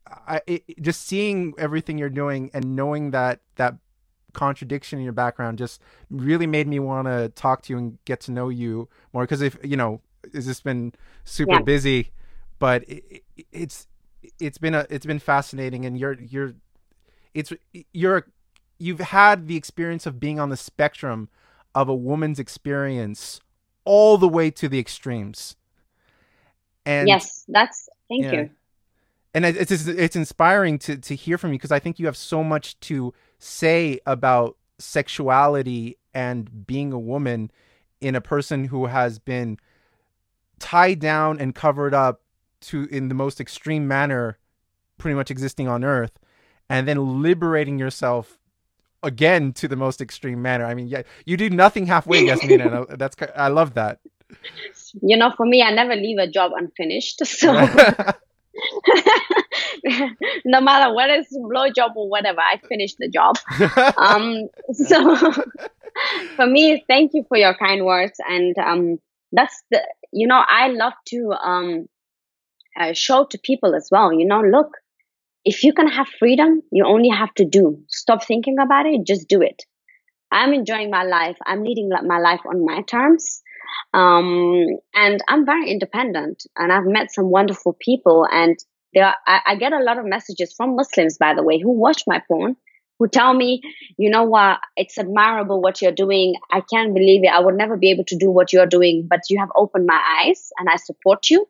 I 0.06 0.40
it, 0.46 0.82
just 0.82 1.06
seeing 1.06 1.54
everything 1.58 1.98
you're 1.98 2.08
doing 2.08 2.50
and 2.54 2.76
knowing 2.76 3.10
that 3.10 3.40
that 3.56 3.76
contradiction 4.32 4.98
in 4.98 5.04
your 5.04 5.14
background 5.14 5.58
just 5.58 5.80
really 6.10 6.46
made 6.46 6.68
me 6.68 6.78
want 6.78 7.06
to 7.06 7.30
talk 7.30 7.62
to 7.62 7.72
you 7.72 7.78
and 7.78 7.98
get 8.04 8.20
to 8.20 8.30
know 8.30 8.48
you 8.48 8.88
more. 9.12 9.22
Because 9.24 9.40
if 9.40 9.56
you 9.62 9.76
know 9.76 10.00
it's 10.32 10.46
just 10.46 10.64
been 10.64 10.92
super 11.24 11.54
yeah. 11.54 11.62
busy 11.62 12.10
but 12.58 12.82
it, 12.88 13.22
it's 13.52 13.86
it's 14.40 14.58
been 14.58 14.74
a 14.74 14.86
it's 14.90 15.06
been 15.06 15.18
fascinating 15.18 15.84
and 15.84 15.98
you're 15.98 16.14
you're 16.20 16.54
it's 17.36 17.52
you're 17.92 18.26
you've 18.78 19.00
had 19.00 19.46
the 19.46 19.56
experience 19.56 20.06
of 20.06 20.18
being 20.18 20.40
on 20.40 20.48
the 20.48 20.56
spectrum 20.56 21.28
of 21.74 21.88
a 21.88 21.94
woman's 21.94 22.38
experience 22.38 23.40
all 23.84 24.18
the 24.18 24.28
way 24.28 24.50
to 24.50 24.68
the 24.68 24.78
extremes. 24.78 25.54
And 26.86 27.08
yes 27.08 27.44
that's 27.46 27.88
thank 28.08 28.32
you. 28.32 28.50
And 29.34 29.44
it's 29.44 29.70
it's 29.70 30.16
inspiring 30.16 30.78
to 30.80 30.96
to 30.96 31.14
hear 31.14 31.36
from 31.36 31.52
you 31.52 31.58
because 31.58 31.72
I 31.72 31.78
think 31.78 31.98
you 31.98 32.06
have 32.06 32.16
so 32.16 32.42
much 32.42 32.80
to 32.80 33.12
say 33.38 34.00
about 34.06 34.56
sexuality 34.78 35.98
and 36.14 36.66
being 36.66 36.92
a 36.92 36.98
woman 36.98 37.50
in 38.00 38.14
a 38.14 38.20
person 38.20 38.64
who 38.64 38.86
has 38.86 39.18
been 39.18 39.58
tied 40.58 41.00
down 41.00 41.38
and 41.38 41.54
covered 41.54 41.92
up 41.92 42.22
to 42.62 42.84
in 42.90 43.08
the 43.08 43.14
most 43.14 43.42
extreme 43.42 43.86
manner 43.86 44.38
pretty 44.96 45.14
much 45.14 45.30
existing 45.30 45.68
on 45.68 45.84
earth 45.84 46.18
and 46.68 46.86
then 46.88 47.22
liberating 47.22 47.78
yourself 47.78 48.38
again 49.02 49.52
to 49.52 49.68
the 49.68 49.76
most 49.76 50.00
extreme 50.00 50.42
manner 50.42 50.64
i 50.64 50.74
mean 50.74 50.86
yeah 50.86 51.02
you 51.24 51.36
do 51.36 51.50
nothing 51.50 51.86
halfway 51.86 52.22
yasmeena 52.28 52.98
that's 52.98 53.16
i 53.36 53.48
love 53.48 53.74
that 53.74 54.00
you 55.02 55.16
know 55.16 55.32
for 55.36 55.46
me 55.46 55.62
i 55.62 55.70
never 55.70 55.94
leave 55.94 56.18
a 56.18 56.26
job 56.26 56.52
unfinished 56.56 57.24
so 57.26 57.52
no 60.44 60.60
matter 60.60 60.92
what 60.94 61.10
is 61.10 61.26
blowjob 61.36 61.94
or 61.96 62.08
whatever, 62.08 62.40
I 62.40 62.60
finished 62.68 62.96
the 62.98 63.08
job. 63.08 63.36
um, 63.96 64.48
so 64.72 65.32
for 66.36 66.46
me, 66.46 66.84
thank 66.88 67.12
you 67.14 67.24
for 67.28 67.36
your 67.36 67.54
kind 67.54 67.84
words, 67.84 68.18
and 68.28 68.56
um, 68.58 68.98
that's 69.32 69.62
the 69.70 69.82
you 70.12 70.26
know 70.26 70.42
I 70.46 70.68
love 70.68 70.94
to 71.08 71.32
um, 71.32 71.88
uh, 72.78 72.92
show 72.92 73.24
to 73.26 73.38
people 73.38 73.74
as 73.74 73.88
well. 73.90 74.12
You 74.12 74.26
know, 74.26 74.40
look, 74.40 74.72
if 75.46 75.62
you 75.62 75.72
can 75.72 75.86
have 75.86 76.08
freedom, 76.18 76.60
you 76.72 76.84
only 76.84 77.08
have 77.08 77.32
to 77.34 77.44
do. 77.44 77.78
Stop 77.88 78.24
thinking 78.24 78.56
about 78.58 78.84
it, 78.84 79.06
just 79.06 79.28
do 79.28 79.40
it. 79.40 79.62
I'm 80.32 80.52
enjoying 80.52 80.90
my 80.90 81.04
life. 81.04 81.36
I'm 81.46 81.62
leading 81.62 81.88
my 81.88 82.18
life 82.18 82.40
on 82.44 82.66
my 82.66 82.82
terms. 82.82 83.42
Um, 83.94 84.66
and 84.92 85.20
I'm 85.28 85.46
very 85.46 85.70
independent 85.70 86.42
and 86.56 86.72
I've 86.72 86.84
met 86.84 87.12
some 87.12 87.30
wonderful 87.30 87.76
people 87.78 88.26
and 88.30 88.56
there 88.92 89.06
are, 89.06 89.14
I, 89.26 89.40
I 89.46 89.56
get 89.56 89.72
a 89.72 89.82
lot 89.82 89.98
of 89.98 90.04
messages 90.04 90.52
from 90.56 90.74
Muslims, 90.74 91.16
by 91.16 91.34
the 91.34 91.44
way, 91.44 91.60
who 91.60 91.70
watch 91.70 92.02
my 92.08 92.20
porn, 92.26 92.56
who 92.98 93.06
tell 93.06 93.32
me, 93.32 93.60
you 93.96 94.10
know 94.10 94.24
what, 94.24 94.58
it's 94.76 94.98
admirable 94.98 95.60
what 95.60 95.80
you're 95.80 95.92
doing. 95.92 96.34
I 96.50 96.60
can't 96.60 96.92
believe 96.92 97.22
it. 97.22 97.32
I 97.32 97.40
would 97.40 97.56
never 97.56 97.76
be 97.76 97.90
able 97.90 98.04
to 98.04 98.16
do 98.16 98.30
what 98.30 98.52
you're 98.52 98.66
doing, 98.66 99.06
but 99.08 99.20
you 99.30 99.38
have 99.38 99.50
opened 99.54 99.86
my 99.86 100.00
eyes 100.20 100.50
and 100.58 100.68
I 100.68 100.76
support 100.76 101.30
you. 101.30 101.46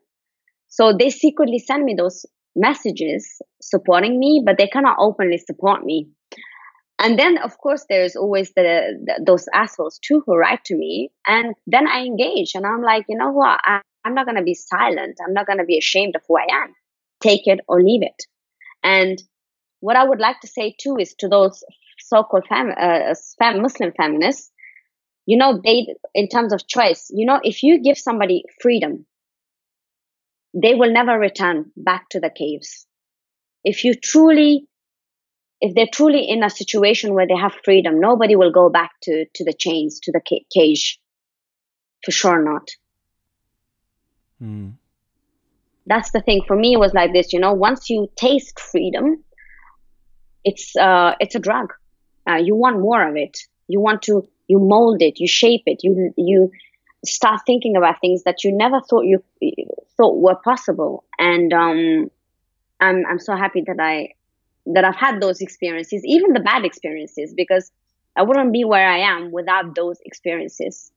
So 0.68 0.92
they 0.92 1.08
secretly 1.08 1.58
send 1.58 1.84
me 1.84 1.94
those 1.96 2.26
messages 2.56 3.40
supporting 3.60 4.18
me, 4.18 4.42
but 4.44 4.58
they 4.58 4.66
cannot 4.66 4.96
openly 4.98 5.38
support 5.38 5.84
me. 5.84 6.08
And 6.98 7.18
then, 7.18 7.38
of 7.38 7.58
course, 7.58 7.84
there's 7.88 8.16
always 8.16 8.52
the, 8.56 8.98
the 9.04 9.22
those 9.24 9.46
assholes 9.52 9.98
too 10.02 10.22
who 10.24 10.34
write 10.34 10.64
to 10.64 10.74
me, 10.74 11.10
and 11.26 11.54
then 11.66 11.86
I 11.86 12.06
engage, 12.06 12.54
and 12.54 12.66
I'm 12.66 12.82
like, 12.82 13.04
you 13.08 13.18
know 13.18 13.32
what? 13.32 13.60
I, 13.62 13.82
I'm 14.04 14.14
not 14.14 14.26
gonna 14.26 14.42
be 14.42 14.54
silent. 14.54 15.18
I'm 15.24 15.34
not 15.34 15.46
gonna 15.46 15.64
be 15.64 15.76
ashamed 15.78 16.16
of 16.16 16.22
who 16.26 16.38
I 16.38 16.46
am 16.50 16.74
take 17.20 17.46
it 17.46 17.60
or 17.68 17.82
leave 17.82 18.02
it. 18.02 18.24
And 18.82 19.22
what 19.80 19.96
I 19.96 20.04
would 20.04 20.20
like 20.20 20.40
to 20.40 20.48
say 20.48 20.74
too 20.78 20.96
is 20.98 21.14
to 21.18 21.28
those 21.28 21.62
so-called 21.98 22.46
uh, 22.50 23.14
Muslim 23.40 23.92
feminists, 23.96 24.50
you 25.26 25.36
know, 25.36 25.60
they, 25.62 25.86
in 26.14 26.28
terms 26.28 26.52
of 26.52 26.66
choice, 26.66 27.10
you 27.10 27.26
know, 27.26 27.40
if 27.42 27.62
you 27.62 27.82
give 27.82 27.98
somebody 27.98 28.44
freedom, 28.60 29.06
they 30.56 30.74
will 30.74 30.92
never 30.92 31.18
return 31.18 31.70
back 31.76 32.08
to 32.10 32.20
the 32.20 32.30
caves. 32.30 32.86
If 33.62 33.84
you 33.84 33.94
truly, 33.94 34.66
if 35.60 35.74
they're 35.74 35.92
truly 35.92 36.28
in 36.28 36.42
a 36.42 36.50
situation 36.50 37.14
where 37.14 37.26
they 37.26 37.36
have 37.36 37.54
freedom, 37.64 38.00
nobody 38.00 38.36
will 38.36 38.52
go 38.52 38.70
back 38.70 38.90
to, 39.02 39.26
to 39.34 39.44
the 39.44 39.54
chains, 39.56 40.00
to 40.04 40.12
the 40.12 40.40
cage. 40.52 40.98
For 42.04 42.10
sure 42.10 42.42
not. 42.42 42.70
Hmm 44.38 44.70
that's 45.86 46.10
the 46.10 46.20
thing 46.20 46.42
for 46.46 46.56
me 46.56 46.74
it 46.74 46.78
was 46.78 46.92
like 46.92 47.12
this 47.12 47.32
you 47.32 47.40
know 47.40 47.52
once 47.52 47.88
you 47.88 48.10
taste 48.16 48.58
freedom 48.60 49.22
it's 50.44 50.76
uh 50.76 51.14
it's 51.20 51.34
a 51.34 51.38
drug 51.38 51.72
uh, 52.28 52.36
you 52.36 52.54
want 52.54 52.80
more 52.80 53.08
of 53.08 53.16
it 53.16 53.38
you 53.68 53.80
want 53.80 54.02
to 54.02 54.28
you 54.48 54.58
mold 54.58 55.00
it 55.00 55.18
you 55.18 55.28
shape 55.28 55.62
it 55.66 55.80
you 55.82 56.12
you 56.16 56.50
start 57.08 57.40
thinking 57.46 57.76
about 57.76 58.00
things 58.00 58.22
that 58.24 58.44
you 58.44 58.52
never 58.52 58.80
thought 58.80 59.04
you 59.04 59.22
thought 59.96 60.18
were 60.18 60.36
possible 60.36 61.04
and 61.18 61.52
um 61.52 62.10
I'm 62.80 63.06
I'm 63.06 63.18
so 63.18 63.36
happy 63.36 63.62
that 63.66 63.80
I 63.80 64.14
that 64.66 64.84
I've 64.84 64.96
had 64.96 65.20
those 65.20 65.40
experiences, 65.40 66.02
even 66.04 66.32
the 66.32 66.40
bad 66.40 66.64
experiences, 66.64 67.32
because 67.34 67.70
I 68.16 68.22
wouldn't 68.22 68.52
be 68.52 68.64
where 68.64 68.88
I 68.88 68.98
am 68.98 69.30
without 69.30 69.74
those 69.74 69.98
experiences. 70.04 70.90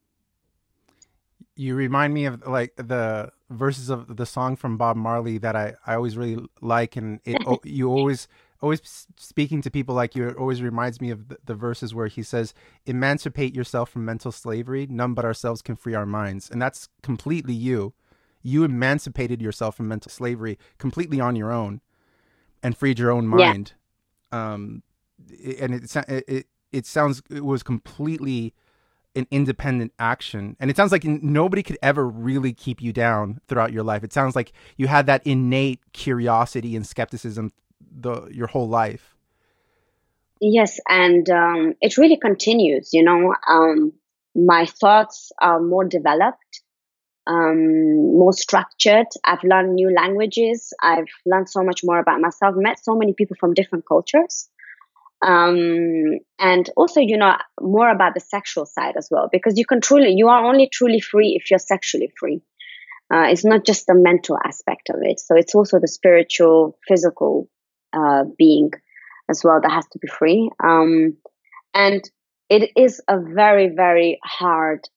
You 1.56 1.74
remind 1.74 2.14
me 2.14 2.24
of 2.24 2.46
like 2.46 2.74
the 2.76 3.30
verses 3.50 3.90
of 3.90 4.16
the 4.16 4.26
song 4.26 4.56
from 4.56 4.76
Bob 4.76 4.96
Marley 4.96 5.38
that 5.38 5.54
I, 5.54 5.74
I 5.86 5.94
always 5.94 6.16
really 6.16 6.44
like, 6.60 6.96
and 6.96 7.20
it 7.24 7.38
you 7.64 7.88
always 7.88 8.28
always 8.62 9.06
speaking 9.16 9.62
to 9.62 9.70
people 9.70 9.94
like 9.94 10.14
you 10.14 10.28
it 10.28 10.36
always 10.36 10.62
reminds 10.62 11.00
me 11.00 11.10
of 11.10 11.28
the, 11.28 11.38
the, 11.44 11.54
verses 11.54 11.94
where 11.94 12.08
he 12.08 12.22
says 12.22 12.54
emancipate 12.86 13.54
yourself 13.54 13.90
from 13.90 14.04
mental 14.04 14.32
slavery. 14.32 14.86
None 14.88 15.14
but 15.14 15.24
ourselves 15.24 15.62
can 15.62 15.76
free 15.76 15.94
our 15.94 16.06
minds. 16.06 16.50
And 16.50 16.60
that's 16.60 16.88
completely 17.02 17.54
you. 17.54 17.94
You 18.42 18.64
emancipated 18.64 19.40
yourself 19.40 19.76
from 19.76 19.88
mental 19.88 20.10
slavery 20.10 20.58
completely 20.78 21.20
on 21.20 21.36
your 21.36 21.52
own 21.52 21.80
and 22.62 22.76
freed 22.76 22.98
your 22.98 23.10
own 23.10 23.26
mind. 23.26 23.74
Yeah. 24.32 24.52
um 24.52 24.82
and 25.28 25.74
it, 25.74 25.96
it 25.96 26.24
it 26.28 26.46
it 26.72 26.86
sounds 26.86 27.22
it 27.30 27.44
was 27.44 27.62
completely 27.62 28.54
an 29.16 29.26
independent 29.30 29.92
action. 29.98 30.56
And 30.60 30.70
it 30.70 30.76
sounds 30.76 30.92
like 30.92 31.04
nobody 31.04 31.62
could 31.62 31.78
ever 31.82 32.08
really 32.08 32.52
keep 32.52 32.80
you 32.80 32.92
down 32.92 33.40
throughout 33.48 33.72
your 33.72 33.82
life. 33.82 34.04
It 34.04 34.12
sounds 34.12 34.36
like 34.36 34.52
you 34.76 34.86
had 34.86 35.06
that 35.06 35.26
innate 35.26 35.80
curiosity 35.92 36.76
and 36.76 36.86
skepticism 36.86 37.50
the 38.00 38.26
your 38.30 38.46
whole 38.46 38.68
life. 38.68 39.14
Yes 40.40 40.80
and 40.88 41.28
um, 41.28 41.74
it 41.80 41.98
really 41.98 42.16
continues 42.16 42.90
you 42.92 43.02
know 43.02 43.34
um, 43.48 43.92
my 44.34 44.66
thoughts 44.66 45.32
are 45.40 45.60
more 45.60 45.84
developed 45.84 46.62
um, 47.26 48.18
more 48.18 48.32
structured. 48.32 49.06
I've 49.24 49.44
learned 49.44 49.74
new 49.74 49.92
languages. 49.94 50.72
I've 50.82 51.12
learned 51.24 51.48
so 51.48 51.62
much 51.62 51.82
more 51.84 51.98
about 51.98 52.20
myself. 52.20 52.54
Met 52.56 52.82
so 52.82 52.96
many 52.96 53.14
people 53.14 53.36
from 53.38 53.54
different 53.54 53.86
cultures. 53.86 54.48
Um, 55.22 56.18
and 56.38 56.70
also 56.76 57.00
you 57.00 57.18
know 57.18 57.36
more 57.60 57.90
about 57.90 58.14
the 58.14 58.20
sexual 58.20 58.64
side 58.64 58.94
as 58.96 59.08
well 59.10 59.28
because 59.30 59.58
you 59.58 59.66
can 59.66 59.82
truly 59.82 60.14
you 60.16 60.28
are 60.28 60.46
only 60.46 60.66
truly 60.72 60.98
free 60.98 61.38
if 61.38 61.50
you're 61.50 61.58
sexually 61.58 62.10
free. 62.18 62.40
Uh, 63.12 63.26
it's 63.28 63.44
not 63.44 63.66
just 63.66 63.86
the 63.86 63.94
mental 63.94 64.38
aspect 64.42 64.88
of 64.88 64.96
it. 65.02 65.20
So 65.20 65.36
it's 65.36 65.54
also 65.54 65.78
the 65.78 65.88
spiritual 65.88 66.78
physical 66.88 67.48
uh, 67.92 68.24
being 68.38 68.70
as 69.28 69.42
well 69.44 69.60
that 69.62 69.70
has 69.70 69.86
to 69.92 69.98
be 69.98 70.08
free. 70.08 70.50
Um, 70.62 71.16
and 71.74 72.02
it 72.48 72.72
is 72.76 73.00
a 73.08 73.18
very, 73.20 73.68
very 73.68 74.18
hard 74.24 74.88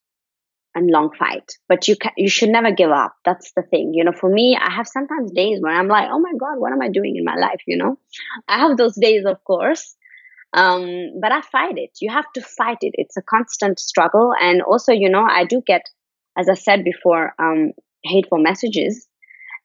and 0.76 0.90
long 0.90 1.12
fight, 1.18 1.52
but 1.70 1.88
you 1.88 1.96
can, 1.96 2.12
you 2.18 2.28
should 2.28 2.50
never 2.50 2.72
give 2.72 2.90
up. 2.90 3.16
That's 3.24 3.52
the 3.56 3.62
thing. 3.62 3.94
You 3.94 4.04
know, 4.04 4.12
for 4.12 4.28
me, 4.28 4.58
I 4.60 4.72
have 4.72 4.88
sometimes 4.88 5.32
days 5.32 5.60
where 5.62 5.74
I'm 5.74 5.88
like, 5.88 6.10
oh 6.12 6.20
my 6.20 6.32
God, 6.40 6.58
what 6.58 6.72
am 6.72 6.82
I 6.82 6.90
doing 6.90 7.16
in 7.16 7.24
my 7.24 7.36
life? 7.36 7.62
You 7.68 7.78
know, 7.78 8.00
I 8.48 8.58
have 8.58 8.76
those 8.76 8.96
days, 8.96 9.24
of 9.26 9.44
course. 9.44 9.96
Um, 10.54 11.20
but 11.22 11.32
I 11.32 11.42
fight 11.42 11.78
it. 11.78 11.92
You 12.02 12.12
have 12.12 12.26
to 12.34 12.42
fight 12.42 12.80
it. 12.82 12.94
It's 12.94 13.18
a 13.18 13.22
constant 13.22 13.80
struggle. 13.80 14.34
And 14.40 14.62
also, 14.62 14.92
you 14.92 15.10
know, 15.10 15.24
I 15.24 15.46
do 15.46 15.62
get, 15.66 15.82
as 16.38 16.50
I 16.50 16.56
said 16.56 16.84
before, 16.84 17.34
um, 17.40 17.74
hateful 18.04 18.40
messages. 18.40 19.08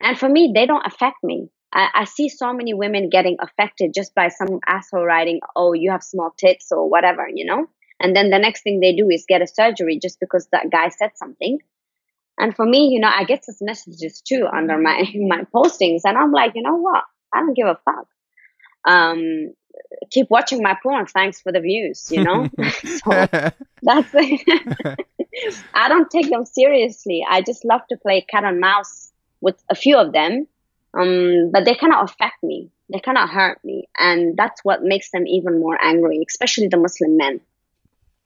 And 0.00 0.18
for 0.18 0.28
me, 0.28 0.52
they 0.55 0.66
don't 0.66 0.86
affect 0.86 1.16
me. 1.23 1.48
I, 1.72 1.88
I, 1.94 2.05
see 2.05 2.28
so 2.28 2.52
many 2.52 2.72
women 2.72 3.10
getting 3.10 3.36
affected 3.40 3.92
just 3.94 4.14
by 4.14 4.28
some 4.28 4.60
asshole 4.66 5.05
writing, 5.05 5.40
"Oh, 5.55 5.74
you 5.74 5.90
have 5.90 6.02
small 6.02 6.32
tits" 6.36 6.72
or 6.72 6.88
whatever, 6.88 7.28
you 7.32 7.44
know. 7.44 7.66
And 8.00 8.14
then 8.14 8.30
the 8.30 8.38
next 8.38 8.62
thing 8.62 8.80
they 8.80 8.94
do 8.94 9.08
is 9.10 9.24
get 9.28 9.42
a 9.42 9.47
surgery 9.47 9.98
just 10.00 10.20
because 10.20 10.48
that 10.52 10.70
guy 10.70 10.88
said 10.88 11.10
something. 11.16 11.58
And 12.38 12.55
for 12.55 12.64
me, 12.64 12.88
you 12.88 13.00
know, 13.00 13.10
I 13.14 13.24
get 13.24 13.44
these 13.47 13.58
messages 13.60 14.20
too 14.20 14.47
under 14.50 14.78
my 14.78 15.02
my 15.14 15.42
postings, 15.55 16.02
and 16.05 16.16
I'm 16.16 16.32
like, 16.32 16.52
you 16.55 16.62
know 16.62 16.76
what? 16.76 17.05
I 17.34 17.40
don't 17.40 17.55
give 17.55 17.66
a 17.66 17.78
fuck. 17.84 18.06
Um, 18.86 19.52
keep 20.10 20.30
watching 20.30 20.62
my 20.62 20.76
porn. 20.82 21.06
Thanks 21.06 21.40
for 21.40 21.52
the 21.52 21.60
views. 21.60 22.10
You 22.10 22.24
know, 22.24 22.48
so 22.70 23.26
that's 23.82 24.10
it. 24.14 25.06
I 25.74 25.88
don't 25.88 26.10
take 26.10 26.30
them 26.30 26.47
seriously. 26.47 27.26
I 27.28 27.42
just 27.42 27.64
love 27.64 27.82
to 27.90 27.97
play 27.97 28.22
cat 28.22 28.44
and 28.44 28.60
mouse 28.60 29.12
with 29.40 29.62
a 29.68 29.74
few 29.74 29.98
of 29.98 30.12
them 30.12 30.47
um, 30.98 31.50
but 31.52 31.64
they 31.64 31.74
cannot 31.74 32.10
affect 32.10 32.42
me. 32.42 32.70
They 32.90 32.98
cannot 32.98 33.28
hurt 33.30 33.62
me, 33.64 33.88
and 33.98 34.36
that's 34.36 34.64
what 34.64 34.82
makes 34.82 35.10
them 35.10 35.26
even 35.26 35.60
more 35.60 35.78
angry, 35.82 36.24
especially 36.26 36.68
the 36.68 36.78
Muslim 36.78 37.16
men. 37.16 37.40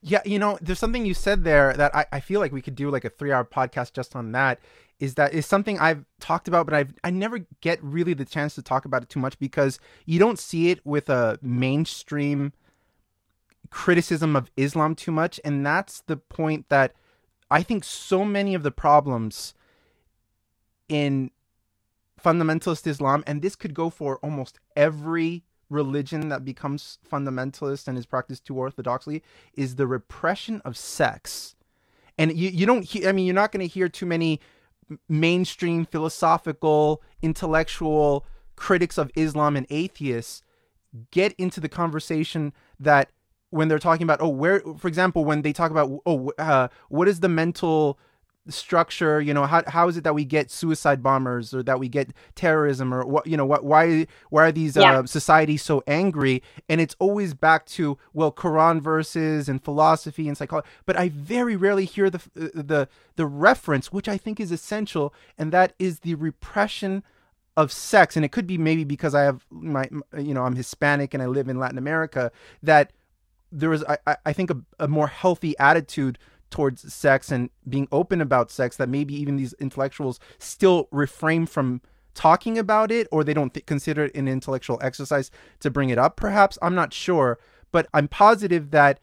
Yeah, 0.01 0.21
you 0.25 0.39
know, 0.39 0.57
there's 0.61 0.79
something 0.79 1.05
you 1.05 1.13
said 1.13 1.43
there 1.43 1.73
that 1.73 1.95
I, 1.95 2.05
I 2.11 2.19
feel 2.19 2.39
like 2.39 2.51
we 2.51 2.61
could 2.61 2.75
do 2.75 2.89
like 2.89 3.05
a 3.05 3.09
three 3.09 3.31
hour 3.31 3.45
podcast 3.45 3.93
just 3.93 4.15
on 4.15 4.31
that. 4.33 4.59
Is 4.99 5.15
that 5.15 5.33
is 5.33 5.45
something 5.45 5.79
I've 5.79 6.05
talked 6.19 6.47
about, 6.47 6.65
but 6.65 6.73
I've 6.73 6.93
I 7.03 7.09
never 7.09 7.39
get 7.61 7.83
really 7.83 8.13
the 8.13 8.25
chance 8.25 8.55
to 8.55 8.61
talk 8.61 8.85
about 8.85 9.03
it 9.03 9.09
too 9.09 9.19
much 9.19 9.37
because 9.37 9.79
you 10.05 10.19
don't 10.19 10.39
see 10.39 10.71
it 10.71 10.85
with 10.85 11.09
a 11.09 11.37
mainstream 11.41 12.53
criticism 13.69 14.35
of 14.35 14.49
Islam 14.55 14.95
too 14.95 15.11
much, 15.11 15.39
and 15.43 15.65
that's 15.65 16.01
the 16.01 16.17
point 16.17 16.69
that 16.69 16.95
I 17.51 17.63
think 17.63 17.83
so 17.83 18.25
many 18.25 18.55
of 18.55 18.63
the 18.63 18.71
problems 18.71 19.53
in 20.89 21.31
fundamentalist 22.23 22.87
Islam, 22.87 23.23
and 23.27 23.41
this 23.41 23.55
could 23.55 23.73
go 23.73 23.89
for 23.89 24.17
almost 24.17 24.59
every 24.75 25.43
religion 25.69 26.29
that 26.29 26.45
becomes 26.45 26.99
fundamentalist 27.09 27.87
and 27.87 27.97
is 27.97 28.05
practiced 28.05 28.45
too 28.45 28.53
orthodoxly, 28.53 29.21
is 29.53 29.75
the 29.75 29.87
repression 29.87 30.61
of 30.63 30.77
sex. 30.77 31.55
And 32.17 32.35
you, 32.37 32.49
you 32.49 32.65
don't 32.65 32.83
hear, 32.83 33.09
I 33.09 33.11
mean, 33.11 33.25
you're 33.25 33.35
not 33.35 33.51
going 33.51 33.67
to 33.67 33.73
hear 33.73 33.89
too 33.89 34.05
many 34.05 34.39
mainstream 35.09 35.85
philosophical, 35.85 37.01
intellectual 37.21 38.25
critics 38.55 38.97
of 38.97 39.11
Islam 39.15 39.55
and 39.55 39.65
atheists 39.69 40.43
get 41.11 41.33
into 41.33 41.59
the 41.59 41.69
conversation 41.69 42.53
that 42.79 43.09
when 43.49 43.67
they're 43.67 43.79
talking 43.79 44.03
about, 44.03 44.21
oh, 44.21 44.29
where, 44.29 44.61
for 44.77 44.87
example, 44.87 45.25
when 45.25 45.41
they 45.41 45.53
talk 45.53 45.71
about, 45.71 45.89
oh, 46.05 46.31
uh, 46.37 46.67
what 46.89 47.07
is 47.07 47.19
the 47.19 47.29
mental 47.29 47.97
structure 48.49 49.21
you 49.21 49.33
know 49.33 49.45
how, 49.45 49.63
how 49.67 49.87
is 49.87 49.95
it 49.95 50.03
that 50.03 50.13
we 50.13 50.25
get 50.25 50.51
suicide 50.51 51.01
bombers 51.01 51.53
or 51.53 51.63
that 51.63 51.79
we 51.79 51.87
get 51.87 52.09
terrorism 52.35 52.93
or 52.93 53.05
what 53.05 53.25
you 53.25 53.37
know 53.37 53.45
what 53.45 53.63
why 53.63 54.05
why 54.29 54.47
are 54.47 54.51
these 54.51 54.75
yeah. 54.75 54.99
uh, 54.99 55.05
societies 55.05 55.61
so 55.61 55.81
angry 55.87 56.43
and 56.67 56.81
it's 56.81 56.95
always 56.99 57.33
back 57.33 57.65
to 57.65 57.97
well 58.13 58.31
quran 58.31 58.81
verses 58.81 59.47
and 59.47 59.63
philosophy 59.63 60.27
and 60.27 60.37
psychology 60.37 60.67
but 60.85 60.97
i 60.97 61.07
very 61.07 61.55
rarely 61.55 61.85
hear 61.85 62.09
the 62.09 62.21
the 62.35 62.89
the 63.15 63.25
reference 63.25 63.93
which 63.93 64.09
i 64.09 64.17
think 64.17 64.41
is 64.41 64.51
essential 64.51 65.13
and 65.37 65.53
that 65.53 65.73
is 65.79 65.99
the 65.99 66.15
repression 66.15 67.01
of 67.55 67.71
sex 67.71 68.17
and 68.17 68.25
it 68.25 68.31
could 68.33 68.47
be 68.47 68.57
maybe 68.57 68.83
because 68.83 69.15
i 69.15 69.21
have 69.21 69.45
my 69.49 69.87
you 70.17 70.33
know 70.33 70.43
i'm 70.43 70.55
hispanic 70.55 71.13
and 71.13 71.23
i 71.23 71.27
live 71.27 71.47
in 71.47 71.59
latin 71.59 71.77
america 71.77 72.29
that 72.61 72.91
there 73.53 73.71
is 73.71 73.85
i 73.87 74.17
i 74.25 74.33
think 74.33 74.49
a, 74.49 74.57
a 74.79 74.87
more 74.87 75.07
healthy 75.07 75.57
attitude 75.59 76.17
towards 76.53 76.93
sex 76.93 77.31
and 77.31 77.49
being 77.67 77.87
open 77.91 78.21
about 78.21 78.51
sex 78.51 78.77
that 78.77 78.87
maybe 78.87 79.15
even 79.15 79.37
these 79.37 79.53
intellectuals 79.53 80.19
still 80.37 80.87
refrain 80.91 81.47
from 81.47 81.81
talking 82.13 82.59
about 82.59 82.91
it 82.91 83.07
or 83.11 83.23
they 83.23 83.33
don't 83.33 83.55
th- 83.55 83.65
consider 83.65 84.05
it 84.05 84.15
an 84.15 84.27
intellectual 84.27 84.77
exercise 84.79 85.31
to 85.59 85.71
bring 85.71 85.89
it 85.89 85.97
up 85.97 86.15
perhaps? 86.15 86.59
I'm 86.61 86.75
not 86.75 86.93
sure. 86.93 87.39
But 87.71 87.87
i'm 87.91 88.07
positive 88.07 88.69
that 88.69 88.99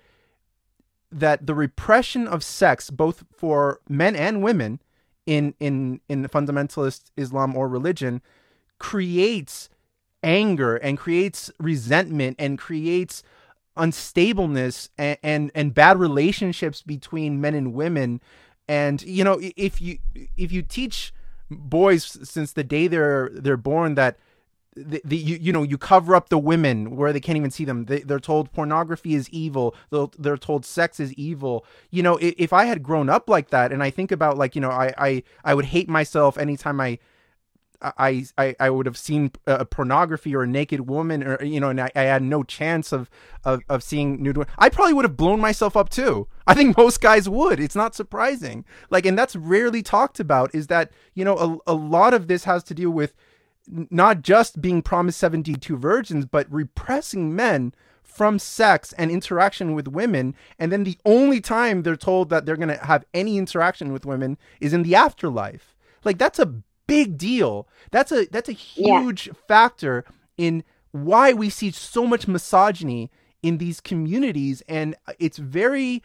that 1.11 1.45
the 1.45 1.57
repression 1.57 2.29
of 2.29 2.45
sex 2.45 2.89
both 2.89 3.25
for 3.33 3.81
men 3.89 4.15
and 4.15 4.45
women 4.45 4.81
in 5.27 5.55
in 5.59 6.01
in 6.09 6.25
fundamentalist 6.29 7.11
islam 7.17 7.57
or 7.57 7.69
religion 7.69 8.23
creates 8.79 9.69
anger 10.23 10.77
and 10.77 10.97
creates 10.97 11.51
resentment 11.59 12.37
and 12.39 12.61
creates 12.61 13.25
unstableness 13.77 14.89
and, 14.99 15.19
and 15.23 15.51
and 15.55 15.75
bad 15.75 15.99
relationships 15.99 16.83
between 16.83 17.41
men 17.41 17.55
and 17.55 17.75
women. 17.75 18.21
And 18.69 19.03
you 19.03 19.25
know 19.25 19.41
if 19.41 19.81
you 19.81 19.99
if 20.37 20.53
you 20.53 20.63
teach 20.63 21.13
boys 21.51 22.05
since 22.29 22.53
the 22.53 22.65
day 22.65 22.87
they're 22.87 23.31
they're 23.33 23.57
born 23.57 23.95
that 23.97 24.19
the, 24.77 25.03
the 25.05 25.17
you, 25.17 25.37
you 25.37 25.53
know 25.53 25.63
you 25.63 25.77
cover 25.77 26.15
up 26.15 26.29
the 26.29 26.39
women 26.39 26.95
where 26.97 27.13
they 27.13 27.21
can't 27.21 27.37
even 27.37 27.51
see 27.51 27.65
them. 27.65 27.87
They, 27.87 28.01
they're 28.01 28.21
told 28.21 28.53
pornography 28.53 29.15
is 29.15 29.29
evil. 29.31 29.75
They're, 29.91 30.07
they're 30.19 30.37
told 30.37 30.65
sex 30.65 31.01
is 31.01 31.13
evil. 31.15 31.65
You 31.91 32.03
know 32.03 32.17
if, 32.19 32.35
if 32.39 32.53
i 32.53 32.65
had 32.65 32.83
grown 32.83 33.09
up 33.09 33.29
like 33.29 33.51
that 33.51 33.73
and 33.73 33.83
i 33.83 33.91
think 33.91 34.13
about 34.13 34.39
like 34.39 34.55
you 34.55 34.61
know 34.61 34.71
i 34.71 34.95
i, 34.97 35.23
I 35.45 35.55
would 35.55 35.67
hate 35.67 35.89
myself 35.89 36.39
anytime 36.39 36.81
i 36.81 36.99
I, 37.83 38.27
I, 38.37 38.55
I 38.61 38.71
would 38.71 38.87
have 38.87 38.97
seen 38.97 39.33
a 39.47 39.65
pornography 39.65 40.35
or 40.35 40.43
a 40.43 40.47
naked 40.47 40.89
woman 40.89 41.23
or 41.23 41.43
you 41.43 41.61
know 41.61 41.71
and 41.71 41.81
I, 41.81 41.91
I 41.95 42.03
had 42.03 42.23
no 42.23 42.43
chance 42.43 42.93
of, 42.93 43.11
of 43.45 43.63
of 43.69 43.83
seeing 43.83 44.23
nude 44.23 44.45
I 44.59 44.69
probably 44.69 44.93
would 44.95 45.05
have 45.05 45.17
blown 45.17 45.41
myself 45.41 45.77
up 45.77 45.89
too. 45.89 46.29
I 46.47 46.55
think 46.55 46.77
most 46.77 47.01
guys 47.01 47.29
would. 47.29 47.61
It's 47.61 47.77
not 47.77 47.95
surprising. 47.95 48.65
Like 48.91 49.07
and 49.07 49.19
that's 49.19 49.37
rarely 49.37 49.83
talked 49.83 50.21
about 50.21 50.55
is 50.55 50.67
that 50.67 50.93
you 51.15 51.25
know 51.25 51.63
a, 51.67 51.73
a 51.73 51.75
lot 51.75 52.15
of 52.15 52.29
this 52.29 52.45
has 52.45 52.63
to 52.65 52.75
do 52.75 52.91
with 52.91 53.15
not 53.69 54.23
just 54.23 54.61
being 54.61 54.83
promised 54.83 55.19
72 55.19 55.77
virgins 55.77 56.27
but 56.27 56.51
repressing 56.53 57.35
men 57.35 57.73
from 58.03 58.39
sex 58.39 58.93
and 58.99 59.11
interaction 59.11 59.75
with 59.75 59.89
women. 59.89 60.35
And 60.59 60.73
then 60.73 60.85
the 60.85 60.99
only 61.07 61.41
time 61.41 61.83
they're 61.83 61.97
told 61.97 62.29
that 62.31 62.45
they're 62.45 62.57
going 62.57 62.69
to 62.69 62.85
have 62.85 63.05
any 63.15 63.39
interaction 63.39 63.93
with 63.93 64.05
women 64.05 64.37
is 64.61 64.73
in 64.73 64.83
the 64.83 64.95
afterlife. 64.95 65.77
Like 66.05 66.19
that's 66.19 66.39
a 66.39 66.55
big 66.91 67.17
deal. 67.17 67.69
That's 67.93 68.11
a 68.11 68.27
that's 68.27 68.49
a 68.49 68.53
huge 68.53 69.29
yeah. 69.29 69.33
factor 69.47 70.05
in 70.37 70.65
why 70.91 71.33
we 71.33 71.49
see 71.49 71.71
so 71.71 72.05
much 72.05 72.27
misogyny 72.27 73.11
in 73.43 73.59
these 73.59 73.81
communities 73.81 74.63
and 74.69 74.97
uh, 75.07 75.13
it's 75.19 75.39
very 75.39 76.03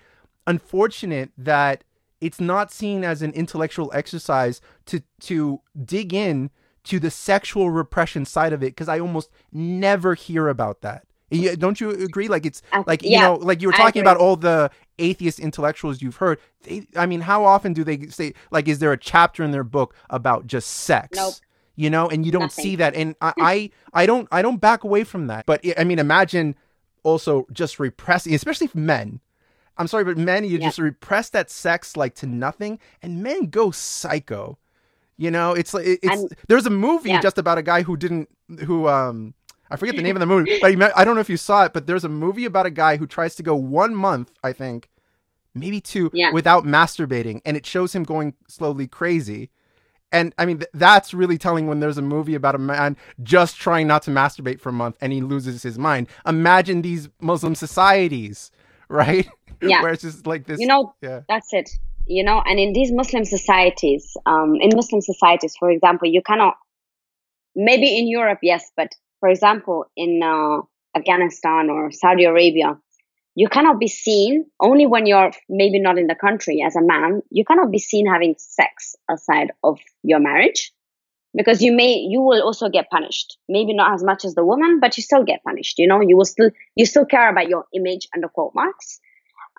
unfortunate 0.47 1.31
that 1.37 1.83
it's 2.21 2.39
not 2.39 2.71
seen 2.71 3.03
as 3.03 3.21
an 3.21 3.31
intellectual 3.31 3.91
exercise 3.93 4.61
to 4.85 5.01
to 5.19 5.61
dig 5.83 6.13
in 6.13 6.51
to 6.83 6.99
the 6.99 7.09
sexual 7.09 7.71
repression 7.71 8.23
side 8.23 8.53
of 8.53 8.61
it 8.61 8.67
because 8.67 8.87
I 8.87 8.99
almost 8.99 9.31
never 9.51 10.13
hear 10.13 10.47
about 10.47 10.81
that. 10.81 11.05
Don't 11.31 11.81
you 11.81 11.89
agree? 11.89 12.27
Like 12.27 12.45
it's 12.45 12.61
like 12.85 13.03
you 13.03 13.19
know, 13.19 13.35
like 13.35 13.61
you 13.61 13.67
were 13.67 13.73
talking 13.73 14.01
about 14.01 14.17
all 14.17 14.35
the 14.35 14.69
atheist 14.99 15.39
intellectuals 15.39 16.01
you've 16.01 16.17
heard. 16.17 16.39
They, 16.63 16.87
I 16.95 17.05
mean, 17.05 17.21
how 17.21 17.45
often 17.45 17.73
do 17.73 17.83
they 17.83 18.07
say 18.07 18.33
like, 18.51 18.67
is 18.67 18.79
there 18.79 18.91
a 18.91 18.97
chapter 18.97 19.43
in 19.43 19.51
their 19.51 19.63
book 19.63 19.95
about 20.09 20.47
just 20.47 20.69
sex? 20.69 21.17
Nope. 21.17 21.33
You 21.75 21.89
know, 21.89 22.07
and 22.07 22.25
you 22.25 22.31
don't 22.31 22.43
Nothing. 22.43 22.63
see 22.63 22.75
that, 22.77 22.95
and 22.95 23.15
I, 23.19 23.33
I, 23.39 23.71
I 24.03 24.05
don't, 24.05 24.29
I 24.31 24.41
don't 24.41 24.61
back 24.61 24.83
away 24.85 25.03
from 25.03 25.27
that. 25.27 25.45
But 25.45 25.65
I 25.77 25.83
mean, 25.83 25.99
imagine 25.99 26.55
also 27.03 27.47
just 27.51 27.79
repressing, 27.79 28.33
especially 28.33 28.69
men. 28.73 29.19
I'm 29.77 29.87
sorry, 29.87 30.05
but 30.05 30.17
men, 30.17 30.45
you 30.45 30.57
just 30.57 30.79
repress 30.79 31.29
that 31.31 31.51
sex 31.51 31.97
like 31.97 32.15
to 32.15 32.27
nothing, 32.27 32.79
and 33.01 33.21
men 33.21 33.47
go 33.47 33.71
psycho. 33.71 34.57
You 35.17 35.31
know, 35.31 35.53
it's 35.53 35.73
like 35.73 35.85
it's. 35.85 36.07
And, 36.07 36.33
there's 36.47 36.65
a 36.65 36.69
movie 36.69 37.09
yeah. 37.09 37.21
just 37.21 37.37
about 37.37 37.57
a 37.57 37.61
guy 37.61 37.83
who 37.83 37.97
didn't, 37.97 38.29
who 38.65 38.87
um, 38.87 39.33
I 39.75 39.77
forget 39.77 39.97
the 39.97 40.01
name 40.01 40.15
of 40.15 40.21
the 40.21 40.25
movie, 40.25 40.57
but 40.61 40.93
I 40.95 41.03
don't 41.03 41.15
know 41.15 41.21
if 41.21 41.29
you 41.29 41.35
saw 41.35 41.65
it, 41.65 41.73
but 41.73 41.85
there's 41.85 42.05
a 42.05 42.09
movie 42.09 42.45
about 42.45 42.65
a 42.65 42.71
guy 42.71 42.95
who 42.95 43.05
tries 43.05 43.35
to 43.35 43.43
go 43.43 43.55
one 43.55 43.93
month, 43.93 44.31
I 44.41 44.53
think, 44.53 44.87
maybe 45.53 45.81
two, 45.81 46.09
yeah. 46.13 46.31
without 46.31 46.63
masturbating, 46.63 47.41
and 47.45 47.57
it 47.57 47.65
shows 47.65 47.93
him 47.93 48.03
going 48.03 48.35
slowly 48.47 48.87
crazy. 48.87 49.49
And 50.13 50.33
I 50.37 50.45
mean, 50.45 50.59
th- 50.59 50.69
that's 50.73 51.13
really 51.13 51.37
telling 51.37 51.67
when 51.67 51.81
there's 51.81 51.97
a 51.97 52.01
movie 52.01 52.35
about 52.35 52.55
a 52.55 52.57
man 52.57 52.95
just 53.21 53.57
trying 53.57 53.85
not 53.85 54.01
to 54.03 54.11
masturbate 54.11 54.61
for 54.61 54.69
a 54.69 54.71
month 54.71 54.95
and 55.01 55.11
he 55.11 55.19
loses 55.19 55.61
his 55.61 55.77
mind. 55.77 56.07
Imagine 56.25 56.81
these 56.81 57.09
Muslim 57.19 57.53
societies, 57.53 58.51
right? 58.87 59.27
Yeah. 59.61 59.81
Where 59.81 59.91
it's 59.91 60.03
just 60.03 60.25
like 60.25 60.45
this. 60.45 60.61
You 60.61 60.67
know, 60.67 60.95
yeah. 61.01 61.21
that's 61.27 61.51
it. 61.51 61.69
You 62.05 62.23
know, 62.23 62.41
and 62.45 62.59
in 62.59 62.71
these 62.71 62.93
Muslim 62.93 63.25
societies, 63.25 64.15
um, 64.25 64.55
in 64.61 64.69
Muslim 64.73 65.01
societies, 65.01 65.53
for 65.59 65.69
example, 65.69 66.07
you 66.07 66.21
cannot, 66.21 66.53
maybe 67.55 67.97
in 67.97 68.07
Europe, 68.07 68.39
yes, 68.41 68.71
but 68.77 68.95
for 69.25 69.29
example, 69.29 69.85
in 69.97 70.21
uh, 70.21 70.61
Afghanistan 70.95 71.71
or 71.71 71.91
Saudi 71.91 72.25
Arabia, 72.25 72.77
you 73.33 73.49
cannot 73.49 73.79
be 73.79 73.87
seen 73.87 74.45
only 74.59 74.85
when 74.85 75.07
you're 75.07 75.31
maybe 75.49 75.79
not 75.79 75.97
in 75.97 76.05
the 76.05 76.13
country 76.13 76.61
as 76.63 76.75
a 76.75 76.81
man. 76.83 77.23
You 77.31 77.43
cannot 77.43 77.71
be 77.71 77.79
seen 77.79 78.05
having 78.05 78.35
sex 78.37 78.95
outside 79.09 79.51
of 79.63 79.79
your 80.03 80.19
marriage 80.19 80.71
because 81.35 81.63
you 81.63 81.71
may 81.71 81.95
you 81.95 82.21
will 82.21 82.43
also 82.43 82.69
get 82.69 82.91
punished. 82.91 83.39
Maybe 83.49 83.73
not 83.73 83.95
as 83.95 84.03
much 84.03 84.25
as 84.25 84.35
the 84.35 84.45
woman 84.45 84.79
but 84.79 84.95
you 84.95 85.01
still 85.01 85.23
get 85.23 85.43
punished 85.43 85.79
you 85.79 85.87
know? 85.87 86.01
You 86.01 86.15
will 86.17 86.25
still 86.25 86.51
you 86.75 86.85
still 86.85 87.05
care 87.05 87.27
about 87.27 87.49
your 87.49 87.65
image 87.73 88.07
and 88.13 88.23
the 88.23 88.27
quote 88.27 88.53
marks. 88.53 88.99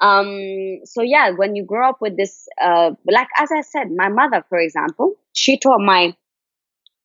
Um 0.00 0.78
so 0.84 1.02
yeah 1.02 1.30
when 1.30 1.56
you 1.56 1.64
grow 1.64 1.88
up 1.88 1.98
with 2.00 2.16
this 2.16 2.46
uh 2.62 2.92
like 3.04 3.28
as 3.36 3.50
i 3.50 3.62
said 3.62 3.90
my 3.90 4.10
mother 4.10 4.44
for 4.48 4.58
example 4.58 5.16
she 5.32 5.58
taught 5.58 5.80
my 5.80 6.14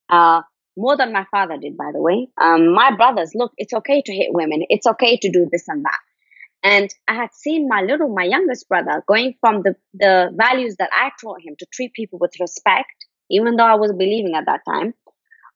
uh 0.09 0.41
more 0.77 0.95
than 0.97 1.13
my 1.13 1.25
father 1.31 1.57
did 1.57 1.75
by 1.77 1.91
the 1.93 2.01
way 2.01 2.27
um 2.41 2.73
my 2.73 2.95
brothers 2.95 3.31
look 3.35 3.51
it's 3.57 3.73
okay 3.73 4.01
to 4.01 4.13
hit 4.13 4.29
women 4.31 4.63
it's 4.69 4.87
okay 4.87 5.17
to 5.17 5.31
do 5.31 5.47
this 5.51 5.67
and 5.67 5.83
that 5.83 5.99
and 6.63 6.93
I 7.07 7.15
had 7.15 7.33
seen 7.33 7.67
my 7.67 7.81
little, 7.81 8.09
my 8.09 8.23
youngest 8.23 8.69
brother 8.69 9.03
going 9.07 9.35
from 9.39 9.63
the, 9.63 9.75
the 9.93 10.29
values 10.35 10.75
that 10.77 10.91
I 10.93 11.09
taught 11.19 11.41
him 11.41 11.55
to 11.57 11.65
treat 11.73 11.93
people 11.93 12.19
with 12.19 12.33
respect, 12.39 13.07
even 13.31 13.55
though 13.55 13.65
I 13.65 13.75
was 13.75 13.91
believing 13.93 14.35
at 14.35 14.45
that 14.45 14.61
time, 14.67 14.93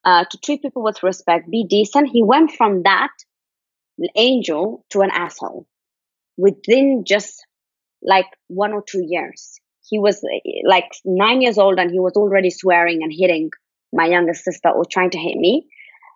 uh, 0.04 0.24
to 0.28 0.38
treat 0.38 0.62
people 0.62 0.82
with 0.82 1.02
respect, 1.02 1.50
be 1.50 1.64
decent. 1.68 2.08
He 2.12 2.22
went 2.24 2.52
from 2.52 2.82
that 2.82 3.10
angel 4.16 4.84
to 4.90 5.00
an 5.00 5.10
asshole 5.10 5.66
within 6.36 7.04
just 7.06 7.46
like 8.02 8.26
one 8.48 8.72
or 8.72 8.82
two 8.82 9.04
years. 9.06 9.60
He 9.88 9.98
was 10.00 10.20
like 10.64 10.90
nine 11.04 11.40
years 11.40 11.56
old 11.56 11.78
and 11.78 11.90
he 11.90 12.00
was 12.00 12.14
already 12.14 12.50
swearing 12.50 13.04
and 13.04 13.12
hitting 13.16 13.50
my 13.92 14.06
youngest 14.06 14.44
sister 14.44 14.68
or 14.70 14.84
trying 14.84 15.10
to 15.10 15.18
hit 15.18 15.36
me 15.36 15.66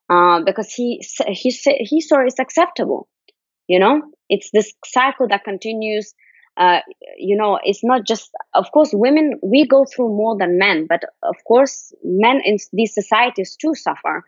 uh, 0.09 0.41
because 0.45 0.73
he 0.73 1.03
he 1.29 1.51
he 1.81 2.01
saw 2.01 2.21
it's 2.21 2.39
acceptable 2.39 3.09
you 3.71 3.79
know? 3.79 4.03
It's 4.29 4.51
this 4.53 4.73
cycle 4.85 5.29
that 5.29 5.45
continues 5.45 6.13
uh, 6.57 6.81
you 7.17 7.37
know 7.37 7.59
it's 7.63 7.85
not 7.85 8.05
just 8.05 8.31
of 8.55 8.67
course 8.73 8.91
women 8.93 9.35
we 9.43 9.67
go 9.67 9.85
through 9.85 10.09
more 10.09 10.37
than 10.37 10.59
men 10.59 10.87
but 10.89 11.03
of 11.23 11.37
course 11.47 11.93
men 12.03 12.43
in 12.45 12.59
these 12.73 12.93
societies 12.93 13.57
too 13.57 13.75
suffer. 13.75 14.25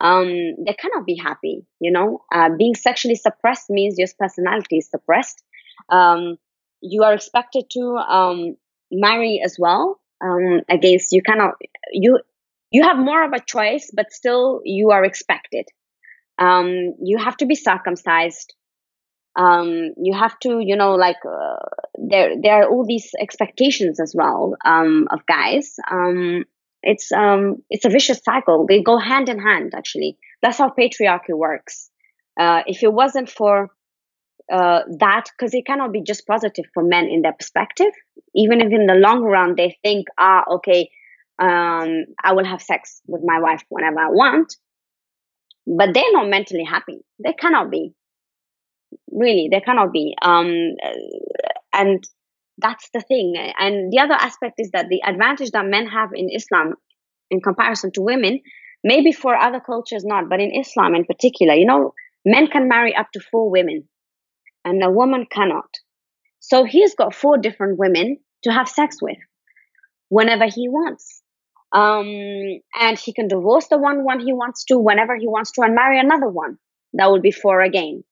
Um, 0.00 0.28
they 0.64 0.74
cannot 0.74 1.06
be 1.06 1.16
happy 1.16 1.66
you 1.80 1.90
know? 1.90 2.22
Uh, 2.32 2.50
being 2.56 2.74
sexually 2.76 3.16
suppressed 3.16 3.68
means 3.68 3.98
your 3.98 4.08
personality 4.18 4.78
is 4.78 4.88
suppressed. 4.88 5.42
Um, 5.88 6.36
you 6.80 7.02
are 7.02 7.14
expected 7.14 7.64
to 7.70 7.96
um, 7.96 8.56
marry 8.92 9.40
as 9.44 9.56
well 9.58 10.00
um, 10.22 10.60
against 10.68 11.12
you 11.12 11.22
cannot 11.22 11.54
you 11.92 12.20
you 12.74 12.82
have 12.82 12.98
more 12.98 13.22
of 13.24 13.32
a 13.32 13.44
choice 13.54 13.90
but 13.98 14.12
still 14.12 14.60
you 14.64 14.90
are 14.90 15.04
expected 15.04 15.66
um, 16.38 16.68
you 17.10 17.18
have 17.18 17.36
to 17.36 17.46
be 17.46 17.54
circumcised 17.54 18.54
um, 19.36 19.92
you 19.96 20.14
have 20.14 20.38
to, 20.40 20.60
you 20.60 20.76
know, 20.76 20.94
like 20.94 21.16
uh, 21.26 21.56
there 21.98 22.34
there 22.40 22.62
are 22.62 22.68
all 22.70 22.86
these 22.86 23.10
expectations 23.20 23.98
as 24.00 24.14
well 24.16 24.56
um, 24.64 25.08
of 25.10 25.26
guys. 25.26 25.74
Um, 25.90 26.44
it's 26.82 27.10
um, 27.10 27.56
it's 27.68 27.84
a 27.84 27.88
vicious 27.88 28.20
cycle. 28.24 28.66
They 28.68 28.82
go 28.82 28.98
hand 28.98 29.28
in 29.28 29.40
hand. 29.40 29.72
Actually, 29.74 30.18
that's 30.40 30.58
how 30.58 30.70
patriarchy 30.70 31.34
works. 31.34 31.90
Uh, 32.38 32.62
if 32.66 32.82
it 32.82 32.92
wasn't 32.92 33.28
for 33.28 33.70
uh, 34.52 34.80
that, 34.98 35.24
because 35.36 35.54
it 35.54 35.66
cannot 35.66 35.92
be 35.92 36.02
just 36.02 36.26
positive 36.26 36.66
for 36.72 36.84
men 36.84 37.06
in 37.06 37.22
their 37.22 37.32
perspective, 37.32 37.92
even 38.36 38.60
if 38.60 38.72
in 38.72 38.86
the 38.86 38.94
long 38.94 39.22
run 39.22 39.54
they 39.56 39.78
think, 39.82 40.06
ah, 40.18 40.44
okay, 40.56 40.90
um, 41.38 42.04
I 42.22 42.32
will 42.32 42.44
have 42.44 42.62
sex 42.62 43.00
with 43.06 43.22
my 43.24 43.40
wife 43.40 43.62
whenever 43.68 43.98
I 43.98 44.08
want, 44.08 44.56
but 45.66 45.94
they're 45.94 46.12
not 46.12 46.28
mentally 46.28 46.64
happy. 46.64 47.04
They 47.22 47.32
cannot 47.32 47.70
be. 47.70 47.94
Really 49.10 49.48
they 49.50 49.60
cannot 49.60 49.92
be. 49.92 50.14
Um, 50.22 50.74
and 51.72 52.04
that's 52.58 52.88
the 52.94 53.00
thing. 53.00 53.34
And 53.58 53.92
the 53.92 53.98
other 53.98 54.14
aspect 54.14 54.54
is 54.58 54.70
that 54.72 54.88
the 54.88 55.02
advantage 55.04 55.50
that 55.50 55.66
men 55.66 55.86
have 55.86 56.10
in 56.14 56.28
islam 56.32 56.74
in 57.30 57.40
comparison 57.40 57.90
to 57.92 58.02
women 58.02 58.40
maybe 58.84 59.10
for 59.10 59.34
other 59.34 59.58
cultures 59.58 60.04
not 60.04 60.28
but 60.28 60.40
in 60.40 60.54
islam 60.54 60.94
in 60.94 61.06
particular 61.06 61.54
you 61.54 61.64
know 61.64 61.94
men 62.24 62.46
can 62.46 62.68
marry 62.68 62.94
up 62.94 63.06
to 63.12 63.20
four 63.32 63.50
women 63.50 63.88
and 64.64 64.82
a 64.82 64.90
woman 64.90 65.26
cannot. 65.30 65.68
So 66.40 66.64
he's 66.64 66.94
got 66.94 67.14
four 67.14 67.38
different 67.38 67.78
women 67.78 68.18
to 68.42 68.52
have 68.52 68.68
sex 68.68 69.00
with 69.00 69.18
whenever 70.08 70.46
he 70.46 70.68
wants 70.68 71.22
um, 71.74 72.06
and 72.80 72.98
he 72.98 73.12
can 73.12 73.28
divorce 73.28 73.66
the 73.68 73.78
one 73.78 74.04
one 74.04 74.20
he 74.20 74.32
wants 74.32 74.64
to 74.64 74.78
whenever 74.78 75.16
he 75.16 75.28
wants 75.28 75.52
to 75.52 75.62
and 75.62 75.74
marry 75.74 75.98
another 76.00 76.28
one 76.28 76.58
that 76.94 77.10
would 77.10 77.22
be 77.22 77.30
four 77.32 77.60
again 77.60 78.04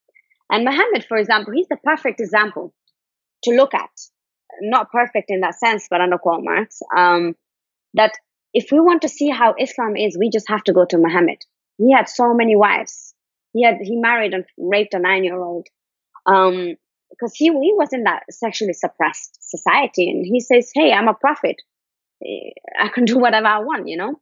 and 0.52 0.66
Muhammad, 0.66 1.06
for 1.08 1.16
example, 1.16 1.54
he's 1.54 1.68
the 1.68 1.78
perfect 1.78 2.20
example 2.20 2.74
to 3.44 3.52
look 3.52 3.72
at. 3.72 3.90
Not 4.60 4.92
perfect 4.92 5.30
in 5.30 5.40
that 5.40 5.58
sense, 5.58 5.86
but 5.88 6.02
under 6.02 6.18
quote 6.18 6.44
marks. 6.44 6.80
Um, 6.94 7.34
that 7.94 8.12
if 8.52 8.70
we 8.70 8.78
want 8.78 9.00
to 9.02 9.08
see 9.08 9.30
how 9.30 9.54
Islam 9.58 9.96
is, 9.96 10.16
we 10.18 10.28
just 10.28 10.48
have 10.50 10.62
to 10.64 10.74
go 10.74 10.84
to 10.84 10.98
Muhammad. 10.98 11.38
He 11.78 11.90
had 11.90 12.06
so 12.06 12.34
many 12.34 12.54
wives. 12.54 13.14
He 13.54 13.64
had 13.64 13.78
he 13.80 13.96
married 13.96 14.34
and 14.34 14.44
raped 14.58 14.92
a 14.92 14.98
nine 14.98 15.24
year 15.24 15.40
old. 15.40 15.68
Um, 16.26 16.76
because 17.10 17.34
he 17.34 17.46
he 17.46 17.72
was 17.74 17.92
in 17.92 18.04
that 18.04 18.24
sexually 18.30 18.74
suppressed 18.74 19.38
society, 19.40 20.10
and 20.10 20.24
he 20.24 20.40
says, 20.40 20.70
"Hey, 20.74 20.92
I'm 20.92 21.08
a 21.08 21.14
prophet. 21.14 21.56
I 22.78 22.88
can 22.88 23.04
do 23.04 23.18
whatever 23.18 23.46
I 23.46 23.58
want," 23.60 23.88
you 23.88 23.96
know. 23.96 24.20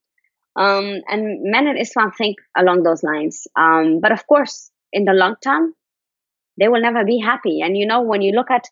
Um, 0.56 1.00
and 1.06 1.42
men 1.42 1.68
in 1.68 1.76
Islam 1.76 2.10
think 2.12 2.36
along 2.56 2.82
those 2.82 3.02
lines. 3.02 3.46
Um, 3.56 4.00
but 4.00 4.12
of 4.12 4.26
course, 4.26 4.70
in 4.92 5.04
the 5.04 5.12
long 5.12 5.36
term, 5.42 5.74
they 6.58 6.68
will 6.68 6.80
never 6.80 7.04
be 7.04 7.18
happy. 7.18 7.60
And 7.60 7.76
you 7.76 7.86
know, 7.86 8.02
when 8.02 8.22
you 8.22 8.32
look 8.32 8.50
at 8.50 8.64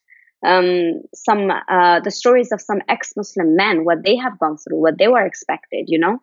um, 0.45 1.03
some 1.15 1.51
uh, 1.51 2.01
the 2.01 2.11
stories 2.11 2.53
of 2.53 2.61
some 2.61 2.81
ex-Muslim 2.89 3.57
men, 3.57 3.85
what 3.85 4.03
they 4.05 4.17
have 4.17 4.39
gone 4.39 4.57
through, 4.57 4.81
what 4.81 4.99
they 4.99 5.09
were 5.09 5.25
expected, 5.25 5.87
you 5.89 5.99
know, 5.99 6.21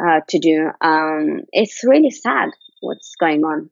uh, 0.00 0.20
to 0.28 0.38
do, 0.38 0.70
um, 0.80 1.40
it's 1.52 1.82
really 1.84 2.10
sad 2.10 2.50
what's 2.80 3.14
going 3.18 3.44
on. 3.44 3.70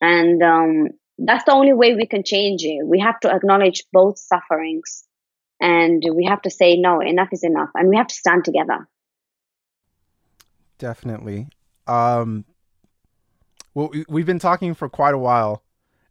And 0.00 0.42
um, 0.42 0.88
that's 1.18 1.44
the 1.44 1.52
only 1.52 1.72
way 1.72 1.94
we 1.94 2.06
can 2.06 2.24
change 2.24 2.62
it. 2.64 2.86
We 2.86 3.00
have 3.00 3.18
to 3.20 3.34
acknowledge 3.34 3.84
both 3.92 4.18
sufferings, 4.18 5.04
and 5.64 6.04
we 6.14 6.26
have 6.26 6.42
to 6.42 6.50
say 6.50 6.76
no, 6.76 7.00
enough 7.00 7.28
is 7.32 7.42
enough, 7.42 7.70
and 7.74 7.88
we 7.88 7.96
have 7.96 8.08
to 8.08 8.14
stand 8.14 8.44
together. 8.44 8.86
Definitely. 10.78 11.48
Um, 11.86 12.44
well, 13.72 13.90
we've 14.08 14.26
been 14.26 14.38
talking 14.38 14.74
for 14.74 14.88
quite 14.88 15.14
a 15.14 15.18
while 15.18 15.64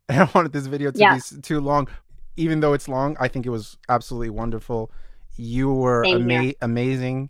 I 0.10 0.18
don't 0.18 0.36
wanted 0.36 0.52
this 0.52 0.68
video 0.68 0.92
to 0.92 1.00
yeah. 1.00 1.18
be 1.18 1.42
too 1.42 1.60
long. 1.60 1.88
Even 2.36 2.60
though 2.60 2.74
it's 2.74 2.88
long, 2.88 3.16
I 3.20 3.28
think 3.28 3.46
it 3.46 3.50
was 3.50 3.78
absolutely 3.88 4.32
wonderful. 4.32 4.92
You 5.36 5.72
were 5.72 6.06
ama- 6.06 6.54
amazing. 6.62 7.30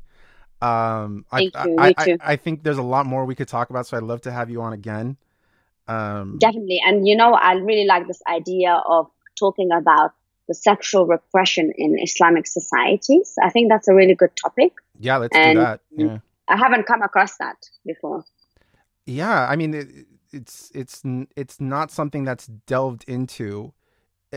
Um, 0.61 1.25
Thank 1.29 1.55
I, 1.55 1.65
you. 1.65 1.75
I, 1.77 1.87
Me 1.87 1.93
I, 1.97 2.05
too. 2.05 2.17
I 2.21 2.35
think 2.37 2.63
there's 2.63 2.77
a 2.77 2.83
lot 2.83 3.05
more 3.05 3.25
we 3.25 3.35
could 3.35 3.47
talk 3.47 3.69
about, 3.69 3.85
so 3.85 3.97
I'd 3.97 4.03
love 4.03 4.21
to 4.21 4.31
have 4.31 4.49
you 4.49 4.61
on 4.61 4.73
again. 4.73 5.17
Um, 5.87 6.37
Definitely. 6.39 6.81
And 6.85 7.07
you 7.07 7.15
know, 7.15 7.33
I 7.33 7.53
really 7.53 7.85
like 7.85 8.07
this 8.07 8.21
idea 8.27 8.81
of 8.87 9.07
talking 9.37 9.71
about 9.71 10.13
the 10.47 10.53
sexual 10.53 11.05
repression 11.07 11.71
in 11.77 11.97
Islamic 11.99 12.45
societies. 12.47 13.33
I 13.41 13.49
think 13.49 13.69
that's 13.69 13.87
a 13.87 13.93
really 13.93 14.15
good 14.15 14.31
topic. 14.35 14.73
yeah, 14.99 15.17
let's 15.17 15.35
And- 15.35 15.57
do 15.57 15.61
that. 15.61 15.79
Yeah. 15.95 16.17
I 16.49 16.57
haven't 16.57 16.85
come 16.85 17.01
across 17.01 17.37
that 17.37 17.55
before. 17.85 18.25
Yeah, 19.05 19.47
I 19.49 19.55
mean, 19.55 19.73
it, 19.73 19.87
it's 20.33 20.71
it's 20.75 21.01
it's 21.37 21.61
not 21.61 21.89
something 21.91 22.25
that's 22.25 22.47
delved 22.67 23.05
into, 23.07 23.71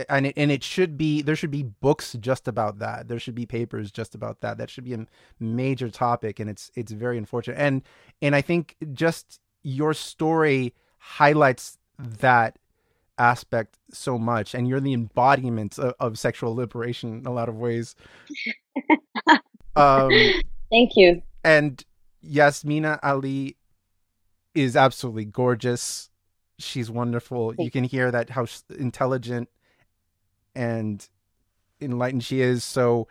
and 0.09 0.27
it, 0.27 0.33
and 0.37 0.49
it 0.51 0.63
should 0.63 0.97
be. 0.97 1.21
There 1.21 1.35
should 1.35 1.51
be 1.51 1.63
books 1.63 2.15
just 2.19 2.47
about 2.47 2.79
that. 2.79 3.07
There 3.09 3.19
should 3.19 3.35
be 3.35 3.45
papers 3.45 3.91
just 3.91 4.15
about 4.15 4.39
that. 4.41 4.57
That 4.57 4.69
should 4.69 4.85
be 4.85 4.93
a 4.93 5.05
major 5.39 5.89
topic, 5.89 6.39
and 6.39 6.49
it's 6.49 6.71
it's 6.75 6.91
very 6.93 7.17
unfortunate. 7.17 7.57
And 7.59 7.81
and 8.21 8.35
I 8.35 8.41
think 8.41 8.75
just 8.93 9.41
your 9.63 9.93
story 9.93 10.73
highlights 10.99 11.77
that 11.99 12.57
aspect 13.17 13.77
so 13.91 14.17
much, 14.17 14.53
and 14.53 14.67
you're 14.67 14.79
the 14.79 14.93
embodiment 14.93 15.77
of, 15.77 15.93
of 15.99 16.19
sexual 16.19 16.55
liberation 16.55 17.19
in 17.19 17.25
a 17.25 17.31
lot 17.31 17.49
of 17.49 17.55
ways. 17.55 17.95
um, 19.75 20.11
Thank 20.69 20.91
you. 20.95 21.21
and 21.43 21.83
Yasmeena 22.25 22.99
Ali 23.03 23.57
is 24.53 24.75
absolutely 24.75 25.25
gorgeous. 25.25 26.09
She's 26.59 26.89
wonderful. 26.89 27.53
You 27.57 27.69
can 27.69 27.83
hear 27.83 28.09
that 28.11 28.31
how 28.31 28.47
intelligent 28.77 29.49
and 30.55 31.07
enlightened 31.79 32.23
she 32.23 32.41
is. 32.41 32.63
So, 32.63 33.07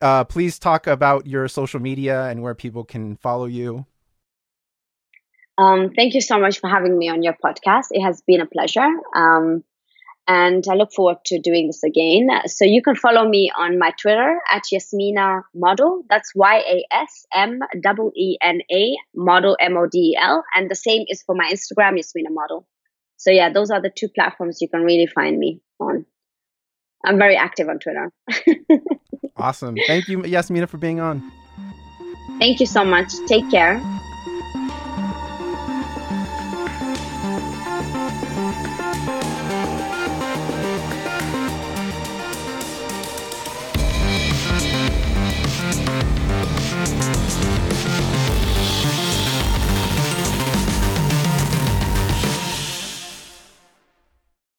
uh, 0.00 0.24
please 0.24 0.58
talk 0.58 0.86
about 0.86 1.26
your 1.26 1.46
social 1.46 1.78
media 1.78 2.24
and 2.26 2.42
where 2.42 2.54
people 2.54 2.84
can 2.84 3.16
follow 3.16 3.44
you. 3.44 3.86
Um, 5.60 5.90
thank 5.94 6.14
you 6.14 6.20
so 6.20 6.38
much 6.38 6.60
for 6.60 6.68
having 6.68 6.96
me 6.96 7.08
on 7.08 7.22
your 7.22 7.36
podcast. 7.44 7.88
It 7.90 8.02
has 8.02 8.22
been 8.26 8.40
a 8.40 8.46
pleasure. 8.46 8.88
Um, 9.14 9.62
and 10.26 10.64
I 10.70 10.74
look 10.74 10.92
forward 10.92 11.18
to 11.26 11.40
doing 11.40 11.66
this 11.66 11.82
again. 11.82 12.28
So 12.46 12.64
you 12.64 12.82
can 12.82 12.94
follow 12.94 13.28
me 13.28 13.50
on 13.56 13.78
my 13.78 13.92
Twitter 14.00 14.38
at 14.50 14.62
Yasmeena 14.72 15.42
Model. 15.54 16.04
That's 16.08 16.32
Y 16.34 16.56
A 16.56 16.84
S 16.92 17.26
M 17.34 17.60
E 17.74 18.10
E 18.16 18.38
N 18.40 18.60
A 18.70 18.96
Model 19.14 19.56
M 19.60 19.76
O 19.76 19.86
D 19.90 19.98
E 19.98 20.18
L. 20.20 20.44
And 20.54 20.70
the 20.70 20.76
same 20.76 21.04
is 21.08 21.22
for 21.22 21.34
my 21.34 21.52
Instagram, 21.52 21.98
Yasmeena 21.98 22.30
Model. 22.30 22.66
So 23.16 23.30
yeah, 23.30 23.52
those 23.52 23.70
are 23.70 23.82
the 23.82 23.90
two 23.94 24.08
platforms 24.08 24.60
you 24.60 24.68
can 24.68 24.82
really 24.82 25.06
find 25.06 25.38
me 25.38 25.60
on. 25.80 26.06
I'm 27.04 27.18
very 27.18 27.36
active 27.36 27.68
on 27.68 27.78
Twitter. 27.80 28.12
Awesome. 29.40 29.74
Thank 29.86 30.08
you, 30.08 30.18
Yasmeena, 30.18 30.68
for 30.68 30.76
being 30.76 31.00
on. 31.00 31.32
Thank 32.38 32.60
you 32.60 32.66
so 32.66 32.84
much. 32.84 33.12
Take 33.26 33.50
care. 33.50 33.80